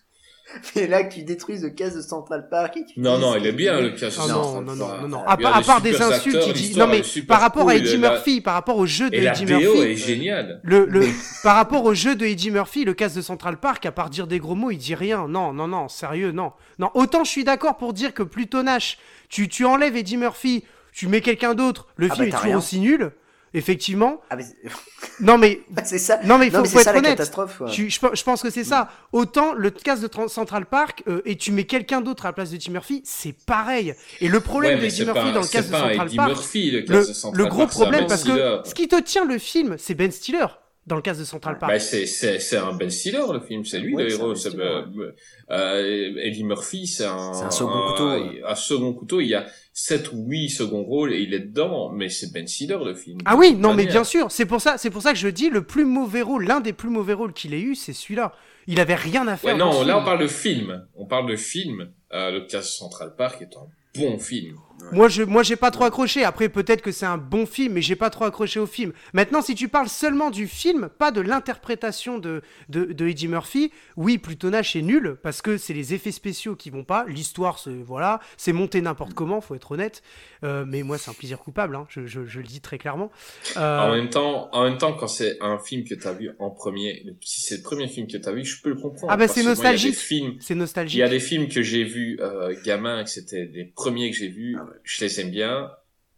mais 0.76 0.88
là 0.88 1.04
que 1.04 1.14
tu 1.14 1.24
détruises 1.24 1.64
le 1.64 1.72
casse 1.72 1.96
de 1.96 2.02
Central 2.02 2.48
Park 2.50 2.78
et 2.78 2.86
tu 2.86 3.00
Non, 3.00 3.18
non, 3.18 3.36
il 3.36 3.46
est 3.48 3.52
bien, 3.52 3.80
le 3.82 3.90
casse 3.92 4.16
de 4.16 4.22
Ah 4.24 4.28
Non, 4.28 4.34
non, 4.34 4.44
Central 4.44 4.66
non, 4.66 4.76
non, 4.76 4.88
Park. 4.88 5.02
non, 5.02 5.08
non. 5.08 5.24
À, 5.26 5.38
part- 5.38 5.56
à 5.56 5.60
des 5.62 5.66
part 5.66 5.82
des 5.82 5.92
super 5.94 6.08
insultes, 6.12 6.36
acteurs, 6.36 6.54
dit. 6.54 6.78
Non, 6.78 6.88
mais 6.88 7.02
par 7.28 7.42
rapport 7.42 7.70
à 7.70 7.76
Eddie 7.76 7.98
la- 7.98 8.12
Murphy, 8.12 8.42
par 8.42 8.54
rapport 8.54 8.78
au 8.78 8.86
jeu 8.86 9.10
de 9.10 9.16
Et 9.16 9.22
la 9.22 9.32
Eddie 9.34 9.46
BO 9.46 9.60
Murphy. 9.60 9.80
est 9.82 9.96
géniale. 9.96 10.60
Le, 10.64 10.86
le, 10.86 11.08
par 11.44 11.56
rapport 11.56 11.84
au 11.86 11.94
jeu 11.94 12.16
de 12.16 12.26
Eddie 12.26 12.52
Murphy, 12.52 12.86
le 12.86 12.94
casse 12.94 13.14
de 13.16 13.22
Central 13.22 13.58
Park, 13.60 13.86
à 13.86 13.92
part 13.92 14.10
dire 14.10 14.28
des 14.28 14.40
gros 14.40 14.56
mots, 14.56 14.72
il 14.72 14.78
dit 14.78 14.96
rien. 14.96 15.28
Non, 15.28 15.52
non, 15.54 15.68
non, 15.68 15.88
sérieux, 15.88 16.32
non. 16.32 16.52
Non, 16.80 16.92
autant 16.94 17.24
je 17.24 17.32
suis 17.32 17.44
d'accord 17.44 17.78
pour 17.78 17.94
dire 17.94 18.14
que 18.14 18.24
plutôt 18.24 18.62
Nash, 18.64 18.98
tu, 19.30 19.48
tu 19.50 19.66
enlèves 19.66 19.96
Eddie 19.98 20.18
Murphy, 20.18 20.64
tu 20.94 21.08
mets 21.08 21.22
quelqu'un 21.22 21.56
d'autre, 21.56 21.88
le 21.98 22.08
Ah 22.12 22.14
film 22.16 22.26
bah, 22.26 22.28
est 22.30 22.32
toujours 22.32 22.46
rien. 22.46 22.58
aussi 22.58 22.80
nul. 22.80 23.12
Effectivement. 23.58 24.22
Ah, 24.30 24.36
mais 24.36 24.44
Non, 25.22 25.38
mais. 25.38 25.62
c'est 25.86 25.98
ça. 25.98 26.20
Non, 26.26 26.38
mais 26.38 26.48
il 26.48 26.52
Non, 26.54 26.60
faut, 26.60 26.64
mais 26.66 26.70
faut 26.70 26.80
ça 26.80 26.90
être 26.92 26.94
la 26.96 27.00
honnête. 27.00 27.12
catastrophe. 27.12 27.62
Je, 27.68 27.88
je 27.88 28.00
pe- 28.00 28.14
je 28.14 28.24
pense 28.24 28.42
que 28.42 28.50
c'est 28.50 28.66
ça. 28.66 28.90
Autant 29.14 29.54
le 29.54 29.70
casse 29.72 30.02
de 30.02 30.10
Central 30.28 30.66
Park 30.66 31.04
euh, 31.08 31.22
et 31.26 31.38
tu 31.38 31.52
mets 31.54 31.64
quelqu'un 31.64 32.02
d'autre 32.02 32.26
à 32.26 32.30
la 32.30 32.34
place 32.34 32.50
de 32.52 32.56
Eddie 32.56 32.70
Murphy, 32.72 33.02
c'est 33.06 33.34
pareil. 33.46 33.94
Et 34.20 34.28
le 34.28 34.40
problème 34.42 34.76
Ouais, 34.76 34.82
d'Eddie 34.82 34.98
c'est 34.98 35.06
Murphy 35.06 35.22
pas- 35.22 35.32
dans 35.32 35.42
le 35.42 35.48
casse 35.48 35.68
de 35.70 35.72
Central 35.76 36.10
Park, 36.16 36.30
Murphy, 36.30 36.72
le 36.72 36.80
le, 36.82 36.86
casse 36.86 37.08
de 37.08 37.14
Central 37.14 37.44
le 37.44 37.50
gros 37.50 37.60
Park, 37.62 37.72
problème 37.72 38.08
parce 38.08 38.24
que 38.26 38.60
ce 38.66 38.74
qui 38.76 38.88
te 38.90 39.00
tient 39.00 39.24
le 39.26 39.38
film, 39.38 39.76
c'est 39.80 39.94
Ben 39.96 40.12
Stiller 40.12 40.46
dans 40.86 40.96
le 40.96 41.02
casse 41.02 41.18
de 41.18 41.24
Central 41.24 41.58
Park. 41.58 41.72
Bah, 41.72 41.80
c'est, 41.80 42.58
un 42.58 42.74
Ben 42.74 42.90
Stiller, 42.90 43.24
le 43.34 43.40
film. 43.40 43.66
C'est 43.66 43.80
lui, 43.80 43.96
Ouais, 43.96 44.04
le 44.04 44.12
héros. 44.12 44.34
Ben 44.54 44.60
euh, 44.60 45.12
euh, 45.50 46.14
Eddie 46.22 46.44
Murphy, 46.44 46.86
c'est 46.86 47.06
un, 47.06 47.50
second 47.50 47.92
couteau, 47.92 48.10
ouais. 48.10 48.42
Un 48.46 48.56
second 48.56 48.94
couteau. 48.94 49.20
Il 49.20 49.28
y 49.28 49.36
a 49.36 49.48
7 49.74 50.12
ou 50.14 50.26
8 50.28 50.50
seconds 50.50 50.84
rôles 50.84 51.14
et 51.14 51.22
il 51.22 51.34
est 51.34 51.40
dedans. 51.40 51.92
Mais 51.92 52.10
c'est 52.10 52.32
Ben 52.32 52.48
Stiller, 52.48 52.78
le 52.86 52.94
film. 52.94 53.18
Ah 53.26 53.36
oui, 53.36 53.54
De 53.54 53.60
non 53.60 53.74
mais 53.74 53.86
bien 53.86 54.04
sûr, 54.04 54.32
c'est 54.32 54.46
pour 54.46 54.62
ça, 54.62 54.78
c'est 54.78 54.92
pour 54.92 55.02
ça 55.02 55.12
que 55.12 55.20
je 55.20 55.28
dis 55.28 55.50
le 55.50 55.64
plus 55.64 55.86
mauvais 55.86 56.22
rôle, 56.22 56.46
l'un 56.46 56.60
des 56.60 56.74
plus 56.74 56.90
mauvais 56.90 57.14
rôles 57.14 57.34
qu'il 57.34 57.54
ait 57.54 57.62
eu, 57.62 57.76
c'est 57.76 57.94
celui-là. 57.94 58.34
Il 58.68 58.80
avait 58.80 58.96
rien 58.96 59.28
à 59.28 59.38
faire. 59.38 59.56
Non, 59.58 59.84
là, 59.84 59.94
film. 59.94 60.02
on 60.02 60.06
parle 60.06 60.20
de 60.22 60.28
film. 60.28 60.88
On 60.96 61.06
parle 61.06 61.30
de 61.30 61.36
film. 61.36 61.90
Euh, 62.14 62.32
le 62.32 62.42
casse 62.42 62.76
Central 62.76 63.16
Park 63.16 63.42
est 63.42 63.56
un 63.58 63.68
bon 64.00 64.18
film. 64.18 64.56
Moi, 64.92 65.08
je, 65.10 65.24
moi, 65.24 65.42
j'ai 65.42 65.56
pas 65.56 65.72
trop 65.72 65.84
accroché. 65.86 66.24
Après, 66.24 66.48
peut-être 66.48 66.82
que 66.82 66.92
c'est 66.92 67.08
un 67.08 67.18
bon 67.18 67.46
film, 67.48 67.74
mais 67.74 67.82
j'ai 67.82 67.96
pas 67.96 68.10
trop 68.12 68.26
accroché 68.26 68.60
au 68.60 68.68
film. 68.68 68.94
Maintenant, 69.14 69.42
si 69.42 69.56
tu 69.56 69.68
parles 69.68 69.90
seulement 69.90 70.30
du 70.30 70.48
film, 70.48 70.90
pas 71.00 71.10
de 71.12 71.22
l'interprétation 71.22 72.20
de, 72.20 72.42
de, 72.70 72.86
de 72.86 73.08
Eddie 73.08 73.28
Murphy, 73.28 73.72
oui, 73.98 74.18
Plutonage 74.20 74.76
est 74.76 74.82
nul 74.84 75.18
parce 75.24 75.42
que 75.42 75.58
c'est 75.58 75.74
les 75.74 75.94
effets 75.96 76.12
spéciaux 76.12 76.56
qui 76.56 76.70
vont 76.70 76.84
pas. 76.84 77.06
L'histoire, 77.08 77.58
c'est 77.58 77.72
voilà, 77.74 78.20
c'est 78.38 78.54
monté 78.54 78.80
n'importe 78.82 79.14
comment, 79.16 79.42
faut 79.42 79.56
être 79.56 79.72
honnête. 79.72 80.04
Euh, 80.44 80.66
mais 80.68 80.84
moi, 80.84 80.98
c'est 81.00 81.10
un 81.10 81.16
plaisir 81.16 81.40
coupable. 81.40 81.76
hein, 81.76 81.88
je, 81.90 82.06
je, 82.06 82.26
je 82.26 82.40
le 82.40 82.46
dis 82.46 82.62
très 82.62 82.78
clairement. 82.78 83.12
Euh, 83.58 83.80
En 83.80 83.92
même 83.96 84.10
temps, 84.10 84.50
en 84.52 84.64
même 84.66 84.78
temps, 84.78 84.94
quand 84.94 85.08
c'est 85.08 85.38
un 85.42 85.58
film 85.58 85.84
que 85.84 85.96
t'as 85.96 86.14
vu 86.14 86.30
en 86.38 86.52
premier, 86.52 87.04
si 87.22 87.42
c'est 87.42 87.58
le 87.58 87.64
premier 87.64 87.88
film 87.88 88.08
que 88.08 88.18
t'as 88.18 88.32
vu, 88.34 88.46
je 88.46 88.62
peux 88.62 88.70
le 88.70 88.76
comprendre. 88.76 89.12
Ah 89.12 89.18
bah, 89.18 89.28
c'est 89.28 89.44
nostalgique. 89.44 89.96
c'est 90.40 90.56
nostalgique. 90.56 90.96
il 90.96 91.00
y 91.00 91.04
a 91.04 91.10
des 91.10 91.20
films 91.20 91.48
que 91.48 91.64
j'ai 91.64 91.84
vus 91.84 92.20
euh, 92.22 92.54
gamin, 92.64 93.04
que 93.04 93.10
c'était 93.10 93.50
les 93.52 93.66
premiers 93.66 94.12
que 94.12 94.18
j'ai 94.18 94.28
vus, 94.28 94.56
je 94.84 95.04
les 95.06 95.20
aime 95.22 95.32
bien. 95.32 95.72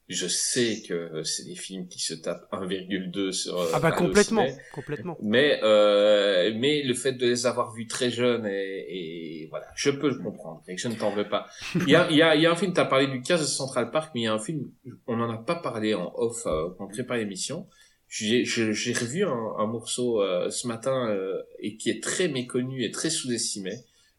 Je 0.10 0.26
sais 0.28 0.84
que 0.88 1.22
c'est 1.24 1.44
des 1.44 1.56
films 1.56 1.90
qui 1.90 2.00
se 2.00 2.14
tapent 2.14 2.48
1,2 2.54 3.34
sur. 3.34 3.60
euh, 3.60 3.72
Ah 3.74 3.82
bah 3.82 3.92
complètement, 3.92 4.48
ciné. 4.48 4.58
complètement. 4.74 5.18
Mais 5.22 5.60
euh, 5.64 6.54
mais 6.56 6.82
le 6.84 6.94
fait 6.94 7.12
de 7.12 7.28
les 7.28 7.46
avoir 7.46 7.74
vus 7.74 7.88
très 7.88 8.10
jeunes 8.10 8.46
et, 8.46 9.42
et 9.44 9.48
voilà, 9.50 9.68
je 9.76 9.90
peux 9.90 10.08
le 10.08 10.16
comprendre. 10.16 10.64
Et 10.70 10.78
je 10.78 10.88
ne 10.88 10.96
t'en 10.96 11.12
veux 11.14 11.28
pas. 11.28 11.48
Il 11.76 11.90
y 11.90 11.96
a 11.96 12.10
il 12.10 12.16
y 12.16 12.22
a 12.22 12.36
il 12.38 12.42
y 12.42 12.46
a 12.46 12.52
un 12.52 12.56
film. 12.56 12.72
T'as 12.72 12.86
parlé 12.86 13.08
du 13.08 13.22
cas 13.22 13.38
de 13.38 13.44
Central 13.44 13.92
Park, 13.92 14.12
mais 14.16 14.22
il 14.22 14.24
y 14.24 14.28
a 14.28 14.34
un 14.34 14.40
film. 14.40 14.72
On 15.08 15.18
n'en 15.18 15.30
a 15.30 15.40
pas 15.40 15.56
parlé 15.56 15.94
en 15.94 16.14
off 16.16 16.44
euh, 16.46 16.70
quand 16.78 16.86
on 16.86 16.88
prépare 16.88 17.18
l'émission. 17.18 17.68
J'ai 18.08 18.44
revu 18.94 19.26
un, 19.26 19.54
un 19.60 19.68
morceau 19.68 20.22
euh, 20.22 20.50
ce 20.50 20.68
matin 20.68 21.10
euh, 21.10 21.42
et 21.60 21.76
qui 21.76 21.90
est 21.90 22.02
très 22.02 22.30
méconnu 22.30 22.86
et 22.86 22.92
très 22.92 23.10
sous-estimé. 23.10 23.74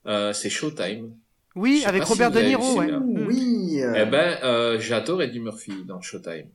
Euh, 0.05 0.35
c'est 0.35 0.51
Showtime. 0.51 1.15
Oui, 1.55 1.83
avec 1.87 2.05
si 2.05 2.13
Robert 2.13 2.31
vous 2.31 2.39
De 2.39 2.43
Niro, 2.45 2.79
ouais. 2.79 2.93
Mm. 2.93 3.27
Oui. 3.27 3.48
Euh, 3.94 4.05
Eh 4.06 4.10
ben, 4.10 4.39
euh, 4.43 4.78
j'adore 4.81 5.23
Eddie 5.23 5.40
Murphy 5.40 5.73
dans 5.86 6.01
Showtime. 6.01 6.48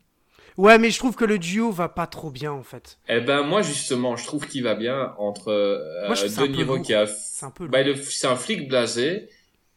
Ouais, 0.57 0.77
mais 0.77 0.91
je 0.91 0.99
trouve 0.99 1.15
que 1.15 1.26
le 1.26 1.39
duo 1.39 1.72
va 1.72 1.89
pas 1.89 2.05
trop 2.05 2.30
bien 2.30 2.51
en 2.51 2.61
fait. 2.61 2.99
Eh 3.10 3.22
ben 3.22 3.41
moi 3.41 3.61
justement, 3.64 4.15
je 4.15 4.23
trouve 4.26 4.47
qu'il 4.47 4.64
va 4.64 4.76
bien 4.76 5.14
entre 5.18 5.47
euh, 5.49 6.05
Moi, 6.05 6.15
De 6.15 6.47
Niro 6.47 6.80
qui 6.80 6.93
a, 6.93 7.07
C'est 7.07 7.45
un 7.45 7.49
peu 7.51 7.68
bah, 7.68 7.81
le- 7.81 7.95
c'est 7.95 8.27
un 8.27 8.35
flic 8.35 8.68
blasé 8.68 9.30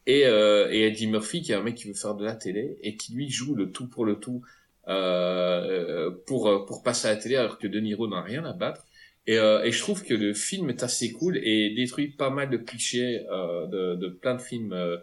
et, 0.07 0.27
euh, 0.27 0.69
et 0.71 0.87
Eddie 0.87 1.07
Murphy 1.07 1.41
qui 1.41 1.53
est 1.53 1.55
un 1.55 1.63
mec 1.63 1.77
qui 1.77 1.89
veut 1.89 1.95
faire 1.95 2.15
de 2.15 2.25
la 2.27 2.35
télé 2.35 2.77
et 2.83 2.97
qui 2.97 3.15
lui 3.15 3.31
joue 3.31 3.55
le 3.55 3.71
tout 3.73 3.89
pour 3.89 4.05
le 4.05 4.17
tout 4.17 4.43
euh, 4.89 6.11
pour 6.27 6.49
euh, 6.49 6.65
pour 6.67 6.83
passer 6.83 7.09
à 7.09 7.13
la 7.13 7.17
télé 7.17 7.37
alors 7.37 7.59
que 7.59 7.67
De 7.67 7.81
Niro 7.81 8.07
n'a 8.09 8.21
rien 8.23 8.45
à 8.45 8.53
battre. 8.53 8.85
Et, 9.27 9.39
euh, 9.39 9.65
et 9.65 9.73
je 9.73 9.81
trouve 9.81 10.05
que 10.05 10.15
le 10.15 10.35
film 10.35 10.71
est 10.71 10.83
assez 10.85 11.11
cool 11.13 11.39
et 11.39 11.75
détruit 11.75 12.09
pas 12.09 12.31
mal 12.31 12.49
de 12.49 12.59
clichés 12.59 13.25
euh, 13.33 13.67
de, 13.67 13.97
de 13.97 14.09
plein 14.09 14.35
de 14.37 14.41
films 14.43 14.73
euh, 14.73 14.99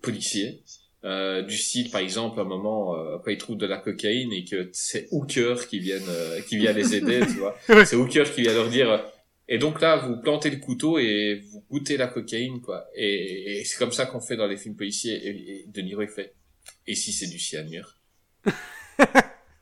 policiers. 0.00 0.62
Euh, 1.04 1.42
du 1.42 1.56
style 1.56 1.90
par 1.90 2.00
exemple 2.00 2.40
à 2.40 2.42
un 2.42 2.46
moment 2.46 2.96
euh, 2.96 3.18
quand 3.24 3.30
ils 3.30 3.38
trouvent 3.38 3.56
de 3.56 3.66
la 3.66 3.76
cocaïne 3.78 4.32
et 4.32 4.44
que 4.44 4.68
c'est 4.72 5.06
Hooker 5.12 5.54
qui 5.68 5.78
viennent 5.78 6.02
euh, 6.08 6.40
qui 6.40 6.56
vient 6.56 6.72
les 6.72 6.96
aider 6.96 7.20
tu 7.20 7.38
vois. 7.38 7.56
Ouais. 7.68 7.84
c'est 7.84 7.94
Hooker 7.94 8.24
qui 8.34 8.42
vient 8.42 8.52
leur 8.52 8.68
dire 8.68 8.90
euh, 8.90 8.98
et 9.48 9.58
donc 9.58 9.80
là 9.80 9.96
vous 9.96 10.16
plantez 10.20 10.50
le 10.50 10.56
couteau 10.56 10.98
et 10.98 11.40
vous 11.52 11.64
goûtez 11.70 11.96
la 11.96 12.08
cocaïne 12.08 12.60
quoi. 12.60 12.88
Et, 12.96 13.60
et 13.60 13.64
c'est 13.64 13.78
comme 13.78 13.92
ça 13.92 14.06
qu'on 14.06 14.20
fait 14.20 14.34
dans 14.36 14.48
les 14.48 14.56
films 14.56 14.74
policiers. 14.74 15.14
Et, 15.24 15.30
et 15.30 15.64
De 15.68 15.80
Niro 15.82 16.02
il 16.02 16.08
fait 16.08 16.34
et 16.88 16.96
si 16.96 17.12
c'est 17.12 17.28
du 17.28 17.38
cyanure? 17.38 17.94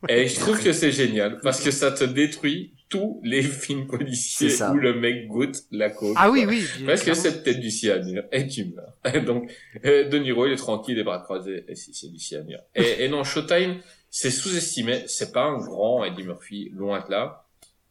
Et 0.09 0.27
je 0.27 0.39
trouve 0.39 0.61
que 0.63 0.73
c'est 0.73 0.91
génial 0.91 1.39
parce 1.41 1.61
que 1.61 1.71
ça 1.71 1.91
te 1.91 2.03
détruit 2.03 2.73
tous 2.89 3.21
les 3.23 3.41
films 3.63 3.87
policiers 3.87 4.51
où 4.71 4.75
le 4.75 4.99
mec 4.99 5.27
goûte 5.27 5.63
la 5.71 5.89
coke 5.89 6.15
Ah 6.15 6.29
oui, 6.29 6.45
oui. 6.47 6.63
Parce 6.85 7.03
que 7.03 7.13
c'est 7.13 7.43
peut-être 7.43 7.59
du 7.59 7.71
cyanure 7.71 8.23
et 8.31 8.47
tu 8.47 8.65
meurs. 8.65 9.23
Donc, 9.25 9.51
euh, 9.85 10.07
De 10.09 10.17
Niro, 10.17 10.45
il 10.45 10.53
est 10.53 10.57
tranquille, 10.57 10.95
les 10.95 11.03
bras 11.03 11.19
croisés, 11.19 11.65
et 11.67 11.75
si 11.75 11.93
c'est 11.93 12.11
du 12.11 12.19
cyanure. 12.19 12.59
Et, 12.75 12.95
et 13.03 13.09
non, 13.09 13.23
Showtime, 13.23 13.79
c'est 14.09 14.31
sous-estimé. 14.31 15.03
C'est 15.07 15.31
pas 15.31 15.43
un 15.43 15.57
grand 15.57 16.03
Eddie 16.03 16.23
Murphy, 16.23 16.71
loin 16.73 17.03
de 17.05 17.11
là. 17.11 17.43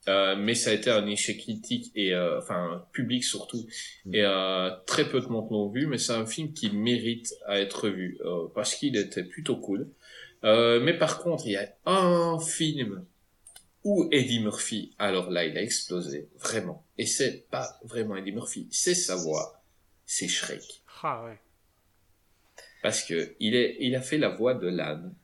Euh, 0.09 0.37
mais 0.37 0.55
ça 0.55 0.71
a 0.71 0.73
été 0.73 0.89
un 0.89 1.05
échec 1.07 1.39
critique 1.39 1.91
et 1.97 2.15
euh, 2.15 2.39
enfin 2.39 2.85
public 2.93 3.25
surtout 3.25 3.67
et 4.13 4.23
euh, 4.23 4.71
très 4.87 5.09
peu 5.09 5.21
de 5.21 5.27
monde 5.27 5.49
l'ont 5.51 5.69
vu 5.69 5.89
mais 5.89 5.99
c'est 5.99 6.13
un 6.13 6.27
film 6.27 6.53
qui 6.53 6.71
mérite 6.71 7.35
à 7.45 7.59
être 7.59 7.89
vu 7.89 8.17
euh, 8.25 8.47
parce 8.55 8.77
qu'il 8.77 8.97
était 8.97 9.25
plutôt 9.25 9.57
cool 9.57 9.89
euh, 10.45 10.79
mais 10.81 10.97
par 10.97 11.19
contre 11.19 11.45
il 11.47 11.53
y 11.53 11.57
a 11.57 11.69
un 11.87 12.39
film 12.39 13.05
où 13.87 14.09
Eddie 14.11 14.41
Murphy, 14.41 14.93
alors 14.99 15.31
là, 15.31 15.45
il 15.45 15.57
a 15.57 15.63
explosé, 15.63 16.29
vraiment. 16.41 16.85
Et 16.99 17.07
c'est 17.07 17.47
pas 17.51 17.79
vraiment 17.85 18.17
Eddie 18.17 18.33
Murphy, 18.33 18.67
c'est 18.73 18.97
sa 18.97 19.15
voix, 19.15 19.63
c'est 20.05 20.27
Shrek. 20.29 20.83
Ah 21.03 21.25
ouais. 21.25 21.39
Parce 22.83 23.05
que 23.05 23.35
il 23.39 23.55
est, 23.55 23.77
il 23.81 23.95
a 23.95 24.01
fait 24.01 24.19
la 24.19 24.29
voix 24.31 24.55
de 24.55 24.69
l'âne. 24.69 25.15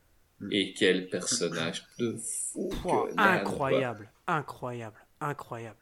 Et 0.51 0.73
quel 0.73 1.09
personnage 1.09 1.85
de 1.99 2.17
fou 2.17 2.69
que 2.69 3.17
incroyable, 3.17 4.09
incroyable, 4.27 4.99
incroyable. 5.21 5.77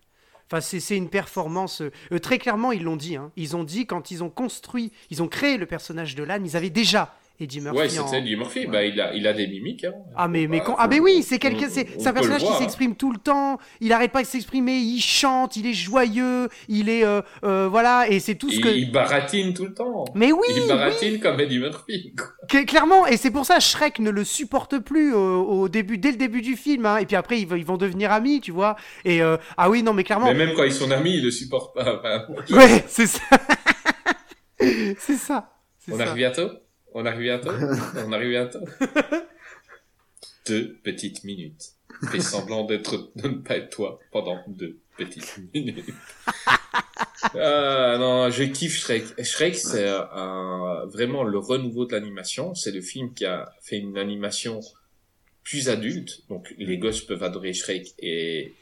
Enfin, 0.46 0.62
c'est 0.62 0.80
c'est 0.80 0.98
une 0.98 1.10
performance. 1.10 1.82
euh, 1.82 2.20
très 2.20 2.38
clairement, 2.38 2.72
ils 2.72 2.84
l'ont 2.84 2.98
dit. 2.98 3.16
hein. 3.16 3.32
Ils 3.38 3.56
ont 3.56 3.64
dit 3.64 3.88
quand 3.88 4.12
ils 4.12 4.24
ont 4.24 4.30
construit, 4.30 4.92
ils 5.10 5.24
ont 5.24 5.28
créé 5.28 5.58
le 5.58 5.66
personnage 5.66 6.14
de 6.14 6.24
l'âne, 6.24 6.46
ils 6.46 6.56
avaient 6.56 6.70
déjà 6.70 7.16
Eddie 7.42 7.62
Murphy. 7.62 7.78
Ouais, 7.80 8.00
en- 8.00 8.06
c'était 8.08 8.20
Eddie 8.20 8.36
Murphy, 8.36 8.66
bah, 8.68 8.84
il 8.86 9.00
a, 9.02 9.14
il 9.14 9.26
a 9.28 9.34
des 9.34 9.48
mimiques, 9.48 9.84
hein. 9.84 9.94
Ah 10.16 10.28
mais 10.28 10.48
mais 10.48 10.62
quand... 10.62 10.76
ah 10.78 10.88
mais 10.88 11.00
oui 11.00 11.24
c'est 11.24 11.40
quelqu'un 11.40 11.68
c'est 11.70 11.88
c'est 12.00 12.08
un 12.08 12.14
personnage 12.14 12.42
qui 12.44 12.48
hein. 12.50 12.56
s'exprime 12.60 12.96
tout 12.96 13.12
le 13.12 13.18
temps 13.18 13.58
il 13.80 13.92
arrête 13.94 14.12
pas 14.12 14.22
de 14.22 14.28
s'exprimer 14.28 14.78
il 14.78 15.00
chante 15.02 15.56
il 15.56 15.66
est 15.66 15.74
joyeux 15.74 16.50
il 16.68 16.90
est 16.90 17.04
euh, 17.04 17.22
euh, 17.44 17.68
voilà 17.70 18.06
et 18.10 18.20
c'est 18.20 18.36
tout 18.36 18.50
ce 18.50 18.56
Il, 18.58 18.62
que 18.62 18.70
il 18.70 18.92
baratine 18.92 19.54
tout 19.54 19.66
le 19.66 19.74
temps. 19.74 20.06
mais 20.16 20.32
oui, 20.32 20.46
Il 20.56 20.68
baratine 20.68 21.20
comme 21.20 21.40
Eddie 21.40 21.60
Murphy. 21.60 22.14
quoi. 22.16 22.64
Clairement 22.66 23.08
et 23.08 23.18
c'est 23.18 23.32
pour 23.32 23.46
ça 23.46 23.60
Shrek 23.60 24.00
ne 24.00 24.10
le 24.12 24.24
supporte 24.24 24.78
plus 24.80 25.14
euh, 25.14 25.18
au 25.18 25.70
début 25.70 25.98
dès 25.98 26.12
le 26.12 26.18
début 26.18 26.42
du 26.42 26.56
film 26.56 26.86
hein. 26.86 26.98
et 26.98 27.06
puis 27.06 27.16
après 27.16 27.40
ils, 27.40 27.48
vont- 27.48 27.56
ils 27.56 27.66
vont 27.66 27.78
devenir 27.78 28.12
amis 28.12 28.42
tu 28.42 28.52
vois 28.52 28.76
et 29.06 29.22
euh, 29.22 29.38
ah 29.58 29.70
oui 29.70 29.82
non 29.84 29.94
mais 29.94 30.04
clairement 30.04 30.28
Mais 30.28 30.34
même 30.46 30.54
quand 30.56 30.64
ils 30.64 30.74
sont 30.74 30.92
amis, 30.92 31.16
il 31.18 31.24
le 31.24 31.32
supporte 31.32 31.74
pas. 31.76 32.00
Enfin, 32.00 32.26
ouais 32.56 32.84
c'est 32.88 33.08
ça 33.08 33.22
c'est 34.60 35.16
ça 35.18 35.50
c'est 35.80 35.94
On 35.94 35.98
ça. 35.98 36.04
arrive 36.04 36.16
bientôt? 36.16 36.50
On 36.94 37.06
arrive 37.06 37.22
bientôt 37.22 37.52
On 38.06 38.12
arrive 38.12 38.30
bientôt 38.30 38.60
Deux 40.48 40.76
petites 40.84 41.24
minutes. 41.24 41.74
Fais 42.10 42.20
semblant 42.20 42.66
d'être, 42.66 43.12
de 43.16 43.28
ne 43.28 43.36
pas 43.36 43.58
être 43.58 43.70
toi 43.70 44.00
pendant 44.12 44.40
deux 44.48 44.80
petites 44.98 45.38
minutes. 45.54 45.86
Ah 47.36 47.98
non, 48.00 48.30
je 48.32 48.44
kiffe 48.46 48.76
Shrek. 48.76 49.24
Shrek, 49.24 49.56
c'est 49.56 49.88
un, 49.88 50.86
vraiment 50.88 51.24
le 51.24 51.38
renouveau 51.38 51.86
de 51.86 51.92
l'animation. 51.92 52.56
C'est 52.56 52.72
le 52.72 52.82
film 52.82 53.14
qui 53.14 53.26
a 53.26 53.54
fait 53.62 53.78
une 53.78 53.98
animation 54.00 54.62
plus 55.44 55.70
adulte. 55.70 56.24
Donc 56.28 56.54
les 56.58 56.78
gosses 56.80 57.02
peuvent 57.02 57.24
adorer 57.24 57.54
Shrek. 57.54 57.94
Et, 58.00 58.56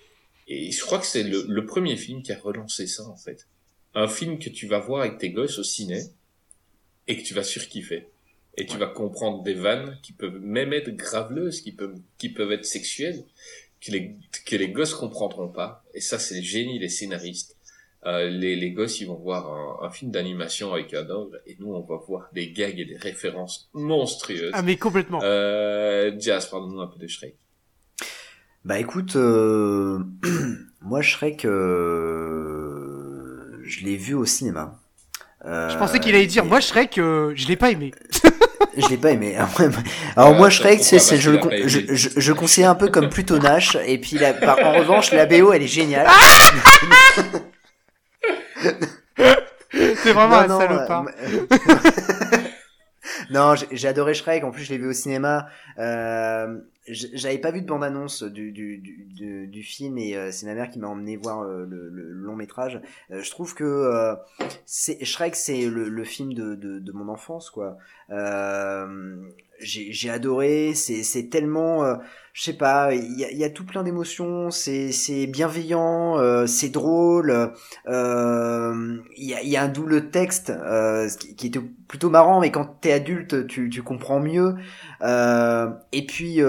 et 0.47 0.71
je 0.71 0.81
crois 0.83 0.99
que 0.99 1.05
c'est 1.05 1.23
le, 1.23 1.45
le 1.47 1.65
premier 1.65 1.95
film 1.95 2.21
qui 2.21 2.33
a 2.33 2.39
relancé 2.39 2.87
ça 2.87 3.03
en 3.03 3.15
fait. 3.15 3.47
Un 3.95 4.09
film 4.09 4.37
que 4.37 4.49
tu 4.49 4.67
vas 4.67 4.79
voir 4.79 5.01
avec 5.01 5.17
tes 5.17 5.29
gosses 5.29 5.59
au 5.59 5.63
ciné 5.63 6.01
et 7.07 7.17
que 7.17 7.23
tu 7.23 7.33
vas 7.33 7.43
surkiffer. 7.43 8.07
Et 8.59 8.65
tu 8.65 8.77
vas 8.77 8.87
comprendre 8.87 9.41
des 9.43 9.53
vannes 9.53 9.97
qui 10.03 10.11
peuvent 10.13 10.39
même 10.41 10.73
être 10.73 10.89
graveleuses, 10.95 11.61
qui 11.61 11.71
peuvent, 11.71 11.95
qui 12.17 12.29
peuvent 12.29 12.51
être 12.51 12.65
sexuelles, 12.65 13.23
que 13.81 13.91
les, 13.91 14.15
que 14.45 14.55
les 14.57 14.69
gosses 14.69 14.93
comprendront 14.93 15.47
pas. 15.47 15.83
Et 15.93 16.01
ça, 16.01 16.19
c'est 16.19 16.35
le 16.35 16.41
génie 16.41 16.79
des 16.79 16.89
scénaristes. 16.89 17.55
Euh, 18.05 18.29
les, 18.29 18.55
les 18.55 18.71
gosses, 18.71 18.99
ils 19.01 19.07
vont 19.07 19.15
voir 19.15 19.47
un, 19.81 19.87
un 19.87 19.89
film 19.89 20.11
d'animation 20.11 20.73
avec 20.73 20.93
un 20.93 21.09
ogre, 21.09 21.37
et 21.47 21.55
nous, 21.59 21.73
on 21.73 21.81
va 21.81 21.97
voir 22.07 22.29
des 22.33 22.51
gags 22.51 22.79
et 22.79 22.85
des 22.85 22.97
références 22.97 23.69
monstrueuses. 23.73 24.51
ah 24.53 24.61
mais 24.61 24.77
complètement 24.77 25.19
Euh, 25.23 26.11
Jazz, 26.19 26.47
parle-nous 26.49 26.79
un 26.81 26.87
peu 26.87 26.99
de 26.99 27.07
Shrek. 27.07 27.35
Bah 28.65 28.79
écoute, 28.79 29.15
euh, 29.15 29.99
moi 30.81 31.01
Shrek, 31.01 31.45
euh, 31.45 33.59
je 33.63 33.85
l'ai 33.85 33.95
vu 33.97 34.13
au 34.13 34.25
cinéma. 34.25 34.79
Euh, 35.45 35.69
je 35.69 35.77
pensais 35.77 35.99
qu'il 35.99 36.13
allait 36.15 36.27
dire 36.27 36.43
moi 36.43 36.59
Shrek 36.59 36.97
euh, 36.97 37.31
je 37.33 37.47
l'ai 37.47 37.55
pas 37.55 37.71
aimé 37.71 37.93
Je 38.81 38.87
l'ai 38.89 38.97
pas 38.97 39.11
aimé. 39.11 39.35
Alors 40.15 40.31
Ouais, 40.31 40.37
moi 40.37 40.49
Shrek, 40.49 40.79
c'est, 40.83 40.99
c'est- 40.99 41.17
je, 41.17 41.31
je, 41.67 41.79
je, 41.93 42.09
je 42.15 42.33
conseille 42.33 42.65
un 42.65 42.75
peu 42.75 42.87
comme 42.89 43.09
plutôt 43.09 43.37
Nash. 43.39 43.77
Et 43.85 43.97
puis 43.99 44.17
la, 44.17 44.33
par- 44.33 44.59
en 44.63 44.73
revanche, 44.73 45.11
la 45.11 45.25
BO 45.25 45.51
elle 45.53 45.63
est 45.63 45.67
géniale. 45.67 46.07
c'est 49.69 50.11
vraiment 50.13 50.35
un 50.39 50.47
non, 50.47 50.59
salopard 50.59 51.05
euh, 51.23 51.45
non, 53.31 53.55
j'ai 53.55 53.67
j'ai 53.71 53.87
adoré 53.87 54.13
Shrek. 54.13 54.43
En 54.43 54.51
plus, 54.51 54.63
je 54.63 54.71
l'ai 54.71 54.77
vu 54.77 54.89
au 54.89 54.93
cinéma. 54.93 55.47
Euh, 55.77 56.47
J'avais 56.87 57.37
pas 57.37 57.51
vu 57.51 57.61
de 57.61 57.67
bande-annonce 57.67 58.23
du, 58.23 58.51
du, 58.51 58.77
du, 59.47 59.63
film 59.63 59.97
et 59.97 60.15
euh, 60.15 60.31
c'est 60.31 60.45
ma 60.45 60.55
mère 60.55 60.69
qui 60.69 60.79
m'a 60.79 60.87
emmené 60.87 61.17
voir 61.17 61.41
euh, 61.41 61.65
le, 61.67 61.89
long 61.89 62.35
métrage. 62.35 62.81
Euh, 63.11 63.21
je 63.21 63.29
trouve 63.29 63.53
que 63.53 64.15
Shrek, 64.65 65.35
c'est 65.35 65.65
le, 65.65 65.89
le 65.89 66.03
film 66.03 66.33
de, 66.33 66.55
de, 66.55 66.91
mon 66.91 67.09
enfance, 67.09 67.49
quoi. 67.49 67.77
J'ai 69.59 70.09
adoré. 70.09 70.73
C'est 70.73 71.29
tellement, 71.29 71.99
je 72.33 72.43
sais 72.43 72.53
pas, 72.53 72.93
il 72.93 73.19
y 73.19 73.43
a, 73.43 73.49
tout 73.49 73.65
plein 73.65 73.83
d'émotions. 73.83 74.49
C'est 74.49 75.27
bienveillant, 75.27 76.47
c'est 76.47 76.69
drôle. 76.69 77.53
Il 77.87 79.03
y, 79.17 79.57
a, 79.57 79.63
un 79.63 79.67
double 79.67 80.09
texte 80.09 80.53
qui, 81.19 81.35
qui 81.35 81.47
était 81.47 81.61
plutôt 81.87 82.09
marrant, 82.09 82.39
mais 82.39 82.51
quand 82.51 82.77
t'es 82.81 82.93
adulte, 82.93 83.47
tu, 83.47 83.69
tu 83.69 83.83
comprends 83.83 84.19
mieux. 84.19 84.55
Et 85.01 86.05
puis 86.07 86.41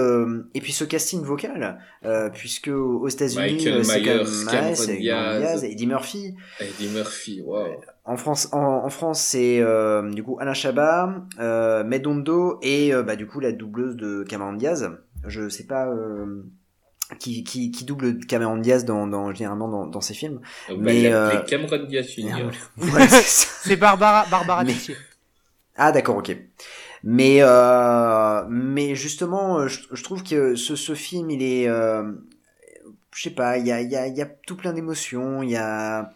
et 0.53 0.61
puis 0.61 0.71
ce 0.71 0.83
casting 0.83 1.21
vocal, 1.23 1.79
euh, 2.05 2.29
puisque 2.29 2.67
aux 2.69 3.07
États-Unis, 3.07 3.67
euh, 3.67 3.83
c'est 3.83 4.01
quand 4.01 4.05
Myers, 4.09 4.17
même 4.23 4.45
Cameron 4.49 4.69
ouais, 4.69 4.75
c'est 4.75 4.97
Diaz. 4.97 5.63
Eddie 5.63 5.87
Murphy. 5.87 6.35
Eddie 6.59 6.89
Murphy, 6.89 7.41
waouh. 7.45 7.75
En 8.05 8.17
France, 8.17 8.49
en, 8.51 8.57
en 8.85 8.89
France, 8.89 9.21
c'est 9.21 9.59
euh, 9.59 10.09
du 10.11 10.23
coup 10.23 10.37
Alain 10.39 10.53
Chabat, 10.53 11.23
euh, 11.39 11.83
Medondo 11.83 12.57
et 12.61 12.93
euh, 12.93 13.03
bah 13.03 13.15
du 13.15 13.27
coup 13.27 13.39
la 13.39 13.51
doubleuse 13.51 13.95
de 13.95 14.23
Cameron 14.27 14.53
Diaz. 14.53 14.89
Je 15.27 15.49
sais 15.49 15.65
pas 15.65 15.87
euh, 15.87 16.43
qui, 17.19 17.43
qui, 17.43 17.71
qui 17.71 17.85
double 17.85 18.25
Cameron 18.25 18.57
Diaz 18.57 18.85
dans, 18.85 19.05
dans 19.05 19.31
généralement 19.33 19.67
dans, 19.67 19.85
dans 19.85 20.01
ses 20.01 20.13
films. 20.15 20.39
Bah, 20.69 20.75
Mais, 20.79 21.11
euh, 21.13 21.37
Cameron 21.41 21.83
Diaz 21.85 22.07
Jr. 22.07 22.49
Voilà, 22.77 23.07
c'est 23.23 23.75
Barbara 23.75 24.25
Barbara 24.31 24.63
Mais- 24.63 24.73
Ah 25.75 25.91
d'accord, 25.91 26.17
ok. 26.17 26.35
Mais 27.03 27.39
euh, 27.41 28.45
mais 28.49 28.95
justement, 28.95 29.59
euh, 29.59 29.67
je, 29.67 30.03
trouve 30.03 30.23
que 30.23 30.55
ce, 30.55 30.75
ce 30.75 30.93
film, 30.93 31.31
il 31.31 31.41
est, 31.41 31.67
euh, 31.67 32.11
je 33.15 33.23
sais 33.23 33.31
pas, 33.31 33.57
il 33.57 33.65
y 33.67 33.71
a 33.71 33.81
y 33.81 33.95
a 33.95 34.07
y 34.07 34.21
a 34.21 34.25
tout 34.25 34.55
plein 34.55 34.73
d'émotions, 34.73 35.41
il 35.43 35.49
y 35.51 35.55
a 35.55 36.13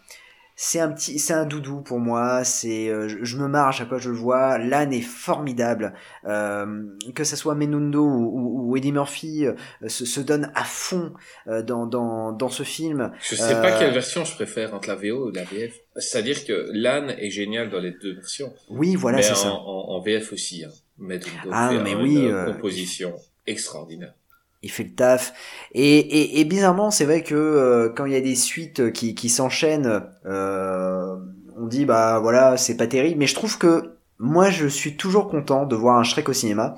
c'est 0.58 0.80
un 0.80 0.90
petit, 0.90 1.18
c'est 1.18 1.34
un 1.34 1.44
doudou 1.44 1.82
pour 1.82 1.98
moi. 2.00 2.42
C'est, 2.44 2.88
euh, 2.88 3.08
je, 3.08 3.18
je 3.22 3.36
me 3.36 3.46
marre 3.46 3.68
à 3.68 3.72
chaque 3.72 3.88
fois 3.88 3.98
que 3.98 4.02
je 4.02 4.10
le 4.10 4.16
vois. 4.16 4.56
L'âne 4.58 4.92
est 4.92 5.02
formidable. 5.02 5.92
Euh, 6.24 6.84
que 7.14 7.24
ça 7.24 7.36
soit 7.36 7.54
Menundo 7.54 8.02
ou, 8.02 8.24
ou- 8.24 8.70
ou 8.70 8.76
Eddie 8.76 8.92
Murphy 8.92 9.44
euh, 9.46 9.54
se, 9.88 10.04
se 10.06 10.20
donne 10.20 10.50
à 10.54 10.64
fond 10.64 11.12
euh, 11.46 11.62
dans, 11.62 11.86
dans, 11.86 12.32
dans 12.32 12.48
ce 12.48 12.62
film. 12.62 13.12
Je 13.22 13.36
sais 13.36 13.54
pas 13.54 13.78
quelle 13.78 13.92
version 13.92 14.24
je 14.24 14.34
préfère 14.34 14.74
entre 14.74 14.88
la 14.88 14.94
VO 14.96 15.28
ou 15.28 15.30
la 15.30 15.44
VF. 15.44 15.74
C'est-à-dire 15.96 16.44
que 16.44 16.68
l'âne 16.72 17.10
est 17.18 17.30
génial 17.30 17.70
dans 17.70 17.80
les 17.80 17.92
deux 17.92 18.14
versions. 18.14 18.52
Oui, 18.70 18.94
voilà, 18.96 19.20
c'est 19.22 19.34
ça. 19.34 19.52
En, 19.52 19.90
en 19.90 20.00
VF 20.00 20.32
aussi. 20.32 20.64
Hein. 20.64 20.70
Menudo 20.98 21.26
Ah, 21.52 21.68
fait 21.70 21.82
mais 21.82 21.92
une 21.92 22.00
oui, 22.02 22.26
euh, 22.26 22.52
composition 22.52 23.14
extraordinaire. 23.46 24.14
Il 24.62 24.70
fait 24.70 24.84
le 24.84 24.94
taf. 24.94 25.32
Et, 25.72 25.98
et, 25.98 26.40
et 26.40 26.44
bizarrement, 26.44 26.90
c'est 26.90 27.04
vrai 27.04 27.22
que 27.22 27.34
euh, 27.34 27.88
quand 27.94 28.06
il 28.06 28.12
y 28.12 28.16
a 28.16 28.20
des 28.20 28.34
suites 28.34 28.92
qui, 28.92 29.14
qui 29.14 29.28
s'enchaînent, 29.28 30.02
euh, 30.26 31.16
on 31.56 31.66
dit 31.66 31.84
bah 31.84 32.18
voilà, 32.20 32.56
c'est 32.56 32.76
pas 32.76 32.86
terrible. 32.86 33.18
Mais 33.18 33.26
je 33.26 33.34
trouve 33.34 33.58
que 33.58 33.96
moi, 34.18 34.48
je 34.48 34.66
suis 34.66 34.96
toujours 34.96 35.28
content 35.28 35.66
de 35.66 35.76
voir 35.76 35.98
un 35.98 36.02
Shrek 36.02 36.30
au 36.30 36.32
cinéma. 36.32 36.76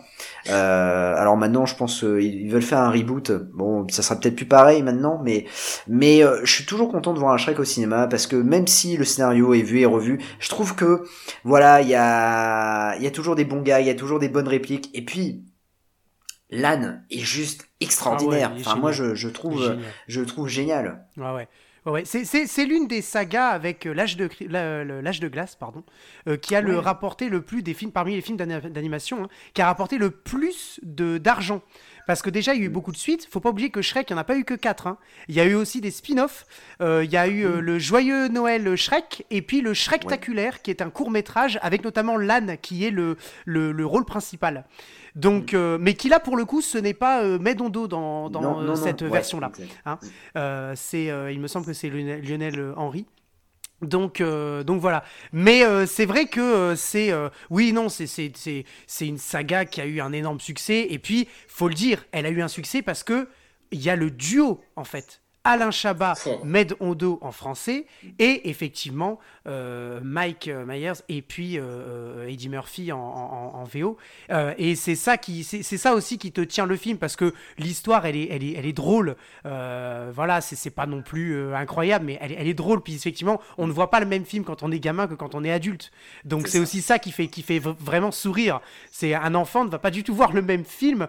Euh, 0.48 1.14
alors 1.16 1.36
maintenant, 1.36 1.66
je 1.66 1.76
pense 1.76 2.00
qu'ils 2.00 2.50
veulent 2.50 2.62
faire 2.62 2.80
un 2.80 2.90
reboot. 2.90 3.30
Bon, 3.54 3.86
ça 3.90 4.02
sera 4.02 4.16
peut-être 4.18 4.34
plus 4.34 4.46
pareil 4.46 4.82
maintenant, 4.82 5.20
mais 5.22 5.46
mais 5.86 6.24
euh, 6.24 6.40
je 6.42 6.52
suis 6.52 6.66
toujours 6.66 6.90
content 6.90 7.14
de 7.14 7.20
voir 7.20 7.32
un 7.32 7.36
Shrek 7.36 7.60
au 7.60 7.64
cinéma 7.64 8.08
parce 8.08 8.26
que 8.26 8.34
même 8.34 8.66
si 8.66 8.96
le 8.96 9.04
scénario 9.04 9.54
est 9.54 9.62
vu 9.62 9.78
et 9.78 9.86
revu, 9.86 10.18
je 10.40 10.48
trouve 10.48 10.74
que 10.74 11.04
voilà, 11.44 11.80
il 11.80 11.88
y 11.88 11.94
a 11.94 12.96
il 12.96 13.04
y 13.04 13.06
a 13.06 13.10
toujours 13.12 13.36
des 13.36 13.44
bons 13.44 13.62
gars, 13.62 13.80
il 13.80 13.86
y 13.86 13.90
a 13.90 13.94
toujours 13.94 14.18
des 14.18 14.28
bonnes 14.28 14.48
répliques. 14.48 14.90
Et 14.94 15.04
puis 15.04 15.44
l'âne 16.50 17.04
est 17.10 17.18
juste 17.18 17.68
extraordinaire. 17.80 18.50
Ah 18.52 18.54
ouais, 18.56 18.60
enfin, 18.60 18.76
moi, 18.76 18.92
je, 18.92 19.14
je 19.14 19.28
trouve, 19.28 19.60
est 19.62 19.66
génial. 19.66 19.92
je 20.08 20.20
trouve 20.22 20.48
génial. 20.48 21.06
Ouais, 21.16 21.32
ouais. 21.32 21.48
Ouais, 21.86 21.92
ouais. 21.92 22.04
C'est- 22.04 22.64
l'une 22.66 22.86
des 22.88 23.00
sagas 23.02 23.48
avec 23.48 23.86
euh, 23.86 23.94
l'âge 23.94 24.16
de, 24.16 24.26
de 24.26 25.28
glace, 25.28 25.54
pardon, 25.56 25.84
euh, 26.26 26.36
qui 26.36 26.54
a 26.54 26.60
le 26.60 26.74
Ouais. 26.76 26.80
rapporté 26.82 27.28
le 27.28 27.40
plus 27.40 27.62
des 27.62 27.72
films 27.72 27.92
parmi 27.92 28.14
les 28.14 28.20
films 28.20 28.36
d'ani- 28.36 28.70
d'animation, 28.70 29.24
hein, 29.24 29.28
qui 29.54 29.62
a 29.62 29.66
rapporté 29.66 29.96
le 29.96 30.10
plus 30.10 30.80
de 30.82 31.18
d'argent. 31.18 31.62
Parce 32.06 32.22
que 32.22 32.30
déjà, 32.30 32.54
il 32.54 32.60
y 32.60 32.62
a 32.62 32.66
eu 32.66 32.70
beaucoup 32.70 32.90
de 32.92 32.96
suites. 32.96 33.28
Faut 33.30 33.40
pas 33.40 33.50
oublier 33.50 33.70
que 33.70 33.82
Shrek, 33.82 34.08
il 34.08 34.14
n'y 34.14 34.18
en 34.18 34.20
a 34.20 34.24
pas 34.24 34.36
eu 34.36 34.44
que 34.44 34.54
4. 34.54 34.96
Il 35.28 35.34
y 35.34 35.40
a 35.40 35.44
eu 35.44 35.54
aussi 35.54 35.80
des 35.82 35.90
spin-offs. 35.90 36.46
Euh, 36.80 37.04
il 37.04 37.10
y 37.10 37.18
a 37.18 37.28
eu 37.28 37.44
euh, 37.44 37.60
le 37.60 37.78
Joyeux 37.78 38.28
Noël 38.28 38.74
Shrek 38.76 39.26
et 39.30 39.42
puis 39.42 39.60
le 39.60 39.74
Shrektaculaire, 39.74 40.62
qui 40.62 40.70
est 40.70 40.80
un 40.82 40.88
court 40.90 41.10
métrage 41.10 41.58
avec 41.62 41.84
notamment 41.84 42.16
l'âne 42.16 42.56
qui 42.60 42.84
est 42.86 42.90
le, 42.90 43.16
le, 43.44 43.72
le 43.72 43.86
rôle 43.86 44.06
principal. 44.06 44.64
Donc, 45.18 45.52
euh, 45.52 45.78
mais 45.80 45.94
qui 45.94 46.08
là, 46.08 46.20
pour 46.20 46.36
le 46.36 46.44
coup, 46.44 46.60
ce 46.62 46.78
n'est 46.78 46.94
pas 46.94 47.22
euh, 47.22 47.38
Medondo 47.38 47.88
dans, 47.88 48.30
dans 48.30 48.40
Non, 48.40 48.60
euh, 48.60 48.66
non, 48.66 48.76
cette 48.76 49.02
ouais, 49.02 49.08
version-là. 49.08 49.50
exact. 49.58 49.76
Hein. 49.84 49.98
Euh, 50.36 50.72
c'est, 50.76 51.06
il 51.06 51.40
me 51.40 51.48
semble 51.48 51.66
que 51.66 51.72
c'est 51.72 51.90
Lionel, 51.90 52.72
Henry. 52.76 53.04
Donc, 53.82 54.20
euh, 54.20 54.64
donc 54.64 54.80
voilà. 54.80 55.04
Mais 55.32 55.64
euh, 55.64 55.86
c'est 55.86 56.04
vrai 56.06 56.26
que 56.26 56.40
euh, 56.40 56.76
c'est, 56.76 57.12
oui, 57.50 57.72
non, 57.72 57.88
c'est 57.88 58.64
une 59.00 59.18
saga 59.18 59.64
qui 59.64 59.80
a 59.80 59.86
eu 59.86 60.00
un 60.00 60.12
énorme 60.12 60.40
succès. 60.40 60.86
Et 60.90 60.98
puis, 60.98 61.28
faut 61.48 61.68
le 61.68 61.74
dire, 61.74 62.04
elle 62.12 62.26
a 62.26 62.30
eu 62.30 62.40
un 62.42 62.48
succès 62.48 62.82
parce 62.82 63.02
que 63.02 63.28
il 63.70 63.82
y 63.82 63.90
a 63.90 63.96
le 63.96 64.10
duo 64.10 64.60
en 64.76 64.84
fait. 64.84 65.20
Alain 65.44 65.70
Chabat. 65.70 66.14
Med 66.44 66.74
Ondo 66.80 67.18
en 67.22 67.32
français, 67.32 67.86
et 68.18 68.50
effectivement 68.50 69.18
euh, 69.46 70.00
Mike 70.02 70.48
euh, 70.48 70.66
Myers 70.66 71.00
et 71.08 71.22
puis 71.22 71.58
euh, 71.58 72.28
Eddie 72.28 72.48
Murphy 72.50 72.92
en, 72.92 72.98
en- 72.98 73.52
en 73.54 73.64
VO. 73.64 73.96
Euh, 74.30 74.52
et 74.58 74.74
c'est 74.74 74.94
ça 74.96 75.16
qui, 75.16 75.44
c'est 75.44 75.62
ça 75.62 75.94
aussi 75.94 76.18
qui 76.18 76.32
te 76.32 76.42
tient 76.42 76.66
le 76.66 76.76
film 76.76 76.98
parce 76.98 77.16
que 77.16 77.32
l'histoire, 77.56 78.04
elle 78.04 78.16
est, 78.16 78.28
elle 78.30 78.44
est, 78.44 78.52
elle 78.54 78.66
est 78.66 78.72
drôle. 78.74 79.16
Voilà, 79.44 80.40
c'est 80.40 80.56
c'est 80.56 80.70
pas 80.70 80.86
non 80.86 81.02
plus 81.02 81.54
incroyable, 81.54 82.04
mais 82.04 82.18
elle, 82.20 82.32
est- 82.32 82.36
elle 82.38 82.48
est 82.48 82.54
drôle. 82.54 82.82
Puis 82.82 82.94
effectivement, 82.94 83.40
on 83.56 83.66
ne 83.66 83.72
voit 83.72 83.90
pas 83.90 84.00
le 84.00 84.06
même 84.06 84.24
film 84.24 84.44
quand 84.44 84.62
on 84.62 84.70
est 84.70 84.80
gamin 84.80 85.06
que 85.06 85.14
quand 85.14 85.34
on 85.34 85.44
est 85.44 85.50
adulte. 85.52 85.90
Donc 86.24 86.48
C'est 86.48 86.58
aussi 86.58 86.82
ça 86.82 86.98
qui 86.98 87.12
fait, 87.12 87.28
qui 87.28 87.42
fait 87.42 87.58
vraiment 87.58 88.10
sourire. 88.10 88.60
C'est 88.90 89.14
un 89.14 89.34
enfant 89.34 89.64
ne 89.64 89.70
va 89.70 89.78
pas 89.78 89.90
du 89.90 90.02
tout 90.04 90.14
voir 90.14 90.32
le 90.32 90.42
même 90.42 90.64
film 90.64 91.06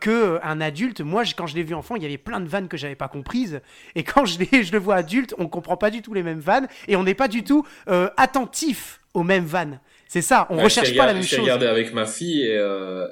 que 0.00 0.40
un 0.42 0.60
adulte. 0.60 1.00
Moi, 1.00 1.22
quand 1.36 1.46
je 1.46 1.54
l'ai 1.54 1.62
vu 1.62 1.74
enfant, 1.74 1.96
il 1.96 2.02
y 2.02 2.06
avait 2.06 2.18
plein 2.18 2.40
de 2.40 2.48
vannes 2.48 2.68
que 2.68 2.76
j'avais 2.76 2.94
pas 2.96 3.08
comprises. 3.08 3.60
Et 3.94 4.04
quand 4.04 4.24
je, 4.24 4.38
je 4.62 4.72
le 4.72 4.78
vois 4.78 4.96
adulte, 4.96 5.34
on 5.38 5.48
comprend 5.48 5.76
pas 5.76 5.90
du 5.90 6.02
tout 6.02 6.14
les 6.14 6.22
mêmes 6.22 6.40
vannes 6.40 6.68
et 6.86 6.96
on 6.96 7.04
n'est 7.04 7.14
pas 7.14 7.28
du 7.28 7.44
tout 7.44 7.66
euh, 7.88 8.08
attentif 8.16 9.00
aux 9.14 9.22
mêmes 9.22 9.44
vannes. 9.46 9.80
C'est 10.06 10.22
ça, 10.22 10.46
on 10.50 10.56
Ouais, 10.56 10.64
recherche 10.64 10.94
pas 10.96 11.06
la 11.06 11.14
même 11.14 11.22
je 11.22 11.28
chose. 11.28 11.40
regardé 11.40 11.66
avec 11.66 11.92
ma 11.92 12.06
fille 12.06 12.42
et 12.42 12.56
euh, 12.56 13.06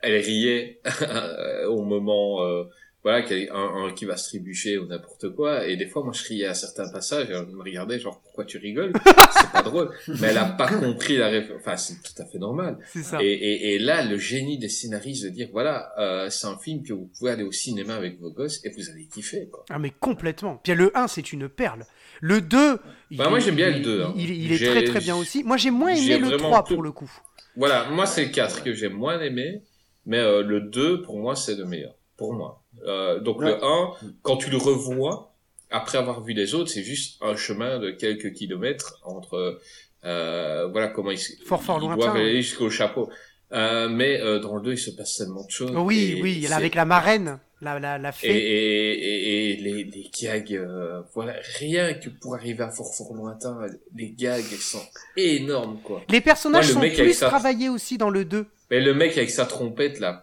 elle 0.00 0.16
riait 0.20 0.80
au 1.68 1.82
moment 1.82 2.42
euh, 2.44 2.64
voilà 3.06 3.24
un, 3.60 3.86
un 3.86 3.92
qui 3.92 4.04
va 4.04 4.16
se 4.16 4.28
trébucher 4.30 4.78
ou 4.78 4.86
n'importe 4.86 5.26
quoi 5.36 5.66
et 5.68 5.76
des 5.76 5.86
fois 5.86 6.02
moi 6.02 6.12
je 6.12 6.24
riais 6.28 6.46
à 6.46 6.54
certains 6.54 6.88
passages 6.90 7.30
et 7.30 7.34
elle 7.34 7.46
me 7.46 7.62
regardait 7.62 7.98
genre 8.00 8.20
pourquoi 8.20 8.44
tu 8.44 8.58
rigoles? 8.58 8.92
C'est 9.38 9.52
pas 9.52 9.62
drôle 9.62 9.90
mais 10.20 10.28
elle 10.28 10.38
a 10.38 10.46
pas 10.46 10.66
compris 10.68 11.16
la 11.16 11.28
référence 11.28 11.60
enfin 11.62 11.76
c'est 11.76 12.02
tout 12.02 12.20
à 12.20 12.24
fait 12.24 12.38
normal 12.38 12.78
C'est 12.92 13.02
ça. 13.04 13.18
et, 13.22 13.26
et, 13.26 13.74
et 13.74 13.78
là 13.78 14.02
le 14.04 14.18
génie 14.18 14.58
des 14.58 14.68
scénaristes 14.68 15.24
de 15.24 15.28
dire 15.28 15.48
voilà 15.52 15.92
euh, 15.98 16.28
c'est 16.30 16.46
un 16.48 16.58
film 16.58 16.82
que 16.82 16.92
vous 16.92 17.08
pouvez 17.18 17.30
aller 17.30 17.44
au 17.44 17.52
cinéma 17.52 17.94
avec 17.94 18.18
vos 18.20 18.30
gosses 18.30 18.60
et 18.64 18.70
vous 18.70 18.90
allez 18.90 19.06
kiffer 19.06 19.48
quoi 19.52 19.64
Ah 19.70 19.78
mais 19.78 19.92
complètement. 20.00 20.60
Puis 20.64 20.74
le 20.74 20.90
1, 20.96 21.06
c'est 21.08 21.32
une 21.32 21.48
perle. 21.48 21.84
Le 22.20 22.40
2, 22.40 22.78
il, 23.10 23.18
Bah, 23.18 23.28
moi, 23.28 23.38
j'aime 23.40 23.54
bien 23.56 23.68
il- 23.68 23.78
le 23.78 23.84
2, 23.84 24.02
hein. 24.02 24.14
Il, 24.16 24.30
il 24.30 24.52
est 24.52 24.64
très 24.72 24.82
très 24.84 25.00
bien 25.00 25.14
aussi. 25.16 25.44
Moi 25.44 25.56
j'ai 25.56 25.70
moins 25.70 25.90
aimé 25.94 26.18
le 26.18 26.26
vraiment 26.28 26.48
3 26.50 26.64
tout- 26.64 26.74
pour 26.74 26.82
le 26.82 26.90
coup. 26.92 27.10
Voilà, 27.56 27.88
moi 27.90 28.06
c'est 28.06 28.24
le 28.24 28.30
4 28.30 28.64
que 28.64 28.72
j'ai 28.74 28.88
moins 28.88 29.20
aimé, 29.20 29.62
mais 30.06 30.18
euh, 30.18 30.42
le 30.42 30.60
2 30.60 31.02
pour 31.02 31.18
moi 31.18 31.36
c'est 31.36 31.54
le 31.54 31.64
meilleur, 31.66 31.94
pour 32.16 32.34
moi. 32.34 32.62
Euh, 32.86 33.20
donc 33.20 33.38
Ouais. 33.40 33.46
le 33.46 33.64
1, 33.64 33.90
quand 34.22 34.36
tu 34.36 34.50
le 34.50 34.56
revois, 34.56 35.32
après 35.70 35.98
avoir 35.98 36.22
vu 36.22 36.32
les 36.32 36.54
autres, 36.54 36.70
c'est 36.70 36.82
juste 36.84 37.16
un 37.22 37.36
chemin 37.36 37.78
de 37.78 37.90
quelques 37.90 38.32
kilomètres 38.32 39.00
entre, 39.04 39.60
euh, 40.04 40.66
voilà 40.68 40.88
comment 40.88 41.10
ils, 41.10 41.18
Fort, 41.46 41.62
fort 41.62 41.78
ils 41.80 41.86
lointain, 41.86 41.96
doivent 41.96 42.16
aller 42.16 42.42
jusqu'au 42.42 42.70
chapeau. 42.70 43.10
Euh, 43.52 43.88
mais 43.88 44.20
euh, 44.20 44.38
dans 44.40 44.56
le 44.56 44.62
2 44.62 44.72
il 44.72 44.78
se 44.78 44.90
passe 44.90 45.16
tellement 45.18 45.44
de 45.44 45.50
choses. 45.50 45.70
Oui, 45.74 46.16
et 46.18 46.22
oui, 46.22 46.46
avec 46.52 46.74
la 46.74 46.84
marraine, 46.84 47.38
la, 47.60 47.78
la, 47.78 47.96
la 47.96 48.10
fée. 48.12 48.26
et, 48.28 48.92
et, 48.92 49.50
et 49.52 49.56
les, 49.56 49.84
les 49.84 50.10
gags, 50.20 50.52
euh, 50.54 51.00
voilà, 51.14 51.34
rien 51.60 51.94
que 51.94 52.08
pour 52.08 52.34
arriver 52.34 52.64
à 52.64 52.70
fort 52.70 52.92
fort 52.94 53.14
lointain, 53.14 53.56
les 53.94 54.10
gags 54.10 54.42
sont 54.42 54.82
énormes 55.16 55.78
quoi. 55.82 56.02
Les 56.10 56.20
personnages 56.20 56.68
le 56.68 56.74
sont 56.74 56.80
plus 56.80 57.14
sa- 57.14 57.28
travaillés 57.28 57.68
aussi 57.68 57.98
dans 57.98 58.10
le 58.10 58.24
2. 58.24 58.46
Mais 58.70 58.80
le 58.80 58.94
mec 58.94 59.16
avec 59.16 59.30
sa 59.30 59.46
trompette 59.46 60.00
là. 60.00 60.22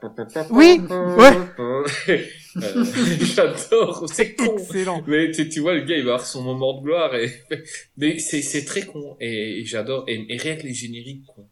Oui, 0.50 0.82
Euh, 2.58 2.86
J'adore, 3.22 4.06
c'est 4.12 4.36
con. 4.36 4.58
Excellent. 4.58 5.04
Mais 5.08 5.32
tu, 5.32 5.50
tu 5.50 5.60
vois, 5.60 5.74
le 5.74 5.82
gars, 5.82 5.98
il 5.98 6.04
va 6.04 6.14
avoir 6.14 6.26
son 6.26 6.44
moment 6.44 6.80
de 6.80 6.84
gloire 6.84 7.16
et, 7.16 7.32
mais 7.98 8.20
c'est, 8.20 8.42
c'est 8.42 8.66
très 8.66 8.84
con 8.84 9.18
et, 9.20 9.60
et 9.60 9.66
j'adore. 9.66 10.06
Et, 10.08 10.26
et 10.30 10.38
rien 10.38 10.56
que 10.56 10.64
les 10.64 10.74
génériques, 10.74 11.26
quoi. 11.26 11.46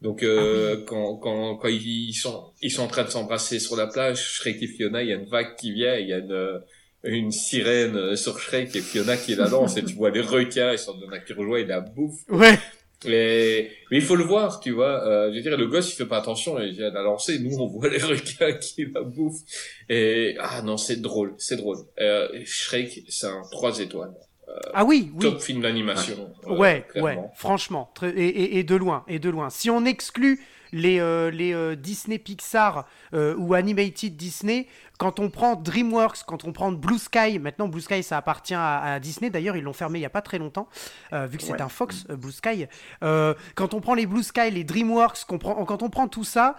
Donc, 0.00 0.22
euh, 0.22 0.82
quand, 0.86 1.16
quand, 1.16 1.56
quand 1.56 1.68
ils 1.68 2.14
sont, 2.14 2.52
ils 2.62 2.70
sont 2.70 2.82
en 2.82 2.88
train 2.88 3.04
de 3.04 3.10
s'embrasser 3.10 3.58
sur 3.58 3.76
la 3.76 3.86
plage, 3.86 4.18
Shrek 4.18 4.62
et 4.62 4.66
Fiona, 4.66 5.02
il 5.02 5.10
y 5.10 5.12
a 5.12 5.16
une 5.16 5.28
vague 5.28 5.56
qui 5.56 5.72
vient, 5.72 5.94
il 5.96 6.08
y 6.08 6.14
a 6.14 6.18
une, 6.18 6.60
une 7.04 7.30
sirène 7.30 7.96
euh, 7.96 8.16
sur 8.16 8.38
Shrek 8.38 8.74
et 8.74 8.80
Fiona 8.80 9.18
qui 9.18 9.34
la 9.34 9.48
lance 9.48 9.76
et 9.76 9.84
tu 9.84 9.94
vois 9.94 10.10
les 10.10 10.22
requins, 10.22 10.72
ils 10.72 10.78
sont 10.78 10.94
dans 10.96 11.06
qui 11.26 11.34
rejoignent, 11.34 11.64
ils 11.64 11.68
la 11.68 11.80
bouffent. 11.80 12.24
Ouais. 12.30 12.58
Mais, 13.06 13.70
mais 13.90 13.96
il 13.96 14.02
faut 14.02 14.16
le 14.16 14.24
voir, 14.24 14.60
tu 14.60 14.72
vois. 14.72 15.06
Euh, 15.06 15.30
je 15.30 15.36
veux 15.36 15.42
dire, 15.42 15.56
le 15.56 15.66
gosse, 15.66 15.90
il 15.92 15.96
fait 15.96 16.06
pas 16.06 16.18
attention, 16.18 16.60
il 16.60 16.72
vient 16.74 16.90
la 16.90 17.02
lancer. 17.02 17.38
Nous, 17.38 17.56
on 17.58 17.66
voit 17.66 17.88
les 17.88 17.98
requins 18.02 18.52
qui 18.54 18.86
la 18.94 19.00
bouffent. 19.02 19.40
Et 19.88 20.36
ah 20.38 20.60
non, 20.62 20.76
c'est 20.76 21.00
drôle, 21.00 21.34
c'est 21.38 21.56
drôle. 21.56 21.78
Euh, 22.00 22.28
Shrek, 22.44 23.02
c'est 23.08 23.26
un 23.26 23.42
3 23.52 23.80
étoiles. 23.80 24.12
Ah 24.74 24.84
oui, 24.84 25.12
oui. 25.14 25.20
Top 25.20 25.40
film 25.40 25.62
d'animation. 25.62 26.28
euh, 26.46 26.50
Ouais, 26.50 26.56
ouais, 26.58 26.86
clairement. 26.88 27.32
franchement, 27.36 27.90
très- 27.94 28.10
et, 28.10 28.26
et- 28.28 28.58
et 28.58 28.64
de 28.64 28.74
loin, 28.74 29.04
et 29.06 29.20
de 29.20 29.30
loin. 29.30 29.48
Si 29.48 29.70
on 29.70 29.84
exclut 29.84 30.40
les, 30.72 31.00
euh, 31.00 31.30
les 31.30 31.52
euh, 31.54 31.74
Disney 31.76 32.18
Pixar 32.18 32.86
euh, 33.14 33.34
ou 33.36 33.54
Animated 33.54 34.16
Disney, 34.16 34.66
quand 34.98 35.18
on 35.18 35.30
prend 35.30 35.56
DreamWorks, 35.56 36.24
quand 36.26 36.44
on 36.44 36.52
prend 36.52 36.72
Blue 36.72 36.98
Sky, 36.98 37.38
maintenant 37.38 37.68
Blue 37.68 37.80
Sky 37.80 38.02
ça 38.02 38.16
appartient 38.18 38.54
à, 38.54 38.82
à 38.94 39.00
Disney, 39.00 39.30
d'ailleurs 39.30 39.56
ils 39.56 39.62
l'ont 39.64 39.72
fermé 39.72 39.98
il 39.98 40.02
y 40.02 40.06
a 40.06 40.10
pas 40.10 40.20
très 40.22 40.38
longtemps, 40.38 40.68
vu 41.12 41.38
que 41.38 41.42
c'est 41.42 41.52
Ouais. 41.52 41.62
un 41.62 41.68
Fox, 41.70 42.04
Blue 42.08 42.32
Sky. 42.32 42.66
Quand 43.00 43.74
on 43.74 43.80
prend 43.80 43.94
les 43.94 44.04
Blue 44.06 44.22
Sky, 44.22 44.50
les 44.50 44.62
DreamWorks, 44.64 45.24
prend- 45.38 45.64
quand 45.64 45.82
on 45.82 45.88
prend 45.88 46.06
tout 46.06 46.24
ça, 46.24 46.56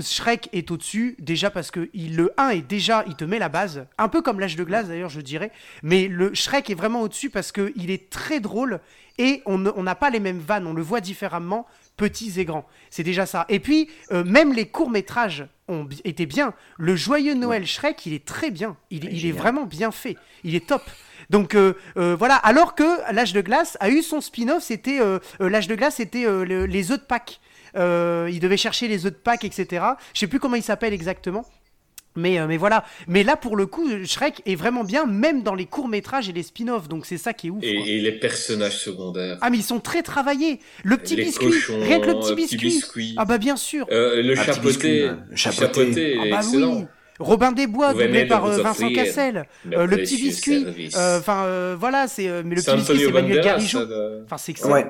Shrek 0.00 0.48
est 0.52 0.70
au-dessus, 0.70 1.16
déjà 1.18 1.50
parce 1.50 1.70
que 1.70 1.90
il, 1.92 2.16
le 2.16 2.32
1 2.36 2.50
est 2.50 2.62
déjà, 2.62 3.04
il 3.06 3.14
te 3.16 3.24
met 3.24 3.38
la 3.38 3.48
base, 3.48 3.86
un 3.98 4.08
peu 4.08 4.22
comme 4.22 4.40
l'âge 4.40 4.56
de 4.56 4.64
glace 4.64 4.88
d'ailleurs 4.88 5.08
je 5.10 5.20
dirais, 5.20 5.50
mais 5.82 6.08
le 6.08 6.34
Shrek 6.34 6.70
est 6.70 6.74
vraiment 6.74 7.02
au-dessus 7.02 7.30
parce 7.30 7.52
qu'il 7.52 7.90
est 7.90 8.10
très 8.10 8.40
drôle 8.40 8.80
et 9.18 9.42
on 9.46 9.58
n'a 9.58 9.94
pas 9.94 10.10
les 10.10 10.18
mêmes 10.20 10.38
vannes, 10.40 10.66
on 10.66 10.72
le 10.72 10.82
voit 10.82 11.00
différemment 11.00 11.66
petits 11.96 12.38
et 12.40 12.44
grands. 12.44 12.66
C'est 12.90 13.02
déjà 13.02 13.26
ça. 13.26 13.46
Et 13.48 13.60
puis, 13.60 13.88
euh, 14.12 14.24
même 14.24 14.52
les 14.52 14.66
courts-métrages 14.66 15.46
ont 15.68 15.88
été 16.04 16.26
bien. 16.26 16.52
Le 16.78 16.96
Joyeux 16.96 17.34
Noël 17.34 17.66
Shrek, 17.66 18.04
il 18.06 18.12
est 18.12 18.24
très 18.24 18.50
bien. 18.50 18.76
Il, 18.90 19.04
est- 19.06 19.08
il 19.10 19.16
est 19.16 19.18
génial. 19.18 19.38
vraiment 19.38 19.64
bien 19.64 19.90
fait. 19.90 20.16
Il 20.42 20.54
est 20.54 20.66
top. 20.66 20.82
Donc 21.30 21.54
euh, 21.54 21.74
euh, 21.96 22.14
voilà, 22.18 22.36
alors 22.36 22.74
que 22.74 22.84
l'âge 23.12 23.32
de 23.32 23.40
glace 23.40 23.76
a 23.80 23.88
eu 23.88 24.02
son 24.02 24.20
spin-off, 24.20 24.62
c'était 24.62 24.98
l'âge 25.40 25.68
de 25.68 25.74
glace, 25.74 25.96
c'était 25.96 26.24
le- 26.24 26.66
les 26.66 26.90
œufs 26.92 26.98
de 27.00 27.04
Pâques. 27.04 27.40
Il 27.76 28.40
devait 28.40 28.56
chercher 28.58 28.88
les 28.88 29.06
œufs 29.06 29.12
de 29.12 29.16
Pâques, 29.18 29.44
etc. 29.44 29.84
Je 30.12 30.20
sais 30.20 30.26
plus 30.26 30.38
comment 30.40 30.56
il 30.56 30.62
s'appelle 30.62 30.92
exactement. 30.92 31.44
Mais, 32.16 32.38
euh, 32.38 32.46
mais 32.46 32.56
voilà. 32.56 32.84
Mais 33.08 33.24
là, 33.24 33.36
pour 33.36 33.56
le 33.56 33.66
coup, 33.66 33.88
Shrek 34.04 34.42
est 34.46 34.54
vraiment 34.54 34.84
bien, 34.84 35.04
même 35.06 35.42
dans 35.42 35.54
les 35.54 35.66
courts-métrages 35.66 36.28
et 36.28 36.32
les 36.32 36.42
spin-offs. 36.44 36.88
Donc 36.88 37.06
c'est 37.06 37.18
ça 37.18 37.32
qui 37.32 37.48
est 37.48 37.50
ouf. 37.50 37.62
Et, 37.64 37.96
et 37.96 38.00
les 38.00 38.12
personnages 38.12 38.78
secondaires. 38.78 39.38
Ah, 39.40 39.50
mais 39.50 39.56
ils 39.58 39.62
sont 39.64 39.80
très 39.80 40.02
travaillés. 40.02 40.60
Le 40.84 40.96
petit 40.96 41.16
les 41.16 41.24
biscuit. 41.24 41.46
cochons, 41.50 41.80
Rien 41.80 41.98
que 42.00 42.06
le 42.06 42.14
euh, 42.16 42.20
petit 42.20 42.34
biscuit. 42.36 42.58
biscuit. 42.68 43.14
Ah, 43.16 43.24
bah 43.24 43.38
bien 43.38 43.56
sûr. 43.56 43.86
Euh, 43.90 44.22
le 44.22 44.34
petit 44.34 44.60
biscuit, 44.60 45.00
chapeauté, 45.00 45.10
le 45.30 45.36
Chapeauté. 45.36 45.66
chapeauté 45.66 46.16
Ah, 46.20 46.24
bah 46.30 46.36
excellent. 46.38 46.74
oui. 46.76 46.84
Robin 47.20 47.52
des 47.52 47.66
Bois, 47.68 47.92
doublé 47.94 48.26
par 48.26 48.44
euh, 48.44 48.58
Vincent 48.60 48.90
Cassel. 48.92 49.46
le 49.64 49.78
Euh, 49.78 49.86
le 49.86 49.96
petit 49.98 50.16
biscuit. 50.16 50.66
euh, 50.96 51.18
Enfin, 51.20 51.44
euh, 51.44 51.76
voilà, 51.78 52.08
c'est. 52.08 52.28
euh, 52.28 52.42
mais 52.44 52.56
le 52.56 52.60
petit 52.62 52.74
biscuit, 52.76 52.98
c'est 52.98 53.66
ça, 53.78 53.84
de- 53.84 54.22
Enfin, 54.24 54.36
c'est 54.38 54.52
excellent. 54.52 54.72
Ouais. 54.74 54.86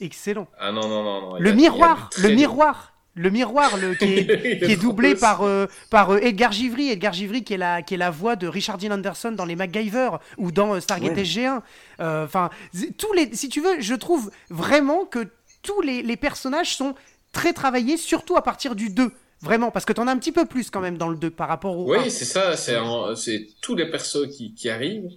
Excellent. 0.00 0.48
Ah 0.58 0.72
non, 0.72 0.88
non, 0.88 1.02
non. 1.04 1.34
Le 1.38 1.52
miroir, 1.52 2.10
le 2.22 2.30
miroir. 2.30 2.89
Le 3.16 3.28
miroir, 3.30 3.76
le, 3.76 3.94
qui, 3.94 4.04
est, 4.04 4.62
qui 4.66 4.76
doublé 4.76 5.14
par, 5.16 5.42
euh, 5.42 5.66
par 5.90 6.10
euh, 6.10 6.18
Edgar 6.18 6.52
Givry. 6.52 6.90
Edgar 6.90 7.12
Givry 7.12 7.42
qui 7.42 7.54
est, 7.54 7.58
la, 7.58 7.82
qui 7.82 7.94
est 7.94 7.96
la 7.96 8.10
voix 8.10 8.36
de 8.36 8.46
Richard 8.46 8.78
Dean 8.78 8.92
Anderson 8.92 9.32
dans 9.32 9.44
les 9.44 9.56
MacGyver 9.56 10.10
ou 10.38 10.52
dans 10.52 10.74
euh, 10.74 10.80
Stargate 10.80 11.16
Ouais. 11.16 11.22
SG1. 11.24 11.60
Euh, 12.00 12.24
Enfin, 12.24 12.50
tous 12.96 13.12
les, 13.14 13.34
si 13.34 13.48
tu 13.48 13.60
veux, 13.60 13.80
je 13.80 13.94
trouve 13.94 14.30
vraiment 14.48 15.04
que 15.04 15.26
tous 15.62 15.80
les, 15.82 16.02
les 16.02 16.16
personnages 16.16 16.76
sont 16.76 16.94
très 17.32 17.52
travaillés, 17.52 17.96
surtout 17.96 18.36
à 18.36 18.42
partir 18.42 18.74
du 18.76 18.90
2. 18.90 19.10
Vraiment, 19.42 19.70
parce 19.70 19.84
que 19.84 19.92
t'en 19.92 20.06
as 20.06 20.12
un 20.12 20.18
petit 20.18 20.32
peu 20.32 20.44
plus 20.44 20.70
quand 20.70 20.80
même 20.80 20.96
dans 20.98 21.08
le 21.08 21.16
2 21.16 21.30
par 21.30 21.48
rapport 21.48 21.76
au 21.76 21.92
1. 21.92 21.98
Oui, 22.02 22.10
c'est 22.10 22.24
ça, 22.26 22.56
c'est 22.56 23.48
tous 23.60 23.74
les 23.74 23.90
persos 23.90 24.28
qui, 24.36 24.54
qui 24.54 24.68
arrivent. 24.68 25.10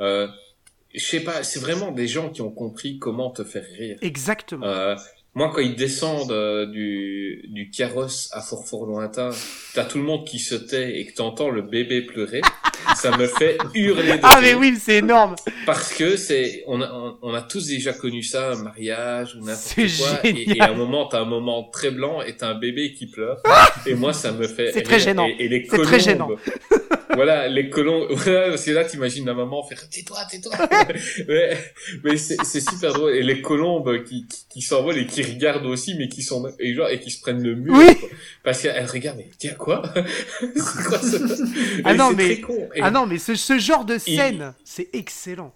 Je 0.00 1.04
sais 1.04 1.20
pas, 1.20 1.42
c'est 1.42 1.60
vraiment 1.60 1.90
des 1.92 2.08
gens 2.08 2.30
qui 2.30 2.40
ont 2.40 2.50
compris 2.50 2.98
comment 2.98 3.30
te 3.30 3.44
faire 3.44 3.64
rire. 3.78 3.98
Exactement. 4.00 4.96
Moi, 5.36 5.52
quand 5.54 5.60
ils 5.60 5.76
descendent 5.76 6.32
euh, 6.32 6.64
du, 6.64 7.44
du 7.48 7.68
carrosse 7.68 8.30
à 8.32 8.40
fort 8.40 8.66
fort 8.66 8.86
lointain, 8.86 9.28
t'as 9.74 9.84
tout 9.84 9.98
le 9.98 10.04
monde 10.04 10.24
qui 10.26 10.38
se 10.38 10.54
tait 10.54 10.98
et 10.98 11.04
que 11.04 11.12
t'entends 11.12 11.50
le 11.50 11.60
bébé 11.60 12.00
pleurer, 12.00 12.40
ça 12.96 13.14
me 13.18 13.26
fait 13.26 13.58
hurler 13.74 14.14
de 14.14 14.20
ah, 14.22 14.38
mais 14.40 14.54
oui, 14.54 14.78
c'est 14.80 14.96
énorme. 14.96 15.36
Parce 15.66 15.92
que 15.92 16.16
c'est, 16.16 16.64
on 16.66 16.80
a, 16.80 16.90
on, 16.90 17.18
on 17.20 17.34
a 17.34 17.42
tous 17.42 17.66
déjà 17.66 17.92
connu 17.92 18.22
ça, 18.22 18.52
un 18.52 18.62
mariage 18.62 19.34
ou 19.34 19.40
n'importe 19.40 19.58
C'est 19.58 20.02
quoi. 20.02 20.20
Et, 20.24 20.56
et 20.56 20.60
à 20.62 20.70
un 20.70 20.74
moment, 20.74 21.04
t'as 21.04 21.20
un 21.20 21.26
moment 21.26 21.64
très 21.64 21.90
blanc 21.90 22.22
et 22.22 22.34
t'as 22.34 22.48
un 22.48 22.58
bébé 22.58 22.94
qui 22.94 23.04
pleure. 23.06 23.42
et 23.84 23.94
moi, 23.94 24.14
ça 24.14 24.32
me 24.32 24.48
fait. 24.48 24.72
C'est 24.72 24.80
très 24.80 25.00
gênant. 25.00 25.26
Et, 25.26 25.36
et 25.44 25.48
les 25.48 25.66
C'est 25.68 25.82
très 25.82 26.00
gênant. 26.00 26.30
voilà, 27.16 27.48
les 27.48 27.68
colombes. 27.68 28.06
Voilà, 28.16 28.48
parce 28.50 28.64
que 28.64 28.70
là, 28.70 28.84
t'imagines 28.84 29.26
la 29.26 29.34
maman 29.34 29.62
faire 29.64 29.88
tais-toi, 29.88 30.18
tais-toi. 30.30 30.52
mais 31.28 31.56
mais 32.04 32.16
c'est 32.16 32.60
super 32.60 32.92
drôle. 32.92 33.14
Et 33.16 33.22
les 33.24 33.42
colombes 33.42 34.04
qui, 34.04 34.26
qui, 34.26 34.46
qui 34.48 34.62
s'envolent 34.62 34.98
et 34.98 35.06
qui 35.06 35.22
regardent 35.22 35.66
aussi, 35.66 35.94
mais 35.96 36.08
qui 36.08 36.22
sont 36.22 36.46
et 36.60 36.74
genre 36.74 36.88
et 36.88 37.00
qui 37.00 37.10
se 37.10 37.20
prennent 37.20 37.42
le 37.42 37.54
mur. 37.56 37.74
Oui. 37.76 37.96
quoi. 37.98 38.08
Parce 38.44 38.62
qu'elles 38.62 38.86
regardent. 38.86 39.18
Mais 39.18 39.30
tiens 39.38 39.54
quoi? 39.54 39.82
Quoi 40.88 40.98
ça? 41.00 41.18
Ah 41.84 41.94
non, 41.94 42.10
c'est 42.10 42.16
mais- 42.16 42.24
très 42.34 42.40
con. 42.40 42.68
Et- 42.74 42.80
Ah 42.82 42.90
non, 42.90 43.06
mais 43.06 43.18
ce, 43.18 43.34
ce 43.34 43.58
genre 43.58 43.84
de 43.84 43.98
scène, 43.98 44.54
c'est 44.64 44.88
excellent. 44.92 45.52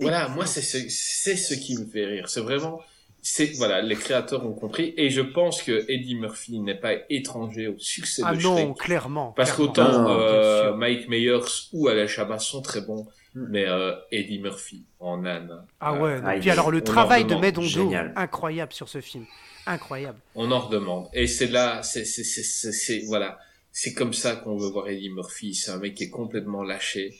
voilà, 0.00 0.28
moi 0.28 0.46
c'est 0.46 0.62
ce, 0.62 0.78
c'est 0.88 1.36
ce 1.36 1.54
qui 1.54 1.76
me 1.76 1.86
fait 1.86 2.04
rire. 2.06 2.28
C'est 2.28 2.40
vraiment, 2.40 2.80
c'est 3.24 3.52
voilà, 3.56 3.80
les 3.82 3.94
créateurs 3.94 4.44
ont 4.44 4.52
compris 4.52 4.92
et 4.96 5.08
je 5.08 5.20
pense 5.20 5.62
que 5.62 5.84
Eddie 5.88 6.16
Murphy 6.16 6.58
n'est 6.58 6.74
pas 6.78 6.94
étranger 7.08 7.68
au 7.68 7.78
succès 7.78 8.22
Ah 8.24 8.34
de 8.34 8.42
non, 8.42 8.56
Shrek. 8.56 8.76
clairement. 8.78 9.32
Parce 9.36 9.52
clairement. 9.52 9.72
qu'autant 9.72 10.02
Non, 10.02 10.18
euh. 10.20 10.74
Mike 10.74 11.08
Myers 11.08 11.38
ou 11.72 11.86
Alain 11.88 12.06
Chabat 12.08 12.38
sont 12.40 12.62
très 12.62 12.80
bons, 12.80 13.06
Mm. 13.34 13.46
mais 13.50 13.64
euh, 13.66 13.92
Eddie 14.10 14.40
Murphy 14.40 14.84
en 15.00 15.24
âne. 15.24 15.64
Ah 15.80 15.94
euh, 15.94 15.98
ouais, 16.00 16.20
non. 16.20 16.26
Ah, 16.26 16.32
puis 16.34 16.48
il- 16.48 16.50
alors 16.50 16.70
le 16.70 16.78
on 16.78 16.84
travail 16.84 17.22
en 17.24 17.26
de. 17.28 17.34
Medondo, 17.36 17.90
incroyable 18.16 18.72
sur 18.74 18.88
ce 18.90 19.00
film. 19.00 19.24
Incroyable. 19.66 20.18
on 20.34 20.50
en 20.50 20.58
redemande. 20.58 21.06
Et 21.14 21.26
c'est 21.28 21.46
là, 21.46 21.82
c'est 21.82 22.04
c'est 22.04 22.24
c'est 22.24 22.42
c'est 22.42 22.72
c'est- 22.72 23.04
voilà, 23.06 23.38
c'est 23.70 23.94
comme 23.94 24.12
ça 24.12 24.34
qu'on 24.36 24.56
veut 24.56 24.68
voir 24.68 24.88
Eddie 24.88 25.08
Murphy. 25.10 25.54
C'est 25.54 25.70
un 25.70 25.78
mec 25.78 25.94
qui 25.94 26.04
est 26.04 26.10
complètement 26.10 26.62
lâché. 26.64 27.14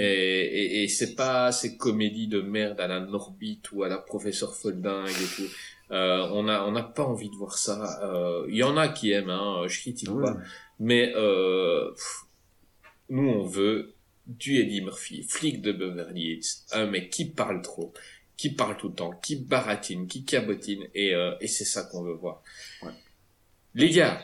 Et, 0.00 0.04
et, 0.04 0.82
et 0.84 0.88
c'est 0.88 1.14
pas 1.16 1.50
ces 1.52 1.76
comédies 1.76 2.28
de 2.28 2.40
merde 2.40 2.78
à 2.80 2.86
la 2.86 3.00
Norbit 3.00 3.60
ou 3.72 3.82
à 3.82 3.88
la 3.88 3.98
professeur 3.98 4.54
Folding 4.54 5.06
et 5.08 5.36
tout. 5.36 5.50
Euh, 5.90 6.28
on 6.32 6.46
a 6.48 6.64
on 6.66 6.72
n'a 6.72 6.82
pas 6.82 7.04
envie 7.04 7.30
de 7.30 7.34
voir 7.34 7.58
ça. 7.58 8.00
Euh, 8.04 8.46
Il 8.48 8.56
y 8.56 8.62
en 8.62 8.76
a 8.76 8.88
qui 8.88 9.10
aiment, 9.12 9.30
hein, 9.30 9.64
je 9.66 9.78
critique 9.80 10.10
Ouais. 10.10 10.22
pas. 10.24 10.36
Mais 10.78 11.12
euh, 11.16 11.90
pff, 11.92 12.22
nous 13.08 13.28
on 13.28 13.42
veut 13.44 13.94
du 14.26 14.58
Eddie 14.58 14.82
Murphy, 14.82 15.22
flic 15.22 15.62
de 15.62 15.72
Beverly 15.72 16.32
Hills, 16.34 16.44
un 16.72 16.86
mec 16.86 17.10
qui 17.10 17.24
parle 17.24 17.62
trop, 17.62 17.92
qui 18.36 18.50
parle 18.50 18.76
tout 18.76 18.88
le 18.90 18.94
temps, 18.94 19.12
qui 19.22 19.36
baratine, 19.36 20.06
qui 20.06 20.24
cabotine, 20.24 20.84
et, 20.94 21.14
euh, 21.14 21.34
et 21.40 21.48
c'est 21.48 21.64
ça 21.64 21.82
qu'on 21.84 22.02
veut 22.04 22.12
voir. 22.12 22.42
Ouais. 22.82 22.92
Les 23.74 23.88
gars, 23.90 24.20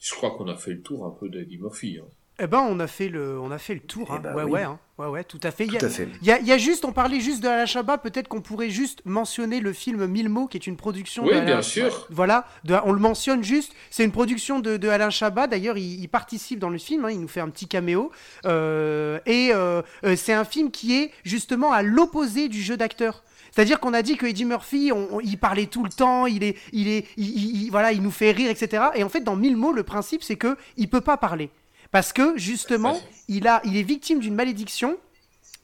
je 0.00 0.12
crois 0.12 0.32
qu'on 0.36 0.48
a 0.48 0.56
fait 0.56 0.72
le 0.72 0.82
tour 0.82 1.06
un 1.06 1.10
peu 1.12 1.28
d'Eddie 1.28 1.58
Murphy. 1.58 1.98
Hein. 2.02 2.08
Eh 2.38 2.46
ben, 2.46 2.58
on 2.68 2.78
a 2.80 2.86
fait 2.86 3.08
le, 3.08 3.40
on 3.40 3.50
a 3.50 3.58
fait 3.58 3.74
le 3.74 3.80
tour. 3.80 4.08
Eh 4.10 4.14
hein. 4.16 4.20
ben 4.22 4.34
ouais, 4.34 4.42
oui. 4.42 4.50
ouais, 4.52 4.62
hein. 4.62 4.78
ouais, 4.98 5.06
ouais, 5.06 5.24
tout 5.24 5.40
à 5.42 5.50
fait. 5.50 5.64
Il 5.64 5.72
y 5.72 5.76
a- 5.76 5.80
Tout 5.80 5.86
à 5.86 5.88
fait. 5.88 6.06
Il 6.20 6.26
y, 6.28 6.30
a, 6.30 6.38
il 6.38 6.46
y 6.46 6.52
a 6.52 6.58
juste, 6.58 6.84
on 6.84 6.92
parlait 6.92 7.20
juste 7.20 7.42
de 7.42 7.48
Alain 7.48 7.64
Chabat, 7.64 7.96
peut-être 7.96 8.28
qu'on 8.28 8.42
pourrait 8.42 8.68
juste 8.68 9.00
mentionner 9.06 9.60
le 9.60 9.72
film 9.72 10.06
Mille 10.06 10.28
mots, 10.28 10.46
qui 10.46 10.58
est 10.58 10.66
une 10.66 10.76
production 10.76 11.24
Oui, 11.24 11.40
bien 11.40 11.62
sûr. 11.62 12.06
Voilà, 12.10 12.46
de- 12.64 12.76
on 12.84 12.92
le 12.92 13.00
mentionne 13.00 13.42
juste, 13.42 13.72
c'est 13.90 14.04
une 14.04 14.12
production 14.12 14.60
de, 14.60 14.76
de 14.76 14.88
Alain 14.88 15.08
Chabat, 15.10 15.46
d'ailleurs 15.46 15.78
il, 15.78 15.98
il 16.00 16.08
participe 16.08 16.58
dans 16.58 16.68
le 16.70 16.76
film, 16.78 17.06
hein, 17.06 17.10
il 17.10 17.20
nous 17.20 17.28
fait 17.28 17.40
un 17.40 17.48
petit 17.48 17.68
caméo, 17.68 18.10
Euh, 18.44 19.18
et 19.26 19.50
euh, 19.54 19.80
euh, 20.04 20.14
c'est 20.16 20.32
un 20.34 20.44
film 20.44 20.70
qui 20.70 20.94
est 20.96 21.10
justement 21.24 21.72
à 21.72 21.82
l'opposé 21.82 22.48
du 22.48 22.60
jeu 22.62 22.76
d'acteur. 22.76 23.22
C'est-à-dire 23.50 23.80
qu'on 23.80 23.94
a 23.94 24.02
dit 24.02 24.16
que 24.18 24.26
Eddie 24.26 24.44
Murphy, 24.44 24.92
on- 24.94 25.16
on- 25.16 25.20
il 25.20 25.38
parlait 25.38 25.66
tout 25.66 25.82
le 25.82 25.88
temps, 25.88 26.26
il 26.26 26.44
est, 26.44 26.56
il 26.72 26.88
est, 26.88 27.06
il, 27.16 27.28
il- 27.28 27.62
il- 27.64 27.70
voilà, 27.70 27.92
il 27.92 28.02
nous 28.02 28.10
fait 28.10 28.30
rire, 28.30 28.50
etc. 28.50 28.84
Et 28.94 29.02
en 29.04 29.08
fait, 29.08 29.20
dans 29.22 29.36
Mille 29.36 29.56
mots, 29.56 29.72
le 29.72 29.82
principe 29.82 30.22
c'est 30.22 30.36
que 30.36 30.56
il 30.76 30.88
peut 30.90 31.00
pas 31.00 31.16
parler 31.16 31.48
parce 31.90 32.12
que 32.12 32.36
justement, 32.36 33.00
il 33.28 33.46
a, 33.48 33.60
il 33.64 33.76
est 33.76 33.82
victime 33.82 34.20
d'une 34.20 34.34
malédiction 34.34 34.96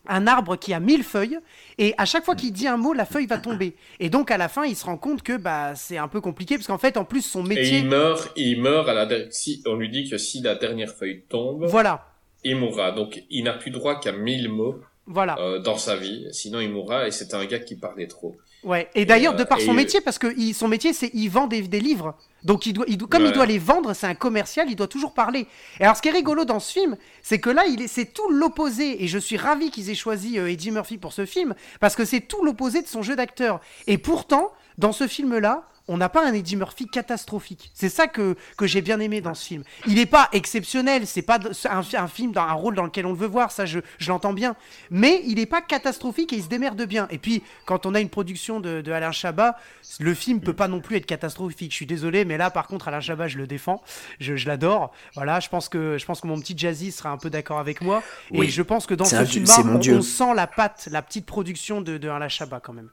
un 0.09 0.27
arbre 0.27 0.57
qui 0.57 0.75
a 0.75 0.81
mille 0.81 1.05
feuilles 1.05 1.39
et 1.79 1.95
à 1.97 2.05
chaque 2.07 2.25
fois 2.25 2.35
qu'il 2.35 2.53
dit 2.53 2.67
un 2.67 2.77
mot 2.77 2.93
la 2.93 3.05
feuille 3.07 3.27
va 3.27 3.39
tomber 3.39 3.77
et 4.01 4.11
donc 4.11 4.33
à 4.33 4.37
la 4.37 4.49
fin 4.49 4.65
il 4.65 4.75
se 4.75 4.85
rend 4.85 4.97
compte 4.97 5.23
que 5.23 5.37
bah 5.37 5.75
c'est 5.77 5.97
un 5.97 6.09
peu 6.09 6.21
compliqué 6.21 6.57
parce 6.57 6.67
qu'en 6.67 6.77
fait 6.79 6.97
en 6.97 7.05
plus 7.05 7.23
son 7.23 7.45
Et 7.45 7.49
métier 7.51 7.79
il 7.79 7.87
meurt, 7.87 8.33
il 8.35 8.61
meurt 8.61 8.89
à 8.89 8.95
la 8.95 9.07
der- 9.07 9.29
si 9.31 9.63
on 9.65 9.77
lui 9.77 9.89
dit 9.89 10.11
que 10.11 10.19
si 10.19 10.41
la 10.41 10.57
dernière 10.57 10.93
feuille 10.93 11.23
tombe, 11.29 11.67
voilà 11.67 12.09
il 12.43 12.57
mourra. 12.57 12.91
Donc 12.91 13.23
il 13.31 13.45
n'a 13.45 13.53
plus 13.53 13.71
droit 13.71 14.01
qu'à 14.01 14.11
1000 14.11 14.49
mots 14.49 14.81
voilà 15.07 15.39
euh, 15.39 15.61
dans 15.61 15.79
sa 15.79 15.95
vie, 15.95 16.27
sinon 16.33 16.59
il 16.59 16.71
mourra. 16.71 17.07
Et 17.07 17.13
c'était 17.13 17.37
un 17.37 17.45
gars 17.45 17.61
qui 17.61 17.77
parlait 17.77 18.09
trop. 18.09 18.37
Ouais. 18.65 18.89
Et 18.95 19.05
d'ailleurs 19.05 19.35
euh, 19.35 19.37
de 19.39 19.45
par 19.45 19.61
son 19.61 19.73
et- 19.73 19.77
métier 19.77 20.01
parce 20.01 20.19
que 20.19 20.33
il- 20.37 20.55
son 20.55 20.69
métier 20.69 20.93
c'est 20.93 21.11
il 21.15 21.29
vend 21.29 21.47
des, 21.47 21.63
des 21.63 21.81
livres. 21.81 22.15
Donc 22.45 22.67
il 22.67 22.73
doit, 22.73 22.85
il 22.89 22.99
doit- 22.99 23.09
comme 23.09 23.25
il 23.25 23.33
doit 23.33 23.47
les 23.47 23.59
vendre 23.59 23.93
c'est 23.95 24.07
un 24.07 24.15
commercial 24.15 24.67
il 24.69 24.75
doit 24.77 24.89
toujours 24.89 25.15
parler. 25.15 25.47
Et 25.81 25.85
alors 25.85 25.97
ce 25.97 26.03
qui 26.03 26.09
est 26.09 26.13
rigolo 26.13 26.45
dans 26.45 26.59
ce 26.61 26.73
film 26.73 26.97
c'est 27.23 27.39
que 27.39 27.51
là 27.51 27.65
il 27.69 27.83
est 27.83 27.89
c'est 27.89 28.07
tout 28.07 28.29
l'opposé. 28.31 29.03
Et 29.05 29.09
je 29.09 29.19
suis 29.19 29.37
ravi 29.37 29.71
qu'ils 29.71 29.91
aient 29.91 29.95
choisi 29.95 30.39
euh, 30.39 30.51
Eddie 30.51 30.71
Murphy 30.71 30.99
pour 30.99 31.13
ce 31.13 31.25
film 31.27 31.55
parce 31.81 31.95
que 31.97 32.05
c'est 32.05 32.21
tout 32.21 32.45
l'opposé 32.45 32.83
de 32.83 32.89
son 32.89 33.03
jeu 33.03 33.15
d'acteur. 33.17 33.61
Et 33.87 33.99
pourtant 33.99 34.51
dans 34.79 34.93
ce 34.93 35.07
film 35.07 35.39
là 35.39 35.65
on 35.89 35.97
n'a 35.97 36.09
pas 36.09 36.27
un 36.27 36.33
Eddie 36.33 36.57
Murphy 36.57 36.87
catastrophique. 36.87 37.71
C'est 37.75 37.89
ça 37.89 38.07
que, 38.07 38.37
que 38.57 38.67
j'ai 38.67 38.83
bien 38.83 39.01
aimé 39.01 39.21
dans 39.21 39.35
ce 39.35 39.45
film. 39.47 39.65
Il 39.87 39.95
n'est 39.97 40.07
pas 40.07 40.29
exceptionnel, 40.33 41.07
c'est 41.07 41.23
pas 41.23 41.39
un, 41.69 41.83
un 41.95 42.09
film, 42.09 42.33
dans 42.33 42.43
un 42.43 42.53
rôle 42.53 42.75
dans 42.75 42.85
lequel 42.85 43.07
on 43.07 43.13
le 43.13 43.19
veut 43.19 43.27
voir, 43.27 43.51
ça 43.51 43.67
je, 43.67 43.81
je 43.99 44.09
l'entends 44.09 44.33
bien. 44.33 44.55
Mais 44.91 45.23
il 45.27 45.37
n'est 45.37 45.47
pas 45.47 45.61
catastrophique 45.61 46.33
et 46.33 46.37
il 46.37 46.43
se 46.45 46.49
démerde 46.49 46.83
bien. 46.83 47.09
Et 47.11 47.19
puis, 47.19 47.43
quand 47.67 47.85
on 47.87 47.95
a 47.95 48.01
une 48.01 48.09
production 48.11 48.61
de, 48.61 48.81
de 48.81 48.93
Alain 48.93 49.13
Chabat, 49.13 49.57
le 50.01 50.15
film 50.15 50.41
peut 50.41 50.53
pas 50.55 50.69
non 50.69 50.81
plus 50.81 50.97
être 50.97 51.07
catastrophique. 51.07 51.73
Je 51.73 51.77
suis 51.77 51.87
désolé, 51.87 52.25
mais 52.25 52.37
là 52.37 52.51
par 52.51 52.67
contre, 52.69 52.89
Alain 52.89 53.01
Chabat, 53.01 53.29
je 53.29 53.39
le 53.39 53.47
défends, 53.47 53.83
je, 54.21 54.37
je 54.37 54.47
l'adore. 54.47 54.93
Voilà, 55.15 55.41
je 55.41 55.49
pense, 55.49 55.69
que, 55.69 55.99
je 55.99 56.05
pense 56.07 56.21
que 56.21 56.27
mon 56.27 56.39
petit 56.41 56.57
Jazzy 56.57 56.93
sera 56.93 57.11
un 57.11 57.19
peu 57.19 57.31
d'accord 57.31 57.59
avec 57.59 57.81
moi. 57.81 58.03
Et 58.33 58.39
Oui. 58.39 58.49
je 58.51 58.63
pense 58.63 58.87
que 58.87 58.95
dans 58.95 59.05
ce 59.05 59.25
film 59.25 59.47
on, 59.59 59.81
on 59.99 60.03
sent 60.03 60.35
la 60.35 60.47
patte, 60.47 60.89
la 60.91 61.03
petite 61.03 61.27
production 61.27 61.81
de, 61.81 61.99
de 61.99 62.09
Alain 62.09 62.29
Chabat 62.29 62.61
quand 62.61 62.73
même. 62.73 62.91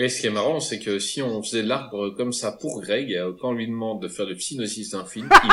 Et 0.00 0.08
ce 0.08 0.20
qui 0.20 0.26
est 0.28 0.30
marrant, 0.30 0.60
c'est 0.60 0.78
que 0.78 0.98
si 1.00 1.20
on 1.22 1.42
faisait 1.42 1.62
l'arbre 1.62 2.10
comme 2.10 2.32
ça 2.32 2.52
pour 2.52 2.80
Greg, 2.80 3.12
euh, 3.14 3.32
quand 3.40 3.48
on 3.48 3.52
lui 3.52 3.66
demande 3.66 4.00
de 4.00 4.06
faire 4.08 4.26
le 4.26 4.38
synopsis 4.38 4.90
d'un 4.90 5.04
film, 5.04 5.28
il. 5.44 5.50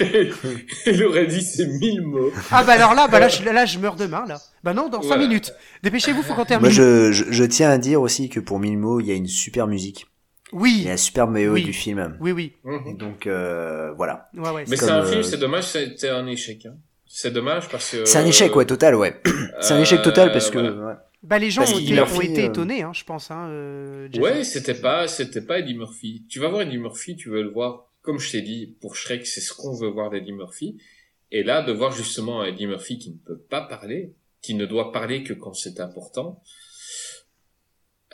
Il 0.86 1.04
aurait 1.04 1.26
dit 1.26 1.42
c'est 1.42 1.66
mille 1.66 2.02
mots. 2.02 2.32
Ah 2.50 2.64
bah 2.64 2.72
alors 2.72 2.94
là, 2.94 3.06
bah 3.08 3.20
là, 3.20 3.28
je, 3.28 3.42
là, 3.44 3.64
je 3.66 3.78
meurs 3.78 3.94
demain 3.94 4.24
là. 4.26 4.40
Bah 4.64 4.74
non, 4.74 4.88
dans 4.88 5.00
5 5.00 5.06
Voilà. 5.08 5.22
minutes. 5.28 5.54
Dépêchez-vous, 5.82 6.22
faut 6.22 6.34
qu'on 6.34 6.44
termine. 6.44 6.66
Moi, 6.66 6.70
je, 6.74 7.12
je, 7.12 7.24
je 7.30 7.44
tiens 7.44 7.70
à 7.70 7.78
dire 7.78 8.00
aussi 8.02 8.28
que 8.28 8.40
pour 8.40 8.58
mille 8.58 8.78
mots, 8.78 8.98
il 9.00 9.06
y 9.06 9.12
a 9.12 9.14
une 9.14 9.28
super 9.28 9.66
musique. 9.68 10.06
Il 10.52 10.58
Oui, 10.58 10.82
y 10.84 10.88
a 10.88 10.92
la 10.92 10.96
super 10.96 11.28
méo 11.28 11.52
Oui. 11.52 11.62
du 11.62 11.72
film. 11.72 12.16
oui, 12.20 12.32
oui. 12.32 12.52
Et 12.86 12.94
donc, 12.94 13.26
euh, 13.26 13.92
voilà. 13.96 14.28
Ouais, 14.36 14.50
ouais. 14.50 14.64
Mais 14.68 14.76
c'est- 14.76 14.90
un 14.90 15.04
film, 15.04 15.20
euh, 15.20 15.22
c'est 15.22 15.36
dommage, 15.38 15.64
c'était 15.64 16.08
un 16.10 16.26
échec. 16.26 16.66
Hein. 16.66 16.74
C'est 17.06 17.30
dommage 17.32 17.68
parce 17.68 17.90
que. 17.90 18.04
C'est 18.04 18.18
un 18.18 18.26
échec, 18.26 18.54
ouais, 18.56 18.64
total, 18.64 18.94
ouais. 18.96 19.20
C'est 19.60 19.74
un 19.74 19.80
échec 19.80 20.02
total 20.02 20.32
parce 20.32 20.50
que, 20.50 20.58
voilà. 20.58 20.86
ouais. 20.86 20.94
Bah, 21.22 21.38
les 21.38 21.50
gens 21.50 21.62
ont 21.62 21.78
été, 21.78 21.92
Murphy, 21.92 22.16
ont 22.16 22.20
été 22.20 22.42
euh, 22.42 22.48
étonnés, 22.48 22.82
hein, 22.82 22.92
je 22.92 23.04
pense. 23.04 23.30
Hein, 23.30 23.48
euh. 23.50 24.08
Ouais, 24.18 24.42
c'était 24.42 24.74
pas, 24.74 25.06
c'était 25.06 25.42
pas 25.42 25.60
Eddie 25.60 25.74
Murphy. 25.74 26.24
Tu 26.28 26.40
vas 26.40 26.48
voir 26.48 26.62
Eddie 26.62 26.78
Murphy, 26.78 27.16
tu 27.16 27.28
veux 27.30 27.42
le 27.42 27.50
voir, 27.50 27.88
comme 28.02 28.18
je 28.18 28.32
t'ai 28.32 28.42
dit, 28.42 28.74
pour 28.80 28.96
Shrek, 28.96 29.26
c'est 29.26 29.40
ce 29.40 29.52
qu'on 29.52 29.72
veut 29.74 29.88
voir 29.88 30.10
d'Eddie 30.10 30.32
Murphy. 30.32 30.78
Et 31.30 31.44
là, 31.44 31.62
de 31.62 31.72
voir 31.72 31.92
justement 31.92 32.44
Eddie 32.44 32.66
Murphy 32.66 32.98
qui 32.98 33.10
ne 33.10 33.16
peut 33.16 33.38
pas 33.38 33.62
parler, 33.62 34.12
qui 34.42 34.54
ne 34.54 34.66
doit 34.66 34.90
parler 34.90 35.22
que 35.22 35.32
quand 35.32 35.54
c'est 35.54 35.78
important, 35.80 36.42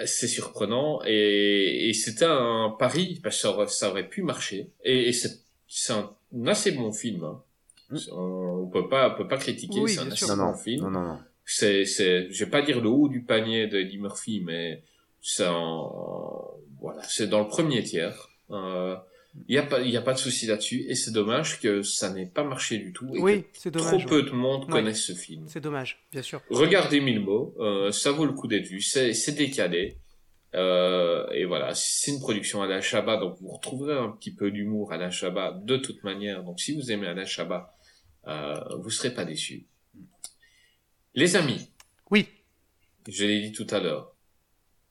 c'est 0.05 0.29
surprenant 0.29 1.01
et, 1.05 1.89
et 1.89 1.93
c'était 1.93 2.27
un 2.27 2.75
pari 2.79 3.19
parce 3.23 3.37
que 3.37 3.43
ça 3.43 3.51
aurait, 3.51 3.67
ça 3.69 3.91
aurait 3.91 4.09
pu 4.09 4.23
marcher. 4.23 4.71
Et, 4.85 5.09
et 5.09 5.13
c'est, 5.13 5.41
c'est 5.67 5.93
un, 5.93 6.15
assez 6.47 6.73
bon 6.73 6.93
film. 6.93 7.25
Hein. 7.25 7.43
On, 8.13 8.65
on 8.65 8.67
peut 8.69 8.89
pas, 8.89 9.13
on 9.13 9.17
peut 9.17 9.29
pas 9.29 9.39
critiquer. 9.39 9.81
Oui, 9.81 9.93
c'est 9.93 10.01
un 10.01 10.11
assez. 10.11 10.27
Non, 10.27 10.37
bon 10.37 10.43
non, 10.43 10.55
film 10.55 10.83
non, 10.85 10.91
non, 10.91 11.03
non. 11.03 11.19
C'est, 11.51 11.85
c'est, 11.85 12.31
je 12.31 12.45
vais 12.45 12.51
pas 12.51 12.63
dire 12.63 12.81
le 12.81 12.89
haut 12.89 13.09
du 13.09 13.23
panier 13.23 13.67
d'Eddie 13.67 13.99
Murphy, 13.99 14.43
mais 14.45 14.83
c'est 15.21 15.47
un, 15.47 15.83
voilà, 16.81 17.03
c'est 17.05 17.27
dans 17.29 17.41
le 17.41 17.49
premier 17.49 17.83
tiers. 17.83 18.29
Euh, 18.51 18.97
il 19.47 19.55
y 19.55 19.59
a 19.59 19.63
pas, 19.63 19.81
il 19.83 19.91
y 19.91 19.97
a 19.97 20.01
pas 20.03 20.15
de 20.15 20.19
souci 20.19 20.47
là-dessus, 20.47 20.85
et 20.89 20.95
c'est 20.95 21.13
dommage 21.13 21.61
que 21.61 21.83
ça 21.83 22.11
n'ait 22.13 22.27
pas 22.27 22.43
marché 22.45 22.79
du 22.79 22.93
tout, 22.93 23.15
et 23.15 23.21
Oui, 23.21 23.43
que 23.43 23.49
c'est 23.53 23.71
trop 23.71 23.85
dommage. 23.91 24.07
peu 24.07 24.17
ouais. 24.23 24.31
de 24.31 24.31
monde 24.35 24.65
Ouais. 24.65 24.71
connaissent 24.71 25.05
ce 25.05 25.13
film. 25.13 25.45
C'est 25.49 25.61
dommage, 25.61 26.03
bien 26.11 26.23
sûr. 26.23 26.41
Regardez 26.51 27.01
Mille 27.01 27.21
mots, 27.21 27.55
euh, 27.61 27.93
ça 27.93 28.11
vaut 28.11 28.25
le 28.25 28.33
coup 28.33 28.49
d'être 28.49 28.67
vu, 28.67 28.81
c'est, 28.81 29.13
c'est 29.15 29.33
décalé. 29.33 29.99
Euh, 30.55 31.29
et 31.31 31.45
voilà, 31.45 31.75
c'est 31.75 32.11
une 32.11 32.21
production 32.21 32.63
Alain 32.63 32.81
Chabat, 32.81 33.19
donc 33.19 33.37
vous 33.41 33.49
retrouverez 33.49 33.97
un 33.99 34.09
petit 34.09 34.33
peu 34.35 34.51
d'humour 34.51 34.93
Alain 34.93 35.11
Chabat 35.11 35.61
de 35.63 35.77
toute 35.77 36.03
manière. 36.05 36.43
Donc 36.43 36.59
si 36.59 36.73
vous 36.75 36.91
aimez 36.91 37.07
Alain 37.07 37.27
Chabat, 37.27 37.75
euh, 38.27 38.55
vous 38.79 38.89
serez 38.91 39.13
pas 39.13 39.27
déçus. 39.27 39.67
Les 41.19 41.35
amis. 41.35 41.69
Oui. 42.13 42.29
Je 43.09 43.25
l'ai 43.27 43.41
dit 43.41 43.53
tout 43.53 43.67
à 43.71 43.81
l'heure. 43.81 44.15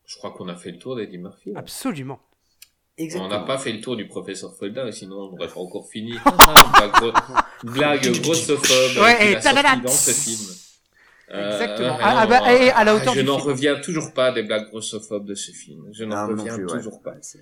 Je 0.05 0.17
crois 0.17 0.31
qu'on 0.31 0.49
a 0.49 0.55
fait 0.57 0.71
le 0.71 0.77
tour 0.77 0.97
d'Eddie 0.97 1.17
Murphy. 1.17 1.53
là. 1.53 1.59
Absolument. 1.59 2.19
On 3.15 3.27
n'a 3.29 3.39
pas 3.39 3.57
fait 3.57 3.71
le 3.71 3.79
tour 3.79 3.95
du 3.95 4.07
professeur 4.07 4.53
Foldin, 4.57 4.91
sinon 4.91 5.15
on 5.19 5.31
n'aurait 5.31 5.47
pas 5.47 5.59
encore 5.59 5.87
fini. 5.89 6.11
blague, 6.73 6.91
gro- 6.93 7.13
blague 7.63 8.21
grossophobe 8.21 9.03
Ouais, 9.03 9.33
et 9.37 9.41
sorti 9.41 9.81
dans 9.83 9.87
ce 9.87 10.11
film. 10.11 10.49
Euh, 11.29 11.51
Exactement. 11.51 11.95
euh, 11.95 12.01
Ah, 12.01 12.19
ah 12.21 12.27
bah, 12.27 12.53
et 12.53 12.71
à 12.71 12.83
la 12.83 12.91
ah, 12.91 12.95
hauteur 12.95 13.13
Je 13.13 13.21
n'en 13.21 13.37
reviens 13.37 13.79
toujours 13.79 14.13
pas 14.13 14.31
des 14.33 14.43
blagues 14.43 14.67
grossophobes 14.69 15.25
de 15.27 15.35
ce 15.35 15.51
film. 15.51 15.87
Je 15.93 16.03
n'en 16.05 16.15
Ah, 16.15 16.27
non 16.27 16.41
reviens 16.41 16.55
plus, 16.57 16.65
toujours 16.67 17.01
pas. 17.01 17.11
Ouais, 17.11 17.17
c'est- 17.21 17.39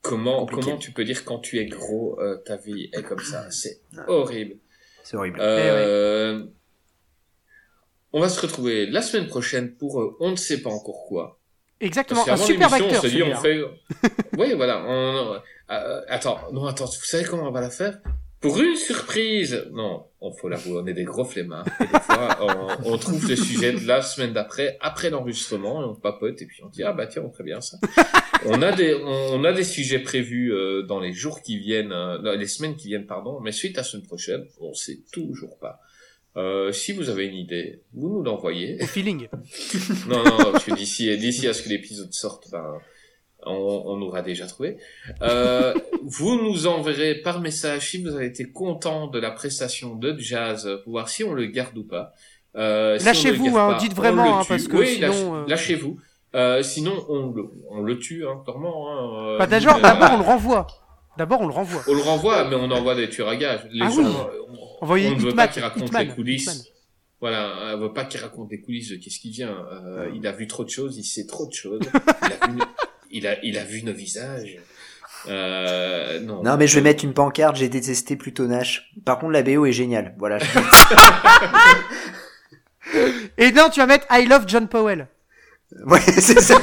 Comment, 0.00 0.40
compliqué. 0.40 0.62
comment 0.62 0.76
tu 0.78 0.92
peux 0.92 1.04
dire 1.04 1.24
quand 1.24 1.38
tu 1.40 1.58
es 1.58 1.66
gros, 1.66 2.18
euh, 2.20 2.36
ta 2.46 2.56
vie 2.56 2.88
est 2.92 3.02
comme 3.02 3.18
ça? 3.20 3.50
C'est 3.50 3.82
horrible. 4.08 4.56
C'est 5.04 5.16
horrible. 5.16 5.38
Euh, 5.40 6.44
On 8.12 8.20
va 8.20 8.28
se 8.28 8.40
retrouver 8.40 8.86
la 8.86 9.02
semaine 9.02 9.26
prochaine 9.26 9.74
pour 9.74 10.00
euh, 10.00 10.16
on 10.20 10.30
ne 10.30 10.36
sait 10.36 10.62
pas 10.62 10.70
encore 10.70 11.06
quoi. 11.08 11.38
Exactement. 11.80 12.26
Un 12.26 12.36
super 12.36 12.72
acteur. 12.72 12.98
on 12.98 13.02
se 13.02 13.06
dit, 13.08 13.22
on 13.22 13.36
fait. 13.36 13.60
oui, 14.38 14.54
voilà. 14.54 14.82
On... 14.86 15.40
euh, 15.70 16.00
attends, 16.08 16.40
non, 16.52 16.64
attends. 16.64 16.86
Vous 16.86 17.04
savez 17.04 17.24
comment 17.24 17.48
on 17.48 17.50
va 17.50 17.60
la 17.60 17.70
faire? 17.70 17.98
Pour 18.40 18.60
une 18.60 18.76
surprise. 18.76 19.66
Non, 19.72 20.04
on 20.20 20.32
faut 20.32 20.48
l'avouer, 20.48 20.80
on 20.82 20.86
est 20.86 20.94
des 20.94 21.04
gros 21.04 21.24
flemmards. 21.24 21.66
Et 21.80 21.84
des 21.84 22.00
fois, 22.00 22.38
on, 22.84 22.92
on 22.92 22.98
trouve 22.98 23.28
le 23.28 23.36
sujet 23.36 23.72
de 23.72 23.86
la 23.86 24.02
semaine 24.02 24.32
d'après, 24.32 24.78
après 24.80 25.10
l'enregistrement, 25.10 25.82
et 25.82 25.84
on 25.84 25.94
papote 25.94 26.40
et 26.40 26.46
puis 26.46 26.62
on 26.62 26.68
dit 26.68 26.82
ah 26.82 26.92
bah 26.92 27.06
tiens, 27.06 27.22
on 27.26 27.30
ferait 27.30 27.44
bien 27.44 27.60
ça. 27.60 27.78
on 28.46 28.62
a 28.62 28.72
des, 28.72 28.94
on 28.94 29.44
a 29.44 29.52
des 29.52 29.64
sujets 29.64 29.98
prévus 29.98 30.52
euh, 30.52 30.82
dans 30.82 31.00
les 31.00 31.12
jours 31.12 31.42
qui 31.42 31.58
viennent, 31.58 31.92
euh, 31.92 32.36
les 32.36 32.46
semaines 32.46 32.76
qui 32.76 32.88
viennent, 32.88 33.06
pardon. 33.06 33.40
Mais 33.40 33.52
suite 33.52 33.76
à 33.78 33.80
la 33.80 33.84
semaine 33.84 34.06
prochaine, 34.06 34.44
on 34.60 34.72
sait 34.74 35.00
toujours 35.12 35.58
pas. 35.58 35.80
Euh, 36.36 36.70
si 36.72 36.92
vous 36.92 37.08
avez 37.08 37.26
une 37.26 37.34
idée, 37.36 37.80
vous 37.94 38.08
nous 38.08 38.22
l'envoyez. 38.22 38.76
Au 38.82 38.86
feeling. 38.86 39.28
Non, 40.08 40.22
non, 40.22 40.52
parce 40.52 40.64
que 40.64 40.74
d'ici, 40.74 41.16
d'ici 41.16 41.48
à 41.48 41.54
ce 41.54 41.62
que 41.62 41.68
l'épisode 41.70 42.12
sorte, 42.12 42.50
ben, 42.50 42.74
on, 43.44 43.52
on 43.86 44.02
aura 44.02 44.22
déjà 44.22 44.46
trouvé. 44.46 44.76
Euh, 45.22 45.72
vous 46.02 46.40
nous 46.42 46.66
enverrez 46.66 47.14
par 47.16 47.40
message 47.40 47.90
si 47.90 48.02
vous 48.02 48.14
avez 48.14 48.26
été 48.26 48.44
content 48.50 49.06
de 49.06 49.18
la 49.18 49.30
prestation 49.30 49.94
de 49.94 50.14
jazz, 50.18 50.68
pour 50.84 50.92
voir 50.92 51.08
si 51.08 51.24
on 51.24 51.32
le 51.32 51.46
garde 51.46 51.76
ou 51.78 51.84
pas. 51.84 52.12
Euh, 52.56 52.98
si 52.98 53.04
Lâchez-vous, 53.06 53.44
garde 53.46 53.56
hein, 53.56 53.72
pas, 53.74 53.78
dites 53.78 53.94
vraiment, 53.94 54.40
hein, 54.40 54.44
parce 54.48 54.66
que 54.68 54.76
oui, 54.76 54.86
sinon, 54.94 55.08
lâche- 55.08 55.42
euh, 55.44 55.44
lâchez-vous. 55.48 55.96
Euh, 56.34 56.62
sinon, 56.62 57.04
on 57.08 57.30
le, 57.30 57.44
on 57.70 57.80
le 57.80 57.98
tue, 57.98 58.26
hein, 58.26 58.42
clairement. 58.44 58.90
Hein, 58.90 59.36
Bah, 59.38 59.46
d'abord, 59.46 59.76
on 60.12 60.18
le 60.18 60.24
renvoie. 60.24 60.66
D'abord, 61.18 61.40
on 61.40 61.46
le 61.46 61.52
renvoie. 61.52 61.82
on 61.88 61.94
le 61.94 62.02
renvoie, 62.02 62.44
mais 62.48 62.56
on 62.56 62.70
envoie 62.70 62.94
des 62.94 63.08
tueurs 63.08 63.28
à 63.28 63.36
gages. 63.36 63.66
Les 63.70 63.84
Ah 63.84 63.90
gens, 63.90 64.30
oui. 64.82 65.06
on, 65.08 65.16
ne 65.16 65.20
veut 65.20 65.34
pas 65.34 65.48
qu'ils 65.48 65.62
racontent 65.62 65.86
Hitman, 65.86 66.06
les 66.08 66.14
coulisses. 66.14 66.42
Hitman. 66.42 66.58
Voilà, 67.20 67.72
on 67.74 67.78
veut 67.80 67.92
pas 67.94 68.04
qu'il 68.04 68.20
raconte 68.20 68.50
les 68.50 68.60
coulisses 68.60 68.90
de 68.90 68.96
qu'est-ce 68.96 69.18
qui 69.18 69.30
vient. 69.30 69.56
Euh, 69.72 70.10
il 70.14 70.26
a 70.26 70.32
vu 70.32 70.46
trop 70.46 70.64
de 70.64 70.68
choses, 70.70 70.98
il 70.98 71.04
sait 71.04 71.26
trop 71.26 71.46
de 71.46 71.52
choses. 71.54 71.80
il, 72.22 72.32
a 72.32 72.46
vu, 72.46 72.52
nos- 72.56 72.64
il, 73.10 73.26
a, 73.26 73.42
il 73.44 73.58
a 73.58 73.64
vu 73.64 73.82
nos 73.82 73.94
visages. 73.94 74.58
Euh, 75.28 76.20
non. 76.20 76.42
Non, 76.42 76.56
mais 76.58 76.66
je 76.66 76.74
vais 76.76 76.82
mettre 76.82 77.02
une 77.04 77.14
pancarte, 77.14 77.56
j'ai 77.56 77.68
détesté 77.70 78.16
plutôt 78.16 78.46
Nash. 78.46 78.92
Par 79.04 79.18
contre, 79.18 79.32
la 79.32 79.42
BO 79.42 79.64
est 79.66 79.72
géniale. 79.72 80.14
Voilà. 80.18 80.38
je- 80.38 80.46
Et 83.38 83.52
non, 83.52 83.68
tu 83.70 83.80
vas 83.80 83.86
mettre 83.86 84.06
I 84.10 84.26
love 84.26 84.44
John 84.46 84.68
Powell. 84.68 85.08
ouais, 85.86 86.00
c'est 86.20 86.40
ça. 86.40 86.60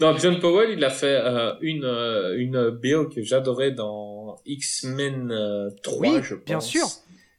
Non, 0.00 0.16
John 0.18 0.40
Powell, 0.40 0.70
il 0.70 0.82
a 0.84 0.90
fait 0.90 1.06
euh, 1.22 1.52
une 1.60 1.84
euh, 1.84 2.36
une 2.38 2.70
BO 2.70 3.08
que 3.08 3.22
j'adorais 3.22 3.70
dans 3.72 4.36
X-Men 4.46 5.30
euh, 5.30 5.70
3, 5.82 5.98
Oui, 6.00 6.20
je 6.22 6.34
pense. 6.34 6.44
bien 6.46 6.60
sûr. 6.60 6.86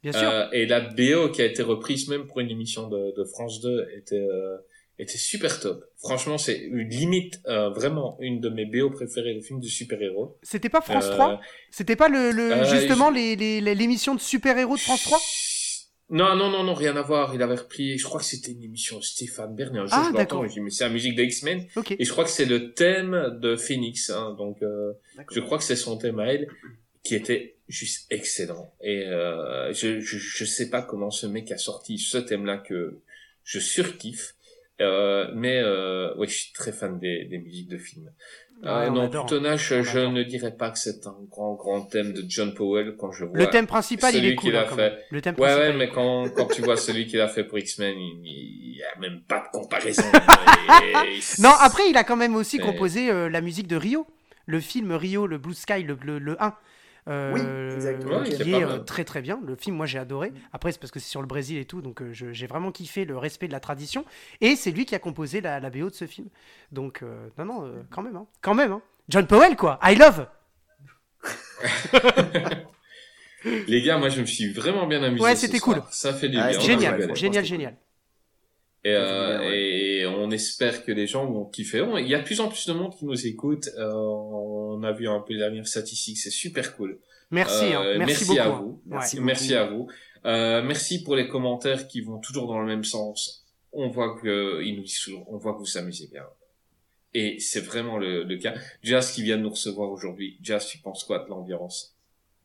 Bien 0.02 0.12
sûr. 0.12 0.28
Euh, 0.30 0.46
et 0.52 0.66
la 0.66 0.80
BO 0.80 1.30
qui 1.30 1.42
a 1.42 1.46
été 1.46 1.62
reprise 1.62 2.08
même 2.08 2.26
pour 2.26 2.38
une 2.40 2.50
émission 2.50 2.88
de, 2.88 3.14
de 3.16 3.24
France 3.24 3.60
2 3.60 3.88
était 3.96 4.14
euh, 4.16 4.56
était 4.98 5.18
super 5.18 5.58
top. 5.60 5.84
Franchement, 5.98 6.38
c'est 6.38 6.68
limite 6.72 7.40
euh, 7.48 7.68
vraiment 7.70 8.16
une 8.20 8.40
de 8.40 8.48
mes 8.48 8.64
BO 8.64 8.88
préférées 8.90 9.34
de 9.34 9.40
films 9.40 9.60
de 9.60 9.66
super-héros. 9.66 10.38
C'était 10.42 10.68
pas 10.70 10.80
France 10.80 11.06
Euh, 11.08 11.12
3 11.12 11.40
C'était 11.70 11.96
pas 11.96 12.08
le, 12.08 12.30
le- 12.30 12.64
justement 12.64 13.10
les- 13.10 13.36
les- 13.36 13.60
les- 13.60 13.74
l'émission 13.74 14.14
de 14.14 14.20
super-héros 14.20 14.76
de 14.76 14.80
France 14.80 15.02
3 15.02 15.18
Non, 16.08 16.36
non, 16.36 16.50
non, 16.50 16.62
non, 16.62 16.74
rien 16.74 16.96
à 16.96 17.02
voir. 17.02 17.34
Il 17.34 17.42
avait 17.42 17.56
repris, 17.56 17.98
je 17.98 18.04
crois 18.04 18.20
que 18.20 18.26
c'était 18.26 18.52
une 18.52 18.62
émission 18.62 19.00
Stéphane 19.02 19.54
Bern. 19.56 19.74
Et 19.74 19.78
un 19.80 19.86
jour, 19.86 19.94
Ah, 19.98 20.08
je 20.12 20.16
l'entends, 20.16 20.46
je 20.46 20.52
dis, 20.52 20.60
mais 20.60 20.70
c'est 20.70 20.84
la 20.84 20.90
musique 20.90 21.16
de 21.16 21.22
X-Men. 21.24 21.66
Et 21.98 22.04
je 22.04 22.10
crois 22.12 22.22
que 22.24 22.30
c'est 22.30 22.44
le 22.44 22.72
thème 22.74 23.38
de 23.40 23.56
Phoenix. 23.56 24.10
Hein, 24.10 24.34
donc, 24.38 24.62
euh, 24.62 24.92
je 25.32 25.40
crois 25.40 25.58
que 25.58 25.64
c'est 25.64 25.74
son 25.76 25.96
thème 25.98 26.20
à 26.20 26.26
elle, 26.32 26.46
qui 27.02 27.16
était 27.16 27.56
juste 27.68 28.06
excellent. 28.10 28.72
Et 28.80 29.04
euh, 29.06 29.72
je, 29.72 29.98
je, 30.00 30.16
je 30.18 30.44
sais 30.44 30.70
pas 30.70 30.82
comment 30.82 31.10
ce 31.10 31.26
mec 31.26 31.50
a 31.50 31.58
sorti 31.58 31.98
ce 31.98 32.18
thème-là 32.18 32.58
que 32.58 32.98
je 33.42 33.58
surkiffe. 33.58 34.34
Euh, 34.80 35.28
mais 35.34 35.58
euh, 35.58 36.14
oui, 36.18 36.28
je 36.28 36.34
suis 36.34 36.52
très 36.52 36.70
fan 36.70 36.98
des, 37.00 37.24
des 37.24 37.38
musiques 37.38 37.68
de 37.68 37.78
films. 37.78 38.12
On 38.62 38.90
non, 38.90 39.02
adore. 39.02 39.26
tout 39.26 39.34
On 39.36 39.56
je 39.56 39.74
adore. 39.98 40.12
ne 40.12 40.22
dirais 40.22 40.50
pas 40.56 40.70
que 40.70 40.78
c'est 40.78 41.06
un 41.06 41.14
grand, 41.30 41.54
grand 41.54 41.82
thème 41.82 42.12
de 42.12 42.24
John 42.28 42.54
Powell 42.54 42.96
quand 42.98 43.12
je 43.12 43.24
vois 43.26 43.36
Le 43.38 43.46
thème 43.50 43.66
principal, 43.66 44.12
il 44.14 44.18
celui 44.18 44.28
est 44.30 44.34
cool. 44.34 44.50
qu'il 44.50 44.56
a 44.56 44.62
hein, 44.62 44.66
quand 44.68 44.76
fait. 44.76 44.90
même. 44.90 44.98
Le 45.10 45.20
thème 45.20 45.34
Ouais, 45.34 45.46
principal. 45.46 45.70
ouais, 45.72 45.76
mais 45.76 45.88
quand, 45.90 46.28
quand 46.34 46.46
tu 46.46 46.62
vois 46.62 46.76
celui 46.76 47.06
qu'il 47.06 47.20
a 47.20 47.28
fait 47.28 47.44
pour 47.44 47.58
X-Men, 47.58 47.94
il, 47.98 48.22
il 48.24 48.76
y 48.78 48.82
a 48.82 48.98
même 48.98 49.20
pas 49.28 49.40
de 49.40 49.56
comparaison. 49.58 50.02
Et- 51.06 51.42
Non, 51.42 51.52
après, 51.60 51.88
il 51.90 51.96
a 51.96 52.04
quand 52.04 52.16
même 52.16 52.34
aussi 52.34 52.58
Mais- 52.58 52.64
composé 52.64 53.10
euh, 53.10 53.28
la 53.28 53.40
musique 53.40 53.66
de 53.68 53.76
Rio. 53.76 54.06
Le 54.46 54.60
film 54.60 54.92
Rio, 54.92 55.26
le 55.26 55.38
Blue 55.38 55.54
Sky, 55.54 55.82
le, 55.82 55.98
le, 56.04 56.18
le 56.18 56.40
1. 56.42 56.54
Euh, 57.08 57.32
Oui, 57.32 57.40
exactement. 57.74 58.22
Qui 58.22 58.52
est 58.52 58.64
euh, 58.64 58.78
très 58.78 59.04
très 59.04 59.22
bien. 59.22 59.40
Le 59.44 59.56
film, 59.56 59.76
moi 59.76 59.86
j'ai 59.86 59.98
adoré. 59.98 60.32
Après, 60.52 60.72
c'est 60.72 60.80
parce 60.80 60.90
que 60.90 60.98
c'est 60.98 61.08
sur 61.08 61.20
le 61.20 61.26
Brésil 61.26 61.58
et 61.58 61.64
tout, 61.64 61.82
donc 61.82 62.02
euh, 62.02 62.12
j'ai 62.12 62.46
vraiment 62.46 62.72
kiffé 62.72 63.04
le 63.04 63.16
respect 63.16 63.46
de 63.46 63.52
la 63.52 63.60
tradition. 63.60 64.04
Et 64.40 64.56
c'est 64.56 64.70
lui 64.70 64.84
qui 64.86 64.94
a 64.94 64.98
composé 64.98 65.40
la, 65.40 65.60
la 65.60 65.70
BO 65.70 65.90
de 65.90 65.94
ce 65.94 66.06
film. 66.06 66.28
Donc, 66.72 67.02
euh, 67.02 67.28
non, 67.38 67.44
non, 67.44 67.64
euh, 67.66 67.82
quand 67.90 68.02
même, 68.02 68.16
hein. 68.16 68.26
quand 68.40 68.54
même. 68.54 68.72
Hein. 68.72 68.82
John 69.08 69.26
Powell, 69.26 69.56
quoi. 69.56 69.78
I 69.82 69.94
love. 69.94 70.26
Les 73.68 73.82
gars, 73.82 73.98
moi 73.98 74.08
je 74.08 74.20
me 74.20 74.26
suis 74.26 74.52
vraiment 74.52 74.86
bien 74.86 75.02
amusé. 75.02 75.22
Ouais, 75.22 75.36
c'était 75.36 75.60
cool. 75.60 75.82
Ça 75.90 76.12
fait 76.12 76.28
du 76.28 76.36
Ah, 76.38 76.48
bien. 76.48 76.60
Génial, 76.60 77.14
génial, 77.16 77.44
génial. 77.44 77.76
Et, 78.86 78.94
euh, 78.94 79.40
ouais. 79.40 79.58
et 79.58 80.06
on 80.06 80.30
espère 80.30 80.84
que 80.84 80.92
les 80.92 81.08
gens 81.08 81.26
vont 81.26 81.44
kiffer. 81.44 81.84
Il 81.98 82.06
y 82.06 82.14
a 82.14 82.20
de 82.20 82.24
plus 82.24 82.38
en 82.38 82.48
plus 82.48 82.68
de 82.68 82.72
monde 82.72 82.94
qui 82.96 83.04
nous 83.04 83.26
écoute. 83.26 83.68
Euh, 83.76 83.92
on 83.92 84.80
a 84.84 84.92
vu 84.92 85.08
un 85.08 85.18
peu 85.18 85.32
les 85.32 85.40
dernières 85.40 85.66
statistiques, 85.66 86.18
c'est 86.18 86.30
super 86.30 86.76
cool. 86.76 87.00
Merci, 87.32 87.64
hein. 87.64 87.82
Euh, 87.82 87.98
merci, 87.98 88.12
merci 88.12 88.24
beaucoup. 88.26 88.40
à 88.40 88.44
hein. 88.44 88.60
vous. 88.60 88.82
Ouais. 88.86 89.20
Merci. 89.22 89.54
À 89.56 89.66
vous. 89.66 89.88
Euh, 90.24 90.62
merci 90.62 91.02
pour 91.02 91.16
les 91.16 91.26
commentaires 91.26 91.88
qui 91.88 92.00
vont 92.00 92.18
toujours 92.18 92.46
dans 92.46 92.60
le 92.60 92.66
même 92.66 92.84
sens. 92.84 93.44
On 93.72 93.88
voit 93.88 94.16
que 94.20 94.62
ils 94.62 94.76
nous 94.76 94.84
disent 94.84 95.00
toujours, 95.00 95.26
on 95.32 95.36
voit 95.36 95.54
que 95.54 95.58
vous 95.58 95.66
s'amusez 95.66 96.06
bien. 96.06 96.24
Et 97.12 97.40
c'est 97.40 97.62
vraiment 97.62 97.98
le, 97.98 98.22
le 98.22 98.36
cas. 98.38 98.54
Jazz 98.84 99.10
qui 99.10 99.24
vient 99.24 99.36
de 99.36 99.42
nous 99.42 99.50
recevoir 99.50 99.90
aujourd'hui. 99.90 100.38
Jazz, 100.42 100.64
tu 100.64 100.78
penses 100.78 101.02
quoi 101.02 101.24
de 101.24 101.28
l'ambiance? 101.28 101.96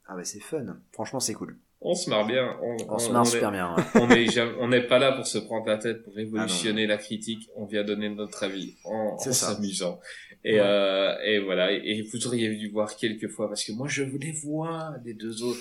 Ah 0.08 0.16
bah 0.16 0.24
c'est 0.24 0.40
fun. 0.40 0.66
Franchement, 0.92 1.20
c'est 1.20 1.36
cool. 1.36 1.60
On 1.84 1.96
se 1.96 2.10
marre 2.12 2.28
bien. 2.28 2.58
On, 2.62 2.78
On 2.90 3.00
se 3.00 3.12
marre 3.12 3.24
est- 3.24 3.32
super 3.32 3.52
bien. 3.52 3.76
ouais. 3.76 3.84
on 3.96 4.08
n'est 4.08 4.28
jamais- 4.28 4.54
on 4.60 4.68
n'est 4.68 4.84
pas 4.86 5.00
là 5.00 5.14
pour 5.14 5.26
se 5.26 5.40
prendre 5.40 5.66
la 5.68 5.78
tête 5.78 6.04
pour 6.04 6.14
révolutionner 6.14 6.86
la 6.86 6.98
critique. 6.98 7.50
On 7.56 7.66
vient 7.66 7.84
donner 7.84 8.10
notre 8.10 8.44
avis 8.44 8.76
en, 8.84 8.92
en 9.16 9.18
C'est 9.18 9.34
ça. 9.34 9.56
s'amusant. 9.56 10.00
Et, 10.44 10.54
Ouais. 10.56 10.60
euh, 10.64 11.16
et 11.24 11.40
voilà. 11.40 11.72
Et 11.72 12.02
vous 12.04 12.28
auriez 12.28 12.50
dû 12.56 12.70
voir 12.70 12.96
quelques 12.96 13.30
fois 13.30 13.48
parce 13.48 13.64
que 13.64 13.72
moi 13.72 13.88
je 13.88 14.04
voulais 14.04 14.32
voir 14.44 14.94
les 15.04 15.14
deux 15.16 15.42
autres 15.44 15.60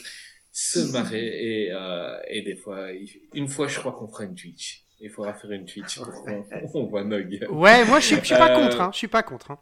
se 0.52 0.80
marrer 0.92 1.26
et, 1.66 1.72
euh, 1.72 2.18
et 2.28 2.42
des 2.42 2.56
fois, 2.56 2.88
une 3.34 3.48
fois 3.48 3.66
je 3.68 3.78
crois 3.78 3.92
qu'on 3.92 4.08
fera 4.08 4.24
une 4.24 4.34
Twitch. 4.34 4.84
Il 5.00 5.08
faudra 5.08 5.32
faire 5.32 5.50
une 5.52 5.64
Twitch 5.64 5.98
pour 5.98 6.12
qu'on 6.24 6.44
on 6.74 6.84
voit 6.84 7.02
Nog. 7.04 7.38
Ouais, 7.50 7.84
moi 7.86 8.00
je 8.00 8.04
suis, 8.06 8.16
je 8.16 8.24
suis 8.24 8.34
pas 8.34 8.50
Euh, 8.54 8.62
contre, 8.62 8.80
hein. 8.82 8.90
Je 8.92 8.98
suis 8.98 9.08
pas 9.08 9.22
contre. 9.22 9.52
Hein. 9.52 9.58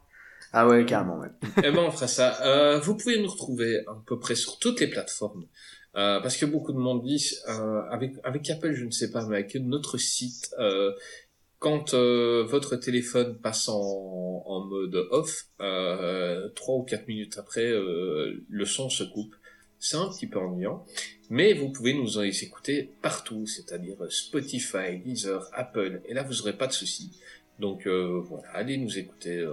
Ah 0.51 0.67
ouais, 0.67 0.83
carrément, 0.83 1.19
ouais. 1.19 1.29
Eh 1.59 1.71
ben, 1.71 1.77
on 1.77 1.91
fera 1.91 2.07
ça. 2.07 2.41
Euh, 2.43 2.79
vous 2.79 2.97
pouvez 2.97 3.21
nous 3.21 3.29
retrouver 3.29 3.77
à 3.87 3.93
peu 4.05 4.19
près 4.19 4.35
sur 4.35 4.57
toutes 4.59 4.81
les 4.81 4.87
plateformes. 4.87 5.45
Euh, 5.99 6.21
parce 6.21 6.37
que 6.37 6.45
beaucoup 6.45 6.71
de 6.71 6.77
monde 6.77 7.03
dit, 7.03 7.35
euh, 7.49 7.81
avec, 7.91 8.49
Apple, 8.49 8.71
je 8.71 8.85
ne 8.85 8.91
sais 8.91 9.11
pas, 9.11 9.25
mais 9.25 9.35
avec 9.35 9.55
notre 9.55 9.97
site, 9.97 10.49
euh, 10.57 10.93
quand 11.59 11.93
votre 11.93 12.77
téléphone 12.77 13.37
passe 13.37 13.67
en, 13.67 14.65
mode 14.69 14.95
off, 15.11 15.47
trois 16.55 16.75
ou 16.77 16.83
quatre 16.83 17.07
minutes 17.07 17.37
après, 17.37 17.69
le 17.69 18.65
son 18.65 18.89
se 18.89 19.03
coupe. 19.03 19.35
C'est 19.77 19.97
un 19.97 20.07
petit 20.09 20.27
peu 20.27 20.39
ennuyant, 20.39 20.85
mais 21.29 21.53
vous 21.53 21.69
pouvez 21.69 21.93
nous 21.93 22.17
en 22.17 22.21
écouter 22.21 22.91
partout, 23.01 23.45
c'est-à-dire 23.45 23.97
Spotify, 24.09 24.99
Deezer, 25.03 25.49
Apple, 25.53 26.01
et 26.05 26.13
là 26.13 26.23
vous 26.23 26.35
n'aurez 26.35 26.53
pas 26.53 26.67
de 26.67 26.73
soucis. 26.73 27.11
Donc 27.59 27.87
voilà, 27.87 28.47
allez 28.53 28.77
nous 28.77 28.97
écouter 28.97 29.45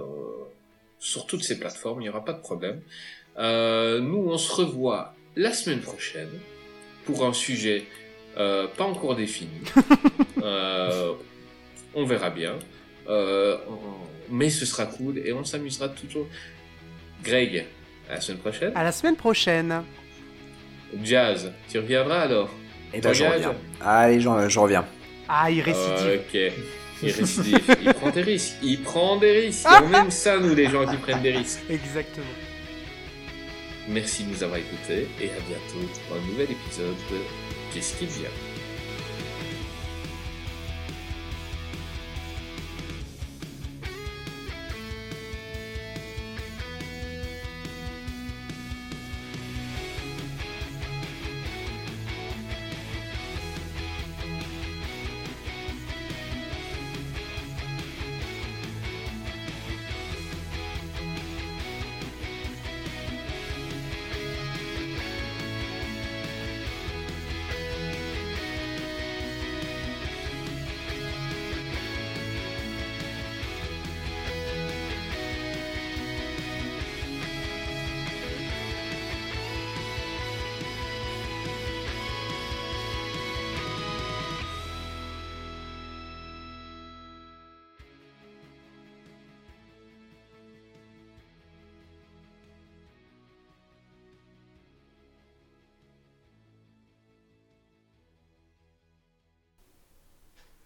sur 0.99 1.25
toutes 1.25 1.43
ces 1.43 1.59
plateformes, 1.59 2.01
il 2.01 2.05
n'y 2.05 2.09
aura 2.09 2.23
pas 2.23 2.33
de 2.33 2.41
problème. 2.41 2.81
Nous, 3.37 4.27
on 4.29 4.37
se 4.37 4.53
revoit 4.53 5.16
la 5.37 5.53
semaine 5.53 5.79
prochaine 5.79 6.29
pour 7.05 7.25
un 7.25 7.33
sujet 7.33 7.85
euh, 8.37 8.67
pas 8.67 8.83
encore 8.83 9.15
défini. 9.15 9.61
Euh, 10.43 11.13
on 11.95 12.05
verra 12.05 12.29
bien. 12.29 12.53
Euh, 13.09 13.57
mais 14.29 14.51
ce 14.51 14.67
sera 14.67 14.85
cool 14.85 15.17
et 15.17 15.33
on 15.33 15.43
s'amusera 15.43 15.89
toujours. 15.89 16.27
Greg, 17.23 17.65
à 18.07 18.13
la 18.13 18.21
semaine 18.21 18.37
prochaine. 18.37 18.71
À 18.75 18.83
la 18.83 18.91
semaine 18.91 19.15
prochaine. 19.15 19.83
Jazz, 21.03 21.51
tu 21.69 21.79
reviendras 21.79 22.21
alors? 22.21 22.51
Et 22.93 23.01
ben, 23.01 23.11
je 23.13 23.23
reviens. 23.25 23.55
Allez, 23.81 24.21
je, 24.21 24.29
je 24.47 24.59
reviens. 24.59 24.85
Ah, 25.27 25.49
il 25.49 25.61
récidive. 25.61 26.21
Ok. 26.21 26.53
Il 27.01 27.11
récidive. 27.11 27.75
il 27.81 27.93
prend 27.95 28.09
des 28.11 28.21
risques. 28.21 28.55
Il 28.61 28.81
prend 28.83 29.17
des 29.17 29.31
risques. 29.31 29.67
Aime 29.93 30.11
ça, 30.11 30.37
nous, 30.37 30.53
les 30.53 30.69
gens 30.69 30.85
qui 30.85 30.97
prennent 30.97 31.23
des 31.23 31.31
risques. 31.31 31.61
Exactement. 31.67 32.25
Merci 33.87 34.25
de 34.25 34.31
nous 34.31 34.43
avoir 34.43 34.59
écoutés 34.59 35.07
et 35.21 35.29
à 35.29 35.39
bientôt 35.47 35.87
pour 36.07 36.17
un 36.17 36.21
nouvel 36.27 36.51
épisode 36.51 36.95
de 37.09 37.17
Qu'est-ce 37.73 37.97
qu'il 37.97 38.07
vient 38.07 38.29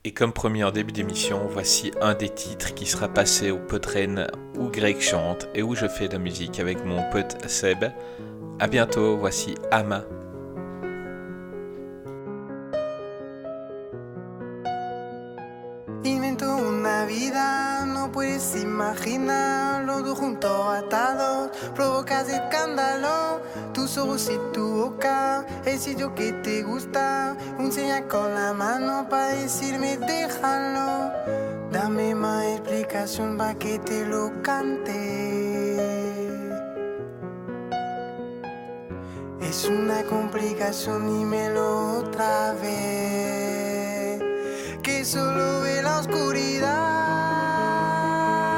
Et 0.03 0.13
comme 0.13 0.33
promis 0.33 0.63
en 0.63 0.71
début 0.71 0.93
d'émission, 0.93 1.45
voici 1.47 1.91
un 2.01 2.15
des 2.15 2.29
titres 2.29 2.73
qui 2.73 2.87
sera 2.87 3.07
passé 3.07 3.51
au 3.51 3.59
Podren 3.59 4.31
où 4.57 4.67
Greg 4.69 4.99
chante 4.99 5.47
et 5.53 5.61
où 5.61 5.75
je 5.75 5.87
fais 5.87 6.07
de 6.07 6.13
la 6.13 6.19
musique 6.19 6.59
avec 6.59 6.83
mon 6.83 7.07
pote 7.11 7.37
Seb. 7.47 7.85
A 8.59 8.67
bientôt, 8.67 9.17
voici 9.17 9.53
Ama. 9.69 10.03
Sitio 25.81 26.13
que 26.13 26.31
te 26.43 26.61
gusta, 26.61 27.35
un 27.57 27.71
señal 27.71 28.07
con 28.07 28.35
la 28.35 28.53
mano 28.53 29.07
para 29.09 29.29
decirme 29.29 29.97
déjalo, 29.97 31.11
dame 31.71 32.13
más 32.13 32.45
explicación 32.45 33.35
para 33.35 33.55
que 33.55 33.79
te 33.79 34.05
lo 34.05 34.31
cante. 34.43 34.91
Es 39.41 39.65
una 39.65 40.03
complicación, 40.03 41.07
dímelo 41.07 41.97
otra 41.97 42.53
vez. 42.61 44.21
Que 44.83 45.03
solo 45.03 45.61
ve 45.61 45.81
la 45.81 45.99
oscuridad. 46.01 46.69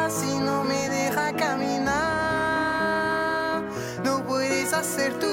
Si 0.10 0.40
no 0.40 0.66
me 0.66 0.90
deja 0.90 1.34
caminar, 1.38 2.04
no 4.04 4.26
puedes 4.26 4.74
hacer 4.74 5.14
tu 5.20 5.33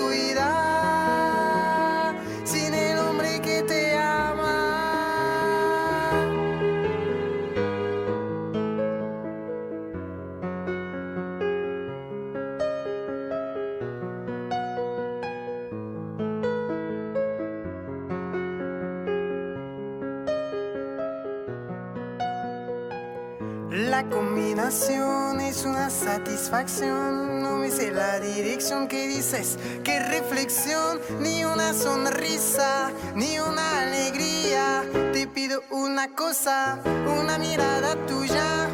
es 24.70 25.64
una 25.64 25.90
satisfacción. 25.90 27.42
No 27.42 27.56
me 27.56 27.70
sé 27.72 27.90
la 27.90 28.20
dirección 28.20 28.86
que 28.86 29.08
dices. 29.08 29.58
Qué 29.82 29.98
reflexión, 29.98 31.00
ni 31.18 31.44
una 31.44 31.74
sonrisa, 31.74 32.92
ni 33.16 33.40
una 33.40 33.80
alegría. 33.80 34.84
Te 35.12 35.26
pido 35.26 35.60
una 35.70 36.14
cosa, 36.14 36.78
una 37.20 37.36
mirada 37.38 37.96
tuya. 38.06 38.68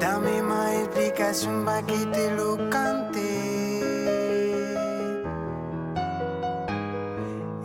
Dame 0.00 0.40
más 0.42 0.72
explicación 0.76 1.66
para 1.66 1.84
que 1.84 2.06
te 2.06 2.30
lo 2.30 2.70
cante. 2.70 3.20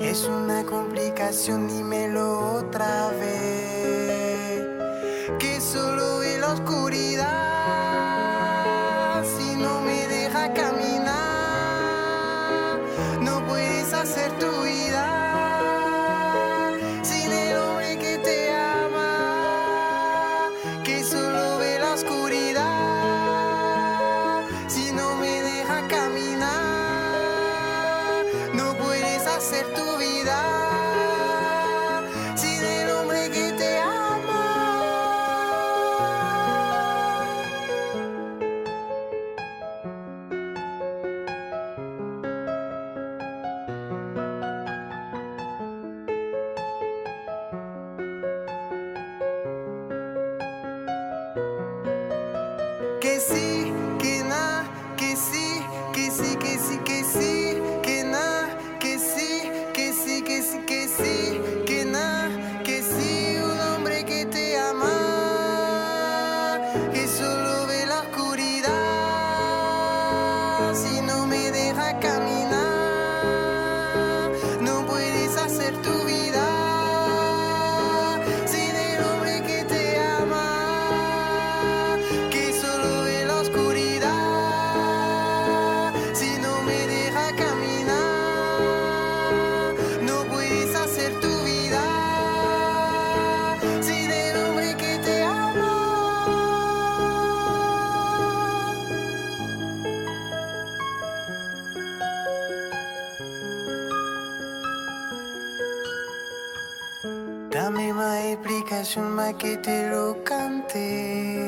Es 0.02 0.26
una 0.26 0.66
complicación, 0.66 1.70
dímelo 1.70 2.56
otra 2.56 3.12
vez. 3.12 4.68
Que 5.40 5.62
solo 5.62 6.20
ve 6.20 6.40
la 6.40 6.52
oscuridad. 6.52 7.49
Hacer 14.00 14.32
tu 14.40 14.50
vida 14.62 15.19
te 109.58 109.90
lo 109.90 110.24
cante. 110.24 111.40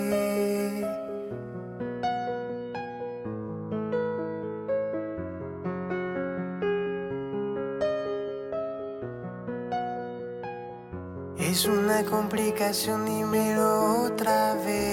Es 11.37 11.65
una 11.65 12.03
complicación, 12.05 13.05
dímelo 13.05 14.05
otra 14.05 14.55
vez. 14.65 14.90